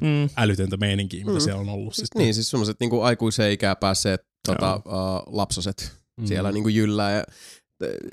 Mm. 0.00 0.28
älytöntä 0.36 0.76
meininkiä, 0.76 1.24
mitä 1.24 1.38
Mm. 1.38 1.40
siellä 1.40 1.60
on 1.60 1.68
ollut. 1.68 1.94
Siis 1.94 2.08
Niin, 2.14 2.34
siis 2.34 2.50
semmoiset 2.50 2.76
niinku 2.80 3.00
aikuiseen 3.00 3.52
ikään 3.52 3.76
päässeet 3.80 4.20
tota, 4.46 4.76
uh, 4.76 4.82
lapsoset 5.34 5.92
mm. 6.20 6.26
siellä 6.26 6.52
niinku 6.52 6.68
jyllää. 6.68 7.12
Ja, 7.12 7.24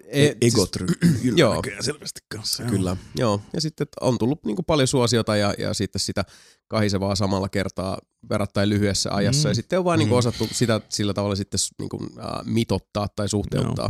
E- 0.08 0.34
Egotry. 0.42 0.88
Joo. 1.36 1.56
näköjään 1.56 1.84
selvästi 1.84 2.20
kanssa. 2.32 2.64
joo. 2.64 2.72
Kyllä, 2.72 2.98
joo. 3.18 3.42
Ja 3.54 3.62
sitten 3.62 3.88
on 4.02 4.18
tullut 4.18 4.44
niinku 4.46 4.64
paljon 4.64 4.88
suosiota 4.88 5.36
ja, 5.38 5.54
ja 5.58 5.74
sitten 5.74 6.00
sitä 6.00 6.26
kahisevaa 6.68 7.16
samalla 7.16 7.50
kertaa 7.50 7.98
verrattain 8.30 8.70
lyhyessä 8.70 9.12
ajassa. 9.14 9.48
Mm. 9.48 9.52
Ja 9.52 9.56
sitten 9.56 9.80
on 9.80 9.86
vaan 9.86 10.00
niinku 10.00 10.16
Mm. 10.16 10.20
osattu 10.20 10.48
sitä 10.52 10.82
sillä 10.90 11.14
tavalla 11.14 11.36
sitten 11.36 11.60
s- 11.60 11.72
niinku, 11.80 11.98
uh, 11.98 12.10
mitottaa 12.46 13.08
tai 13.16 13.30
suhteuttaa. 13.30 13.90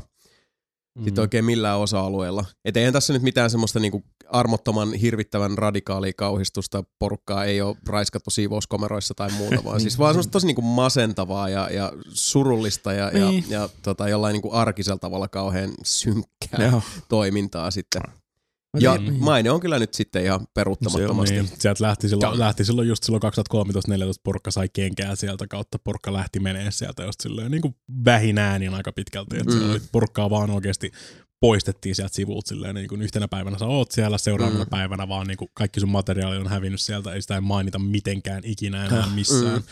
Mm. 0.97 1.03
Sitten 1.03 1.21
oikein 1.21 1.45
millään 1.45 1.79
osa-alueella. 1.79 2.45
Et 2.65 2.77
eihän 2.77 2.93
tässä 2.93 3.13
nyt 3.13 3.21
mitään 3.21 3.49
semmoista 3.49 3.79
niinku 3.79 4.03
armottoman 4.29 4.93
hirvittävän 4.93 5.57
radikaalia 5.57 6.13
kauhistusta 6.17 6.83
porukkaa 6.99 7.45
ei 7.45 7.61
ole 7.61 7.75
raiskattu 7.87 8.29
siivouskomeroissa 8.29 9.13
tai 9.13 9.31
muuta, 9.31 9.63
vaan 9.65 9.81
siis 9.81 9.99
vaan 9.99 10.13
semmoista 10.13 10.31
tosi 10.31 10.47
niinku 10.47 10.61
masentavaa 10.61 11.49
ja, 11.49 11.69
ja 11.71 11.91
surullista 12.09 12.93
ja, 12.93 13.11
ja, 13.17 13.29
Niin. 13.29 13.45
ja 13.49 13.69
tota, 13.81 14.09
jollain 14.09 14.33
niinku 14.33 14.51
arkisella 14.53 14.99
tavalla 14.99 15.27
kauhean 15.27 15.71
synkkää 15.83 16.69
Joo. 16.71 16.81
toimintaa 17.09 17.71
sitten. 17.71 18.01
Ja 18.79 18.97
tiedän. 18.97 19.15
maine 19.19 19.51
on 19.51 19.59
kyllä 19.59 19.79
nyt 19.79 19.93
sitten 19.93 20.23
ihan 20.23 20.47
peruuttamattomasti. 20.53 21.35
Niin, 21.35 21.49
sieltä 21.59 21.83
lähti 21.83 22.09
silloin, 22.09 22.31
Joo. 22.31 22.39
lähti 22.39 22.65
silloin 22.65 22.87
just 22.87 23.03
silloin 23.03 23.23
2013-2014 23.23 23.25
porukka 24.23 24.51
sai 24.51 24.69
kenkää 24.73 25.15
sieltä 25.15 25.47
kautta, 25.47 25.79
porukka 25.83 26.13
lähti 26.13 26.39
menee 26.39 26.71
sieltä 26.71 27.03
just 27.03 27.21
silleen 27.21 27.51
niin 27.51 27.61
kuin 27.61 27.75
vähin 28.05 28.37
äänin 28.37 28.73
aika 28.73 28.91
pitkälti, 28.91 29.37
että 29.37 29.53
Mm. 29.55 29.81
porukkaa 29.91 30.29
vaan 30.29 30.49
oikeasti 30.49 30.91
poistettiin 31.39 31.95
sieltä 31.95 32.15
sivulta 32.15 32.49
silleen 32.49 32.75
niin 32.75 32.87
kuin 32.87 33.01
yhtenä 33.01 33.27
päivänä 33.27 33.57
sä 33.57 33.65
oot 33.65 33.91
siellä, 33.91 34.17
seuraavana 34.17 34.63
Mm. 34.63 34.69
päivänä 34.69 35.07
vaan 35.07 35.27
niin 35.27 35.37
kuin 35.37 35.51
kaikki 35.53 35.79
sun 35.79 35.89
materiaali 35.89 36.37
on 36.37 36.47
hävinnyt 36.47 36.81
sieltä, 36.81 37.13
ei 37.13 37.21
sitä 37.21 37.35
ei 37.35 37.41
mainita 37.41 37.79
mitenkään 37.79 38.41
ikinä 38.45 38.85
enää 38.85 39.01
Häh? 39.01 39.15
missään. 39.15 39.43
Mm. 39.55 39.63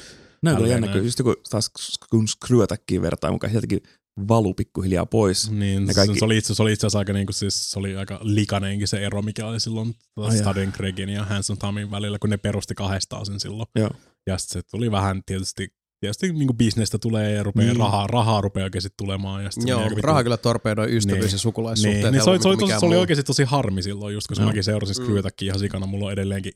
Näin 0.44 0.56
Tälleen 0.58 0.72
jännä, 0.72 0.88
kun 0.88 1.06
just 1.06 1.22
kun 1.24 1.36
taas 1.50 1.72
kun 2.10 2.28
Screwattackiin 2.28 3.02
vertaa 3.02 3.32
mukaan, 3.32 3.52
sieltäkin 3.52 3.80
valu 4.28 4.54
pikkuhiljaa 4.54 5.06
pois. 5.06 5.52
Niin, 5.52 5.86
Ne 5.88 5.94
kaikki... 5.94 6.20
se, 6.20 6.26
oli 6.26 6.38
itse, 6.38 6.56
se 6.56 6.62
oli 6.64 6.74
itse 6.74 6.88
asiassa 6.88 7.00
aika, 7.00 7.14
niin 7.14 7.26
kuin, 7.26 7.34
siis, 7.36 7.72
se 7.72 7.80
oli 7.80 7.96
aika 7.96 8.20
likanenkin 8.22 8.88
se 8.88 9.06
ero, 9.06 9.22
mikä 9.22 9.46
oli 9.48 9.60
silloin. 9.60 9.96
Staden 10.38 10.74
Gregin 10.78 11.10
ja 11.10 11.24
Hanson 11.26 11.58
Tamin 11.58 11.92
välillä, 11.92 12.20
kun 12.20 12.30
ne 12.30 12.38
perusti 12.38 12.76
kahdestaan 12.76 13.26
sen 13.26 13.40
silloin. 13.40 13.68
Joo. 13.76 13.90
Ja 14.28 14.38
sitten 14.38 14.62
se 14.62 14.68
tuli 14.72 14.92
vähän 14.92 15.22
tietysti, 15.26 15.68
tietysti 16.00 16.34
niin 16.34 16.48
kuin 16.48 16.58
bisnestä 16.58 16.98
tulee 16.98 17.32
ja 17.34 17.44
rupeaa, 17.44 17.66
Niin. 17.66 17.74
niin. 17.74 17.80
rahaa, 17.80 18.08
rahaa 18.08 18.42
rupeaa 18.42 18.64
oikeasti 18.64 18.90
tulemaan. 18.98 19.44
Ja 19.44 19.52
sit 19.52 19.64
se 19.64 19.70
Joo, 19.70 19.82
vittu- 19.84 20.02
raha 20.02 20.24
kyllä 20.24 20.38
torpedoi 20.38 20.88
ystävyys- 20.98 21.22
Niin. 21.26 21.32
ja 21.32 21.38
sukulaissuhteet 21.38 22.04
niin, 22.04 22.12
niin 22.12 22.24
se, 22.24 22.30
oli, 22.30 22.42
se, 22.42 22.48
oli, 22.48 22.56
tosi, 22.58 22.66
mikään 22.66 22.80
se 22.80 22.86
oli 22.86 22.96
oikeasti 22.96 23.24
tosi 23.24 23.44
harmi 23.44 23.84
silloin, 23.84 24.14
just 24.14 24.28
koska 24.28 24.42
Joo. 24.44 24.50
mäkin 24.50 24.64
seurasin 24.64 25.06
Mm. 25.08 25.18
Ihan 25.42 25.60
sikana. 25.60 25.86
Mulla 25.86 26.06
on 26.06 26.12
edelleenkin 26.12 26.52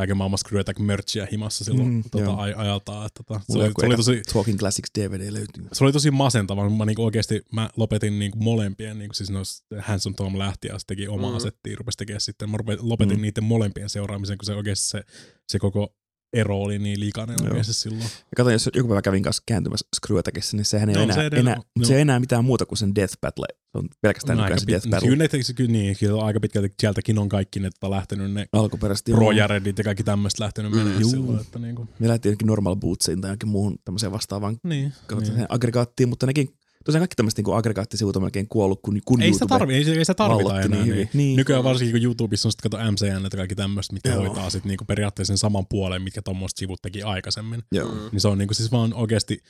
kaiken 0.00 0.16
maailman 0.16 0.38
Screwtack 0.38 0.78
merchia 0.78 1.26
himassa 1.32 1.64
silloin 1.64 1.88
Mm, 1.88 2.02
tota, 2.10 2.24
aj- 2.30 2.54
ajaltaan. 2.56 3.06
Että, 3.06 3.22
tota, 3.26 3.40
se, 3.52 3.58
oli, 3.58 3.72
se, 3.80 3.86
oli 3.86 3.96
tosi, 3.96 4.22
Talking 4.32 4.58
Classics 4.58 4.90
DVD 4.98 5.32
löytyy. 5.32 5.64
se 5.72 5.84
oli 5.84 5.92
tosi 5.92 6.10
masentava. 6.10 6.70
Mä 6.70 6.84
niinku 6.86 7.04
oikeasti 7.04 7.42
mä 7.52 7.70
lopetin 7.76 8.18
niinku 8.18 8.38
molempien, 8.38 8.98
niinku 8.98 9.14
siis 9.14 9.30
nois 9.30 9.64
Hanson 9.78 10.14
Tom 10.14 10.38
lähti 10.38 10.68
ja 10.68 10.78
se 10.78 10.84
teki 10.86 11.08
omaa 11.08 11.32
Mm. 11.32 11.40
settiä, 11.40 11.76
rupesi 11.78 11.98
tekemään 11.98 12.20
sitten. 12.20 12.50
Mä 12.50 12.56
lopetin 12.80 13.16
mm. 13.16 13.22
niiden 13.22 13.44
molempien 13.44 13.88
seuraamisen, 13.90 14.38
kun 14.38 14.46
se 14.46 14.54
oikeasti 14.54 14.84
se, 14.88 15.02
se 15.48 15.58
koko 15.58 15.94
ero 16.32 16.58
oli 16.60 16.78
niin 16.78 17.00
likainen 17.00 17.36
Joo. 17.40 17.48
oikeasti 17.48 17.72
silloin. 17.74 18.02
Ja 18.02 18.08
katsoin, 18.36 18.52
jos 18.52 18.70
joku 18.74 18.88
päivä 18.88 19.02
kävin 19.02 19.22
kanssa 19.22 19.42
kääntymässä 19.46 19.86
Screwattackissa, 19.96 20.56
niin 20.56 20.64
sehän 20.64 20.88
ei 20.88 20.94
No, 20.94 20.98
ole 21.00 21.04
enää, 21.04 21.16
se 21.16 21.26
edelleen 21.26 21.46
enää, 21.46 21.62
No. 21.78 21.84
se 21.84 21.94
ei 21.94 22.00
enää 22.00 22.20
mitään 22.20 22.44
muuta 22.44 22.66
kuin 22.66 22.78
sen 22.78 22.94
Death 22.94 23.14
Battle. 23.20 23.46
Se 23.72 23.78
on 23.78 23.88
pelkästään 24.02 24.36
No, 24.38 24.42
nykyään 24.44 24.52
aika 24.56 24.60
se 24.60 24.66
Death 24.66 24.88
Battle. 24.88 25.08
kyllä, 25.08 25.28
kyllä, 25.56 25.72
niin, 25.72 25.96
kyllä 26.00 26.22
aika 26.24 26.40
pitkälti 26.40 26.74
sieltäkin 26.80 27.18
on 27.18 27.28
kaikki 27.28 27.60
ne 27.60 27.70
tota, 27.70 27.90
lähtenyt, 27.90 28.32
ne 28.32 28.46
Alkuperäisesti. 28.52 29.12
Pro 29.12 29.22
joo. 29.22 29.32
Jaredit 29.32 29.78
ja 29.78 29.84
kaikki 29.84 30.04
tämmöistä 30.04 30.44
lähtenyt 30.44 30.72
Mm. 30.72 30.78
menemään 30.78 31.00
Juu. 31.00 31.10
silloin. 31.10 31.40
Että 31.40 31.58
niinku, 31.58 31.88
Me 31.98 32.08
lähtiin 32.08 32.30
jonnekin 32.30 32.46
normal 32.46 32.76
bootsiin 32.76 33.20
tai 33.20 33.30
jonkin 33.30 33.48
muuhun 33.48 33.78
tämmöiseen 33.84 34.12
vastaavaan 34.12 34.56
niin, 34.64 34.92
niin. 35.20 35.34
niin. 35.34 35.46
aggregaattiin, 35.48 36.08
mutta 36.08 36.26
nekin, 36.26 36.48
tosiaan 36.84 37.00
kaikki 37.00 37.16
tämmöiset 37.16 37.38
niin 37.38 37.56
aggregaattisivuut 37.56 38.16
on 38.16 38.22
melkein 38.22 38.48
kuollut, 38.48 38.80
kun, 38.82 39.00
kun 39.04 39.22
Ei 39.22 39.32
sitä, 39.32 39.42
YouTube 39.44 39.58
tarvi, 39.58 39.74
ei, 39.74 39.84
se- 39.84 39.92
ei 39.92 40.04
sitä 40.04 40.14
tarvita 40.14 40.60
enää. 40.60 40.68
niin 40.68 40.84
Niin, 40.84 40.96
niin. 40.96 41.08
Niin. 41.14 41.36
Nykyään 41.36 41.64
varsinkin 41.64 41.94
kun 41.94 42.02
YouTubessa 42.04 42.48
on 42.48 42.52
sitten 42.52 42.70
kato 42.70 42.92
MCN 42.92 43.24
ja 43.24 43.30
kaikki 43.30 43.54
tämmöistä, 43.54 43.92
mitkä 43.92 44.08
Joo. 44.10 44.18
hoitaa 44.26 44.50
sit 44.50 44.64
niinku 44.64 44.84
periaatteessa 44.84 45.30
sen 45.30 45.38
saman 45.38 45.66
puolen, 45.66 46.02
mitkä 46.02 46.22
tuommoiset 46.22 46.56
sivut 46.58 46.82
teki 46.82 47.02
aikaisemmin. 47.02 47.62
Joo. 47.72 47.94
Niin 48.12 48.20
se 48.20 48.28
on 48.28 48.38
niinku 48.38 48.54
siis 48.54 48.72
vaan 48.72 48.94
oikeasti 48.94 49.42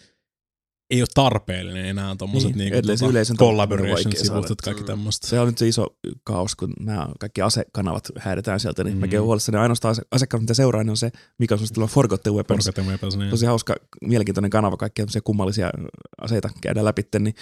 ei 0.90 1.02
ole 1.02 1.08
tarpeellinen 1.14 1.84
enää 1.84 2.16
tommoset 2.16 2.48
Niin, 2.56 2.72
niin, 2.72 2.84
niinku, 2.86 3.04
tota, 3.14 3.34
collaboration-sivut, 3.38 4.26
saada. 4.26 4.46
että 4.50 4.64
kaikki 4.64 4.82
Mm. 4.82 4.86
tämmöistä. 4.86 5.26
Se 5.26 5.40
on 5.40 5.46
nyt 5.46 5.58
se 5.58 5.68
iso 5.68 5.86
kaos, 6.24 6.56
kun 6.56 6.72
nämä 6.80 7.08
kaikki 7.20 7.42
asekanavat 7.42 8.08
häädetään 8.18 8.60
sieltä, 8.60 8.84
niin 8.84 8.94
mm. 8.96 9.00
Mäkin 9.00 9.18
olen 9.18 9.26
huolissani. 9.26 9.58
Ainoastaan 9.58 9.92
ase- 9.92 10.02
asekanavat, 10.10 10.42
mitä 10.42 10.54
seuraa, 10.54 10.82
niin 10.82 10.90
on 10.90 10.96
se, 10.96 11.10
mikä 11.38 11.54
on 11.54 11.58
suositteleva 11.58 11.88
Forgotten 11.88 12.32
Weapons. 12.34 12.64
Forgotten 12.64 12.86
Weapons, 12.86 13.16
niin. 13.16 13.30
Tosi 13.30 13.46
hauska, 13.46 13.74
mielenkiintoinen 14.00 14.50
kanava, 14.50 14.76
kaikkia 14.76 15.02
tämmöisiä 15.04 15.20
kummallisia 15.24 15.70
aseita 16.20 16.48
käydään 16.60 16.84
läpi, 16.84 17.02
niin 17.18 17.34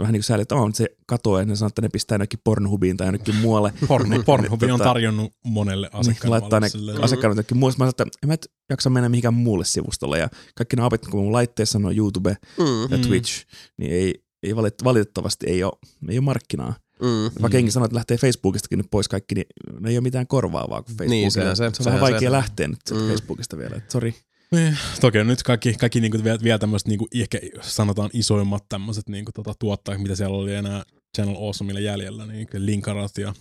vähän 0.00 0.12
niin 0.12 0.18
kuin 0.20 0.24
sääli, 0.24 0.42
että 0.42 0.54
on, 0.54 0.74
se 0.74 0.86
katoaa 1.06 1.40
ja 1.40 1.46
ne 1.46 1.56
sanoo, 1.56 1.68
että 1.68 1.82
ne 1.82 1.88
pistää 1.88 2.14
jonnekin 2.16 2.40
Pornhubiin 2.44 2.96
tai 2.96 3.06
jonnekin 3.06 3.34
muualle. 3.36 3.72
Porno, 3.88 4.22
Pornhub 4.22 4.62
on 4.62 4.68
Tota, 4.68 4.84
tarjonnut 4.84 5.32
monelle 5.44 5.86
Niin, 5.92 6.00
asiakkaalle. 6.00 6.38
laittaa 6.40 6.60
ne 6.60 6.68
silleen. 6.68 7.04
asiakkaat 7.04 7.30
jonnekin 7.30 7.56
muualle. 7.56 7.74
Mä 7.74 7.76
sanoin, 7.78 7.90
että 7.90 8.04
en 8.22 8.28
mä 8.28 8.34
et 8.34 8.46
jaksa 8.70 8.90
mennä 8.90 9.08
mihinkään 9.08 9.34
muulle 9.34 9.64
sivustolle. 9.64 10.18
Ja 10.18 10.28
kaikki 10.54 10.76
ne 10.76 10.82
apit, 10.82 11.06
kun 11.06 11.20
mun 11.22 11.32
laitteessa 11.32 11.78
on 11.78 11.96
YouTube 11.96 12.36
Mm. 12.58 12.82
ja 12.90 12.96
Mm. 12.96 13.02
Twitch, 13.02 13.44
niin 13.78 13.92
ei, 13.92 14.14
ei 14.42 14.52
valit- 14.52 14.84
valitettavasti 14.84 15.46
ei 15.48 15.64
ole, 15.64 15.72
ei 16.08 16.18
ole 16.18 16.24
markkinaa. 16.24 16.74
Mm. 17.02 17.08
Vaikka 17.24 17.48
Mm. 17.48 17.52
jengi 17.54 17.70
sanoo, 17.70 17.84
että 17.84 17.94
lähtee 17.96 18.16
Facebookistakin 18.16 18.78
nyt 18.78 18.86
pois 18.90 19.08
kaikki, 19.08 19.34
niin 19.34 19.46
ne 19.80 19.90
ei 19.90 19.96
ole 19.96 20.02
mitään 20.02 20.26
korvaavaa 20.26 20.82
kuin 20.82 20.96
Facebookilla. 20.96 21.10
Niin, 21.10 21.30
sehän 21.30 21.56
se- 21.56 21.70
se 21.72 21.82
on 21.82 21.84
vähän 21.84 22.00
vaikea 22.00 22.20
se. 22.28 22.32
lähteä 22.32 22.68
nyt 22.68 22.78
Mm. 22.90 22.96
Facebookista 23.08 23.58
vielä. 23.58 23.80
Sori. 23.88 24.14
Niin, 24.54 24.78
toki 25.00 25.18
on 25.18 25.26
nyt 25.26 25.42
kaikki, 25.42 25.74
kaikki 25.74 26.00
niinku 26.00 26.24
vielä, 26.24 26.38
vielä 26.42 26.58
tämmöiset 26.58 26.88
niinku, 26.88 27.08
ehkä 27.14 27.38
sanotaan 27.60 28.10
isoimmat 28.12 28.64
tämmöiset 28.68 29.08
niinku, 29.08 29.32
tota, 29.32 29.54
tuottajat, 29.58 30.02
mitä 30.02 30.16
siellä 30.16 30.36
oli 30.36 30.54
enää 30.54 30.82
Channel 31.16 31.36
Awesomille 31.36 31.80
jäljellä, 31.80 32.26
niin 32.26 32.48
Linkarat 32.56 33.18
ja 33.18 33.34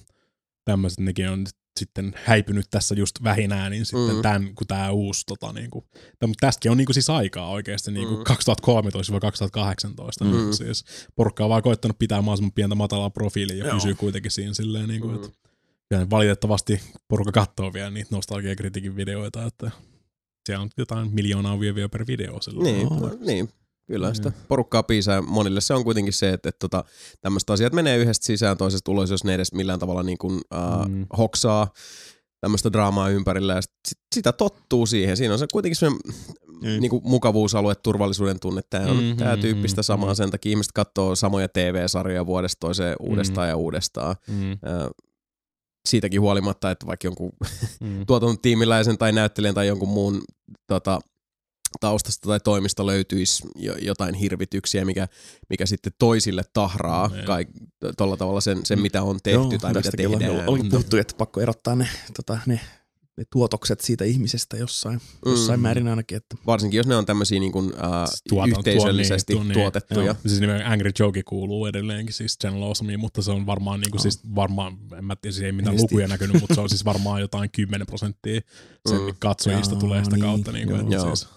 tämmöiset, 0.65 0.99
nekin 0.99 1.29
on 1.29 1.39
nyt 1.39 1.49
sitten 1.79 2.13
häipynyt 2.25 2.65
tässä 2.71 2.95
just 2.95 3.23
vähinään, 3.23 3.71
niin 3.71 3.85
sitten 3.85 4.15
Mm. 4.15 4.21
tämän, 4.21 4.55
kun 4.55 4.67
tämä 4.67 4.91
uusi, 4.91 5.23
tota, 5.25 5.53
niinku, 5.53 5.83
täm, 6.19 6.31
tästäkin 6.39 6.71
on 6.71 6.77
niinku 6.77 6.93
siis 6.93 7.09
aikaa 7.09 7.49
oikeasti 7.49 7.91
niinku 7.91 8.17
Mm. 8.17 8.23
2013-2018, 8.23 10.23
mm. 10.23 10.27
Mm. 10.27 10.33
niinku 10.37 10.53
siis 10.53 10.85
porukka 11.15 11.43
on 11.43 11.49
vaan 11.49 11.63
koittanut 11.63 11.99
pitää 11.99 12.21
mahdollisimman 12.21 12.51
pientä 12.51 12.75
matalaa 12.75 13.09
profiilia 13.09 13.57
ja 13.57 13.65
Joo. 13.65 13.75
pysyy 13.75 13.95
kuitenkin 13.95 14.31
siinä 14.31 14.53
silleen, 14.53 14.89
niinku, 14.89 15.07
Mm. 15.07 15.15
että 15.15 15.29
valitettavasti 16.09 16.81
porukka 17.07 17.31
katsoo 17.31 17.73
vielä 17.73 17.89
niitä 17.89 18.15
nostalgiakritiikin 18.15 18.95
videoita, 18.95 19.45
että 19.45 19.71
siellä 20.45 20.63
on 20.63 20.69
jotain 20.77 21.13
miljoonaa 21.13 21.59
vieviä 21.59 21.89
per 21.89 22.07
video. 22.07 22.39
Niin, 22.63 22.87
no, 22.87 23.11
niin. 23.25 23.49
Kyllä 23.87 24.13
sitä 24.13 24.29
Niin. 24.29 24.41
porukkaa 24.47 24.83
piisaa. 24.83 25.21
Monille 25.21 25.61
se 25.61 25.73
on 25.73 25.83
kuitenkin 25.83 26.13
se, 26.13 26.29
että, 26.29 26.49
että 26.49 26.59
tota, 26.59 26.83
tämmöiset 27.21 27.49
asiat 27.49 27.73
menee 27.73 27.97
yhdestä 27.97 28.25
sisään 28.25 28.57
toisesta 28.57 28.91
ulos, 28.91 29.09
jos 29.11 29.23
ne 29.23 29.33
edes 29.33 29.53
millään 29.53 29.79
tavalla 29.79 30.03
niin 30.03 30.17
kuin, 30.17 30.41
äh, 30.53 30.87
Mm. 30.89 31.05
hoksaa 31.17 31.73
tämmöistä 32.41 32.71
draamaa 32.73 33.09
ympärillä 33.09 33.53
ja 33.53 33.61
sit, 33.61 33.71
sit, 33.87 33.97
sitä 34.15 34.31
tottuu 34.31 34.85
siihen. 34.85 35.17
Siinä 35.17 35.33
on 35.33 35.39
se 35.39 35.45
kuitenkin 35.53 35.75
se 35.75 35.87
Niin. 36.61 36.81
niin 36.81 36.89
kuin 36.89 37.01
mukavuusalue, 37.05 37.75
turvallisuuden 37.75 38.39
tunne. 38.39 38.61
Tämä 38.69 38.85
on 38.91 39.03
Mm, 39.03 39.17
tää 39.17 39.35
mm, 39.35 39.41
tyyppistä 39.41 39.81
mm, 39.81 39.83
samaa. 39.83 40.09
mm. 40.09 40.15
Sen 40.15 40.31
takia 40.31 40.49
ihmiset 40.49 40.71
katsoo 40.71 41.15
samoja 41.15 41.47
TV-sarjoja 41.49 42.25
vuodesta 42.25 42.59
toiseen 42.59 42.95
uudestaan 42.99 43.49
ja 43.49 43.55
uudestaan. 43.57 44.15
Mm, 44.27 44.51
Äh, 44.51 44.57
siitäkin 45.85 46.21
huolimatta, 46.21 46.71
että 46.71 46.85
vaikka 46.85 47.07
jonkun 47.07 47.31
mm. 47.81 48.05
tuotantotiimiläisen 48.05 48.97
tai 48.97 49.11
näyttelijän 49.11 49.55
tai 49.55 49.67
jonkun 49.67 49.89
muun 49.89 50.21
tota, 50.67 50.99
taustasta 51.79 52.29
tai 52.29 52.39
toimista 52.39 52.85
löytyisi 52.85 53.47
jo, 53.55 53.75
jotain 53.81 54.15
hirvityksiä, 54.15 54.85
mikä, 54.85 55.07
mikä 55.49 55.65
sitten 55.65 55.93
toisille 55.99 56.43
tahraa 56.53 57.07
Niin. 57.07 57.25
kaik, 57.25 57.49
tolla 57.97 58.17
tavalla 58.17 58.41
sen, 58.41 58.65
sen, 58.65 58.81
mitä 58.81 59.03
on 59.03 59.19
tehty 59.23 59.57
tai 59.57 59.73
mitä 59.73 59.91
tehdään. 59.97 60.31
Ollaan 60.47 60.69
puhuttu, 60.69 60.97
että 60.97 61.15
pakko 61.17 61.41
erottaa 61.41 61.75
ne, 61.75 61.87
tota, 62.15 62.37
ne, 62.45 62.59
ne 63.17 63.23
tuotokset 63.31 63.81
siitä 63.81 64.03
ihmisestä 64.05 64.57
jossain, 64.57 65.01
jossain 65.25 65.59
Mm. 65.59 65.61
määrin 65.61 65.87
ainakin. 65.87 66.17
Että 66.17 66.35
Varsinkin 66.45 66.77
jos 66.77 66.87
ne 66.87 66.95
on 66.95 67.05
tämmöisiä 67.05 67.39
niin 67.39 67.51
kuin, 67.51 67.73
äh, 67.73 68.09
Tuota- 68.29 68.49
yhteisöllisesti 68.57 69.33
tuo- 69.33 69.43
niin, 69.43 69.53
tuotettuja. 69.53 70.05
Joo. 70.05 70.15
Siis 70.27 70.39
nimenomaan 70.39 70.71
Angry 70.71 70.91
Joke 70.99 71.23
kuuluu 71.23 71.65
edelleenkin 71.65 72.13
siis 72.13 72.37
Channel 72.41 72.63
Awesomeen, 72.63 72.99
mutta 72.99 73.21
se 73.21 73.31
on 73.31 73.45
varmaan, 73.45 73.79
niin 73.79 73.91
kuin, 73.91 73.99
Joo. 73.99 74.01
siis 74.03 74.19
varmaan, 74.35 74.77
en 74.97 75.05
mä 75.05 75.15
tiedä, 75.15 75.33
siis 75.33 75.43
ei 75.45 75.51
mitään 75.51 75.75
Niin, 75.75 75.83
lukuja 75.83 76.07
näkynyt, 76.07 76.41
mutta 76.41 76.55
se 76.55 76.61
on 76.61 76.69
siis 76.69 76.85
varmaan 76.85 77.21
jotain 77.21 77.49
10 77.51 77.87
prosenttia 77.87 78.41
sen 78.89 79.01
Mm. 79.01 79.15
katsojista 79.19 79.73
Jaa, 79.73 79.79
tulee 79.81 80.03
sitä 80.03 80.15
niin, 80.15 80.23
kautta. 80.25 80.51
Niin 80.51 80.67
kuin, 80.67 80.75
joo. 80.77 80.83
että 80.83 80.95
Joo. 80.95 81.15
siis, 81.15 81.29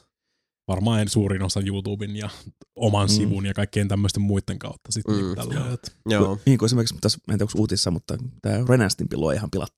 varmaan 0.69 1.01
en 1.01 1.09
suurin 1.09 1.43
osa 1.43 1.61
YouTuben 1.67 2.17
ja 2.17 2.29
oman 2.77 3.07
Mm. 3.09 3.13
sivun 3.13 3.47
ja 3.47 3.55
kaikkien 3.55 3.89
tämmöisten 3.89 4.23
muiden 4.23 4.59
kautta 4.59 4.93
sitten 4.93 5.15
Mm. 5.17 5.25
mm. 5.25 5.35
tällä, 5.35 5.77
Joo. 6.07 6.39
Niin 6.47 6.59
kuin 6.59 6.67
esimerkiksi 6.67 6.95
tässä, 7.01 7.19
en 7.19 7.39
tiedä 7.39 7.45
onko 7.45 7.59
uutissa, 7.59 7.91
mutta 7.91 8.17
tämä 8.43 8.65
Renastimpi 8.69 9.17
luo 9.17 9.33
ihan 9.33 9.51
pilat, 9.51 9.73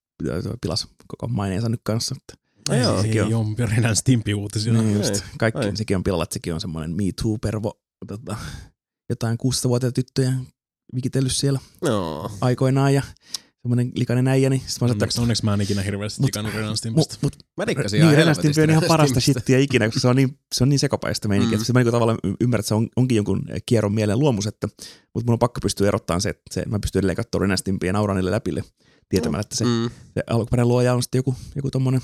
pilas 0.60 0.88
koko 1.06 1.28
maineensa 1.28 1.68
nyt 1.68 1.80
kanssa. 1.84 2.14
Että 2.18 2.34
Ai 2.74 2.82
joo. 2.82 3.02
sekin 3.02 3.22
on, 3.22 3.28
ei 3.28 3.34
ole 3.34 3.74
Renan 3.76 3.96
Stimpi 3.96 4.34
uutisia. 4.34 4.72
niin 4.72 4.84
Mm. 4.84 4.96
just, 4.96 5.14
Ei, 5.14 5.20
kaikki, 5.38 5.64
ei. 5.66 5.76
sekin 5.76 5.96
on 5.96 6.04
pilalla, 6.04 6.22
että 6.22 6.34
sekin 6.34 6.54
on 6.54 6.60
semmoinen 6.60 6.90
Me 6.96 7.02
Too-pervo, 7.22 7.80
tota, 8.08 8.36
jotain 9.10 9.38
16-vuotiaita 9.38 9.94
tyttöjä 9.94 10.32
vikitellyt 10.94 11.32
siellä 11.32 11.60
Joo. 11.82 12.30
aikoinaan 12.40 12.94
ja 12.94 13.02
semmoinen 13.62 13.92
likainen 13.94 14.28
äijä, 14.28 14.50
niin 14.50 14.60
sitten 14.60 14.74
mä 14.74 14.78
sanoin, 14.78 14.92
Onneksi, 14.92 15.14
että 15.14 15.22
onneksi 15.22 15.44
mä 15.44 15.54
en 15.54 15.60
ikinä 15.60 15.82
hirveästi 15.82 16.22
Mut- 16.22 16.26
digannut 16.26 16.54
Renan 16.54 16.68
mut, 16.70 16.78
Stimpistä. 16.78 17.16
mut, 17.22 17.36
Mä 17.56 17.66
dikkasin 17.66 17.96
niin, 17.98 18.04
ihan 18.04 18.16
Renastimpi 18.16 18.62
on 18.62 18.70
ihan 18.70 18.82
parasta 18.88 19.20
shittiä 19.20 19.58
ikinä, 19.58 19.86
koska 19.86 20.00
se 20.00 20.08
on 20.08 20.16
niin, 20.16 20.38
se 20.54 20.64
on 20.64 20.68
niin 20.68 20.78
sekapäistä 20.78 21.28
meininkiä. 21.28 21.58
Mm. 21.58 21.64
Mm. 21.68 21.72
Mä 21.74 21.80
niin 21.84 21.92
tavallaan 21.92 22.18
ymmärrän, 22.40 22.60
että 22.60 22.68
se 22.68 22.74
on, 22.74 22.88
onkin 22.96 23.16
jonkun 23.16 23.42
kierron 23.66 23.94
mielen 23.94 24.18
luomus, 24.18 24.46
että, 24.46 24.66
mutta 25.14 25.26
mun 25.26 25.32
on 25.32 25.38
pakko 25.38 25.60
pystyä 25.60 25.88
erottamaan 25.88 26.20
se, 26.20 26.28
että 26.28 26.42
se, 26.50 26.62
mä 26.68 26.78
pystyn 26.78 27.00
edelleen 27.00 27.16
katsoa 27.16 27.40
Renastimpia 27.40 27.88
ja 27.88 27.92
nauraa 27.92 28.16
niille 28.16 28.30
läpille 28.30 28.64
tietämällä, 29.08 29.40
että 29.40 29.56
se, 29.56 29.64
mm. 29.64 29.90
Se 30.14 30.22
alkuperäinen 30.30 30.68
luoja 30.68 30.94
on 30.94 31.02
sitten 31.02 31.18
joku, 31.18 31.34
joku 31.56 31.70
tommonen 31.70 32.00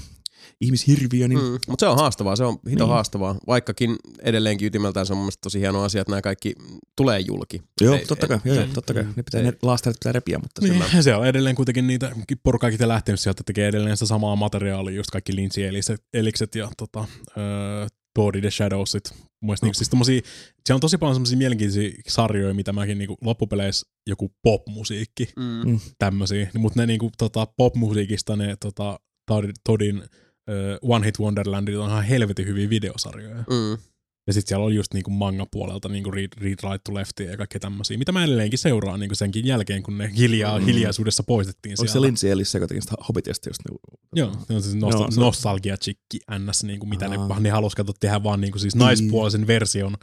ihmishirviö, 0.60 1.28
niin 1.28 1.40
mm. 1.42 1.58
Mutta 1.68 1.86
se 1.86 1.88
on 1.88 1.96
haastavaa, 1.98 2.36
se 2.36 2.44
on 2.44 2.58
hito 2.70 2.84
Niin. 2.84 2.92
haastavaa. 2.92 3.36
Vaikkakin 3.46 3.96
edelleenkin 4.22 4.66
ytimeltään 4.66 5.06
se 5.06 5.12
on 5.12 5.16
mun 5.16 5.24
mielestä 5.24 5.40
tosi 5.42 5.60
hieno 5.60 5.82
asia, 5.82 6.00
että 6.00 6.10
nämä 6.10 6.22
kaikki 6.22 6.54
tulee 6.96 7.20
julki. 7.20 7.62
joo, 7.80 7.94
Ei- 7.94 8.04
totta 8.06 8.28
kai, 8.28 8.36
ei- 8.36 8.40
joo, 8.44 8.54
joo, 8.56 8.64
ei- 8.64 8.70
totta 8.74 8.94
kai. 8.94 9.02
mm, 9.02 9.12
Ne, 9.16 9.22
pitää, 9.22 9.40
ei. 9.40 9.46
ne 9.46 9.52
laastarit 9.62 9.96
pitää 10.00 10.12
repiä, 10.12 10.38
mutta 10.38 10.60
sillä 10.66 10.84
Niin, 10.92 11.02
se 11.02 11.14
on 11.14 11.26
edelleen 11.26 11.56
kuitenkin 11.56 11.86
niitä 11.86 12.12
porukkaa, 12.42 12.70
ketä 12.70 12.88
lähtenyt 12.88 13.20
sieltä, 13.20 13.42
tekee 13.46 13.68
edelleen 13.68 13.96
sitä 13.96 14.06
samaa 14.06 14.36
materiaalia, 14.36 14.94
just 14.96 15.10
kaikki 15.10 15.32
Lynch-elikset 15.36 16.54
ja 16.54 16.68
tota, 16.76 17.04
öö, 17.36 17.86
Tory 18.14 18.40
the 18.40 18.50
Shadowsit. 18.50 19.10
Mun 19.14 19.26
mielestä 19.42 19.66
niinku, 19.66 19.74
siis 19.74 19.88
tommosia, 19.88 20.20
siellä 20.66 20.76
on 20.76 20.80
tosi 20.80 20.98
paljon 20.98 21.14
semmosia 21.14 21.38
mielenkiintoisia 21.38 21.90
sarjoja, 22.08 22.54
mitä 22.54 22.72
mäkin 22.72 22.98
niinku, 22.98 23.16
loppupeleissä 23.20 23.86
joku 24.06 24.32
popmusiikki, 24.42 25.28
Mm. 25.36 25.70
Mm. 25.70 25.80
tämmösiä, 25.98 26.50
mutta 26.58 26.80
ne 26.80 26.86
niinku, 26.86 27.10
tota, 27.18 27.46
popmusiikista 27.46 28.36
ne 28.36 28.56
tota, 28.60 29.00
Tod- 29.32 29.52
Todin 29.64 30.02
öö, 30.50 30.78
One 30.82 31.06
Hit 31.06 31.18
Wonderlandit 31.20 31.76
on 31.76 31.90
ihan 31.90 32.04
helvetin 32.04 32.46
hyviä 32.46 32.70
videosarjoja. 32.70 33.34
Mm. 33.36 33.78
Ja 34.26 34.32
sitten 34.32 34.48
siellä 34.48 34.64
oli 34.66 34.74
just 34.74 34.94
niinku 34.94 35.10
manga-puolelta 35.10 35.88
niinku 35.88 36.10
Read, 36.10 36.28
Read 36.40 36.58
Right 36.70 36.84
to 36.84 36.94
Leftia 36.94 37.30
ja 37.30 37.36
kaikkea 37.36 37.60
tämmöisiä, 37.60 37.98
mitä 37.98 38.12
mä 38.12 38.24
edelleenkin 38.24 38.58
seuraan 38.58 39.00
niinku 39.00 39.14
senkin 39.14 39.46
jälkeen, 39.46 39.82
kun 39.82 39.98
ne 39.98 40.10
hiljaa, 40.16 40.58
Mm. 40.58 40.64
hiljaisuudessa 40.64 41.22
poistettiin 41.22 41.72
Onko 41.72 41.86
se 41.88 41.92
sieltä. 41.92 42.06
Lindsay 42.06 42.30
Ellis 42.30 42.54
jotenkin 42.54 42.82
sitä 42.82 42.94
Hobbitista 43.08 43.48
just? 43.48 43.60
Niin, 43.68 43.78
Joo, 44.16 44.32
se 44.46 44.54
on 44.54 44.62
siis 44.62 44.74
nostal- 44.74 45.00
Joo, 45.00 45.10
se- 45.10 45.20
nostalgia 45.20 45.76
chikki 45.76 46.18
ns, 46.38 46.64
niinku, 46.64 46.86
mitä 46.86 47.08
ne, 47.08 47.16
Aa. 47.16 47.40
ne 47.40 47.50
halus 47.50 47.74
kato 47.74 47.92
tehdä 48.00 48.22
vaan 48.22 48.40
niinku, 48.40 48.58
siis 48.58 48.74
Niin. 48.74 48.80
naispuolisen 48.84 49.46
version 49.46 49.96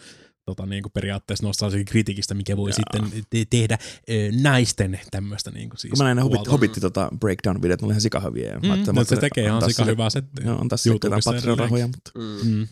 tota, 0.46 0.66
niinku, 0.66 0.90
periaatteessa 0.90 1.48
nostalgia 1.48 1.84
kritiikistä, 1.84 2.34
mikä 2.34 2.58
voi 2.58 2.70
Jaa. 2.70 2.76
sitten 2.76 3.24
te- 3.30 3.46
tehdä 3.50 3.78
ö, 4.10 4.14
naisten 4.42 5.00
tämmöistä 5.12 5.52
niinku, 5.52 5.78
siis 5.78 5.92
kun 5.92 5.98
mä 5.98 6.04
näin 6.04 6.16
ne 6.16 6.22
Hobbit. 6.22 6.52
Hobbit 6.52 6.72
tota, 6.82 7.10
breakdown-videot, 7.20 7.82
ne 7.82 7.86
oli 7.86 7.92
ihan 7.92 8.02
sikahyviä. 8.02 8.48
ja 8.50 8.54
mä 8.54 8.60
Mm, 8.60 8.72
ajattelin, 8.72 8.96
no, 8.96 9.02
mä 9.02 9.04
se 9.04 9.16
tekee 9.18 9.44
ihan 9.44 9.56
antaa 9.56 9.70
sika 9.70 9.84
sille- 9.84 9.92
hyvää 9.92 10.10
settiä. 10.10 10.46
Joo, 10.46 10.58
antaa 10.62 10.78
sille 10.78 10.94
jotain 11.04 11.22
Patreon-rahoja, 11.26 11.88
mutta 11.88 12.12
Mm. 12.16 12.52
Mm. 12.52 12.68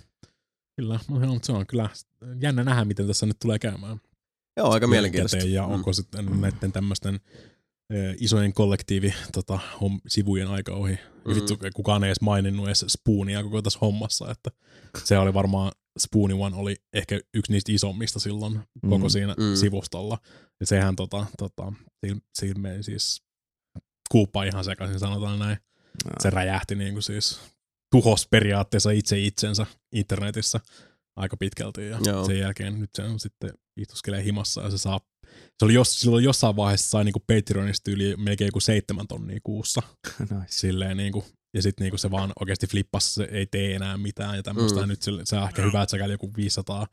Kyllä, 0.79 0.99
no, 1.09 1.27
mutta 1.33 1.45
se 1.45 1.51
on 1.51 1.67
kyllä 1.67 1.89
jännä 2.41 2.63
nähdä, 2.63 2.85
miten 2.85 3.07
tässä 3.07 3.25
nyt 3.25 3.37
tulee 3.41 3.59
käymään. 3.59 4.01
Joo, 4.57 4.71
aika 4.71 4.87
mielenkiintoista. 4.87 5.37
Käteen, 5.37 5.53
Ja 5.53 5.67
Mm. 5.67 5.73
onko 5.73 5.93
sitten 5.93 6.41
näiden 6.41 6.71
tämmöisten 6.71 7.19
ö, 7.93 8.13
isojen 8.19 8.53
kollektiivi 8.53 9.13
tota, 9.33 9.59
hom, 9.81 10.01
sivujen 10.07 10.47
aika 10.47 10.73
ohi. 10.73 10.93
Mm. 11.25 11.31
Mm. 11.31 11.35
Vittu, 11.35 11.57
kukaan 11.73 12.03
ei 12.03 12.07
edes 12.07 12.21
maininnut 12.21 12.65
edes 12.67 12.85
Spoonia 12.87 13.43
koko 13.43 13.61
tässä 13.61 13.79
hommassa, 13.81 14.31
että 14.31 14.51
se 15.03 15.17
oli 15.17 15.33
varmaan, 15.33 15.71
Spooni 15.99 16.33
One 16.33 16.55
oli 16.55 16.75
ehkä 16.93 17.19
yksi 17.33 17.51
niistä 17.51 17.71
isommista 17.71 18.19
silloin 18.19 18.53
mm. 18.53 18.89
koko 18.89 19.05
Mm. 19.05 19.09
siinä 19.09 19.33
Mm. 19.37 19.43
mm. 19.43 19.55
sivustolla. 19.55 20.17
Ja 20.59 20.65
sehän 20.65 20.95
tota, 20.95 21.25
tota, 21.37 21.73
meni 22.57 22.83
siis 22.83 23.21
kuuppa 24.11 24.43
ihan 24.43 24.63
sekaisin, 24.63 24.99
sanotaan 24.99 25.39
näin. 25.39 25.57
Se 26.21 26.29
räjähti 26.29 26.75
niin 26.75 26.93
kuin 26.93 27.03
siis, 27.03 27.39
tuhos 27.91 28.27
periaatteessa 28.31 28.91
itse 28.91 29.19
itsensä 29.19 29.65
internetissä 29.91 30.59
aika 31.15 31.37
pitkälti 31.37 31.87
ja 31.87 31.99
Joo. 32.05 32.25
Sen 32.25 32.39
jälkeen 32.39 32.79
nyt 32.79 32.89
se 32.95 33.03
on 33.03 33.19
sitten 33.19 33.49
istuskelee 33.77 34.23
himassa 34.23 34.61
ja 34.61 34.69
se 34.71 34.77
saa, 34.77 34.99
se 35.59 35.65
oli 35.65 35.73
jos, 35.73 35.99
silloin 35.99 36.23
jossain 36.23 36.55
vaiheessa 36.55 36.89
sai 36.89 37.03
niinku 37.03 37.23
Patreonista 37.27 37.91
yli 37.91 38.15
melkein 38.17 38.47
joku 38.47 38.59
seitsemän 38.59 39.07
tonnia 39.07 39.39
kuussa 39.43 39.81
nice. 40.19 40.45
silleen 40.49 40.97
niinku, 40.97 41.25
ja 41.53 41.61
sitten 41.61 41.85
niinku 41.85 41.97
se 41.97 42.11
vaan 42.11 42.33
oikeasti 42.39 42.67
flippasi, 42.67 43.13
se 43.13 43.27
ei 43.31 43.45
tee 43.45 43.75
enää 43.75 43.97
mitään 43.97 44.35
ja 44.35 44.43
tämmöistä, 44.43 44.81
Mm. 44.81 44.87
nyt 44.87 45.01
se, 45.01 45.11
se 45.23 45.35
on 45.37 45.43
ehkä 45.43 45.61
hyvä, 45.61 45.81
että 45.81 45.97
sä 45.97 46.05
joku 46.05 46.31
500 46.37 46.87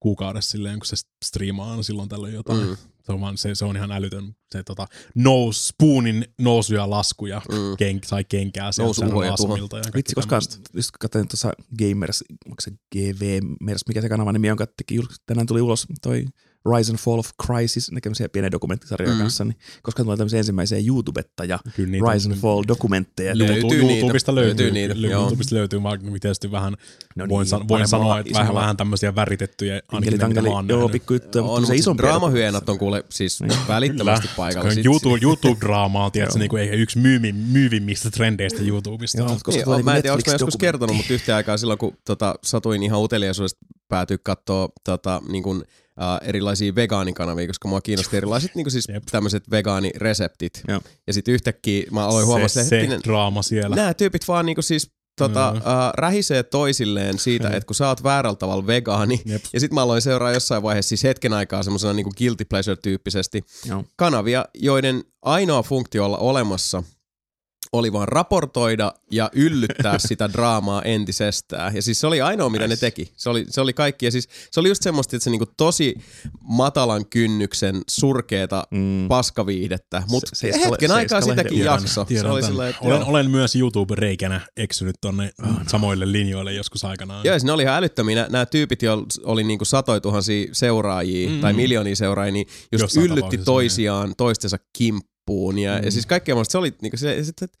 kuukaudessa 0.00 0.50
silleen, 0.50 0.78
kun 0.78 0.86
se 0.86 0.96
striimaa 1.24 1.70
aina 1.70 1.82
silloin 1.82 2.08
tällöin 2.08 2.34
jotain. 2.34 2.66
Mm. 2.66 2.76
Se, 3.06 3.12
on 3.12 3.20
vaan, 3.20 3.38
se, 3.38 3.54
se, 3.54 3.64
on 3.64 3.76
ihan 3.76 3.92
älytön, 3.92 4.36
se 4.52 4.62
tota, 4.62 4.86
nous, 5.14 5.68
spoonin 5.68 6.24
nousu 6.40 6.74
ja 6.74 6.90
lasku 6.90 7.26
ja 7.26 7.42
Mm. 7.52 7.76
ken, 7.78 8.00
sai 8.06 8.24
kenkää 8.24 8.72
sieltä 8.72 9.04
Nousu, 9.06 9.76
ja 9.76 9.82
Vitsi, 9.94 10.14
koska 10.14 10.38
just 10.74 10.90
katsoin 11.00 11.28
tuossa 11.28 11.52
Gamers, 11.78 12.24
onko 12.46 12.60
se 12.60 12.70
GVMers, 12.92 13.80
mikä 13.88 14.00
se 14.00 14.08
kanavan 14.08 14.34
nimi 14.34 14.50
on, 14.50 14.56
teki, 14.76 15.00
tänään 15.26 15.46
tuli 15.46 15.60
ulos 15.60 15.86
toi 16.02 16.24
Rise 16.76 16.92
and 16.92 16.98
Fall 16.98 17.18
of 17.18 17.30
Crisis, 17.46 17.92
ne 17.92 18.00
tämmöisiä 18.00 18.28
pieniä 18.28 18.50
dokumenttisarjoja 18.50 19.14
Mm. 19.14 19.18
kanssa, 19.20 19.44
niin 19.44 19.56
koska 19.82 20.02
tulee 20.04 20.16
tämmöisiä 20.16 20.38
ensimmäisiä 20.38 20.78
YouTubetta 20.86 21.42
Kyllä 21.76 21.90
niitä 21.90 22.12
Rise 22.12 22.28
and 22.30 22.38
Fall 22.38 22.64
dokumentteja. 22.68 23.38
Löytyy 23.38 23.80
YouTubesta 23.80 24.34
löytyy, 24.34 24.64
löytyy 24.64 24.70
niitä. 24.94 25.16
YouTubesta 25.16 25.54
löytyy 25.54 25.82
vaan 25.82 26.00
tietysti 26.20 26.50
vähän, 26.50 26.76
No 27.16 27.28
voin, 27.28 27.44
niin, 27.44 27.50
san, 27.50 27.68
voin 27.68 27.88
sanoa, 27.88 28.18
että 28.18 28.38
vähän, 28.38 28.54
vähän 28.54 28.76
tämmöisiä 28.76 29.14
väritettyjä, 29.14 29.82
ainakin 29.92 30.18
ne, 30.18 30.28
mitä 30.28 30.42
mä 30.42 30.48
oon 30.48 30.68
joo, 30.68 30.78
nähnyt. 30.78 30.92
pikkujuttuja, 30.92 31.44
On, 31.44 31.50
mutta 31.50 31.66
se 31.66 31.74
isompi 31.74 32.02
draamahyönät 32.02 32.68
on 32.68 32.78
kuule 32.78 33.04
siis 33.08 33.40
välittömästi 33.68 34.28
paikalla. 34.36 34.62
Kyllä, 34.62 34.74
Sit- 34.74 34.84
YouTube, 34.86 35.18
YouTube-draama 35.22 36.04
on 36.04 36.12
tietysti 36.12 36.38
Joo. 36.38 36.40
niinku 36.42 36.56
ehkä 36.56 36.76
yksi 36.76 36.98
myyvi, 36.98 37.32
myyvimmistä 37.32 38.10
trendeistä 38.10 38.62
YouTubesta. 38.62 39.18
Joo, 39.18 39.28
niin, 39.48 39.68
on, 39.68 39.84
mä 39.84 39.96
en 39.96 40.02
tiedä, 40.02 40.14
onko 40.14 40.22
mä 40.30 40.32
joskus 40.34 40.56
kertonut, 40.56 40.96
mutta 40.96 41.12
yhtä 41.12 41.36
aikaa 41.36 41.56
silloin, 41.56 41.78
kun 41.78 41.96
tota, 42.06 42.34
satuin 42.44 42.82
ihan 42.82 43.00
uteliaisuudesta 43.00 43.58
päätyä 43.88 44.18
katsoa 44.22 44.68
tota, 44.84 45.22
niin 45.28 45.42
kuin, 45.42 45.62
äh, 46.02 46.28
erilaisia 46.28 46.74
vegaanikanavia, 46.74 47.46
koska 47.46 47.68
mua 47.68 47.80
kiinnosti 47.80 48.16
erilaiset 48.16 48.54
niin 48.54 48.64
kuin 48.64 48.72
siis 48.72 48.88
Jep. 48.88 49.02
tämmöiset 49.10 49.50
vegaanireseptit. 49.50 50.62
Joo. 50.68 50.80
Ja 51.06 51.12
sitten 51.12 51.34
yhtäkkiä 51.34 51.86
mä 51.90 52.06
aloin 52.06 52.26
huomata, 52.26 52.48
se, 52.48 52.60
että 52.60 52.70
se 52.70 52.76
hetkinen, 52.76 53.00
draama 53.04 53.42
siellä. 53.42 53.76
nämä 53.76 53.94
tyypit 53.94 54.28
vaan 54.28 54.46
niin 54.46 54.56
kuin 54.56 54.64
siis 54.64 54.90
tota, 55.18 55.40
Joo. 55.40 55.72
äh, 55.72 55.92
rähisee 55.96 56.42
toisilleen 56.42 57.18
siitä, 57.18 57.48
että 57.48 57.66
kun 57.66 57.76
sä 57.76 57.88
oot 57.88 58.02
väärällä 58.02 58.36
tavalla 58.36 58.66
vegaani, 58.66 59.22
Jep. 59.24 59.44
ja 59.52 59.60
sitten 59.60 59.74
mä 59.74 59.82
aloin 59.82 60.02
seuraa 60.02 60.32
jossain 60.32 60.62
vaiheessa 60.62 60.88
siis 60.88 61.04
hetken 61.04 61.32
aikaa 61.32 61.62
semmoisena 61.62 61.92
niin 61.92 62.06
guilty 62.18 62.44
pleasure-tyyppisesti 62.44 63.42
Joo. 63.64 63.84
kanavia, 63.96 64.44
joiden 64.54 65.04
ainoa 65.22 65.62
funktio 65.62 66.04
olla 66.04 66.18
olemassa 66.18 66.82
oli 67.72 67.92
vaan 67.92 68.08
raportoida 68.08 68.92
ja 69.10 69.30
yllyttää 69.32 69.98
sitä 70.08 70.30
draamaa 70.32 70.82
entisestään. 70.82 71.74
Ja 71.76 71.82
siis 71.82 72.00
se 72.00 72.06
oli 72.06 72.20
ainoa, 72.20 72.48
mitä 72.50 72.68
ne 72.68 72.76
teki. 72.76 73.12
Se 73.16 73.30
oli, 73.30 73.44
se 73.48 73.60
oli 73.60 73.72
kaikki. 73.72 74.06
Ja 74.06 74.10
siis 74.12 74.28
se 74.50 74.60
oli 74.60 74.68
just 74.68 74.82
semmoista, 74.82 75.16
että 75.16 75.24
se 75.24 75.30
niinku 75.30 75.46
tosi 75.56 75.94
matalan 76.42 77.06
kynnyksen 77.06 77.82
surkeeta 77.90 78.66
Mm. 78.70 79.08
paskaviihdettä. 79.08 80.02
Mutta 80.08 80.30
Se- 80.34 80.52
se 80.52 80.58
hetken 80.64 80.88
se 80.88 80.94
aikaa 80.94 81.18
eskalehteli. 81.18 81.36
sitäkin 81.36 81.56
Tiedän, 81.58 81.72
jakso. 81.72 82.00
Se 82.02 82.08
Tiedän 82.08 82.30
oli 82.32 82.40
tän. 82.40 82.50
sillä, 82.50 82.68
että 82.68 82.80
olen, 82.84 83.00
joo. 83.00 83.08
olen 83.10 83.30
myös 83.30 83.56
YouTube-reikänä 83.56 84.40
eksynyt 84.56 84.96
tonne 85.00 85.30
samoille 85.66 86.12
linjoille 86.12 86.52
joskus 86.52 86.84
aikanaan. 86.84 87.24
Joo, 87.24 87.32
siis 87.34 87.44
ne 87.44 87.52
oli 87.52 87.62
ihan 87.62 87.74
älyttömiä. 87.76 88.26
Nämä 88.30 88.46
tyypit, 88.46 88.82
joilla 88.82 89.06
oli 89.24 89.44
niinku 89.44 89.64
satoja 89.64 90.00
tuhansia 90.00 90.48
seuraajia 90.52 91.28
mm. 91.30 91.40
tai 91.40 91.52
miljoonia 91.52 91.96
seuraajia, 91.96 92.32
niin 92.32 92.46
just 92.72 92.82
Jossain 92.82 93.06
yllytti 93.06 93.38
toisiaan 93.38 94.14
toistensa 94.16 94.56
kimppuun. 94.78 95.15
Ja, 95.58 95.78
mm. 95.78 95.84
ja 95.84 95.90
siis 95.90 96.06
kaikkea 96.06 96.34
muista 96.34 96.52
se 96.52 96.58
oli 96.58 96.74
niinku 96.82 96.96
se, 96.96 97.16
että 97.18 97.44
et, 97.44 97.52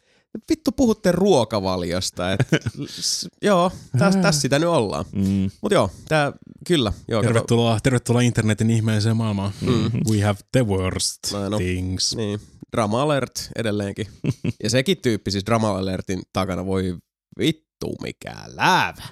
vittu 0.50 0.72
puhutte 0.72 1.12
ruokavaliosta. 1.12 2.32
Et, 2.32 2.40
s- 3.00 3.28
joo, 3.42 3.72
tässä 3.98 4.20
täs 4.22 4.40
sitä 4.40 4.58
nyt 4.58 4.68
ollaan. 4.68 5.04
Mm. 5.12 5.50
Mutta 5.62 5.74
joo, 5.74 5.90
tää 6.08 6.32
kyllä. 6.66 6.92
Joo, 7.08 7.22
kato, 7.22 7.32
Tervetuloa, 7.32 7.80
tervetuloa 7.82 8.20
internetin 8.20 8.70
ihmeelliseen 8.70 9.16
maailmaan. 9.16 9.52
Mm. 9.60 9.90
We 10.10 10.20
have 10.20 10.38
the 10.52 10.66
worst 10.66 11.18
Näin 11.32 11.54
on. 11.54 11.62
things. 11.62 12.16
niin, 12.16 12.40
Drama 12.72 13.02
Alert 13.02 13.50
edelleenkin. 13.56 14.06
ja 14.62 14.70
sekin 14.70 14.96
tyyppi 15.02 15.30
siis 15.30 15.46
Drama 15.46 15.70
Alertin 15.78 16.22
takana 16.32 16.66
voi 16.66 16.96
vittu 17.38 17.94
mikä 18.02 18.34
läävä. 18.46 19.02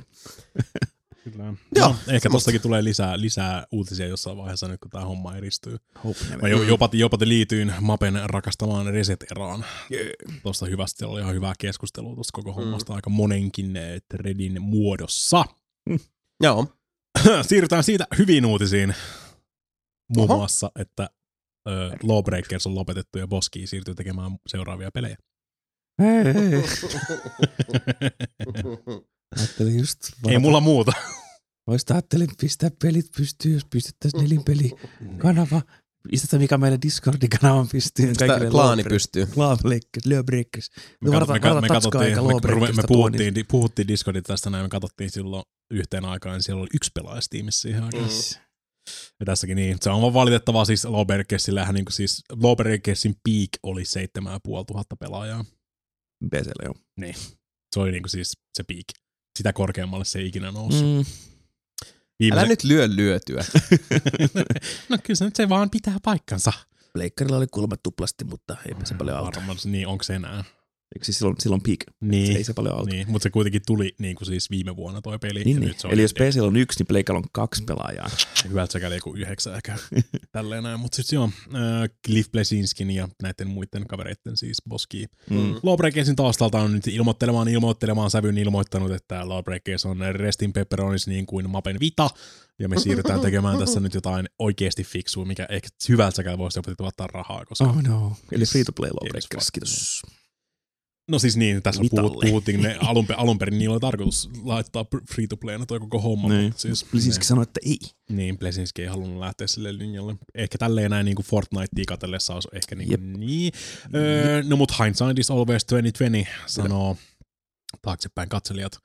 Kyllä. 1.25 1.45
Joo, 1.45 1.55
Joo, 1.75 1.95
ehkä 2.09 2.31
tostakin 2.31 2.61
tulee 2.61 2.85
lisää, 2.85 3.21
lisää 3.21 3.67
uutisia 3.71 4.07
jossain 4.07 4.37
vaiheessa 4.37 4.69
nyt, 4.69 4.81
kun 4.81 4.91
tämä 4.91 5.05
homma 5.05 5.37
eristyy. 5.37 5.77
Hope 6.05 6.21
never. 6.25 6.43
Mä 6.43 6.49
jo, 6.49 6.63
jopa, 6.63 6.89
jopa 6.93 7.17
liityin 7.21 7.73
Mapen 7.81 8.21
rakastamaan 8.25 8.87
Reset-eraan. 8.87 9.65
Tuosta 10.43 10.67
hyvästä, 10.67 10.99
siellä 10.99 11.13
oli 11.13 11.21
ihan 11.21 11.35
hyvää 11.35 11.53
keskustelua 11.59 12.15
tuosta 12.15 12.33
koko 12.33 12.53
hommasta 12.53 12.95
aika 12.95 13.11
monenkin 13.11 13.77
eh, 13.77 14.03
threadin 14.09 14.63
muodossa. 14.63 15.45
Joo, 16.43 16.67
Siirrytään 17.49 17.85
siitä 17.85 18.07
hyviin 18.19 18.47
uutisiin. 18.47 18.95
Muun 20.17 20.31
Oho. 20.31 20.37
muassa, 20.37 20.71
että 20.79 21.11
ö, 21.69 21.91
Lawbreakers 22.03 22.67
on 22.67 22.75
lopetettu 22.75 23.19
ja 23.19 23.27
Boski 23.27 23.67
siirtyy 23.67 23.95
tekemään 23.95 24.31
seuraavia 24.47 24.91
pelejä. 24.91 25.17
Hei, 26.03 26.25
hei. 26.25 26.63
Ajattelin 29.39 29.79
just... 29.79 29.99
Ei 30.29 30.39
mulla 30.39 30.61
muuta. 30.61 30.93
Voisi 31.67 31.87
ajattelin 31.91 32.29
pistää 32.41 32.71
pelit 32.83 33.07
pystyyn, 33.17 33.55
jos 33.55 33.65
pystyttäisiin 33.65 34.23
nelinpeli 34.23 34.71
kanava. 35.23 35.63
Pistetään 36.11 36.43
mikä 36.43 36.59
meidän 36.59 36.83
Discordin 36.83 37.31
kanavan 37.41 37.69
pystyyn. 37.73 38.15
Sitä 38.15 38.41
klaani 38.51 38.85
pystyy. 38.85 39.27
Klaanleikkis, 39.27 40.07
lyöbreikkis. 40.07 40.71
Me, 41.01 41.11
me, 41.11 41.17
kat- 41.17 41.61
me, 41.61 41.69
katsottiin, 41.69 42.17
me, 42.17 42.55
me, 42.55 42.61
me, 42.61 42.73
me 42.73 42.83
puhuttiin, 42.89 43.35
di- 43.35 43.45
puhuttiin 43.45 43.89
Discordista 43.89 44.33
tästä 44.33 44.51
näin, 44.51 44.65
me 44.65 44.69
katsottiin 44.69 45.11
silloin 45.11 45.45
yhteen 45.71 46.05
aikaan, 46.05 46.35
niin 46.35 46.43
siellä 46.43 46.61
oli 46.61 46.69
yksi 46.75 46.91
pelaaja 46.95 47.21
aikaan. 47.85 48.05
Mm. 48.05 48.45
Ja 49.21 49.27
tässäkin 49.27 49.57
niin, 49.57 49.79
se 49.81 49.91
on 49.91 50.03
vaan 50.03 50.15
valitettavaa 50.15 50.65
siis 50.65 50.85
Lawbreakersillähän 50.85 51.75
niin 51.75 51.85
siis 51.91 52.23
Lawbreakersin 52.43 53.15
peak 53.25 53.49
oli 53.63 53.85
7500 53.85 54.97
pelaajaa. 55.01 55.45
PCllä 56.31 56.65
joo. 56.65 56.75
Se 57.75 57.81
oli 57.81 57.93
niin 57.93 58.03
kuin 58.03 58.11
siis 58.11 58.33
se 58.57 58.65
peak. 58.65 59.04
Sitä 59.39 59.53
korkeammalle 59.53 60.05
se 60.05 60.19
ei 60.19 60.27
ikinä 60.27 60.51
noussut. 60.53 60.87
Mm. 60.87 60.99
Älä 60.99 61.07
Viimeisen... 62.21 62.49
nyt 62.49 62.65
lyö 62.65 62.89
lyötyä. 62.89 63.45
no 64.89 64.99
kyllä 65.03 65.17
se 65.17 65.25
nyt 65.25 65.37
se 65.37 65.49
vaan 65.49 65.71
pitää 65.71 65.97
paikkansa. 66.03 66.53
Pleikkarilla 66.93 67.37
oli 67.37 67.47
kuulemma 67.47 67.77
tuplasti, 67.77 68.25
mutta 68.25 68.57
eipä 68.69 68.85
se 68.85 68.95
paljon 68.95 69.17
auta. 69.17 69.37
Varmaan, 69.37 69.59
niin 69.65 69.87
onko 69.87 70.05
se 70.05 70.15
enää? 70.15 70.45
Eikö 70.95 71.05
siis 71.05 71.19
silloin, 71.19 71.37
silloin 71.41 71.63
peak? 71.63 71.79
Niin. 72.01 72.27
Se 72.27 72.33
ei 72.33 72.45
se 72.45 72.55
paljon 72.55 72.75
auta. 72.75 72.91
Niin, 72.91 73.11
mutta 73.11 73.23
se 73.23 73.31
kuitenkin 73.31 73.63
tuli 73.67 73.95
niin 73.99 74.17
kuin 74.17 74.27
siis 74.27 74.51
viime 74.51 74.77
vuonna 74.77 75.01
toi 75.03 75.19
peli. 75.19 75.45
Niin, 75.45 75.55
ja 75.55 75.61
niin. 75.61 75.69
nyt 75.69 75.79
se 75.81 75.87
on 75.87 75.93
Eli 75.93 76.03
jos 76.03 76.15
niin- 76.19 76.31
PCllä 76.33 76.47
on 76.47 76.57
yksi, 76.57 76.79
niin 76.81 76.87
Pleikalla 76.87 77.19
on 77.19 77.25
kaksi 77.33 77.65
pelaajaa. 77.65 78.11
Hyvältä 78.49 78.73
se 78.73 78.81
kävi 78.81 78.95
joku 78.95 79.15
yhdeksän 79.15 79.55
ehkä 79.55 79.79
tälleen 80.33 80.63
näin. 80.63 80.81
Mutta 80.81 80.97
sitten 80.97 81.17
joo, 81.17 81.25
äh, 81.55 81.89
Cliff 82.07 82.31
Blesinskin 82.33 82.91
ja 82.91 83.09
näiden 83.23 83.49
muiden 83.49 83.87
kavereiden 83.87 84.37
siis 84.37 84.63
Boski. 84.69 85.07
Mm. 85.31 85.55
Lawbreakersin 85.63 86.17
taustalta 86.17 86.59
on 86.59 86.73
nyt 86.73 86.87
ilmoittelemaan 86.87 87.49
ilmoittelemaan 87.49 88.11
sävyn 88.11 88.39
ilmoittanut, 88.39 88.93
että 88.93 89.29
Lawbreakers 89.29 89.87
on 89.87 89.99
Restin 90.13 90.53
Pepperonis 90.53 91.07
niin 91.07 91.27
kuin 91.27 91.51
Mapen 91.51 91.81
Vita. 91.81 92.11
Ja 92.59 92.69
me 92.69 92.81
siirrytään 92.81 93.21
tekemään 93.21 93.59
tässä 93.59 93.81
nyt 93.81 93.95
jotain 93.95 94.29
oikeasti 94.39 94.85
fiksua, 94.85 95.25
mikä 95.25 95.47
ehkä 95.51 95.69
hyvältä 95.89 96.17
säkään 96.17 96.39
voisi 96.39 96.59
jopa 96.59 96.75
tuottaa 96.75 97.07
rahaa, 97.07 97.45
koska 97.45 97.65
Oh 97.65 97.83
no. 97.83 98.17
Eli 98.33 98.45
free 98.47 98.65
to 98.65 98.73
play 98.73 98.91
Lawbreakers, 98.91 99.27
Workshop. 99.35 99.53
kiitos. 99.53 100.03
No 101.09 101.19
siis 101.19 101.37
niin, 101.37 101.63
tässä 101.63 101.83
on 101.83 101.89
puhut, 101.91 102.21
puhuttiin, 102.21 102.63
ne 102.63 102.77
alun, 102.81 103.07
alun 103.17 103.39
perin 103.39 103.59
niillä 103.59 103.73
oli 103.73 103.81
tarkoitus 103.81 104.31
laittaa 104.43 104.87
free 105.15 105.27
to 105.27 105.37
playna 105.37 105.67
toi 105.67 105.81
koko 105.81 106.01
homma. 106.01 106.29
Niin. 106.29 106.45
mutta 106.45 106.61
Siis, 106.63 106.87
Lisinski 106.93 107.25
sanoi, 107.25 107.43
että 107.43 107.61
ei. 107.67 107.79
Niin, 108.11 108.39
Blesinski 108.39 108.83
ei 108.83 108.89
halunnut 108.89 109.19
lähteä 109.19 109.47
sille 109.47 109.79
linjalle. 109.79 110.17
Ehkä 110.35 110.59
tälleen 110.59 110.91
näin 110.91 111.05
niin 111.05 111.17
kuin 111.17 111.27
Fortnitea 111.27 111.85
katsellessa 111.89 112.35
olisi 112.35 112.49
ehkä 112.53 112.75
niin, 112.75 112.89
kuin, 112.89 113.13
niin. 113.13 113.53
Öö, 113.95 114.43
no 114.43 114.57
mut 114.57 114.73
hindsight 114.79 115.19
is 115.19 115.31
always 115.31 115.65
2020, 115.65 116.31
sanoo 116.47 116.97
taaksepäin 117.83 118.29
katselijat. 118.29 118.79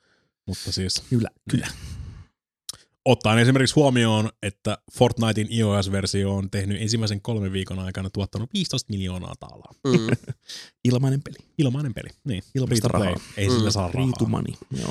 Mutta 0.46 0.72
siis 0.72 1.02
Kyllä, 1.10 1.28
kyllä. 1.50 1.66
Ottaen 3.10 3.38
esimerkiksi 3.38 3.74
huomioon, 3.74 4.30
että 4.42 4.78
Fortnitein 4.98 5.48
iOS-versio 5.50 6.36
on 6.36 6.50
tehnyt 6.50 6.82
ensimmäisen 6.82 7.20
kolmen 7.20 7.52
viikon 7.52 7.78
aikana 7.78 8.10
tuottanut 8.10 8.50
15 8.54 8.86
miljoonaa 8.92 9.34
taalaa. 9.40 9.72
Mm. 9.86 10.06
Ilmainen 10.88 11.22
peli. 11.22 11.36
Ilmainen 11.58 11.94
peli. 11.94 12.08
Niin, 12.24 12.42
Ilmaista 12.54 12.88
rahaa. 12.88 13.14
Ei 13.36 13.48
Mm. 13.48 13.54
sillä 13.54 13.70
saa 13.70 13.82
rahaa. 13.92 13.92
Free 13.92 14.12
to 14.18 14.24
money. 14.24 14.52
Joo. 14.80 14.90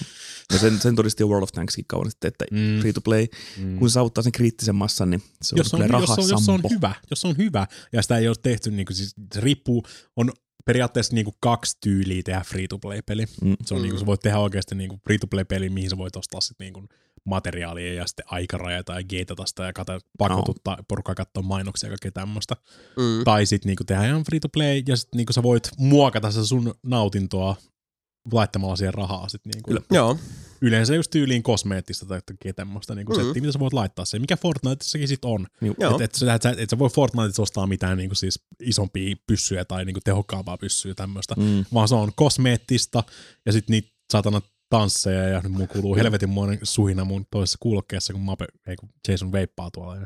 Ja 0.54 0.60
sen, 0.60 0.80
sen 0.82 0.96
todisti 0.96 1.24
jo 1.24 1.28
World 1.28 1.44
of 1.44 1.52
Tankskin 1.52 1.86
kauan 1.88 2.12
sitten, 2.12 2.28
että 2.28 2.46
Mm. 2.52 2.80
free 2.80 2.94
to 2.94 3.02
play, 3.02 3.28
Mm. 3.58 3.80
kun 3.80 3.90
saavuttaa 3.90 4.24
sen 4.24 4.32
kriittisen 4.32 4.76
massan, 4.76 5.10
niin 5.10 5.24
se 5.42 5.56
on 5.56 5.58
jos 5.58 5.74
on, 5.74 5.82
kyllä 5.82 6.00
jos, 6.00 6.10
on, 6.10 6.30
jos 6.30 6.50
on 6.50 6.62
hyvä, 6.70 6.96
jos 7.10 7.26
on 7.26 7.38
hyvä, 7.38 7.68
ja 7.94 8.02
sitä 8.02 8.18
ei 8.18 8.28
ole 8.28 8.36
tehty, 8.44 8.72
niin 8.72 8.86
kuin, 8.86 8.96
siis, 8.98 9.14
se 9.34 9.40
riippuu, 9.42 9.84
on 10.16 10.32
periaatteessa 10.66 11.14
niin 11.16 11.26
kuin 11.26 11.36
kaksi 11.40 11.78
tyyliä 11.82 12.22
tehdä 12.26 12.42
free-to-play-peli. 12.48 13.26
Mm. 13.42 13.56
Se 13.66 13.74
on 13.74 13.80
mm. 13.80 13.82
niin 13.82 13.92
kuin, 13.92 14.00
sä 14.00 14.06
voit 14.06 14.20
tehdä 14.20 14.40
oikeasti 14.40 14.76
niin 14.76 14.90
kuin 14.90 15.02
free-to-play-peli, 15.02 15.70
mihin 15.70 15.90
sä 15.90 15.98
voit 15.98 16.16
ostaa 16.16 16.42
sit 16.42 16.60
niin 16.60 16.74
kuin 16.74 16.88
materiaalia 17.26 17.94
ja 17.94 18.08
sitten 18.08 18.26
aikarajata 18.30 18.94
ja 18.94 19.04
gateata 19.04 19.46
sitä 19.46 19.64
ja 19.64 19.74
kata, 19.74 20.00
pakotuttaa 20.18 20.76
no. 20.76 20.84
porukkaa 20.88 21.16
katsoa 21.16 21.44
mainoksia 21.44 21.88
ja 21.88 21.92
kaikkea 21.92 22.12
tämmöistä. 22.12 22.56
Mm. 22.98 23.24
Tai 23.24 23.46
sitten 23.46 23.70
niinku 23.70 23.84
tehdä 23.84 24.06
ihan 24.06 24.24
free-to-play 24.24 24.84
ja 24.88 24.98
sitten 24.98 25.18
niinku 25.18 25.34
sä 25.34 25.44
voit 25.44 25.70
muokata 25.78 26.32
sitä 26.32 26.46
sun 26.46 26.74
nautintoa 26.84 27.56
laittamalla 28.32 28.76
siihen 28.76 28.94
rahaa. 28.94 29.30
Sit 29.30 29.42
niinku. 29.46 29.68
Kyllä. 29.68 29.82
Joo. 29.92 30.18
Yleensä 30.62 30.96
just 30.96 31.12
tyyliin 31.12 31.44
kosmeettista 31.44 32.06
tai 32.06 32.18
jotakin 32.18 32.56
tämmöistä 32.56 32.96
niinku 32.96 33.14
Mm. 33.14 33.20
mm. 33.20 33.26
settiä, 33.26 33.42
mitä 33.42 33.52
sä 33.54 33.60
voit 33.60 33.74
laittaa 33.74 34.06
se, 34.06 34.20
mikä 34.20 34.38
Fortniteissakin 34.38 35.08
sit 35.08 35.26
on. 35.26 35.48
Niin. 35.62 35.72
Et, 35.80 35.92
et, 35.96 36.02
et, 36.02 36.16
sä, 36.16 36.56
et 36.58 36.70
sä 36.70 36.80
voi 36.80 36.90
Fortniteissa 36.90 37.42
ostaa 37.42 37.68
mitään 37.68 37.98
niinku 37.98 38.16
siis 38.16 38.40
isompia 38.60 39.16
pyssyjä 39.28 39.66
tai 39.66 39.86
niinku 39.86 40.00
tehokkaampaa 40.04 40.58
pyssyä 40.58 40.94
tämmöistä, 40.94 41.36
Mm. 41.38 41.66
vaan 41.74 41.88
se 41.88 41.96
on 41.96 42.12
kosmeettista 42.16 43.04
ja 43.46 43.52
sitten 43.52 43.74
niitä 43.74 43.90
saatana 44.12 44.42
tansseja 44.70 45.28
ja 45.28 45.42
nyt 45.44 45.52
mun 45.52 45.68
kuuluu 45.68 45.96
helvetinmoinen 45.96 46.60
suhina 46.64 47.06
mun 47.06 47.26
toisessa 47.32 47.58
kuulokkeessa, 47.62 48.14
kun, 48.14 48.22
Mape, 48.22 48.46
ei, 48.68 48.76
kun 48.76 48.90
Jason 49.08 49.32
veippaa 49.32 49.72
tuolla. 49.72 49.96
Ja, 49.96 50.06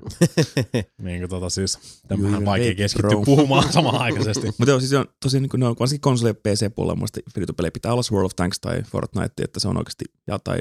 niin 1.03 1.19
kuin 1.19 1.29
tota 1.29 1.49
siis, 1.49 1.79
tämähän 2.07 2.45
vaikea 2.45 2.75
keskittyä 2.75 3.17
puhumaan 3.25 3.73
samanaikaisesti. 3.73 4.47
Mutta 4.57 4.71
joo, 4.71 4.79
siis 4.79 4.89
se 4.89 4.97
on 4.97 5.05
tosiaan 5.19 5.41
niin 5.41 5.49
kuin, 5.49 5.59
no, 5.59 5.75
varsinkin 5.79 6.01
konsoli- 6.01 6.29
ja 6.29 6.33
PC-puolella 6.33 6.95
muista 6.95 7.19
free 7.33 7.45
to 7.45 7.53
pitää 7.73 7.93
olla 7.93 8.01
World 8.11 8.25
of 8.25 8.35
Tanks 8.35 8.59
tai 8.59 8.81
Fortnite, 8.83 9.43
että 9.43 9.59
se 9.59 9.67
on 9.67 9.77
oikeasti, 9.77 10.05
ja 10.27 10.39
tai 10.39 10.57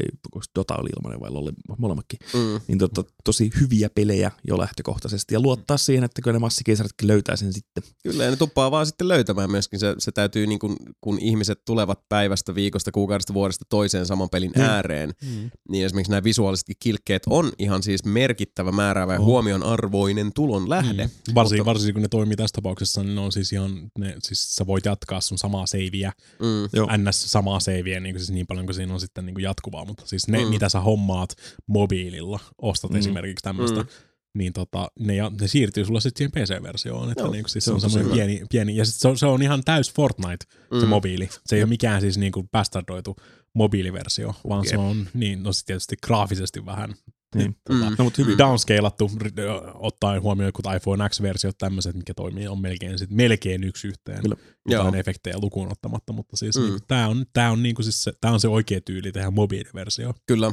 Dota 0.59 0.77
oli 0.77 0.91
ilmainen 0.97 1.21
vai 1.21 1.31
oli 1.33 1.53
molemmatkin, 1.79 2.19
Mm. 2.35 2.61
niin 2.69 2.79
to, 2.79 3.05
tosi 3.25 3.51
hyviä 3.61 3.91
pelejä 3.91 4.31
jo 4.49 4.59
lähtökohtaisesti 4.59 5.35
ja 5.35 5.41
luottaa 5.41 5.77
siihen, 5.77 6.05
että 6.05 6.23
kyllä 6.23 6.33
ne 6.33 6.39
massikeisaritkin 6.39 7.09
löytää 7.09 7.37
sen 7.37 7.53
sitten. 7.53 7.83
Kyllä, 8.03 8.25
ja 8.25 8.31
ne 8.31 8.37
tuppaa 8.37 8.71
vaan 8.71 8.87
sitten 8.87 9.09
löytämään 9.09 9.51
myöskin. 9.51 9.79
Se, 9.81 9.95
se 9.99 10.13
täytyy, 10.13 10.47
niin 10.47 10.59
kun, 10.59 10.77
kun 11.01 11.19
ihmiset 11.21 11.65
tulevat 11.65 12.09
päivästä, 12.09 12.55
viikosta, 12.55 12.93
kuukaudesta, 12.93 13.35
vuodesta 13.35 13.65
toiseen 13.69 13.92
saman 14.07 14.31
pelin 14.31 14.53
Mm. 14.57 14.63
ääreen, 14.63 15.11
Mm. 15.23 15.51
niin 15.69 15.87
esimerkiksi 15.87 16.11
nämä 16.11 16.25
visuaalisetkin 16.25 16.77
kilkkeet 16.81 17.23
on 17.31 17.53
ihan 17.59 17.83
siis 17.83 18.05
merkittävä, 18.05 18.73
määräävä 18.73 19.13
ja 19.13 19.19
On. 19.19 19.25
huomion 19.25 19.63
arvoinen 19.63 20.33
tulon 20.35 20.71
lähde. 20.71 21.07
Mm. 21.07 21.35
Varsinkin, 21.35 21.65
varsinkin 21.65 21.95
kun 21.95 22.03
ne 22.03 22.09
toimii 22.09 22.37
tässä 22.37 22.55
tapauksessa, 22.55 23.03
niin 23.03 23.15
ne 23.15 23.21
on 23.21 23.33
siis 23.33 23.53
ihan, 23.53 23.91
ne, 23.99 24.17
siis 24.23 24.57
sä 24.57 24.67
voit 24.67 24.85
jatkaa 24.85 25.21
sun 25.21 25.39
samaa 25.39 25.67
seiviä, 25.67 26.13
Mm. 26.41 27.09
Ns. 27.09 27.33
samaa 27.33 27.61
seiviä 27.61 28.01
niin, 28.01 28.19
siis 28.19 28.31
niin 28.31 28.47
paljon 28.47 28.67
kuin 28.67 28.75
siinä 28.75 28.95
on 28.95 29.01
sitten 29.01 29.27
niin 29.27 29.35
kuin 29.35 29.43
jatkuvaa, 29.45 29.85
mutta 29.85 30.07
siis 30.07 30.29
ne, 30.29 30.45
Mm. 30.45 30.49
mitä 30.51 30.69
sä 30.69 30.81
hommaat 30.81 31.31
mobiililla, 31.67 32.41
ostat 32.63 32.91
mm. 32.91 32.97
esimerkiksi 32.97 33.43
tämmöistä, 33.43 33.81
Mm. 33.81 33.87
Mm. 34.35 34.39
niin 34.39 34.53
tota, 34.53 34.89
ne, 34.99 35.15
ja- 35.17 35.33
ne 35.41 35.49
siirtyy 35.49 35.85
sulla 35.85 36.01
sitten 36.01 36.31
siihen 36.35 36.47
PC-versioon, 36.47 37.11
että 37.11 37.23
Joo, 37.23 37.33
niin 37.33 37.43
kuin, 37.45 37.51
siis 37.51 37.65
se 37.65 37.69
se 37.69 37.73
on 37.75 37.81
semmoinen 37.81 38.13
pieni, 38.13 38.43
pieni, 38.51 38.77
ja 38.77 38.85
sit 38.85 38.95
se 38.95 39.09
on, 39.09 39.19
se 39.19 39.27
on 39.27 39.43
ihan 39.43 39.63
täys 39.65 39.93
Fortnite, 39.95 40.45
mm. 40.71 40.81
se 40.81 40.87
Mm. 40.87 40.89
mobiili. 40.91 41.29
Se 41.47 41.57
ei 41.57 41.63
ole 41.63 41.69
mikään 41.69 42.01
siis 42.01 42.19
niin 42.19 42.33
kuin 42.33 42.49
bastardoitu 42.53 43.17
mobiiliversio, 43.55 44.35
vaan 44.49 44.69
se 44.69 44.77
on, 44.77 45.09
niin, 45.15 45.43
no 45.43 45.53
sit 45.53 45.67
tietysti 45.67 45.97
graafisesti 46.07 46.67
vähän 46.67 46.95
Niin. 47.35 47.57
tota, 47.65 47.91
Mm. 47.91 47.95
No, 47.99 48.05
mutta 48.05 48.23
hyvin. 48.23 48.39
downscalattu, 48.39 49.11
r- 49.21 49.31
ottaen 49.75 50.23
huomioon 50.23 50.47
jotkut 50.49 50.65
iPhone 50.77 51.09
X-versiot, 51.09 51.59
tämmöiset, 51.59 51.97
mikä 51.97 52.15
toimii, 52.15 52.49
on 52.49 52.61
melkein, 52.61 52.99
sit, 52.99 53.11
melkein 53.11 53.65
yksi 53.65 53.89
yhteen. 53.89 54.23
Kyllä. 54.23 54.37
Jotain 54.69 54.95
Joo. 54.95 55.01
efektejä 55.01 55.37
lukuun 55.43 55.73
ottamatta, 55.73 56.13
mutta 56.13 56.37
siis 56.37 56.57
Mm. 56.57 56.63
mm. 56.63 56.69
niin, 56.71 56.81
tämä 56.89 57.09
on, 57.09 57.25
tää 57.33 57.51
on, 57.53 57.63
niinku 57.63 57.83
siis 57.83 58.05
se, 58.05 58.13
tää 58.21 58.33
on 58.33 58.41
se 58.41 58.49
oikea 58.49 58.81
tyyli 58.81 59.13
tehdä 59.13 59.31
mobiiliversio 59.31 60.15
Kyllä. 60.27 60.53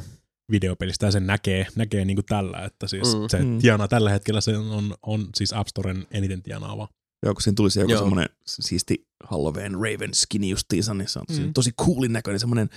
Videopelistä, 0.51 1.05
ja 1.05 1.11
sen 1.11 1.27
näkee, 1.27 1.67
näkee 1.75 2.05
niinku 2.05 2.23
tällä, 2.23 2.65
että 2.65 2.87
siis 2.87 3.15
Mm. 3.15 3.21
se 3.29 3.43
Mm. 3.43 3.59
tienaa 3.59 3.87
tällä 3.87 4.09
hetkellä, 4.09 4.41
se 4.41 4.57
on, 4.57 4.95
on 5.03 5.27
siis 5.35 5.53
App 5.53 5.67
Storen 5.67 6.07
eniten 6.11 6.41
tienaava. 6.43 6.87
Joo, 7.23 7.33
kun 7.33 7.41
siinä 7.41 7.55
tuli 7.55 7.71
se 7.71 7.79
joku 7.81 7.91
semmoinen 7.97 8.29
siisti 8.45 9.07
Halloween 9.23 9.73
Raven 9.73 10.13
skinny 10.13 10.47
justiinsa, 10.47 10.93
niin 10.93 11.07
se 11.07 11.19
on 11.19 11.25
tosi, 11.27 11.41
Mm. 11.41 11.53
tosi 11.53 11.71
coolin 11.71 12.13
näköinen, 12.13 12.39
semmoinen 12.39 12.69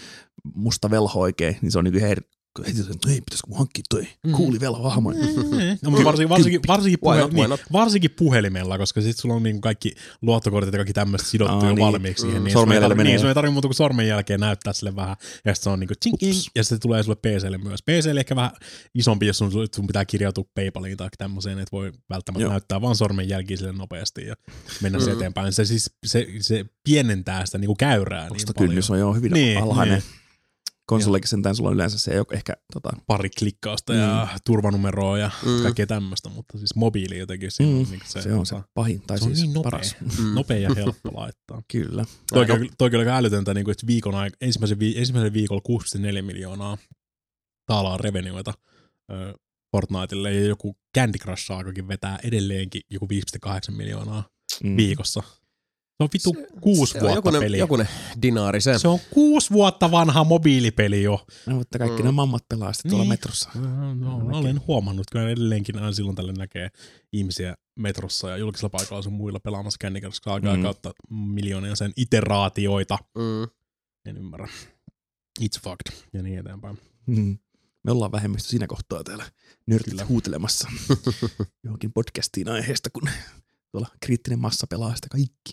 musta 0.54 0.90
velho 0.90 1.20
oikein, 1.20 1.56
niin 1.62 1.72
se 1.72 1.78
on 1.78 1.84
niinku 1.84 2.00
her... 2.00 2.22
heti 2.66 2.76
se, 2.82 2.82
hei, 3.06 3.20
pitäisikö 3.20 3.48
mun 3.48 3.58
hankkia 3.58 3.84
toi 3.90 4.06
Mm. 4.26 4.32
cooli 4.32 4.60
velho 4.60 4.82
hahmo. 4.90 5.10
No, 5.82 5.90
mutta 5.90 6.04
varsinkin, 6.04 6.28
varsinkin, 6.28 6.60
varsinkin, 6.68 6.98
Why 7.00 7.00
puhe, 7.02 7.20
not, 7.20 7.32
why 7.32 7.46
niin, 7.48 7.58
varsinkin 7.72 8.10
puhelimella, 8.10 8.78
koska 8.78 9.00
sit 9.00 9.16
sulla 9.18 9.34
on 9.34 9.42
niin 9.42 9.60
kaikki 9.60 9.92
luottokortit 10.22 10.72
ja 10.72 10.78
kaikki 10.78 10.92
tämmöiset 10.92 11.28
sidottu 11.28 11.54
Aa, 11.54 11.64
jo 11.68 11.74
niin. 11.74 11.78
valmiiksi 11.86 12.20
siihen. 12.22 12.40
Mm. 12.40 12.44
Niin 12.44 12.52
sun 12.52 12.58
ei 12.58 12.62
Sormenjäljellä 12.62 12.94
tarvi- 12.94 12.96
menee. 12.96 13.12
Niin, 13.12 13.20
sun 13.20 13.28
ei 13.28 13.34
tarvitse 13.34 13.52
muuta 13.52 13.68
kuin 13.68 13.74
sormenjälkeen 13.76 14.40
näyttää 14.40 14.72
sille 14.72 14.96
vähän. 14.96 15.16
Ja 15.44 15.54
sitten 15.54 15.64
se 15.64 15.70
on 15.70 15.80
ching, 16.02 16.14
ching, 16.18 16.32
Ups. 16.36 16.50
ja 16.56 16.64
sitten 16.64 16.76
se 16.76 16.80
tulee 16.80 17.02
sulle 17.02 17.16
PClle 17.16 17.58
myös. 17.58 17.82
PClle 17.82 18.20
ehkä 18.20 18.36
vähän 18.36 18.50
isompi, 18.94 19.26
jos 19.26 19.38
sun, 19.38 19.52
sun 19.74 19.86
pitää 19.86 20.04
kirjautua 20.04 20.44
Paypaliin 20.54 20.96
tai 20.96 21.08
tämmöiseen, 21.18 21.58
että 21.58 21.72
voi 21.72 21.92
välttämättä 22.10 22.42
Joo. 22.42 22.50
näyttää 22.50 22.80
vaan 22.80 22.96
sormenjälkiä 22.96 23.56
sille 23.56 23.72
nopeasti 23.72 24.26
ja 24.26 24.34
mennä 24.80 24.98
Mm. 24.98 25.04
se 25.04 25.10
eteenpäin. 25.12 25.52
Se 25.52 25.64
siis 25.64 25.90
se, 26.06 26.26
se 26.40 26.64
pienentää 26.84 27.46
sitä 27.46 27.58
niinku 27.58 27.74
käyrää 27.74 28.22
niin 28.22 28.32
Koska 28.32 28.52
paljon. 28.52 28.68
kynnys 28.68 28.90
on 28.90 28.98
jo 28.98 29.12
hyvin 29.12 29.32
Niin, 29.32 29.62
alhainen. 29.62 29.98
niin. 29.98 30.21
Konsolikin 30.94 31.28
sentään 31.28 31.56
sulla 31.56 31.68
on 31.70 31.74
yleensä 31.74 31.98
se 31.98 32.10
ei 32.10 32.18
ole 32.18 32.26
ehkä 32.32 32.56
tota, 32.72 32.90
pari 33.06 33.30
klikkausta 33.38 33.94
ja 33.94 34.28
turvanumeroa 34.46 35.18
ja 35.18 35.30
Mm. 35.46 35.62
kaikkea 35.62 35.86
tämmöistä, 35.86 36.28
mutta 36.28 36.58
siis 36.58 36.74
mobiili 36.74 37.18
jotenkin 37.18 37.50
siinä 37.50 37.72
Mm, 37.72 37.78
on 37.80 37.86
niinku 37.90 38.06
se, 38.08 38.22
se 38.22 38.32
on 38.34 38.46
se 38.46 38.54
tota, 38.54 38.68
pahin, 38.74 39.02
tai 39.06 39.18
se 39.18 39.24
on 39.24 39.30
siis 39.36 39.42
niin 39.46 39.54
nopea. 39.54 39.70
paras. 39.70 39.96
Mm. 40.18 40.34
nopea 40.34 40.58
ja 40.58 40.70
helppo 40.76 41.10
laittaa. 41.14 41.62
Kyllä. 41.72 42.04
Toi 42.32 42.42
on, 42.50 42.68
toi 42.78 42.86
on 42.86 42.90
kyllä 42.90 43.16
älytöntä, 43.16 43.54
niin 43.54 43.64
kuin, 43.64 43.72
että 43.72 43.86
viikon 43.86 44.14
aik- 44.14 44.36
ensimmäisen, 44.40 44.78
vi- 44.78 44.98
ensimmäisen 44.98 45.32
viikolla 45.32 45.62
6,4 45.62 46.22
miljoonaa 46.22 46.78
taalaa 47.66 47.96
revenioita 47.96 48.54
ö, 49.12 49.34
Fortniteille 49.72 50.34
ja 50.34 50.46
joku 50.46 50.76
Candy 50.96 51.18
Crush 51.18 51.46
saakakin 51.46 51.88
vetää 51.88 52.18
edelleenkin 52.24 52.82
joku 52.90 53.08
5,8 53.08 53.76
miljoonaa 53.76 54.24
Mm. 54.64 54.76
viikossa. 54.76 55.22
Se 55.96 56.02
on 56.04 56.08
vitu 56.12 56.34
kuusi 56.60 56.92
Se 56.92 57.00
vuotta 57.00 57.16
jokunen, 57.16 57.40
peli. 57.42 57.58
jokunen 57.58 57.88
dinaari 58.22 58.60
se. 58.60 58.78
Se 58.78 58.88
on 58.88 58.98
kuusi 59.10 59.50
vuotta 59.50 59.90
vanha 59.90 60.24
mobiilipeli 60.24 61.02
jo. 61.02 61.26
No, 61.46 61.54
mutta 61.54 61.78
kaikki 61.78 62.02
mm. 62.02 62.06
ne 62.06 62.12
mammat 62.12 62.48
pelaa 62.48 62.72
sitten 62.72 62.90
tuolla 62.90 63.02
Niin. 63.04 63.08
metrossa. 63.08 63.50
No, 63.54 63.94
no, 63.94 64.38
olen 64.38 64.60
huomannut, 64.66 65.06
kyllä 65.12 65.28
edelleenkin 65.30 65.76
aina 65.76 65.92
silloin 65.92 66.16
tällä 66.16 66.32
näkee 66.32 66.68
ihmisiä 67.12 67.54
metrossa 67.76 68.30
ja 68.30 68.36
julkisella 68.36 68.68
paikalla 68.70 69.02
sun 69.02 69.12
muilla 69.12 69.40
pelaamassa 69.40 69.78
kännikässä 69.80 70.32
aikaa 70.32 70.56
Mm. 70.56 70.62
kautta 70.62 70.92
miljoonia 71.10 71.74
sen 71.76 71.92
iteraatioita. 71.96 72.98
Mm. 73.18 73.42
En 74.06 74.16
ymmärrä. 74.16 74.48
It's 75.40 75.60
fucked. 75.64 76.08
Ja 76.12 76.22
niin 76.22 76.38
eteenpäin. 76.38 76.78
Mm. 77.06 77.38
Me 77.84 77.92
ollaan 77.92 78.12
vähemmistö 78.12 78.48
siinä 78.50 78.66
kohtaa 78.66 79.04
täällä 79.04 79.24
nörtit 79.66 80.08
huutelemassa 80.08 80.68
johonkin 81.64 81.92
podcastiin 81.92 82.48
aiheesta, 82.48 82.90
kun 82.90 83.08
tuolla 83.72 83.88
kriittinen 84.00 84.38
massa 84.38 84.66
pelaa 84.66 84.94
sitä 84.94 85.08
kaikki. 85.10 85.52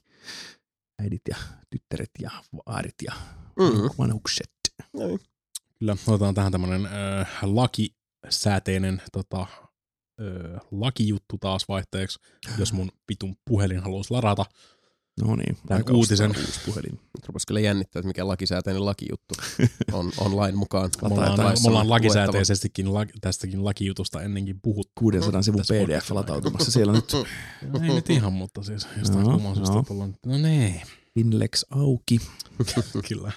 Äidit 1.01 1.21
ja 1.29 1.37
tyttäret 1.69 2.11
ja 2.19 2.31
vaarit 2.67 2.95
ja 3.03 3.13
Mm. 3.59 3.89
vanhukset. 3.97 4.51
Noin. 4.93 5.19
Kyllä, 5.79 5.95
otetaan 6.07 6.35
tähän 6.35 6.51
tämmönen 6.51 6.85
äh, 6.85 7.27
lakisääteinen 7.41 9.01
tota, 9.11 9.41
äh, 9.41 10.61
lakijuttu 10.71 11.37
taas 11.37 11.67
vaihteeksi, 11.67 12.19
jos 12.57 12.73
mun 12.73 12.91
vitun 13.09 13.35
puhelin 13.45 13.79
haluaisi 13.79 14.11
ladata. 14.13 14.45
No 15.23 15.35
niin, 15.35 15.57
aika 15.69 15.93
uutisen. 15.93 16.29
uusi 16.29 16.59
puhelin. 16.65 16.91
Nyt 16.91 17.25
rupesi 17.27 17.47
kyllä 17.47 17.59
jännittää, 17.59 17.99
että 17.99 18.07
mikä 18.07 18.27
lakisääteinen 18.27 18.85
lakijuttu 18.85 19.35
on, 19.91 20.11
on 20.17 20.37
lain 20.37 20.57
mukaan. 20.57 20.89
Me 21.01 21.07
ollaan, 21.07 21.37
me 21.37 21.67
ollaan 21.67 21.89
lakisääteisestikin 21.89 22.93
la, 22.93 23.05
tästäkin 23.21 23.65
lakijutusta 23.65 24.21
ennenkin 24.21 24.59
puhuttu. 24.61 24.91
600 24.99 25.41
sivun 25.41 25.61
PDF 25.61 26.11
latautumassa 26.11 26.71
siellä 26.71 26.93
nyt. 26.93 27.13
No, 27.61 27.79
ei 27.83 27.95
nyt 27.95 28.09
ihan, 28.09 28.33
mutta 28.33 28.63
siis 28.63 28.87
jostain 28.97 29.25
Joo, 29.25 29.33
kumman 29.33 29.57
joo. 29.57 29.83
tullaan. 29.87 30.15
No 30.25 30.37
niin, 30.37 30.81
Inlex 31.15 31.63
auki. 31.69 32.19
kyllä. 33.09 33.31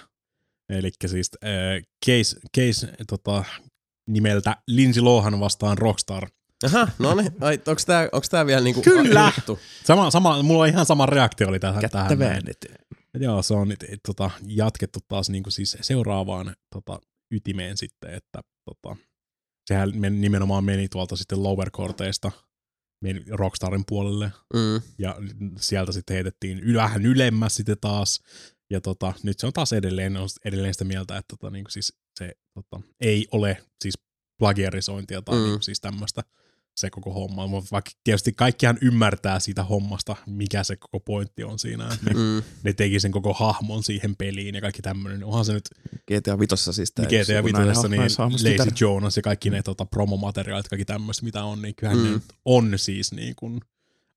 Eli 0.69 0.91
siis 1.05 1.31
äh, 1.43 1.49
case, 2.05 2.39
case 2.57 2.93
tota, 3.07 3.43
nimeltä 4.09 4.57
Lindsay 4.67 5.03
Lohan 5.03 5.39
vastaan 5.39 5.77
Rockstar. 5.77 6.29
Aha, 6.65 6.87
no 6.99 7.15
niin. 7.15 7.31
Ai, 7.41 7.61
onks 7.67 7.85
tää, 7.85 8.09
onks 8.11 8.29
tää 8.29 8.45
vielä 8.45 8.61
niinku 8.61 8.81
Kyllä! 8.81 9.31
juttu? 9.37 9.59
Sama, 9.83 10.11
sama, 10.11 10.43
mulla 10.43 10.63
on 10.63 10.69
ihan 10.69 10.85
sama 10.85 11.05
reaktio 11.05 11.47
oli 11.47 11.59
tähän. 11.59 11.81
Kättä 11.81 11.97
tähän 11.97 12.19
näin. 12.19 12.31
väännetään. 12.31 12.75
Joo, 13.19 13.43
se 13.43 13.53
on 13.53 13.67
nyt 13.67 13.83
et, 13.83 13.99
tota, 14.07 14.31
jatkettu 14.47 14.99
taas 15.07 15.29
niinku 15.29 15.51
siis 15.51 15.77
seuraavaan 15.81 16.55
tota, 16.73 16.99
ytimeen 17.31 17.77
sitten, 17.77 18.13
että 18.13 18.41
tota, 18.65 18.95
sehän 19.67 19.91
men, 19.95 20.21
nimenomaan 20.21 20.63
meni 20.63 20.87
tuolta 20.89 21.15
sitten 21.15 21.43
lower 21.43 21.71
courteista 21.71 22.31
meni 23.03 23.23
Rockstarin 23.29 23.83
puolelle 23.87 24.31
Mm. 24.53 24.81
ja 24.99 25.15
sieltä 25.59 25.91
sitten 25.91 26.13
heitettiin 26.13 26.59
yl- 26.59 26.75
vähän 26.75 27.05
ylemmäs 27.05 27.55
sitten 27.55 27.77
taas. 27.81 28.21
Ja 28.69 28.81
tota, 28.81 29.13
nyt 29.23 29.39
se 29.39 29.47
on 29.47 29.53
taas 29.53 29.73
edelleen, 29.73 30.17
on 30.17 30.29
edelleen 30.45 30.73
sitä 30.73 30.85
mieltä, 30.85 31.17
että 31.17 31.35
tota, 31.37 31.51
niinku 31.51 31.71
siis 31.71 31.93
se 32.19 32.31
tota, 32.53 32.81
ei 33.01 33.27
ole 33.31 33.63
siis 33.83 33.93
plagiarisointia 34.39 35.21
tai 35.21 35.35
mm. 35.35 35.43
niinku 35.43 35.61
siis 35.61 35.81
tämmöistä 35.81 36.21
se 36.75 36.89
koko 36.89 37.13
homma. 37.13 37.47
Mutta 37.47 37.67
vaikka 37.71 37.91
tietysti 38.03 38.31
kaikkihan 38.33 38.77
ymmärtää 38.81 39.39
siitä 39.39 39.63
hommasta, 39.63 40.15
mikä 40.25 40.63
se 40.63 40.75
koko 40.75 40.99
pointti 40.99 41.43
on 41.43 41.59
siinä. 41.59 41.83
Että 41.93 42.05
ne, 42.05 42.13
Mm. 42.13 42.43
ne 42.63 42.73
teki 42.73 42.99
sen 42.99 43.11
koko 43.11 43.33
hahmon 43.33 43.83
siihen 43.83 44.15
peliin 44.15 44.55
ja 44.55 44.61
kaikki 44.61 44.81
tämmöinen. 44.81 45.19
Niin 45.19 45.27
Onhan 45.27 45.45
se 45.45 45.53
nyt 45.53 45.69
GTA 46.11 46.39
Vitossa 46.39 46.73
siis 46.73 46.91
tää 46.91 47.05
GTA 47.05 47.43
Vitosessa, 47.43 47.87
nainen- 47.87 47.89
niin 47.89 48.33
Lazy 48.33 48.49
tytär. 48.49 48.67
Jonas 48.81 49.15
ja 49.17 49.21
kaikki 49.23 49.49
ne 49.49 49.61
tota, 49.63 49.85
promomateriaalit, 49.85 50.67
kaikki 50.69 50.85
tämmöistä, 50.85 51.23
mitä 51.25 51.43
on, 51.43 51.61
niin 51.61 51.75
kyllähän 51.75 51.97
Mm. 51.99 52.03
mm. 52.03 52.09
ne 52.09 52.13
nyt 52.15 52.23
on 52.45 52.73
siis 52.75 53.11
niin 53.11 53.35
kuin 53.35 53.59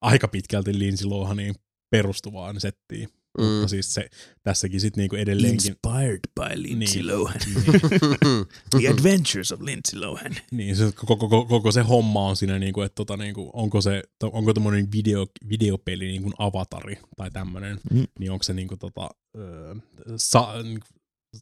aika 0.01 0.29
pitkälti 0.29 0.79
Lindsay 0.79 1.09
Lohanin 1.09 1.55
perustuvaan 1.91 2.61
settiin. 2.61 3.09
Mm. 3.39 3.45
Mutta 3.45 3.69
siis 3.69 3.95
se 3.95 4.09
tässäkin 4.43 4.81
sitten 4.81 5.03
niinku 5.03 5.17
edelleenkin... 5.17 5.67
Inspired 5.73 6.21
by 6.35 6.63
Lindsay 6.63 6.97
Niin. 7.03 7.07
Lohan. 7.07 7.35
Niin, 7.47 8.47
The 8.71 8.89
Adventures 8.93 9.53
of 9.53 9.61
Lindsay 9.61 10.01
Lohan. 10.01 10.33
niin 10.51 10.77
se 10.77 10.93
koko, 10.95 11.17
koko, 11.17 11.45
koko, 11.45 11.73
se 11.73 11.81
homma 11.83 12.27
on 12.29 12.37
siinä, 12.37 12.59
niinku, 12.59 12.83
että 12.83 12.95
tota, 12.95 13.17
niinku, 13.17 13.51
onko 13.53 13.81
se 13.81 14.03
onko 14.23 14.55
tommonen 14.55 14.93
video, 14.93 15.27
videopeli 15.49 16.07
niinku 16.07 16.33
avatari 16.39 16.99
tai 17.17 17.31
tämmönen, 17.31 17.79
Mm. 17.91 17.99
mm. 17.99 18.07
niin 18.19 18.31
onko 18.33 18.43
se 18.43 18.53
niinku, 18.55 18.77
tota, 18.77 19.09
ö, 19.39 19.75
sa, 20.17 20.63
niinku, 20.63 20.87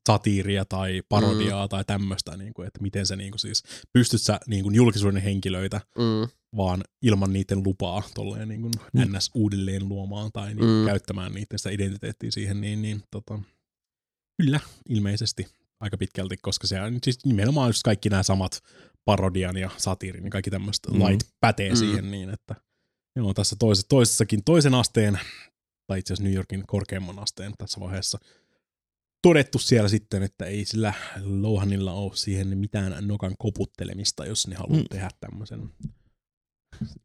satiiria 0.09 0.65
tai 0.65 1.03
parodiaa 1.09 1.67
mm. 1.67 1.69
tai 1.69 1.85
tämmöistä, 1.85 2.37
niinku, 2.37 2.63
että 2.63 2.83
miten 2.83 3.07
se 3.07 3.17
niinku, 3.17 3.39
siis, 3.39 3.63
pystyt 3.93 4.23
sä 4.23 4.41
niinku, 4.47 4.71
julkisuuden 4.71 5.23
henkilöitä 5.23 5.81
Mm. 5.99 6.29
vaan 6.57 6.85
ilman 7.03 7.33
niiden 7.33 7.63
lupaa 7.63 8.03
tolleen 8.15 8.49
niin 8.49 8.61
kuin 8.63 8.73
Mm. 8.93 9.17
ns. 9.17 9.31
uudelleen 9.35 9.89
luomaan 9.89 10.31
tai 10.33 10.55
niin 10.55 10.65
Mm. 10.65 10.71
mm. 10.71 10.87
käyttämään 10.87 11.33
niiden 11.33 11.59
sitä 11.59 11.71
identiteettiä 11.71 12.31
siihen, 12.31 12.61
niin, 12.61 12.83
niin 12.83 13.03
tota, 13.11 13.39
kyllä, 14.43 14.61
ilmeisesti 14.89 15.47
aika 15.81 15.97
pitkälti, 15.99 16.37
koska 16.37 16.67
se 16.67 16.81
on 16.81 16.99
siis 17.03 17.25
nimenomaan 17.25 17.69
just 17.69 17.83
kaikki 17.83 18.09
nämä 18.09 18.23
samat 18.23 18.61
parodian 19.05 19.57
ja 19.57 19.71
satiirin 19.77 20.25
ja 20.25 20.31
kaikki 20.31 20.51
tämmöiset 20.51 20.83
Mm. 20.93 21.01
lait 21.03 21.21
pätee 21.41 21.69
Mm. 21.69 21.75
mm. 21.75 21.79
siihen 21.79 22.11
niin, 22.11 22.31
että 22.31 22.55
joo, 23.17 23.35
tässä 23.35 23.57
toisessa, 23.59 23.89
toisessakin 23.89 24.45
toisen 24.45 24.75
asteen, 24.75 25.19
tai 25.87 25.99
itse 25.99 26.13
asiassa 26.13 26.25
New 26.25 26.35
Yorkin 26.35 26.65
korkeimman 26.67 27.19
asteen 27.19 27.53
tässä 27.59 27.81
vaiheessa, 27.81 28.19
todettu 29.25 29.59
siellä 29.59 29.89
sitten, 29.89 30.23
että 30.23 30.45
ei 30.45 30.65
sillä 30.65 30.95
Lohanilla 31.23 31.93
ole 31.93 32.11
siihen 32.17 32.59
mitään 32.59 33.07
nokan 33.09 33.35
koputtelemista, 33.39 34.27
jos 34.27 34.47
ne 34.49 34.57
haluaa 34.57 34.79
Mm. 34.81 34.85
tehdä 34.91 35.09
tämmöisen 35.21 35.71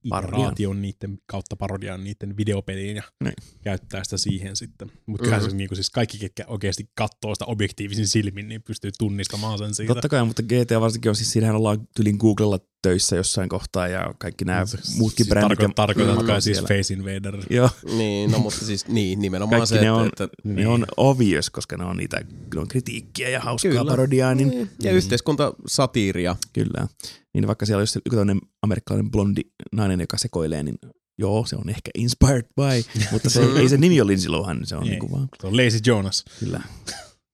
Parodian. 0.09 0.39
iteraation 0.39 0.81
niiden 0.81 1.17
kautta 1.25 1.55
parodian 1.55 2.03
niiden 2.03 2.37
videopeliin 2.37 2.95
ja 2.95 3.03
Niin. 3.23 3.33
käyttää 3.63 4.03
sitä 4.03 4.17
siihen 4.17 4.55
sitten. 4.55 4.91
Mutta 5.05 5.23
kyllähän 5.23 5.43
Mhm. 5.43 5.51
se 5.51 5.57
niinku 5.57 5.75
siis 5.75 5.89
kaikki, 5.89 6.17
ketkä 6.17 6.45
oikeasti 6.47 6.89
katsoo 6.95 7.35
sitä 7.35 7.45
objektiivisin 7.45 8.07
silmin, 8.07 8.47
niin 8.47 8.63
pystyy 8.63 8.91
tunnistamaan 8.97 9.57
sen 9.57 9.75
siitä. 9.75 9.93
Totta 9.93 10.09
kai, 10.09 10.25
mutta 10.25 10.43
GTA 10.43 10.81
varsinkin 10.81 11.09
on 11.09 11.15
siis, 11.15 11.31
siinähän 11.31 11.55
ollaan 11.55 11.87
tylin 11.95 12.15
Googlella 12.19 12.59
töissä 12.81 13.15
jossain 13.15 13.49
kohtaa 13.49 13.87
ja 13.87 14.13
kaikki 14.17 14.45
nämä 14.45 14.65
muutkin 14.97 15.25
siis 15.25 15.29
brändit. 15.29 15.59
tarko- 15.59 15.73
tarkoitatko 15.75 16.21
Mm. 16.21 16.27
kai 16.27 16.41
siis. 16.41 16.59
Face 16.59 16.93
Invader? 16.93 17.37
Joo, 17.49 17.69
Niin, 17.97 18.31
no 18.31 18.39
mutta 18.39 18.65
siis 18.65 18.87
niin, 18.87 19.19
nimenomaan 19.21 19.59
kaikki 19.59 19.75
se, 19.75 19.81
ne 19.81 19.91
on, 19.91 20.07
että, 20.07 20.23
että 20.23 20.35
ne 20.43 20.67
on 20.67 20.85
obvious, 20.97 21.49
koska 21.49 21.77
ne 21.77 21.83
on 21.85 21.97
niitä 21.97 22.21
ne 22.55 22.59
on 22.61 22.67
kritiikkiä 22.67 23.29
ja 23.29 23.39
hauskaa 23.39 23.71
Kyllä. 23.71 23.85
parodiaa, 23.91 24.35
niin 24.35 24.49
Niin, 24.49 24.69
ja 24.83 24.91
yhteiskuntasatiiria. 24.91 26.35
Kyllä. 26.53 26.87
Niin 27.33 27.47
vaikka 27.47 27.65
siellä 27.65 27.81
olisi 27.81 27.99
joku 28.05 28.15
tämmöinen 28.15 28.41
amerikkalainen 28.61 29.11
blondi 29.11 29.41
nainen, 29.71 29.99
joka 29.99 30.17
sekoilee, 30.17 30.63
niin 30.63 30.75
joo, 31.17 31.45
se 31.45 31.55
on 31.55 31.69
ehkä 31.69 31.91
inspired 31.97 32.45
by, 32.55 33.01
mutta 33.11 33.29
se, 33.29 33.41
ei 33.57 33.69
se 33.69 33.77
nimi 33.77 34.01
ole 34.01 34.07
Lindsay 34.11 34.29
Lohan, 34.31 34.57
niin 34.57 34.67
se 34.67 34.75
on 34.75 34.83
Ei. 34.83 34.89
niinku 34.89 35.11
vaan, 35.11 35.27
Se 35.41 35.47
on 35.47 35.57
Lazy 35.57 35.79
Jonas 35.85 36.25
kyllä. 36.39 36.61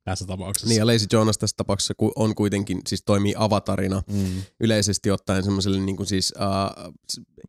Tässä 0.06 0.26
tapauksessa. 0.26 0.68
Niin 0.70 0.80
ja 0.80 0.88
Lazy 0.88 1.06
Jonas 1.14 1.38
tässä 1.38 1.58
tapauksessa 1.58 1.94
on 2.16 2.36
kuitenkin, 2.36 2.82
siis 2.88 3.04
toimii 3.06 3.34
avatarina 3.38 4.02
mm. 4.12 4.42
yleisesti 4.60 5.12
ottaen 5.12 5.44
semmoiselle 5.44 5.80
niin 5.80 5.98
kuin 5.98 6.08
siis 6.08 6.34
uh, 6.38 6.94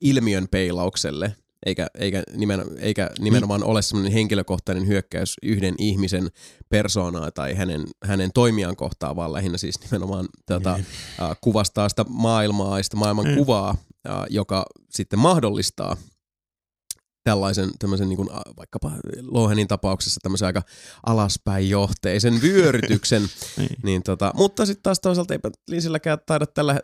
ilmiön 0.01 0.49
peilaukselle, 0.51 1.36
eikä, 1.67 1.86
eikä, 1.94 2.23
nimen, 2.36 2.65
eikä 2.78 3.10
nimenomaan 3.18 3.65
ole 3.65 3.83
semmoinen 3.83 4.12
henkilökohtainen 4.12 4.86
hyökkäys 4.86 5.35
yhden 5.43 5.75
ihmisen 5.78 6.28
persoonaa 6.68 7.31
tai 7.31 7.55
hänen, 7.55 7.85
hänen 8.05 8.31
toimiaan 8.35 8.76
kohtaan, 8.76 9.17
vaan 9.17 9.33
lähinnä 9.33 9.59
siis 9.59 9.81
nimenomaan 9.81 10.28
tota, 10.47 10.73
Niin. 10.75 10.86
uh, 11.31 11.36
kuvastaa 11.41 11.89
sitä 11.89 12.05
maailmaa 12.09 12.78
ja 12.78 12.83
sitä 12.85 12.97
maailman 12.97 13.26
Mm. 13.26 13.35
kuvaa, 13.35 13.70
uh, 14.09 14.12
joka 14.31 14.67
sitten 14.91 15.18
mahdollistaa 15.18 15.97
tällaisen 17.26 17.70
tämmöisen 17.78 18.08
niin 18.08 18.16
kuin, 18.16 18.28
vaikkapa 18.56 18.92
Lohenin 19.20 19.68
tapauksessa 19.68 20.20
tämmöisen 20.22 20.46
aika 20.46 20.62
alaspäin 21.06 21.70
johteisen 21.70 22.42
vyörytyksen, 22.42 23.22
Niin. 23.56 23.76
niin 23.82 24.02
tota, 24.02 24.32
mutta 24.36 24.66
sitten 24.66 24.82
taas 24.82 25.00
toisaalta 25.00 25.34
eipä 25.34 25.50
Linsilläkään 25.68 26.18
taida 26.26 26.46
tällä 26.46 26.80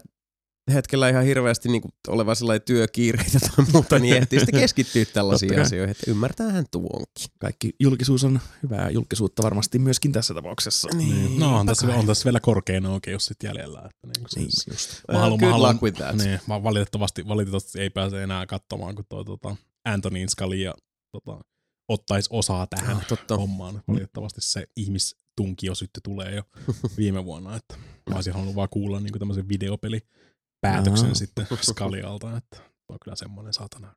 hetkellä 0.74 1.08
ihan 1.08 1.24
hirveästi 1.24 1.68
niin 1.68 1.82
kuin 1.82 1.92
oleva 2.08 2.34
sellainen 2.34 2.62
työkiireitä 2.66 3.38
tai 3.40 3.64
muuta, 3.72 3.98
niin 3.98 4.16
ehtii 4.16 4.38
sitten 4.40 4.60
keskittyä 4.60 5.04
tällaisiin 5.04 5.60
asioihin, 5.60 5.90
että 5.90 6.10
ymmärtäähän 6.10 6.64
tuonkin. 6.70 7.26
Kaikki 7.38 7.70
julkisuus 7.80 8.24
on 8.24 8.40
hyvää 8.62 8.90
julkisuutta 8.90 9.42
varmasti 9.42 9.78
myöskin 9.78 10.12
tässä 10.12 10.34
tapauksessa. 10.34 10.88
Niin. 10.96 11.40
No 11.40 11.58
on 11.58 11.66
tässä, 11.66 11.86
on 11.86 12.06
tässä 12.06 12.24
vielä 12.24 12.40
korkein 12.40 12.86
oikeus 12.86 13.26
sitten 13.26 13.48
jäljellä. 13.48 13.78
Että 13.78 14.06
niin 14.06 14.26
Niin, 14.36 14.50
siis, 14.52 14.66
just. 14.70 14.90
Well, 15.12 15.38
good 15.38 15.68
luck 15.68 15.82
with 15.82 15.96
that. 15.98 16.16
Niin, 16.16 16.40
vaan 16.48 16.62
valitettavasti, 16.62 17.28
valitettavasti 17.28 17.80
ei 17.80 17.90
pääse 17.90 18.22
enää 18.22 18.46
katsomaan, 18.46 18.94
kun 18.94 19.04
toi 19.08 19.24
tota, 19.24 19.56
Antonin 19.84 20.28
Scalia 20.28 20.74
tota, 21.12 21.40
ottaisi 21.88 22.28
osaa 22.32 22.66
tähän 22.66 22.96
Ah, 22.96 23.06
totta. 23.06 23.36
hommaan. 23.36 23.82
Valitettavasti 23.88 24.40
se 24.40 24.66
ihmistunkio 24.76 25.74
sitten 25.74 26.02
tulee 26.02 26.34
jo 26.34 26.42
viime 26.98 27.24
vuonna. 27.24 27.56
Että 27.56 27.76
mä 28.10 28.14
olisin 28.14 28.32
halunnut 28.32 28.56
vaan 28.56 28.68
kuulla 28.68 29.00
niin 29.00 29.18
tämmöisen 29.18 29.48
videopelipäätöksen 29.48 31.08
Aa. 31.08 31.14
sitten 31.14 31.46
Scalialta, 31.62 32.36
että 32.36 32.56
on 32.88 32.98
kyllä 33.04 33.16
semmoinen 33.16 33.52
saatana 33.54 33.94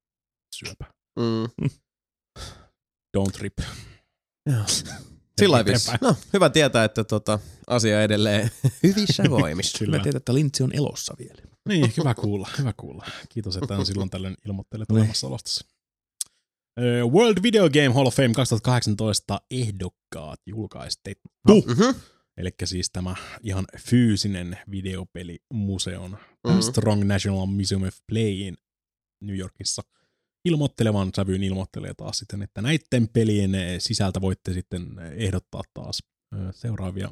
syöpä. 0.56 0.86
Mm. 1.20 1.70
Don't 3.18 3.40
rip. 3.40 3.58
Sillä. 5.40 5.64
No, 6.02 6.16
hyvä 6.34 6.50
tietää, 6.50 6.84
että 6.84 7.04
tota, 7.04 7.40
asia 7.68 8.04
edelleen 8.04 8.52
hyvissä 8.84 9.24
voimissa. 9.30 9.78
Kyllä 9.80 10.00
tietää, 10.00 10.18
että 10.18 10.34
Lintsi 10.34 10.64
on 10.64 10.76
elossa 10.76 11.16
vielä. 11.20 11.42
Niin, 11.68 11.94
hyvä 11.98 12.14
kuulla, 12.14 12.50
hyvä 12.60 12.74
kuulla. 12.78 13.06
Kiitos, 13.30 13.56
että 13.58 13.78
on 13.78 13.86
silloin 13.86 14.10
tällöin 14.10 14.36
ilmoittelet 14.46 14.90
Niin. 14.92 15.10
World 17.12 17.38
Video 17.44 17.70
Game 17.70 17.90
Hall 17.94 18.06
of 18.08 18.16
Fame 18.16 18.34
2018 18.34 19.42
ehdokkaat 19.52 20.40
julkaistettu. 20.46 21.30
Mhm. 21.48 22.00
Eli 22.38 22.50
siis 22.66 22.90
tämä 22.94 23.16
ihan 23.44 23.66
fyysinen 23.78 24.58
videopelimuseon 24.72 26.12
Mhm. 26.12 26.56
mm. 26.56 26.62
Strong 26.62 27.04
National 27.04 27.46
Museum 27.46 27.84
of 27.84 27.98
Playin 28.08 28.58
New 29.22 29.38
Yorkissa 29.38 29.82
ilmoittelevan 30.46 31.12
sävyyn 31.16 31.44
ilmoittelee 31.44 31.94
taas 31.94 32.18
sitten, 32.18 32.42
että 32.42 32.62
näiden 32.62 33.08
pelien 33.14 33.52
sisältä 33.80 34.22
voitte 34.22 34.54
sitten 34.54 35.00
ehdottaa 35.16 35.62
taas 35.74 36.04
seuraavia 36.52 37.12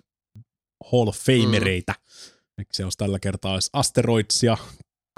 Hall 0.92 1.08
of 1.08 1.18
Famereitä. 1.18 1.96
Mm. 2.58 2.66
Se 2.72 2.84
olisi 2.84 2.98
tällä 2.98 3.20
kertaa 3.20 3.54
olisi 3.54 3.70
Asteroidsia, 3.74 4.58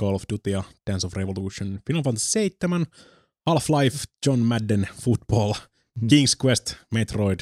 Call 0.02 0.16
of 0.16 0.24
Dutya, 0.34 0.64
Dance 0.92 1.08
of 1.08 1.14
Revolution, 1.14 1.80
Final 1.88 2.04
Fantasy 2.04 2.30
7, 2.30 2.86
Half-Life, 3.50 3.98
John 4.26 4.40
Madden, 4.40 4.88
Football, 5.02 5.54
Mhm. 5.96 6.06
King's 6.08 6.46
Quest, 6.46 6.76
Metroid, 6.94 7.40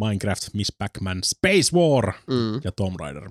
Minecraft, 0.00 0.48
Miss 0.54 0.72
Pac-Man, 0.78 1.20
Space 1.24 1.76
War 1.76 2.12
Mm. 2.26 2.60
ja 2.64 2.72
Tomb 2.72 3.00
Raider. 3.00 3.30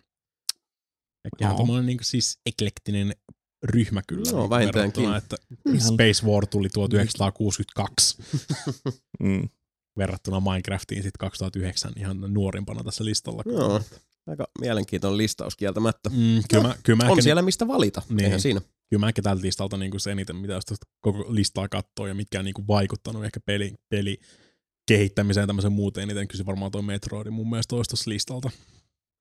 Ihan 1.42 1.52
Joo. 1.52 1.58
tommonen 1.58 1.86
niin 1.86 1.98
siis 2.02 2.40
eklektinen 2.46 3.16
ryhmä 3.64 4.02
kyllä. 4.08 4.32
Niin 4.32 4.50
vähintäänkin. 4.50 5.14
Että 5.16 5.36
Space 5.80 6.26
War 6.28 6.48
tuli 6.48 6.70
1962 6.70 8.18
Mm. 9.24 9.50
verrattuna 9.98 10.40
Minecraftiin 10.40 11.04
sitten 11.04 11.20
2009 11.20 11.92
ihan 11.98 12.18
nuorimpana 12.28 12.84
tässä 12.84 13.06
listalla. 13.06 13.44
Joo. 13.46 13.82
Aika 14.28 14.48
mielenkiintoinen 14.62 15.18
listaus 15.18 15.56
kieltämättä. 15.56 16.10
Mm, 16.10 16.42
kyllä 16.50 16.68
mä, 16.68 16.76
kyllä 16.84 16.98
mä 16.98 17.04
On 17.06 17.12
ehkä, 17.12 17.22
siellä 17.22 17.42
mistä 17.42 17.68
valita, 17.68 18.02
Niin. 18.10 18.24
eihän 18.26 18.42
siinä. 18.42 18.62
Kyllä 18.90 19.00
mä 19.00 19.08
ehkä 19.08 19.22
tältä 19.22 19.42
listalta 19.42 19.78
niin 19.78 20.00
se 20.00 20.12
eniten, 20.12 20.36
mitä 20.36 20.54
jos 20.54 20.64
koko 21.00 21.26
listaa 21.30 21.70
katsoo 21.70 22.08
ja 22.08 22.16
mitkä 22.16 22.40
on 22.40 22.46
niin 22.46 22.54
kuin 22.54 22.68
vaikuttanut 22.68 23.26
ehkä 23.26 23.40
peli, 23.40 23.74
peli 23.90 24.20
kehittämiseen 24.88 25.48
tämmöisen 25.48 25.72
muuten 25.72 26.04
eniten, 26.04 26.28
kyllä 26.28 26.38
se 26.38 26.46
varmaan 26.46 26.72
toi 26.72 26.82
Metroid 26.82 27.30
mun 27.30 27.50
mielestä 27.50 27.76
olisi 27.76 27.90
tuossa 27.90 28.10
listalta. 28.10 28.50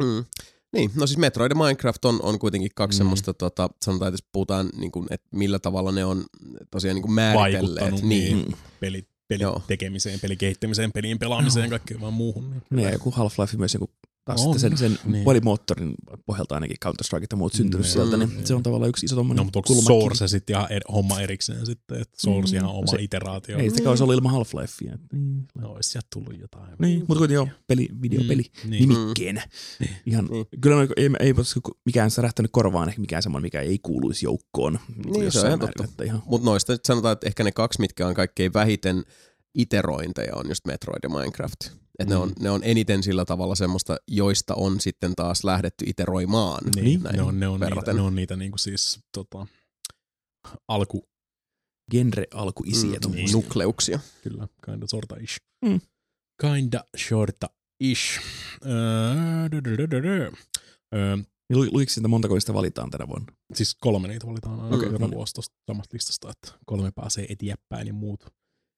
Mm. 0.02 0.24
Niin, 0.72 0.90
no 0.94 1.06
siis 1.06 1.18
Metroid 1.18 1.52
ja 1.52 1.56
Minecraft 1.56 2.04
on, 2.04 2.22
on 2.22 2.38
kuitenkin 2.38 2.70
kaksi 2.74 2.96
mm. 2.96 2.96
Mm. 2.96 2.98
semmoista, 2.98 3.34
tota, 3.34 3.70
sanotaan, 3.84 4.08
että 4.08 4.14
jos 4.14 4.28
puhutaan, 4.32 4.70
niin 4.76 4.92
kuin, 4.92 5.06
että 5.10 5.28
millä 5.32 5.58
tavalla 5.58 5.92
ne 5.92 6.04
on 6.04 6.24
tosiaan 6.70 6.94
niin 6.94 7.02
kuin 7.02 7.12
määritelleet. 7.12 7.80
Vaikuttanut 7.80 8.02
Niin. 8.02 8.36
niin. 8.36 8.56
peli, 8.80 9.08
pelin 9.28 9.42
Joo. 9.42 9.62
tekemiseen, 9.66 10.20
pelin 10.20 10.38
kehittämiseen, 10.38 10.92
pelin 10.92 11.18
pelaamiseen 11.18 11.64
ja 11.64 11.70
kaikkeen 11.70 12.00
vaan 12.00 12.12
muuhun. 12.12 12.50
Niin. 12.50 12.62
Niin, 12.70 12.84
ja 12.84 12.92
joku 12.92 13.10
Half-Life 13.10 13.56
myös 13.58 13.74
joku 13.74 13.90
taas 14.24 14.46
On, 14.46 14.58
sitten 14.60 14.78
sen, 14.78 14.96
sen 14.98 15.12
niin. 15.12 15.24
pelimoottorin 15.24 15.94
pohjalta 16.26 16.54
ainakin 16.54 16.76
Counter-Strike 16.84 17.26
ja 17.30 17.36
muut 17.36 17.52
syntynyt 17.52 17.86
Mm. 17.86 17.90
sieltä, 17.90 18.16
niin 18.16 18.28
Mm. 18.36 18.44
se 18.44 18.54
on 18.54 18.62
tavallaan 18.62 18.88
yksi 18.88 19.06
iso 19.06 19.16
tommonen 19.16 19.36
No, 19.36 19.44
mutta 19.44 19.58
onko. 19.58 19.74
Source 19.82 20.28
sitten 20.28 20.56
ihan 20.56 20.72
er, 20.72 20.82
homma 20.92 21.20
erikseen 21.20 21.66
sitten, 21.66 22.00
että 22.00 22.14
Source 22.20 22.52
Mm. 22.52 22.56
ihan 22.56 22.70
oma 22.70 22.86
Se- 22.86 22.96
iteraatio. 23.00 23.58
Ei 23.58 23.70
sitäkään 23.70 23.88
olisi 23.90 24.02
ollut 24.02 24.14
ilman 24.14 24.32
Half-Lifea. 24.32 24.98
Niin, 25.12 25.46
No, 25.54 25.68
olisi 25.72 25.90
sieltä 25.90 26.06
tullut 26.12 26.40
jotain. 26.40 26.72
niin 26.78 26.98
mutta 26.98 27.14
kuitenkin 27.14 27.34
joo, 27.34 27.48
peli, 27.66 27.88
videopeli 28.02 28.42
Mm, 28.64 28.70
niin. 28.70 28.88
nimikkeenä. 28.88 29.48
Ihan, 30.06 30.24
Niin. 30.30 30.46
Kyllä 30.60 30.76
ei, 30.82 30.88
ei, 30.96 31.10
ei 31.20 31.34
mikään 31.86 32.10
särähtänyt 32.10 32.50
korvaan, 32.52 32.88
ehkä 32.88 33.00
mikään 33.00 33.22
semmoinen, 33.22 33.46
mikä 33.46 33.60
ei 33.60 33.78
kuuluisi 33.82 34.26
joukkoon. 34.26 34.78
Niin, 34.96 35.12
se 35.14 35.18
on 35.18 35.24
jossain 35.24 35.46
ihan 35.46 35.58
määrin, 35.58 35.74
totta. 35.76 36.04
Mutta 36.26 36.44
noista 36.44 36.76
sanotaan, 36.84 37.12
että 37.12 37.26
ehkä 37.26 37.44
ne 37.44 37.52
kaksi, 37.52 37.80
mitkä 37.80 38.06
on 38.06 38.14
kaikkein 38.14 38.52
vähiten 38.54 39.04
iterointeja, 39.54 40.36
on 40.36 40.48
just 40.48 40.66
Metroid 40.66 40.98
ja 41.02 41.08
Minecraft. 41.08 41.83
Et 41.98 42.08
ne, 42.08 42.14
Mm. 42.14 42.20
on, 42.22 42.32
ne 42.40 42.50
on 42.50 42.60
eniten 42.64 43.02
sillä 43.02 43.24
tavalla 43.24 43.54
semmoista, 43.54 43.96
joista 44.08 44.54
on 44.54 44.80
sitten 44.80 45.14
taas 45.16 45.44
lähdetty 45.44 45.84
iteroimaan. 45.88 46.64
Niin, 46.76 47.02
näin 47.02 47.16
ne 47.16 47.22
on, 47.22 47.40
ne 47.40 47.48
on 47.48 47.60
niitä, 47.60 47.92
ne 47.92 48.00
on 48.00 48.14
niitä 48.14 48.36
niinku 48.36 48.58
siis 48.58 49.00
tota, 49.12 49.46
alku, 50.68 51.02
genre 51.90 52.24
alkuisiä 52.34 52.98
Mm, 53.04 53.08
mm, 53.10 53.14
niin. 53.14 53.32
nukleuksia. 53.32 53.98
kyllä, 54.22 54.48
kinda 54.64 54.86
sorta 54.86 55.16
ish. 55.20 55.40
Mm. 55.64 55.80
Kinda 56.40 56.84
shorta 56.96 57.46
ish. 57.80 58.20
Öö. 58.66 58.72
Öö, 60.94 61.16
Lu, 61.52 61.64
luiko 61.72 61.90
sitä 61.90 62.08
montako 62.08 62.34
niistä 62.34 62.54
valitaan 62.54 62.90
tänä 62.90 63.08
vuonna? 63.08 63.32
siis 63.54 63.74
kolme 63.80 64.08
niitä 64.08 64.26
valitaan 64.26 64.54
aina 64.60 64.66
Okei, 64.66 64.76
okay, 64.78 64.88
no 64.88 64.92
joka 64.94 65.06
niin. 65.06 65.14
vuosi 65.16 65.34
tuosta 65.34 65.56
samasta 65.66 65.94
listasta, 65.94 66.30
että 66.30 66.58
kolme 66.66 66.90
pääsee 66.94 67.26
eteenpäin 67.28 67.86
ja 67.86 67.92
muut 67.92 68.26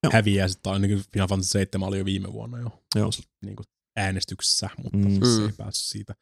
Joo. 0.07 0.13
Häviää. 0.13 0.49
Sitten 0.49 0.73
ainakin 0.73 1.03
Final 1.13 1.29
Fantasy 1.29 1.51
7 1.51 1.89
oli 1.89 1.99
jo 1.99 2.05
viime 2.05 2.33
vuonna 2.33 2.59
jo 2.59 2.83
Joo. 2.97 3.11
niin 3.45 3.57
kuin 3.57 3.67
äänestyksessä, 3.97 4.71
mutta 4.83 4.99
Mm. 4.99 5.05
mm. 5.05 5.21
se 5.25 5.41
Mm. 5.41 5.47
ei 5.47 5.53
päässyt 5.57 5.87
siitä, 5.89 6.15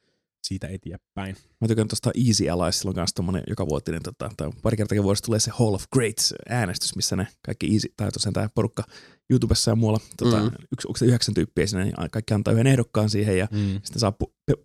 siitä 0.47 0.69
eteenpäin. 0.69 1.37
Mä 1.61 1.69
tykkään 1.69 1.89
tuosta 1.89 2.11
Easy 2.29 2.49
Allies, 2.49 2.79
sillä 2.79 2.89
on 2.91 2.97
myös 2.97 3.15
tommonen 3.15 3.43
joka 3.49 3.67
vuotinen, 3.69 4.03
tota, 4.03 4.31
tai 4.37 4.51
pari 4.63 4.77
kertaa 4.77 5.03
vuodessa 5.03 5.25
tulee 5.25 5.41
se 5.41 5.51
Hall 5.55 5.75
of 5.75 5.85
Greats 5.93 6.35
äänestys, 6.49 6.97
missä 6.97 7.17
ne 7.17 7.29
kaikki 7.47 7.73
Easy, 7.75 7.89
tai 7.97 8.11
tosiaan 8.13 8.33
tämä 8.33 8.49
porukka 8.55 8.85
YouTubessa 9.31 9.71
ja 9.71 9.77
muualla, 9.77 10.01
tota, 10.17 10.37
Mm. 10.37 10.43
mm. 10.45 10.51
yksi, 10.73 10.89
onko 10.89 10.97
se 10.99 11.05
yhdeksän 11.07 11.35
tyyppiä 11.35 11.67
siinä, 11.67 11.85
niin 11.85 11.95
kaikki 12.11 12.35
antaa 12.35 12.53
yhden 12.55 12.67
ehdokkaan 12.67 13.11
siihen 13.11 13.39
ja 13.39 13.49
Mm. 13.51 13.81
sitten 13.85 14.01
saa 14.01 14.13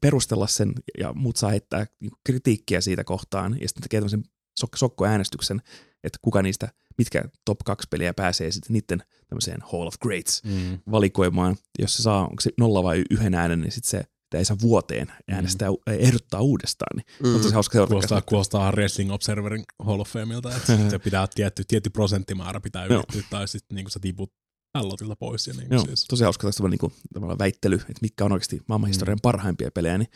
perustella 0.02 0.48
sen 0.48 0.74
ja 1.00 1.14
muut 1.14 1.36
saa 1.38 1.50
heittää 1.50 1.86
niinku 2.00 2.18
kritiikkiä 2.26 2.82
siitä 2.82 3.04
kohtaan 3.04 3.58
ja 3.62 3.68
sitten 3.68 3.82
tekee 3.84 4.00
tämmöisen 4.00 4.24
sok- 4.64 4.76
sokkoäänestyksen, 4.78 5.62
että 6.04 6.20
kuka 6.22 6.42
niistä, 6.42 6.70
mitkä 7.00 7.24
top 7.46 7.60
kaksi 7.66 7.88
peliä 7.92 8.14
pääsee 8.14 8.52
sitten 8.52 8.74
niiden 8.74 9.04
tämmöiseen 9.28 9.60
Hall 9.72 9.88
of 9.88 9.94
Greats 10.02 10.42
Mm. 10.44 10.80
valikoimaan. 10.92 11.56
Jos 11.80 11.98
se 11.98 12.04
saa, 12.04 12.22
onko 12.24 12.42
se 12.42 12.52
nolla 12.58 12.84
vai 12.84 13.04
yhden 13.12 13.34
äänen, 13.34 13.62
niin 13.62 13.72
sitten 13.72 13.90
se 13.90 14.04
ei 14.38 14.46
saa 14.46 14.58
vuoteen 14.62 15.12
äänestää, 15.28 15.70
mm. 15.70 15.76
ehdottaa 15.94 16.42
uudestaan. 16.42 16.98
Niin 16.98 17.06
Mm. 17.24 17.36
on 17.36 17.42
tosi 17.42 17.54
hauska 17.54 17.74
seurata. 17.74 17.90
Kuulostaa, 17.90 18.22
kuulostaa 18.22 18.72
Wrestling 18.72 19.12
Observerin 19.12 19.64
Hall 19.84 20.00
of 20.00 20.10
Fameilta, 20.10 20.56
että 20.56 20.90
se 20.90 21.00
pitää 21.10 21.28
tietty, 21.36 21.64
tietty 21.68 21.90
prosenttimäärä 21.90 22.60
pitää 22.60 22.86
ylittyä, 22.86 23.22
tai 23.30 23.48
sitten 23.48 23.76
niin 23.76 23.90
sä 23.92 24.00
tiput 24.00 24.32
pallotilta 24.74 25.16
pois. 25.16 25.48
Ja 25.48 25.54
niin 25.54 25.68
Joo, 25.72 25.86
siis. 25.86 26.06
tosi 26.06 26.24
hauska 26.24 26.48
tästä 26.48 26.68
niinku, 26.68 26.92
tavallaan 27.14 27.40
väittely, 27.40 27.76
että 27.76 27.94
mitkä 28.02 28.26
on 28.26 28.32
oikeasti 28.32 28.62
maailmanhistorian 28.68 29.18
mm. 29.18 29.22
parhaimpia 29.22 29.72
pelejä, 29.72 29.98
niin 29.98 30.10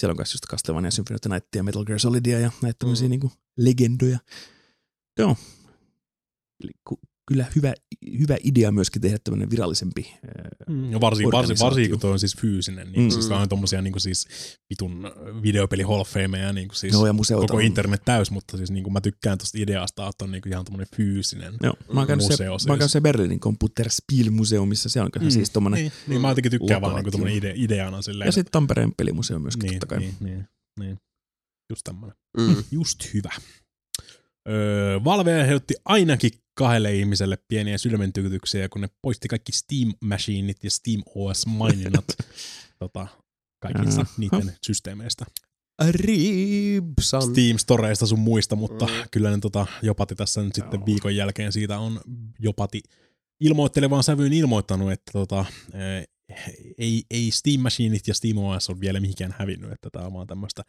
siellä 0.00 0.12
on 0.12 0.16
myös 0.18 0.34
just 0.34 0.46
Castlevania, 0.46 0.90
Symphony 0.90 1.14
of 1.14 1.20
the 1.20 1.30
Nightia, 1.34 1.62
Metal 1.62 1.84
Gear 1.84 1.98
Solidia 1.98 2.40
ja 2.40 2.50
näitä 2.62 2.76
tämmöisiä 2.78 3.08
Mm. 3.08 3.10
niinku 3.10 3.32
legendoja. 3.58 4.18
Joo. 5.18 5.36
Eli 6.64 6.70
ku- 6.88 7.00
kyllä 7.28 7.46
hyvä, 7.56 7.74
hyvä 8.18 8.36
idea 8.44 8.72
myöskin 8.72 9.02
tehdä 9.02 9.18
tämmöinen 9.24 9.50
virallisempi. 9.50 10.12
ää, 10.12 10.48
Mm, 10.68 10.92
ja 10.92 11.00
varsin, 11.00 11.00
varsin, 11.00 11.26
organisaatio. 11.26 11.66
varsin, 11.66 11.90
kun 11.90 12.00
toi 12.00 12.12
on 12.12 12.18
siis 12.18 12.36
fyysinen, 12.36 12.86
niin 12.92 13.00
Mm. 13.00 13.04
mm. 13.06 13.10
siis 13.10 13.30
on 13.30 13.48
tommosia 13.48 13.82
niin 13.82 14.00
siis 14.00 14.26
vitun 14.70 15.02
videopeli 15.42 15.82
Hall 15.82 16.00
of 16.00 16.08
Fameja, 16.08 16.52
niin 16.52 16.68
siis 16.72 16.92
Joo, 16.92 17.06
ja 17.06 17.12
museota 17.12 17.40
koko 17.46 17.56
on. 17.56 17.62
internet 17.62 18.02
täys, 18.04 18.30
mutta 18.30 18.56
siis 18.56 18.70
niin 18.70 18.92
mä 18.92 19.00
tykkään 19.00 19.38
tosta 19.38 19.58
ideasta, 19.58 20.08
että 20.08 20.24
on 20.24 20.30
niin 20.32 20.42
ihan 20.48 20.64
tommonen 20.64 20.86
fyysinen. 20.96 21.54
Joo, 21.62 21.74
mä 21.92 22.00
oon 22.00 22.06
käynyt, 22.06 22.26
se, 22.26 22.32
museo 22.32 22.46
mä 22.46 22.52
oon 22.52 22.60
siis. 22.60 22.68
käynyt 22.78 22.90
se 22.90 23.00
Berliinin 23.00 23.40
Computerspielmuseumissa, 23.40 24.88
se 24.88 25.00
on 25.00 25.10
kyllä 25.10 25.26
mm. 25.26 25.30
siis 25.30 25.50
tommonen. 25.50 25.80
Niin, 25.80 25.92
niin 26.06 26.20
mä 26.20 26.28
jotenkin 26.28 26.50
tykkään 26.50 26.80
vaan 26.82 26.94
niin 27.04 27.12
tommonen 27.12 27.36
ide, 27.36 27.52
ideana 27.56 28.02
silleen. 28.02 28.28
Ja 28.28 28.32
sitten 28.32 28.52
Tampereen 28.52 28.92
pelimuseo 28.96 29.38
myöskin 29.38 29.68
niin, 29.68 29.80
totta 29.80 29.86
kai. 29.94 29.98
niin, 29.98 30.14
niin, 30.20 30.48
niin, 30.80 30.96
just 31.70 31.84
tämmönen. 31.84 32.16
Mm. 32.38 32.64
Just 32.70 33.14
hyvä. 33.14 33.30
Öö, 34.48 35.04
Valve 35.04 35.40
aiheutti 35.40 35.74
ainakin 35.84 36.30
kahdelle 36.54 36.94
ihmiselle 36.94 37.38
pieniä 37.48 37.78
sydämentykytyksiä, 37.78 38.68
kun 38.68 38.80
ne 38.80 38.88
poisti 39.02 39.28
kaikki 39.28 39.52
Steam 39.52 39.94
Machineit 40.00 40.64
ja 40.64 40.70
Steam 40.70 41.02
OS-maininnat 41.14 42.04
tota, 42.78 43.06
kaikista 43.62 44.00
Aha. 44.00 44.10
niiden 44.18 44.52
systeemeistä. 44.66 45.24
Ribsan. 45.90 47.22
Steam 47.22 47.58
Storeista 47.58 48.06
sun 48.06 48.18
muista, 48.18 48.56
mutta 48.56 48.86
Mm. 48.86 48.92
kyllä 49.10 49.30
ne 49.30 49.38
tota, 49.38 49.66
Jopati 49.82 50.14
tässä 50.14 50.42
nyt 50.42 50.54
sitten 50.54 50.78
Joo. 50.80 50.86
viikon 50.86 51.16
jälkeen 51.16 51.52
siitä 51.52 51.78
on 51.78 52.00
Jopati 52.38 52.82
ilmoittelevaan 53.40 54.02
sävyyn 54.02 54.32
ilmoittanut, 54.32 54.92
että 54.92 55.12
tota, 55.12 55.44
ei, 56.78 57.02
ei 57.10 57.30
Steam 57.30 57.60
Machineit 57.60 58.08
ja 58.08 58.14
Steam 58.14 58.38
OS 58.38 58.70
ole 58.70 58.80
vielä 58.80 59.00
mihinkään 59.00 59.34
hävinnyt, 59.38 59.72
että 59.72 59.90
tämä 59.92 60.06
on 60.06 60.12
vaan 60.12 60.26
tämmöistä 60.26 60.62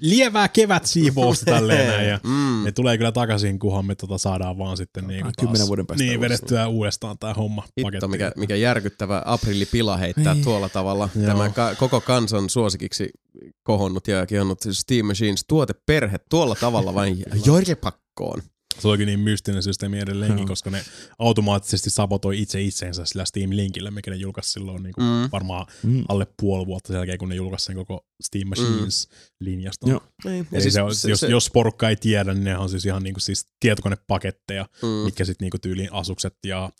lievää 0.00 0.48
kevätsiivousta 0.48 1.44
tälleen 1.44 1.88
näin, 1.88 2.08
ja 2.08 2.20
Mm. 2.30 2.64
ne 2.64 2.72
tulee 2.72 2.96
kyllä 2.98 3.12
takaisin, 3.12 3.58
kunhan 3.58 3.84
me 3.84 3.94
tota 3.94 4.18
saadaan 4.18 4.58
vaan 4.58 4.76
sitten 4.76 5.06
niin 5.06 5.22
taas, 5.22 5.34
kymmenen 5.40 5.66
vuoden 5.66 5.86
päästä 5.86 6.04
niin, 6.04 6.20
vedettyä 6.20 6.66
uudestaan 6.68 7.18
tämä 7.18 7.34
homma 7.34 7.64
Hitto, 7.78 8.08
mikä, 8.08 8.32
mikä 8.36 8.56
järkyttävä 8.56 9.22
aprillipila 9.24 9.96
heittää 9.96 10.34
Niin. 10.34 10.44
tuolla 10.44 10.68
tavalla. 10.68 11.08
Joo. 11.16 11.26
Tämä 11.26 11.48
ka- 11.48 11.74
koko 11.74 12.00
kansan 12.00 12.50
suosikiksi 12.50 13.08
kohonnut 13.62 14.08
ja 14.08 14.26
kihonnut 14.26 14.60
siis 14.60 14.78
Steam 14.78 15.06
Machines 15.06 15.44
tuoteperhe 15.48 16.16
tuolla 16.30 16.54
tavalla 16.54 16.94
vain 16.94 17.18
jorjepakkoon. 17.46 18.42
Se 18.80 18.88
oli 18.88 19.06
niin 19.06 19.20
mystinen 19.20 19.62
systeemi 19.62 19.98
edelleenkin, 19.98 20.38
Joo. 20.38 20.46
koska 20.46 20.70
ne 20.70 20.84
automaattisesti 21.18 21.90
sabotoi 21.90 22.40
itse 22.42 22.62
itseensä 22.62 23.04
sillä 23.04 23.24
Steam-linkillä, 23.24 23.90
mikä 23.90 24.10
ne 24.10 24.16
julkaisi 24.16 24.50
silloin 24.52 24.82
niin 24.82 24.92
kuin 24.94 25.04
Mm. 25.06 25.28
varmaan 25.32 25.66
Mm. 25.82 26.04
alle 26.08 26.26
puoli 26.40 26.66
vuotta 26.66 26.86
sen 26.88 26.96
jälkeen, 26.96 27.18
kun 27.18 27.28
ne 27.28 27.34
julkaisi 27.34 27.64
sen 27.66 27.76
koko 27.76 28.06
Steam 28.22 28.48
Machines-linjaston. 28.48 29.90
Joo. 29.90 30.02
Niin. 30.24 30.46
Ja 30.52 30.60
siis, 30.60 30.74
se, 30.74 30.82
on- 30.82 30.92
jos, 31.08 31.22
jos 31.22 31.50
porukka 31.50 31.88
ei 31.88 31.96
tiedä, 31.96 32.34
niin 32.34 32.44
ne 32.44 32.58
on 32.58 32.68
siis 32.68 32.86
ihan 32.86 33.02
niinku 33.02 33.20
siis 33.20 33.46
tietokonepaketteja, 33.60 34.66
mm. 34.82 34.88
mitkä 34.88 35.24
sitten 35.24 35.44
niinku 35.44 35.58
tyyliin 35.58 35.92
Asukset 35.92 36.34
ja 36.46 36.70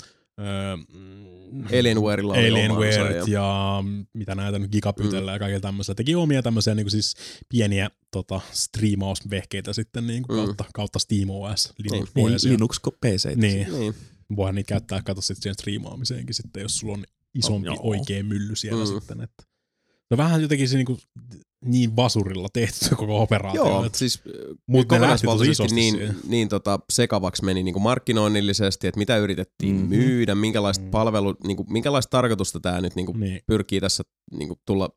öö, 0.41 0.77
Alienwarella 1.79 2.33
oli 2.35 2.51
Alienware 2.51 3.17
ja... 3.17 3.25
ja- 3.29 3.85
mitä 4.15 4.35
näitä 4.35 4.59
nyt 4.59 4.71
Gigapytellä 4.73 5.31
mm. 5.31 5.35
ja 5.35 5.39
kaikilla 5.39 5.61
tämmöisellä. 5.61 5.95
Teki 5.97 6.15
omia 6.15 6.43
tämmöisiä 6.43 6.75
niinku 6.75 6.91
siis 6.91 7.15
pieniä 7.49 7.91
tota, 8.11 8.41
striimausvehkeitä 8.53 9.73
sitten 9.73 10.07
niinku 10.07 10.33
Mm. 10.33 10.37
kautta, 10.39 10.65
kautta 10.75 10.99
SteamOS, 10.99 11.73
Niin, 11.79 11.93
Linux, 11.93 12.11
Niin, 12.15 12.27
niin, 12.27 12.39
Linux 12.53 12.81
PC. 13.01 13.37
niin, 13.37 13.73
Niin. 13.73 13.95
Voihan 14.37 14.55
niitä 14.55 14.69
käyttää, 14.69 15.03
kato 15.03 15.21
sitten 15.21 15.43
siihen 15.43 15.55
striimaamiseenkin 15.55 16.35
sitten, 16.35 16.63
jos 16.63 16.79
sulla 16.79 16.93
on 16.95 17.05
isompi 17.35 17.69
Oh, 17.69 17.75
joo. 17.75 17.83
oikea 17.85 18.25
mylly 18.25 18.57
siellä 18.57 18.85
Mm. 18.85 18.91
sitten. 19.01 19.21
Että. 19.21 19.43
On 20.11 20.19
vähän 20.19 20.43
jotenkin 20.43 20.69
se 20.69 20.77
niinku, 20.77 20.99
niin 21.65 21.97
vasurilla 21.97 22.49
tehty 22.53 22.79
se 22.79 22.95
koko 22.95 23.23
operaatio. 23.23 23.65
Joo, 23.67 23.85
että- 23.85 23.99
siis 23.99 24.23
Mut 24.67 24.89
ne 24.91 25.01
lähti 25.01 25.27
tosi 25.27 25.51
isosti 25.51 25.75
niin, 25.75 25.95
siihen. 25.97 26.17
niin 26.29 26.49
tota, 26.49 26.79
sekavaksi 26.93 27.45
meni 27.45 27.63
niin 27.63 27.73
kuin 27.73 27.83
markkinoinnillisesti, 27.83 28.87
että 28.87 28.99
mitä 28.99 29.17
yritettiin 29.17 29.75
Mhm. 29.77 29.85
mm-hmm. 29.85 29.97
myydä, 30.05 30.35
minkälaista 30.35 30.83
Mm. 30.83 30.87
mm. 30.87 30.91
palvelu, 30.91 31.35
niin 31.47 31.57
kuin, 31.57 31.73
minkälaista 31.73 32.11
tarkoitusta 32.11 32.61
tämä 32.61 32.81
nyt 32.81 32.95
niin 32.95 33.07
kuin 33.07 33.21
Niin. 33.21 33.41
pyrkii 33.47 33.81
tässä 33.81 34.03
niin 34.33 34.49
kuin 34.49 34.61
tulla 34.67 34.89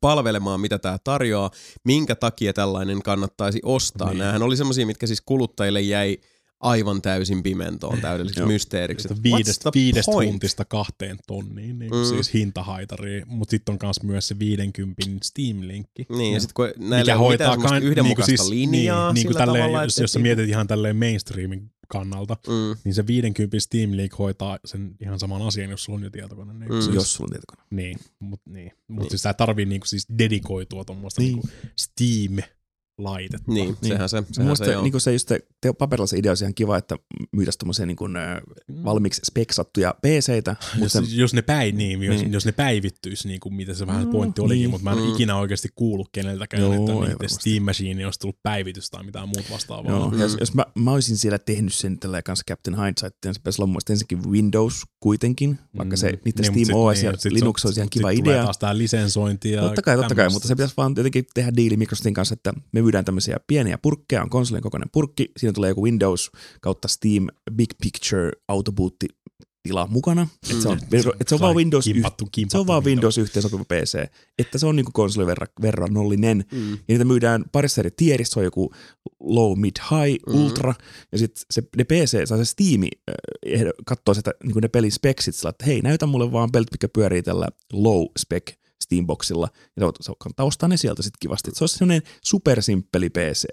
palvelemaan, 0.00 0.60
mitä 0.60 0.78
tämä 0.78 0.98
tarjoaa, 1.04 1.50
minkä 1.84 2.14
takia 2.14 2.52
tällainen 2.52 3.02
kannattaisi 3.02 3.60
ostaa. 3.64 4.08
Niin. 4.08 4.18
Nämähän 4.18 4.42
oli 4.42 4.56
semmoisia, 4.56 4.86
mitkä 4.86 5.06
siis 5.06 5.20
kuluttajille 5.20 5.80
jäi 5.80 6.18
aivan 6.64 7.02
täysin 7.02 7.42
pimentoon 7.42 8.00
täydelliseksi 8.00 8.40
Joo. 8.40 8.48
mysteeriksi. 8.48 9.08
Viidestä, 9.22 9.70
viidestä 9.74 10.12
tuntista 10.12 10.64
kahteen 10.64 11.16
tonniin, 11.26 11.78
niin 11.78 11.90
Mm. 11.92 12.04
siis 12.08 12.34
hintahaitari, 12.34 13.22
mutta 13.26 13.50
sitten 13.50 13.72
on 13.72 13.78
myös 13.82 14.02
myös 14.02 14.28
se 14.28 14.38
50 14.38 15.02
Steam-linkki. 15.22 16.06
Niin, 16.16 16.34
ja 16.34 16.40
sitten 16.40 16.54
kun 16.54 16.88
näillä 16.88 17.12
mikä 17.12 17.18
hoitaa 17.18 17.32
mitään 17.32 17.50
semmoista 17.52 17.68
kain- 17.74 17.82
yhdenmukaista 17.82 18.30
niinku 18.32 18.44
siis, 18.44 18.50
linjaa 18.50 19.08
niin, 19.08 19.14
niin 19.14 19.26
kuin 19.26 19.32
sillä 19.34 19.46
tälleen, 19.46 19.64
tavalla, 19.64 19.84
jos, 19.84 19.98
jos 19.98 20.12
sä 20.12 20.18
mietit 20.18 20.48
ihan 20.48 20.66
tälleen 20.66 20.96
mainstreamin 20.96 21.70
kannalta, 21.88 22.36
Mm. 22.46 22.76
niin 22.84 22.94
se 22.94 23.06
50 23.06 23.60
Steam 23.60 23.90
Link 23.96 24.18
hoitaa 24.18 24.58
sen 24.64 24.94
ihan 25.00 25.18
saman 25.20 25.42
asian, 25.42 25.70
jos 25.70 25.84
sulla 25.84 25.96
on 25.96 26.02
jo 26.04 26.10
tietokone. 26.10 26.52
Niin, 26.54 26.72
Mm. 26.72 26.80
siis, 26.80 26.94
Jos 26.94 27.14
sulla 27.14 27.26
on 27.28 27.30
tietokone. 27.32 27.62
Niin, 27.70 27.98
mutta 28.18 28.50
niin. 28.50 28.72
Mut 28.88 29.00
Niin. 29.02 29.10
siis 29.10 29.22
sä 29.22 29.34
tarvii 29.34 29.66
niinku 29.66 29.86
siis 29.86 30.06
dedikoitua 30.18 30.84
tuommoista 30.84 31.20
Niin. 31.22 31.32
niinku 31.34 31.48
Steam-laitetta. 32.98 33.52
Niin, 33.52 33.76
Niin. 33.82 33.92
sehän 33.92 34.08
se, 34.08 34.16
sehän 34.32 34.46
mielestä 34.46 34.64
se 34.64 34.76
on. 34.76 34.84
niin 34.84 35.00
se, 35.00 35.12
just 35.12 35.28
se, 35.28 35.40
te, 35.60 35.72
paperilla 35.72 36.06
se 36.06 36.18
idea 36.18 36.30
olisi 36.30 36.44
ihan 36.44 36.54
kiva, 36.54 36.76
että 36.78 36.96
myytäisiin 37.32 37.58
tommosia 37.58 37.86
niin 37.86 37.96
kuin, 37.96 38.14
valmiiksi 38.84 39.20
speksattuja 39.24 39.94
PCitä, 40.02 40.56
Jos, 40.80 40.98
jos, 41.12 41.34
ne 41.34 41.42
päi, 41.42 41.72
niin, 41.72 42.02
jos, 42.02 42.16
Niin. 42.20 42.32
jos 42.32 42.46
ne 42.46 42.52
päivittyisi, 42.52 43.28
niin 43.28 43.40
kuin 43.40 43.54
mitä 43.54 43.74
se 43.74 43.86
vähän 43.86 44.04
Mm, 44.06 44.10
pointti 44.12 44.40
olikin, 44.40 44.58
niin. 44.60 44.70
mutta 44.70 44.84
mä 44.84 44.92
en 44.92 44.98
Mm. 44.98 45.12
ikinä 45.12 45.36
oikeasti 45.36 45.68
kuullut 45.74 46.08
keneltäkään, 46.12 46.62
Joo, 46.62 46.72
että 46.74 46.92
niiden. 46.92 47.28
Steam 47.28 47.62
Machine 47.62 48.04
olisi 48.04 48.18
tullut 48.20 48.38
päivitys 48.42 48.90
tai 48.90 49.04
mitään 49.04 49.28
muuta 49.28 49.50
vastaavaa. 49.52 49.90
Joo, 49.92 50.10
Mm. 50.10 50.20
jos, 50.20 50.36
jos 50.40 50.54
mä, 50.54 50.64
mä 50.74 50.92
olisin 50.92 51.16
siellä 51.16 51.38
tehnyt 51.38 51.74
sen 51.74 51.98
tällä 51.98 52.22
kanssa 52.22 52.44
Captain 52.50 52.76
Hindsight, 52.84 53.16
niin 53.24 53.34
se 53.34 53.40
pitäisi 53.40 53.62
olla 53.62 53.66
mun 53.66 53.72
mielestä 53.72 53.92
ensinnäkin 53.92 54.30
Windows 54.32 54.82
kuitenkin, 55.00 55.58
vaikka 55.78 55.96
se 55.96 56.06
niiden 56.24 56.52
Niin, 56.52 56.66
Steam 56.66 56.78
OS 56.78 56.96
niin, 56.98 57.06
ja 57.06 57.16
sit 57.16 57.32
Linux 57.32 57.64
olisi 57.64 57.80
ihan 57.80 57.90
kiva 57.90 58.12
tulee 58.12 58.32
idea. 58.34 58.44
taas 58.44 58.58
tää 58.58 58.78
lisensointi 58.78 59.50
ja 59.50 59.60
Totta 59.60 59.82
kai, 59.82 59.96
totta 59.96 60.14
kai, 60.14 60.30
mutta 60.30 60.48
se 60.48 60.54
pitäisi 60.54 60.74
vaan 60.76 60.94
jotenkin 60.96 61.24
tehdä 61.34 61.52
diili 61.56 61.76
Microsoftin 61.76 62.14
kanssa, 62.14 62.32
että 62.32 62.52
me 62.72 62.83
myydään 62.84 63.04
tämmöisiä 63.04 63.36
pieniä 63.46 63.78
purkkeja, 63.78 64.22
on 64.22 64.30
konsolin 64.30 64.62
kokoinen 64.62 64.88
purkki, 64.92 65.28
siinä 65.36 65.52
tulee 65.52 65.68
joku 65.68 65.84
Windows 65.84 66.30
kautta 66.60 66.88
Steam 66.88 67.26
Big 67.54 67.70
Picture 67.82 68.30
autobootti 68.48 69.06
tila 69.62 69.86
mukana, 69.86 70.28
että 70.50 70.62
se 70.62 70.68
on, 70.68 70.76
Mm. 70.78 70.84
että 71.20 71.28
se 71.28 71.34
on 71.34 71.40
vaan 71.40 71.56
Windows, 71.56 71.84
kimpattu, 71.84 72.28
kimpattu 72.32 72.52
se 72.52 72.58
on 72.58 72.66
vaan 72.66 72.84
Windows. 72.84 73.16
Windows 73.16 73.18
yhteensopiva 73.18 73.64
PC, 73.64 73.98
että 74.38 74.58
se 74.58 74.66
on 74.66 74.76
niinku 74.76 74.90
konsoli 74.94 75.26
verran, 75.26 75.48
verrannollinen, 75.62 76.44
Mm. 76.52 76.70
ja 76.72 76.78
niitä 76.88 77.04
myydään 77.04 77.44
parissa 77.52 77.80
eri 77.80 77.90
tierissä, 77.96 78.32
se 78.34 78.38
on 78.40 78.44
joku 78.44 78.72
low, 79.20 79.58
mid, 79.58 79.72
high, 79.90 80.18
Mhm. 80.26 80.36
ultra, 80.38 80.74
ja 81.12 81.18
sitten 81.18 81.42
se, 81.50 81.62
ne 81.76 81.84
PC, 81.84 82.28
tai 82.28 82.38
se 82.38 82.44
Steam 82.44 82.80
ehdo- 83.46 83.82
katsoo 83.86 84.14
sitä, 84.14 84.30
niin 84.44 84.54
ne 84.62 84.68
pelin 84.68 84.92
speksit, 84.92 85.34
sillä, 85.34 85.50
että 85.50 85.64
hei, 85.66 85.80
näytä 85.80 86.06
mulle 86.06 86.32
vaan 86.32 86.52
pelit, 86.52 86.68
mikä 86.72 86.88
pyörii 86.88 87.22
tällä 87.22 87.48
low 87.72 88.04
spec 88.18 88.42
Steamboxilla, 88.94 89.48
ja 89.80 89.92
se, 90.00 90.12
kannattaa 90.18 90.68
ne 90.68 90.76
sieltä 90.76 91.02
sitten 91.02 91.18
kivasti. 91.20 91.50
Se 91.54 91.64
olisi 91.64 91.76
sellainen 91.76 92.02
supersimppeli 92.24 93.10
PC, 93.10 93.44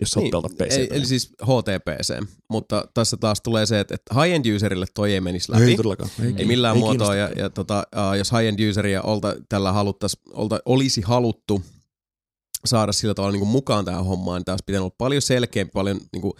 jos 0.00 0.16
niin, 0.16 0.30
pelata 0.30 0.48
PC. 0.48 0.76
eli, 0.76 0.88
eli 0.90 1.06
siis 1.06 1.32
HTPC, 1.42 2.26
mutta 2.50 2.88
tässä 2.94 3.16
taas 3.16 3.40
tulee 3.40 3.66
se, 3.66 3.80
että, 3.80 3.94
että 3.94 4.14
high-end 4.14 4.56
userille 4.56 4.86
toi 4.94 5.14
ei 5.14 5.20
menisi 5.20 5.52
läpi. 5.52 5.62
ei 5.62 5.76
todellakaan. 5.76 6.10
Ei 6.36 6.44
millään 6.44 6.76
ei 6.76 6.80
muotoa, 6.80 7.14
ja, 7.14 7.28
ja 7.36 7.50
tota, 7.50 7.86
uh, 7.96 8.14
jos 8.14 8.32
high-end 8.32 8.70
useria 8.70 9.02
olta, 9.02 9.36
tällä 9.48 9.72
haluttais, 9.72 10.18
olta, 10.32 10.60
olisi 10.64 11.00
haluttu 11.00 11.62
saada 12.64 12.92
sillä 12.92 13.14
tavalla 13.14 13.32
niin 13.32 13.40
kuin 13.40 13.50
mukaan 13.50 13.84
tähän 13.84 14.04
hommaan, 14.04 14.38
niin 14.38 14.44
tämä 14.44 14.52
olisi 14.52 14.64
pitänyt 14.66 14.82
olla 14.82 14.94
paljon 14.98 15.22
selkeämpi, 15.22 15.70
paljon 15.72 16.00
niin 16.12 16.22
kuin, 16.22 16.32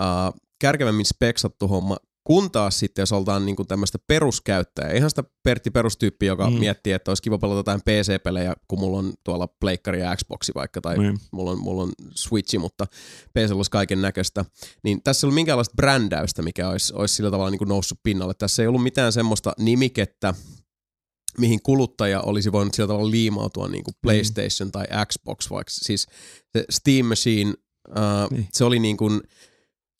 uh, 0.00 0.40
kärkevämmin 0.60 1.06
speksattu 1.06 1.68
homma, 1.68 1.96
kun 2.24 2.50
taas 2.50 2.78
sitten, 2.78 3.02
jos 3.02 3.12
oltaan 3.12 3.46
niin 3.46 3.56
tämmöistä 3.68 3.98
peruskäyttäjää, 4.06 4.92
ihan 4.92 5.10
sitä 5.10 5.24
Pertti 5.42 5.70
perustyyppiä, 5.70 6.26
joka 6.26 6.46
Mm. 6.50 6.54
mm. 6.54 6.60
miettii, 6.60 6.92
että 6.92 7.10
olisi 7.10 7.22
kiva 7.22 7.38
pelata 7.38 7.56
jotain 7.58 7.80
PC-pelejä, 7.80 8.54
kun 8.68 8.78
mulla 8.80 8.98
on 8.98 9.12
tuolla 9.24 9.46
Pleikkari 9.46 10.00
ja 10.00 10.16
Xboxi 10.16 10.52
vaikka, 10.54 10.80
tai 10.80 10.98
Niin. 10.98 11.18
mulla 11.32 11.50
on, 11.50 11.58
mulla 11.58 11.82
on 11.82 11.92
Switchi, 12.14 12.58
mutta 12.58 12.86
PC 13.34 13.50
olisi 13.52 13.70
kaiken 13.70 14.02
näköistä. 14.02 14.44
Niin 14.84 15.02
tässä 15.02 15.24
ei 15.24 15.28
ollut 15.28 15.34
minkäänlaista 15.34 15.74
brändäystä, 15.76 16.42
mikä 16.42 16.68
olisi, 16.68 16.94
olisi 16.94 17.14
sillä 17.14 17.30
tavalla 17.30 17.50
niin 17.50 17.68
noussut 17.68 17.98
pinnalle. 18.02 18.34
Tässä 18.34 18.62
ei 18.62 18.66
ollut 18.68 18.82
mitään 18.82 19.12
semmoista 19.12 19.52
nimikettä, 19.58 20.34
mihin 21.38 21.62
kuluttaja 21.62 22.20
olisi 22.20 22.52
voinut 22.52 22.74
sillä 22.74 22.86
tavalla 22.88 23.10
liimautua 23.10 23.68
niin 23.68 23.84
kuin 23.84 23.94
PlayStation 24.02 24.72
tai 24.72 24.84
Xbox, 25.06 25.50
vaikka 25.50 25.70
siis 25.70 26.06
se 26.52 26.64
Steam 26.70 27.06
Machine, 27.06 27.50
uh, 27.88 28.30
Niin. 28.30 28.48
se 28.52 28.64
oli 28.64 28.78
niin 28.78 28.96
kuin, 28.96 29.20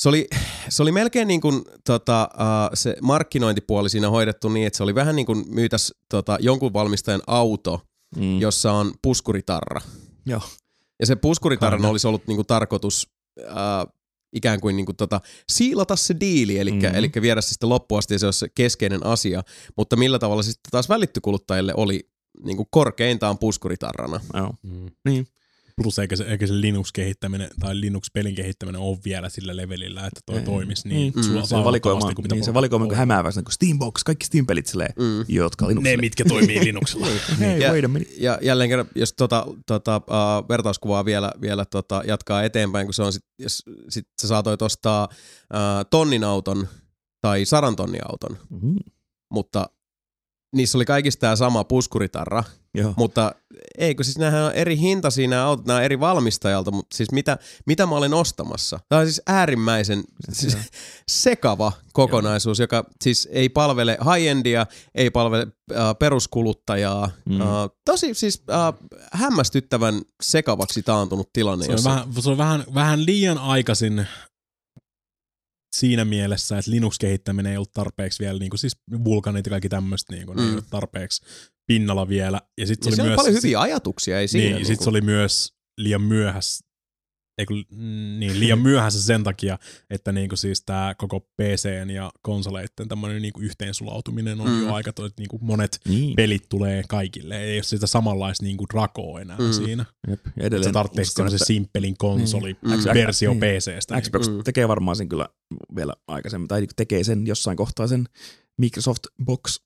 se 0.00 0.08
oli, 0.08 0.26
se 0.68 0.82
oli 0.82 0.92
melkein 0.92 1.28
niin 1.28 1.40
kuin, 1.40 1.62
tota, 1.86 2.28
uh, 2.34 2.70
se 2.74 2.96
markkinointipuoli 3.02 3.88
siinä 3.90 4.10
hoidettu 4.10 4.48
niin, 4.48 4.66
että 4.66 4.76
se 4.76 4.82
oli 4.82 4.94
vähän 4.94 5.16
niin 5.16 5.26
kuin 5.26 5.44
myytäs 5.48 5.94
tota, 6.08 6.38
jonkun 6.40 6.72
valmistajan 6.72 7.22
auto, 7.26 7.80
Mm. 8.16 8.40
jossa 8.40 8.72
on 8.72 8.92
puskuritarra. 9.02 9.80
Joo. 10.26 10.40
Ja 11.00 11.06
se 11.06 11.16
puskuritarran 11.16 11.78
Kinda. 11.78 11.88
olisi 11.88 12.06
ollut 12.06 12.26
niinku 12.26 12.44
tarkoitus 12.44 13.08
äh, 13.48 13.92
ikään 14.32 14.60
kuin 14.60 14.76
niinku 14.76 14.92
tota, 14.92 15.20
siilata 15.52 15.96
se 15.96 16.16
diili, 16.20 16.58
eli 16.58 16.72
Mhm. 16.72 16.82
mm-hmm. 16.86 17.22
viedä 17.22 17.40
se 17.40 17.48
sitten 17.48 17.68
loppuun 17.68 17.98
asti 17.98 18.14
ja 18.14 18.18
se 18.18 18.26
olisi 18.26 18.38
se 18.38 18.48
keskeinen 18.48 19.06
asia. 19.06 19.42
Mutta 19.76 19.96
millä 19.96 20.18
tavalla 20.18 20.42
se 20.42 20.50
sitten 20.52 20.70
taas 20.70 20.88
välitty 20.88 21.20
kuluttajille 21.20 21.72
oli 21.76 22.08
niinku 22.44 22.64
korkeintaan 22.70 23.38
puskuritarrana. 23.38 24.20
Joo. 24.34 24.54
Mm. 24.62 24.86
Niin. 25.04 25.26
Plus 25.82 25.98
eikä 25.98 26.16
se, 26.16 26.24
eikä 26.24 26.46
se 26.46 26.60
Linux-kehittäminen 26.60 27.48
tai 27.60 27.80
Linux-pelin 27.80 28.34
kehittäminen 28.34 28.80
ole 28.80 28.98
vielä 29.04 29.28
sillä 29.28 29.56
levelillä, 29.56 30.00
että 30.06 30.20
toi 30.26 30.36
Ei. 30.38 30.44
toimisi 30.44 30.88
Niin. 30.88 30.96
niin. 30.96 31.12
Mm. 31.16 31.22
Sulla 31.22 31.46
Se 31.46 31.56
valikoima, 31.56 32.00
kuin 32.00 32.24
mitä 32.24 32.34
niin 32.34 32.44
se 32.44 32.54
valikoima 32.54 32.84
on 32.84 32.94
hämäävä, 32.94 33.28
on 33.36 33.44
kuin 33.44 33.52
Steambox, 33.52 34.02
kaikki 34.04 34.26
Steam-pelit 34.26 34.66
silleen, 34.66 34.92
Mm. 34.98 35.24
jotka 35.28 35.64
Ne, 35.64 35.68
Linuxille. 35.68 35.96
mitkä 35.96 36.24
toimii 36.24 36.64
Linuxilla. 36.68 37.06
Hei, 37.40 37.60
Ja- 37.60 37.70
wait 37.72 37.84
a 37.84 37.88
minute. 37.88 38.10
Ja 38.18 38.38
jälleen 38.42 38.70
kerran, 38.70 38.86
jos 38.94 39.12
tota, 39.12 39.46
tota, 39.66 39.96
uh, 39.96 40.48
vertauskuvaa 40.48 41.04
vielä, 41.04 41.32
vielä 41.40 41.64
tota, 41.64 42.02
jatkaa 42.06 42.42
eteenpäin, 42.42 42.86
kun 42.86 42.94
se 42.94 43.02
on 43.02 43.12
sit, 43.12 43.24
jos 43.38 43.62
sit 43.88 44.04
sä 44.22 44.28
saatoit 44.28 44.62
ostaa 44.62 45.08
uh, 45.10 45.86
tonnin 45.90 46.24
auton 46.24 46.68
tai 47.20 47.44
sadan 47.44 47.76
tonnin 47.76 48.00
auton, 48.10 48.38
Mm. 48.62 48.76
mutta 49.32 49.66
niissä 50.56 50.78
oli 50.78 50.84
kaikista 50.84 51.20
tämä 51.20 51.36
sama 51.36 51.64
puskuritarra, 51.64 52.44
Joo. 52.74 52.94
Mutta 52.96 53.34
eikö 53.78 54.04
siis 54.04 54.18
nämähän 54.18 54.42
on 54.42 54.52
eri 54.52 54.78
hintaisia 54.78 55.28
nämä 55.28 55.44
autot, 55.46 55.66
nämä 55.66 55.76
on 55.76 55.84
eri 55.84 56.00
valmistajalta, 56.00 56.70
mutta 56.70 56.96
siis 56.96 57.12
mitä, 57.12 57.38
mitä 57.66 57.86
mä 57.86 57.94
olen 57.94 58.14
ostamassa? 58.14 58.80
Tämä 58.88 59.00
on 59.00 59.06
siis 59.06 59.22
äärimmäisen 59.26 60.04
siis 60.32 60.56
sekava 61.08 61.72
kokonaisuus, 61.92 62.58
joka 62.58 62.84
siis 63.04 63.28
ei 63.32 63.48
palvele 63.48 63.98
high-endia, 64.00 64.66
ei 64.94 65.10
palvele 65.10 65.46
äh, 65.72 65.78
peruskuluttajaa. 65.98 67.10
Mm. 67.28 67.40
Äh, 67.40 67.46
tosi 67.84 68.14
siis 68.14 68.42
äh, 68.50 68.74
hämmästyttävän 69.12 70.02
sekavaksi 70.22 70.82
taantunut 70.82 71.32
tilanne. 71.32 71.64
Se 71.64 71.70
on, 71.70 71.78
jossa- 71.78 71.90
vähän, 71.90 72.22
se 72.22 72.30
on 72.30 72.38
vähän, 72.38 72.64
vähän 72.74 73.06
liian 73.06 73.38
aikaisin 73.38 74.06
siinä 75.76 76.04
mielessä, 76.04 76.58
että 76.58 76.70
Linux-kehittäminen 76.70 77.50
ei 77.50 77.56
ollut 77.56 77.72
tarpeeksi 77.72 78.24
vielä, 78.24 78.38
niin 78.38 78.50
kuin 78.50 78.58
siis 78.58 78.76
vulkanit 79.04 79.46
ja 79.46 79.50
kaikki 79.50 79.68
tämmöistä, 79.68 80.12
niin 80.12 80.26
kuin, 80.26 80.38
mm. 80.38 80.44
ei 80.44 80.50
ollut 80.50 80.70
tarpeeksi 80.70 81.22
pinnalla 81.70 82.08
vielä. 82.08 82.40
Ja 82.58 82.66
sitten 82.66 82.90
ja 82.90 82.96
se 82.96 83.02
oli 83.02 83.08
on 83.08 83.10
myös, 83.10 83.16
paljon 83.16 83.34
hyviä 83.36 83.60
ajatuksia, 83.60 84.20
ei 84.20 84.28
siinä. 84.28 84.56
niin, 84.56 84.66
sit 84.66 84.80
se 84.80 84.90
oli 84.90 85.00
myös 85.00 85.52
liian 85.78 86.02
myöhässä, 86.02 86.64
ei 87.38 87.46
kun, 87.46 87.64
mm, 87.70 88.18
niin, 88.20 88.40
liian 88.40 88.58
myöhässä 88.68 89.02
sen 89.02 89.24
takia, 89.24 89.58
että 89.90 90.12
niinku 90.12 90.36
siis 90.36 90.62
tämä 90.66 90.94
koko 90.98 91.20
PCn 91.20 91.90
ja 91.90 92.10
konsoleiden 92.22 92.88
tämmöinen 92.88 93.22
niinku 93.22 93.40
yhteensulautuminen 93.40 94.40
on 94.40 94.48
Mm. 94.50 94.62
jo 94.66 94.74
aika, 94.74 94.90
että 94.90 95.02
niinku 95.18 95.38
monet 95.42 95.80
Niin. 95.88 96.16
pelit 96.16 96.48
tulee 96.48 96.82
kaikille. 96.88 97.42
Ei 97.42 97.56
ole 97.56 97.62
sitä 97.62 97.86
samanlaista 97.86 98.44
niinku 98.44 98.66
drakoa 98.74 99.20
enää 99.20 99.36
Mm. 99.38 99.44
mm. 99.44 99.52
siinä. 99.52 99.84
Jep. 100.08 100.20
Ja 100.26 100.30
Että 100.30 100.46
edelleen 100.46 100.64
sä 100.64 100.72
tarvitsee 100.72 101.02
uskon, 101.02 101.26
että 101.26 101.44
simppelin 101.44 101.94
konsoli 101.98 102.56
Mm. 102.62 102.70
versio 102.94 103.30
Niin. 103.30 103.40
PCstä. 103.40 103.94
Niin. 103.94 104.02
Xbox 104.02 104.28
Mm. 104.28 104.44
tekee 104.44 104.68
varmaan 104.68 104.96
sen 104.96 105.08
kyllä 105.08 105.28
vielä 105.76 105.92
aikaisemmin, 106.08 106.48
tai 106.48 106.66
tekee 106.76 107.04
sen 107.04 107.26
jossain 107.26 107.56
kohtaa 107.56 107.86
sen 107.86 108.04
Microsoft 108.58 109.02
Box 109.24 109.60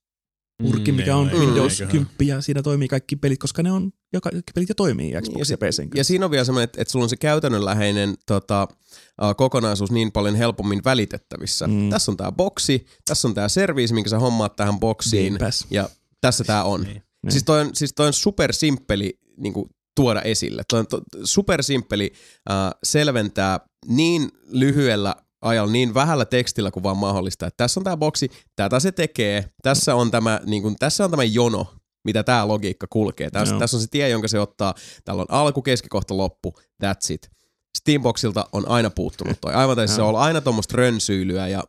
purkki, 0.63 0.93
Mm, 0.93 0.97
mikä 0.97 1.17
on 1.17 1.31
ei- 1.31 1.39
Windows 1.39 1.81
eiköhän. 1.81 2.07
10 2.19 2.35
ja 2.37 2.41
siinä 2.41 2.63
toimii 2.63 2.89
kaikki 2.89 3.17
pelit, 3.17 3.39
koska 3.39 3.63
ne 3.63 3.73
on, 3.73 3.93
joka, 4.13 4.31
kaikki 4.31 4.53
pelit 4.55 4.69
jo 4.69 4.75
toimii 4.75 5.13
Xbox 5.13 5.29
Niin, 5.29 5.39
ja 5.39 5.45
ja, 5.51 5.87
PCn 5.89 5.89
Ja 5.99 6.05
siinä 6.05 6.25
on 6.25 6.31
vielä 6.31 6.45
semmoinen, 6.45 6.65
että, 6.65 6.83
että 6.83 6.93
sulla 6.93 7.03
on 7.05 7.09
se 7.09 7.17
käytännönläheinen 7.17 8.15
tota, 8.27 8.69
kokonaisuus 9.37 9.91
niin 9.91 10.13
paljon 10.13 10.35
helpommin 10.35 10.85
välitettävissä. 10.85 11.67
Mm. 11.67 11.73
Mm. 11.75 11.91
Tässä 11.91 12.13
on 12.13 12.17
tämä 12.17 12.33
boksi, 12.33 12.87
tässä 13.05 13.29
on 13.29 13.35
tämä 13.35 13.49
serviisi, 13.49 13.95
minkä 13.95 14.11
sä 14.11 14.19
hommaat 14.19 14.57
tähän 14.57 14.81
boksiin, 14.81 15.33
Game 15.33 15.47
Pass. 15.47 15.67
ja 15.71 15.89
tässä 16.21 16.45
tämä 16.45 16.65
on. 16.65 16.81
Niin. 16.83 16.95
Niin. 16.95 17.33
Siis 17.33 17.45
toi 17.45 17.61
on, 17.61 17.71
siis 17.75 17.93
toi 17.97 18.07
on 18.07 18.13
supersimppeli 18.13 19.19
niin 19.37 19.53
kuin, 19.53 19.71
tuoda 19.97 20.23
esille. 20.23 20.63
Toi 20.69 20.81
on 20.81 20.87
to, 20.87 21.01
supersimppeli 21.25 22.13
uh, 22.51 22.79
selventää 22.85 23.61
niin 23.89 24.29
lyhyellä 24.51 25.17
ajalla 25.45 25.73
niin 25.73 25.95
vähällä 25.95 26.25
tekstillä 26.25 26.71
kuin 26.71 26.83
vaan 26.83 26.97
mahdollista. 26.97 27.47
Että 27.47 27.57
tässä 27.57 27.81
on 27.81 27.85
tämä 27.85 27.97
boksi, 27.97 28.31
tätä 28.57 28.81
se 28.81 28.93
tekee, 28.93 29.49
tässä 29.63 29.95
on 29.95 30.11
tämä, 30.11 30.41
niin 30.47 30.63
kuin, 30.63 30.77
tässä 30.79 31.05
on 31.05 31.11
tämä 31.11 31.25
jono, 31.25 31.67
mitä 32.05 32.23
tämä 32.23 32.49
logiikka 32.49 32.87
kulkee. 32.91 33.31
Tässä, 33.31 33.55
Joo. 33.55 33.59
tässä 33.61 33.77
on 33.77 33.81
se 33.81 33.87
tie, 33.91 34.09
jonka 34.09 34.29
se 34.29 34.41
ottaa. 34.41 34.75
Täällä 35.05 35.21
on 35.21 35.27
alku, 35.31 35.63
keskikohta, 35.63 36.17
loppu. 36.17 36.55
That's 36.85 37.13
it. 37.13 37.31
Steamboxilta 37.79 38.47
on 38.53 38.69
aina 38.69 38.91
puuttunut 38.91 39.41
toi. 39.41 39.55
Aivan 39.55 39.77
tässä 39.77 40.05
on 40.05 40.17
aina 40.17 40.41
tuommoista 40.41 40.77
rönsyilyä 40.77 41.49
ja 41.49 41.63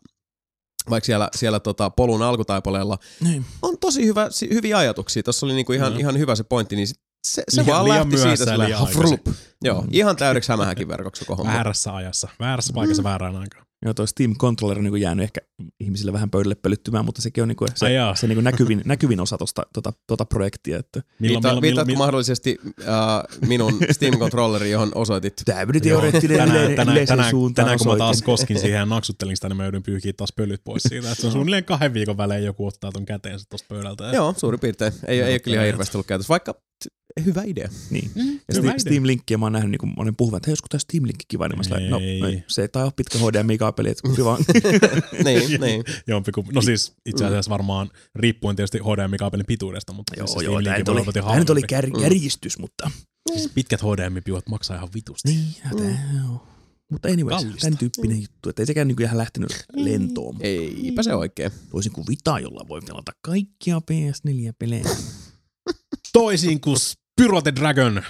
vaikka 0.89 1.05
siellä, 1.05 1.29
siellä 1.35 1.59
tota 1.59 1.89
polun 1.89 2.21
alkutaipaleella 2.21 2.97
Niin. 3.21 3.45
on 3.61 3.77
tosi 3.77 4.05
hyvä, 4.05 4.29
hyviä 4.53 4.77
ajatuksia. 4.77 5.23
Tuossa 5.23 5.45
oli 5.45 5.53
niinku 5.53 5.73
ihan, 5.73 5.93
Mm. 5.93 5.99
ihan 5.99 6.17
hyvä 6.19 6.35
se 6.35 6.43
pointti, 6.43 6.75
niin 6.75 6.87
se, 7.27 7.43
se 7.49 7.61
Liian- 7.61 7.65
vaan 7.67 7.83
liian 7.85 7.97
lähti 7.99 8.17
siitä 8.17 8.35
sillä 8.51 8.65
liian. 8.65 8.87
Joo, 9.63 9.85
ihan 9.91 10.15
täydeksi 10.15 10.51
hämähäkin 10.51 10.87
verkoksi 10.87 11.25
koko. 11.25 11.43
Väärässä 11.45 11.95
ajassa. 11.95 12.29
Väärässä 12.39 12.73
paikassa 12.73 13.01
Mm. 13.01 13.07
väärään 13.09 13.35
aikaan. 13.35 13.65
Joo, 13.85 13.93
toi 13.93 14.07
Steam 14.07 14.35
Controller 14.35 14.77
on 14.77 14.83
niin 14.83 15.01
jäänyt 15.01 15.23
ehkä 15.23 15.41
ihmisille 15.80 16.14
vähän 16.14 16.30
pöydälle 16.30 16.55
pölyttymään, 16.55 17.05
mutta 17.05 17.22
sekin 17.22 17.41
on 17.41 17.47
niin 17.47 17.57
Ai 17.61 17.67
se, 17.75 17.91
jaa. 17.91 18.15
se 18.15 18.27
niin 18.27 18.43
näkyvin, 18.43 18.81
näkyvin 18.85 19.19
osa 19.19 19.38
tosta, 19.38 19.65
tota, 19.73 19.93
tota 20.07 20.25
projektia. 20.25 20.80
Että 20.80 21.01
Viitta, 21.22 21.61
viittaatko 21.61 21.95
mahdollisesti 21.95 22.57
äh, 22.81 22.88
minun 23.47 23.73
Steam-controlleri, 23.91 24.65
johon 24.72 24.91
osoitit 24.95 25.33
tämmöinen 25.45 25.81
Joo, 25.83 26.01
teoreettinen 26.01 26.38
tänään, 26.38 26.75
tänään, 26.75 27.07
tänään, 27.07 27.30
suuntaan 27.30 27.65
tänään 27.65 27.80
kun 27.80 27.88
mä 27.88 27.97
taas 27.97 28.22
koskin 28.22 28.59
siihen 28.59 28.80
ja 28.80 28.85
naksuttelin 28.85 29.38
sitä, 29.38 29.49
niin 29.49 29.57
mä 29.57 29.64
joudun 29.64 29.83
pyyhkiä 29.83 30.14
taas 30.17 30.33
pölyt 30.35 30.61
pois 30.64 30.83
siitä. 30.83 31.11
Että 31.11 31.22
se 31.22 31.27
on 31.27 31.33
suunnilleen 31.33 31.65
kahden 31.65 31.93
viikon 31.93 32.17
välein 32.17 32.43
joku 32.43 32.67
ottaa 32.67 32.91
ton 32.91 33.05
käteensä 33.05 33.45
tosta 33.49 33.67
pöydältä. 33.69 34.03
Ja 34.03 34.14
Joo, 34.14 34.33
suurin 34.38 34.59
piirtein. 34.59 34.93
Ei, 35.07 35.22
ei 35.22 35.33
ole 35.33 35.39
kyllä 35.39 35.55
ihan 35.55 35.65
hirveästi 35.65 35.97
ollut 35.97 36.07
käytössä, 36.07 36.30
vaikka 36.30 36.55
hyvä 37.26 37.44
idea. 37.44 37.69
Niin. 37.90 38.11
Mm, 38.16 38.22
Ja 38.22 38.27
hyvä 38.32 38.40
Steam, 38.53 38.66
idea. 38.66 38.80
Steam 38.80 39.06
Linkkiä 39.08 39.38
mä 39.38 39.45
oon 39.45 39.53
nähnyt 39.53 39.72
niin 39.82 39.94
monen 39.98 40.16
puhuvan, 40.16 40.38
että 40.38 40.48
hei, 40.48 40.52
olisiko 40.52 40.68
tämä 40.69 40.80
Steam 40.80 41.03
Link 41.03 41.19
kiva, 41.27 41.48
niin 41.48 41.58
mä 41.58 41.64
sanoin, 41.64 41.90
no 41.90 42.00
Ei. 42.00 42.44
se 42.48 42.61
ei 42.61 42.68
tai 42.68 42.84
ole 42.84 42.92
pitkä 42.95 43.18
HDMI-kaapeli, 43.19 43.90
että 43.90 44.02
kumpi 44.02 44.24
vaan. 44.26 44.44
niin, 45.26 45.61
niin. 45.66 45.84
Jompiku, 46.08 46.45
no 46.53 46.61
siis 46.61 46.94
itse 47.06 47.26
asiassa 47.26 47.50
varmaan 47.50 47.90
riippuen 48.16 48.56
tietysti 48.56 48.77
HDMI-kaapelin 48.80 49.45
pituudesta, 49.48 49.94
mutta 49.94 50.14
joo, 50.18 50.27
siis 50.27 50.42
joo, 50.44 50.61
tämä 50.61 50.64
Linkin 50.64 50.80
nyt 50.80 50.88
voi 50.88 50.94
oli, 50.94 51.02
olla 51.02 51.11
tämä 51.14 51.40
nyt 51.40 51.50
oli 51.50 51.61
kär, 51.64 51.90
kärjistys, 52.02 52.60
mutta 52.60 52.92
Siis 53.34 53.52
pitkät 53.56 53.82
HDMI-piuhat 53.82 54.50
maksaa 54.50 54.77
ihan 54.77 54.90
vitusti. 54.95 55.30
niin, 55.30 55.56
ja 55.64 55.69
tää, 55.77 56.11
joo. 56.24 56.48
Mutta 56.92 57.08
anyways, 57.08 57.42
Kallista. 57.44 57.61
tämän 57.61 57.77
tyyppinen 57.77 58.22
juttu, 58.22 58.50
että 58.50 58.61
ei 58.61 58.66
sekään 58.66 58.88
niin 58.88 59.02
ihan 59.02 59.18
lähtenyt 59.18 59.66
lentoon. 59.76 60.38
Eipä 60.42 61.03
se 61.03 61.14
oikein. 61.16 61.52
Toisin 61.69 61.92
kuin 61.92 62.08
Vita, 62.10 62.40
jolla 62.40 62.66
voi 62.68 62.82
pelata 62.82 63.11
kaikkia 63.22 63.82
PS4-pelejä. 63.92 64.84
Toisin 66.14 66.61
kuin 66.61 66.76
Spyro 67.22 67.42
the 67.42 67.56
Dragon, 67.56 68.02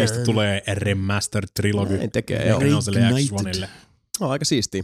mistä 0.00 0.22
tulee 0.24 0.62
Remastered 0.74 1.48
Trilogy. 1.54 1.96
Näin 1.96 2.10
tekee, 2.10 2.48
joo. 2.48 2.60
Neloselle 2.60 3.00
ja 3.00 3.10
Reignited. 3.10 3.54
X1ille. 3.54 3.68
No, 4.20 4.28
aika 4.28 4.44
siistiä. 4.44 4.82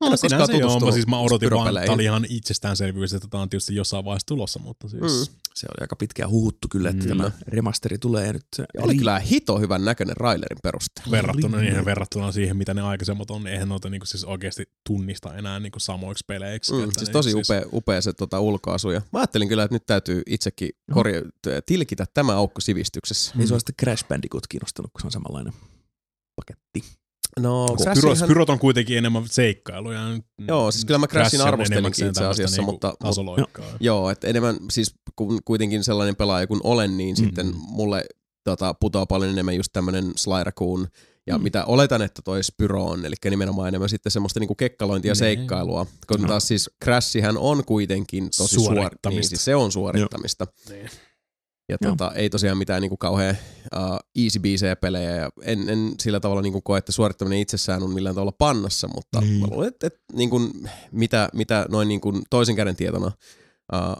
No, 0.00 0.06
ole 0.06 0.16
sinänsä 0.16 0.38
koskaan 0.52 0.60
joo, 0.60 0.80
mä, 0.80 0.92
siis 0.92 1.06
mä 1.06 1.18
odotin 1.18 1.50
vaan, 1.50 1.74
tää 1.74 1.94
oli 1.94 2.04
ihan 2.04 2.26
itsestäänselvyys, 2.28 3.14
että 3.14 3.28
tää 3.28 3.40
on 3.40 3.50
tietysti 3.50 3.74
jossain 3.74 4.04
vaiheessa 4.04 4.26
tulossa, 4.26 4.58
mutta 4.58 4.88
siis... 4.88 5.02
Mm. 5.02 5.34
Se 5.54 5.66
oli 5.70 5.76
aika 5.80 5.96
pitkään 5.96 6.30
huhuttu 6.30 6.68
kyllä, 6.68 6.90
että 6.90 7.04
Mm. 7.04 7.08
tämä 7.08 7.30
remasteri 7.48 7.98
tulee 7.98 8.32
nyt. 8.32 8.46
Se 8.56 8.64
Ja 8.74 8.82
oli 8.82 8.96
kyllä 8.96 9.18
hito 9.18 9.58
hyvän 9.58 9.84
näköinen 9.84 10.16
Railerin 10.16 10.58
perusteella. 10.62 11.10
Verrattuna, 11.10 11.58
niihin, 11.60 11.84
verrattuna 11.84 12.32
siihen, 12.32 12.56
mitä 12.56 12.74
ne 12.74 12.82
aikaisemmat 12.82 13.30
on, 13.30 13.44
niin 13.44 13.52
eihän 13.52 13.68
noita 13.68 13.90
niinku 13.90 14.06
siis 14.06 14.24
oikeasti 14.24 14.64
tunnista 14.86 15.34
enää 15.36 15.60
niinku 15.60 15.80
samoiksi 15.80 16.24
peleiksi. 16.26 16.72
Mm, 16.72 16.84
Että 16.84 16.98
siis 16.98 17.10
tosi 17.10 17.34
upea, 17.34 17.62
upea 17.72 18.00
se 18.00 18.12
tota, 18.12 18.40
ulkoasu. 18.40 18.90
Ja 18.90 19.02
mä 19.12 19.18
ajattelin 19.18 19.48
kyllä, 19.48 19.64
että 19.64 19.74
nyt 19.74 19.86
täytyy 19.86 20.22
itsekin 20.26 20.70
korja- 20.92 21.62
tilkitä 21.66 22.06
tämä 22.14 22.32
aukko 22.36 22.60
sivistyksessä. 22.60 23.34
Ei 23.40 23.46
se 23.46 23.54
ole 23.54 23.60
sitten 23.60 23.74
Crash 23.80 24.08
Bandicoot 24.08 24.46
kiinnostanut, 24.46 24.90
kun 24.92 25.00
se 25.00 25.06
on 25.06 25.12
samanlainen. 25.12 25.52
No, 27.40 27.66
Spyro, 27.78 27.94
Crashinhan- 27.94 28.24
Spyrot 28.24 28.50
on 28.50 28.58
kuitenkin 28.58 28.98
enemmän 28.98 29.22
seikkailuja. 29.30 30.00
Joo, 30.48 30.70
siis 30.70 30.84
kyllä 30.84 30.98
mä 30.98 31.06
Crashin 31.06 31.40
arvostelinkin 31.40 32.06
itse 32.08 32.24
asiassa, 32.24 32.56
niinku 32.56 32.72
mutta- 32.72 32.94
Tasoloikkaa. 32.98 33.64
Joo, 33.80 34.10
että 34.10 34.26
enemmän 34.28 34.56
siis 34.70 34.94
kun 35.16 35.38
kuitenkin 35.44 35.84
sellainen 35.84 36.16
pelaaja 36.16 36.46
kun 36.46 36.60
olen, 36.64 36.96
niin 36.96 37.14
Mm. 37.18 37.24
sitten 37.24 37.52
mulle 37.56 38.04
tota, 38.44 38.74
putoaa 38.74 39.06
paljon 39.06 39.30
enemmän 39.30 39.56
just 39.56 39.72
tämmönen 39.72 40.12
Sly 40.16 40.44
Raccoon, 40.44 40.86
ja 41.26 41.38
Mm. 41.38 41.42
mitä 41.44 41.64
oletan, 41.64 42.02
että 42.02 42.22
toi 42.22 42.44
Spyro 42.44 42.84
on, 42.84 43.06
eli 43.06 43.14
nimenomaan 43.30 43.68
enemmän 43.68 43.88
sitten 43.88 44.12
semmoista 44.12 44.40
niinku 44.40 44.54
kekkalointia 44.54 45.10
ja 45.10 45.12
Nee. 45.14 45.18
seikkailua. 45.18 45.86
Kun 46.08 46.20
No. 46.22 46.28
taas 46.28 46.48
siis 46.48 46.70
Crashihän 46.84 47.38
on 47.38 47.64
kuitenkin 47.64 48.24
tosi 48.36 48.54
suorittamista. 48.54 48.74
Suorittamista. 48.74 49.08
Niin, 49.10 49.28
siis 49.28 49.44
se 49.44 49.56
on 49.56 49.72
suorittamista. 49.72 50.46
Niin. 50.68 50.90
Ja 51.68 51.76
Joo. 51.80 51.90
tota, 51.92 52.12
ei 52.14 52.30
tosiaan 52.30 52.58
mitään 52.58 52.82
niinku 52.82 52.96
kauhean 52.96 53.36
uh, 53.76 53.98
easy 54.24 54.38
biisejä 54.38 54.76
pelejä. 54.76 55.10
Ja 55.16 55.30
en, 55.42 55.68
en 55.68 55.94
sillä 56.00 56.20
tavalla 56.20 56.42
niinku 56.42 56.60
koe, 56.60 56.78
että 56.78 56.92
suorittaminen 56.92 57.38
itsessään 57.38 57.82
on 57.82 57.90
millään 57.94 58.14
tavalla 58.14 58.32
pannassa, 58.32 58.88
mutta 58.94 59.20
Niin. 59.20 59.40
mä 59.40 59.46
luulen, 59.50 59.68
että, 59.68 59.86
että 59.86 60.00
niinku, 60.12 60.40
mitä, 60.92 61.28
mitä 61.32 61.66
noin 61.70 61.88
niinku 61.88 62.20
toisen 62.30 62.56
käden 62.56 62.76
tietona 62.76 63.06
uh, 63.06 63.96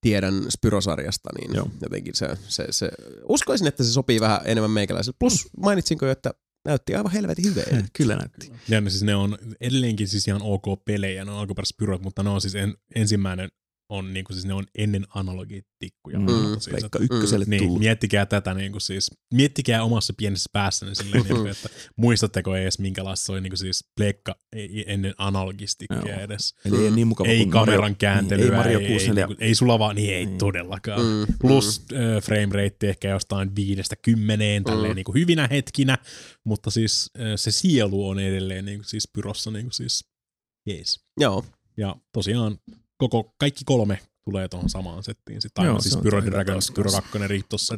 tiedän 0.00 0.34
Spyrosarjasta, 0.48 1.30
niin 1.40 1.54
Joo. 1.54 1.68
jotenkin 1.82 2.14
se, 2.14 2.28
se, 2.48 2.66
se, 2.70 2.90
uskoisin, 3.28 3.66
että 3.66 3.84
se 3.84 3.92
sopii 3.92 4.20
vähän 4.20 4.40
enemmän 4.44 4.70
meikäläiselle. 4.70 5.16
Plus 5.18 5.48
mainitsinko 5.60 6.06
jo, 6.06 6.12
että 6.12 6.30
näytti 6.64 6.94
aivan 6.94 7.12
helvetin 7.12 7.44
hyvää. 7.44 7.64
Kyllä 7.98 8.16
näytti. 8.16 8.52
Ja 8.68 8.80
ne, 8.80 8.90
siis 8.90 9.02
ne 9.02 9.14
on 9.14 9.38
edelleenkin 9.60 10.08
siis 10.08 10.28
ihan 10.28 10.42
ok 10.42 10.64
pelejä, 10.84 11.24
ne 11.24 11.30
on 11.30 11.38
alkuperäiset 11.38 11.74
Spyrot, 11.74 12.02
mutta 12.02 12.22
ne 12.22 12.30
on 12.30 12.40
siis 12.40 12.54
en, 12.54 12.74
ensimmäinen 12.94 13.48
on 13.88 14.12
niinku 14.14 14.32
siis 14.32 14.44
ne 14.46 14.54
on 14.54 14.66
ennen 14.78 15.06
analogitikkuja. 15.14 16.18
Mm. 16.18 16.26
Siis, 16.58 16.84
ykköselle 17.00 17.44
Niin, 17.48 17.62
tullut. 17.62 17.78
miettikää 17.78 18.26
tätä 18.26 18.54
niin 18.54 18.72
kuin 18.72 18.82
siis, 18.82 19.10
miettikää 19.34 19.82
omassa 19.84 20.12
pienessä 20.16 20.50
päässänne 20.52 20.94
silleen, 20.94 21.22
niin 21.24 21.36
kuin, 21.36 21.48
että 21.50 21.68
muistatteko 21.96 22.56
edes 22.56 22.78
minkälaista 22.78 23.26
se 23.26 23.32
oli 23.32 23.40
niin 23.40 23.50
kuin 23.50 23.58
siis 23.58 23.84
pleikka 23.96 24.36
ei- 24.52 24.84
ennen 24.86 25.14
analogistikkia 25.18 25.98
Joo. 26.12 26.20
edes. 26.20 26.54
Eli 26.64 26.84
ei 26.84 26.90
niin 26.90 27.08
mukava 27.08 27.28
Ei 27.28 27.38
kuin 27.38 27.50
kameran 27.50 27.80
Mario, 27.80 27.96
kääntelyä, 27.98 28.44
niin, 28.44 28.52
ei 28.52 28.58
Mario 28.58 28.78
ei, 28.78 28.86
64. 28.88 29.24
ei, 29.30 29.36
ei, 29.40 29.48
ei 29.48 29.54
sulla 29.54 29.78
vaan, 29.78 29.96
niin 29.96 30.14
ei 30.14 30.26
Niin. 30.26 30.38
todellakaan. 30.38 31.00
Mm, 31.00 31.34
Plus 31.40 31.82
äh, 31.92 32.22
frame 32.22 32.64
rate 32.64 32.88
ehkä 32.88 33.08
jostain 33.08 33.56
viidestä 33.56 33.96
kymmeneen 33.96 34.64
tälleen 34.64 34.92
Mm. 34.92 34.96
niin 34.96 35.04
kuin 35.04 35.14
hyvinä 35.20 35.48
hetkinä, 35.50 35.98
mutta 36.44 36.70
siis 36.70 37.10
äh, 37.20 37.26
se 37.36 37.50
sielu 37.50 38.08
on 38.08 38.18
edelleen 38.20 38.64
niin 38.64 38.78
kuin 38.78 38.86
siis 38.88 39.08
pyrossa 39.12 39.50
niin 39.50 39.64
kuin 39.64 39.72
siis 39.72 40.04
jees. 40.66 41.00
Joo, 41.20 41.44
Ja 41.76 41.96
tosiaan 42.12 42.58
koko, 42.98 43.34
kaikki 43.38 43.64
kolme 43.64 43.98
tulee 44.24 44.48
tuohon 44.48 44.68
samaan 44.70 45.02
settiin. 45.02 45.42
Sitten 45.42 45.64
Joo, 45.64 45.72
aina 45.72 45.82
se 45.82 45.88
siis 45.90 46.02
Pyro 46.02 46.24
Dragon, 46.24 46.60
Pyro 46.74 46.90
kanssa. 46.90 47.02
2, 47.02 47.18
Riptos. 47.28 47.70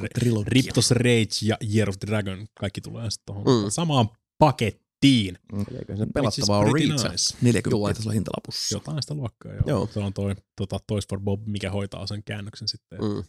Riptos 0.46 0.90
Rage 0.90 1.36
ja 1.42 1.56
Year 1.74 1.88
of 1.88 1.98
the 1.98 2.06
Dragon, 2.06 2.46
kaikki 2.60 2.80
tulee 2.80 3.10
sitten 3.10 3.34
tuohon 3.34 3.64
Mm. 3.64 3.70
samaan 3.70 4.08
pakettiin. 4.38 5.38
eikö 5.52 5.64
se 5.70 5.72
Which 5.76 6.02
is 6.02 6.12
pelattavaa 6.14 6.58
on 6.58 6.74
riitä. 6.74 6.94
nice. 6.94 7.36
40 7.42 7.70
Joo. 7.70 7.88
tasolla 7.94 8.12
hintalapussa. 8.12 8.74
Jotain 8.76 9.02
sitä 9.02 9.14
luokkaa, 9.14 9.52
joo. 9.52 9.62
Joo. 9.66 9.88
Se 9.94 10.00
on 10.00 10.12
toi 10.12 10.34
tota, 10.56 10.78
Toys 10.86 11.08
for 11.08 11.20
Bob, 11.20 11.46
mikä 11.46 11.70
hoitaa 11.70 12.06
sen 12.06 12.22
käännöksen 12.22 12.68
sitten. 12.68 12.98
Mm. 12.98 13.06
Mm. 13.06 13.22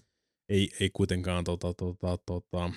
Ei, 0.49 0.69
ei 0.79 0.89
kuitenkaan 0.93 1.43
tota, 1.43 1.73
tota, 1.73 2.17
tota, 2.25 2.71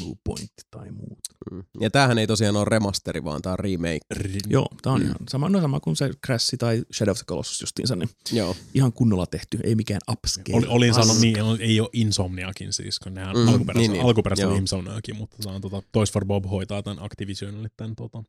Blue 0.00 0.14
Point 0.24 0.50
tai 0.70 0.90
muut. 0.90 1.18
Mm. 1.50 1.62
Ja 1.80 1.90
tämähän 1.90 2.18
ei 2.18 2.26
tosiaan 2.26 2.56
ole 2.56 2.64
remasteri, 2.64 3.24
vaan 3.24 3.42
tämä 3.42 3.52
on 3.52 3.58
remake. 3.58 4.00
ri- 4.14 4.38
Joo, 4.48 4.66
tää 4.82 4.92
on 4.92 5.00
Mm. 5.00 5.04
ihan 5.06 5.16
sama, 5.30 5.48
no 5.48 5.60
sama 5.60 5.80
kuin 5.80 5.96
se 5.96 6.10
Crash 6.26 6.54
tai 6.58 6.82
Shadow 6.94 7.10
of 7.12 7.18
the 7.18 7.24
Colossus 7.24 7.60
justiinsa, 7.60 7.96
niin 7.96 8.08
Joo. 8.32 8.56
ihan 8.74 8.92
kunnolla 8.92 9.26
tehty, 9.26 9.58
ei 9.64 9.74
mikään 9.74 10.00
upscale. 10.10 10.56
Oli, 10.56 10.66
olin 10.68 10.94
sanonut 10.94 11.20
niin, 11.20 11.36
ei 11.60 11.80
ole 11.80 11.88
Insomniakin 11.92 12.72
siis, 12.72 12.98
kun 12.98 13.14
nehän 13.14 13.36
Mm, 13.36 13.40
mm, 13.42 13.48
alkuperäisellä, 13.48 13.92
niin, 13.92 13.92
niin, 14.02 14.36
niin. 14.36 14.46
oli 14.48 14.58
Insomniakin, 14.58 15.16
mutta 15.16 15.36
se 15.40 15.48
on 15.48 15.60
tota, 15.60 15.82
Toys 15.92 16.12
for 16.12 16.24
Bob 16.24 16.44
hoitaa 16.50 16.82
tämän 16.82 17.02
Activisionille 17.04 17.68
tämän 17.76 17.96
tota, 17.96 18.22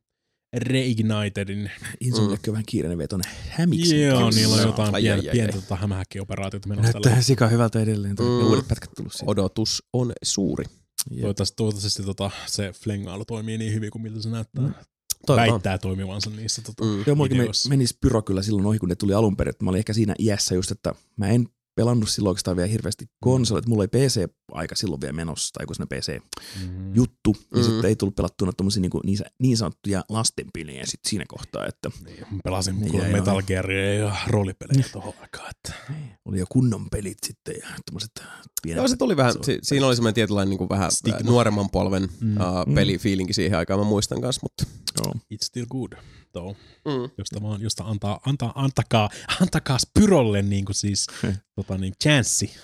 Reignitedin. 0.57 1.71
Insomniac 2.01 2.47
on 2.47 2.51
vähän 2.51 2.65
kiireinen 2.67 2.97
vetoinen 2.97 3.31
hämiksi. 3.49 4.01
Joo, 4.01 4.29
niillä 4.29 4.53
on 4.53 4.59
Ai, 4.59 4.65
jotain 4.65 4.95
ai, 4.95 5.01
pientä, 5.01 5.21
ai, 5.21 5.27
ai. 5.29 5.33
pientä 5.33 5.53
tota, 5.61 5.75
hämähäkki-operaatiota 5.75 6.69
menossa 6.69 6.91
Näyttää 6.91 7.21
sika 7.21 7.47
hyvältä 7.47 7.79
edelleen. 7.81 8.15
Mm. 8.19 8.25
Mm. 8.25 8.47
Uudet 8.47 8.67
pätkät 8.67 8.89
tullut 8.95 9.13
siitä. 9.13 9.31
Odotus 9.31 9.83
on 9.93 10.13
suuri. 10.23 10.65
Jep. 11.11 11.21
Toivottavasti, 11.21 11.55
toivottavasti 11.55 12.03
tota, 12.03 12.31
se 12.45 12.71
flengailu 12.83 13.25
toimii 13.25 13.57
niin 13.57 13.73
hyvin 13.73 13.91
kuin 13.91 14.01
miltä 14.01 14.21
se 14.21 14.29
näyttää. 14.29 14.63
Mm. 14.63 14.73
Toivotaan. 15.25 15.51
Väittää 15.51 15.77
toimivansa 15.77 16.29
niissä 16.29 16.61
tota, 16.61 16.85
Mm. 16.85 17.03
Joo, 17.07 17.15
mullakin 17.15 17.37
me, 17.37 17.47
menisi 17.69 17.97
Pyro 18.01 18.21
kyllä 18.21 18.41
silloin 18.41 18.65
ohi, 18.65 18.79
kun 18.79 18.89
ne 18.89 18.95
tuli 18.95 19.13
alun 19.13 19.37
perin. 19.37 19.49
että 19.49 19.63
Mä 19.63 19.69
olin 19.69 19.79
ehkä 19.79 19.93
siinä 19.93 20.15
iässä 20.19 20.55
just, 20.55 20.71
että 20.71 20.95
mä 21.17 21.27
en 21.27 21.47
pelannut 21.75 22.09
silloin 22.09 22.31
oikeastaan 22.31 22.57
vielä 22.57 22.69
hirveästi 22.69 23.05
konsolit. 23.23 23.67
Mulla 23.67 23.83
ei 23.83 23.87
PC-aika 23.87 24.75
silloin 24.75 25.01
vielä 25.01 25.13
menossa, 25.13 25.49
tai 25.53 25.65
kun 25.65 25.75
se 25.75 25.85
PC-juttu. 25.85 27.33
Mm. 27.33 27.39
Ja 27.51 27.57
Mm. 27.57 27.63
sitten 27.63 27.85
ei 27.85 27.95
tullut 27.95 28.15
pelattua 28.15 28.51
tommosia 28.57 28.81
niin, 28.81 28.91
niin, 29.05 29.17
niin 29.39 29.57
sanottuja 29.57 30.03
lastenpelejä 30.09 30.85
sit 30.85 30.99
siinä 31.07 31.25
kohtaa, 31.27 31.65
että 31.65 31.91
Niin, 32.05 32.25
pelasin 32.43 32.75
Niin, 32.79 32.91
kuule 32.91 33.03
jäi 33.03 33.13
Metal 33.13 33.41
Gearia 33.41 33.93
ja 33.93 34.15
roolipelejä 34.27 34.85
tuohon 34.91 35.13
aikaan. 35.21 35.49
Että. 35.49 35.73
oli 36.25 36.39
jo 36.39 36.45
kunnon 36.49 36.89
pelit 36.89 37.17
sitten 37.25 37.55
ja 37.61 37.67
tommoset 37.85 38.11
pienet. 38.63 38.77
Joo, 38.81 38.87
se 38.87 38.95
tuli 38.97 39.17
vähän, 39.17 39.33
si- 39.41 39.59
siinä 39.63 39.87
oli 39.87 39.95
semmoinen 39.95 40.13
tietynlainen 40.15 40.49
niin 40.49 40.57
kuin 40.57 40.69
vähän 40.69 40.91
Stigma. 40.91 41.15
Stigma. 41.17 41.31
nuoremman 41.31 41.69
polven 41.69 42.09
mm. 42.21 42.37
uh, 42.37 42.75
pelifiilinki 42.75 43.33
siihen 43.33 43.57
aikaan, 43.59 43.79
mä 43.79 43.83
muistan 43.85 44.21
kanssa, 44.21 44.39
mutta... 44.43 44.63
Joo. 45.03 45.13
It's 45.33 45.37
still 45.45 45.65
good, 45.69 45.93
though. 46.33 46.57
Mm. 46.85 47.09
Josta 47.17 47.41
vaan, 47.41 47.61
josta 47.61 47.83
antaa, 47.83 48.19
antaa, 48.25 48.51
antakaa, 48.55 49.09
antakaa 49.41 49.77
Spyrolle 49.77 50.41
niin 50.41 50.65
kuin 50.65 50.75
siis, 50.75 51.07
tota 51.55 51.77
niin, 51.77 51.93
chanssi. 52.03 52.55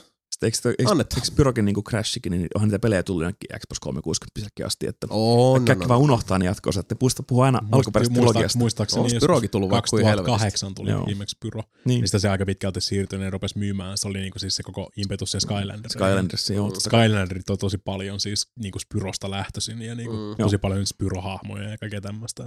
Eikö, 0.42 0.58
toi- 0.64 0.76
eikö, 0.80 0.92
Annetaan. 0.92 1.22
eikö 1.22 1.35
Pyrokin 1.35 1.66
niinku 1.66 1.84
Crashikin, 1.84 2.32
niin 2.32 2.48
onhan 2.56 2.68
niitä 2.68 2.80
pelejä 2.80 3.03
tullut 3.03 3.24
jonnekin 3.24 3.50
Xbox 3.59 3.80
360 3.80 4.66
asti, 4.66 4.88
että 4.88 5.08
On, 5.09 5.61
Äkkiä 5.61 5.76
no, 5.76 5.82
no, 5.82 5.88
vaan 5.88 6.00
no. 6.00 6.03
unohtaa 6.03 6.38
ne 6.40 6.45
jatkossa, 6.45 6.80
että 6.80 6.95
puhuta 6.95 7.24
puhua 7.24 7.45
aina 7.45 7.59
Muista- 7.59 7.76
alkuperäisestä 7.76 8.19
muista- 8.19 8.30
trilogiasta. 8.32 8.59
Muistaakseni 8.59 9.03
joskus 9.03 9.19
Pyrokin 9.19 9.50
tullut 9.50 9.69
vaikka 9.69 9.90
kuin 9.90 10.03
2008 10.03 10.76
tuli 10.76 10.90
Joo. 10.90 11.06
viimeksi 11.06 11.38
Pyro. 11.40 11.64
Niin. 11.85 12.01
Mistä 12.01 12.19
se 12.19 12.30
aika 12.30 12.45
pitkälti 12.45 12.82
siirtyi, 12.82 13.19
ne 13.19 13.30
rupesi 13.30 13.58
myymään. 13.58 13.98
Se 13.98 14.08
oli 14.08 14.19
niinku 14.19 14.40
siis 14.40 14.56
se 14.56 14.64
koko 14.64 14.90
impetus 14.98 15.34
ja 15.34 15.40
Skylander. 15.40 15.92
Skylanders, 15.92 16.50
joo. 16.50 16.76
Skylanderit 16.80 17.50
on 17.50 17.58
tosi 17.58 17.77
paljon 17.77 18.19
siis 18.19 18.51
niinku 18.59 18.80
Spyrosta 18.80 19.32
lähtöisin 19.32 19.82
ja 19.82 19.95
niinku 19.95 20.14
Mm. 20.16 20.43
tosi 20.43 20.58
paljon 20.58 20.85
Spyro-hahmoja 20.88 21.69
ja 21.69 21.77
kaikkea 21.77 22.01
tämmöistä. 22.01 22.43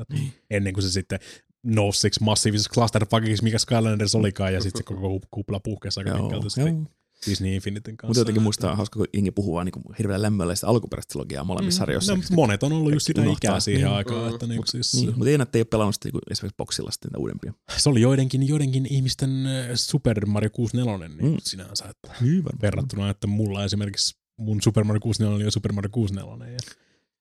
Ennen 0.50 0.72
kuin 0.74 0.84
se 0.84 0.90
sitten 0.90 1.18
nousi 1.66 2.00
siksi 2.00 2.22
massiivisessa 2.22 2.70
clusterfuckiksi, 2.74 3.42
mikä 3.44 3.58
Skylanders 3.58 4.14
olikaan, 4.14 4.54
ja 4.54 4.60
sitten 4.60 4.78
se 4.78 4.82
koko 4.84 5.20
kupla 5.30 5.60
puhkesi 5.60 6.00
aika 6.00 6.10
pitkälti 6.18 6.50
sitten 6.50 6.88
Disney 7.30 7.54
Infinityn 7.54 7.96
kanssa. 7.96 8.06
Mutta 8.08 8.20
jotenkin 8.20 8.40
Että- 8.40 8.44
muistaa 8.44 8.76
hauska, 8.76 8.98
kun 8.98 9.06
jengi 9.14 9.30
puhuu 9.30 9.54
vaan 9.54 9.66
niin 9.66 9.94
hirveän 9.98 10.22
lämmöllä 10.22 10.54
sitä 10.54 10.66
alkuperäistä 10.66 11.10
trilogiaa 11.12 11.44
molemmissa 11.44 11.78
sarjoissa. 11.78 12.12
No, 12.12 12.16
mutta 12.16 12.34
monet 12.34 12.62
on 12.62 12.72
ollut 12.72 12.92
just 12.92 13.06
sitä 13.06 13.20
unohtaa. 13.20 13.48
ikää 13.50 13.60
siihen 13.60 13.82
Niin. 13.84 13.96
aikaan, 13.96 14.32
että 14.34 14.46
niinku 14.46 14.66
siis, 14.66 14.94
Niin, 14.94 15.06
mutta 15.16 15.30
ei 15.30 15.38
näitä 15.38 15.58
ei 15.58 15.60
ole 15.60 15.64
pelannut 15.66 15.94
sitten, 15.94 16.10
niin 16.12 16.20
esimerkiksi 16.30 16.56
boksilla 16.56 16.90
sitten 16.90 17.08
niitä 17.08 17.18
uudempia. 17.18 17.52
se 17.76 17.88
oli 17.88 18.00
joidenkin, 18.00 18.48
joidenkin 18.48 18.86
ihmisten 18.90 19.46
äh, 19.46 19.66
Super 19.74 20.26
Mario 20.26 20.50
64 20.52 21.08
niin 21.08 21.30
Mm. 21.32 21.36
sinänsä, 21.42 21.84
että 21.90 22.14
Hyvä. 22.20 22.50
verrattuna, 22.62 23.10
että 23.10 23.26
mulla 23.26 23.64
esimerkiksi 23.64 24.14
mun 24.38 24.62
Super 24.62 24.84
Mario 24.84 25.00
64 25.00 25.36
oli 25.36 25.44
jo 25.44 25.50
Super 25.50 25.72
Mario 25.72 25.90
64 25.92 26.52
ja 26.54 26.58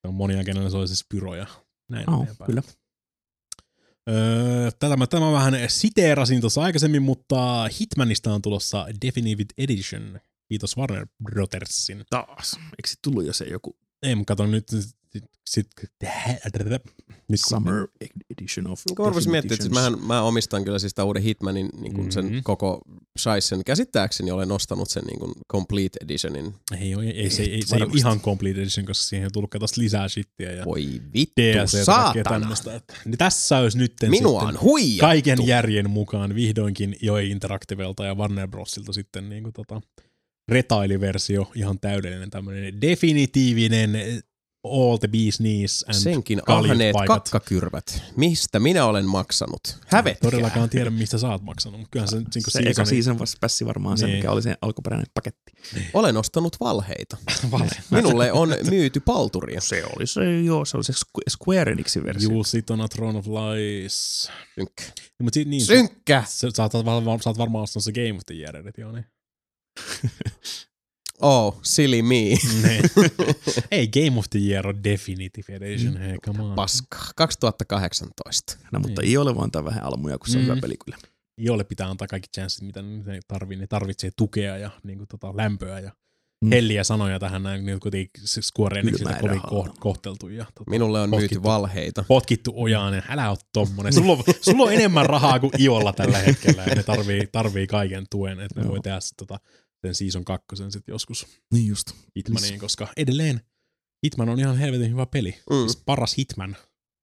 on 0.10 0.14
monia, 0.14 0.44
kenellä 0.44 0.70
se 0.70 0.78
oli 0.78 0.88
se 0.88 0.96
Spyro 0.96 1.36
ja 1.36 1.48
näin 1.90 2.10
Oh, 2.10 2.28
kyllä. 2.46 2.62
Öö, 4.10 4.72
tätä 4.80 4.98
mä, 4.98 5.08
tämä 5.08 5.26
mä 5.26 5.32
vähän 5.32 5.54
siteerasin 5.68 6.42
tuossa 6.42 6.62
aikaisemmin, 6.62 7.04
mutta 7.04 7.70
Hitmanista 7.80 8.34
on 8.34 8.42
tulossa 8.42 8.86
Definitive 9.06 9.46
Edition. 9.58 10.20
Kiitos 10.50 10.78
Warner 10.78 11.08
Brothersin. 11.24 12.04
Taas. 12.10 12.54
Eikö 12.56 12.88
sit 12.88 13.00
tullut 13.02 13.26
jo 13.26 13.34
se 13.34 13.46
joku 13.46 13.78
Ei, 14.04 14.16
mä 14.16 14.24
katson 14.26 14.52
nyt 14.52 14.66
sit, 15.12 15.24
sit, 15.50 15.68
nyt 17.28 17.40
Summer 17.50 17.88
Edition 18.38 18.68
of 18.68 18.82
Niin 18.88 18.96
kun 18.96 19.06
mä 19.06 19.10
rupesin 19.10 19.32
miettimään, 19.32 19.54
että 19.54 19.64
siis 19.64 19.74
mähän, 19.74 20.06
mä 20.08 20.22
omistan 20.22 20.64
kyllä 20.64 20.80
siis 20.80 20.94
tämän 20.94 21.08
uuden 21.08 21.24
Hitmanin 21.24 21.70
niin 21.82 21.94
kuin 21.94 22.12
sen 22.12 22.26
Mhm. 22.26 22.38
koko 22.44 22.82
Shaisen. 23.20 23.64
Käsittääkseni 23.64 24.32
olen 24.32 24.52
ostanut 24.52 24.90
sen 24.90 25.04
niin 25.04 25.20
kuin 25.20 25.34
Complete 25.52 26.00
Editionin. 26.04 26.54
Ei, 26.80 26.94
ei, 26.94 27.10
ei, 27.22 27.30
se, 27.30 27.44
ei, 27.44 27.62
se 27.66 27.76
ei 27.76 27.82
ole 27.84 27.92
ihan 27.98 28.20
complete 28.22 28.62
edition, 28.62 28.86
koska 28.86 29.04
siihen 29.06 29.26
on 29.26 29.32
tullut 29.32 29.52
lisää 29.78 30.08
shittiä 30.10 30.52
ja 30.52 30.66
Voi 30.66 31.02
vittu, 31.14 31.42
DLC 31.42 31.84
saatana. 31.84 32.40
tämmöistä. 32.40 32.76
Että, 32.76 32.94
niin 33.06 33.18
tässä 33.18 33.58
olisi 33.58 33.78
nyt 33.78 33.94
Minua 34.10 34.40
sitten 34.42 34.56
on 34.56 34.62
huijattu. 34.62 35.00
kaiken 35.02 35.48
järjen 35.48 35.90
mukaan 35.90 36.36
vihdoinkin 36.36 36.96
Joy 37.02 37.24
Interactivelta 37.26 38.06
ja 38.06 38.16
Warner 38.16 38.48
Brosilta 38.48 38.94
sitten 38.94 39.30
niin 39.30 39.44
kuin 39.44 39.54
tota, 39.54 39.82
retailiversio, 40.48 41.52
ihan 41.56 41.80
täydellinen 41.80 42.30
tämmöinen 42.30 42.82
definitiivinen 42.82 43.90
all 44.64 44.98
the 44.98 45.08
bees 45.08 45.38
knees 45.38 45.86
and 45.88 45.94
Senkin 45.98 46.42
ahneet 46.48 46.94
paikat. 46.94 47.24
kakkakyrvät. 47.30 48.04
Mistä 48.16 48.60
minä 48.60 48.86
olen 48.86 49.06
maksanut? 49.06 49.78
Hävetkää. 49.88 50.32
Todellakaan 50.32 50.70
tiedä, 50.70 50.90
mistä 50.90 51.18
sä 51.18 51.30
oot 51.30 51.42
maksanut, 51.44 51.80
mutta 51.80 51.92
kyllähän 51.92 52.10
se, 52.10 52.18
niin 52.18 52.44
Se 52.48 52.60
eka 52.70 52.86
season 52.86 53.20
vasta 53.20 53.38
pässi 53.42 53.66
varmaan 53.66 53.98
se, 53.98 54.06
Niin. 54.06 54.16
mikä 54.18 54.32
oli 54.32 54.42
se 54.42 54.56
alkuperäinen 54.62 55.08
paketti. 55.14 55.52
Olen 55.94 56.18
ostanut 56.18 56.58
valheita. 56.60 57.18
vale. 57.52 57.68
Minulle 57.90 58.32
on 58.32 58.56
myyty 58.70 59.00
palturia. 59.00 59.62
Se 59.62 59.84
oli 59.96 60.08
se, 60.08 60.42
joo, 60.42 60.66
se 60.66 60.78
oli 60.78 60.84
se 60.84 60.94
Squ- 60.94 61.30
Square 61.30 61.72
Enixin 61.72 62.04
versio. 62.04 62.30
Juu, 62.30 62.44
sit 62.44 62.70
on 62.70 62.82
a 62.82 62.88
Throne 62.88 63.20
of 63.20 63.26
Lies. 63.28 64.30
Synkkä. 64.56 64.84
No, 65.20 65.24
mutta 65.24 65.40
niin, 65.46 65.66
Synkkä! 65.66 66.24
sä, 66.28 66.48
sä, 66.56 66.64
oot, 66.64 66.74
varmaan- 66.86 67.22
sä 67.22 67.30
oot 67.30 67.38
varmaan 67.38 67.64
ostanut 67.64 67.84
se 67.84 67.92
Game 67.92 68.14
of 68.14 68.22
the 68.26 68.36
Year 68.36 68.58
edit, 68.58 68.78
joo 68.78 68.92
niin. 68.92 69.06
Oh, 71.22 71.60
silly 71.64 72.02
me. 72.02 72.16
Niin. 72.16 72.40
Ei 73.72 73.88
Game 73.88 74.20
of 74.20 74.26
the 74.30 74.40
Year 74.40 74.68
on 74.68 74.84
Definitive 74.84 75.56
Edition, 75.56 75.98
hei, 75.98 76.18
come 76.26 76.44
on. 76.44 76.56
Paskaa. 76.56 77.10
2018. 77.16 78.58
No, 78.72 78.80
mutta 78.80 79.02
Niin. 79.02 79.10
ei 79.10 79.18
ole 79.18 79.36
vaan 79.36 79.50
vähän 79.66 79.84
almuja, 79.84 80.18
kun 80.18 80.28
se 80.28 80.38
on 80.38 80.44
Mm. 80.44 80.50
hyvä 80.50 80.62
peli 80.62 80.76
kyllä. 80.86 80.98
Jolle 81.38 81.64
pitää 81.64 81.90
antaa 81.90 82.08
kaikki 82.08 82.30
chanssit, 82.36 82.64
mitä 82.64 82.82
ne 82.82 83.20
tarvii. 83.28 83.58
Ne 83.58 83.68
tarvitsee 83.68 84.12
tukea 84.18 84.58
ja 84.58 84.70
niin 84.84 84.98
kuin, 84.98 85.08
tota, 85.08 85.38
lämpöä 85.38 85.80
ja 85.80 85.92
Mm. 86.46 86.50
helliä 86.50 86.84
sanoja 86.84 87.20
tähän 87.20 87.44
näin, 87.44 87.66
niin 87.66 87.80
kuitenkin 87.80 88.10
se 88.28 88.42
Square 88.42 88.80
Enixiltä 88.80 89.18
kovin 89.22 89.42
ko- 89.42 89.74
kohteltu. 89.80 90.30
Ja, 90.30 90.46
tota, 90.46 90.70
Minulle 90.70 91.02
on 91.02 91.10
myyty 91.10 91.24
Potkittu. 91.24 91.44
valheita. 91.44 92.04
potkittu 92.08 92.54
ojaan, 92.56 92.94
ja 92.94 93.02
älä 93.10 93.30
oo 93.30 93.38
tommonen. 93.54 93.94
Sulla 93.94 94.12
on, 94.12 94.24
sulla 94.42 94.64
on 94.64 94.74
enemmän 94.74 95.06
rahaa 95.06 95.40
kuin 95.40 95.52
Iolla 95.62 95.94
tällä 95.94 96.18
hetkellä, 96.18 96.64
ja 96.68 96.76
ne 96.76 96.84
tarvii, 96.84 97.28
tarvii 97.32 97.68
kaiken 97.68 98.06
tuen, 98.10 98.40
että 98.40 98.60
ne 98.60 98.66
Joo. 98.66 98.72
voi 98.72 98.80
tehdä 98.82 99.00
sit, 99.00 99.18
tota, 99.18 99.40
sen 99.82 99.96
season 99.96 100.26
kakkosen 100.26 100.72
sitten 100.72 100.94
joskus 100.94 101.28
Niin 101.54 101.68
just. 101.68 101.92
Hitmaniin, 102.18 102.60
koska 102.60 102.88
edelleen 102.98 103.42
Hitman 104.06 104.30
on 104.30 104.40
ihan 104.40 104.58
helvetin 104.58 104.92
hyvä 104.92 105.06
peli. 105.06 105.32
Mm. 105.50 105.56
Siis 105.56 105.78
paras 105.86 106.18
Hitman, 106.18 106.58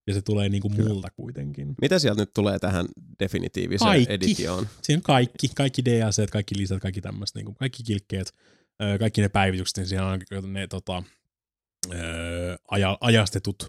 ja 0.07 0.15
se 0.15 0.23
tulee 0.23 0.49
niinku 0.49 0.71
Kyllä. 0.71 0.89
multa 0.89 1.09
kuitenkin. 1.11 1.75
Mitä 1.81 1.99
sieltä 1.99 2.23
nyt 2.23 2.35
tulee 2.35 2.59
tähän 2.59 2.87
definitiiviseen 3.19 3.89
Kaikki. 3.89 4.13
editioon? 4.13 4.69
Siinä 4.83 4.99
on 4.99 5.03
kaikki, 5.03 5.49
kaikki 5.57 5.85
DLC, 5.85 6.31
kaikki 6.31 6.57
lisät, 6.59 6.81
kaikki 6.83 7.01
tämmöistä, 7.01 7.39
niin 7.39 7.55
kaikki 7.55 7.83
kilkkeet, 7.83 8.35
öö, 8.83 8.99
kaikki 8.99 9.21
ne 9.21 9.29
päivitykset, 9.29 9.77
niin 9.77 9.87
siellä 9.87 10.09
on 10.09 10.21
ne 10.53 10.67
tota, 10.67 11.03
öö, 11.95 12.57
aja, 12.71 12.99
ajastetut 13.01 13.67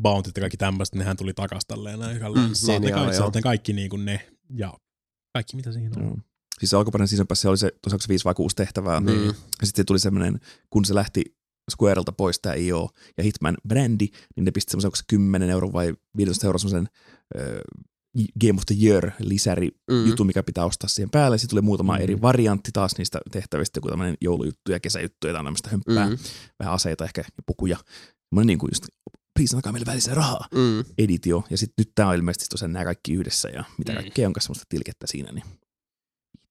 bountit 0.00 0.36
ja 0.36 0.40
kaikki 0.40 0.56
tämmöistä, 0.56 0.98
nehän 0.98 1.16
tuli 1.16 1.34
takas 1.34 1.62
tälleen 1.66 1.98
näin. 1.98 2.16
Mm, 2.16 2.40
Mm, 2.40 2.54
saatte, 2.54 2.80
niin 2.80 2.94
kaikki, 2.94 3.12
joo. 3.14 3.18
saatte 3.18 3.40
kaikki 3.42 3.72
niin 3.72 3.90
kuin 3.90 4.04
ne 4.04 4.26
ja 4.54 4.74
kaikki 5.32 5.56
mitä 5.56 5.72
siinä 5.72 5.90
on. 5.96 6.04
Joo. 6.04 6.16
Siis 6.60 6.70
se 6.70 6.76
alkuperäinen 6.76 7.08
season 7.08 7.26
pass, 7.26 7.40
se 7.42 7.48
oli 7.48 7.58
se 7.58 7.72
tosiaan 7.82 8.00
se 8.00 8.08
5 8.08 8.24
vai 8.24 8.34
6 8.34 8.56
tehtävää. 8.56 9.00
Mm. 9.00 9.06
Ja 9.26 9.32
sitten 9.64 9.86
tuli 9.86 9.98
semmoinen, 9.98 10.40
kun 10.70 10.84
se 10.84 10.94
lähti 10.94 11.24
Squarelta 11.76 12.12
pois 12.12 12.40
tämä 12.40 12.54
IO 12.54 12.90
ja 13.18 13.24
Hitman 13.24 13.56
brändi, 13.68 14.08
niin 14.36 14.44
ne 14.44 14.50
pisti 14.50 14.70
semmoisen, 14.70 14.88
onko 14.88 14.96
se 14.96 15.02
10 15.08 15.50
euro 15.50 15.72
vai 15.72 15.94
15 16.16 16.46
euro 16.46 16.58
semmoisen 16.58 16.88
äh, 17.38 17.44
Game 18.40 18.54
of 18.56 18.62
the 18.66 18.74
Year 18.82 19.10
lisäri 19.18 19.70
Mm. 19.90 20.06
juttu, 20.06 20.24
mikä 20.24 20.42
pitää 20.42 20.64
ostaa 20.64 20.88
siihen 20.88 21.10
päälle. 21.10 21.38
Sitten 21.38 21.50
tuli 21.50 21.62
muutama 21.62 21.96
Mm. 21.96 22.02
eri 22.02 22.20
variantti 22.22 22.70
taas 22.72 22.98
niistä 22.98 23.20
tehtävistä, 23.32 23.78
joku 23.78 23.88
tämmöinen 23.88 24.16
joulujuttu 24.20 24.72
ja 24.72 24.80
kesäjuttu 24.80 25.26
ja 25.26 25.32
tämmöistä 25.32 25.68
hömppää. 25.70 26.08
Mm. 26.10 26.18
Vähän 26.58 26.74
aseita 26.74 27.04
ehkä 27.04 27.20
ja 27.20 27.42
pukuja. 27.46 27.76
Semmoinen 28.28 28.46
niin 28.46 28.58
kuin 28.58 28.70
just, 28.72 28.84
please 29.38 29.56
antakaa 29.56 29.72
meille 29.72 29.86
välissä 29.86 30.14
rahaa. 30.14 30.48
Mm. 30.54 30.84
Editio. 30.98 31.44
Ja 31.50 31.58
sitten 31.58 31.74
nyt 31.78 31.90
tämä 31.94 32.08
on 32.08 32.14
ilmeisesti 32.14 32.46
tosiaan 32.50 32.72
nämä 32.72 32.84
kaikki 32.84 33.12
yhdessä 33.14 33.48
ja 33.48 33.64
mitä 33.78 33.92
Mm. 33.92 33.96
kaikkea 33.98 34.26
onkaan 34.26 34.42
semmoista 34.42 34.64
tilkettä 34.68 35.06
siinä. 35.06 35.32
Niin, 35.32 35.44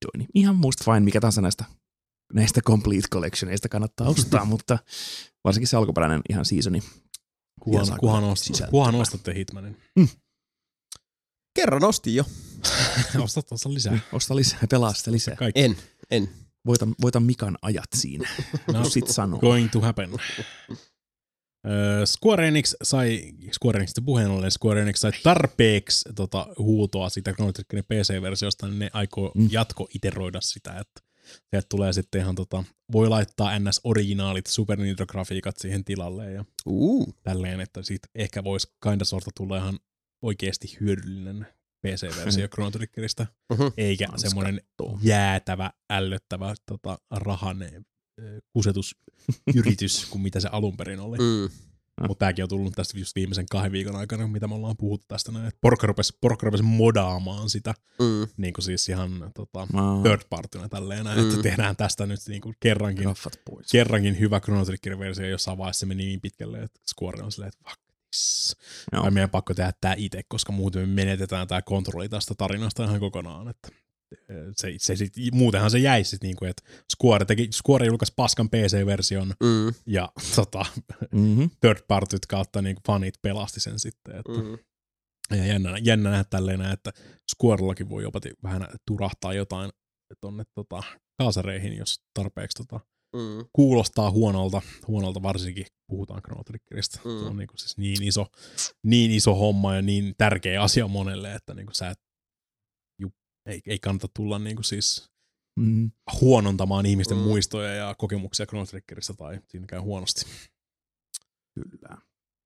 vihdoin, 0.05 0.19
niin 0.19 0.29
ihan 0.33 0.55
musta 0.55 0.83
fine, 0.83 0.99
mikä 0.99 1.21
tahansa 1.21 1.41
näistä, 1.41 1.65
näistä 2.33 2.61
Complete 2.61 3.07
Collectioneista 3.13 3.69
kannattaa 3.69 4.07
ostaa, 4.07 4.45
mutta 4.55 4.79
varsinkin 5.43 5.67
se 5.67 5.77
alkuperäinen 5.77 6.21
ihan 6.29 6.45
seasoni. 6.45 6.79
Kuhan, 7.61 7.87
kuhan, 7.99 8.23
ostat, 8.23 8.69
kuhan 8.69 8.95
ostatte 8.95 9.33
Hitmanin. 9.33 9.77
Kerran 11.55 11.83
ostin 11.83 12.15
jo. 12.15 12.23
ostat, 13.23 13.51
ostat 13.51 13.71
lisää. 13.71 13.99
Osta 14.11 14.35
lisää, 14.35 14.59
pelaa 14.69 14.93
sitä 14.93 15.11
lisää. 15.11 15.35
Kaikki. 15.35 15.61
En, 15.61 15.77
en. 16.11 16.29
Voita, 16.65 16.87
voita 17.01 17.19
Mikan 17.19 17.57
ajat 17.61 17.89
siinä, 17.95 18.29
No, 18.73 18.89
sit 18.89 19.07
sanoo. 19.07 19.39
going 19.39 19.71
to 19.71 19.81
happen. 19.81 20.09
Öö, 21.69 22.05
Square 22.05 22.47
Enix 22.47 22.73
sai, 22.83 23.33
Square 23.51 23.77
Enixistä 23.77 24.01
puheen 24.01 24.31
ollen, 24.31 24.51
Square 24.51 24.81
Enix 24.81 24.97
sai 24.99 25.11
tarpeeksi 25.23 26.09
tota, 26.15 26.47
huutoa 26.57 27.09
siitä 27.09 27.33
Chrono 27.33 27.51
PC-versiosta, 27.87 28.67
niin 28.67 28.79
ne 28.79 28.89
aikoo 28.93 29.31
Mm. 29.35 29.41
mm. 29.41 29.47
jatko-iteroida 29.51 30.41
sitä, 30.41 30.71
että 30.79 31.01
sieltä 31.49 31.67
tulee 31.69 31.93
sitten 31.93 32.21
ihan 32.21 32.35
tota, 32.35 32.63
voi 32.91 33.09
laittaa 33.09 33.59
NS-originaalit 33.59 34.45
Super 34.47 34.79
Nintendo-grafiikat 34.79 35.55
siihen 35.57 35.83
tilalle 35.85 36.31
ja 36.31 36.45
Uh. 36.65 37.13
tälleen, 37.23 37.59
että 37.61 37.83
siitä 37.83 38.07
ehkä 38.15 38.43
voisi 38.43 38.67
kinda 38.83 39.05
sorta 39.05 39.31
tulla 39.37 39.57
ihan 39.57 39.79
oikeasti 40.21 40.77
hyödyllinen 40.81 41.47
PC-versio 41.87 42.47
Chrono 42.53 42.71
Triggeristä, 42.71 43.27
Mhm. 43.53 43.61
eikä 43.77 44.07
semmoinen 44.15 44.61
jäätävä, 45.01 45.71
ällöttävä 45.89 46.55
tota, 46.65 46.97
rahan 47.11 47.57
kusetusyritys 48.53 50.05
kuin 50.09 50.21
mitä 50.21 50.39
se 50.39 50.49
alun 50.51 50.77
perin 50.77 50.99
oli. 50.99 51.17
Mm. 51.17 51.49
Mm. 52.01 52.07
Mutta 52.07 52.19
tämäkin 52.19 52.43
on 52.43 52.49
tullut 52.49 52.73
tästä 52.75 52.99
just 52.99 53.15
viimeisen 53.15 53.45
kahden 53.51 53.71
viikon 53.71 53.95
aikana, 53.95 54.27
mitä 54.27 54.47
me 54.47 54.55
ollaan 54.55 54.77
puhuttu 54.77 55.05
tästä 55.07 55.31
näin, 55.31 55.45
että 55.45 55.57
porukka 55.61 55.87
rupesi, 55.87 56.17
porukka 56.21 56.45
rupesi 56.45 56.63
modaamaan 56.63 57.49
sitä, 57.49 57.73
Mm. 57.99 58.27
niin 58.37 58.53
kuin 58.53 58.63
siis 58.65 58.89
ihan 58.89 59.31
tota, 59.35 59.67
Maa, 59.73 60.01
third 60.03 60.21
partyna 60.29 60.69
tälleen 60.69 61.05
näin, 61.05 61.19
Mm. 61.19 61.29
että 61.29 61.41
tehdään 61.43 61.75
tästä 61.75 62.05
nyt 62.05 62.19
niin 62.27 62.41
kuin 62.41 62.55
kerrankin, 62.59 63.07
kerrankin 63.71 64.19
hyvä 64.19 64.39
Chrono 64.39 64.65
Trigger-versio, 64.65 65.25
jossain 65.25 65.57
vaiheessa 65.57 65.79
se 65.79 65.85
meni 65.85 66.05
niin 66.05 66.21
pitkälle, 66.21 66.63
että 66.63 66.79
Square 66.95 67.23
on 67.23 67.31
silleen, 67.31 67.51
että 67.55 67.69
fuck. 67.69 67.81
Tai 68.91 69.11
meidän 69.11 69.29
pakko 69.29 69.53
tehdä 69.53 69.73
tämä 69.81 69.93
itse, 69.97 70.21
koska 70.27 70.51
muuten 70.51 70.89
me 70.89 70.93
menetetään 71.05 71.47
tämä 71.47 71.61
kontrolli 71.61 72.09
tästä 72.09 72.33
tarinasta 72.37 72.83
ihan 72.83 72.99
kokonaan. 72.99 73.47
Että 73.47 73.67
se, 74.55 74.73
se 74.77 74.95
sit, 74.95 75.13
muutenhan 75.31 75.71
se 75.71 75.79
jäisi 75.79 76.09
sit 76.09 76.23
niinku, 76.23 76.45
että 76.45 76.63
Square, 76.95 77.25
teki, 77.25 77.49
Square 77.51 77.85
julkaisi 77.85 78.13
paskan 78.15 78.49
PC-version 78.49 79.33
Mm. 79.43 79.73
ja 79.85 80.09
tota, 80.35 80.65
Mm-hmm. 81.11 81.49
third 81.61 81.79
partyt 81.87 82.25
kautta 82.25 82.61
niinku 82.61 82.81
fanit 82.87 83.15
pelasti 83.21 83.59
sen 83.59 83.79
sitten. 83.79 84.15
Että, 84.15 84.41
Mm. 84.41 84.57
ja 85.37 85.45
jännä, 85.45 85.77
jännä 85.83 86.09
nähdä 86.09 86.23
tälleen, 86.23 86.61
että 86.61 86.91
Squarellakin 87.35 87.89
voi 87.89 88.03
jopa 88.03 88.19
ti- 88.19 88.33
vähän 88.43 88.67
turahtaa 88.87 89.33
jotain 89.33 89.71
tonne 90.21 90.43
tota, 90.55 90.83
kaasareihin, 91.17 91.77
jos 91.77 91.99
tarpeeksi 92.13 92.57
tota, 92.63 92.79
Mm. 93.15 93.45
kuulostaa 93.53 94.11
huonolta, 94.11 94.61
huonolta 94.87 95.23
varsinkin 95.23 95.65
puhutaan 95.87 96.21
Chrono 96.21 96.43
Triggeristä. 96.43 96.99
Mm. 97.05 97.19
Se 97.19 97.25
on 97.25 97.37
niin 97.37 97.47
kuin 97.47 97.57
siis 97.59 97.77
niin, 97.77 98.03
iso, 98.03 98.25
niin 98.83 99.11
iso 99.11 99.35
homma 99.35 99.75
ja 99.75 99.81
niin 99.81 100.15
tärkeä 100.17 100.61
asia 100.61 100.87
monelle, 100.87 101.33
että 101.35 101.53
niin 101.53 101.65
kuin 101.65 101.75
sä 101.75 101.89
et, 101.89 101.99
ei, 103.45 103.61
ei 103.67 103.79
kannata 103.79 104.07
tulla 104.15 104.39
niin 104.39 104.55
kuin 104.55 104.65
siis 104.65 105.09
Mm. 105.59 105.91
huonontamaan 106.21 106.85
ihmisten 106.85 107.17
Mm. 107.17 107.23
muistoja 107.23 107.73
ja 107.75 107.95
kokemuksia 107.97 108.45
Chrono 108.45 108.65
Triggeristä 108.65 109.13
tai 109.13 109.39
siinä 109.47 109.67
käy 109.67 109.79
huonosti. 109.79 110.25
Kyllä. 111.53 111.97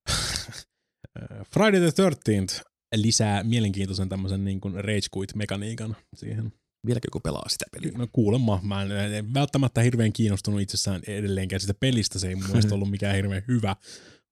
Friday 1.54 1.80
the 1.92 2.04
13th 2.10 2.62
lisää 2.96 3.44
mielenkiintoisen 3.44 4.10
tämmöisen 4.10 4.46
niin 4.46 4.62
kuin 4.62 4.74
rage 4.76 5.08
quit 5.18 5.36
mekaniikan 5.36 5.96
siihen. 6.16 6.54
Vieläkö 6.86 7.08
joku 7.08 7.20
pelaa 7.20 7.50
sitä 7.50 7.66
peliä? 7.72 7.98
No 7.98 8.08
kuulemma, 8.12 8.60
mä 8.64 8.82
en, 8.82 8.92
en 8.92 9.34
välttämättä 9.34 9.82
hirveän 9.82 10.14
kiinnostunut 10.14 10.62
itsessään 10.62 11.02
edelleenkään 11.08 11.60
sitä 11.60 11.74
pelistä, 11.74 12.20
se 12.20 12.28
ei 12.28 12.36
mun 12.36 12.48
mielestä 12.48 12.74
ollut 12.76 12.90
mikään 12.90 13.16
hirveän 13.16 13.44
hyvä, 13.48 13.76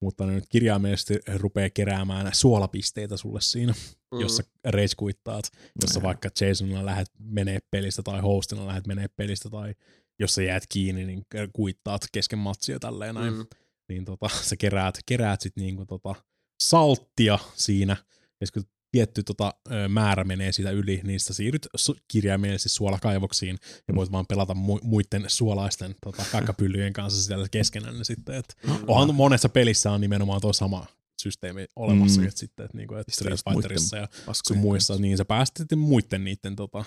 mutta 0.02 0.26
ne 0.26 0.34
nyt 0.34 0.46
kirjaimellisesti 0.50 1.20
rupeaa 1.36 1.70
keräämään 1.70 2.30
suolapisteitä 2.34 3.18
sulle 3.18 3.42
siinä, 3.42 3.74
Mm. 4.12 4.20
jossa 4.20 4.44
rage 4.66 4.88
quittaat, 5.04 5.52
jossa 5.82 6.00
Joo. 6.00 6.04
vaikka 6.04 6.30
Jasonilla 6.42 6.86
lähdet 6.86 7.08
menee 7.20 7.60
pelistä 7.72 8.04
tai 8.04 8.22
hostina 8.22 8.68
lähdet 8.68 8.88
menee 8.88 9.08
pelistä 9.16 9.50
tai 9.50 9.76
jos 10.20 10.36
sä 10.36 10.44
jäät 10.44 10.64
kiinni, 10.70 11.06
niin 11.06 11.24
kuittaat 11.54 12.02
kesken 12.12 12.40
matsia 12.40 12.80
tälleen 12.80 13.16
näin. 13.16 13.34
Mm. 13.34 13.46
Niin 13.90 14.06
tota, 14.06 14.30
sä 14.50 14.56
keräät, 14.56 14.96
keräät 15.06 15.42
sit 15.42 15.56
niinku 15.56 15.86
tota 15.86 16.16
salttia 16.64 17.40
siinä, 17.56 17.98
ja 18.42 18.48
kun 18.54 18.64
tietty 18.98 19.24
tota, 19.24 19.54
määrä 19.90 20.24
menee 20.24 20.52
siitä 20.52 20.72
yli, 20.72 21.02
niin 21.04 21.20
sä 21.20 21.34
siirryt 21.34 21.68
su- 21.78 21.98
kirjaimellisesti 22.08 22.70
suolakaivoksiin 22.70 23.58
ja 23.88 23.96
voit 23.96 24.12
vaan 24.12 24.26
pelata 24.28 24.54
mu- 24.54 24.80
muiden 24.84 25.26
suolaisten 25.28 25.96
tota, 26.04 26.26
kakkapyllyjen 26.32 26.94
kanssa 26.94 27.24
siellä 27.24 27.48
keskenään 27.52 28.06
sitten. 28.06 28.36
Et 28.36 28.58
onhan 28.88 29.16
monessa 29.16 29.50
pelissä 29.50 29.92
on 29.92 30.02
nimenomaan 30.02 30.42
tuo 30.42 30.54
sama 30.54 30.86
systeemi 31.22 31.66
olemassa, 31.76 32.22
Mm. 32.22 32.28
että 32.28 32.40
sitten, 32.40 32.66
että 32.66 32.78
niinku, 32.78 32.96
et 32.96 33.08
Street 33.12 33.40
Fighterissa 33.50 33.98
ja 33.98 34.08
sun 34.48 34.58
muissa, 34.58 34.96
niin 34.98 35.18
sä 35.18 35.26
pääset 35.26 35.58
sitten 35.58 35.80
muiden 35.80 36.24
niiden 36.24 36.56
tota, 36.56 36.86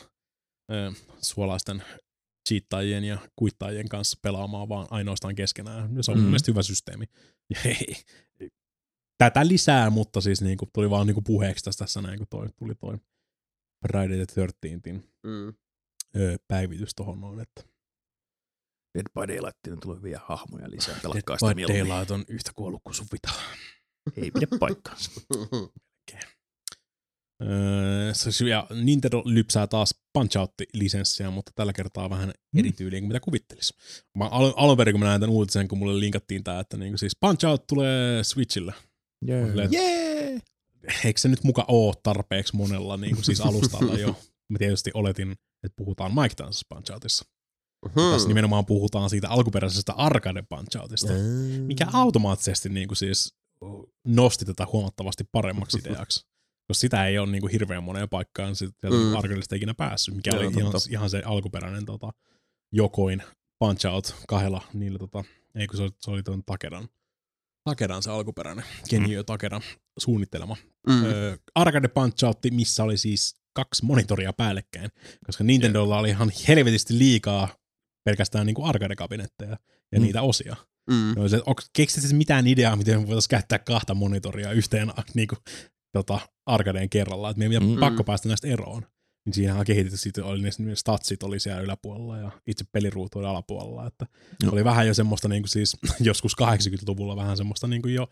ö, 0.73 0.93
suolaisten 1.23 1.83
cheattaajien 2.49 3.05
ja 3.05 3.19
kuittaajien 3.37 3.89
kanssa 3.89 4.19
pelaamaan 4.23 4.69
vaan 4.69 4.87
ainoastaan 4.91 5.35
keskenään. 5.35 5.91
Se 6.01 6.11
on 6.11 6.17
mm. 6.17 6.21
Mm. 6.21 6.23
mun 6.23 6.31
mielestä 6.31 6.51
hyvä 6.51 6.63
systeemi. 6.63 7.05
Ja 7.51 7.61
ei, 7.71 7.95
tätä 9.21 9.47
lisää, 9.47 9.91
mutta 9.91 10.21
siis 10.21 10.43
niinku, 10.43 10.69
tuli 10.73 10.91
vaan 10.91 11.07
niinku 11.07 11.23
puheeksi 11.23 11.65
tässä, 11.65 11.85
tässä 11.85 12.03
näin, 12.03 12.19
kun 12.19 12.27
toi, 12.31 12.49
tuli 12.59 12.75
toi 12.75 12.97
Friday 13.89 14.27
the 14.27 14.35
13 14.35 15.09
Mm. 15.23 15.55
ö, 16.17 16.39
päivitys 16.49 16.95
tohon 16.95 17.21
noin, 17.21 17.41
että 17.41 17.63
Dead 18.95 19.07
by 19.15 19.29
Daylightiin 19.35 19.81
tulee 19.81 19.97
hyviä 19.99 20.21
hahmoja 20.25 20.71
lisää. 20.71 20.95
Dead 20.95 21.03
Pelakkaa 21.03 21.37
sitä 21.39 21.55
by. 21.55 21.63
Daylight 21.63 22.11
on 22.11 22.25
yhtä 22.29 22.51
kuollut 22.55 22.81
kuin 22.85 22.95
sun 22.95 23.07
vita. 23.13 23.33
Ei 24.17 24.31
pidä 24.31 24.47
paikkaansa. 24.61 25.11
Öö, 27.43 28.15
se- 28.15 28.49
ja 28.49 28.67
Nintendo 28.85 29.23
lypsää 29.25 29.67
taas 29.67 29.95
Punch-Out-lisenssiä, 30.19 31.31
mutta 31.31 31.53
tällä 31.55 31.73
kertaa 31.73 32.11
vähän 32.11 32.33
eri 32.59 32.73
tyyliin 32.73 33.03
kuin 33.03 33.09
mitä 33.09 33.21
kuvittelis. 33.21 33.75
Mä 34.19 34.25
alun, 34.29 34.53
alun 34.57 34.77
perin, 34.77 34.93
kun 34.93 35.01
mä 35.01 35.07
näin 35.07 35.21
tämän 35.21 35.35
uutisen, 35.35 35.69
kun 35.69 35.79
mulle 35.79 36.01
linkattiin 36.01 36.45
tää, 36.45 36.61
että 36.61 36.77
niinku 36.77 36.99
siis 36.99 37.13
Punch-Out 37.27 37.65
tulee 37.69 38.25
Switchille. 38.25 38.75
Yeah. 39.29 39.49
Silleen, 39.49 39.71
Yeah. 39.73 40.43
Eikö 41.05 41.21
se 41.21 41.29
nyt 41.29 41.45
muka 41.45 41.65
oo 41.69 41.95
tarpeeksi 42.03 42.57
monella 42.57 42.97
niin 42.97 43.25
siis 43.25 43.41
alustalla 43.41 43.99
jo? 43.99 44.09
Mä 44.49 44.59
tietysti 44.59 44.91
oletin, 44.95 45.33
että 45.33 45.77
puhutaan 45.77 46.13
Mike 46.15 46.35
Tyson 46.35 46.63
Punch-Outissa. 46.75 47.25
Hmm. 47.95 48.13
Tässä 48.13 48.29
nimenomaan 48.29 48.67
puhutaan 48.67 49.11
siitä 49.11 49.29
alkuperäisestä 49.29 49.93
arcade 49.93 50.41
Punch-Outista, 50.55 51.13
mikä 51.67 51.87
automaattisesti 51.93 52.69
niin 52.69 52.89
kuin 52.89 52.97
siis 52.97 53.35
nosti 54.07 54.45
tätä 54.45 54.67
huomattavasti 54.73 55.25
paremmaksi 55.33 55.79
ideaksi. 55.79 56.21
Koska 56.69 56.81
sitä 56.81 57.07
ei 57.07 57.19
ole 57.19 57.31
niin 57.31 57.41
kuin 57.41 57.53
hirveän 57.53 57.85
moneen 57.85 58.09
paikkaan 58.09 58.57
sieltä 58.57 58.91
Mm. 58.91 59.17
arcadeista 59.17 59.57
ikinä 59.57 59.75
päässyt, 59.75 60.15
mikä 60.15 60.31
Joo, 60.31 60.41
oli 60.41 60.53
ihan, 60.59 60.73
ihan, 60.91 61.11
se 61.11 61.23
alkuperäinen 61.25 61.87
tota, 61.87 62.11
jokoin 62.73 63.23
Punch-Out 63.65 64.15
kahdella 64.29 64.63
niillä, 64.75 64.99
tota, 64.99 65.25
ei 65.55 65.67
kun 65.67 65.77
se 65.77 65.83
oli, 65.83 65.91
se 66.01 66.11
oli 66.11 66.23
tuon 66.23 66.43
Takedan, 66.47 66.89
Takedan 67.65 68.03
se 68.03 68.11
alkuperäinen, 68.11 68.65
Kenjo 68.91 69.23
Takedan 69.23 69.63
suunnittelema 69.99 70.57
Mm. 70.89 71.05
ö, 71.05 71.39
arcade 71.55 71.89
punch 71.89 72.25
missä 72.51 72.85
oli 72.85 72.97
siis 72.97 73.37
kaksi 73.53 73.85
monitoria 73.85 74.33
päällekkäin, 74.33 74.91
koska 75.27 75.45
Nintendolla 75.45 75.99
oli 75.99 76.09
ihan 76.09 76.33
helvetisti 76.49 76.99
liikaa 76.99 77.49
pelkästään 78.05 78.47
niinku 78.47 78.65
arcade-kabinetteja 78.65 79.57
ja 79.93 79.99
Mm. 79.99 80.03
niitä 80.03 80.23
osia. 80.23 80.57
Mm. 80.91 81.15
No, 81.17 81.29
se, 81.29 81.37
onko, 81.47 81.63
keksit 81.73 82.01
siis 82.01 82.13
mitään 82.15 82.47
ideaa, 82.47 82.77
miten 82.77 83.01
me 83.01 83.07
voitaisiin 83.07 83.29
käyttää 83.31 83.59
kahta 83.59 83.95
monitoria 83.95 84.53
yhteen 84.53 84.93
niinku, 85.15 85.37
tota, 85.93 86.21
arcadeen 86.47 86.91
kerralla, 86.91 87.31
että 87.31 87.39
meidän 87.39 87.63
Mm. 87.63 87.69
mm. 87.69 87.81
pakko 87.81 88.05
päästä 88.05 88.29
näistä 88.29 88.49
eroon. 88.49 88.87
Niin 89.25 89.35
siinähän 89.35 89.61
on 89.61 89.67
kehitetty, 89.67 89.97
sitten 89.97 90.25
oli 90.25 90.43
ne, 90.43 90.51
statsit 90.77 91.23
oli 91.23 91.41
siellä 91.41 91.61
yläpuolella 91.61 92.19
ja 92.19 92.31
itse 92.47 92.65
peliruutu 92.73 93.19
oli 93.19 93.27
alapuolella, 93.27 93.87
että 93.87 94.07
Joo. 94.43 94.53
oli 94.53 94.65
vähän 94.65 94.87
jo 94.87 94.95
semmoista 94.95 95.29
niinku 95.29 95.49
siis 95.49 95.77
joskus 96.01 96.37
80-luvulla 96.43 97.17
vähän 97.17 97.37
semmoista 97.37 97.67
niinku 97.67 97.89
jo 97.89 98.09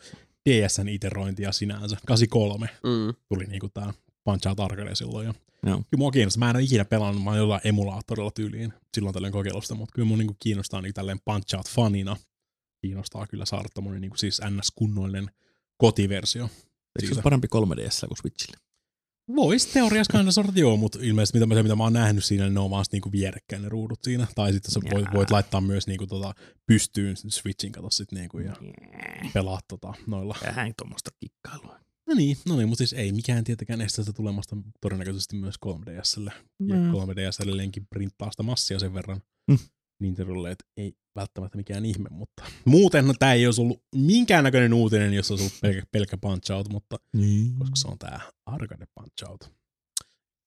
DSn 0.48 0.88
iterointia 0.88 1.52
sinänsä. 1.52 1.96
83 2.06 2.66
Mm. 2.82 3.14
tuli 3.28 3.44
niinku 3.44 3.68
tää 3.68 3.94
Punch 4.24 4.48
Out 4.48 4.60
Arcade 4.60 4.94
silloin. 4.94 5.26
Ja 5.26 5.34
Joo. 5.66 5.76
kyllä 5.76 5.98
mua 5.98 6.10
kiinnostaa. 6.10 6.38
Mä 6.38 6.50
en 6.50 6.56
ole 6.56 6.62
ikinä 6.64 6.84
pelannut, 6.84 7.24
mä 7.24 7.30
oon 7.30 7.38
jollain 7.38 7.60
emulaattorilla 7.64 8.30
tyyliin 8.30 8.72
silloin 8.94 9.14
tällöin 9.14 9.32
kokeilusta, 9.32 9.74
mutta 9.74 9.92
kyllä 9.94 10.08
mua 10.08 10.16
niinku 10.16 10.36
kiinnostaa 10.40 10.80
niinku 10.80 10.94
tälleen 10.94 11.20
Punch 11.24 11.56
Out 11.56 11.68
fanina. 11.68 12.16
Kiinnostaa 12.82 13.26
kyllä 13.26 13.44
saada 13.44 13.68
tommonen 13.74 14.00
niinku 14.00 14.16
siis 14.16 14.40
NS-kunnollinen 14.40 15.30
kotiversio. 15.76 16.44
Eikö 17.02 17.06
se 17.08 17.14
ole 17.14 17.22
parempi 17.22 17.48
3DS 17.56 18.06
kuin 18.08 18.16
Switchille? 18.20 18.56
Vois 19.36 19.66
teoriassa 19.66 20.12
kanssa 20.12 20.32
sorta 20.32 20.52
joo, 20.60 20.76
mutta 20.76 20.98
ilmeisesti 21.02 21.38
mitä, 21.38 21.46
mä- 21.46 21.54
se, 21.54 21.62
mitä 21.62 21.76
mä 21.76 21.82
oon 21.84 21.92
nähnyt 21.92 22.24
siinä, 22.24 22.44
niin 22.44 22.54
ne 22.54 22.60
on 22.60 22.70
vaan 22.70 22.84
niinku 22.92 23.12
vierekkäin 23.12 23.62
ne 23.62 23.68
ruudut 23.68 23.98
siinä. 24.04 24.26
Tai 24.34 24.52
sitten 24.52 24.70
sä 24.72 24.80
voit, 24.94 25.06
voit 25.14 25.30
laittaa 25.30 25.60
myös 25.60 25.86
niinku 25.86 26.06
tota 26.06 26.34
pystyyn 26.66 27.16
Switchin 27.16 27.72
kato 27.72 27.90
sit 27.90 28.12
niinku 28.12 28.38
ja 28.38 28.56
pelaa 29.34 29.60
tota 29.68 29.94
noilla 30.06 30.36
Vähän 30.46 30.72
tuommoista 30.78 31.10
kikkailua. 31.20 31.78
No 32.06 32.14
niin, 32.14 32.36
no 32.48 32.56
niin, 32.56 32.68
mutta 32.68 32.78
siis 32.78 32.92
ei 32.92 33.12
mikään 33.12 33.44
tietenkään 33.44 33.80
estä 33.80 34.02
sitä 34.02 34.12
tulemasta 34.12 34.56
todennäköisesti 34.80 35.36
myös 35.36 35.54
3DSlle. 35.66 36.32
Ja 36.68 36.74
Mm. 36.76 36.90
3DS 36.92 37.42
edelleenkin 37.42 37.86
printtaa 37.90 38.30
sitä 38.30 38.42
massia 38.42 38.78
sen 38.78 38.94
verran 38.94 39.20
Mm. 39.50 39.58
Nintendolle, 40.00 40.50
että 40.50 40.64
ei 40.76 40.92
välttämättä 41.20 41.56
mikään 41.56 41.84
ihme, 41.84 42.08
mutta 42.10 42.44
muuten 42.64 43.06
no, 43.06 43.14
tämä 43.18 43.32
ei 43.34 43.46
olisi 43.46 43.60
ollut 43.60 43.82
minkäännäköinen 43.94 44.74
uutinen, 44.74 45.14
jos 45.14 45.30
olisi 45.30 45.44
ollut 45.44 45.60
pelkkä, 45.60 45.82
pelkkä 45.92 46.18
Punch 46.18 46.52
Out, 46.52 46.68
mutta 46.68 46.96
Niin. 47.12 47.58
koska 47.58 47.76
se 47.76 47.88
on 47.88 47.98
tämä 47.98 48.20
arcade 48.46 48.86
Punch 48.94 49.30
Out. 49.30 49.40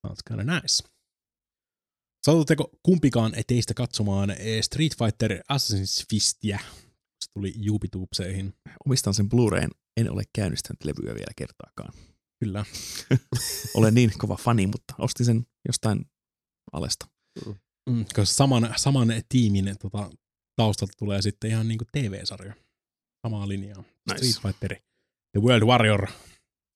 Sounds 0.08 0.24
kinda 0.27 0.43
nice. 0.43 0.83
Satutteko 2.25 2.69
kumpikaan 2.83 3.33
teistä 3.48 3.74
katsomaan 3.74 4.30
eh, 4.30 4.64
Street 4.64 4.98
Fighter 4.98 5.32
Assassin's 5.53 6.06
Fistia? 6.09 6.59
Se 7.25 7.32
tuli 7.33 7.53
YouTubeseihin. 7.66 8.53
Omistan 8.85 9.14
sen 9.14 9.30
Blu-rayn. 9.30 9.69
En 9.98 10.11
ole 10.11 10.24
käynnistänyt 10.35 10.83
levyä 10.83 11.14
vielä 11.14 11.32
kertaakaan. 11.35 11.93
Kyllä. 12.43 12.66
Olen 13.75 13.93
niin 13.93 14.11
kova 14.17 14.35
fani, 14.35 14.67
mutta 14.67 14.93
ostin 14.98 15.25
sen 15.25 15.45
jostain 15.67 16.06
alesta. 16.74 17.06
Mm, 17.90 18.06
koska 18.06 18.25
saman, 18.25 18.74
saman 18.75 19.08
tiimin 19.30 19.75
tota, 19.82 20.09
taustalta 20.61 20.93
tulee 20.99 21.22
sitten 21.22 21.49
ihan 21.49 21.67
niinku 21.67 21.85
TV-sarja. 21.91 22.53
Samaa 23.27 23.48
linjaa. 23.48 23.83
Nice. 24.11 24.17
Street 24.17 24.41
Fighter. 24.53 24.75
The 25.31 25.41
World 25.41 25.64
Warrior. 25.67 26.07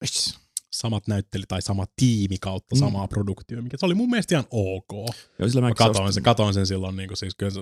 Yes. 0.03 0.39
Samat 0.71 1.07
näytteli 1.07 1.43
tai 1.47 1.61
sama 1.61 1.85
tiimi 1.95 2.37
kautta 2.41 2.75
Mm. 2.75 2.79
samaa 2.79 3.07
produktio, 3.07 3.61
mikä 3.61 3.77
se 3.77 3.85
oli 3.85 3.93
mun 3.93 4.09
mielestä 4.09 4.35
ihan 4.35 4.45
ok. 4.51 4.91
Joo, 5.39 5.49
sillä 5.49 5.61
Mä 5.61 5.67
mä 5.67 5.73
katoin 5.75 6.13
sen, 6.13 6.23
katoin 6.23 6.53
sen 6.53 6.67
silloin, 6.67 6.95
niin 6.95 7.07
kuin 7.07 7.17
siis 7.17 7.35
kyllä 7.35 7.51
se- 7.51 7.61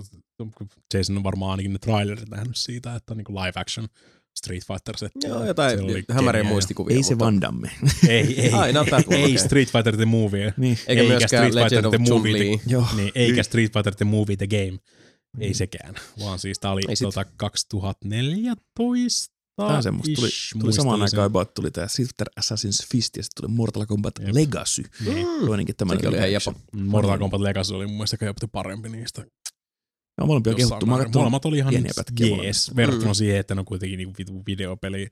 Jason 0.93 1.17
on 1.17 1.23
varmaan 1.23 1.51
ainakin 1.51 1.73
ne 1.73 1.79
trailerit 1.79 2.29
nähnyt 2.29 2.55
siitä, 2.57 2.95
että 2.95 3.15
niin 3.15 3.25
kuin 3.25 3.35
live 3.35 3.53
action 3.55 3.87
Street 4.37 4.63
Fighter 4.67 4.97
setti. 4.97 5.27
Joo, 5.27 5.45
jotain 5.45 5.79
ja- 6.37 6.43
muistikuvia. 6.43 6.95
Ei 6.97 7.03
se 7.03 7.09
mutta- 7.13 7.25
Van 7.25 7.41
Damme. 7.41 7.71
Ei, 8.09 8.41
ei, 8.41 8.51
Ai, 8.51 8.73
that 8.73 9.07
one, 9.07 9.15
ei 9.17 9.23
okei. 9.23 9.37
Street 9.37 9.71
Fighter 9.71 9.95
the 9.95 10.05
Movie. 10.05 10.53
niin. 10.57 10.77
Eikä, 10.87 11.01
eikä 11.01 11.03
myöskään 11.03 11.27
Street 11.51 11.53
Fighter 11.53 11.63
Legend 11.63 11.85
of 11.85 11.91
the 11.91 12.13
Movie. 12.13 12.59
Joo. 12.67 12.87
Niin, 12.95 13.11
eikä 13.15 13.43
Street 13.43 13.73
Fighter 13.73 13.95
the 13.95 14.05
Movie 14.05 14.35
the 14.35 14.47
Game. 14.47 14.79
Ei 15.39 15.53
sekään, 15.53 15.95
vaan 16.19 16.39
siis 16.39 16.59
tää 16.59 16.71
oli 16.71 16.81
Ei 16.89 16.95
sit. 16.95 17.05
tota 17.05 17.25
2014. 17.37 19.33
Tää 19.55 19.67
on 19.67 19.83
semmoista. 19.83 20.15
Tuli, 20.15 20.29
tuli 20.61 20.73
samaan 20.73 21.01
aikaan 21.01 21.25
about 21.25 21.53
tuli 21.53 21.71
tää 21.71 21.87
Fighter 21.97 22.27
Assassin's 22.39 22.87
Fist 22.91 23.17
ja 23.17 23.23
sitten 23.23 23.41
tuli 23.47 23.55
Mortal 23.55 23.85
Kombat 23.85 24.13
Jep. 24.19 24.29
Legacy. 24.35 24.83
Niin. 25.05 25.27
Toinenkin 25.45 25.75
tämä 25.75 25.93
oli 25.93 26.15
ihan 26.17 26.31
jepa. 26.31 26.53
Mortal 26.75 27.17
Kombat 27.17 27.41
Legacy 27.41 27.73
oli 27.73 27.85
mun 27.87 27.95
mielestä 27.95 28.25
jopa 28.25 28.47
parempi 28.51 28.89
niistä. 28.89 29.25
Joo, 30.17 30.27
molempia 30.27 30.53
kehuttu. 30.53 30.85
Mä 30.85 30.97
Molemmat 31.13 31.45
oli 31.45 31.57
ihan 31.57 31.73
jees, 32.19 32.75
verrattuna 32.75 33.11
Mm. 33.11 33.15
siihen, 33.15 33.37
että 33.39 33.55
ne 33.55 33.59
on 33.59 33.65
kuitenkin 33.65 33.97
niinku 33.97 34.13
vitu 34.17 34.43
videopeli 34.47 35.07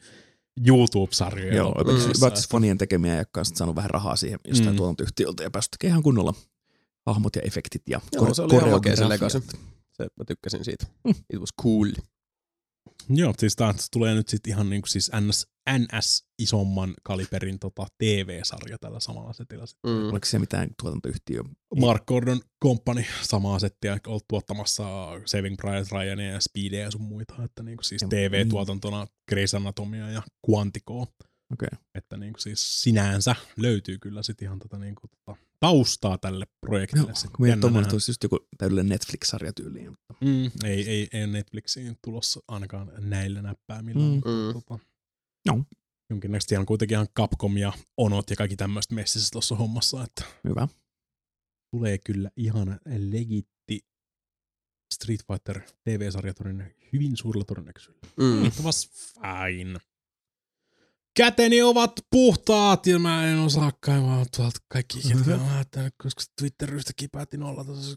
YouTube-sarjoja. 0.68 1.56
Joo, 1.56 1.72
Mm. 1.72 1.78
lopuksi, 1.78 2.10
About 2.18 2.40
fanien 2.52 2.78
tekemiä, 2.78 3.18
jotka 3.18 3.40
on 3.40 3.46
saanut 3.46 3.76
vähän 3.76 3.90
rahaa 3.90 4.16
siihen 4.16 4.40
jostain 4.48 4.70
Mm. 4.70 4.78
tuotantoyhtiöltä 4.78 5.44
ja 5.44 5.52
päässyt 5.52 5.72
tekemään 5.72 5.92
ihan 5.94 6.04
kunnolla 6.04 6.34
hahmot 7.06 7.36
ja 7.36 7.42
efektit 7.42 7.82
ja 7.90 8.02
Joo, 8.14 8.26
kore- 8.26 8.34
se 8.34 8.42
oli 8.42 8.56
ihan 8.56 8.70
makea 8.70 8.96
se. 8.96 9.10
Legacy. 9.10 9.42
Se, 10.04 10.08
mä 10.18 10.26
tykkäsin 10.28 10.66
siitä. 10.66 10.86
It 11.34 11.40
was 11.40 11.50
cool. 11.62 11.92
Joo, 13.10 13.34
siis 13.38 13.56
tää 13.56 13.74
tulee 13.92 14.16
nyt 14.16 14.28
sitten 14.28 14.54
ihan 14.54 14.70
niinku 14.70 14.88
siis 14.88 15.12
NS, 15.20 15.48
NS 15.70 16.26
isomman 16.40 16.94
kaliberin 17.04 17.60
tota 17.60 17.88
TV-sarja 17.98 18.78
tällä 18.78 19.00
samalla 19.00 19.34
setillä. 19.34 19.66
Mm. 19.88 20.10
Oliko 20.12 20.26
se 20.26 20.40
mitään 20.40 20.70
tuotantoyhtiö? 20.82 21.44
Mark 21.80 22.06
Gordon 22.06 22.42
Company 22.64 23.04
samaa 23.22 23.60
settiä 23.60 23.98
ollut 24.08 24.28
tuottamassa 24.28 24.84
Saving 25.26 25.58
Private 25.58 25.88
Ryania 25.92 26.32
ja 26.32 26.40
Speedia 26.42 26.80
ja 26.80 26.92
sun 26.92 27.02
muita, 27.02 27.44
että 27.44 27.64
niinku 27.64 27.84
siis 27.84 28.06
TV-tuotantona 28.10 29.08
Grey's 29.32 29.56
Anatomia 29.56 30.10
ja 30.10 30.22
Quanticoa. 30.50 31.08
Okei. 31.54 31.70
Että 31.96 32.18
niinku 32.18 32.40
siis 32.40 32.82
sinänsä 32.82 33.36
löytyy 33.58 33.98
kyllä 33.98 34.24
sit 34.24 34.42
ihan 34.42 34.60
tätä 34.60 34.78
niinku 34.78 35.08
tota 35.08 35.40
taustaa 35.60 36.18
tälle 36.18 36.46
projektille. 36.62 37.08
Joo, 37.08 37.16
sit. 37.16 37.32
kun 37.32 37.60
tuommoinen, 37.62 37.94
olisi 37.94 38.12
just 38.12 38.24
joku 38.24 38.40
täydellinen 38.58 38.90
Netflix-sarja 38.90 39.54
tyyliin. 39.54 39.90
Mutta 39.90 40.14
Mm, 40.22 40.52
ei, 40.64 40.90
ei, 40.90 41.08
ei 41.14 41.28
Netflixiin 41.28 41.98
tulossa 42.04 42.40
ainakaan 42.48 42.92
näillä 42.98 43.42
näppäimillä. 43.42 44.02
Mm. 44.02 44.08
mutta 44.14 44.30
Mm. 44.30 44.54
Tota, 44.54 44.80
Joo. 45.46 45.64
Jonkinnäköisesti 46.10 46.50
siellä 46.50 46.62
on 46.62 46.66
kuitenkin 46.66 46.96
ihan 46.96 47.08
Capcom 47.18 47.58
ja 47.58 47.74
Onot 47.98 48.30
ja 48.30 48.36
kaikki 48.36 48.56
tämmöistä 48.56 48.96
messissä 48.96 49.30
tuossa 49.32 49.56
hommassa, 49.56 50.04
että 50.04 50.26
hyvä. 50.44 50.68
tulee 51.72 51.98
kyllä 51.98 52.32
ihan 52.36 52.80
legitti 52.98 53.86
Street 54.94 55.22
Fighter 55.28 55.62
TV-sarja 55.84 56.34
hyvin 56.94 57.18
suurella 57.18 57.46
todennäköisyydellä. 57.46 58.08
Mm. 58.18 58.52
Fine. 58.52 59.80
Käteni 61.18 61.62
ovat 61.62 61.92
puhtaat 62.12 62.88
ja 62.88 63.00
mä 63.00 63.28
en 63.28 63.40
osaa 63.40 63.72
kaivaa 63.80 64.26
tuolta 64.36 64.60
kaikki, 64.68 65.02
ketkä 65.02 65.36
on 65.36 65.46
lähettänyt, 65.46 65.94
koska 66.04 66.24
Twitteristä 66.40 66.94
päätin 67.12 67.44
olla 67.44 67.64
tuossa. 67.64 67.96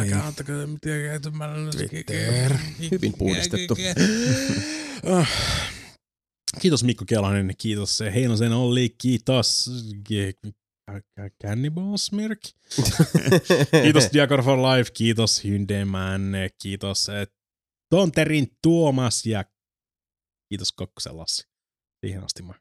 Älkää 0.00 0.26
antakaa 0.26 0.66
mitään 0.66 1.00
käytämällä. 1.02 1.70
Twitter. 1.70 2.56
Hyvin 2.92 3.12
puhdistettu. 3.18 3.76
Ah. 5.06 5.30
Kiitos 6.60 6.84
Mikko 6.84 7.04
Kelanen, 7.08 7.54
kiitos 7.58 8.00
Heinosen 8.14 8.52
Olli, 8.52 8.94
kiitos 8.98 9.70
Cannibal 11.42 11.96
Smirk. 11.96 12.40
Kiitos 13.82 14.08
Diacor 14.12 14.42
for 14.42 14.58
Life, 14.58 14.90
kiitos 14.94 15.44
Hyndeman, 15.44 16.32
kiitos 16.62 17.08
eh, 17.08 17.26
Tonterin 17.90 18.46
Tuomas 18.62 19.26
ja 19.26 19.44
kiitos 20.48 20.72
Kokkosen 20.72 21.16
Lassi. 21.16 21.55
Siihen 22.06 22.24
asti 22.24 22.42
mä, 22.42 22.54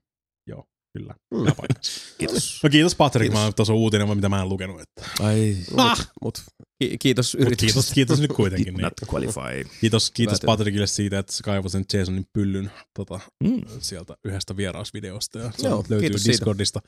joo, 0.47 0.63
kyllä, 0.97 1.15
Mm. 1.33 1.45
Kiitos. 2.17 2.59
No 2.63 2.69
kiitos 2.69 2.95
Patrick, 2.95 3.31
Kiitos. 3.33 3.45
mä 3.47 3.51
tuossa 3.51 3.73
on 3.73 3.79
uutinen, 3.79 4.15
mitä 4.15 4.29
mä 4.29 4.41
en 4.41 4.49
lukenut. 4.49 4.81
Että. 4.81 5.01
Ai. 5.19 5.57
Mut, 5.71 6.07
mut, 6.21 6.41
ki- 6.83 6.97
kiitos 6.97 7.33
Mut 7.35 7.41
yrityksestä. 7.41 7.73
kiitos, 7.73 7.93
kiitos 7.93 8.19
nyt 8.19 8.33
kuitenkin. 8.33 8.73
Niin. 8.73 8.83
not 8.83 8.93
qualify. 9.13 9.69
Kiitos, 9.81 10.11
kiitos. 10.11 10.39
Patrickille 10.45 10.87
siitä, 10.87 11.19
että 11.19 11.33
se 11.33 11.43
kaivoi 11.43 11.69
sen 11.69 11.85
Jasonin 11.93 12.25
pyllyn 12.33 12.71
tota, 12.93 13.19
Mm. 13.43 13.61
sieltä 13.79 14.17
yhdestä 14.25 14.57
vierausvideosta. 14.57 15.39
Ja 15.39 15.51
se 15.57 15.67
Joo, 15.67 15.77
löytyy 15.89 15.99
kiitos 15.99 16.23
siitä. 16.23 16.31
Discordista. 16.37 16.81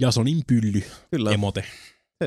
Jasonin 0.00 0.42
pylly, 0.46 0.82
Kyllä, 1.10 1.30
emote. 1.32 1.64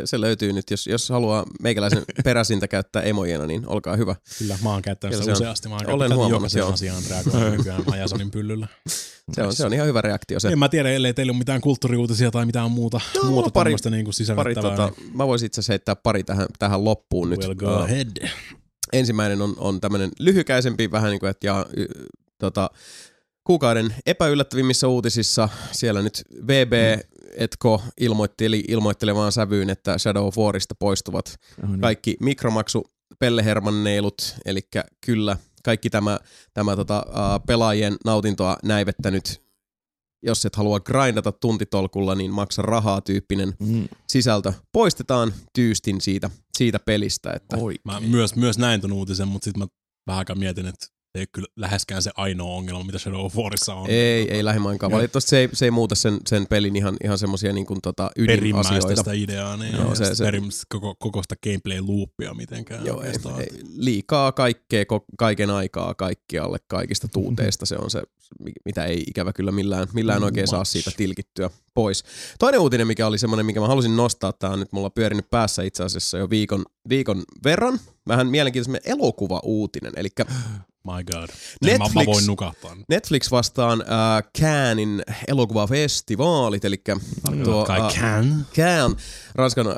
Se, 0.06 0.22
löytyy 0.22 0.53
nyt. 0.53 0.72
Jos, 0.72 0.88
jos 0.88 1.09
haluaa 1.09 1.45
meikäläisen 1.61 2.03
peräsintä 2.24 2.67
käyttää 2.67 3.01
emojena, 3.01 3.45
niin 3.45 3.67
olkaa 3.67 3.95
hyvä. 3.95 4.15
Kyllä, 4.40 4.57
mä 4.64 4.69
oon 4.69 4.82
käyttänyt 4.82 5.17
sitä 5.19 5.32
useasti. 5.32 5.69
Mä 5.69 5.75
oon 5.75 5.90
Olen 5.90 6.15
huomannut, 6.15 6.53
joo. 6.53 6.74
asiaan 6.74 7.03
reagoinut 7.09 7.51
nykyään 7.57 8.32
pyllyllä. 8.32 8.67
Se 9.33 9.43
on, 9.43 9.53
se 9.53 9.65
on 9.65 9.74
ihan 9.74 9.88
hyvä 9.88 10.01
reaktio. 10.01 10.40
Se. 10.40 10.48
En 10.48 10.59
mä 10.59 10.69
tiedä, 10.69 10.90
ellei 10.91 11.14
teillä 11.14 11.32
ole 11.32 11.38
mitään 11.38 11.61
kulttuuriuutisia 11.61 12.32
tai 12.32 12.45
mitään 12.45 12.72
muuta, 12.72 13.01
No, 13.15 13.30
muuta 13.30 13.49
pari- 13.49 13.69
tämmöistä 13.69 13.90
niin 13.90 14.06
Pari, 14.06 14.14
sisällyttävää. 14.14 14.77
tota, 14.77 14.91
mä 15.14 15.27
voisin 15.27 15.45
itse 15.45 15.59
asiassa 15.59 15.74
heittää 15.74 15.95
pari 15.95 16.24
tähän, 16.24 16.48
tähän 16.59 16.83
loppuun 16.85 17.30
nyt. 17.30 17.40
Well, 17.40 17.56
go 17.56 17.65
Uh, 17.75 17.82
ahead. 17.82 18.27
ensimmäinen 18.93 19.41
on, 19.41 19.53
on 19.57 19.82
tämmöinen 19.82 20.11
lyhykäisempi, 20.19 20.91
vähän 20.91 21.09
niin 21.11 21.19
kuin, 21.19 21.30
että 21.30 21.48
ja, 21.48 21.65
y, 21.77 21.85
tota, 22.38 22.69
kuukauden 23.43 23.95
epäyllättävimmissä 24.06 24.88
uutisissa 24.88 25.49
siellä 25.72 26.01
nyt 26.01 26.24
VB 26.48 26.74
Etko 27.38 27.82
ilmoitteli 28.00 28.64
ilmoittelevaan 28.68 29.32
sävyyn, 29.32 29.70
että 29.70 29.98
Shadow 29.98 30.26
of 30.28 30.38
Warista 30.38 30.76
poistuvat 30.76 31.36
Oh, 31.64 31.70
niin. 31.70 31.82
kaikki 31.82 32.18
mikromaksu 32.20 32.84
pellehermanneilut, 33.20 34.36
eli 34.46 34.62
kyllä 35.06 35.38
kaikki 35.64 35.90
tämä, 35.90 36.20
tämä 36.54 36.76
tota, 36.76 37.06
uh, 37.08 37.46
pelaajien 37.48 37.96
nautintoa 38.06 38.58
näivettänyt, 38.64 39.42
jos 40.24 40.46
et 40.46 40.56
halua 40.56 40.80
grindata 40.80 41.32
tuntitolkulla, 41.32 42.16
niin 42.16 42.32
maksa 42.32 42.62
rahaa 42.62 43.02
tyyppinen 43.02 43.54
Mm. 43.60 43.88
sisältö 44.10 44.54
poistetaan 44.72 45.34
tyystin 45.54 46.02
siitä, 46.02 46.30
siitä 46.58 46.80
pelistä. 46.80 47.32
Että 47.34 47.58
Oi. 47.58 47.76
Mä 47.84 48.00
myös, 48.00 48.36
myös 48.36 48.58
näin 48.58 48.82
ton 48.82 48.92
uutisen, 48.92 49.28
mutta 49.28 49.46
sitten 49.46 49.64
mä 49.64 49.68
vähän 50.08 50.18
aikaa 50.20 50.36
mietin, 50.36 50.66
että 50.66 50.86
ei 51.16 51.22
ole 51.22 51.27
kyllä 51.32 51.48
läheskään 51.56 52.02
se 52.02 52.11
ainoa 52.16 52.56
ongelma, 52.56 52.84
mitä 52.84 53.00
Shadow 53.00 53.26
of 53.26 53.35
Warissa 53.35 53.76
on. 53.76 53.90
Ei, 53.90 54.32
ei 54.32 54.45
lähimainkaan. 54.45 54.92
Valitettavasti 54.92 55.30
se 55.30 55.38
ei, 55.38 55.50
se 55.53 55.66
ei 55.66 55.72
muuta 55.72 55.95
sen, 55.95 56.18
sen 56.27 56.48
pelin 56.48 56.76
ihan, 56.76 56.98
ihan 57.03 57.18
semmosia 57.18 57.53
niin 57.53 57.66
kuin 57.66 57.82
tota 57.82 58.11
ydinasioita. 58.18 58.95
sitä 58.95 59.14
ideaa, 59.14 59.58
niin 59.58 59.76
Joo, 59.76 59.95
se- 59.95 60.16
se, 60.16 60.24
perimmäistä 60.24 60.64
koko, 60.69 60.95
koko 61.00 61.22
sitä 61.24 61.35
gameplay-loopia 61.44 62.34
mitenkään. 62.34 62.85
Joo, 62.85 63.02
ei, 63.02 63.14
ei, 63.40 63.48
liikaa 63.76 64.32
kaikkea, 64.32 64.85
kaiken 65.18 65.50
aikaa 65.50 65.94
kaikkialle 65.94 66.58
kaikista 66.68 67.08
tuuteista. 67.08 67.66
Se 67.66 67.76
on 67.77 67.90
se, 67.90 68.03
mi- 68.40 68.52
mitä 68.66 68.85
ei 68.85 69.03
ikävä 69.08 69.34
kyllä 69.34 69.52
millään, 69.52 69.88
millään 69.94 70.24
oikein 70.24 70.48
saa 70.48 70.60
much. 70.60 70.69
siitä 70.69 70.92
tilkittyä 70.98 71.50
pois. 71.74 72.03
Toinen 72.40 72.60
uutinen, 72.60 72.88
mikä 72.88 73.08
oli 73.08 73.18
semmoinen, 73.18 73.45
mikä 73.45 73.60
mä 73.60 73.68
halusin 73.68 73.95
nostaa, 73.98 74.34
tämä 74.34 74.53
on 74.53 74.60
nyt 74.60 74.72
mulla 74.72 74.90
pyörinyt 74.90 75.30
päässä 75.30 75.64
itse 75.64 75.84
asiassa 75.84 76.18
jo 76.18 76.30
viikon, 76.30 76.66
viikon 76.90 77.24
verran. 77.44 77.80
Vähän 78.08 78.27
mielenkiintoinen 78.27 78.82
elokuva-uutinen, 78.85 79.94
eli 79.95 80.10
My 80.86 81.04
god. 81.04 81.30
Netflix. 81.64 81.94
Mä, 81.94 82.02
mä 82.02 82.06
voin 82.06 82.28
nukahtaa. 82.28 82.76
Netflix 82.90 83.32
vastaan 83.32 83.82
äh, 83.82 84.24
Cannesin 84.42 85.02
elokuvafestivaalit, 85.28 86.66
eli 86.66 86.82
tuo 87.44 87.66
Kai 87.66 87.82
äh, 87.82 87.94
can. 88.00 88.46
Cannes, 88.56 88.98
Ranskan 89.36 89.68
äh, 89.68 89.74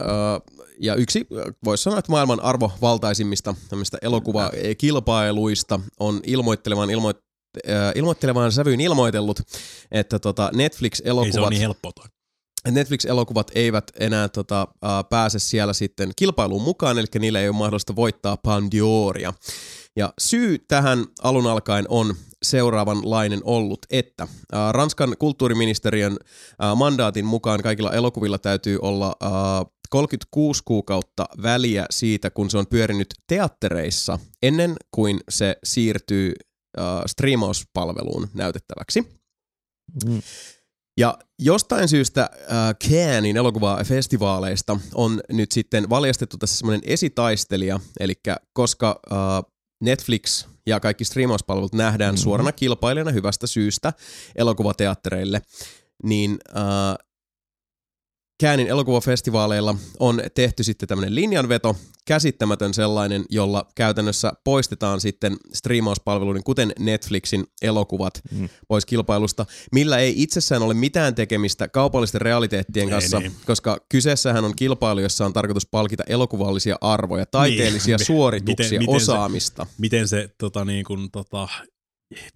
ja 0.79 0.95
yksi, 0.95 1.27
voisi 1.65 1.83
sanoa, 1.83 1.99
että 1.99 2.11
maailman 2.11 2.39
arvovaltaisimmista 2.39 3.55
tämmöistä 3.69 3.97
elokuvakilpailuista 4.01 5.79
on 5.99 6.19
ilmoittelevan 6.23 6.89
ilmoit, 6.89 7.17
äh, 7.69 7.91
ilmoittelevaan 7.95 8.51
sävyyn 8.51 8.81
ilmoitellut, 8.81 9.39
että 9.91 10.19
tota 10.19 10.43
Ei 10.43 10.47
se 10.47 10.53
ole 10.53 10.63
Netflix-elokuvat, 10.63 11.49
niin 11.49 11.61
helppoa 11.61 11.91
toi. 11.91 12.05
Netflix-elokuvat 12.71 13.51
eivät 13.55 13.91
enää 13.99 14.29
tota, 14.29 14.61
äh, 14.61 14.89
pääse 15.09 15.39
siellä 15.39 15.73
sitten 15.73 16.11
kilpailuun 16.15 16.61
mukaan, 16.61 16.99
eli 16.99 17.07
niillä 17.19 17.41
ei 17.41 17.49
ole 17.49 17.55
mahdollista 17.55 17.95
voittaa 17.95 18.37
Pandioria. 18.37 19.33
Ja 19.97 20.13
syy 20.19 20.57
tähän 20.67 21.05
alun 21.23 21.47
alkaen 21.47 21.85
on 21.89 22.15
seuraavanlainen 22.43 23.41
ollut, 23.43 23.79
että 23.89 24.27
Ranskan 24.71 25.15
kulttuuriministeriön 25.19 26.17
mandaatin 26.75 27.25
mukaan 27.25 27.63
kaikilla 27.63 27.93
elokuvilla 27.93 28.37
täytyy 28.37 28.79
olla 28.81 29.15
äh, 29.23 29.31
36 29.89 30.61
kuukautta 30.65 31.25
väliä 31.41 31.85
siitä, 31.89 32.29
kun 32.29 32.49
se 32.49 32.57
on 32.57 32.67
pyörinyt 32.67 33.07
teattereissa 33.27 34.19
ennen 34.43 34.75
kuin 34.91 35.19
se 35.29 35.55
siirtyy 35.63 36.33
striimauspalveluun 37.05 38.27
näytettäväksi. 38.33 39.01
Mm. 40.05 40.21
Ja 40.99 41.17
jostain 41.39 41.87
syystä 41.87 42.21
äh, 42.21 42.75
Cannesin 42.89 43.37
elokuvafestivaaleista 43.37 44.79
on 44.93 45.21
nyt 45.31 45.51
sitten 45.51 45.89
valjastettu 45.89 46.37
tässä 46.37 46.57
semmoinen 46.57 46.81
esitaistelija, 46.83 47.79
eli 47.99 48.13
koska 48.53 48.99
äh, 49.11 49.17
Netflix 49.81 50.45
ja 50.65 50.79
kaikki 50.79 51.05
striimauspalvelut 51.05 51.73
nähdään 51.73 52.13
Mhm. 52.13 52.15
mm-hmm. 52.15 52.23
suorana 52.23 52.51
kilpailijana 52.51 53.11
hyvästä 53.11 53.47
syystä 53.47 53.93
elokuvateattereille, 54.35 55.41
niin 56.03 56.37
äh, 56.57 57.06
Cannesin 58.43 58.71
elokuvafestivaaleilla 58.71 59.75
on 59.99 60.21
tehty 60.35 60.63
sitten 60.63 60.89
tämmöinen 60.89 61.15
linjanveto, 61.15 61.75
käsittämätön 62.05 62.73
sellainen, 62.73 63.25
jolla 63.29 63.65
käytännössä 63.75 64.31
poistetaan 64.43 65.01
sitten 65.01 65.37
striimauspalveluiden, 65.53 66.43
kuten 66.43 66.73
Netflixin 66.79 67.45
elokuvat 67.61 68.21
Mm. 68.31 68.49
pois 68.67 68.85
kilpailusta, 68.85 69.45
millä 69.71 69.97
ei 69.97 70.13
itsessään 70.23 70.61
ole 70.61 70.73
mitään 70.73 71.15
tekemistä 71.15 71.67
kaupallisten 71.67 72.21
realiteettien 72.21 72.87
Ei 72.87 72.91
kanssa, 72.91 73.19
niin. 73.19 73.31
koska 73.45 73.77
kyseessähän 73.89 74.45
on 74.45 74.55
kilpailu, 74.55 74.99
jossa 74.99 75.25
on 75.25 75.33
tarkoitus 75.33 75.65
palkita 75.71 76.03
elokuvallisia 76.07 76.75
arvoja, 76.81 77.25
taiteellisia 77.25 77.97
Niin. 77.97 78.05
suorituksia, 78.15 78.65
Miten- 78.79 78.79
miten 78.89 78.99
se- 79.05 79.11
osaamista. 79.11 79.67
Miten 79.77 80.07
se 80.07 80.29
tota, 80.37 80.65
niin 80.65 80.85
kuin, 80.85 81.11
tota, 81.11 81.47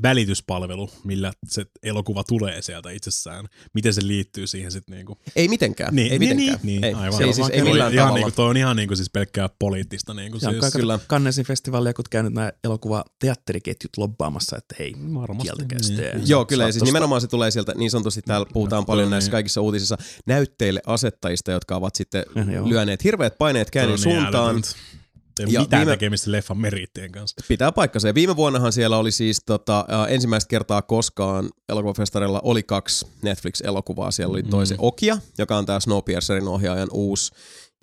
välityspalvelu, 0.01 0.90
millä 1.03 1.33
se 1.48 1.66
elokuva 1.83 2.24
tulee 2.24 2.61
sieltä 2.61 2.91
itsessään. 2.91 3.45
Miten 3.74 3.93
se 3.93 4.08
liittyy 4.08 4.48
siihen 4.48 4.72
sitten 4.72 4.95
niinku. 4.95 5.17
Ei 5.35 5.48
mitenkään. 5.48 5.95
Niin, 5.95 6.11
ei 6.11 6.19
niin, 6.19 6.35
mitenkään. 6.38 6.59
niin, 6.64 6.83
ei. 6.83 6.93
aivan. 6.93 7.17
Se 7.17 7.24
ei 7.24 7.33
siis 7.33 7.50
ei 7.50 7.61
millään 7.61 7.93
ihan 7.93 8.08
tavalla. 8.08 8.25
Niinku, 8.25 8.35
toi 8.35 8.50
on 8.50 8.58
ihan 8.58 8.75
niinku 8.75 8.95
siis 8.95 9.09
pelkkää 9.09 9.50
poliittista. 9.59 10.14
Niinku, 10.14 10.38
Ja 10.41 10.50
siis, 10.50 10.61
siis, 10.61 10.74
kyllä. 10.74 11.00
Cannesin 11.09 11.45
festivaalia, 11.45 11.93
kun 11.93 12.06
käynyt 12.09 12.33
nämä 12.33 12.51
elokuva 12.64 13.03
teatteriketjut 13.19 13.98
lobbaamassa, 13.98 14.58
että 14.58 14.75
hei, 14.80 14.93
Varmasti, 15.14 15.43
kieltäkää 15.43 15.80
niin. 15.80 15.88
sitä. 15.88 16.32
Joo, 16.32 16.45
kyllä. 16.45 16.64
Ja 16.66 16.72
siis 16.72 16.83
nimenomaan 16.83 17.22
se 17.22 17.27
tulee 17.27 17.51
sieltä, 17.51 17.74
niin 17.75 17.91
sanotusti 17.91 18.22
täällä 18.22 18.45
puhutaan 18.53 18.85
paljon 18.85 19.06
Joo, 19.06 19.09
näissä 19.09 19.27
niin. 19.27 19.32
kaikissa 19.32 19.61
uutisissa, 19.61 19.98
näytteille 20.25 20.82
asettajista, 20.85 21.51
jotka 21.51 21.75
ovat 21.75 21.95
sitten 21.95 22.25
Eh, 22.35 22.66
lyöneet 22.66 23.03
hirveät 23.03 23.38
paineet 23.38 23.72
niin 23.75 23.98
suuntaan. 23.98 24.56
älytöntä. 24.56 25.00
Ei 25.39 25.45
Ja 25.49 25.61
mitään 25.61 25.79
viime- 25.79 25.91
tekemistä 25.91 26.31
leffan 26.31 26.57
merittien 26.57 27.11
kanssa. 27.11 27.45
Pitää 27.47 27.71
paikkansa. 27.71 28.07
Ja 28.07 28.15
viime 28.15 28.35
vuonnahan 28.35 28.71
siellä 28.73 28.97
oli 28.97 29.11
siis 29.11 29.41
tota, 29.45 29.85
ensimmäistä 30.09 30.49
kertaa 30.49 30.81
koskaan 30.81 31.49
elokuvafestarilla 31.69 32.41
oli 32.43 32.63
kaksi 32.63 33.07
Netflix-elokuvaa. 33.21 34.11
Siellä 34.11 34.33
oli 34.33 34.43
toisen 34.43 34.77
Mm. 34.77 34.83
Okia, 34.83 35.17
joka 35.37 35.57
on 35.57 35.65
tämä 35.65 35.79
Snowpiercerin 35.79 36.47
ohjaajan 36.47 36.89
uusi. 36.91 37.31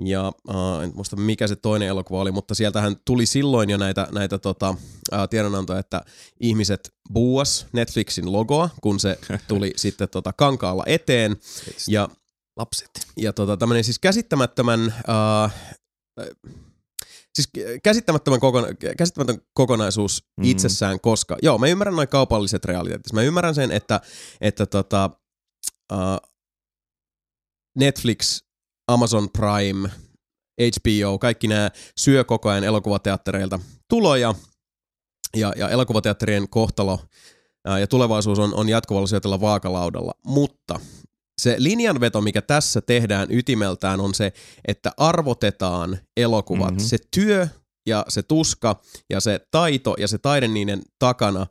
Ja 0.04 0.32
äh, 0.50 0.84
en 0.84 0.92
muista 0.94 1.16
mikä 1.16 1.46
se 1.46 1.56
toinen 1.56 1.88
elokuva 1.88 2.20
oli, 2.20 2.32
mutta 2.32 2.54
sieltähän 2.54 2.96
tuli 3.04 3.26
silloin 3.26 3.70
jo 3.70 3.76
näitä, 3.76 4.08
näitä 4.12 4.38
tota, 4.38 4.74
äh, 5.12 5.28
tiedonantoja, 5.28 5.78
että 5.78 6.02
ihmiset 6.40 6.92
buuas 7.12 7.66
Netflixin 7.72 8.32
logoa, 8.32 8.70
kun 8.80 9.00
se 9.00 9.18
tuli 9.48 9.72
sitten 9.76 10.08
tota, 10.08 10.32
kankaalla 10.32 10.82
eteen. 10.86 11.36
Ja 11.88 12.08
Lapset. 12.56 12.90
ja 13.16 13.32
tota, 13.32 13.56
tämmöinen 13.56 13.84
siis 13.84 13.98
käsittämättömän, 13.98 14.94
äh, 15.08 15.54
siis 17.42 17.66
käsittämättömän, 17.82 18.40
kokona, 18.40 18.66
käsittämätön 18.96 19.40
kokonaisuus 19.54 20.24
mm. 20.36 20.44
itsessään, 20.44 21.00
koska, 21.00 21.36
joo, 21.42 21.58
mä 21.58 21.66
ymmärrän 21.66 21.96
noin 21.96 22.08
kaupalliset 22.08 22.64
realiteetit. 22.64 23.12
Mä 23.12 23.22
ymmärrän 23.22 23.54
sen, 23.54 23.70
että, 23.70 24.00
että 24.40 24.66
tota, 24.66 25.10
äh, 25.92 25.98
Netflix, 27.78 28.42
Amazon 28.88 29.30
Prime, 29.30 29.88
HBO, 30.60 31.18
kaikki 31.18 31.48
nämä 31.48 31.70
syö 31.98 32.24
koko 32.24 32.48
ajan 32.48 32.64
elokuvateattereilta 32.64 33.60
tuloja, 33.90 34.34
ja, 35.36 35.52
ja 35.56 35.68
elokuvateatterien 35.68 36.48
kohtalo 36.48 37.00
ää, 37.64 37.78
ja 37.78 37.86
tulevaisuus 37.86 38.38
on, 38.38 38.54
on 38.54 38.68
jatkuvalla 38.68 39.06
syötellä 39.06 39.40
vaakalaudalla, 39.40 40.12
mutta 40.24 40.80
se 41.38 41.54
linjanveto, 41.58 42.20
mikä 42.20 42.42
tässä 42.42 42.80
tehdään 42.80 43.28
ytimeltään, 43.30 44.00
on 44.00 44.14
se, 44.14 44.32
että 44.68 44.92
arvotetaan 44.96 45.98
elokuvat. 46.16 46.70
Mhm. 46.70 46.74
Mm-hmm. 46.74 46.88
Se 46.88 46.98
työ 47.10 47.48
ja 47.86 48.04
se 48.08 48.22
tuska 48.22 48.80
ja 49.10 49.20
se 49.20 49.40
taito 49.50 49.94
ja 49.98 50.08
se 50.08 50.18
taide 50.18 50.48
niiden 50.48 50.82
takana 50.98 51.46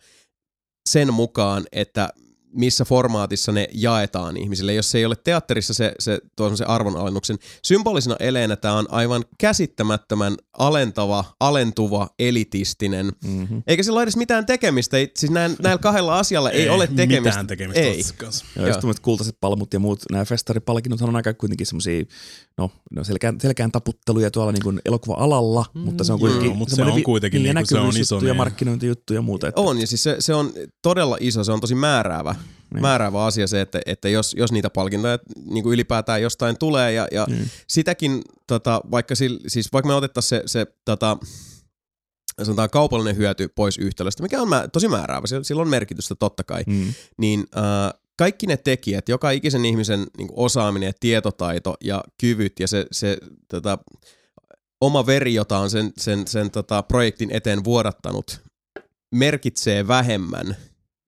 sen 0.90 1.14
mukaan, 1.14 1.66
että 1.72 2.10
missä 2.53 2.85
formaatissa 2.85 3.51
ne 3.51 3.67
jaetaan 3.74 4.38
ihmisille. 4.38 4.74
Jos 4.74 4.92
se 4.92 4.98
ei 4.98 5.06
ole 5.06 5.16
teatterissa 5.24 5.74
se, 5.74 5.93
se 6.00 6.19
tuo 6.35 6.56
se 6.56 6.66
arvonalennuksen. 6.66 7.38
Symbolisena 7.64 8.16
eleenä 8.19 8.56
tämä 8.56 8.74
on 8.74 8.85
aivan 8.90 9.26
käsittämättömän 9.38 10.35
alentava, 10.58 11.26
alentuva, 11.40 12.08
elitistinen. 12.19 13.11
Mm-hmm. 13.26 13.64
Eikä 13.67 13.84
sillä 13.84 13.98
ole 13.98 14.03
edes 14.03 14.17
mitään 14.17 14.45
tekemistä. 14.45 14.98
Ei, 14.98 15.11
siis 15.17 15.32
näin, 15.32 15.56
näillä 15.64 15.77
kahdella 15.77 16.19
asialla 16.19 16.51
ei, 16.51 16.69
ole 16.69 16.88
tekemistä. 16.88 17.30
mitään 17.30 17.48
tekemistä 17.48 17.82
Ei. 17.82 18.03
kanssa. 18.17 18.45
Joo, 18.56 18.67
Joo. 18.67 18.80
just 18.84 19.00
kultaiset 19.00 19.38
palmut 19.40 19.74
ja 19.74 19.80
muut, 19.80 20.00
nämä 20.11 20.26
festaripalkinnot 20.26 21.01
on 21.01 21.16
aika 21.16 21.34
kuitenkin 21.34 21.67
semmoisia, 21.67 22.06
no, 22.58 22.72
no 22.92 23.03
selkään, 23.03 23.42
selkään 23.42 23.72
taputteluja 23.72 24.32
tuolla 24.32 24.51
niin 24.51 24.64
kuin 24.64 24.82
elokuva-alalla, 24.85 25.66
mm, 25.74 25.82
mutta 25.82 26.03
se 26.03 26.14
on 26.14 26.19
kuitenkin, 26.19 26.45
joo, 26.45 26.56
mutta 26.56 26.69
se 26.69 26.76
semmoinen 26.76 27.00
on 27.00 27.03
kuitenkin 27.03 27.40
niin, 27.40 27.48
ja 27.48 27.53
niinku 27.53 27.67
se 27.67 27.80
on 27.80 27.98
iso, 27.98 28.19
ja 28.19 28.34
markkinointijuttu 28.34 29.14
ja 29.14 29.22
muuta. 29.22 29.48
Että, 29.48 29.61
On, 29.61 29.82
ja 29.82 29.88
siis 29.88 30.03
se, 30.03 30.16
se 30.19 30.34
on 30.34 30.53
todella 30.82 31.17
iso, 31.19 31.43
se 31.43 31.51
on 31.51 31.61
tosi 31.61 31.76
määräävä, 31.76 32.35
Niin. 32.74 32.82
määräävä 32.82 33.26
asia 33.26 33.48
se, 33.48 33.62
että, 33.62 33.80
että 33.86 34.10
jos, 34.10 34.34
jos 34.38 34.52
niitä 34.52 34.70
palkintoja 34.70 35.20
niin 35.46 35.64
kuin 35.64 35.74
ylipäätään 35.74 36.22
jostain 36.22 36.58
tulee, 36.58 36.94
ja, 36.94 37.08
ja 37.12 37.26
Niin. 37.30 37.52
sitäkin, 37.68 38.22
tota, 38.48 38.82
vaikka, 38.92 39.16
sil, 39.20 39.36
siis 39.48 39.74
vaikka 39.74 39.88
me 39.88 39.94
otettaisiin 39.94 40.42
se, 40.42 40.44
se 40.46 40.66
tota, 40.86 41.18
sanotaan 42.44 42.70
kaupallinen 42.70 43.18
hyöty 43.18 43.48
pois 43.56 43.78
yhtälöstä, 43.78 44.24
mikä 44.24 44.42
on 44.42 44.50
mä, 44.50 44.68
tosi 44.74 44.88
määräävä, 44.88 45.28
sillä, 45.28 45.44
sillä 45.44 45.62
on 45.62 45.70
merkitystä 45.70 46.16
totta 46.16 46.44
kai, 46.44 46.64
Mm. 46.68 46.94
niin 47.18 47.46
äh, 47.58 48.00
kaikki 48.18 48.48
ne 48.48 48.58
tekijät, 48.58 49.10
joka 49.10 49.32
ikisen 49.32 49.66
ihmisen 49.66 50.08
niin 50.18 50.28
kuin 50.28 50.40
osaaminen 50.40 50.88
ja 50.88 50.94
tietotaito 51.00 51.76
ja 51.84 52.04
kyvyt 52.20 52.60
ja 52.60 52.68
se, 52.68 52.86
se 52.92 53.18
tota, 53.48 53.78
oma 54.82 55.06
veri, 55.06 55.34
jota 55.34 55.58
on 55.58 55.70
sen, 55.70 55.94
sen, 55.98 56.28
sen 56.28 56.52
tota, 56.52 56.84
projektin 56.84 57.32
eteen 57.32 57.64
vuodattanut, 57.64 58.42
merkitsee 59.16 59.88
vähemmän, 59.88 60.56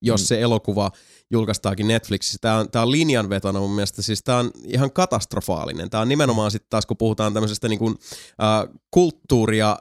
jos 0.01 0.21
Mm. 0.21 0.25
se 0.25 0.41
elokuva 0.41 0.91
julkaistaankin 1.31 1.87
Netflixissä. 1.87 2.37
Tämä 2.41 2.57
on, 2.57 2.71
tämä 2.71 2.83
on 2.83 2.91
linjanvetona 2.91 3.59
mun 3.59 3.71
mielestä, 3.71 4.01
siis 4.01 4.23
tämä 4.23 4.37
on 4.37 4.51
ihan 4.65 4.91
katastrofaalinen. 4.91 5.89
Tämä 5.89 6.01
on 6.01 6.09
nimenomaan 6.09 6.51
sitten 6.51 6.69
taas, 6.69 6.85
kun 6.85 6.97
puhutaan 6.97 7.33
tämmöisestä 7.33 7.67
niin 7.67 7.79
kuin, 7.79 7.95
äh, 8.43 8.75
kulttuuria 8.91 9.77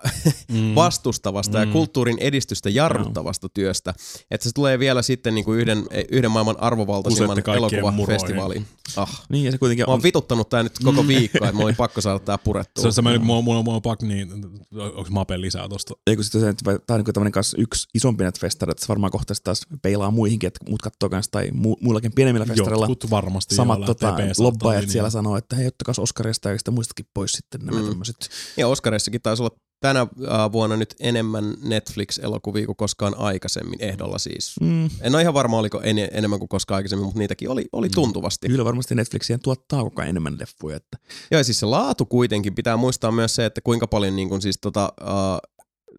Mm. 0.52 0.74
vastustavasta 0.74 1.58
mm. 1.58 1.60
ja 1.60 1.66
Mm. 1.66 1.72
kulttuurin 1.72 2.18
edistystä 2.20 2.70
jarruttavasta 2.70 3.48
työstä. 3.48 3.94
Että 4.30 4.44
se 4.44 4.50
tulee 4.54 4.78
vielä 4.78 5.02
sitten 5.02 5.34
niin 5.34 5.44
kuin 5.44 5.58
yhden, 5.60 5.84
yhden 6.10 6.30
maailman 6.30 6.60
arvovaltaisimman 6.60 7.42
elokuvafestivaaliin. 7.56 8.66
Ah. 8.96 9.22
Niin, 9.28 9.44
ja 9.44 9.52
se 9.52 9.58
kuitenkin 9.58 9.82
Mä 9.86 9.92
oon 9.92 9.98
on, 9.98 10.02
vituttanut 10.02 10.48
tää 10.48 10.62
nyt 10.62 10.78
koko 10.84 11.06
viikko, 11.08 11.38
että 11.38 11.52
mulla 11.52 11.66
oli 11.66 11.72
pakko 11.72 12.00
saada 12.00 12.18
tää 12.18 12.38
purettua. 12.38 12.82
Se 12.82 12.86
on 12.86 12.92
semmoinen, 12.92 13.24
mulla, 13.24 13.42
mulla, 13.42 13.62
mulla 13.62 13.76
on 13.76 13.82
pakko, 13.82 14.06
niin, 14.06 14.32
onko 14.74 15.10
Mape 15.10 15.40
lisää 15.40 15.68
tosta? 15.68 15.94
ei 16.06 16.16
kun 16.16 16.24
sitten 16.24 16.40
se, 16.40 16.48
että 16.48 16.78
tämä 16.86 16.96
on 16.96 17.04
niin 17.04 17.14
tämmöinen 17.14 17.32
kanssa 17.32 17.56
yksi 17.60 17.88
isompi 17.94 18.24
näitä 18.24 18.40
festareita, 18.40 18.72
että 18.72 18.84
se 18.84 18.88
varmaan 18.88 19.10
kohta 19.10 19.34
taas 19.44 19.60
peilaa 19.82 20.10
muihinkin, 20.10 20.46
että 20.46 20.60
muut 20.68 20.82
katsoo 20.82 21.08
kanssa 21.08 21.30
tai 21.38 21.50
mu, 21.52 21.76
muillakin 21.80 22.12
pienemmillä 22.12 22.46
festareilla. 22.46 22.86
Jotkut 22.88 23.10
varmasti 23.10 23.54
Samat 23.54 23.78
joo, 23.78 23.86
tota, 23.86 24.16
lobbaajat 24.38 24.80
linjaa. 24.80 24.92
siellä 24.92 25.10
sanoo, 25.10 25.36
että 25.36 25.56
hei, 25.56 25.66
ottakaa 25.66 25.94
Oscarista 25.98 26.48
ja 26.48 26.50
kaikista 26.50 26.70
muistakin 26.70 27.06
pois 27.14 27.32
sitten 27.32 27.60
nämä 27.64 27.78
Mm. 27.78 27.84
mm. 27.84 27.90
tämmöiset. 27.90 28.28
Ja 28.56 28.68
Oscareissakin 28.68 29.22
taisi 29.22 29.42
olla 29.42 29.56
tänä 29.80 30.06
vuonna 30.52 30.76
nyt 30.76 30.94
enemmän 31.00 31.54
Netflix-elokuvia 31.62 32.66
kuin 32.66 32.76
koskaan 32.76 33.14
aikaisemmin 33.18 33.82
ehdolla 33.82 34.18
siis. 34.18 34.54
Mm. 34.60 34.84
En 35.00 35.14
ole 35.14 35.22
ihan 35.22 35.34
varma, 35.34 35.58
oliko 35.58 35.80
en, 35.82 35.98
enemmän 36.12 36.38
kuin 36.38 36.48
koskaan 36.48 36.76
aikaisemmin, 36.76 37.04
mutta 37.04 37.18
niitäkin 37.18 37.50
oli, 37.50 37.64
oli 37.72 37.88
tuntuvasti. 37.88 38.48
Kyllä 38.48 38.64
varmasti 38.64 38.94
Netflixien 38.94 39.40
tuottaa 39.40 39.82
koko 39.84 40.00
ajan 40.00 40.08
enemmän 40.10 40.36
leffoja. 40.40 40.76
Että. 40.76 40.98
Joo, 41.30 41.38
ja 41.38 41.44
siis 41.44 41.60
se 41.60 41.66
laatu 41.66 42.06
kuitenkin 42.06 42.54
pitää 42.54 42.76
muistaa 42.76 43.12
myös 43.12 43.34
se, 43.34 43.44
että 43.44 43.60
kuinka 43.60 43.86
paljon 43.86 44.16
niin 44.16 44.28
kuin, 44.28 44.42
siis, 44.42 44.58
tota, 44.60 44.92
uh, 45.02 45.52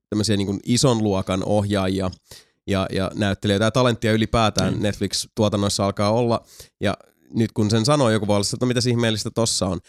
tämmöisiä 0.09 0.37
niin 0.37 0.47
kuin 0.47 0.59
ison 0.65 1.03
luokan 1.03 1.43
ohjaajia 1.43 2.11
ja, 2.69 2.87
ja 2.91 3.11
näyttelijöitä 3.15 3.65
ja 3.65 3.71
talenttia 3.71 4.11
ylipäätään 4.11 4.73
mm. 4.73 4.81
Netflix-tuotannoissa 4.81 5.85
alkaa 5.85 6.11
olla. 6.11 6.45
Ja 6.81 6.93
nyt 7.33 7.51
kun 7.51 7.69
sen 7.69 7.85
sanoo 7.85 8.09
joku 8.09 8.27
voi 8.27 8.35
olla, 8.35 8.45
että 8.53 8.65
no 8.65 8.67
mitäs 8.67 8.85
ihmeellistä 8.85 9.29
tossa 9.31 9.65
on. 9.65 9.79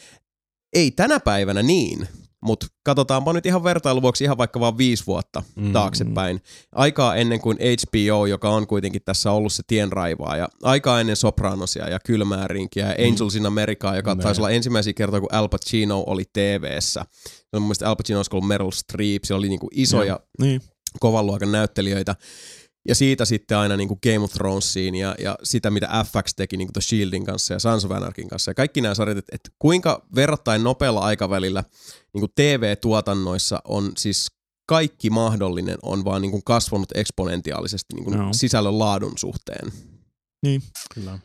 Ei 0.72 0.90
tänä 0.90 1.20
päivänä 1.20 1.62
niin, 1.62 2.08
mutta 2.42 2.66
katsotaanpa 2.82 3.32
nyt 3.32 3.46
ihan 3.46 3.64
vertailuvuoksi 3.64 4.24
ihan 4.24 4.38
vaikka 4.38 4.60
vaan 4.60 4.78
viisi 4.78 5.06
vuotta 5.06 5.42
Mm. 5.56 5.64
mm. 5.66 5.72
taaksepäin. 5.72 6.40
Aikaa 6.72 7.16
ennen 7.16 7.40
kuin 7.40 7.58
HBO, 7.58 8.26
joka 8.26 8.50
on 8.50 8.66
kuitenkin 8.66 9.02
tässä 9.04 9.32
ollut 9.32 9.52
se 9.52 9.62
tienraivaa, 9.66 10.36
ja 10.36 10.48
aikaa 10.62 11.00
ennen 11.00 11.16
Sopranosia 11.16 11.88
ja 11.88 11.98
Kylmää 12.00 12.48
rinkiä 12.48 12.86
ja 12.98 13.06
Angels 13.08 13.36
in 13.36 13.46
America, 13.46 13.96
joka 13.96 14.16
taisi 14.16 14.40
olla 14.40 14.50
ensimmäisiä 14.50 14.92
kertoja, 14.92 15.20
kun 15.20 15.34
Al 15.34 15.48
Pacino 15.48 16.04
oli 16.06 16.24
TV-ssä. 16.32 17.04
Se 17.26 17.56
on 17.56 17.62
mun 17.62 17.66
mielestä 17.68 17.88
Al 17.88 17.96
Pacino 17.96 18.18
olisi 18.18 18.30
ollut 18.32 18.48
Meryl 18.48 18.70
Streep, 18.70 19.24
siellä 19.24 19.38
oli 19.38 19.48
niinku 19.48 19.68
isoja 19.74 20.20
Niin. 20.40 20.60
kovan 21.00 21.26
luokan 21.26 21.52
näyttelijöitä. 21.52 22.16
Ja 22.88 22.94
siitä 22.94 23.24
sitten 23.24 23.58
aina 23.58 23.76
niin 23.76 23.88
kuin 23.88 24.00
Game 24.02 24.18
of 24.18 24.32
Thronesiin 24.32 24.94
ja, 24.94 25.14
ja 25.18 25.38
sitä, 25.42 25.70
mitä 25.70 26.04
FX 26.04 26.34
teki 26.36 26.56
niin 26.56 26.68
kuin 26.68 26.72
The 26.72 26.80
Shieldin 26.80 27.24
kanssa 27.24 27.54
ja 27.54 27.58
Sons 27.58 27.84
of 27.84 27.90
Anarchin 27.90 28.28
kanssa. 28.28 28.50
Ja 28.50 28.54
kaikki 28.54 28.80
nämä 28.80 28.94
sarjat, 28.94 29.18
että, 29.18 29.34
että 29.34 29.50
kuinka 29.58 30.06
verrattain 30.14 30.64
nopealla 30.64 31.00
aikavälillä 31.00 31.64
niin 32.12 32.20
kuin 32.20 32.32
TV-tuotannoissa 32.34 33.62
on 33.64 33.92
siis 33.96 34.30
kaikki 34.66 35.10
mahdollinen 35.10 35.78
on 35.82 36.04
vaan 36.04 36.22
niin 36.22 36.30
kuin 36.30 36.44
kasvanut 36.44 36.88
eksponentiaalisesti 36.94 37.94
niin 37.94 38.04
kuin 38.04 38.18
Joo. 38.18 38.32
sisällön 38.32 38.78
laadun 38.78 39.12
suhteen. 39.16 39.72
niin. 40.42 40.62
Kyllä. 40.94 41.18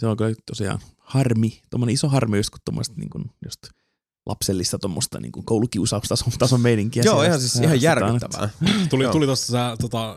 Se 0.00 0.06
on 0.06 0.16
kyllä 0.16 0.34
tosiaan 0.46 0.78
harmi, 0.98 1.62
tuommoinen 1.70 1.94
iso 1.94 2.08
harmi 2.08 2.36
just 2.36 2.50
kun 2.50 2.60
tuommoista 2.64 2.94
niin 2.96 3.10
kuin 3.10 3.24
just 3.44 3.58
lapsellista 4.26 4.78
tuommoista 4.78 5.20
niin 5.20 5.32
kuin 5.32 5.46
koulukiusaustason 5.46 6.32
tason 6.38 6.60
meininkiä. 6.60 7.02
Joo, 7.06 7.22
ihan 7.22 7.40
siis 7.40 7.56
ihan 7.56 7.82
järkyttävää. 7.82 8.48
Tuli, 8.90 9.08
tuli 9.08 9.26
tosta 9.26 9.46
sä, 9.46 9.76
tota, 9.80 10.16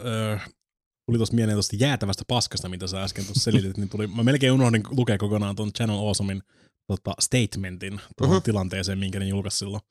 tuli 1.07 1.17
tosta 1.17 1.35
mieleen 1.35 1.57
tosta 1.57 1.75
jäätävästä 1.79 2.23
paskasta, 2.27 2.69
mitä 2.69 2.87
sä 2.87 3.03
äsken 3.03 3.25
tuossa 3.25 3.43
selitit, 3.43 3.77
niin 3.77 3.89
tuli, 3.89 4.07
mä 4.07 4.23
melkein 4.23 4.51
unohdin 4.53 4.83
lukea 4.89 5.17
kokonaan 5.17 5.55
ton 5.55 5.73
Channel 5.73 5.97
Awesomein 5.99 6.41
tota, 6.87 7.13
statementin 7.21 8.01
tuohon 8.17 8.35
Mhm. 8.37 8.43
tilanteeseen, 8.43 8.99
minkä 8.99 9.19
ne 9.19 9.27
julkaisi 9.27 9.57
silloin, 9.57 9.81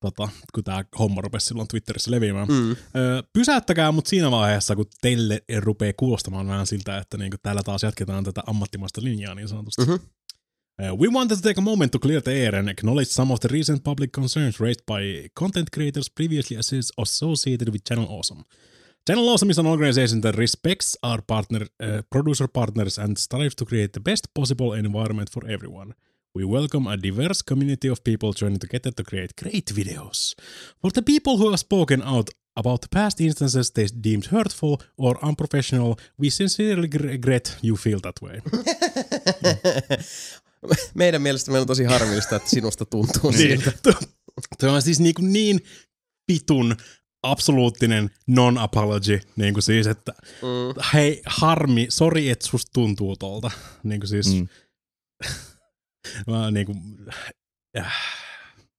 tota, 0.00 0.28
kun 0.54 0.64
tämä 0.64 0.84
homma 0.98 1.20
rupesi 1.20 1.46
silloin 1.46 1.68
Twitterissä 1.68 2.10
leviämään. 2.10 2.48
Mm. 2.48 2.70
Ö, 2.70 2.76
pysäyttäkää 3.32 3.92
mut 3.92 4.06
siinä 4.06 4.30
vaiheessa, 4.30 4.76
kun 4.76 4.86
teille 5.00 5.42
rupeaa 5.58 5.92
kuulostamaan 5.96 6.46
vähän 6.46 6.66
siltä, 6.66 6.98
että 6.98 7.18
niinku 7.18 7.36
täällä 7.42 7.62
taas 7.62 7.82
jatketaan 7.82 8.24
tätä 8.24 8.42
ammattimaista 8.46 9.02
linjaa 9.04 9.34
niin 9.34 9.48
sanotusti. 9.48 9.82
Mhm. 9.82 9.92
Uh, 9.92 10.98
we 11.00 11.08
wanted 11.08 11.36
to 11.36 11.42
take 11.42 11.60
a 11.60 11.64
moment 11.64 11.92
to 11.92 11.98
clear 11.98 12.22
the 12.22 12.32
air 12.32 12.56
and 12.56 12.68
acknowledge 12.68 13.10
some 13.10 13.32
of 13.32 13.40
the 13.40 13.48
recent 13.52 13.84
public 13.84 14.10
concerns 14.12 14.60
raised 14.60 14.82
by 14.86 15.28
content 15.40 15.68
creators 15.74 16.10
previously 16.10 16.56
associ- 16.56 16.92
associated 17.02 17.68
with 17.68 17.84
Channel 17.88 18.06
Awesome. 18.18 18.42
Channel 19.06 19.28
Awesome 19.28 19.50
is 19.50 19.58
an 19.58 19.66
organization 19.66 20.20
that 20.22 20.36
respects 20.36 20.96
our 21.00 21.22
partner, 21.22 21.68
uh, 21.80 22.02
producer 22.10 22.48
partners 22.48 22.98
and 22.98 23.16
strives 23.16 23.54
to 23.54 23.64
create 23.64 23.92
the 23.92 24.00
best 24.00 24.34
possible 24.34 24.72
environment 24.72 25.30
for 25.30 25.46
everyone. 25.48 25.94
We 26.34 26.44
welcome 26.44 26.88
a 26.88 26.96
diverse 26.96 27.40
community 27.40 27.88
of 27.88 28.02
people 28.02 28.32
joining 28.32 28.58
together 28.58 28.90
to 28.90 29.04
create 29.04 29.36
great 29.36 29.72
videos. 29.72 30.34
For 30.82 30.90
the 30.90 31.02
people 31.02 31.36
who 31.36 31.50
have 31.50 31.60
spoken 31.60 32.02
out 32.02 32.30
about 32.56 32.90
past 32.90 33.20
instances 33.20 33.70
they 33.70 33.86
deemed 33.86 34.26
hurtful 34.26 34.78
or 34.96 35.16
unprofessional, 35.22 36.00
we 36.18 36.30
sincerely 36.30 36.88
regret 36.88 37.56
you 37.62 37.76
feel 37.76 38.00
that 38.00 38.20
way. 38.22 38.40
Meidän 40.94 41.22
mielestä 41.22 41.50
meillä 41.50 41.62
on 41.62 41.66
tosi 41.66 41.84
harmillista, 41.84 42.36
että 42.36 42.50
sinusta 42.50 42.84
tuntuu 42.84 43.30
niin, 43.30 43.62
siltä. 43.62 43.92
toi 44.60 44.70
on 44.70 44.82
siis 44.82 45.00
niin, 45.00 45.14
niin 45.20 45.60
pitun 46.26 46.76
absoluuttinen 47.30 48.10
non-apology, 48.26 49.20
niin 49.36 49.54
kuin 49.54 49.62
siis, 49.62 49.86
että 49.86 50.12
mm. 50.22 50.82
hei, 50.94 51.22
harmi, 51.26 51.86
sori, 51.88 52.30
että 52.30 52.46
susta 52.46 52.70
tuntuu 52.74 53.16
tolta. 53.16 53.50
Niin 53.82 54.00
kuin 54.00 54.08
siis, 54.08 54.34
mm. 54.34 54.48
mä 56.32 56.50
niin 56.50 56.66
kuin, 56.66 56.78
äh, 57.78 57.94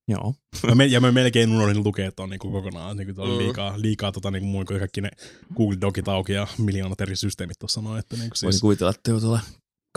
Joo. 0.07 0.35
mä 0.67 0.75
me, 0.75 0.85
ja 0.85 1.01
mä 1.01 1.11
melkein 1.11 1.49
unohdin 1.51 1.83
lukea 1.83 2.11
ton 2.11 2.29
niin 2.29 2.39
kuin 2.39 2.51
kokonaan, 2.51 2.97
niin 2.97 3.15
kuin 3.15 3.19
oli 3.19 3.31
Mm. 3.31 3.37
liikaa, 3.37 3.73
liikaa 3.77 4.11
tota, 4.11 4.31
niin 4.31 4.41
kuin 4.41 4.49
muun 4.49 4.65
kuin 4.65 4.79
kaikki 4.79 5.01
ne 5.01 5.09
Google 5.55 5.77
Docit 5.81 6.07
auki 6.07 6.33
ja 6.33 6.47
miljoonat 6.57 7.01
eri 7.01 7.15
systeemit 7.15 7.59
tuossa 7.59 7.81
noin, 7.81 7.99
että 7.99 8.15
niin 8.15 8.29
kuin 8.29 8.29
Voisin 8.29 8.51
siis, 8.51 8.61
kuvitella, 8.61 8.91
että 8.91 9.11
jo 9.11 9.19
tuolla 9.19 9.39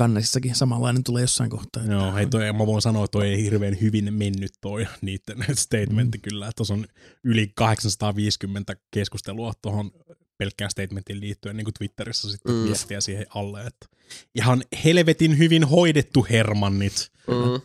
kannesissakin 0.01 0.55
samanlainen 0.55 1.05
tulee 1.05 1.23
jossain 1.23 1.51
kohtaa. 1.51 1.85
Joo, 1.85 2.15
hei 2.15 2.27
toi, 2.27 2.53
mä 2.53 2.67
voin 2.67 2.83
sanoa, 2.83 3.05
että 3.05 3.13
toi 3.13 3.29
ei 3.29 3.43
hirveän 3.43 3.81
hyvin 3.81 4.15
mennyt 4.15 4.53
toi 4.61 4.87
niiden 5.01 5.45
statementti 5.57 6.19
mm. 6.19 6.23
kyllä. 6.23 6.51
Tuossa 6.57 6.75
on 6.75 6.87
yli 7.25 7.53
850 7.55 8.77
keskustelua 8.91 9.53
tuohon 9.63 9.91
pelkkään 10.39 10.71
statementin 10.71 11.21
liittyen 11.21 11.57
niin 11.57 11.65
kuin 11.65 11.75
Twitterissä 11.75 12.31
sitten 12.31 12.55
Mm. 12.55 12.59
mm. 12.59 12.67
viestiä 12.67 13.01
siihen 13.01 13.27
alle. 13.35 13.61
Että 13.61 13.87
ihan 14.35 14.63
helvetin 14.85 15.39
hyvin 15.39 15.65
hoidettu 15.65 16.27
Hermannit. 16.31 17.13
Mm. 17.27 17.61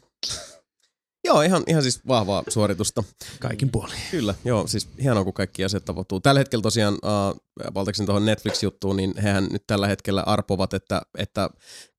Joo, 1.25 1.41
ihan, 1.41 1.63
ihan 1.67 1.83
siis 1.83 2.07
vahvaa 2.07 2.43
suoritusta. 2.47 3.03
Kaikin 3.39 3.71
puolin. 3.71 3.97
Kyllä, 4.11 4.35
joo, 4.45 4.67
siis 4.67 4.89
hienoa, 5.03 5.23
kun 5.23 5.33
kaikki 5.33 5.63
asiat 5.63 5.85
tapahtuu. 5.85 6.19
Tällä 6.19 6.39
hetkellä 6.39 6.61
tosiaan, 6.61 6.93
äh, 6.93 7.73
valtaaksen 7.73 8.05
tuohon 8.05 8.25
Netflix-juttuun, 8.25 8.97
niin 8.97 9.13
hehän 9.23 9.47
nyt 9.51 9.63
tällä 9.67 9.87
hetkellä 9.87 10.21
arpovat, 10.21 10.73
että, 10.73 11.01
että 11.17 11.49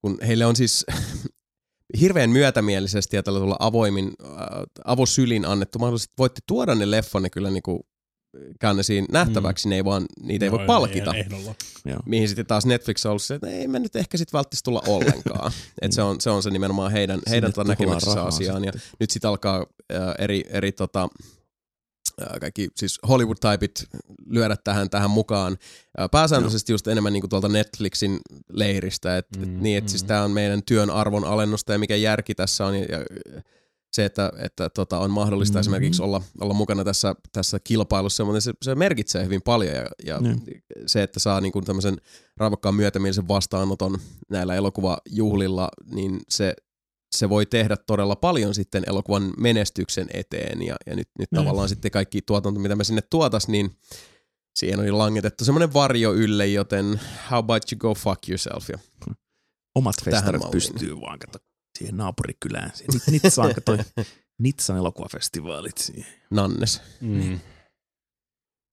kun 0.01 0.19
heille 0.27 0.47
on 0.47 0.57
siis 0.57 0.87
hirveän 2.01 2.31
myötämielisesti 2.31 3.17
ja 3.17 3.23
tällä 3.23 3.39
tuolla 3.39 3.57
avoimin, 3.59 4.13
äh, 4.25 4.33
avosylin 4.85 5.45
annettu 5.45 5.79
mahdollisuus, 5.79 6.09
että 6.09 6.19
voitte 6.19 6.41
tuoda 6.47 6.75
ne 6.75 6.91
leffanne 6.91 7.31
kyllä 7.31 7.51
niinku 7.51 7.87
kannesiin 8.61 9.07
nähtäväksi, 9.13 9.69
mm. 9.69 9.71
ne 9.71 9.77
ei 9.77 9.85
vaan, 9.85 10.07
niitä 10.23 10.45
ei 10.45 10.51
voi 10.51 10.61
Joo, 10.61 10.67
palkita. 10.67 11.15
Ehdolla. 11.15 11.55
Joo. 11.85 12.01
Mihin 12.07 12.29
sitten 12.29 12.47
taas 12.47 12.67
Netflix 12.67 13.07
on 13.07 13.11
ollut 13.11 13.23
se, 13.23 13.35
että 13.35 13.51
ei 13.51 13.69
me 13.69 13.79
nyt 13.79 13.97
ehkä 13.97 14.19
sitten 14.19 14.39
välttis 14.39 14.63
tulla 14.63 14.83
ollenkaan. 14.87 15.53
Et 15.83 15.93
se, 15.93 16.03
on, 16.03 16.21
se 16.21 16.31
on 16.31 16.43
se 16.43 16.51
nimenomaan 16.51 16.93
heidän, 16.93 17.21
heidän 17.31 17.53
rahaa 18.07 18.27
asiaan. 18.27 18.65
Ja 18.65 18.73
nyt 19.01 19.11
sitten 19.11 19.29
alkaa 19.29 19.67
äh, 19.95 20.15
eri, 20.19 20.45
eri 20.49 20.73
tota, 20.73 21.09
äh, 22.23 22.41
kaikki 22.41 22.69
siis 22.75 22.99
Hollywood-typit 23.09 23.85
lyödä 24.27 24.57
tähän, 24.65 24.91
tähän 24.91 25.11
mukaan. 25.11 25.57
Äh, 26.01 26.11
pääsääntöisesti 26.11 26.73
just 26.73 26.89
enemmän 26.89 27.13
niinku 27.13 27.29
tuolta 27.29 27.49
Netflixin 27.49 28.19
leiristä. 28.51 29.17
Et, 29.17 29.27
mm, 29.37 29.43
et 29.43 29.61
niin, 29.61 29.79
että 29.79 29.89
mm. 29.89 29.91
siis 29.91 30.05
tämä 30.05 30.23
on 30.23 30.31
meidän 30.31 30.63
työn 30.63 30.91
arvon 30.91 31.25
alennusta 31.25 31.73
ja 31.73 31.79
mikä 31.79 31.97
järki 31.97 32.35
tässä 32.35 32.67
on. 32.67 32.75
Ja, 32.75 32.83
ja 32.83 33.43
se, 33.97 34.05
että, 34.05 34.33
että 34.39 34.68
tota, 34.68 34.99
on 34.99 35.10
mahdollista 35.10 35.52
mm-hmm. 35.52 35.60
esimerkiksi 35.60 36.02
olla, 36.02 36.23
olla 36.41 36.55
mukana 36.55 36.84
tässä, 36.84 37.15
tässä 37.33 37.58
kilpailussa, 37.65 38.25
mutta 38.25 38.41
se, 38.41 38.52
se 38.62 38.75
merkitsee 38.75 39.25
hyvin 39.25 39.42
paljon 39.42 39.75
ja, 39.75 39.86
ja 40.05 40.20
Niin. 40.20 40.42
se, 40.86 41.02
että 41.02 41.20
saa 41.20 41.41
niin 41.41 41.52
kuin 41.52 41.65
tämmöisen 41.65 41.97
raivokkaan 42.36 42.75
myötämielisen 42.75 43.28
vastaanoton 43.28 43.99
näillä 44.31 44.55
elokuvajuhlilla, 44.55 45.68
niin 45.91 46.20
se, 46.28 46.55
se 47.16 47.28
voi 47.28 47.47
tehdä 47.47 47.76
todella 47.76 48.16
paljon 48.16 48.55
sitten 48.55 48.83
elokuvan 48.86 49.33
menestyksen 49.39 50.07
eteen 50.12 50.62
ja, 50.62 50.76
ja 50.86 50.97
nyt, 50.97 51.08
nyt 51.18 51.33
Mm. 51.33 51.36
tavallaan 51.36 51.68
sitten 51.68 51.91
kaikki 51.91 52.23
tuotanto, 52.23 52.60
mitä 52.60 52.76
me 52.76 52.84
sinne 52.84 53.02
tuotas, 53.10 53.49
niin 53.49 53.70
siihen 54.55 54.86
jo 54.86 54.99
langetettu 54.99 55.44
semmoinen 55.44 55.73
varjo 55.73 56.12
ylle, 56.15 56.47
joten 56.47 57.00
how 57.31 57.39
about 57.39 57.62
you 57.73 57.78
go 57.78 57.94
fuck 57.94 58.28
yourself 58.28 58.68
ja 58.70 58.78
Omat 59.75 59.97
festarit 60.05 60.50
pystyy 60.50 61.00
vaan 61.00 61.18
kato 61.18 61.39
siihen 61.77 61.97
naapurikylään. 61.97 62.71
Nit- 62.93 63.11
Nitsaan 63.11 63.55
katoi 63.55 63.79
Nitsan 64.43 64.77
elokuvafestivaalit 64.77 65.79
siihen. 65.79 66.13
Nannes. 66.31 66.81
Mm. 67.01 67.41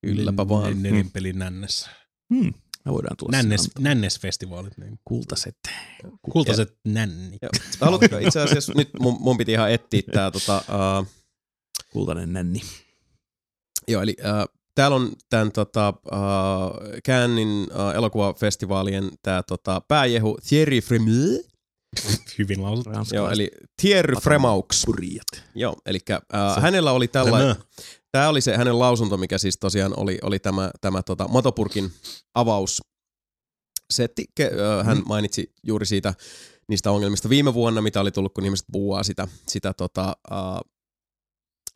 Kylläpä 0.05 0.47
vaan. 0.49 0.83
Nelinpelin 0.83 1.39
nännes. 1.39 1.89
Hmm. 2.33 2.53
Me 2.85 2.91
voidaan 2.91 3.17
tulla 3.17 3.31
Nännes, 3.31 3.69
nännesfestivaalit. 3.79 4.77
Niin. 4.77 4.99
kultaset. 5.05 5.57
Kultaiset 6.31 6.77
nänni. 6.87 7.37
Joo. 7.41 7.51
Haluatko 7.81 8.17
itse 8.17 8.41
asiassa, 8.41 8.73
nyt 8.75 8.89
mun, 8.99 9.17
mun 9.19 9.37
piti 9.37 9.51
ihan 9.51 9.71
etsiä 9.71 10.01
tää 10.13 10.31
tota, 10.31 10.63
uh, 10.99 11.07
Kultainen 11.93 12.33
nänni. 12.33 12.61
Joo, 13.87 14.01
eli 14.01 14.15
äh, 14.25 14.45
täällä 14.75 14.95
on 14.95 15.11
tämän 15.29 15.51
tota, 15.51 15.87
äh, 15.87 16.21
Cannesin 17.07 17.67
äh, 17.79 17.95
elokuvafestivaalien 17.95 19.11
tämä 19.21 19.43
tota, 19.43 19.81
pääjehu 19.87 20.37
Thierry 20.47 20.81
Fremeux. 20.81 21.52
Hyvin 22.39 22.63
lausuttu. 22.63 22.91
Joo, 23.13 23.29
eli 23.29 23.51
Thierry 23.81 24.15
Fremaux. 24.15 24.85
Joo, 25.55 25.75
eli 25.85 25.99
äh, 26.11 26.61
hänellä 26.61 26.91
oli 26.91 27.07
tällainen, 27.07 27.55
tämä 28.11 28.29
oli 28.29 28.41
se 28.41 28.57
hänen 28.57 28.79
lausunto, 28.79 29.17
mikä 29.17 29.37
siis 29.37 29.57
tosiaan 29.59 29.99
oli, 29.99 30.19
oli 30.21 30.39
tämä, 30.39 30.71
tämä 30.81 31.03
tota, 31.03 31.27
Motopurkin 31.27 31.91
avaus. 32.35 32.81
Setti, 33.93 34.25
ke, 34.35 34.51
äh, 34.79 34.85
hän 34.85 35.01
mainitsi 35.05 35.53
juuri 35.63 35.85
siitä 35.85 36.13
niistä 36.67 36.91
ongelmista 36.91 37.29
viime 37.29 37.53
vuonna, 37.53 37.81
mitä 37.81 38.01
oli 38.01 38.11
tullut, 38.11 38.33
kun 38.33 38.45
ihmiset 38.45 38.65
buuaa 38.71 39.03
sitä, 39.03 39.27
sitä 39.47 39.73
tota, 39.73 40.17
äh, 40.31 40.37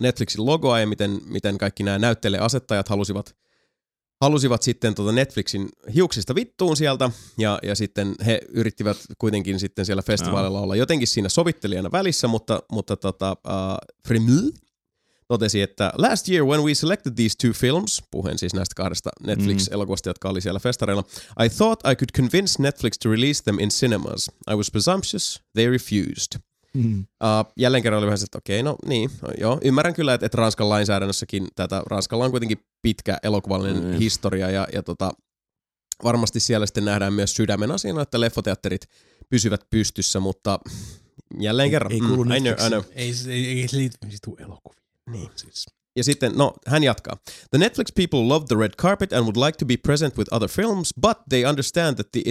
Netflixin 0.01 0.45
logoa 0.45 0.79
ja 0.79 0.87
miten, 0.87 1.21
miten 1.25 1.57
kaikki 1.57 1.83
nämä 1.83 1.99
näyttelijäasettajat 1.99 2.87
halusivat, 2.89 3.35
halusivat 4.21 4.61
sitten 4.61 4.95
tota 4.95 5.11
Netflixin 5.11 5.69
hiuksista 5.93 6.35
vittuun 6.35 6.77
sieltä 6.77 7.11
ja, 7.37 7.59
ja 7.63 7.75
sitten 7.75 8.15
he 8.25 8.41
yrittivät 8.49 8.97
kuitenkin 9.17 9.59
sitten 9.59 9.85
siellä 9.85 10.01
festivaalilla 10.01 10.59
olla 10.59 10.75
jotenkin 10.75 11.07
siinä 11.07 11.29
sovittelijana 11.29 11.91
välissä, 11.91 12.27
mutta, 12.27 12.63
mutta 12.71 12.95
tota, 12.95 13.37
uh, 13.47 13.93
Fremeux 14.07 14.53
totesi, 15.27 15.61
että 15.61 15.91
last 15.97 16.29
year 16.29 16.45
when 16.45 16.63
we 16.63 16.73
selected 16.73 17.13
these 17.15 17.35
two 17.41 17.53
films, 17.53 18.03
puheen 18.11 18.37
siis 18.37 18.53
näistä 18.53 18.73
kahdesta 18.75 19.09
Netflix-elokuvasta, 19.23 20.09
jotka 20.09 20.29
oli 20.29 20.41
siellä 20.41 20.59
festareilla, 20.59 21.03
I 21.45 21.49
thought 21.49 21.81
I 21.91 21.95
could 21.95 22.09
convince 22.17 22.63
Netflix 22.63 22.93
to 23.03 23.09
release 23.09 23.43
them 23.43 23.59
in 23.59 23.69
cinemas. 23.69 24.31
I 24.51 24.55
was 24.55 24.71
presumptuous, 24.71 25.41
they 25.55 25.69
refused. 25.69 26.39
Mm. 26.73 26.99
Uh, 26.99 27.53
jälleen 27.57 27.83
kerran 27.83 27.97
oli 27.97 28.05
vähän 28.05 28.17
se, 28.17 28.23
että 28.23 28.37
okei, 28.37 28.63
no 28.63 28.75
niin, 28.85 29.09
no, 29.21 29.29
joo. 29.37 29.59
Ymmärrän 29.63 29.93
kyllä, 29.93 30.13
että, 30.13 30.25
että 30.25 30.37
Ranskan 30.37 30.69
lainsäädännössäkin 30.69 31.47
tätä, 31.55 31.83
Ranskalla 31.85 32.25
on 32.25 32.31
kuitenkin 32.31 32.57
pitkä 32.81 33.17
elokuvallinen 33.23 33.83
Mm. 33.83 33.89
mm. 33.89 33.97
historia 33.97 34.51
ja, 34.51 34.67
ja 34.73 34.83
tota, 34.83 35.11
varmasti 36.03 36.39
siellä 36.39 36.65
sitten 36.65 36.85
nähdään 36.85 37.13
myös 37.13 37.33
sydämen 37.35 37.71
asiana, 37.71 38.01
että 38.01 38.19
leffoteatterit 38.19 38.81
pysyvät 39.29 39.61
pystyssä, 39.69 40.19
mutta 40.19 40.59
jälleen 41.39 41.71
kerran, 41.71 41.91
ei 41.91 41.99
kuulu 41.99 42.23
mm, 42.25 42.31
I 42.31 42.39
know, 42.39 42.53
I 42.53 42.69
know. 42.69 42.83
Ei, 42.95 43.13
ei, 43.29 43.61
ei 43.61 43.67
liity 43.71 43.97
siis 44.09 44.21
elokuviin. 44.39 44.83
Niin. 45.11 45.29
Siis. 45.35 45.65
Ja 45.95 46.03
sitten, 46.03 46.31
no, 46.35 46.53
hän 46.67 46.83
jatkaa. 46.83 47.17
The 47.49 47.57
Netflix 47.57 47.87
people 47.95 48.19
love 48.19 48.45
the 48.47 48.55
red 48.59 48.71
carpet 48.77 49.13
and 49.13 49.21
would 49.21 49.37
like 49.37 49.57
to 49.57 49.65
be 49.65 49.77
present 49.77 50.17
with 50.17 50.33
other 50.33 50.49
films, 50.49 50.93
but 51.01 51.17
they 51.29 51.45
understand 51.45 51.95
that 51.95 52.11
the 52.11 52.21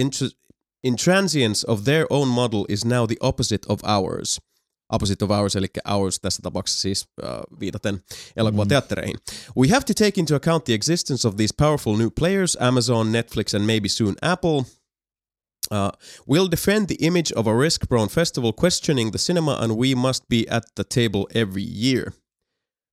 intransience 0.83 1.65
of 1.67 1.83
their 1.83 2.05
own 2.09 2.27
model 2.27 2.65
is 2.69 2.85
now 2.85 3.07
the 3.07 3.17
opposite 3.21 3.65
of 3.69 3.79
ours. 3.83 4.39
Opposite 4.89 5.25
of 5.25 5.31
ours, 5.31 5.55
eli 5.55 5.67
ours 5.85 6.19
tässä 6.19 6.41
tapauksessa 6.41 6.81
siis 6.81 7.05
uh, 7.23 7.59
viitaten 7.59 8.03
elokuvateattereihin. 8.35 9.17
We 9.57 9.67
have 9.67 9.81
to 9.81 9.93
take 9.93 10.21
into 10.21 10.35
account 10.35 10.65
the 10.65 10.73
existence 10.73 11.27
of 11.27 11.35
these 11.35 11.53
powerful 11.57 11.97
new 11.97 12.09
players, 12.19 12.57
Amazon, 12.59 13.11
Netflix, 13.11 13.55
and 13.55 13.65
maybe 13.65 13.89
soon 13.89 14.15
Apple. 14.21 14.63
Uh, 15.71 15.89
we'll 16.29 16.51
defend 16.51 16.87
the 16.87 16.95
image 16.99 17.33
of 17.35 17.47
a 17.47 17.53
risk-prone 17.53 18.09
festival 18.09 18.53
questioning 18.53 19.11
the 19.11 19.17
cinema, 19.17 19.57
and 19.61 19.75
we 19.77 19.95
must 19.95 20.23
be 20.29 20.45
at 20.49 20.63
the 20.75 20.83
table 20.83 21.25
every 21.35 21.65
year. 21.85 22.13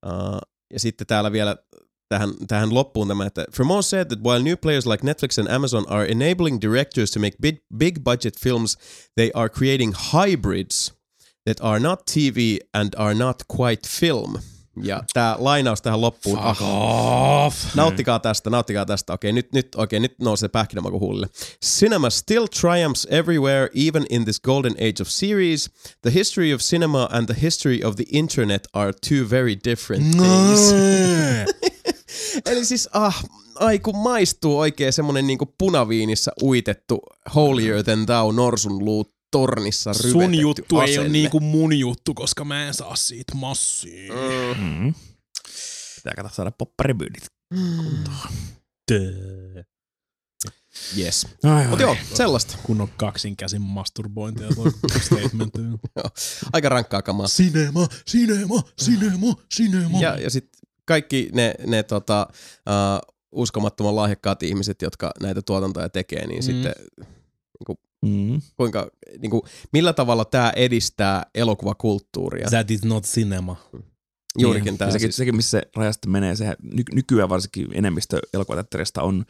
Uh, 0.07 0.41
ja 0.73 0.81
sitten 0.81 1.07
täällä 1.07 1.33
vielä 1.33 1.57
tähän, 2.09 2.35
tähän 2.49 2.75
loppuun 2.75 3.09
tämä, 3.09 3.27
että 3.27 3.45
Fremont 3.53 3.87
said 3.87 4.07
that 4.07 4.25
while 4.25 4.43
new 4.43 4.57
players 4.63 4.87
like 4.87 5.07
Netflix 5.07 5.39
and 5.39 5.49
Amazon 5.49 5.85
are 5.89 6.07
enabling 6.07 6.61
directors 6.61 7.11
to 7.11 7.21
make 7.21 7.37
big, 7.43 7.57
big 7.77 8.01
budget 8.05 8.41
films, 8.41 8.79
they 9.17 9.31
are 9.35 9.49
creating 9.49 9.95
hybrids 10.13 10.95
that 11.45 11.61
are 11.61 11.81
not 11.81 12.07
TV 12.07 12.59
and 12.75 12.95
are 12.97 13.15
not 13.15 13.43
quite 13.57 13.89
film. 13.89 14.39
Ja 14.83 15.03
tämä 15.13 15.37
lainaus 15.39 15.83
tähän 15.83 16.01
loppuun. 16.01 16.39
Fuck 16.39 16.63
off! 16.63 17.75
Nauttikaa 17.75 18.19
tästä, 18.19 18.51
nauttikaa 18.51 18.87
tästä. 18.87 19.13
Okei, 19.13 19.33
nyt, 19.33 19.53
nyt, 19.53 19.75
okei, 19.75 20.01
nyt 20.01 20.15
nousee 20.19 20.49
pähkinämaku 20.49 21.01
huulille. 21.01 21.27
Cinema 21.65 22.11
still 22.11 22.47
triumphs 22.47 23.07
everywhere, 23.11 23.69
even 23.89 24.07
in 24.11 24.25
this 24.25 24.41
golden 24.41 24.73
age 24.73 25.03
of 25.03 25.09
series. 25.09 25.71
The 26.03 26.15
history 26.15 26.55
of 26.55 26.61
cinema 26.61 27.09
and 27.13 27.27
the 27.27 27.43
history 27.43 27.85
of 27.85 27.97
the 27.97 28.05
internet 28.13 28.69
are 28.73 28.93
two 29.09 29.31
very 29.31 29.57
different 29.65 30.17
things. 30.17 30.75
Eli 32.47 32.65
siis, 32.65 32.89
ah, 32.93 33.25
ai 33.55 33.79
kun 33.79 33.97
maistuu 33.97 34.59
oikein 34.59 34.93
semmonen 34.93 35.27
niinku 35.27 35.55
punaviinissä 35.59 36.33
uitettu 36.43 37.01
holier 37.35 37.83
than 37.85 38.07
thou 38.07 38.31
norsun 38.33 38.85
luu 38.85 39.15
tornissa 39.31 39.91
ryvetetty 39.93 40.13
Sun 40.13 40.35
juttu 40.35 40.81
ei 40.81 40.83
ole 40.83 40.91
asenne. 40.91 41.09
niinku 41.09 41.41
mun 41.41 41.79
juttu, 41.79 42.15
koska 42.15 42.45
mä 42.45 42.67
en 42.67 42.75
saa 42.75 42.97
siitä 42.97 43.35
massia. 43.35 44.13
Mm. 44.13 44.65
Mm. 44.65 44.95
Pitää 45.97 46.13
katsoa 46.17 46.35
saada 46.37 46.51
popparibyydit. 46.51 47.25
Tää. 48.87 49.65
Yes. 50.99 51.27
Ai, 51.45 51.67
Mut 51.69 51.81
joo, 51.81 51.97
sellaista. 52.15 52.57
Kun 52.63 52.81
on 52.81 52.89
kaksin 52.97 53.37
käsin 53.37 53.63
masturbointia 53.63 54.49
toi 54.55 54.73
statement. 55.07 55.55
Aika 56.53 56.69
rankkaa 56.69 57.03
kamaa. 57.03 57.29
Sinema, 57.29 57.87
sinema, 58.07 58.63
sinema, 58.79 59.35
sinema. 59.51 60.01
Ja, 60.01 60.19
ja 60.21 60.31
sitten 60.31 60.61
kaikki 60.85 61.29
ne, 61.33 61.55
ne 61.67 61.83
tota, 61.83 62.27
uh, 62.33 63.15
uskomattoman 63.33 63.97
lahjakkaat 63.97 64.43
ihmiset, 64.43 64.83
jotka 64.83 65.11
näitä 65.21 65.43
tuotantoja 65.43 65.89
tekee, 65.89 66.27
niin 66.27 66.39
mm. 66.39 66.43
sitten 66.43 66.75
Mm. 68.05 68.41
kuinka, 68.57 68.91
niin 69.19 69.31
kuin, 69.31 69.43
millä 69.73 69.93
tavalla 69.93 70.25
tämä 70.25 70.53
edistää 70.57 71.27
elokuvakulttuuria? 71.35 72.47
That 72.51 72.71
is 72.71 72.85
not 72.85 73.05
cinema. 73.05 73.57
Juurikin 74.39 74.65
Niin, 74.65 74.79
tämä 74.79 74.91
sekin, 74.91 75.07
siis. 75.07 75.17
sekin, 75.17 75.37
missä 75.37 75.51
se 75.51 75.63
raja 75.77 75.93
sitten 75.93 76.11
menee, 76.11 76.37
sehän 76.37 76.57
ny- 76.63 76.83
nykyään 76.95 77.29
varsinkin 77.29 77.69
enemmistö 77.73 78.19
elokuvateatterista 78.35 79.03
on 79.03 79.25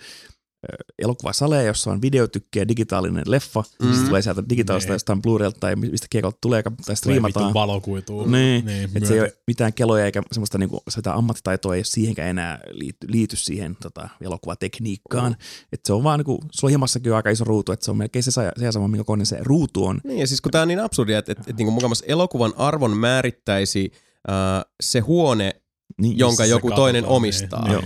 elokuvasaleja, 0.99 1.63
jossa 1.63 1.91
on 1.91 2.03
videotykki 2.03 2.59
ja 2.59 2.69
digitaalinen 2.69 3.25
leffa. 3.27 3.65
Mm. 3.83 3.87
Sitten 3.89 4.07
tulee 4.07 4.23
sieltä 4.23 4.43
digitaalista 4.49 4.91
Niin. 4.91 4.95
jostain 4.95 5.23
Blu-raylta 5.23 5.59
tai 5.61 5.77
mistä 5.77 6.07
kiekolta 6.11 6.39
tulee 6.41 6.63
tai 6.87 6.97
striimataan. 6.97 7.55
valokuituu. 7.55 8.27
Niin, 8.27 8.67
niin 8.67 8.91
että 8.95 9.09
se 9.09 9.15
ei 9.15 9.21
ole 9.21 9.37
mitään 9.47 9.73
keloja 9.73 10.05
eikä 10.05 10.23
semmoista 10.33 10.59
niinku, 10.59 10.83
sitä 10.89 11.15
ammattitaitoa 11.15 11.75
ei 11.75 11.79
ole 11.79 11.85
siihenkään 11.85 12.29
enää 12.29 12.61
liity, 12.71 12.99
liity 13.09 13.37
siihen 13.37 13.77
tota, 13.83 14.09
elokuvatekniikkaan. 14.21 15.33
Mm. 15.33 15.39
Että 15.73 15.87
se 15.87 15.93
on 15.93 16.05
vaan 16.05 16.19
niinku, 16.19 16.41
sulla 16.53 16.75
on 17.11 17.17
aika 17.17 17.31
iso 17.31 17.45
ruutu, 17.45 17.73
että 17.73 17.85
se 17.85 17.91
on 17.91 17.97
melkein 17.97 18.23
se, 18.23 18.31
se 18.31 18.73
sama, 18.73 18.89
minkä 18.89 19.05
kokoinen 19.05 19.27
se 19.27 19.39
ruutu 19.41 19.87
on. 19.87 20.01
Niin, 20.05 20.19
ja 20.19 20.27
siis 20.27 20.41
kun 20.41 20.53
tämä 20.53 20.63
on 20.63 20.69
niin 20.69 20.81
absurdia, 20.81 21.19
että, 21.19 21.33
että, 21.33 21.45
että 21.47 21.63
niin 21.63 21.73
mukamas 21.73 22.05
elokuvan 22.07 22.53
arvon 22.57 22.97
määrittäisi 22.97 23.93
uh, 24.29 24.71
se 24.81 25.01
huone, 25.01 25.61
Niin, 26.01 26.19
jonka 26.19 26.47
joku 26.47 26.71
toinen 26.71 27.03
niin, 27.03 27.11
omistaa. 27.13 27.65
niin. 27.69 27.73
Joo. 27.73 27.83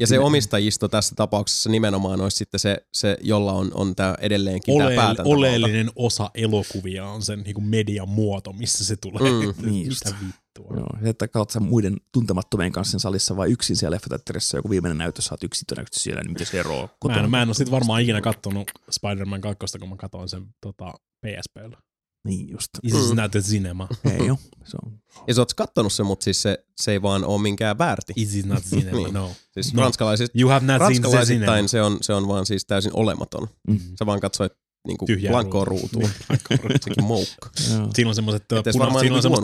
Ja 0.00 0.06
se 0.06 0.18
omistajisto 0.18 0.88
tässä 0.88 1.14
tapauksessa 1.14 1.70
nimenomaan 1.70 2.20
olisi 2.20 2.36
sitten 2.36 2.60
se, 2.60 2.76
se 2.92 3.16
jolla 3.20 3.52
on, 3.52 3.70
on 3.74 3.96
tämä 3.96 4.14
edelleenkin 4.20 4.76
tämä 4.78 4.86
Ole- 4.86 4.96
päätäntävalta. 4.96 5.36
oleellinen 5.36 5.90
osa 5.96 6.30
elokuvia 6.34 7.06
on 7.06 7.22
sen 7.22 7.40
niin 7.40 7.64
median 7.64 8.08
muoto, 8.08 8.52
missä 8.52 8.84
se 8.84 8.96
tulee. 8.96 9.32
Mm, 9.32 9.70
niin. 9.70 9.88
Mitä 9.88 10.16
vittua. 10.26 10.76
Joo, 10.76 10.88
se, 11.02 11.08
että 11.08 11.28
katsot 11.28 11.50
sä 11.50 11.60
muiden 11.60 11.96
tuntemattomien 12.12 12.72
kanssa 12.72 12.90
sen 12.90 13.00
salissa 13.00 13.36
vai 13.36 13.50
yksin 13.50 13.76
siellä 13.76 13.94
leffateatterissa, 13.94 14.56
joku 14.56 14.70
viimeinen 14.70 14.98
näytös, 14.98 15.24
sä 15.24 15.34
oot 15.34 15.44
yksin 15.44 15.66
todennäköisesti 15.66 16.04
siellä, 16.04 16.22
niin 16.22 16.32
miten 16.32 16.46
se 16.46 16.60
eroaa 16.60 16.88
Mä 17.08 17.14
en, 17.14 17.30
mä 17.30 17.42
en 17.42 17.48
ole 17.48 17.54
sit 17.54 17.70
varmaan 17.70 18.02
ikinä 18.02 18.20
kattonut 18.20 18.70
Spider-Man 18.90 19.40
2, 19.40 19.78
kun 19.78 19.88
mä 19.88 19.96
katsoin 19.96 20.28
sen 20.28 20.46
tota, 20.60 20.92
PSPllä. 21.26 21.78
Niin 22.24 22.48
just. 22.50 22.68
Is 22.82 22.92
mm. 22.92 22.98
Mm. 22.98 23.22
not 23.22 23.34
a 23.36 23.40
cinema. 23.40 23.88
Ei 24.10 24.30
oo. 24.30 24.38
Se 24.64 24.76
on. 24.84 24.98
Ja 25.26 25.34
sä 25.34 25.40
oot 25.40 25.54
kattonut 25.54 25.92
sen, 25.92 26.06
mutta 26.06 26.24
siis 26.24 26.42
se, 26.42 26.64
se 26.76 26.92
ei 26.92 27.02
vaan 27.02 27.24
ole 27.24 27.42
minkään 27.42 27.78
väärti. 27.78 28.12
Is 28.16 28.34
it 28.34 28.46
not 28.46 28.62
cinema? 28.64 28.96
Niin. 28.98 29.14
no. 29.14 29.32
Siis 29.54 29.74
No. 29.74 29.82
ranskalaisista, 29.82 30.38
You 30.38 30.50
have 30.50 30.66
not 30.66 30.78
seen 30.78 30.78
the 30.78 30.86
cinema. 30.86 31.08
ranskalaisittain 31.08 31.68
se 31.68 31.82
on, 31.82 31.98
se 32.00 32.12
on 32.12 32.28
vaan 32.28 32.46
siis 32.46 32.64
täysin 32.66 32.90
olematon. 32.94 33.48
Mm. 33.68 33.80
Sä 33.98 34.06
vaan 34.06 34.20
katsoit 34.20 34.52
niinku 34.86 35.06
Tyhjää 35.06 35.30
blankkoa. 35.30 35.64
Niin, 35.64 35.68
ruutua. 35.68 36.08
Sekin 36.84 37.04
moukka. 37.04 37.50
Siinä 37.94 38.08
on 38.08 38.14
semmoiset 38.14 38.52
on 38.52 38.62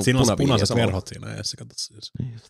niinku 0.07 0.37
punaiset 0.37 0.77
verhot 0.77 1.07
siinä 1.09 1.35
edessä. 1.35 1.57
Katsot 1.57 1.79
siis. 1.79 2.11
Niin 2.19 2.41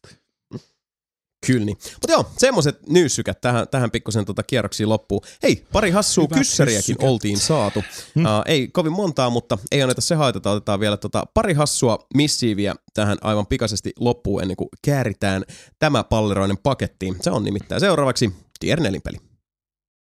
Kyllä 1.47 1.65
niin. 1.65 1.79
Mutta 1.93 2.13
joo, 2.13 2.31
semmoiset 2.39 2.89
nyyssykät 2.89 3.41
tähän, 3.41 3.69
tähän 3.69 3.91
pikkusen 3.91 4.25
tota 4.25 4.43
kierroksiin 4.43 4.89
loppuun. 4.89 5.21
Hei, 5.43 5.65
pari 5.73 5.91
hassua 5.91 6.27
kyssäriäkin 6.27 6.97
oltiin 6.99 7.39
saatu. 7.39 7.85
Hmm. 8.15 8.25
Uh, 8.25 8.31
ei 8.47 8.69
kovin 8.69 8.93
montaa, 8.93 9.31
mutta 9.31 9.59
ei 9.73 9.83
anneta 9.83 10.01
se 10.01 10.15
haitata. 10.15 10.51
Otetaan 10.51 10.81
vielä 10.81 10.97
tota 10.97 11.25
pari 11.35 11.55
hassua 11.55 11.99
missiiviä 12.15 12.75
tähän 12.95 13.19
aivan 13.21 13.47
pikaisesti 13.47 13.93
loppuun 13.99 14.43
ennen 14.43 14.57
kuin 14.57 14.69
kääritään 14.85 15.45
tämä 15.79 16.05
palleroinen 16.05 16.59
pakettiin. 16.59 17.17
Se 17.21 17.31
on 17.31 17.45
nimittäin 17.45 17.81
seuraavaksi 17.81 18.33
Tier 18.61 18.81
4 18.81 19.01
peli. 19.05 19.17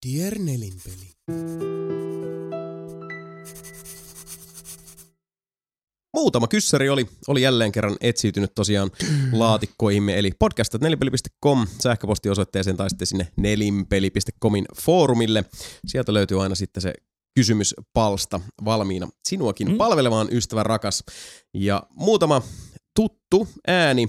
Tier 0.01 0.39
nelinpeli. 0.39 2.10
Muutama 6.13 6.47
kyssäri 6.47 6.89
oli, 6.89 7.05
oli 7.27 7.41
jälleen 7.41 7.71
kerran 7.71 7.97
etsiytynyt 8.01 8.51
tosiaan 8.55 8.91
laatikkoihimme, 9.31 10.19
eli 10.19 10.31
podcast.nelipeli.com 10.39 11.67
sähköpostiosoitteeseen 11.79 12.77
tai 12.77 12.89
sitten 12.89 13.07
sinne 13.07 13.27
nelinpeli.comin 13.37 14.65
foorumille. 14.81 15.45
Sieltä 15.87 16.13
löytyy 16.13 16.43
aina 16.43 16.55
sitten 16.55 16.81
se 16.81 16.93
kysymyspalsta 17.35 18.39
valmiina 18.65 19.07
sinuakin 19.29 19.67
Mm. 19.71 19.77
palvelemaan, 19.77 20.27
ystävä 20.31 20.63
rakas. 20.63 21.03
Ja 21.53 21.83
muutama 21.95 22.41
tuttu 22.95 23.47
ääni 23.67 24.07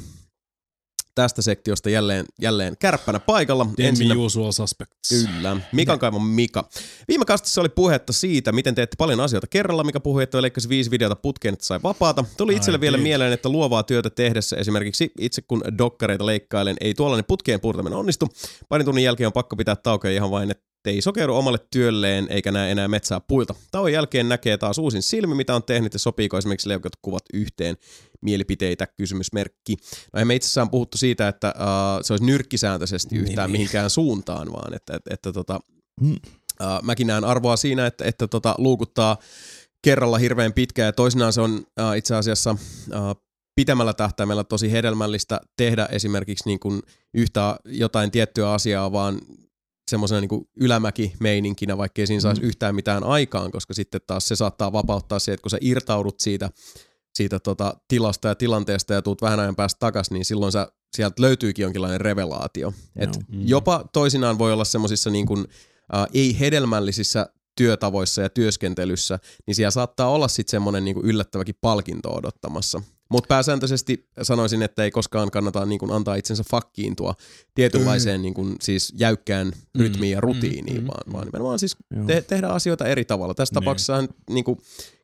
tästä 1.15 1.43
sektiosta 1.43 1.91
jälleen, 1.91 2.27
jälleen 2.41 2.77
kärppänä 2.79 3.21
paikalla. 3.21 3.67
Ensinnä... 3.79 4.15
usual 4.15 4.53
suspects. 4.53 5.09
Kyllä. 5.09 5.57
Mikan 5.73 5.99
kaivan 5.99 6.23
Mika. 6.23 6.69
Viime 7.09 7.25
kastissa 7.25 7.61
oli 7.61 7.69
puhetta 7.69 8.13
siitä, 8.13 8.53
miten 8.53 8.75
teette 8.75 8.95
paljon 8.99 9.21
asioita 9.21 9.47
kerralla. 9.47 9.85
Mika 9.85 10.01
puhui, 10.01 10.23
että 10.23 10.43
leikkasi 10.43 10.69
viisi 10.69 10.91
videota 10.91 11.17
putkeen, 11.17 11.53
että 11.53 11.67
sai 11.67 11.81
vapaata. 11.83 12.25
Tuli 12.37 12.57
itselle 12.57 12.77
Ai 12.77 12.81
vielä 12.81 12.97
niin. 12.97 13.03
mieleen, 13.03 13.33
että 13.33 13.49
luovaa 13.49 13.83
työtä 13.83 14.11
tehdessä 14.11 14.57
esimerkiksi 14.57 15.13
itse 15.19 15.43
kun 15.43 15.63
dokkareita 15.79 16.27
leikkailen, 16.27 16.77
ei 16.81 16.95
tuollainen 16.95 17.25
putkeen 17.25 17.61
puurtaminen 17.61 17.99
onnistu. 17.99 18.29
Parin 18.69 18.85
tunnin 18.85 19.05
jälkeen 19.05 19.27
on 19.27 19.33
pakko 19.33 19.57
pitää 19.57 19.77
taukoja 19.77 20.15
ihan 20.15 20.31
vain, 20.31 20.51
että 20.51 20.72
ei 20.85 21.03
sokeudu 21.03 21.35
omalle 21.35 21.59
työlleen 21.71 22.27
eikä 22.31 22.53
näe 22.53 22.71
enää 22.71 22.89
metsää 22.89 23.21
puilta. 23.21 23.55
Tauon 23.71 23.93
jälkeen 23.93 24.29
näkee 24.29 24.59
taas 24.59 24.79
uusin 24.79 25.03
silmi, 25.03 25.35
mitä 25.35 25.55
on 25.55 25.63
tehnyt 25.63 25.93
ja 25.93 25.99
sopiiko 25.99 26.39
esimerkiksi 26.39 26.69
leukatut 26.69 26.99
kuvat 27.03 27.23
yhteen 27.35 27.77
mielipiteitä, 28.21 28.87
kysymysmerkki. 28.97 29.77
No 30.13 30.21
emme 30.21 30.35
itse 30.35 30.47
asiassa 30.47 30.67
puhuttu 30.67 30.99
siitä, 30.99 31.29
että 31.29 31.55
uh, 31.57 32.03
se 32.03 32.13
olisi 32.13 32.25
nyrkkisääntöisesti 32.27 33.17
yhtään 33.17 33.49
Niin. 33.49 33.53
mihinkään 33.53 33.91
suuntaan, 33.91 34.53
vaan 34.53 34.75
että, 34.75 34.97
että, 34.97 35.15
että 35.15 35.33
tota, 35.33 35.61
Mm. 36.01 36.13
uh, 36.13 36.19
mäkin 36.83 37.07
näen 37.07 37.25
arvoa 37.25 37.57
siinä, 37.57 37.87
että, 37.87 38.05
että 38.05 38.29
tota, 38.29 38.55
luukuttaa 38.59 39.17
kerralla 39.85 40.19
hirveän 40.19 40.53
pitkään 40.53 40.87
ja 40.87 40.93
toisinaan 40.93 41.33
se 41.33 41.41
on 41.41 41.53
uh, 41.57 41.97
itse 41.97 42.15
asiassa 42.15 42.51
uh, 42.51 43.23
pitemmällä 43.55 43.95
tähtäimellä 43.95 44.45
tosi 44.45 44.73
hedelmällistä 44.73 45.41
tehdä 45.57 45.89
esimerkiksi 45.91 46.49
niin 46.49 46.61
kuin 46.61 46.83
yhtä 47.15 47.57
jotain 47.65 48.11
tiettyä 48.11 48.53
asiaa 48.53 48.93
vaan 48.93 49.21
semmoisena 49.91 50.21
niin 50.21 50.49
ylämäki-meininkinä, 50.61 51.79
vaikkei 51.79 52.07
siinä 52.07 52.21
saisi 52.21 52.43
Mm. 52.43 52.49
yhtään 52.49 52.75
mitään 52.75 53.05
aikaan, 53.05 53.51
koska 53.51 53.75
sitten 53.75 54.01
taas 54.07 54.29
se 54.29 54.37
saattaa 54.37 54.73
vapauttaa 54.73 55.19
se, 55.19 55.33
että 55.33 55.43
kun 55.43 55.51
sä 55.51 55.59
irtaudut 55.61 56.21
siitä, 56.21 56.51
siitä 57.15 57.41
tota 57.41 57.77
tilasta 57.89 58.29
ja 58.29 58.35
tilanteesta 58.35 58.95
ja 58.95 59.03
tuut 59.03 59.23
vähän 59.23 59.41
ajan 59.41 59.57
päästä 59.57 59.79
takaisin, 59.79 60.15
niin 60.15 60.25
silloin 60.25 60.53
sä, 60.53 60.69
sieltä 60.97 61.23
löytyykin 61.23 61.63
jonkinlainen 61.63 62.01
revelaatio. 62.01 62.73
Et 62.97 63.11
Joo. 63.15 63.23
Mm. 63.29 63.49
Jopa 63.49 63.85
toisinaan 63.93 64.39
voi 64.39 64.53
olla 64.53 64.65
semmoisissa 64.65 65.11
niin 65.11 65.27
kuin, 65.27 65.47
äh, 65.95 66.07
ei-hedelmällisissä 66.15 67.27
työtavoissa 67.57 68.23
ja 68.23 68.29
työskentelyssä, 68.29 69.19
niin 69.47 69.55
siellä 69.55 69.71
saattaa 69.71 70.11
olla 70.11 70.29
sitten 70.29 70.51
semmoinen 70.51 70.85
niin 70.85 70.97
yllättäväkin 71.03 71.55
palkinto 71.61 72.15
odottamassa. 72.15 72.83
Mutta 73.13 73.29
pääsääntöisesti 73.29 74.09
sanoisin, 74.23 74.63
että 74.63 74.85
ei 74.85 74.91
koskaan 74.91 75.31
kannata 75.31 75.67
niin 75.67 75.79
kuin 75.79 75.91
antaa 75.93 76.15
itsensä 76.15 76.45
fakkiintua 76.51 77.15
tietynlaiseen 77.55 78.23
niin 78.23 78.35
kuin, 78.35 78.57
siis 78.61 78.93
jäykkään 78.99 79.53
rytmiin 79.79 80.13
ja 80.13 80.21
rutiiniin, 80.21 80.81
mm, 80.81 80.87
vaan, 80.87 81.13
vaan 81.13 81.25
nimenomaan 81.27 81.59
siis 81.59 81.77
te- 82.07 82.23
tehdä 82.23 82.49
asioita 82.49 82.87
eri 82.87 83.05
tavalla. 83.05 83.35
Tässä 83.35 83.53
Niin. 83.53 83.63
tapauksessa 83.65 84.05
niin 84.31 84.45
kuin, 84.45 84.59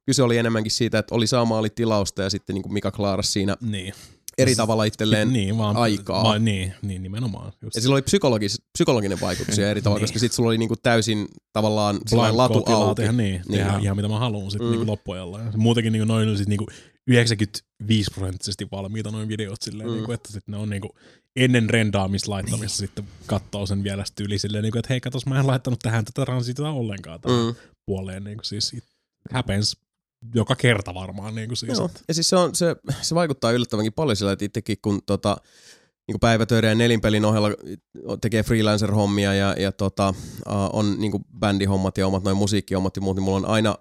kyse 0.07 0.23
oli 0.23 0.37
enemmänkin 0.39 0.73
siitä, 0.73 0.99
että 0.99 1.15
oli 1.15 1.27
saamaali 1.27 1.71
tilausta 1.71 2.23
ja 2.23 2.31
sitten 2.31 2.55
niin 2.55 2.63
kuin 2.63 2.73
Mika 2.73 2.91
klaarasi 2.91 3.33
siinä 3.33 3.57
Niin. 3.61 3.95
eri 4.39 4.55
tavalla 4.57 4.85
itselleen 4.85 5.33
niin, 5.33 5.59
vaan, 5.59 5.77
aikaa. 5.77 6.23
Vaan, 6.25 6.45
niin, 6.45 6.75
niin, 6.83 7.03
nimenomaan. 7.03 7.53
Just. 7.63 7.75
ja 7.75 7.81
sillä 7.81 7.93
oli 7.95 8.03
psykologis, 8.03 8.63
psykologinen 8.73 9.21
vaikutuksia 9.21 9.71
eri 9.71 9.83
tavalla, 9.83 9.99
Niin. 10.01 10.05
koska 10.05 10.19
sitten 10.19 10.37
sulla 10.37 10.49
oli 10.49 10.59
niinku 10.59 10.77
täysin 10.83 11.29
tavallaan 11.53 12.01
latu 12.33 12.65
auki. 12.67 12.95
Tehdä, 13.03 13.13
niin, 13.13 13.43
Niin. 13.49 13.65
tehdä 13.65 13.79
ihan 13.83 13.97
mitä 13.97 14.09
mä 14.09 14.19
haluan 14.19 14.51
sitten 14.51 14.67
Mm. 14.69 14.73
mm. 14.75 14.79
niin 14.79 14.87
loppuajalla. 14.87 15.39
Ja 15.41 15.53
muutenkin 15.57 15.93
niin 15.93 16.09
noin 16.09 16.29
on 16.29 16.39
sit 16.39 16.49
niin 16.49 16.67
95 17.09 18.11
prosenttisesti 18.15 18.69
valmiita 18.73 19.11
noin 19.11 19.29
videot 19.29 19.63
silleen, 19.63 19.89
Mm. 19.89 19.95
niin 19.95 20.13
että 20.13 20.33
sitten 20.33 20.53
ne 20.53 20.59
on 20.59 20.71
niin 20.71 20.83
ennen 21.37 21.71
rendaamista 21.71 22.31
laittamista 22.31 22.79
sitten 22.79 23.05
katsoo 23.27 23.67
sen 23.67 23.85
vielä 23.85 24.05
sitten 24.05 24.27
yli 24.27 24.39
silleen, 24.39 24.63
niin 24.63 24.73
kuin, 24.73 24.81
että 24.81 24.93
hei 24.93 25.01
katos 25.01 25.27
mä 25.27 25.41
en 25.41 25.47
laittanut 25.47 25.79
tähän 25.79 26.05
tätä 26.05 26.25
transitiota 26.25 26.71
ollenkaan 26.71 27.21
tähän 27.21 27.47
Mm. 27.47 27.55
puoleen. 27.87 28.25
Niin 28.25 28.37
kuin, 28.37 28.45
siis 28.45 28.73
it 28.73 28.85
happens 29.33 29.77
joka 30.35 30.57
kerta 30.57 30.95
varmaan. 30.95 31.35
Niin 31.35 31.49
kuin, 31.49 31.57
siis, 31.57 31.79
Joo. 31.79 31.91
Ja 32.09 32.15
siis 32.15 32.29
se, 32.29 32.37
on, 32.37 32.55
se, 32.55 32.77
se 33.03 33.15
vaikuttaa 33.15 33.53
yllättävänkin 33.53 33.93
paljon 33.93 34.17
sillä, 34.17 34.33
että 34.33 34.45
itsekin 34.45 34.77
kun 34.83 35.01
tota, 35.07 35.37
niin 36.09 36.21
päivätöiden 36.21 36.69
ja 36.69 36.75
nelinpelin 36.75 37.25
ohella 37.25 37.49
tekee 38.21 38.43
freelancer-hommia 38.43 39.35
ja, 39.35 39.55
ja 39.59 39.73
tota, 39.73 40.09
uh, 40.09 40.55
on 40.73 41.01
niin 41.01 41.13
bändihommat 41.39 41.99
ja 41.99 42.07
omat 42.07 42.25
noin 42.25 42.37
musiikkihommat 42.37 42.97
ja 42.97 43.03
muut, 43.03 43.17
niin 43.17 43.25
mulla 43.25 43.37
on 43.37 43.47
aina 43.47 43.75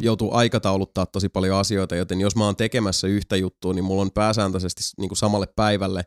joutuu 0.00 0.34
aikatauluttaa 0.34 1.06
tosi 1.06 1.28
paljon 1.28 1.58
asioita, 1.58 1.96
joten 1.96 2.20
jos 2.20 2.36
mä 2.36 2.44
oon 2.44 2.56
tekemässä 2.56 3.06
yhtä 3.06 3.36
juttua, 3.36 3.72
niin 3.72 3.84
mulla 3.84 4.02
on 4.02 4.10
pääsääntöisesti 4.10 4.82
niin 4.98 5.16
samalle 5.16 5.46
päivälle 5.56 6.04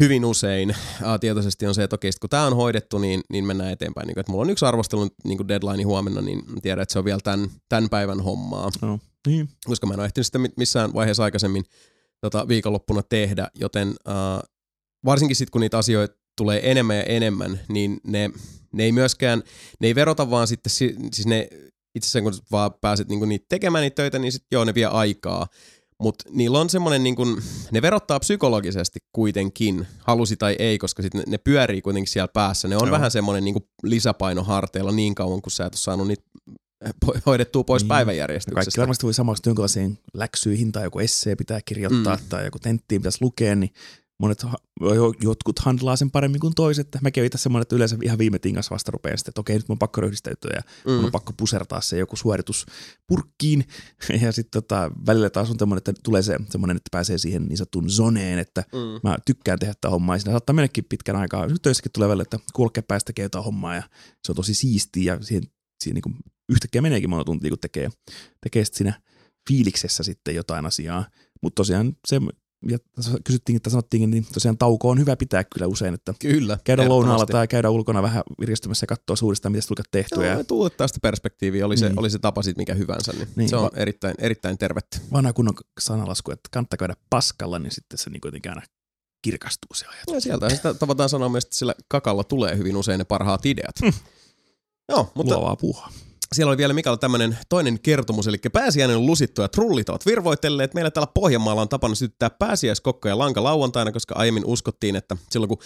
hyvin 0.00 0.24
usein 0.24 0.70
äh, 0.70 1.20
tietoisesti 1.20 1.66
on 1.66 1.74
se, 1.74 1.82
että 1.82 1.94
okei, 1.94 2.10
kun 2.20 2.30
tämä 2.30 2.46
on 2.46 2.56
hoidettu, 2.56 2.98
niin, 2.98 3.20
niin 3.28 3.44
mennään 3.44 3.72
eteenpäin. 3.72 4.06
Niin, 4.06 4.14
kuin, 4.14 4.20
että 4.20 4.32
mulla 4.32 4.42
on 4.42 4.50
yksi 4.50 4.64
arvostelu 4.64 5.08
niin 5.24 5.36
kuin 5.36 5.48
deadline 5.48 5.82
huomenna, 5.82 6.20
niin 6.20 6.42
tiedän, 6.62 6.82
että 6.82 6.92
se 6.92 6.98
on 6.98 7.04
vielä 7.04 7.20
tämän, 7.24 7.50
tämän 7.68 7.90
päivän 7.90 8.20
hommaa. 8.20 8.70
No, 8.82 8.98
niin. 9.26 9.48
koska 9.66 9.86
mä 9.86 9.94
en 9.94 10.00
ole 10.00 10.06
ehtinyt 10.06 10.26
sitä 10.26 10.38
mi- 10.38 10.52
missään 10.56 10.94
vaiheessa 10.94 11.24
aikaisemmin 11.24 11.64
tota, 12.20 12.48
viikonloppuna 12.48 13.02
tehdä, 13.02 13.48
joten 13.54 13.94
äh, 14.08 14.14
varsinkin 15.04 15.36
sitten 15.36 15.52
kun 15.52 15.60
niitä 15.60 15.78
asioita 15.78 16.16
tulee 16.36 16.70
enemmän 16.70 16.96
ja 16.96 17.02
enemmän, 17.02 17.60
niin 17.68 18.00
ne, 18.06 18.30
ne 18.72 18.84
ei 18.84 18.92
myöskään, 18.92 19.42
ne 19.80 19.86
ei 19.86 19.94
verota 19.94 20.30
vaan 20.30 20.46
sitten, 20.46 20.70
si- 20.70 20.96
siis 21.12 21.26
ne 21.26 21.48
itse 21.94 22.06
asiassa 22.08 22.38
kun 22.38 22.46
vaan 22.50 22.70
pääset 22.80 23.08
niinku 23.08 23.24
niitä 23.24 23.46
tekemään 23.48 23.82
niitä 23.82 23.94
töitä, 23.94 24.18
niin 24.18 24.32
sitten 24.32 24.56
joo, 24.56 24.64
ne 24.64 24.74
vie 24.74 24.86
aikaa. 24.86 25.46
Mutta 25.98 26.24
niillä 26.30 26.58
on 26.58 26.70
semmoinen, 26.70 27.02
niinku, 27.04 27.24
ne 27.70 27.82
verottaa 27.82 28.20
psykologisesti 28.20 28.98
kuitenkin, 29.12 29.86
halusi 29.98 30.36
tai 30.36 30.56
ei, 30.58 30.78
koska 30.78 31.02
sit 31.02 31.14
ne, 31.14 31.22
ne 31.26 31.38
pyörii 31.38 31.82
kuitenkin 31.82 32.12
siellä 32.12 32.28
päässä. 32.28 32.68
Ne 32.68 32.76
on 32.76 32.86
Joo. 32.86 32.92
vähän 32.92 33.10
semmoinen 33.10 33.44
niinku 33.44 33.68
lisäpaino 33.82 34.42
harteilla 34.42 34.92
niin 34.92 35.14
kauan, 35.14 35.42
kun 35.42 35.52
sä 35.52 35.66
et 35.66 35.72
ole 35.72 35.78
saanut 35.78 36.08
niitä 36.08 36.24
hoidettua 37.26 37.64
pois 37.64 37.82
Niin. 37.82 37.88
päiväjärjestyksestä. 37.88 38.64
Kaikki 38.64 38.80
varmasti 38.80 39.06
voi 39.06 39.14
samaksi 39.14 39.42
jonkinlaisiin 39.46 39.98
läksyihin 40.14 40.72
tai 40.72 40.84
joku 40.84 40.98
essee 40.98 41.36
pitää 41.36 41.60
kirjoittaa 41.64 42.16
mm. 42.16 42.22
tai 42.28 42.44
joku 42.44 42.58
tenttiin 42.58 43.00
pitäisi 43.00 43.18
lukea, 43.20 43.54
niin 43.54 43.70
monet, 44.18 44.44
jotkut 45.22 45.58
handlaa 45.58 45.96
sen 45.96 46.10
paremmin 46.10 46.40
kuin 46.40 46.54
toiset. 46.54 46.88
Mä 47.00 47.10
kävin 47.10 47.30
semmoinen, 47.34 47.62
että 47.62 47.76
yleensä 47.76 47.96
ihan 48.02 48.18
viime 48.18 48.38
tingas 48.38 48.70
vasta 48.70 48.90
rupean 48.92 49.18
sitten, 49.18 49.30
että 49.30 49.40
okei, 49.40 49.56
nyt 49.56 49.68
mun 49.68 49.74
on 49.74 49.78
pakko 49.78 50.00
ryhdistäytyä 50.00 50.50
ja 50.54 50.62
mm. 50.86 50.92
mun 50.92 51.04
on 51.04 51.10
pakko 51.10 51.32
pusertaa 51.36 51.80
se 51.80 51.98
joku 51.98 52.16
suoritus 52.16 52.66
purkkiin. 53.06 53.64
Ja 54.22 54.32
sitten 54.32 54.62
tota, 54.62 54.90
välillä 55.06 55.30
taas 55.30 55.50
on 55.50 55.56
tämmöinen, 55.56 55.78
että 55.78 55.92
tulee 56.04 56.22
se 56.22 56.36
semmoinen, 56.50 56.76
että 56.76 56.88
pääsee 56.92 57.18
siihen 57.18 57.46
niin 57.46 57.56
sanottuun 57.56 57.90
zoneen, 57.90 58.38
että 58.38 58.64
Mm. 58.72 59.00
mä 59.02 59.18
tykkään 59.26 59.58
tehdä 59.58 59.74
tätä 59.74 59.90
hommaa 59.90 60.16
ja 60.16 60.20
siinä 60.20 60.32
saattaa 60.32 60.54
mennäkin 60.54 60.84
pitkän 60.88 61.16
aikaa. 61.16 61.46
Nyt 61.46 61.62
töissäkin 61.62 61.92
tulee 61.92 62.08
välillä, 62.08 62.22
että 62.22 62.38
kulkea 62.54 62.82
päästä 62.88 63.06
tekee 63.06 63.22
jotain 63.22 63.44
hommaa 63.44 63.74
ja 63.74 63.82
se 64.24 64.32
on 64.32 64.36
tosi 64.36 64.54
siistiä 64.54 65.14
ja 65.14 65.22
siihen, 65.22 65.42
siihen 65.80 65.94
niin 65.94 66.02
kuin 66.02 66.16
yhtäkkiä 66.48 66.82
meneekin 66.82 67.10
monta 67.10 67.24
tuntia, 67.24 67.50
kun 67.50 67.58
tekee, 67.58 67.90
tekee 68.40 68.64
sit 68.64 68.74
siinä 68.74 69.00
fiiliksessä 69.48 70.02
sitten 70.02 70.34
jotain 70.34 70.66
asiaa. 70.66 71.04
Mutta 71.42 71.54
tosiaan 71.60 71.96
se, 72.08 72.20
ja 72.68 72.78
kysyttiin, 73.24 73.56
että 73.56 73.70
sanottiinkin, 73.70 74.10
niin 74.10 74.26
tosiaan 74.34 74.58
tauko 74.58 74.90
on 74.90 74.98
hyvä 74.98 75.16
pitää 75.16 75.44
kyllä 75.44 75.66
usein, 75.66 75.94
että 75.94 76.14
Kyllä. 76.18 76.58
käydä 76.64 76.88
lounaalla 76.88 77.26
tai 77.26 77.48
käydä 77.48 77.70
ulkona 77.70 78.02
vähän 78.02 78.22
viristymässä 78.40 78.84
ja 78.84 78.88
katsoa 78.96 79.16
suurista, 79.16 79.50
mitä 79.50 79.66
tulee 79.68 79.84
tehtyä. 79.90 80.26
Joo, 80.26 80.38
Ja 80.38 80.44
tuuttaa 80.44 80.88
sitä 80.88 80.98
perspektiiviä, 81.02 81.66
oli 81.66 81.76
se, 81.76 81.88
Niin. 81.88 81.98
oli 81.98 82.10
se 82.10 82.18
tapa 82.18 82.42
sit 82.42 82.56
mikä 82.56 82.74
hyvänsä, 82.74 83.12
niin, 83.12 83.28
Niin. 83.36 83.48
se 83.48 83.56
on 83.56 83.62
Va- 83.62 83.70
erittäin, 83.76 84.14
erittäin 84.18 84.58
tervettä. 84.58 84.98
vanha 85.12 85.32
kunnon 85.32 85.54
sanalasku, 85.80 86.30
että 86.30 86.48
kannattaa 86.52 86.76
käydä 86.76 86.94
paskalla, 87.10 87.58
niin 87.58 87.72
sitten 87.72 87.98
se 87.98 88.10
niin 88.10 88.20
kuitenkin 88.20 88.50
aina 88.52 88.62
kirkastuu 89.22 89.74
se 89.74 89.86
ajatus. 89.86 90.14
Ja 90.14 90.20
sieltä 90.20 90.50
sitä 90.50 90.74
tavataan 90.74 91.08
sanoa 91.08 91.28
myös, 91.28 91.44
että 91.44 91.56
sillä 91.56 91.74
kakalla 91.88 92.24
tulee 92.24 92.56
hyvin 92.56 92.76
usein 92.76 92.98
ne 92.98 93.04
parhaat 93.04 93.46
ideat. 93.46 93.74
Joo, 94.88 95.12
mutta 95.14 95.34
Luovaa 95.34 95.56
puuhaa. 95.56 95.92
Siellä 96.32 96.50
oli 96.50 96.56
vielä 96.56 96.72
Mikael 96.72 96.96
tämmöinen 96.96 97.38
toinen 97.48 97.80
kertomus, 97.80 98.26
eli 98.26 98.36
pääsiäinen 98.52 99.06
lusittu 99.06 99.42
ja 99.42 99.48
trullit 99.48 99.88
ovat 99.88 100.06
virvoitelleet. 100.06 100.74
Meillä 100.74 100.90
täällä 100.90 101.12
Pohjanmaalla 101.14 101.62
on 101.62 101.68
tapana 101.68 101.94
sytyttää 101.94 102.30
pääsiäiskokkoja 102.30 103.18
lanka 103.18 103.44
lauantaina, 103.44 103.92
koska 103.92 104.14
aiemmin 104.18 104.44
uskottiin, 104.46 104.96
että 104.96 105.16
silloin 105.30 105.48
kun 105.48 105.58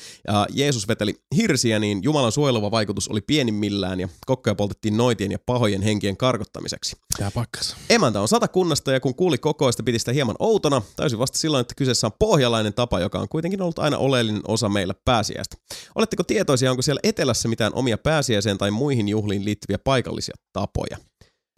Jeesus 0.49 0.89
veteli 0.89 1.15
hirsiä, 1.37 1.79
niin 1.79 2.03
Jumalan 2.03 2.33
suojeluva 2.33 2.71
vaikutus 2.71 3.09
oli 3.09 3.21
pienimmillään 3.21 4.01
ja 4.01 4.09
kokkoja 4.27 4.55
poltettiin 4.55 4.97
noitien 4.97 5.33
ja 5.33 5.39
pahojen 5.47 5.83
henkien 5.83 6.17
karkottamiseksi. 6.17 6.97
Tää 7.19 7.31
pakkas. 7.31 7.77
Emäntä 7.91 8.21
on 8.21 8.29
satakunnasta 8.29 8.93
ja 8.93 9.01
kun 9.01 9.15
kuuli 9.15 9.39
kokoista, 9.39 9.83
piti 9.83 9.99
sitä 9.99 10.13
hieman 10.13 10.37
outona. 10.39 10.83
Täysin 10.97 11.19
vasta 11.19 11.39
silloin, 11.39 11.61
että 11.61 11.75
kyseessä 11.75 12.07
on 12.07 12.13
pohjalainen 12.19 12.75
tapa, 12.75 13.01
joka 13.01 13.19
on 13.19 13.29
kuitenkin 13.29 13.63
ollut 13.63 13.79
aina 13.79 13.99
oleellinen 13.99 14.43
osa 14.49 14.69
meillä 14.69 14.95
pääsiäistä. 15.05 15.57
Oletteko 15.95 16.23
tietoisia, 16.25 16.71
onko 16.71 16.83
siellä 16.83 17.01
etelässä 17.03 17.49
mitään 17.49 17.75
omia 17.75 17.99
pääsiäiseen 17.99 18.59
tai 18.59 18.71
muihin 18.71 19.09
juhliin 19.09 19.45
liittyviä 19.45 19.79
paikallisia 19.79 20.35
tapoja? 20.53 20.97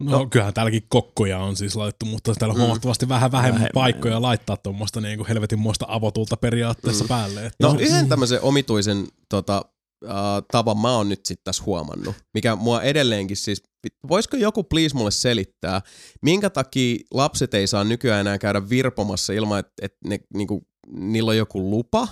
No, 0.03 0.11
no 0.11 0.25
kyllähän 0.25 0.53
täälläkin 0.53 0.83
kokkoja 0.89 1.39
on 1.39 1.55
siis 1.55 1.75
laitettu, 1.75 2.05
mutta 2.05 2.33
täällä 2.35 2.53
on 2.53 2.57
Mm. 2.59 2.61
huomattavasti 2.63 3.09
vähän 3.09 3.31
vähemmän 3.31 3.59
Vähemmän, 3.61 3.71
paikkoja 3.73 4.21
laittaa 4.21 4.57
tuommoista 4.57 5.01
niin 5.01 5.17
kuin 5.17 5.27
helvetin 5.27 5.59
muista 5.59 5.85
avotulta 5.89 6.37
periaatteessa 6.37 7.03
mm. 7.03 7.07
päälle. 7.07 7.45
Että 7.45 7.67
No 7.67 7.75
yhden 7.79 8.09
tämmöisen 8.09 8.41
omituisen 8.41 9.07
tota, 9.29 9.65
äh, 10.05 10.13
tavan 10.51 10.77
mä 10.77 10.95
oon 10.95 11.09
nyt 11.09 11.25
sitten 11.25 11.43
tässä 11.43 11.63
huomannut, 11.65 12.15
mikä 12.33 12.55
mua 12.55 12.81
edelleenkin 12.81 13.37
siis, 13.37 13.63
voisiko 14.09 14.37
joku 14.37 14.63
please 14.63 14.95
mulle 14.95 15.11
selittää, 15.11 15.81
minkä 16.21 16.49
takia 16.49 16.97
lapset 17.13 17.53
ei 17.53 17.67
saa 17.67 17.83
nykyään 17.83 18.21
enää 18.21 18.37
käydä 18.37 18.69
virpomassa 18.69 19.33
ilman, 19.33 19.59
että 19.59 19.71
et 19.81 19.93
ne, 20.05 20.19
niinku, 20.33 20.61
niillä 20.91 21.29
on 21.29 21.37
joku 21.37 21.69
lupa? 21.69 22.07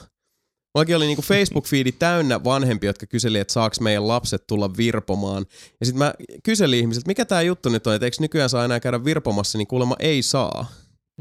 Mullakin 0.76 0.96
oli 0.96 1.06
niinku 1.06 1.22
Facebook-fiidi 1.22 1.92
täynnä 1.92 2.44
vanhempia, 2.44 2.90
jotka 2.90 3.06
kyseli, 3.06 3.40
että 3.40 3.54
saaks 3.54 3.80
meidän 3.80 4.08
lapset 4.08 4.48
tulla 4.48 4.78
virpomaan. 4.78 5.46
Ja 5.80 5.86
sitten 5.86 6.00
mä 6.00 6.14
kyselin 6.44 6.80
ihmisiltä, 6.80 7.08
mikä 7.08 7.26
tämä 7.26 7.42
juttu 7.42 7.70
nyt 7.70 7.88
on, 7.88 7.94
että 7.94 8.06
eikö 8.06 8.18
nykyään 8.20 8.50
saa 8.50 8.66
enää 8.66 8.80
käydä 8.80 9.06
virpomassa, 9.06 9.58
niin 9.58 9.68
kuulemma 9.68 9.96
ei 10.00 10.22
saa. 10.22 10.66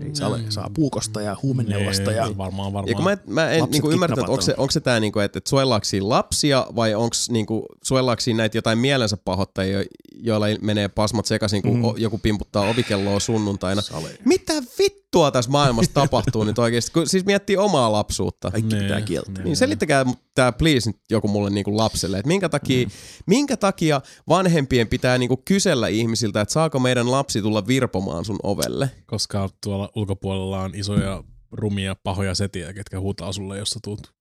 Ei 0.05 0.11
saa, 0.15 0.39
saa 0.49 0.71
puukosta 0.75 1.21
ja 1.23 1.37
huumenneulasta 1.43 2.13
ja 2.13 2.25
Niin, 2.27 2.39
varmaan, 2.39 2.73
varmaan. 2.73 2.89
Ja 2.89 2.95
kun 2.95 3.05
mä, 3.05 3.17
mä 3.27 3.51
en 3.51 3.65
niinku 3.71 3.91
ymmärtänyt, 3.91 4.19
että 4.23 4.33
onko 4.33 4.43
se, 4.43 4.55
onko 4.57 4.71
se 4.71 4.81
tää, 4.81 5.01
niinku, 5.01 5.19
että, 5.19 5.39
että 5.39 5.51
suojellaanko 5.51 5.87
lapsia 6.01 6.67
vai 6.77 6.95
onko 6.95 7.17
niinku, 7.29 7.67
suojellaanko 7.83 8.21
siinä 8.21 8.37
näitä 8.37 8.59
jotain 8.59 8.79
mielensä 8.79 9.17
pahoittajia, 9.17 9.85
joilla 10.23 10.47
menee 10.61 10.89
pasmat 10.89 11.27
sekaisin, 11.27 11.63
kun 11.63 11.77
Mm. 11.77 11.83
mm. 11.83 11.93
joku 11.97 12.19
pimputtaa 12.19 12.69
ovikelloa 12.69 13.21
sunnuntaina. 13.21 13.83
Sale. 13.83 14.09
Mitä 14.25 14.53
vittua 14.79 15.31
tässä 15.31 15.51
maailmassa 15.51 15.95
tapahtuu 15.95 16.45
nyt 16.45 16.59
oikeasti? 16.59 16.93
Kun 16.93 17.07
siis 17.09 17.25
miettii 17.25 17.57
omaa 17.57 17.93
lapsuutta. 17.93 18.51
Kaikki 18.51 18.75
Nee, 18.75 18.83
pitää 18.83 19.01
kieltää. 19.01 19.35
nee. 19.35 19.45
Niin 19.45 19.57
selittäkää 19.57 20.05
tää 20.35 20.53
please 20.53 20.91
nyt 20.91 20.97
joku 21.11 21.29
mulle 21.29 21.51
niinku 21.51 21.77
lapselle, 21.77 22.19
että 22.19 22.29
minkä 22.29 22.49
takia, 22.49 22.87
mm. 22.87 22.93
minkä 23.27 23.57
takia 23.57 24.01
vanhempien 24.29 24.89
pitää 24.89 25.19
niinku 25.19 25.37
kysellä 25.45 25.89
ihmisiltä, 25.89 26.41
että 26.41 26.53
saako 26.53 26.79
meidän 26.79 27.11
lapsi 27.11 27.43
tulla 27.43 27.67
virpomaan 27.67 28.25
sun 28.25 28.39
ovelle? 28.43 28.91
Koska 29.07 29.49
tuolla 29.65 29.88
ulkopuolella 29.97 30.63
on 30.63 30.75
isoja 30.75 31.25
rumia 31.53 31.97
pahoja 32.03 32.35
setiä, 32.35 32.73
ketkä 32.73 33.01
huutaa 33.01 33.33
sulle, 33.33 33.59
jos 33.59 33.71
sä 33.71 33.81
tuut. 33.85 34.15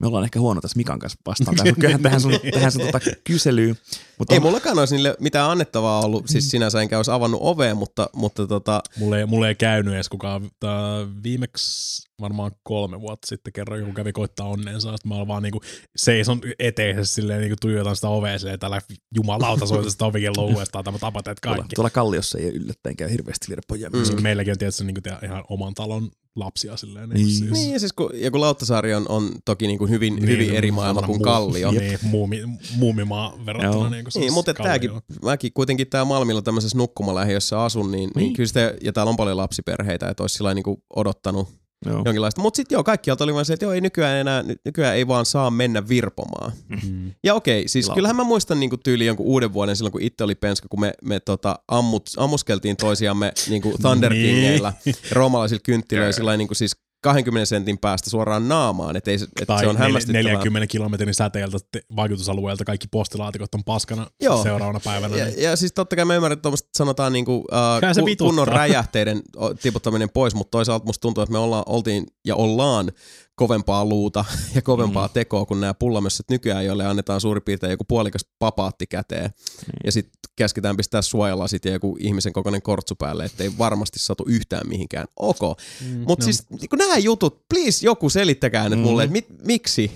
Me 0.00 0.06
ollaan 0.06 0.24
ehkä 0.24 0.40
huono 0.40 0.60
tässä 0.60 0.76
Mikan 0.76 0.98
kanssa 0.98 1.18
vastaan 1.26 1.56
tähän, 1.56 1.74
tähän, 1.80 2.02
tähän 2.02 2.20
sun, 2.20 2.32
tähän 2.54 2.72
sun 2.72 2.82
tota 2.82 3.00
kyselyyn. 3.24 3.76
Mutta 4.18 4.34
Ei 4.34 4.38
on- 4.38 4.42
mullakaan 4.42 4.78
olisi 4.78 4.94
niille 4.94 5.16
mitään 5.20 5.50
annettavaa 5.50 6.00
ollut, 6.04 6.28
siis 6.28 6.50
sinänsä 6.50 6.80
enkä 6.80 6.96
olisi 6.96 7.10
avannut 7.10 7.40
ovea, 7.42 7.74
mutta, 7.74 8.10
mutta 8.12 8.46
tota, 8.46 8.82
Mulle 8.98 9.18
ei, 9.18 9.26
mulle 9.26 9.48
ei 9.48 9.54
käynyt 9.54 9.94
edes 9.94 10.08
kukaan. 10.08 10.50
Tää 10.60 11.06
viimeksi 11.22 12.02
varmaan 12.20 12.52
kolme 12.62 13.00
vuotta 13.00 13.26
sitten 13.26 13.52
kerran 13.52 13.80
joku 13.80 13.92
kävi 13.92 14.12
koittaa 14.12 14.48
onneensa. 14.48 14.96
Sitten 14.96 15.18
mä 15.18 15.26
vaan 15.26 15.42
niinku 15.42 15.60
seison 15.96 16.40
eteisessä 16.58 17.14
silleen 17.14 17.40
niinku 17.40 17.56
tuijotan 17.60 17.96
sitä 17.96 18.08
ovea 18.08 18.38
silleen 18.38 18.58
tällä 18.58 18.80
jumalauta 19.14 19.66
soita 19.66 19.90
sitä 19.90 20.04
ovikelloa 20.04 20.44
uudestaan. 20.44 20.84
Tämä 20.84 20.98
tapat 20.98 21.24
teet 21.24 21.38
tuolla, 21.42 21.56
kaikki. 21.58 21.74
tuolla 21.74 21.90
Kalliossa 21.90 22.38
ei 22.38 22.48
yllättäen 22.48 22.96
käy 22.96 23.10
hirveästi 23.10 23.46
virpoja 23.48 23.90
Mm. 23.90 24.22
Meilläkin 24.22 24.50
on 24.52 24.58
tietysti 24.58 24.84
niinku 24.84 25.00
ihan 25.24 25.44
oman 25.48 25.74
talon 25.74 26.10
lapsia 26.36 26.76
silleen. 26.76 27.08
Niin, 27.08 27.26
Niin. 27.26 27.36
siis, 27.38 27.50
niin 27.50 27.72
ja 27.72 27.80
siis 27.80 27.92
kun, 27.92 28.10
ja 28.14 28.30
kun 28.30 28.40
Lauttasaari 28.40 28.94
on, 28.94 29.06
on 29.08 29.30
toki 29.44 29.66
niin 29.66 29.78
kuin 29.78 29.90
hyvin, 29.90 30.16
niin, 30.16 30.28
hyvin 30.28 30.50
eri 30.54 30.70
maailma 30.70 31.02
kuin 31.02 31.18
muu- 31.18 31.24
Kallio. 31.24 31.70
Niin, 31.70 31.98
muumi, 32.02 32.42
muumimaa 32.76 33.32
verrattuna. 33.46 33.74
Joo. 33.84 33.88
Niin, 33.90 34.04
kuin 34.04 34.20
Niin, 34.20 34.32
mutta 34.32 34.54
tämäkin, 34.54 34.90
mäkin 35.22 35.52
kuitenkin 35.54 35.86
tää 35.86 36.04
Malmilla 36.04 36.42
tämmöisessä 36.42 36.78
nukkumalähiössä 36.78 37.62
asun, 37.62 37.90
niin, 37.90 37.98
niin. 38.00 38.10
Niin. 38.14 38.24
niin 38.24 38.32
kyllä 38.32 38.46
sitä, 38.46 38.74
ja 38.82 38.92
täällä 38.92 39.10
on 39.10 39.16
paljon 39.16 39.36
lapsiperheitä, 39.36 40.08
että 40.08 40.22
olisi 40.22 40.34
sillä 40.34 40.54
niin 40.54 40.62
kuin 40.62 40.76
odottanut 40.96 41.48
Joo. 41.86 42.02
jonkinlaista. 42.04 42.40
Mutta 42.40 42.56
sitten 42.56 42.76
joo, 42.76 42.84
kaikkialta 42.84 43.24
oli 43.24 43.34
vaan 43.34 43.44
se, 43.44 43.52
että 43.52 43.64
joo, 43.64 43.72
ei 43.72 43.80
nykyään 43.80 44.16
enää, 44.16 44.42
ny- 44.42 44.56
nykyään 44.64 44.96
ei 44.96 45.08
vaan 45.08 45.26
saa 45.26 45.50
mennä 45.50 45.88
virpomaan. 45.88 46.52
Mm. 46.68 47.10
Ja 47.24 47.34
okei, 47.34 47.68
siis 47.68 47.86
Ilo. 47.86 47.94
kyllähän 47.94 48.16
mä 48.16 48.24
muistan 48.24 48.60
niinku 48.60 48.76
tyyli 48.76 49.06
jonkun 49.06 49.26
uuden 49.26 49.52
vuoden 49.52 49.76
silloin, 49.76 49.92
kun 49.92 50.02
itse 50.02 50.24
oli 50.24 50.34
penska, 50.34 50.68
kun 50.68 50.80
me, 50.80 50.92
me 51.02 51.20
tota, 51.20 51.58
ammut, 51.68 52.10
ammuskeltiin 52.16 52.76
toisiamme 52.76 53.32
niinku 53.48 53.74
Thunder 53.82 54.12
Niin. 54.12 54.26
Kingeillä 54.34 54.72
roomalaisilla 55.12 55.60
kynttilöillä 55.64 56.12
sillä 56.12 56.36
niinku 56.36 56.54
siis 56.54 56.76
20 57.04 57.46
sentin 57.46 57.78
päästä 57.78 58.10
suoraan 58.10 58.48
naamaan, 58.48 58.96
että 58.96 59.10
et 59.10 59.20
Tai 59.46 59.58
se 59.60 59.66
on 59.66 59.74
nel- 59.74 59.78
hämmästyttävää. 59.78 60.22
40 60.32 60.66
kilometrin 60.66 61.14
säteeltä 61.14 61.58
te- 61.72 61.82
vaikutusalueelta 61.96 62.64
kaikki 62.64 62.88
postilaatikot 62.90 63.54
on 63.54 63.64
paskana 63.64 64.06
Joo. 64.20 64.42
seuraavana 64.42 64.80
päivänä. 64.84 65.16
Ja, 65.16 65.24
niin- 65.24 65.42
ja 65.42 65.56
siis 65.56 65.72
totta 65.72 65.96
kai 65.96 66.04
mä 66.04 66.14
ymmärrän, 66.14 66.36
että 66.36 66.48
sanotaan 66.76 67.12
niinku, 67.12 67.44
Kyllä 67.80 67.90
uh, 67.90 67.94
se 67.94 68.16
kunnon 68.18 68.48
räjähteiden 68.48 69.22
tiputtaminen 69.62 70.10
pois, 70.10 70.34
mutta 70.34 70.50
toisaalta 70.50 70.86
musta 70.86 71.00
tuntuu, 71.02 71.22
että 71.22 71.32
me 71.32 71.38
ollaan, 71.38 71.62
oltiin 71.66 72.06
ja 72.24 72.34
ollaan 72.36 72.92
kovempaa 73.36 73.84
luuta 73.84 74.24
ja 74.54 74.62
kovempaa 74.62 75.06
mm. 75.06 75.12
tekoa 75.12 75.46
kuin 75.46 75.60
nämä 75.60 75.74
pullamössöt 75.74 76.30
nykyään, 76.30 76.64
joille 76.64 76.86
annetaan 76.86 77.20
suurin 77.20 77.42
piirtein 77.42 77.70
joku 77.70 77.84
puolikas 77.84 78.26
papaatti 78.38 78.86
käteen. 78.86 79.30
Mm. 79.66 79.72
Ja 79.84 79.92
sitten 79.92 80.12
käsketään 80.36 80.76
pistää 80.76 81.02
suojalasit 81.02 81.64
ja 81.64 81.72
joku 81.72 81.96
ihmisen 82.00 82.32
kokoinen 82.32 82.62
kortsu 82.62 82.94
päälle, 82.94 83.24
ettei 83.24 83.58
varmasti 83.58 83.98
satu 83.98 84.24
yhtään 84.28 84.68
mihinkään. 84.68 85.06
Ok. 85.16 85.40
Mm, 85.80 85.98
Mutta 86.08 86.22
no. 86.22 86.24
siis 86.24 86.50
niin 86.50 86.68
nämä 86.78 86.98
jutut, 86.98 87.48
please 87.48 87.86
joku 87.86 88.10
selittäkää 88.10 88.68
nyt 88.68 88.78
Mm. 88.78 88.82
mulle, 88.84 89.02
että 89.02 89.12
mit, 89.12 89.26
miksi? 89.46 89.92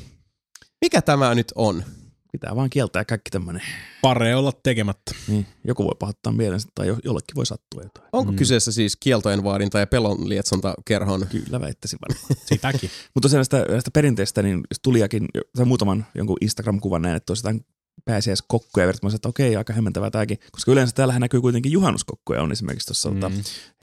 Mikä 0.81 1.03
tämä 1.03 1.35
nyt 1.35 1.53
on? 1.55 1.85
Pitää 2.33 2.57
vaan 2.57 2.71
kieltää 2.71 3.05
kaikki 3.05 3.31
tämmöinen. 3.31 3.63
Pare 4.03 4.37
olla 4.37 4.53
tekemättä. 4.63 5.15
Niin, 5.29 5.47
joku 5.65 5.85
voi 5.85 5.97
pahoittaa 5.99 6.33
mielensä 6.33 6.69
tai 6.75 6.87
jo- 6.87 6.99
jollekin 7.05 7.35
voi 7.35 7.47
sattua 7.47 7.83
jotain. 7.83 8.09
Onko 8.13 8.33
mm. 8.33 8.39
kyseessä 8.39 8.73
siis 8.73 8.97
kieltojen 8.97 9.45
vaadinta 9.45 9.79
ja 9.79 9.87
pelon 9.87 10.29
lietsonta 10.29 10.75
kerhon? 10.85 11.27
Kyllä 11.31 11.61
väittäisin 11.61 11.99
varmaan. 12.09 12.43
Sitäkin. 12.49 12.91
Mutta 13.15 13.25
tosiaan 13.25 13.39
näistä, 13.39 13.65
näistä 13.69 13.91
perinteistä, 13.91 14.43
niin 14.43 14.61
jos 14.71 14.79
tulijakin, 14.83 15.29
tai 15.57 15.65
muutaman 15.65 16.07
jonkun 16.15 16.37
Instagram-kuvan 16.41 17.03
näin, 17.03 17.17
että 17.17 17.33
jotain 17.33 17.65
pääsiäiskokkoja, 18.05 18.87
ja 18.87 18.93
että 19.15 19.29
okei, 19.29 19.57
aika 19.57 19.73
hämmentävää 19.73 20.11
tämäkin, 20.11 20.39
koska 20.53 20.73
yleensä 20.73 20.93
täällähän 20.95 21.21
näkyy 21.21 21.41
kuitenkin 21.41 21.73
juhannuskokkoja, 21.73 22.43
on 22.43 22.53
esimerkiksi 22.53 22.87
tuossa 22.87 23.11
mm. 23.11 23.21
tota, 23.21 23.35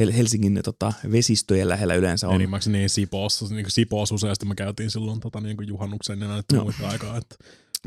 Hel- 0.04 0.12
Helsingin 0.12 0.60
tota, 0.64 0.94
vesistöjen 1.12 1.70
lähellä 1.70 1.96
yleensä 1.96 2.28
on. 2.28 2.36
Enimmäkseen 2.36 2.74
niin 2.74 2.90
Sipoossa, 2.90 3.46
niin 3.46 3.64
kuin 3.64 3.72
Sipoossa 3.72 4.16
useasti 4.16 4.46
me 4.46 4.56
käytiin 4.56 4.92
silloin 4.92 5.20
tota, 5.20 5.42
niin 5.42 5.58
kuin 5.58 5.68
juhannuksen 5.68 6.22
ja 6.22 6.28
näitä 6.28 6.56
muita 6.56 6.88
aikaa. 6.90 7.18
Että 7.18 7.36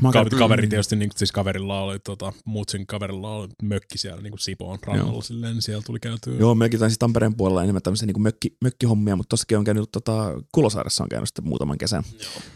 Mä 0.01 0.07
oon 0.07 0.13
Ka- 0.13 0.19
käynyt- 0.19 0.39
kaveri 0.39 0.67
tietysti, 0.67 0.95
niin, 0.95 1.09
siis 1.15 1.31
kaverilla 1.31 1.81
oli, 1.81 1.99
tota, 1.99 2.33
Mutsin 2.45 2.87
kaverilla 2.87 3.35
oli 3.35 3.47
mökki 3.63 3.97
siellä 3.97 4.21
niin 4.21 4.31
kuin 4.31 4.39
Sipoon 4.39 4.79
rannalla 4.83 5.11
Joo. 5.13 5.21
silleen, 5.21 5.53
niin 5.53 5.61
siellä 5.61 5.83
tuli 5.85 5.99
käytyä. 5.99 6.33
Joo, 6.39 6.55
mekin 6.55 6.79
taisi 6.79 6.95
Tampereen 6.99 7.35
puolella 7.35 7.63
enemmän 7.63 7.81
tämmöisiä 7.81 8.05
niin 8.05 8.21
mökki, 8.21 8.57
mökkihommia, 8.61 9.15
mutta 9.15 9.29
tossakin 9.29 9.57
on 9.57 9.63
käynyt, 9.63 9.91
tota, 9.91 10.41
Kulosaaressa 10.51 11.03
on 11.03 11.09
käynyt 11.09 11.29
sitten 11.29 11.47
muutaman 11.47 11.77
kesän 11.77 12.03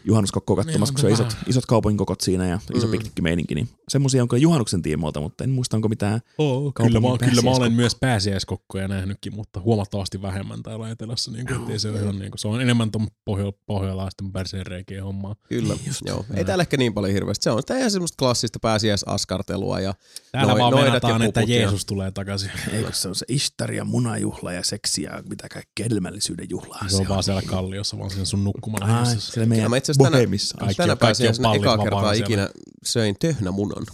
juhannuskokkoa 0.05 0.55
katsomassa, 0.55 0.93
Niin, 0.93 1.11
kun 1.11 1.15
se 1.17 1.23
on 1.23 1.27
onko 1.27 1.33
isot, 1.33 1.49
isot 1.49 1.65
kaupungin 1.65 1.97
kokot 1.97 2.21
siinä 2.21 2.47
ja 2.47 2.59
iso 2.75 2.87
mm. 2.87 2.91
piknikkimeininki, 2.91 3.55
niin 3.55 3.69
semmoisia 3.89 4.21
on 4.21 4.27
kyllä 4.27 4.41
juhannuksen 4.41 4.81
tiimoilta, 4.81 5.19
mutta 5.21 5.43
en 5.43 5.49
muista, 5.49 5.77
onko 5.77 5.89
mitään 5.89 6.21
Oh, 6.37 6.73
kyllä, 6.73 6.99
mä, 6.99 7.07
kyllä 7.29 7.41
mä 7.41 7.51
olen 7.51 7.73
myös 7.73 7.95
pääsiäiskokkoja 7.99 8.87
nähnytkin, 8.87 9.35
mutta 9.35 9.59
huomattavasti 9.59 10.21
vähemmän 10.21 10.63
täällä 10.63 10.89
etelässä. 10.89 11.31
Niin 11.31 11.47
kuin, 11.47 11.59
ettei 11.59 11.79
se, 11.79 11.89
ole 11.89 11.99
ihan, 12.01 12.19
niin 12.19 12.31
kuin, 12.31 12.39
se 12.39 12.47
on 12.47 12.61
enemmän 12.61 12.91
tuon 12.91 13.07
pohjo, 13.25 13.51
pohjalaisten 13.65 14.31
perseen 14.31 14.65
reikien 14.65 15.03
hommaa. 15.03 15.35
Kyllä, 15.49 15.75
joo. 16.05 16.25
Ei 16.35 16.45
täällä 16.45 16.61
ehkä 16.61 16.77
niin 16.77 16.93
paljon 16.93 17.13
hirveästi. 17.33 17.43
Se 17.43 17.51
on 17.51 17.61
sitä 17.61 17.77
ihan 17.77 17.91
semmoista 17.91 18.15
klassista 18.19 18.59
pääsiäisaskartelua 18.59 19.79
ja 19.79 19.93
Täällä 20.31 20.53
noi- 20.53 20.59
vaan 20.71 20.85
ja 21.21 21.25
että 21.27 21.41
Jeesus 21.41 21.85
tulee 21.85 22.11
takaisin. 22.11 22.51
Eikö 22.71 22.93
se 22.93 23.07
on 23.07 23.15
se 23.15 23.25
Ishtar 23.29 23.71
ja 23.71 23.85
munajuhla 23.85 24.53
ja 24.53 24.63
seksi 24.63 25.03
ja 25.03 25.23
mitä 25.29 25.49
kaikkea 25.49 25.83
hedelmällisyyden 25.83 26.47
juhlaa 26.49 26.85
Se 26.87 26.95
on 26.97 27.07
vaan 27.09 27.23
siellä 27.23 27.41
kalliossa, 27.41 27.97
vaan 27.99 28.09
siinä 28.09 28.25
sun 28.25 28.43
nukkuman 28.43 28.83
Ai, 28.83 28.99
Ai, 29.07 29.15
siellä 29.19 29.45
meidän 29.49 29.69
mä 29.69 29.77
itse 29.77 29.91
asiassa 29.91 30.11
tänä-. 30.11 30.27
Kaikki 30.59 30.75
tänä 30.77 30.85
on- 30.85 30.91
on 30.91 30.97
pääsiäisenä 30.97 31.53
ekaa 31.53 31.77
kertaa 31.77 32.13
ikinä 32.13 32.49
söin 32.85 33.15
töhnämunan. 33.19 33.85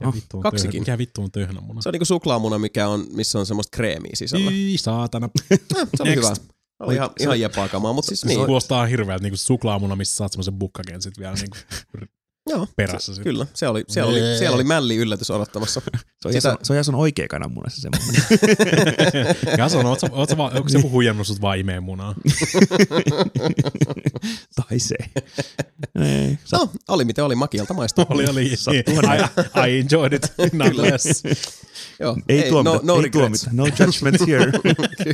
Mikä 0.00 0.12
vittu 0.16 0.36
on 0.36 0.42
kaksikin. 0.42 0.70
Töhnä, 0.70 0.80
mikä 0.80 0.98
vittu 0.98 1.22
on 1.22 1.30
töhnämuna? 1.32 1.82
Se 1.82 1.88
on 1.88 1.92
niinku 1.92 2.04
suklaamuna, 2.04 2.58
mikä 2.58 2.88
on, 2.88 3.06
missä 3.12 3.38
on 3.38 3.46
semmoista 3.46 3.76
kreemiä 3.76 4.10
sisällä. 4.14 4.50
Yi, 4.50 4.78
saatana. 4.78 5.28
Eh, 5.50 5.60
se 5.96 6.02
oli 6.02 6.14
hyvä. 6.14 6.32
Oli 6.80 6.94
ihan, 6.94 7.10
ihan 7.20 7.40
jepaa 7.40 7.68
kamaa, 7.68 7.92
mutta 7.92 8.08
siis 8.08 8.24
Niin. 8.24 8.36
niin. 8.36 8.46
Kuulostaa 8.46 8.86
hirveältä 8.86 9.22
niinku 9.22 9.36
suklaamuna, 9.36 9.96
missä 9.96 10.16
saat 10.16 10.32
semmoisen 10.32 10.54
bukkaken 10.54 11.02
sit 11.02 11.18
vielä 11.18 11.34
niinku 11.34 11.56
Joo, 12.50 12.66
perässä. 12.76 13.14
Sit. 13.14 13.24
kyllä. 13.24 13.46
Se 13.54 13.68
oli, 13.68 13.84
siellä, 13.88 14.10
oli, 14.10 14.20
siellä 14.38 14.54
oli 14.54 14.64
mälli 14.64 14.96
yllätys 14.96 15.30
odottamassa. 15.30 15.80
Se 16.22 16.28
on, 16.28 16.32
Sitä- 16.32 16.56
se 16.62 16.72
on 16.72 16.76
Jason 16.76 16.94
oikea 16.94 17.28
kananmuna 17.28 17.70
se 17.70 17.80
semmoinen. 17.80 18.22
Jason, 19.58 19.86
oot 19.86 20.00
sä, 20.00 20.06
oot 20.12 20.28
sä, 20.28 20.36
vaan- 20.36 20.56
onko 20.56 20.68
se 20.68 20.78
joku 20.78 20.90
huijannut 20.90 21.26
sut 21.26 21.40
vaan 21.40 21.58
imeen 21.58 21.82
munaa? 21.82 22.14
tai 24.68 24.78
se. 24.78 24.94
Ei, 26.00 26.38
sä, 26.44 26.56
No, 26.56 26.68
oli 26.88 27.04
miten 27.04 27.24
oli, 27.24 27.34
makialta 27.34 27.74
maistuu. 27.74 28.04
oli, 28.08 28.26
oli. 28.30 28.56
Sattuhan 28.56 29.04
I, 29.04 29.70
I 29.70 29.80
enjoyed 29.80 30.12
it 30.12 30.32
nonetheless. 30.52 31.22
Joo, 32.00 32.16
ei, 32.28 32.48
tuomita, 32.50 32.74
no, 32.74 32.80
no 32.82 32.96
ei 32.96 33.02
regrets. 33.02 33.42
tuomita. 33.44 33.48
No 33.52 33.66
judgment 33.86 34.16
here. 34.28 34.52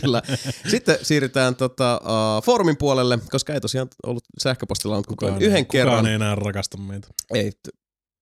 Kyllä. 0.00 0.22
Sitten 0.70 0.98
siirrytään 1.02 1.56
tota, 1.56 2.00
uh, 2.04 2.42
foorumin 2.44 2.76
puolelle, 2.76 3.18
koska 3.30 3.54
ei 3.54 3.60
tosiaan 3.60 3.88
ollut 4.06 4.24
sähköpostilla 4.38 4.96
on 4.96 5.02
kukaan, 5.08 5.32
Kukaan, 5.32 5.50
yhden 5.50 5.66
kukaan 5.66 5.86
kerran. 5.86 6.06
ei 6.06 6.14
enää 6.14 6.34
rakasta 6.34 6.78
meitä. 6.78 7.08
Ei, 7.34 7.52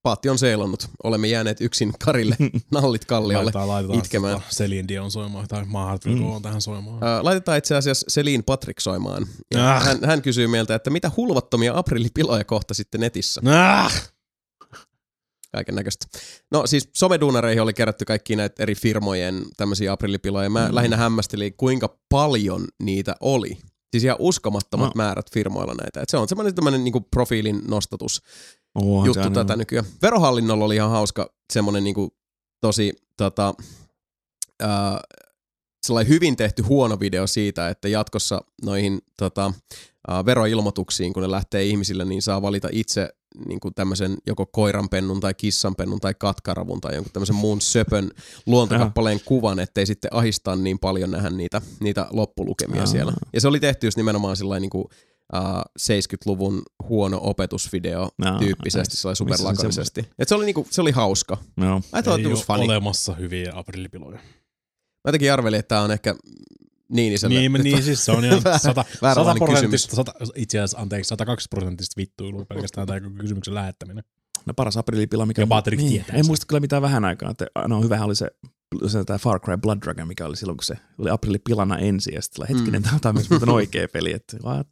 Paatti 0.02 0.28
on 0.28 0.38
seilannut. 0.38 0.88
Olemme 1.04 1.26
jääneet 1.26 1.60
yksin 1.60 1.92
Karille 2.04 2.36
nallit 2.72 3.04
kalliolle. 3.04 3.44
Laitetaan, 3.44 3.68
laitetaan 3.68 3.98
itkemään. 3.98 4.34
Tota 4.34 4.46
Celine 4.54 4.88
Dion 4.88 5.10
soimaan, 5.10 5.48
tai 5.48 5.64
Mahat 5.64 6.04
mm. 6.04 6.42
tähän 6.42 6.60
soimaan. 6.62 6.96
Uh, 6.96 7.02
laitetaan 7.24 7.58
itse 7.58 7.76
asiassa 7.76 8.04
Selin 8.08 8.44
Patrick 8.44 8.80
soimaan. 8.80 9.26
Ja 9.54 9.76
Ah. 9.76 9.84
hän, 9.84 9.98
hän 10.04 10.22
kysyy 10.22 10.46
meiltä, 10.46 10.74
että 10.74 10.90
mitä 10.90 11.10
hulvattomia 11.16 11.72
aprillipiloja 11.78 12.44
kohta 12.44 12.74
sitten 12.74 13.00
netissä? 13.00 13.40
Ah! 13.46 14.10
Kaiken 15.56 15.74
näköistä. 15.74 16.06
No 16.50 16.66
siis 16.66 16.90
someduunareihin 16.96 17.62
oli 17.62 17.74
kerätty 17.74 18.04
kaikki 18.04 18.36
näitä 18.36 18.62
eri 18.62 18.74
firmojen 18.74 19.44
tämmöisiä 19.56 19.92
aprillipiloja. 19.92 20.50
Mä 20.50 20.68
mm. 20.68 20.74
lähinnä 20.74 20.96
hämmästelin, 20.96 21.54
kuinka 21.56 21.98
paljon 22.08 22.64
niitä 22.82 23.16
oli. 23.20 23.58
Siis 23.90 24.04
ihan 24.04 24.16
uskomattomat 24.20 24.86
No. 24.86 24.92
määrät 24.94 25.32
firmoilla 25.32 25.74
näitä. 25.74 26.00
Et 26.00 26.08
se 26.08 26.16
on 26.16 26.28
semmoinen 26.28 26.54
tämmöinen 26.54 26.84
niinku 26.84 27.00
profiilin 27.00 27.62
nostatus 27.68 28.22
Onhan 28.74 29.06
juttu 29.06 29.30
tätä 29.30 29.56
nykyään. 29.56 29.86
Verohallinnolla 30.02 30.64
oli 30.64 30.74
ihan 30.74 30.90
hauska 30.90 31.30
semmoinen 31.52 31.84
niinku 31.84 32.16
tosi 32.60 32.92
tota, 33.16 33.54
ää, 34.62 35.00
sellainen 35.86 36.12
hyvin 36.12 36.36
tehty 36.36 36.62
huono 36.62 37.00
video 37.00 37.26
siitä, 37.26 37.68
että 37.68 37.88
jatkossa 37.88 38.40
noihin 38.64 38.98
tota, 39.18 39.52
veroilmoituksiin, 40.26 41.12
kun 41.12 41.22
ne 41.22 41.30
lähtee 41.30 41.64
ihmisille, 41.64 42.04
niin 42.04 42.22
saa 42.22 42.42
valita 42.42 42.68
itse 42.72 43.08
niin 43.48 43.60
kuin 43.60 43.74
tämmöisen 43.74 44.16
joko 44.26 44.46
koiranpennun 44.46 45.20
tai 45.20 45.34
kissanpennun 45.34 46.00
tai 46.00 46.14
katkaravun 46.18 46.80
tai 46.80 46.94
jonkun 46.94 47.12
tämmöisen 47.12 47.36
muun 47.36 47.60
söpön 47.60 48.10
luontokappaleen 48.46 49.20
kuvan, 49.24 49.58
ettei 49.58 49.86
sitten 49.86 50.14
ahistaa 50.14 50.56
niin 50.56 50.78
paljon 50.78 51.10
nähdä 51.10 51.30
niitä, 51.30 51.62
niitä 51.80 52.06
loppulukemia 52.10 52.80
Aa. 52.80 52.86
siellä. 52.86 53.12
Ja 53.32 53.40
se 53.40 53.48
oli 53.48 53.60
tehty 53.60 53.86
just 53.86 53.96
nimenomaan 53.96 54.36
sillä 54.36 54.60
niin 54.60 54.70
kuin, 54.70 54.84
uh, 55.34 55.40
70-luvun 55.80 56.62
huono 56.88 57.20
opetusvideo 57.22 58.08
Aa, 58.24 58.38
tyyppisesti, 58.38 58.96
sellainen 58.96 59.66
Missä 59.66 59.84
se. 59.84 60.04
Et 60.18 60.28
se 60.28 60.34
oli, 60.34 60.44
niinku, 60.44 60.66
se 60.70 60.80
oli 60.80 60.90
hauska. 60.90 61.36
No. 61.56 61.80
Ei 61.94 62.26
ole 62.26 62.44
funny. 62.46 62.64
olemassa 62.64 63.14
hyviä 63.14 63.52
aprillipiloja. 63.54 64.18
Mä 64.18 65.08
jotenkin 65.08 65.32
arvelin, 65.32 65.58
että 65.58 65.68
tää 65.68 65.82
on 65.82 65.90
ehkä 65.90 66.14
Niiniselle. 66.88 67.38
Niin, 67.38 67.52
niin 67.52 67.82
siis 67.82 68.04
se 68.04 68.12
on 68.12 68.24
ihan 68.24 68.42
Väärä- 68.44 68.58
100, 68.58 68.84
100 68.84 68.98
vääränlainen 69.02 69.44
prosenttista, 69.44 69.96
100, 69.96 70.12
itse 70.34 70.58
asiassa 70.58 70.78
anteeksi, 70.78 71.08
102 71.08 71.48
prosenttista 71.48 71.94
vittuilua 71.96 72.44
pelkästään 72.44 72.86
tämä 72.86 73.00
kysymyksen 73.00 73.54
lähettäminen. 73.54 74.04
No 74.46 74.54
paras 74.54 74.76
aprilipila, 74.76 75.26
mikä... 75.26 75.42
Ja 75.42 75.46
Patrick 75.46 75.82
niin, 75.82 75.92
tietää 75.92 76.16
En 76.16 76.24
sen. 76.24 76.26
muista 76.26 76.46
kyllä 76.46 76.60
mitään 76.60 76.82
vähän 76.82 77.04
aikaa. 77.04 77.30
Että, 77.30 77.46
no 77.68 77.82
hyvä 77.82 78.04
oli 78.04 78.16
se, 78.16 78.30
se 78.86 79.04
tämä 79.04 79.18
Far 79.18 79.40
Cry 79.40 79.56
Blood 79.56 79.78
Dragon, 79.82 80.08
mikä 80.08 80.26
oli 80.26 80.36
silloin, 80.36 80.56
kun 80.56 80.64
se 80.64 80.74
oli 80.98 81.10
aprilipilana 81.10 81.78
ensin. 81.78 82.14
Ja 82.14 82.22
sitten 82.22 82.46
hetkinen, 82.48 82.82
mm. 82.82 83.00
tämä 83.00 83.10
on 83.10 83.14
myös 83.14 83.30
muuten 83.30 83.48
oikea 83.48 83.88
peli. 83.88 84.12
Että, 84.12 84.36
what? 84.44 84.68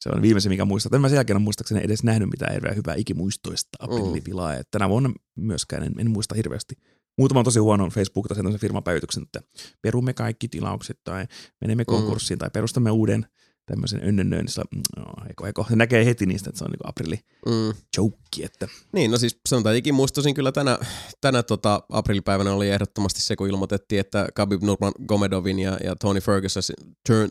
Se 0.00 0.10
on 0.14 0.22
viimeisin, 0.22 0.52
mikä 0.52 0.64
muistaa. 0.64 0.96
En 0.96 1.00
mä 1.00 1.08
sen 1.08 1.16
jälkeen 1.16 1.42
muistaakseni 1.42 1.80
edes 1.84 2.02
nähnyt 2.02 2.30
mitään 2.30 2.52
hirveän 2.52 2.76
hyvää 2.76 2.94
ikimuistoista 2.94 3.68
aprilipilaa. 3.78 4.56
Mm. 4.56 4.62
Tänä 4.70 4.88
vuonna 4.88 5.12
myöskään 5.36 5.82
en, 5.82 5.92
en 5.98 6.10
muista 6.10 6.34
hirveästi. 6.34 6.74
Muutama 7.18 7.40
on 7.40 7.44
tosi 7.44 7.58
huono 7.58 7.90
Facebook 7.90 8.28
tai 8.28 8.36
sen 8.36 8.58
firmapäivityksen, 8.58 9.22
että 9.22 9.40
perumme 9.82 10.12
kaikki 10.12 10.48
tilaukset 10.48 10.98
tai 11.04 11.26
menemme 11.60 11.84
konkurssiin 11.84 12.38
tai 12.38 12.50
perustamme 12.50 12.90
uuden 12.90 13.26
tämmöisen 13.66 14.00
önnönnön, 14.08 14.46
niin 14.74 14.82
no, 14.96 15.64
se 15.68 15.76
näkee 15.76 16.04
heti 16.04 16.26
niistä, 16.26 16.50
että 16.50 16.58
se 16.58 16.64
on 16.64 16.70
niinku 16.70 16.88
aprilli 16.88 17.20
Mm. 17.46 17.74
joke, 17.96 18.44
että 18.44 18.68
Niin, 18.92 19.10
no 19.10 19.18
siis 19.18 19.40
sanotaan 19.48 19.76
ikimuistoisin 19.76 20.34
kyllä 20.34 20.52
tänä, 20.52 20.78
tänä 21.20 21.42
tota, 21.42 21.82
aprillipäivänä 21.90 22.52
oli 22.52 22.70
ehdottomasti 22.70 23.20
se, 23.20 23.36
kun 23.36 23.48
ilmoitettiin, 23.48 24.00
että 24.00 24.28
Khabib 24.34 24.62
Nurmagomedovin 24.62 25.58
ja, 25.58 25.78
ja 25.84 25.96
Tony, 25.96 26.20
Ferguson, 26.20 26.62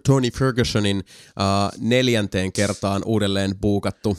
Tony 0.07 0.31
Fergusonin 0.31 0.97
uh, 0.97 1.79
neljänteen 1.79 2.51
kertaan 2.51 3.01
uudelleen 3.05 3.55
buukattu 3.61 4.09
uh, 4.09 4.17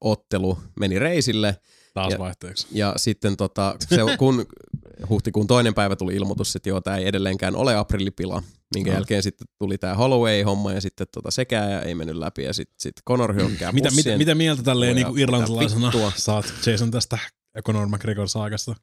ottelu 0.00 0.58
meni 0.80 0.98
reisille. 0.98 1.56
Taas 1.98 2.12
Ja- 2.12 2.18
vaihteeksi. 2.18 2.66
Ja 2.72 2.92
sitten 2.96 3.36
tota, 3.36 3.76
se, 3.88 3.96
kun 4.18 4.46
huhtikuun 5.10 5.46
toinen 5.46 5.74
päivä 5.74 5.96
tuli 5.96 6.14
ilmoitus, 6.16 6.56
että 6.56 6.68
joo, 6.68 6.80
tämä 6.80 6.96
ei 6.96 7.06
edelleenkään 7.08 7.56
ole 7.56 7.76
aprillipila, 7.76 8.42
minkä 8.74 8.90
No. 8.90 8.96
jälkeen 8.96 9.22
sitten 9.22 9.48
tuli 9.58 9.78
tämä 9.78 9.94
Holloway-homma 9.94 10.72
ja 10.72 10.80
sitten 10.80 11.06
tota 11.14 11.30
sekään 11.30 11.70
ja 11.72 11.82
ei 11.82 11.94
mennyt 11.94 12.16
läpi 12.16 12.42
ja 12.44 12.52
sitten 12.52 12.74
sit 12.80 12.94
Conor 13.08 13.34
hyökkää 13.34 13.72
Mitä, 13.72 13.90
mitä, 13.90 14.18
mitä 14.18 14.34
mieltä 14.34 14.62
tälleen 14.62 14.96
niin 14.96 15.18
irlantilaisena 15.18 15.92
saat 16.16 16.52
Jason 16.66 16.90
tästä 16.90 17.18
Conor 17.66 17.88
McGregor-saakasta? 17.88 18.74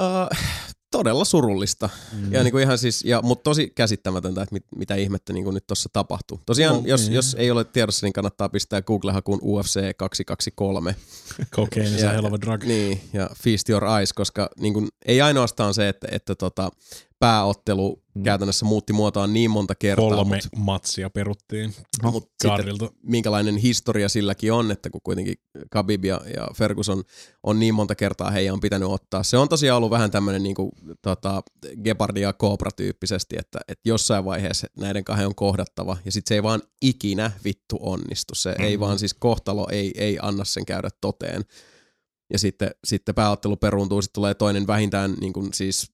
Uh, 0.00 0.38
todella 0.90 1.24
surullista. 1.24 1.88
Mm. 2.12 2.32
Ja 2.32 2.42
niinku 2.42 2.58
ihan 2.58 2.78
siis, 2.78 3.04
ja, 3.04 3.22
mutta 3.22 3.42
tosi 3.42 3.70
käsittämätöntä, 3.74 4.42
että 4.42 4.52
mit, 4.52 4.64
mitä 4.76 4.94
ihmettä 4.94 5.32
niinku 5.32 5.50
nyt 5.50 5.66
tuossa 5.66 5.88
tapahtuu. 5.92 6.40
Tosiaan, 6.46 6.74
No, 6.76 6.80
no, 6.80 6.86
jos, 6.86 7.00
niin. 7.02 7.12
jos 7.12 7.36
ei 7.38 7.50
ole 7.50 7.64
tiedossa, 7.64 8.06
niin 8.06 8.12
kannattaa 8.12 8.48
pistää 8.48 8.82
Google-hakuun 8.82 9.40
UFC 9.42 9.80
223. 9.96 10.96
Cocaine 11.50 11.88
is 11.96 12.02
a 12.02 12.06
Ja- 12.06 12.12
hell 12.12 12.24
of 12.24 12.32
a 12.32 12.40
drug. 12.40 12.64
Niin, 12.64 13.00
ja 13.12 13.30
Feast 13.42 13.68
Your 13.68 13.84
Eyes, 13.84 14.12
koska 14.12 14.50
niin 14.60 14.74
kun, 14.74 14.88
ei 15.06 15.20
ainoastaan 15.20 15.74
se, 15.74 15.88
että, 15.88 16.08
että 16.10 16.34
tota, 16.34 16.70
pääottelu 17.18 18.02
Mm. 18.18 18.24
käytännössä 18.24 18.64
muutti 18.64 18.92
muotoaan 18.92 19.34
niin 19.34 19.50
monta 19.50 19.74
kertaa, 19.74 20.08
Kolme 20.08 20.36
mutta 20.36 20.48
matsia 20.56 21.10
peruttiin 21.10 21.74
mut 22.02 22.24
sitten 22.24 22.50
Karilta. 22.50 22.90
minkälainen 23.02 23.56
historia 23.56 24.08
silläkin 24.08 24.52
on, 24.52 24.70
että 24.70 24.90
kun 24.90 25.00
kuitenkin 25.04 25.34
Khabib 25.70 26.04
ja, 26.04 26.20
ja 26.36 26.48
Ferguson 26.54 27.02
on 27.42 27.58
niin 27.58 27.74
monta 27.74 27.94
kertaa 27.94 28.30
heidän 28.30 28.54
on 28.54 28.60
pitänyt 28.60 28.88
ottaa. 28.88 29.22
Se 29.22 29.36
on 29.36 29.48
tosiaan 29.48 29.76
ollut 29.76 29.90
vähän 29.90 30.10
tämmöinen 30.10 30.42
niin 30.42 30.54
kuin, 30.54 30.70
tota, 31.02 31.42
Gepard 31.84 32.16
ja 32.16 32.32
Cobra 32.32 32.70
tyyppisesti, 32.70 33.36
että, 33.38 33.58
että 33.68 33.88
jossain 33.88 34.24
vaiheessa 34.24 34.66
näiden 34.78 35.04
kahden 35.04 35.26
on 35.26 35.34
kohdattava 35.34 35.96
ja 36.04 36.12
sitten 36.12 36.28
se 36.28 36.34
ei 36.34 36.42
vaan 36.42 36.62
ikinä 36.82 37.30
vittu 37.44 37.78
onnistu. 37.80 38.34
Se 38.34 38.50
mm-hmm. 38.50 38.64
ei 38.64 38.80
vaan 38.80 38.98
siis 38.98 39.14
kohtalo 39.14 39.68
ei, 39.70 39.92
ei 39.96 40.18
anna 40.22 40.44
sen 40.44 40.66
käydä 40.66 40.88
toteen. 41.00 41.44
ja 42.32 42.38
sitten, 42.38 42.70
sitten 42.84 43.14
pääottelu 43.14 43.56
peruuntuu, 43.56 44.02
sitten 44.02 44.14
tulee 44.14 44.34
toinen 44.34 44.66
vähintään 44.66 45.14
niin 45.20 45.32
kuin 45.32 45.48
siis, 45.54 45.92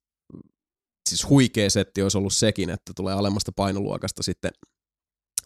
siis 1.09 1.29
huikea 1.29 1.71
setti 1.71 2.03
olisi 2.03 2.19
ollut 2.19 2.33
sekin, 2.33 2.71
että 2.71 2.93
tulee 2.97 3.15
alemmasta 3.15 3.53
painoluokasta 3.53 4.23
sitten 4.23 4.51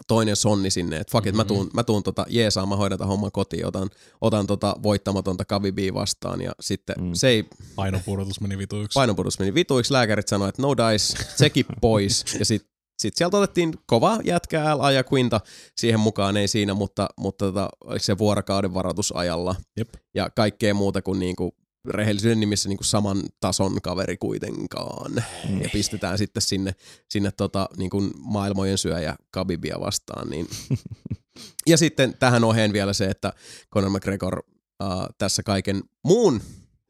toinen 0.06 0.36
sonni 0.36 0.70
sinne, 0.70 0.96
että 0.96 1.12
fuck 1.12 1.26
it, 1.26 1.34
mä 1.34 1.44
tuun, 1.44 1.70
mä 1.74 1.84
tuun 1.84 2.02
tota, 2.02 2.26
jeesaa, 2.28 2.66
mä 2.66 2.76
hoidan 2.76 2.98
homman 2.98 3.32
kotiin, 3.32 3.66
otan, 3.66 3.90
otan 4.20 4.46
tota 4.46 4.76
voittamatonta 4.82 5.44
Kavibia 5.44 5.94
vastaan 5.94 6.40
ja 6.40 6.52
sitten 6.60 6.96
mm. 7.00 7.10
se 7.14 7.28
ei, 7.28 7.44
Painonpudotus 7.74 8.40
meni 8.40 8.58
vituiksi. 8.58 8.94
painonpudotus 8.94 9.38
meni 9.38 9.54
vituiksi, 9.54 9.92
lääkärit 9.92 10.28
sanoi, 10.28 10.48
että 10.48 10.62
no 10.62 10.76
dice, 10.76 11.24
sekin 11.36 11.66
pois 11.80 12.24
ja 12.38 12.44
sitten 12.44 12.78
sit 12.98 13.16
sieltä 13.16 13.36
otettiin 13.36 13.74
kova 13.86 14.18
jätkä 14.24 14.78
LA 14.78 14.90
ja 14.90 15.04
Quinta 15.12 15.40
siihen 15.76 16.00
mukaan, 16.00 16.36
ei 16.36 16.48
siinä, 16.48 16.74
mutta, 16.74 17.08
mutta 17.16 17.44
tota, 17.44 17.68
oliko 17.84 18.04
se 18.04 18.18
vuorokauden 18.18 18.74
varoitusajalla 18.74 19.54
Jep. 19.76 19.88
ja 20.14 20.30
kaikkea 20.30 20.74
muuta 20.74 21.02
kuin 21.02 21.18
niinku 21.18 21.54
rehellisyyden 21.88 22.40
nimissä 22.40 22.68
niinku 22.68 22.84
saman 22.84 23.22
tason 23.40 23.82
kaveri 23.82 24.16
kuitenkaan. 24.16 25.12
Mm. 25.48 25.62
Ja 25.62 25.68
pistetään 25.72 26.18
sitten 26.18 26.42
sinne, 26.42 26.74
sinne 27.08 27.30
tota, 27.30 27.68
niinku 27.76 28.00
maailmojen 28.18 28.78
syöjä 28.78 29.16
Kabibia 29.30 29.80
vastaan. 29.80 30.30
Niin. 30.30 30.48
ja 31.70 31.78
sitten 31.78 32.14
tähän 32.18 32.44
oheen 32.44 32.72
vielä 32.72 32.92
se, 32.92 33.04
että 33.04 33.32
Conor 33.74 33.90
McGregor 33.90 34.38
uh, 34.38 35.08
tässä 35.18 35.42
kaiken 35.42 35.82
muun 36.04 36.40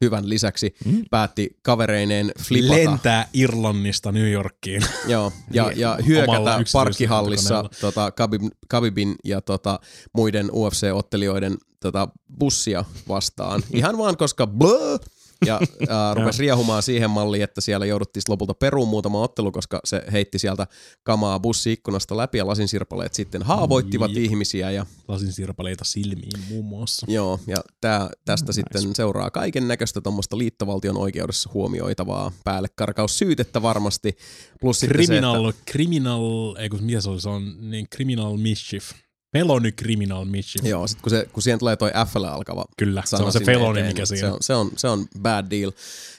hyvän 0.01 0.29
lisäksi 0.29 0.75
mm. 0.85 1.05
päätti 1.11 1.57
kavereineen 1.61 2.31
flipata. 2.39 2.73
Lentää 2.73 3.27
Irlannista 3.33 4.11
New 4.11 4.31
Yorkiin. 4.31 4.81
Joo, 5.07 5.31
ja, 5.51 5.71
ja 5.75 5.97
hyökätä 6.07 6.63
parkkihallissa 6.73 7.69
tota, 7.81 8.11
Khabib, 8.11 8.41
Khabibin 8.69 9.15
ja 9.25 9.41
tota, 9.41 9.79
muiden 10.13 10.49
UFC-ottelijoiden 10.51 11.57
tota, 11.79 12.07
bussia 12.39 12.85
vastaan. 13.07 13.63
Ihan 13.73 13.97
vaan 13.97 14.17
koska 14.17 14.47
blö, 14.47 14.97
ja 15.45 15.55
äh, 15.61 16.15
rupesi 16.15 16.41
riehumaan 16.41 16.83
siihen 16.83 17.09
malliin, 17.09 17.43
että 17.43 17.61
siellä 17.61 17.85
jouduttiin 17.85 18.23
lopulta 18.27 18.53
peruun 18.53 18.87
muutama 18.87 19.21
ottelu, 19.21 19.51
koska 19.51 19.79
se 19.85 20.03
heitti 20.11 20.39
sieltä 20.39 20.67
kamaa 21.03 21.39
bussiikkunasta 21.39 22.17
läpi 22.17 22.37
ja 22.37 22.47
lasinsirpaleet 22.47 23.13
sitten 23.13 23.43
haavoittivat 23.43 24.11
Jep. 24.11 24.23
ihmisiä 24.23 24.71
ja 24.71 24.85
Lasin 25.07 25.31
sirpaleita 25.33 25.83
silmiin 25.83 26.39
muun 26.49 26.65
muassa. 26.65 27.05
Joo, 27.09 27.39
ja 27.47 27.57
tää, 27.81 28.09
tästä 28.25 28.49
Nice. 28.49 28.53
sitten 28.53 28.95
seuraa 28.95 29.31
kaiken 29.31 29.67
näköistä 29.67 30.01
tuommoista 30.01 30.37
liittovaltion 30.37 30.97
oikeudessa 30.97 31.49
huomioitavaa 31.53 32.31
päällekarkaussyytettä 32.43 33.61
varmasti. 33.61 34.17
Plus 34.61 34.79
sitten 34.79 34.97
se, 34.97 35.03
Criminal, 35.05 35.53
criminal, 35.71 36.55
ei 36.55 36.69
kun 36.69 36.83
mitä 36.83 37.01
se 37.01 37.09
oli, 37.09 37.21
se 37.21 37.29
on 37.29 37.71
niin 37.71 37.87
criminal 37.95 38.37
mischief. 38.37 38.91
Felony 39.31 39.71
criminal 39.71 40.25
että, 40.25 40.69
joo, 40.69 40.87
sit 40.87 41.01
kun, 41.01 41.09
se, 41.09 41.29
kun 41.33 41.43
siihen 41.43 41.59
tulee 41.59 41.75
toi 41.75 41.91
F 42.07 42.15
alkava 42.15 42.65
Kyllä, 42.77 43.03
se 43.05 43.15
on 43.15 43.31
se 43.31 43.39
felony, 43.39 43.79
eteen, 43.79 43.87
mikä 43.87 43.99
niin 43.99 44.07
siinä 44.07 44.27
se 44.27 44.33
on, 44.33 44.37
se, 44.41 44.53
on, 44.53 44.71
se 44.77 44.87
on 44.87 45.07
bad 45.21 45.45
deal. 45.49 45.71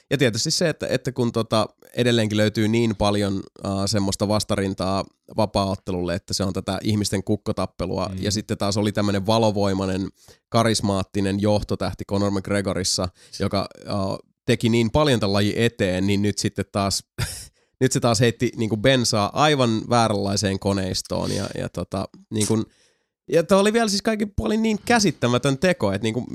Ja 0.09 0.17
tietysti 0.17 0.51
se, 0.51 0.69
että, 0.69 0.87
että 0.87 1.11
kun 1.11 1.31
tota, 1.31 1.67
edelleenkin 1.93 2.37
löytyy 2.37 2.67
niin 2.67 2.95
paljon 2.95 3.33
uh, 3.35 3.71
semmoista 3.85 4.27
vastarintaa 4.27 5.05
vapaaottelulle, 5.37 6.15
että 6.15 6.33
se 6.33 6.43
on 6.43 6.53
tätä 6.53 6.79
ihmisten 6.83 7.23
kukkotappelua, 7.23 8.09
mm. 8.13 8.23
ja 8.23 8.31
sitten 8.31 8.57
taas 8.57 8.77
oli 8.77 8.91
tämmöinen 8.91 9.25
valovoimainen, 9.25 10.09
karismaattinen 10.49 11.41
johtotähti 11.41 12.03
Conor 12.05 12.31
McGregorissa, 12.31 13.09
joka 13.39 13.67
uh, 13.85 14.17
teki 14.45 14.69
niin 14.69 14.91
paljon 14.91 15.19
tämän 15.19 15.33
lajin 15.33 15.57
eteen, 15.57 16.07
niin 16.07 16.21
nyt 16.21 16.37
sitten 16.37 16.65
taas 16.71 17.03
nyt 17.81 17.91
se 17.91 17.99
taas 17.99 18.19
heitti 18.19 18.51
niin 18.57 18.69
kuin 18.69 18.81
bensaa 18.81 19.29
aivan 19.33 19.81
vääränlaiseen 19.89 20.59
koneistoon 20.59 21.31
ja, 21.31 21.49
ja 21.57 21.69
tota, 21.69 22.07
niin 22.29 22.47
kuin, 22.47 22.65
ja 23.31 23.43
tämä 23.43 23.61
oli 23.61 23.73
vielä 23.73 23.89
siis 23.89 24.01
kaikin 24.01 24.33
puolin 24.35 24.61
niin 24.61 24.79
käsittämätön 24.85 25.57
teko, 25.57 25.91
että 25.91 26.03
niinku, 26.03 26.27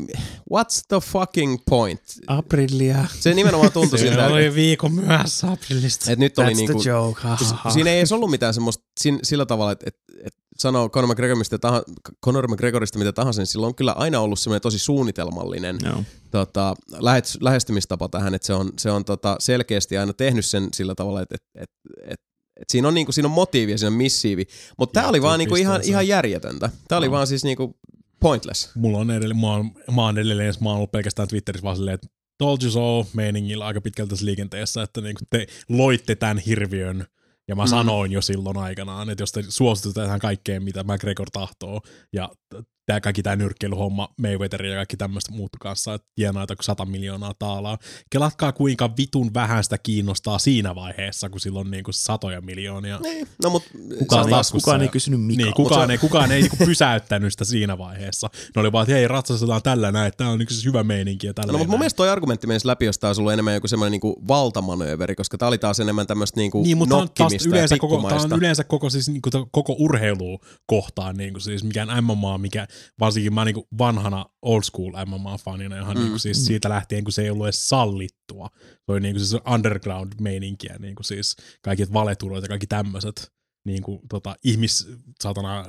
what's 0.52 0.82
the 0.88 1.00
fucking 1.00 1.58
point? 1.70 2.00
Aprilia. 2.26 3.04
Se 3.18 3.34
nimenomaan 3.34 3.72
tuntui 3.72 3.98
siltä, 4.08 4.26
Se 4.26 4.32
oli 4.32 4.54
viikon 4.54 4.94
myöhässä 4.94 5.50
aprillista. 5.52 6.12
että 6.12 6.24
nyt 6.24 6.38
oli 6.38 6.52
That's 6.52 6.56
niinku, 6.56 6.80
the 6.82 6.90
joke. 6.90 7.20
Ha, 7.20 7.36
kun 7.36 7.46
ha, 7.46 7.56
ha. 7.64 7.70
siinä 7.70 7.90
ei 7.90 7.98
edes 7.98 8.12
ollut 8.12 8.30
mitään 8.30 8.54
semmoista 8.54 8.84
sin, 9.00 9.18
sillä 9.22 9.46
tavalla, 9.46 9.72
että, 9.72 9.84
että, 9.88 10.12
että 10.24 10.40
sanoo 10.58 10.88
Conor 10.88 11.10
McGregorista, 11.10 11.58
taha, 11.58 11.82
Conor 12.24 12.48
McGregorista 12.48 12.98
mitä 12.98 13.12
tahansa, 13.12 13.40
niin 13.40 13.46
sillä 13.46 13.66
on 13.66 13.74
kyllä 13.74 13.92
aina 13.92 14.20
ollut 14.20 14.38
semmoinen 14.38 14.62
tosi 14.62 14.78
suunnitelmallinen 14.78 15.78
Joo. 15.84 16.02
tota, 16.30 16.74
lähet, 16.98 17.24
lähestymistapa 17.40 18.08
tähän, 18.08 18.34
että 18.34 18.46
se 18.46 18.54
on, 18.54 18.70
se 18.78 18.90
on 18.90 19.04
tota, 19.04 19.36
selkeästi 19.38 19.98
aina 19.98 20.12
tehnyt 20.12 20.44
sen 20.44 20.68
sillä 20.74 20.94
tavalla, 20.94 21.22
että, 21.22 21.34
että, 21.34 21.46
että, 21.54 21.74
että 22.12 22.25
et 22.60 22.70
siinä 22.70 22.88
on 22.88 22.94
niinku, 22.94 23.12
siinä 23.12 23.28
on 23.28 23.32
motiivi 23.34 23.72
ja 23.72 23.78
siinä 23.78 23.88
on 23.90 23.96
missiivi, 23.96 24.46
mutta 24.78 24.92
tämä 25.00 25.08
oli 25.08 25.22
vaan 25.22 25.38
niinku 25.38 25.56
ihan, 25.56 25.80
ihan 25.84 26.08
järjetöntä. 26.08 26.70
Tämä 26.88 26.98
oli 26.98 27.06
No. 27.06 27.12
vaan 27.12 27.26
siis 27.26 27.44
niinku 27.44 27.78
pointless. 28.20 28.70
Mulla 28.76 28.98
on 28.98 29.10
edelleen, 29.10 29.40
mä 29.40 29.52
oon, 29.52 29.70
mä 29.94 30.02
oon 30.02 30.18
edelleen, 30.18 30.54
mä 30.60 30.68
oon 30.68 30.76
ollut 30.76 30.90
pelkästään 30.92 31.28
Twitterissä 31.28 31.64
vaan 31.64 31.76
silleen, 31.76 31.94
että 31.94 32.06
told 32.38 32.58
you 32.62 32.70
so 32.70 33.06
meiningillä 33.14 33.66
aika 33.66 33.80
pitkältä 33.80 34.10
tässä 34.10 34.24
liikenteessä, 34.24 34.82
että 34.82 35.00
niinku 35.00 35.20
te 35.30 35.46
loitte 35.68 36.14
tämän 36.14 36.38
hirviön, 36.38 37.06
ja 37.48 37.56
mä 37.56 37.62
Mm. 37.62 37.66
mm. 37.66 37.70
sanoin 37.70 38.12
jo 38.12 38.20
silloin 38.20 38.56
aikanaan, 38.56 39.10
että 39.10 39.22
jos 39.22 39.32
te 39.32 39.44
suostutte 39.48 40.00
tähän 40.00 40.20
kaikkeen, 40.20 40.62
mitä 40.62 40.84
McGregor 40.84 41.30
tahtoo, 41.32 41.80
ja 42.12 42.30
tämä 42.86 43.00
kaikki 43.00 43.22
tämä 43.22 43.36
nyrkkeilyhomma, 43.36 44.08
Mayweather 44.16 44.64
ja 44.64 44.76
kaikki 44.76 44.96
tämmöistä 44.96 45.32
muuttu 45.32 45.58
kanssa, 45.60 45.94
että 45.94 46.08
tienaa 46.14 46.46
joku 46.50 46.62
100 46.62 46.84
miljoonaa 46.84 47.34
taalaa. 47.38 47.78
Kelatkaa 48.10 48.52
kuinka 48.52 48.96
vitun 48.96 49.34
vähän 49.34 49.64
sitä 49.64 49.78
kiinnostaa 49.78 50.38
siinä 50.38 50.74
vaiheessa, 50.74 51.28
kun 51.28 51.40
sillä 51.40 51.60
on 51.60 51.70
niinku 51.70 51.92
satoja 51.92 52.40
miljoonia. 52.40 52.98
Niin, 52.98 53.28
no 53.42 53.50
mut 53.50 53.62
Kukaan, 53.98 54.28
ei, 54.28 54.34
kukaan 54.52 54.82
ei 54.82 54.88
kysynyt 54.88 55.20
Mika. 55.20 55.42
Niin, 55.42 55.54
kukaan, 55.54 55.90
ei, 55.90 55.98
kukaan 55.98 56.32
ei 56.32 56.40
niinku 56.40 56.56
pysäyttänyt 56.66 57.32
sitä 57.32 57.44
siinä 57.44 57.78
vaiheessa. 57.78 58.30
Ne 58.56 58.60
oli 58.60 58.72
vaan, 58.72 58.82
että 58.82 58.94
hei, 58.94 59.08
ratsastetaan 59.08 59.62
tällä 59.62 59.92
näin, 59.92 60.08
että 60.08 60.18
tää 60.18 60.28
on 60.28 60.40
yksi 60.40 60.64
hyvä 60.64 60.84
meininki 60.84 61.26
ja 61.26 61.34
tällä 61.34 61.52
No, 61.52 61.58
mutta 61.58 61.70
mun 61.70 61.80
mielestä 61.80 61.96
toi 61.96 62.08
argumentti 62.08 62.46
menisi 62.46 62.66
läpi, 62.66 62.84
jos 62.84 62.98
tää 62.98 63.08
olisi 63.08 63.20
ollut 63.20 63.32
enemmän 63.32 63.54
joku 63.54 63.68
semmoinen 63.68 63.90
niinku 63.90 64.22
valtamanööveri, 64.28 65.14
koska 65.14 65.38
tää 65.38 65.48
oli 65.48 65.58
taas 65.58 65.80
enemmän 65.80 66.06
tämmöistä 66.06 66.40
niinku 66.40 66.62
niin, 66.62 66.78
mutta 66.78 66.96
nokkimista 66.96 67.48
yleensä 67.48 67.78
koko, 67.78 67.96
pikkumaista. 67.96 68.34
on 68.34 68.38
yleensä 68.38 68.64
koko, 68.64 68.90
siis, 68.90 69.08
niinku, 69.08 69.30
koko 69.50 69.76
urheilu 69.78 70.40
kohtaan, 70.66 71.16
niinku, 71.16 71.40
siis 71.40 71.64
mikään 71.64 72.04
MMA, 72.04 72.38
mikä 72.38 72.66
varsinkin 73.00 73.34
mä 73.34 73.44
niinku 73.44 73.68
vanhana 73.78 74.26
old 74.42 74.62
school 74.62 74.92
MMA-fanina, 74.92 75.76
ihan 75.82 75.96
Mm. 75.96 76.00
mm. 76.00 76.04
niinku, 76.04 76.18
siis 76.18 76.46
siitä 76.46 76.68
lähtien, 76.68 77.04
kun 77.04 77.12
se 77.12 77.22
ei 77.22 77.30
ollut 77.30 77.46
edes 77.46 77.68
sallittua. 77.68 78.50
Se 78.58 78.92
oli 78.92 79.00
niinku, 79.00 79.18
siis 79.18 79.42
underground-meininkiä, 79.54 80.76
niinku, 80.78 81.02
siis 81.02 81.36
kaikki 81.62 81.92
valeturot 81.92 82.42
ja 82.42 82.48
kaikki 82.48 82.66
tämmöiset 82.66 83.32
niinku, 83.64 84.00
tota, 84.08 84.36
ihmis, 84.44 84.88
satana, 85.22 85.64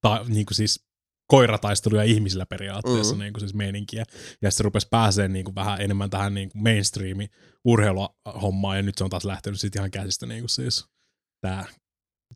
ta, 0.00 0.24
niinku, 0.28 0.54
siis 0.54 0.84
koirataisteluja 1.26 2.02
ihmisillä 2.02 2.46
periaatteessa 2.46 3.12
Mm. 3.14 3.18
mm. 3.18 3.22
niin 3.22 3.32
kuin 3.32 3.40
siis 3.40 3.54
meininkiä. 3.54 4.00
Ja 4.00 4.04
sitten 4.34 4.52
se 4.52 4.62
rupesi 4.62 4.86
pääsemään 4.90 5.32
niin 5.32 5.44
kuin 5.44 5.54
vähän 5.54 5.80
enemmän 5.80 6.10
tähän 6.10 6.34
niin 6.34 6.50
kuin 6.50 6.62
mainstreami 6.62 7.28
urheiluhommaan, 7.64 8.76
ja 8.76 8.82
nyt 8.82 8.98
se 8.98 9.04
on 9.04 9.10
taas 9.10 9.24
lähtenyt 9.24 9.60
sitten 9.60 9.80
ihan 9.80 9.90
käsistä 9.90 10.26
niin 10.26 10.40
kuin 10.42 10.50
siis 10.50 10.86
tää, 11.40 11.66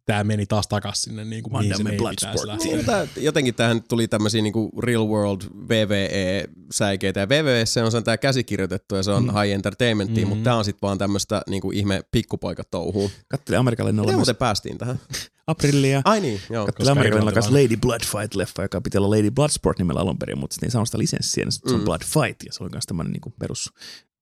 tää 0.07 0.25
meni 0.25 0.47
taas 0.47 0.69
takas 0.69 1.03
sinne 1.03 1.25
niin 1.25 1.43
kuin 1.43 1.53
mihin 1.53 1.67
se 1.69 1.73
Vandamme 1.75 1.91
ei 1.91 1.99
Bloodsport. 1.99 2.65
Niin, 2.65 2.85
tää, 2.85 3.07
jotenkin 3.17 3.55
tähän 3.55 3.83
tuli 3.83 4.09
tämmöisiä 4.09 4.43
niinku 4.43 4.71
real 4.83 5.09
world 5.09 5.41
VVE-säikeitä. 5.69 7.21
Ja 7.21 7.29
VVE 7.29 7.67
se 7.67 7.83
on 7.83 7.93
sen 7.93 8.05
tää 8.05 8.17
käsikirjoitettu 8.19 8.95
ja 8.95 9.03
se 9.03 9.11
on 9.11 9.23
Mm. 9.25 9.31
high 9.41 9.55
entertainmentia, 9.55 10.25
Mm. 10.25 10.29
mutta 10.29 10.45
tää 10.45 10.57
on 10.57 10.65
sit 10.65 10.77
vaan 10.83 10.99
tämmöistä 10.99 11.43
niinku 11.49 11.71
ihme 11.71 12.03
pikkupoikatouhua. 12.11 13.11
Kattele 13.29 13.57
Amerikalle 13.57 13.93
Miten 13.93 14.05
myös 14.07 14.17
muuten 14.17 14.37
päästiin 14.37 14.79
tähän? 14.79 15.01
Aprilia. 15.47 16.03
Ai 16.05 16.21
niin, 16.21 16.41
joo. 16.51 16.67
Kattele 16.67 16.85
Koska 16.87 16.93
Amerikalle 16.93 17.33
kanssa. 17.33 17.53
Lady 17.53 17.77
Bloodfight-leffa, 17.77 18.63
joka 18.63 18.81
pitää 18.81 19.01
olla 19.01 19.17
Lady 19.17 19.31
Bloodsport 19.31 19.79
nimellä 19.79 20.01
alun 20.01 20.19
perin, 20.19 20.39
mutta 20.39 20.55
sitten 20.55 20.67
ei 20.67 20.71
saanut 20.71 20.89
sitä 20.89 20.99
lisenssiä, 20.99 21.45
niin 21.45 21.53
se 21.53 21.61
on 21.75 21.79
Mm. 21.81 21.85
Blood 21.85 22.03
Fight, 22.05 22.43
ja 22.47 22.53
se 22.53 22.63
oli 22.63 22.71
myös 22.73 22.87
tämmöinen 22.87 23.13
niin 23.13 23.35
perus 23.39 23.73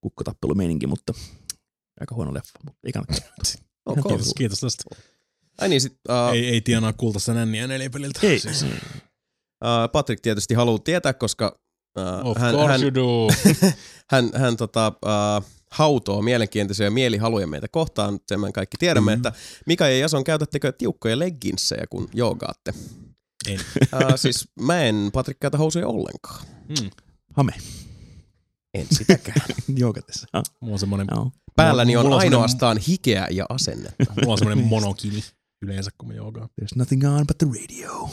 kukkotappelumeininki, 0.01 0.87
mutta 0.87 1.13
aika 2.01 2.15
huono 2.15 2.35
leffa, 2.35 2.59
mutta 2.65 2.81
ei 2.87 2.93
kannata. 2.93 3.15
Okay. 3.87 4.03
Kiitos, 4.09 4.35
kiitos 4.37 4.61
tästä. 4.61 4.85
Ai 5.61 5.69
niin, 5.69 5.81
sit, 5.81 5.93
uh, 6.09 6.35
Ei, 6.35 6.49
ei 6.49 6.61
tienaa 6.61 6.93
kultaista 6.93 7.35
nänniä 7.35 7.67
nelipeliltä. 7.67 8.21
Ei. 8.23 8.39
Siis, 8.39 8.63
uh, 8.63 8.69
Patrick 9.93 10.21
tietysti 10.23 10.55
haluaa 10.55 10.79
tietää, 10.79 11.13
koska 11.13 11.59
uh, 11.99 12.31
of 12.31 12.39
hän, 12.39 12.55
hän, 12.69 12.83
you 12.83 12.95
do. 12.95 13.29
hän, 14.13 14.31
hän 14.35 14.57
tota, 14.57 14.93
uh, 15.05 15.45
hautoo 15.71 16.23
mielenkiintoisia 16.23 16.91
mielihaluja 16.91 17.47
meitä 17.47 17.69
kohtaan. 17.69 18.21
Sen 18.29 18.41
me 18.41 18.53
kaikki 18.53 18.77
tiedämme, 18.79 19.11
Mm-hmm. 19.13 19.23
mm. 19.23 19.29
että 19.29 19.41
Mika 19.67 19.89
ja 19.89 19.99
Jason, 19.99 20.25
käytättekö 20.25 20.73
tiukkoja 20.73 21.19
legginsejä, 21.19 21.85
kun 21.91 22.09
joogaatte? 22.15 22.75
En. 23.49 23.61
Uh, 23.95 24.13
siis 24.17 24.49
mä 24.61 24.83
en 24.83 25.11
Patrick 25.13 25.41
käytä 25.41 25.59
housuja 25.59 25.89
ollenkaan. 25.89 26.45
Mm. 26.69 26.91
Hame, 27.37 27.53
En 28.75 28.87
sitäkään. 28.91 29.47
joukatessa. 29.77 30.27
Ah, 30.33 30.43
Mulla 30.61 30.73
on 30.75 30.79
semmonen, 30.79 31.07
joo. 31.11 31.31
Päälläni 31.57 31.97
on 31.97 32.05
Mulla 32.07 32.17
ainoastaan 32.19 32.79
hikeä 32.79 33.27
ja 33.31 33.47
asennetta. 33.49 34.05
mulla 34.21 34.33
on 34.33 34.39
semmonen 34.39 34.65
monokini 34.65 35.25
yleensä, 35.63 35.91
kun 35.99 36.09
mä 36.09 36.15
joogaan. 36.15 36.49
There's 36.61 36.77
nothing 36.77 37.05
on 37.05 37.27
but 37.27 37.39
the 37.39 37.47
radio. 37.61 38.11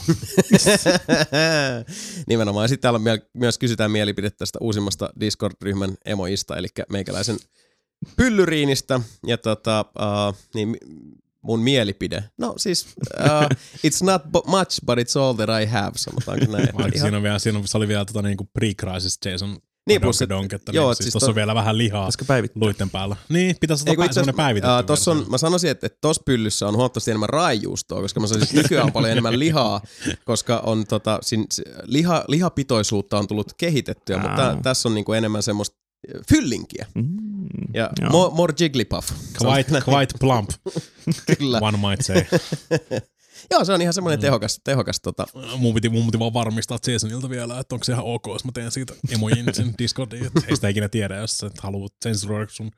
Nimenomaan. 2.28 2.68
Sitten 2.68 2.82
täällä 2.82 2.98
miel- 2.98 3.28
myös 3.34 3.58
kysytään 3.58 3.90
mielipidettä 3.90 4.38
tästä 4.38 4.58
uusimmasta 4.62 5.12
Discord-ryhmän 5.20 5.94
emoista, 6.04 6.56
eli 6.56 6.66
meikäläisen 6.92 7.36
pyllyriinistä. 8.16 9.00
Ja 9.26 9.38
tota, 9.38 9.84
uh, 9.98 10.36
niin 10.54 10.76
mun 11.42 11.60
mielipide. 11.60 12.24
No 12.38 12.54
siis, 12.56 12.86
uh, 13.18 13.56
it's 13.86 14.04
not 14.04 14.22
bo- 14.22 14.50
much, 14.50 14.80
but 14.86 14.98
it's 14.98 15.20
all 15.20 15.32
that 15.34 15.62
I 15.62 15.66
have, 15.66 15.92
sanotaanko 15.96 16.44
näin. 16.52 16.68
Vaikka 16.74 16.82
Ihan- 16.96 17.00
siinä, 17.06 17.16
on 17.16 17.22
vielä, 17.22 17.38
siinä 17.38 17.58
on, 17.58 17.68
se 17.68 17.76
oli 17.76 17.88
vielä 17.88 18.04
tota, 18.04 18.22
niin 18.22 18.36
kuin 18.36 18.48
pre-crisis 18.58 19.30
Jason 19.30 19.58
Niin, 19.92 20.00
plus, 20.00 20.20
Donk, 20.20 20.22
et- 20.22 20.28
donk, 20.28 20.52
että 20.52 20.72
joo, 20.72 20.88
niin, 20.88 20.96
siis, 20.96 21.04
siis 21.04 21.12
tuossa 21.12 21.30
on 21.30 21.34
vielä 21.34 21.54
vähän 21.54 21.78
lihaa 21.78 22.08
luitten 22.54 22.90
päällä. 22.90 23.16
Niin, 23.28 23.56
pitäisi 23.60 23.90
olla 23.90 24.04
itse 24.04 24.14
semmoinen 24.14 24.34
päivitetty. 24.36 24.72
ää, 24.72 24.82
tossa 24.82 25.10
on, 25.10 25.26
mä 25.30 25.38
sanoisin, 25.38 25.70
että, 25.70 25.86
että 25.86 25.98
tossa 26.00 26.22
pyllyssä 26.24 26.68
on 26.68 26.74
huomattavasti 26.76 27.10
enemmän 27.10 27.28
raijuustoa, 27.28 28.00
koska 28.00 28.20
mä 28.20 28.26
sanoisin, 28.26 28.48
että 28.58 28.62
nykyään 28.62 28.86
on 28.86 28.92
paljon 28.92 29.10
enemmän 29.12 29.38
lihaa, 29.38 29.80
koska 30.24 30.58
on 30.58 30.86
tota, 30.86 31.18
sin, 31.22 31.44
si- 31.52 31.62
liha, 31.84 32.24
lihapitoisuutta 32.28 33.18
on 33.18 33.28
tullut 33.28 33.52
kehitettyä, 33.56 34.16
Aa. 34.16 34.22
mutta 34.28 34.54
tä, 34.54 34.62
tässä 34.62 34.88
on 34.88 34.94
niinku 34.94 35.12
enemmän 35.12 35.42
semmoista 35.42 35.76
fyllinkiä 36.30 36.86
Mm, 36.94 37.06
ja 37.74 37.90
joo. 38.00 38.10
more, 38.10 38.34
more 38.34 38.54
jigglypuff. 38.60 39.10
Quite, 39.44 39.80
quite 39.80 40.14
plump, 40.20 40.50
one 41.68 41.78
might 41.88 42.04
say. 42.06 42.16
Joo, 43.50 43.64
se 43.64 43.72
on 43.72 43.80
ihan 43.80 43.92
Mm. 43.92 43.94
semmoinen 43.94 44.20
tehokas, 44.20 44.60
tehokas 44.64 45.00
tota, 45.00 45.26
Mun 45.56 45.74
piti, 45.74 45.88
mun 45.88 46.06
piti 46.06 46.18
vaan 46.18 46.34
varmistaa 46.34 46.78
Jasonilta 46.92 47.30
vielä, 47.30 47.58
että 47.58 47.74
onko 47.74 47.84
se 47.84 47.92
ihan 47.92 48.04
ok, 48.04 48.26
jos 48.26 48.44
mä 48.44 48.52
teen 48.54 48.70
siitä 48.70 48.94
emojin 49.10 49.44
sen 49.54 49.74
Discordiin. 49.78 50.26
Että 50.26 50.40
ei 50.48 50.54
sitä 50.56 50.68
ikinä 50.68 50.88
tiedä, 50.88 51.16
jos 51.16 51.38
sä 51.38 51.46
et 51.46 51.58
halua 51.60 51.88
sensuroida 52.04 52.50
sun 52.52 52.70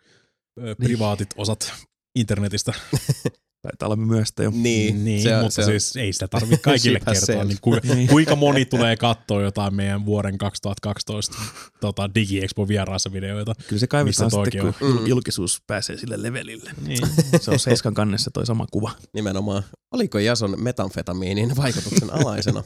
ö, 0.62 0.74
privaatit 0.74 1.28
osat 1.36 1.72
internetistä. 2.14 2.72
Taitaa 3.62 3.86
olla 3.86 3.96
myöstä 3.96 4.42
jo. 4.42 4.50
niin, 4.54 5.04
niin, 5.04 5.22
se, 5.22 5.36
on- 5.36 5.42
mutta 5.42 5.54
se 5.54 5.60
on- 5.62 5.66
siis 5.66 5.96
ei 5.96 6.12
sitä 6.12 6.28
tarvitse 6.28 6.56
kaikille 6.70 7.00
kertoa. 7.00 7.44
Niin 7.44 7.58
kuinka, 7.60 7.94
Niin. 7.94 8.08
kuinka 8.08 8.36
moni 8.36 8.64
tulee 8.64 8.96
katsoa 8.96 9.42
jotain 9.42 9.74
meidän 9.74 10.06
vuoden 10.06 10.38
2012 10.38 11.36
tota, 11.80 12.14
DigiExpo 12.14 12.68
vieraassa 12.68 13.12
videoita. 13.12 13.54
Kyllä 13.68 13.80
se 13.80 13.86
kaivetaan 13.86 14.30
sitten, 14.30 14.60
kun 14.60 14.74
Mm. 15.00 15.06
julkisuus 15.06 15.62
pääsee 15.66 15.96
sille 15.98 16.22
levelille. 16.22 16.70
Niin. 16.86 16.98
Se 17.40 17.50
on 17.50 17.58
Seiskan 17.58 17.94
kannessa 17.94 18.30
toi 18.30 18.46
sama 18.46 18.66
kuva. 18.72 18.90
nimenomaan. 19.14 19.62
Oliko 19.94 20.18
Jason 20.18 20.62
metamfetamiinin 20.62 21.56
vaikutuksen 21.56 22.12
alaisena? 22.12 22.62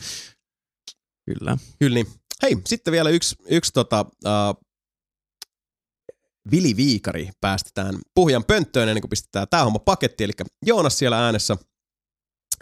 Kyllä. 1.27 1.57
Kyllä 1.79 1.95
niin. 1.95 2.07
Hei, 2.43 2.57
sitten 2.67 2.93
vielä 2.93 3.11
yksi, 3.11 3.37
yksi 3.49 3.73
tota, 3.73 4.01
uh, 4.25 4.66
Vili 6.51 6.77
Viikari 6.77 7.31
päästetään 7.41 7.95
puhujan 8.15 8.45
pönttöön 8.45 8.89
ennen 8.89 9.03
kuin 9.03 9.11
pistetään 9.11 9.47
tämä 9.51 9.65
homma 9.65 9.79
paketti, 9.79 10.25
eli 10.25 10.33
Joonas 10.67 10.99
siellä 10.99 11.25
äänessä 11.25 11.57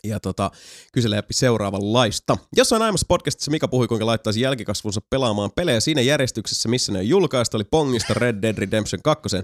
ja 0.05 0.21
tota, 0.21 0.51
kyselee 0.93 1.23
seuraavanlaista. 1.31 2.37
Jossain 2.57 2.83
aiemmassa 2.83 3.07
podcastissa 3.09 3.51
Mika 3.51 3.69
puhui, 3.69 3.89
kuinka 3.89 4.07
laittaisi 4.07 4.41
jälkikasvunsa 4.41 5.01
pelaamaan 5.11 5.51
pelejä 5.57 5.81
siinä 5.81 6.01
järjestyksessä, 6.01 6.69
missä 6.69 6.93
ne 6.93 6.99
on 6.99 7.09
julkaistu, 7.09 7.57
oli 7.57 7.65
Pongista 7.65 8.15
Red 8.15 8.43
Dead 8.43 8.59
Redemption 8.59 9.03
2. 9.03 9.37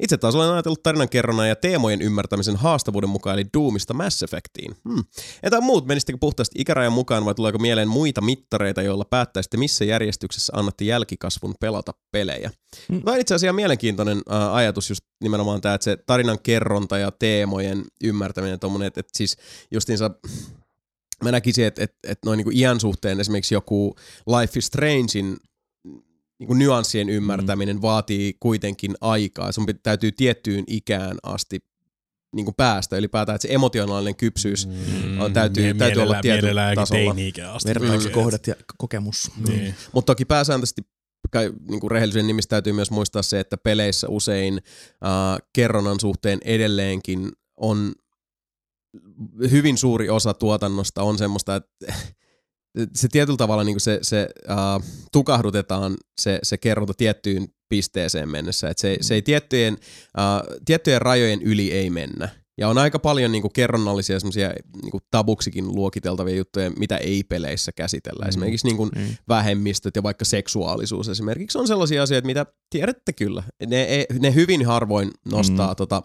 Itse 0.00 0.16
taas 0.16 0.34
olen 0.34 0.50
ajatellut 0.50 0.82
tarinankerronnan 0.82 1.48
ja 1.48 1.56
teemojen 1.56 2.02
ymmärtämisen 2.02 2.56
haastavuuden 2.56 3.10
mukaan, 3.10 3.38
eli 3.38 3.46
Doomista 3.54 3.94
Mass 3.94 4.22
Effectiin. 4.22 4.76
Hmm. 4.88 5.04
Entä 5.42 5.60
muut, 5.60 5.86
menisittekö 5.86 6.18
puhtaasti 6.20 6.58
ikärajan 6.60 6.92
mukaan 6.92 7.24
vai 7.24 7.34
tuleeko 7.34 7.58
mieleen 7.58 7.88
muita 7.88 8.20
mittareita, 8.20 8.82
joilla 8.82 9.04
päättäisitte, 9.04 9.56
missä 9.56 9.84
järjestyksessä 9.84 10.52
annatte 10.56 10.84
jälkikasvun 10.84 11.54
pelata 11.60 11.92
pelejä? 12.12 12.50
Mm. 12.88 13.02
Tämä 13.02 13.14
on 13.14 13.20
itse 13.20 13.34
asiassa 13.34 13.46
ihan 13.46 13.54
mielenkiintoinen 13.54 14.22
ää, 14.28 14.54
ajatus 14.54 14.88
just 14.90 15.04
nimenomaan 15.20 15.60
tämä, 15.60 15.74
että 15.74 15.84
se 15.84 15.96
tarinan 16.06 16.38
kerronta 16.42 16.98
ja 16.98 17.10
teemojen 17.10 17.84
ymmärtäminen, 18.04 18.60
tommonen, 18.60 18.86
että, 18.86 19.00
että 19.00 19.18
siis 19.18 19.36
justiinsa 19.70 20.10
mä 21.24 21.32
näkisin, 21.32 21.64
että, 21.64 21.82
että, 21.84 21.96
että 22.04 22.26
noin 22.26 22.36
niin 22.36 22.44
kuin 22.44 22.56
iän 22.56 22.80
suhteen 22.80 23.20
esimerkiksi 23.20 23.54
joku 23.54 23.96
Life 24.26 24.58
is 24.58 24.66
Strangein 24.66 25.36
niin 26.38 26.46
kuin 26.46 26.58
nyanssien 26.58 27.08
ymmärtäminen 27.08 27.76
mm. 27.76 27.82
vaatii 27.82 28.36
kuitenkin 28.40 28.94
aikaa. 29.00 29.52
Sun 29.52 29.66
täytyy 29.82 30.12
tiettyyn 30.12 30.64
ikään 30.66 31.16
asti 31.22 31.60
niin 32.34 32.44
kuin 32.44 32.54
päästä 32.54 32.96
ylipäätään, 32.96 33.36
että 33.36 33.48
se 33.48 33.54
emotionaalinen 33.54 34.16
kypsyys 34.16 34.66
mm. 34.66 35.20
on, 35.20 35.32
täytyy, 35.32 35.64
Mie- 35.64 35.74
täytyy 35.74 36.02
olla 36.02 36.20
tietyllä 36.22 36.72
tasolla. 36.74 37.16
Vertauskohdat 37.66 38.46
ja 38.46 38.54
kokemus. 38.78 39.30
Niin. 39.48 39.74
Mutta 39.92 40.06
toki 40.12 40.24
pääsääntöisesti 40.24 40.82
kai, 41.30 41.52
niin 41.68 41.80
kuin 41.80 41.90
rehellisyyden 41.90 42.26
nimissä 42.26 42.48
täytyy 42.48 42.72
myös 42.72 42.90
muistaa 42.90 43.22
se, 43.22 43.40
että 43.40 43.56
peleissä 43.56 44.08
usein 44.08 44.60
äh, 45.04 45.38
kerronnan 45.52 46.00
suhteen 46.00 46.38
edelleenkin 46.44 47.32
on 47.56 47.92
hyvin 49.50 49.78
suuri 49.78 50.10
osa 50.10 50.34
tuotannosta 50.34 51.02
on 51.02 51.18
semmoista, 51.18 51.56
että 51.56 51.94
se 52.94 53.08
tietyllä 53.08 53.36
tavalla 53.36 53.64
niin 53.64 53.74
kuin 53.74 53.80
se, 53.80 53.98
se 54.02 54.28
äh, 54.50 54.56
tukahdutetaan 55.12 55.96
se, 56.20 56.38
se 56.42 56.58
kerronta 56.58 56.94
tiettyyn 56.96 57.48
pisteeseen 57.68 58.28
mennessä. 58.28 58.68
Et 58.68 58.78
se, 58.78 58.96
se 59.00 59.14
ei 59.14 59.22
tiettyjen, 59.22 59.78
äh, 60.18 60.56
tiettyjen 60.64 61.02
rajojen 61.02 61.42
yli 61.42 61.72
ei 61.72 61.90
mennä. 61.90 62.45
Ja 62.58 62.68
on 62.68 62.78
aika 62.78 62.98
paljon 62.98 63.32
niin 63.32 63.42
kuin 63.42 63.52
kerronnallisia 63.52 64.20
semmoisia 64.20 64.48
niin 64.82 65.02
tabuksikin 65.10 65.74
luokiteltavia 65.74 66.36
juttuja, 66.36 66.70
mitä 66.70 66.96
ei 66.96 67.24
peleissä 67.24 67.72
käsitellä. 67.72 68.24
Mm. 68.24 68.28
Esimerkiksi 68.28 68.66
niin 68.66 68.76
kuin 68.76 68.90
Niin. 68.94 69.18
vähemmistöt 69.28 69.96
ja 69.96 70.02
vaikka 70.02 70.24
seksuaalisuus 70.24 71.08
esimerkiksi 71.08 71.58
on 71.58 71.68
sellaisia 71.68 72.02
asioita, 72.02 72.26
mitä 72.26 72.46
tiedätte 72.70 73.12
kyllä. 73.12 73.42
Ne, 73.66 73.82
e- 74.00 74.06
ne 74.18 74.34
hyvin 74.34 74.66
harvoin 74.66 75.10
nostaa 75.32 75.72
mm. 75.72 75.76
tota 75.76 76.02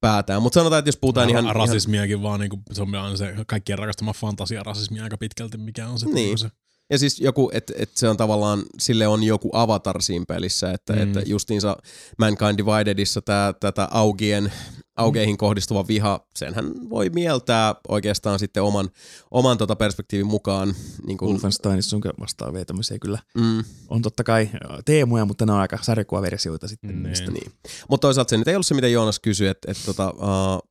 päätään. 0.00 0.42
Mutta 0.42 0.60
sanotaan, 0.60 0.78
että 0.78 0.88
jos 0.88 0.96
puhutaan 0.96 1.30
ihan... 1.30 1.44
Ra- 1.44 1.46
ihan 1.46 1.56
rasismiakin 1.56 2.22
vaan, 2.22 2.40
niin 2.40 2.50
kuin, 2.50 2.62
se 2.72 2.82
on 2.82 2.94
aina 2.94 3.16
se 3.16 3.34
kaikkien 3.46 3.78
rakastama 3.78 4.12
fantasia 4.12 4.62
rasismia 4.62 5.04
aika 5.04 5.18
pitkälti, 5.18 5.58
mikä 5.58 5.88
on 5.88 5.98
Niin. 6.04 6.14
niin. 6.14 6.38
se. 6.38 6.48
Ja 6.90 6.98
siis 6.98 7.20
joku, 7.20 7.50
että 7.52 7.72
et 7.76 7.90
se 7.94 8.08
on 8.08 8.16
tavallaan, 8.16 8.62
sille 8.78 9.06
on 9.06 9.22
joku 9.22 9.50
avatar 9.52 10.02
siinä 10.02 10.24
pelissä, 10.28 10.72
että, 10.72 10.92
mm. 10.92 10.98
Mm. 10.98 11.02
että 11.02 11.20
justiinsa 11.26 11.76
Mankind 12.18 12.58
Dividedissa 12.58 13.22
tää, 13.22 13.52
tätä 13.52 13.88
augien, 13.90 14.52
augeihin 14.96 15.38
kohdistuva 15.38 15.88
viha, 15.88 16.26
senhän 16.36 16.90
voi 16.90 17.10
mieltää 17.10 17.74
oikeastaan 17.88 18.38
sitten 18.38 18.62
oman, 18.62 18.90
oman 19.30 19.58
tota 19.58 19.76
perspektiivin 19.76 20.26
mukaan. 20.26 20.74
Niin 21.06 21.18
kuin, 21.18 21.30
Wolfensteinissa 21.30 21.96
on 21.96 22.02
vastaavia 22.20 22.64
tämmöisiä 22.64 22.98
kyllä. 22.98 23.18
mm, 23.34 23.64
On 23.88 24.02
totta 24.02 24.24
kai 24.24 24.42
äh, 24.42 24.78
teemoja, 24.84 25.24
mutta 25.24 25.46
ne 25.46 25.52
on 25.52 25.58
aika 25.58 25.78
sarjakuvaversioita 25.82 26.68
sitten. 26.68 26.90
Niin. 26.90 27.02
niistä. 27.02 27.30
niin. 27.30 27.52
Mutta 27.88 28.06
toisaalta 28.06 28.30
se 28.30 28.36
nyt 28.36 28.48
ei 28.48 28.54
ollut 28.54 28.66
se, 28.66 28.74
mitä 28.74 28.88
Joonas 28.88 29.20
kysyi, 29.20 29.48
että 29.48 29.70
et, 29.70 29.78
tota, 29.86 30.10
uh, 30.10 30.68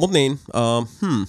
mut 0.00 0.10
niin, 0.10 0.32
uh, 0.32 0.88
hmm. 1.00 1.26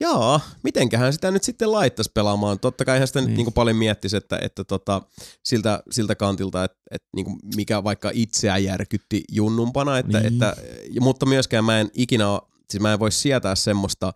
Jaa, 0.00 0.40
mitenköhän 0.62 1.12
sitä 1.12 1.30
nyt 1.30 1.42
sitten 1.44 1.72
laittaisi 1.72 2.10
pelaamaan? 2.14 2.58
Totta 2.58 2.84
kai 2.84 3.06
sitä 3.06 3.18
niin. 3.18 3.24
nyt 3.24 3.30
Niin. 3.30 3.36
niinku 3.36 3.50
paljon 3.50 3.76
miettisi, 3.76 4.16
että, 4.16 4.38
että 4.42 4.64
tota, 4.64 5.02
siltä, 5.44 5.82
siltä 5.90 6.14
kantilta, 6.14 6.64
että, 6.64 6.78
että 6.90 7.08
niinku 7.16 7.36
mikä 7.56 7.84
vaikka 7.84 8.10
itseä 8.14 8.58
järkytti 8.58 9.24
junnumpana, 9.32 9.98
että, 9.98 10.20
Niin. 10.20 10.32
että, 10.32 10.56
mutta 11.00 11.26
myöskään 11.26 11.64
mä 11.64 11.80
en 11.80 11.90
ikinä, 11.94 12.24
siis 12.70 12.80
mä 12.80 12.92
en 12.92 12.98
voi 12.98 13.12
sietää 13.12 13.54
semmoista 13.54 14.12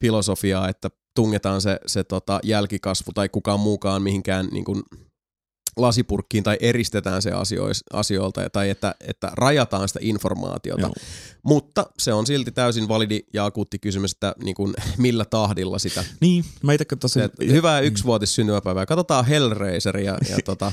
filosofiaa, 0.00 0.68
että 0.68 0.90
tungetaan 1.14 1.60
se, 1.60 1.80
se 1.86 2.04
tota 2.04 2.40
jälkikasvu 2.42 3.12
tai 3.14 3.28
kukaan 3.28 3.60
muukaan 3.60 4.02
mihinkään 4.02 4.46
niin 4.46 4.64
kuin 4.64 4.82
lasipurkkiin 5.76 6.44
tai 6.44 6.56
eristetään 6.60 7.22
se 7.22 7.30
asiois, 7.30 7.84
asioilta 7.92 8.50
tai 8.50 8.70
että, 8.70 8.94
että 9.00 9.30
rajataan 9.34 9.88
sitä 9.88 9.98
informaatiota. 10.02 10.80
Joo. 10.80 10.92
Mutta 11.42 11.86
se 11.98 12.12
on 12.12 12.26
silti 12.26 12.52
täysin 12.52 12.88
validi 12.88 13.20
ja 13.32 13.44
akuutti 13.44 13.78
kysymys, 13.78 14.12
että 14.12 14.34
niin 14.44 14.54
kuin, 14.54 14.74
millä 14.98 15.24
tahdilla 15.24 15.78
sitä. 15.78 16.04
Niin, 16.20 16.44
mä 16.62 16.72
itse 16.72 16.84
katsoin. 16.84 17.12
Se, 17.12 17.30
hyvää 17.46 17.80
yksivuotis 17.80 18.34
syntymäpäivää. 18.34 18.86
Katsotaan 18.86 19.24
Hellraiseria 19.24 20.18
ja 20.30 20.36
tota, 20.44 20.72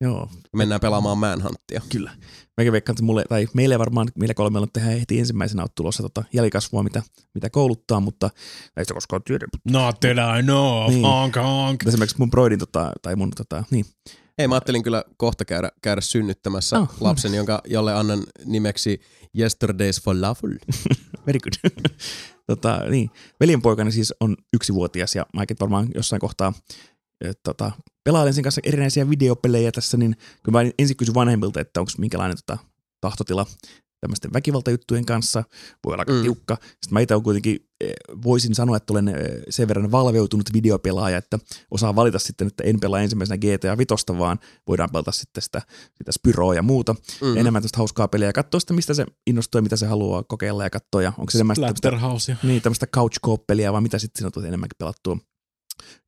Joo, 0.00 0.28
mennään 0.56 0.80
pelaamaan 0.80 1.18
Manhunttia. 1.18 1.80
kyllä. 1.88 2.10
Mäkin 2.56 2.72
veikkaan, 2.72 2.94
että 2.94 3.02
mulle, 3.02 3.24
tai 3.28 3.46
meille 3.54 3.78
varmaan, 3.78 4.08
meillä 4.18 4.34
kolmella 4.34 4.66
tehdään 4.72 4.98
heti 4.98 5.18
ensimmäisenä 5.18 5.62
ole 5.62 5.70
tulossa 5.74 6.02
tota 6.02 6.24
jälkikasvua, 6.32 6.82
mitä, 6.82 7.02
mitä 7.34 7.50
kouluttaa, 7.50 8.00
mutta 8.00 8.30
ei 8.76 8.84
sitä 8.84 8.94
koskaan 8.94 9.22
tiedä. 9.22 9.46
Not 9.70 10.00
that 10.00 10.38
I 10.38 10.42
know, 10.42 10.88
Niin. 10.90 11.02
honk 11.02 11.36
honk. 11.36 11.86
Esimerkiksi 11.86 12.18
mun 12.18 12.30
broidin, 12.30 12.58
tota, 12.58 12.92
tai 13.02 13.16
mun, 13.16 13.30
tota, 13.36 13.64
niin, 13.70 13.84
Ei, 14.38 14.48
mä 14.48 14.54
ajattelin 14.54 14.82
kyllä 14.82 15.04
kohta 15.16 15.44
käydä, 15.44 15.70
käydä 15.82 16.00
synnyttämässä 16.00 16.78
Oh. 16.78 16.88
lapsen, 17.00 17.34
jonka, 17.34 17.60
jolle 17.66 17.94
annan 17.94 18.22
nimeksi 18.44 19.00
Yesterday's 19.38 20.02
Falafel. 20.02 20.58
very 21.26 21.38
good. 21.38 21.80
tota, 22.46 22.80
niin, 22.90 23.10
veljenpoikani 23.40 23.92
siis 23.92 24.14
on 24.20 24.36
yksivuotias 24.52 25.14
ja 25.14 25.26
mäkin 25.36 25.56
varmaan 25.60 25.88
jossain 25.94 26.20
kohtaa 26.20 26.52
et, 27.20 27.40
tota, 27.42 27.72
pelailen 28.04 28.34
sen 28.34 28.44
kanssa 28.44 28.60
erinäisiä 28.64 29.10
videopelejä 29.10 29.72
tässä, 29.72 29.96
niin 29.96 30.16
kyllä 30.42 30.62
mä 30.62 30.70
ensin 30.78 30.96
kysyn 30.96 31.14
vanhemmilta, 31.14 31.60
että 31.60 31.80
onko 31.80 31.92
minkälainen 31.98 32.36
tota, 32.46 32.58
tahtotila 33.00 33.46
tämmöisten 34.04 34.32
väkivaltajuttujen 34.32 35.04
kanssa, 35.06 35.44
voi 35.84 35.92
olla 35.94 36.00
aika 36.02 36.12
Mm. 36.12 36.22
tiukka. 36.22 36.56
Sitten 36.62 36.90
mä 36.90 37.00
itse 37.00 37.14
kuitenkin, 37.24 37.68
eh, 37.80 37.92
voisin 38.24 38.54
sanoa, 38.54 38.76
että 38.76 38.92
olen 38.92 39.08
eh, 39.08 39.14
sen 39.50 39.68
verran 39.68 39.90
valveutunut 39.90 40.52
videopelaaja, 40.52 41.18
että 41.18 41.38
osaan 41.70 41.96
valita 41.96 42.18
sitten, 42.18 42.46
että 42.46 42.64
en 42.64 42.80
pelaa 42.80 43.00
ensimmäisenä 43.00 43.38
GTA 43.38 43.78
Vitosta, 43.78 44.18
vaan 44.18 44.38
voidaan 44.68 44.90
pelata 44.92 45.12
sitten 45.12 45.42
sitä, 45.42 45.62
sitä 45.98 46.12
Spyroa 46.12 46.54
ja 46.54 46.62
muuta. 46.62 46.92
Mm. 46.92 47.26
Mm. 47.28 47.36
Enemmän 47.36 47.62
tästä 47.62 47.78
hauskaa 47.78 48.08
peliä 48.08 48.28
ja 48.28 48.32
katsoa 48.32 48.60
sitä, 48.60 48.74
mistä 48.74 48.94
se 48.94 49.06
innostuu 49.26 49.58
ja 49.58 49.62
mitä 49.62 49.76
se 49.76 49.86
haluaa 49.86 50.22
kokeilla 50.22 50.64
ja 50.64 50.70
katsoa. 50.70 51.02
Ja 51.02 51.12
onko 51.18 51.30
se 51.30 51.38
tämmöistä, 51.38 51.66
niin, 52.42 52.62
tämmöistä 52.62 52.86
couch 52.86 53.16
co-peliä, 53.26 53.72
vai 53.72 53.80
mitä 53.80 53.98
sitten 53.98 54.18
siinä 54.18 54.26
on 54.26 54.32
tullut 54.32 54.48
enemmänkin 54.48 54.76
pelattua. 54.78 55.18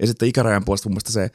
Ja 0.01 0.07
sitten 0.07 0.29
ikärajan 0.29 0.65
puolesta 0.65 0.89
mun 0.89 0.93
mielestä 0.95 1.13
se 1.13 1.31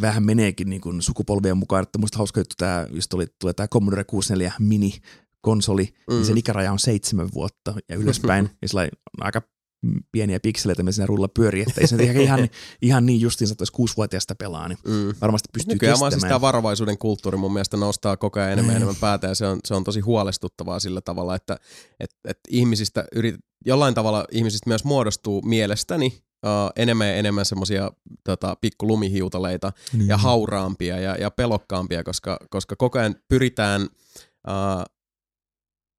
vähän 0.00 0.22
meneekin 0.22 0.70
niin 0.70 0.80
kuin 0.80 1.02
sukupolvien 1.02 1.56
mukaan, 1.56 1.82
että 1.82 1.98
muista 1.98 2.18
hauska 2.18 2.40
juttu 2.40 2.54
tämä, 2.58 2.86
just 2.90 3.14
oli, 3.14 3.26
tulee 3.40 3.52
tämä 3.54 3.68
Commodore 3.68 4.04
64 4.04 4.52
Mini 4.58 4.94
konsoli, 5.44 5.84
mm. 6.10 6.14
niin 6.14 6.24
sen 6.24 6.34
Mm. 6.34 6.38
ikäraja 6.38 6.72
on 6.72 6.78
seitsemän 6.78 7.28
vuotta 7.34 7.74
ja 7.88 7.96
ylöspäin, 7.96 8.50
ja 8.62 8.68
sillä 8.68 8.82
on 8.82 8.88
aika 9.20 9.42
pieniä 10.12 10.40
pikseleitä, 10.40 10.82
mitä 10.82 10.92
siinä 10.92 11.06
rulla 11.06 11.28
pyörii, 11.28 11.62
että 11.68 11.80
ei 11.80 11.86
se 11.86 11.96
ihan, 12.22 12.40
niin- 12.40 12.50
ihan 12.82 13.06
niin 13.06 13.20
justiinsa, 13.20 13.52
että 13.52 13.62
jos 13.62 13.70
kuusivuotiaasta 13.70 14.34
pelaa, 14.34 14.68
niin 14.68 14.78
Mm. 14.86 15.14
varmasti 15.20 15.48
pystyy 15.52 15.74
Nykyään 15.74 15.96
siis 15.98 16.04
kestämään. 16.10 16.28
tämä 16.30 16.40
varovaisuuden 16.40 16.98
kulttuuri 16.98 17.36
mun 17.38 17.52
mielestä 17.52 17.76
nostaa 17.76 18.16
koko 18.16 18.40
ajan 18.40 18.52
enemmän 18.52 18.72
ja 18.74 18.78
Mm. 18.78 18.82
enemmän 18.82 19.00
päätä 19.00 19.26
ja 19.26 19.34
se 19.34 19.46
on, 19.46 19.58
se 19.64 19.74
on 19.74 19.84
tosi 19.84 20.00
huolestuttavaa 20.00 20.78
sillä 20.80 21.00
tavalla, 21.00 21.34
että 21.34 21.56
et, 22.00 22.10
et 22.28 22.38
ihmisistä 22.48 23.04
yrit, 23.14 23.34
jollain 23.66 23.94
tavalla 23.94 24.24
ihmisistä 24.30 24.70
myös 24.70 24.84
muodostuu 24.84 25.42
mielestäni 25.42 26.06
uh, 26.46 26.70
enemmän 26.76 27.08
ja 27.08 27.14
enemmän 27.14 27.44
semmoisia 27.44 27.90
tota, 28.24 28.56
pikkulumihiutaleita 28.60 29.72
Niin. 29.92 30.08
ja 30.08 30.16
hauraampia 30.16 31.00
ja, 31.00 31.16
ja 31.16 31.30
pelokkaampia, 31.30 32.04
koska, 32.04 32.36
koska 32.50 32.76
koko 32.76 32.98
ajan 32.98 33.14
pyritään 33.28 33.82
uh, 33.82 34.84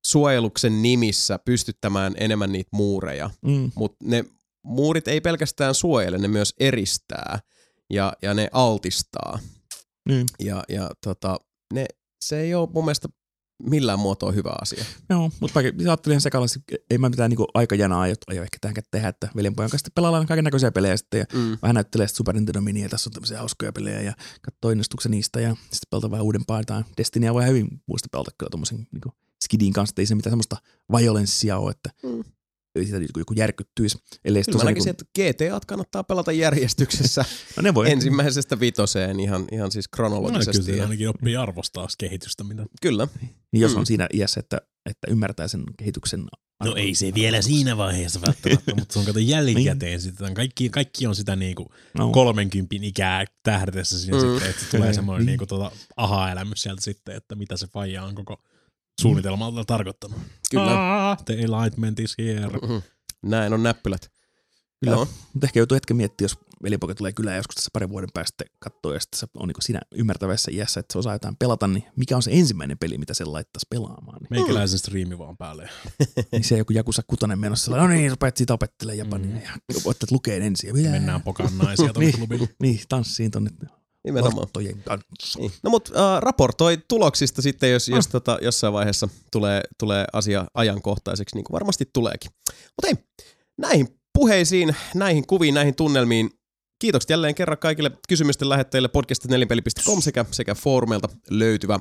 suojeluksen 0.05 0.81
nimissä 0.81 1.39
pystyttämään 1.45 2.13
enemmän 2.17 2.51
niitä 2.51 2.69
muureja, 2.73 3.29
Mm. 3.41 3.71
mutta 3.75 3.97
ne 4.03 4.25
muurit 4.63 5.07
ei 5.07 5.21
pelkästään 5.21 5.75
suojele, 5.75 6.17
ne 6.17 6.27
myös 6.27 6.53
eristää 6.59 7.39
ja, 7.89 8.13
ja 8.21 8.33
ne 8.33 8.47
altistaa. 8.51 9.39
Niin. 10.09 10.25
Ja, 10.39 10.63
ja 10.69 10.91
tota, 11.03 11.39
ne, 11.73 11.85
se 12.25 12.39
ei 12.39 12.55
ole 12.55 12.69
mun 12.73 12.85
mielestä 12.85 13.07
millään 13.63 13.99
muotoa 13.99 14.31
hyvä 14.31 14.55
asia. 14.61 14.85
Joo, 15.09 15.31
mutta 15.39 15.59
mä 15.61 15.67
ajattelin 15.89 16.13
ihan 16.13 16.21
sekalaisesti, 16.21 16.75
ei 16.89 16.97
mä 16.97 17.09
mitään 17.09 17.29
niinku 17.29 17.47
aikajanaa 17.53 18.01
aio, 18.01 18.15
aio 18.27 18.43
ehkä 18.43 18.57
tähän 18.61 18.75
tehdä, 18.91 19.07
että 19.07 19.29
veljenpojan 19.35 19.69
kanssa 19.71 19.89
pelaillaan 19.95 20.25
kaiken 20.27 20.43
näköisiä 20.43 20.71
pelejä 20.71 20.97
sitten 20.97 21.19
ja 21.19 21.25
Mm. 21.33 21.57
vähän 21.61 21.73
näyttelee 21.73 22.07
sitten 22.07 22.17
Super 22.17 22.35
Nintendo 22.35 22.61
Miniä, 22.61 22.89
tässä 22.89 23.09
on 23.09 23.13
tämmöisiä 23.13 23.37
hauskoja 23.37 23.71
pelejä 23.73 24.01
ja 24.01 24.13
katsoo 24.41 24.71
innostuksen 24.71 25.11
niistä 25.11 25.41
ja 25.41 25.49
sitten 25.61 25.87
pelata 25.89 26.11
vähän 26.11 26.25
uudempaa 26.25 26.59
jotain. 26.59 26.85
Destinyä 26.97 27.33
voi 27.33 27.45
hyvin 27.47 27.67
muista 27.87 28.07
pelata 28.11 28.31
kyllä 28.37 28.49
tommosen 28.49 28.87
niinku 28.91 29.11
skidin 29.45 29.73
kanssa, 29.73 29.91
että 29.91 30.01
ei 30.01 30.05
se 30.05 30.15
mitään 30.15 30.31
semmoista 30.31 30.57
violenssia 30.97 31.57
ole, 31.57 31.71
että 31.71 31.89
Mm. 32.03 32.23
ei 32.75 32.85
sitä 32.85 32.97
joku 33.17 33.33
järkyttyisi. 33.33 33.97
Ellei 34.25 34.43
sit 34.43 34.51
Kyllä 34.51 34.63
mä 34.63 34.69
näkisin, 34.69 34.95
niinku- 35.13 35.29
että 35.31 35.45
GTA 35.49 35.59
kannattaa 35.67 36.03
pelata 36.03 36.31
järjestyksessä 36.31 37.25
no 37.57 37.61
ne 37.61 37.73
voi. 37.73 37.91
ensimmäisestä 37.91 38.59
vitoseen 38.59 39.19
ihan, 39.19 39.45
ihan 39.51 39.71
siis 39.71 39.85
No, 39.85 39.89
kyllä 39.95 40.09
kronologisesti. 40.09 40.63
se 40.63 40.71
ja, 40.75 40.83
ainakin 40.83 41.09
oppii 41.09 41.35
arvostaa 41.35 41.87
kehitystä. 41.97 42.43
Mitä... 42.43 42.65
kyllä. 42.81 43.07
Niin 43.51 43.61
jos 43.61 43.71
Mm. 43.73 43.79
on 43.79 43.85
siinä 43.85 44.07
iässä, 44.13 44.39
että, 44.39 44.61
että 44.85 45.07
ymmärtää 45.11 45.47
sen 45.47 45.63
kehityksen 45.77 46.19
No 46.19 46.27
arvon- 46.71 46.77
ei 46.77 46.95
se 46.95 47.11
vielä 47.15 47.41
siinä 47.41 47.77
vaiheessa 47.77 48.21
välttämättä, 48.21 48.75
mutta 48.75 48.93
se 48.93 48.99
on 48.99 49.05
kato 49.05 49.19
jälkikäteen 49.19 50.01
sitten. 50.01 50.33
Kaikki, 50.33 50.69
kaikki 50.69 51.07
on 51.07 51.15
sitä 51.15 51.35
niinku 51.35 51.71
no. 51.97 52.09
30 52.11 52.75
ikää 52.81 53.25
tähdetessä 53.43 53.99
siinä 53.99 54.17
Mm. 54.17 54.23
mm. 54.23 54.31
sitten, 54.31 54.49
että 54.49 54.65
tulee 54.71 54.87
Niin. 54.87 54.95
semmoinen 54.95 55.25
niinku 55.25 55.45
tota 55.45 55.71
aha-elämys 55.97 56.61
sieltä 56.61 56.81
sitten, 56.81 57.15
että 57.15 57.35
mitä 57.35 57.57
se 57.57 57.67
faija 57.67 58.03
on 58.03 58.15
koko 58.15 58.37
suunnitelmalta 59.01 59.65
tarkoittanut. 59.65 60.19
Kyllä. 60.51 61.09
Ah, 61.11 61.23
the 61.25 61.33
enlightenment 61.33 61.99
is 61.99 62.15
here. 62.19 62.47
Mhm. 62.47 62.77
Näin 63.23 63.53
on 63.53 63.63
näppylät. 63.63 64.11
Kyllä. 64.83 64.95
Joo. 64.95 65.07
Mutta 65.33 65.47
ehkä 65.47 65.59
joutuu 65.59 65.75
hetken 65.75 65.97
miettimään, 65.97 66.25
jos 66.25 66.45
velipoika 66.63 66.95
tulee 66.95 67.11
kylään 67.13 67.37
joskus 67.37 67.55
tässä 67.55 67.69
parin 67.73 67.89
vuoden 67.89 68.09
päästä 68.13 68.43
katsoa 68.59 68.93
ja 68.93 68.99
sitten 68.99 69.19
se 69.19 69.27
on 69.37 69.47
niin 69.47 69.55
siinä 69.61 69.79
ymmärtävässä 69.95 70.51
iässä, 70.53 70.79
että 70.79 70.93
se 70.93 70.99
osaa 70.99 71.13
jotain 71.13 71.35
pelata, 71.35 71.67
niin 71.67 71.83
mikä 71.95 72.15
on 72.15 72.23
se 72.23 72.31
ensimmäinen 72.33 72.77
peli, 72.77 72.97
mitä 72.97 73.13
se 73.13 73.25
laittaisi 73.25 73.67
pelaamaan? 73.69 74.17
Niin, 74.21 74.27
Meikäläisen 74.29 74.79
striimi 74.79 75.17
vaan 75.17 75.37
päälle. 75.37 75.69
niin 76.31 76.43
se 76.43 76.57
joku 76.57 76.73
Jakusa 76.73 77.01
kutonen 77.07 77.39
menossa, 77.39 77.77
no 77.77 77.87
niin, 77.87 78.11
rupeat 78.11 78.37
siitä 78.37 78.53
opettelemaan 78.53 78.97
japania 78.97 79.35
ja 79.41 79.51
voittat 79.85 80.11
lukeen 80.11 80.41
ensin. 80.41 80.67
Ja 80.67 80.73
mitä? 80.73 80.89
Mennään 80.89 81.21
pokaan 81.21 81.57
naisia 81.57 81.93
tuonne 81.93 81.99
Niin. 82.11 82.17
klubille. 82.17 82.49
Niin, 82.61 82.79
tanssiin 82.89 83.31
tonne 83.31 83.51
Nimenomaan. 84.05 84.37
lottojen 84.41 84.83
kanssa. 84.83 85.39
Niin. 85.39 85.51
No 85.63 85.69
mutta 85.69 86.15
äh, 86.15 86.21
raportoi 86.21 86.77
tuloksista 86.87 87.41
sitten, 87.41 87.71
jos, 87.71 87.89
Ah. 87.89 87.95
jos 87.95 88.07
tota, 88.07 88.37
jossain 88.41 88.73
vaiheessa 88.73 89.09
tulee, 89.31 89.61
tulee 89.79 90.05
asia 90.13 90.45
ajankohtaiseksi, 90.53 91.35
niin 91.35 91.43
kuin 91.43 91.53
varmasti 91.53 91.89
tuleekin. 91.93 92.31
Mutta 92.49 92.87
hei, 92.87 92.95
näihin 93.57 93.87
puheisiin, 94.13 94.75
näihin 94.95 95.27
kuviin, 95.27 95.53
näihin 95.53 95.75
tunnelmiin, 95.75 96.29
kiitokset 96.79 97.09
jälleen 97.09 97.35
kerran 97.35 97.57
kaikille 97.57 97.91
kysymysten 98.09 98.49
lähettäjille 98.49 98.87
podcast.nelinpeli.com 98.87 100.01
sekä, 100.01 100.25
sekä 100.31 100.55
foorumeilta 100.55 101.09
löytyvä 101.29 101.79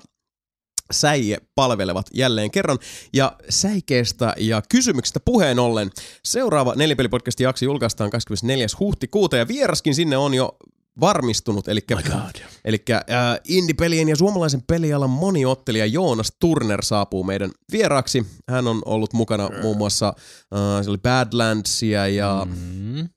säie 0.93 1.39
palvelevat 1.55 2.07
jälleen 2.15 2.51
kerran. 2.51 2.79
Ja 3.13 3.37
säikeestä 3.51 4.35
ja 4.39 4.63
kysymyksistä 4.69 5.21
puheen 5.21 5.59
ollen, 5.59 5.91
seuraava 6.25 6.75
Nelipelipodcastin 6.77 7.45
jakso 7.45 7.65
julkaistaan 7.65 8.11
24. 8.11 8.67
huhtikuuta 8.81 9.37
ja 9.37 9.49
vieraskin 9.49 9.95
sinne 9.95 10.17
on 10.17 10.35
jo 10.35 10.57
varmistunut, 11.01 11.69
eli. 11.69 11.81
Eli 12.65 12.85
äh, 12.91 13.05
indie-pelien 13.49 14.09
ja 14.09 14.17
suomalaisen 14.17 14.63
pelialan 14.67 15.11
moniottelija 15.11 15.87
Joonas 15.87 16.33
Turner 16.41 16.85
saapuu 16.85 17.25
meidän 17.25 17.51
vieraaksi. 17.73 18.27
Hän 18.51 18.67
on 18.67 18.83
ollut 18.85 19.13
mukana 19.13 19.51
muun 19.63 19.77
muassa 19.77 20.09
äh, 20.55 20.85
se 20.85 20.91
oli 20.91 20.99
Badlandsia 20.99 22.09
ja 22.09 22.47
Mm. 22.51 23.09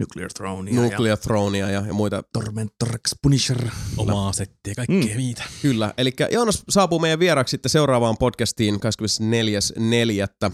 Nuclear 0.00 0.32
Throne 0.32 0.70
ja, 0.70 0.80
Nuclear 0.80 1.18
Thronea 1.18 1.70
ja, 1.70 1.86
ja 1.86 1.94
muita. 1.94 2.22
Tormentor 2.32 2.88
Punisher. 3.22 3.68
Omaa 3.96 4.32
settiä, 4.32 4.74
kaikkea 4.76 5.14
mm. 5.14 5.16
niitä. 5.16 5.42
Kyllä, 5.62 5.94
eli 5.98 6.12
Joonas 6.30 6.62
saapuu 6.68 6.98
meidän 6.98 7.18
vieraaksi 7.18 7.50
sitten 7.50 7.70
seuraavaan 7.70 8.16
podcastiin 8.18 8.74
24.4. 8.74 10.52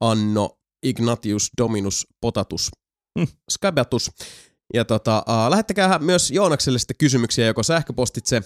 Anno 0.00 0.58
Ignatius 0.82 1.50
Dominus 1.58 2.06
Potatus 2.20 2.70
Hmm. 3.18 3.28
Skabatus. 3.50 4.10
Ja 4.74 4.84
tota, 4.84 5.24
uh, 5.28 5.50
lähettäkää 5.50 5.98
myös 5.98 6.30
Joonakselle 6.30 6.78
sitten 6.78 6.96
kysymyksiä 6.98 7.46
joko 7.46 7.62
sähköpostitse 7.62 8.42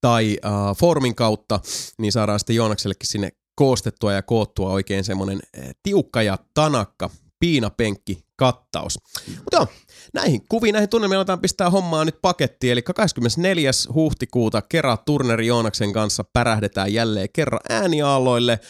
tai 0.00 0.38
uh, 0.44 0.76
foorumin 0.76 1.14
kautta, 1.14 1.60
niin 1.98 2.12
saadaan 2.12 2.38
sitten 2.38 2.56
Joonaksellekin 2.56 3.08
sinne 3.08 3.30
koostettua 3.54 4.12
ja 4.12 4.22
koottua 4.22 4.70
oikein 4.70 5.04
semmoinen 5.04 5.40
tiukka 5.82 6.22
ja 6.22 6.38
tanakka 6.54 7.10
piinapenkki 7.40 8.24
kattaus. 8.36 8.98
Mutta 9.28 9.56
joo, 9.56 9.66
näihin 10.14 10.48
kuviin, 10.48 10.72
näihin 10.72 10.88
tunnelmiin 10.88 11.16
aletaan 11.16 11.40
pistää 11.40 11.70
hommaa 11.70 12.04
nyt 12.04 12.18
pakettiin, 12.22 12.72
eli 12.72 12.82
24. 12.82 13.70
huhtikuuta 13.94 14.62
Kera 14.62 14.96
Turneri 14.96 15.46
Joonaksen 15.46 15.92
kanssa 15.92 16.24
pärähdetään 16.32 16.92
jälleen 16.92 17.28
kerran 17.32 17.60
ääniaaloille. 17.68 18.60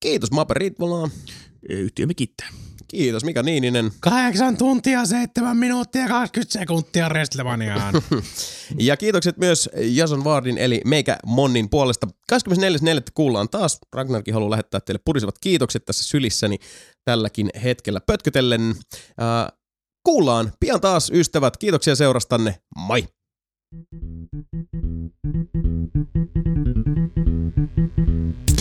Kiitos 0.00 0.30
Mape 0.30 0.54
Ritvolaan. 0.54 1.10
Yhtiömme 1.68 2.14
kiittää. 2.14 2.48
Kiitos 2.94 3.24
Mika 3.24 3.42
Niininen. 3.42 3.92
8 4.00 4.56
tuntia, 4.56 5.06
7 5.06 5.56
minuuttia, 5.56 6.08
20 6.08 6.52
sekuntia 6.58 7.08
Restlevaniaan. 7.08 7.94
Ja 8.78 8.96
kiitokset 8.96 9.36
myös 9.38 9.70
Jason 9.76 10.24
Vardin 10.24 10.58
eli 10.58 10.80
meikä 10.84 11.18
Monnin 11.26 11.70
puolesta. 11.70 12.06
24.4. 12.32 12.40
kuullaan 13.14 13.48
taas. 13.48 13.78
Ragnarkin 13.92 14.34
haluaa 14.34 14.50
lähettää 14.50 14.80
teille 14.80 15.00
purisevat 15.04 15.38
kiitokset 15.38 15.84
tässä 15.84 16.04
sylissäni 16.04 16.58
tälläkin 17.04 17.50
hetkellä 17.62 18.00
pötkötellen. 18.00 18.74
Ää, 19.18 19.52
kuullaan 20.04 20.52
pian 20.60 20.80
taas 20.80 21.10
ystävät. 21.14 21.56
Kiitoksia 21.56 21.96
seurastanne. 21.96 22.58
Moi! 22.76 23.04
Thank 27.96 28.48
you. 28.48 28.53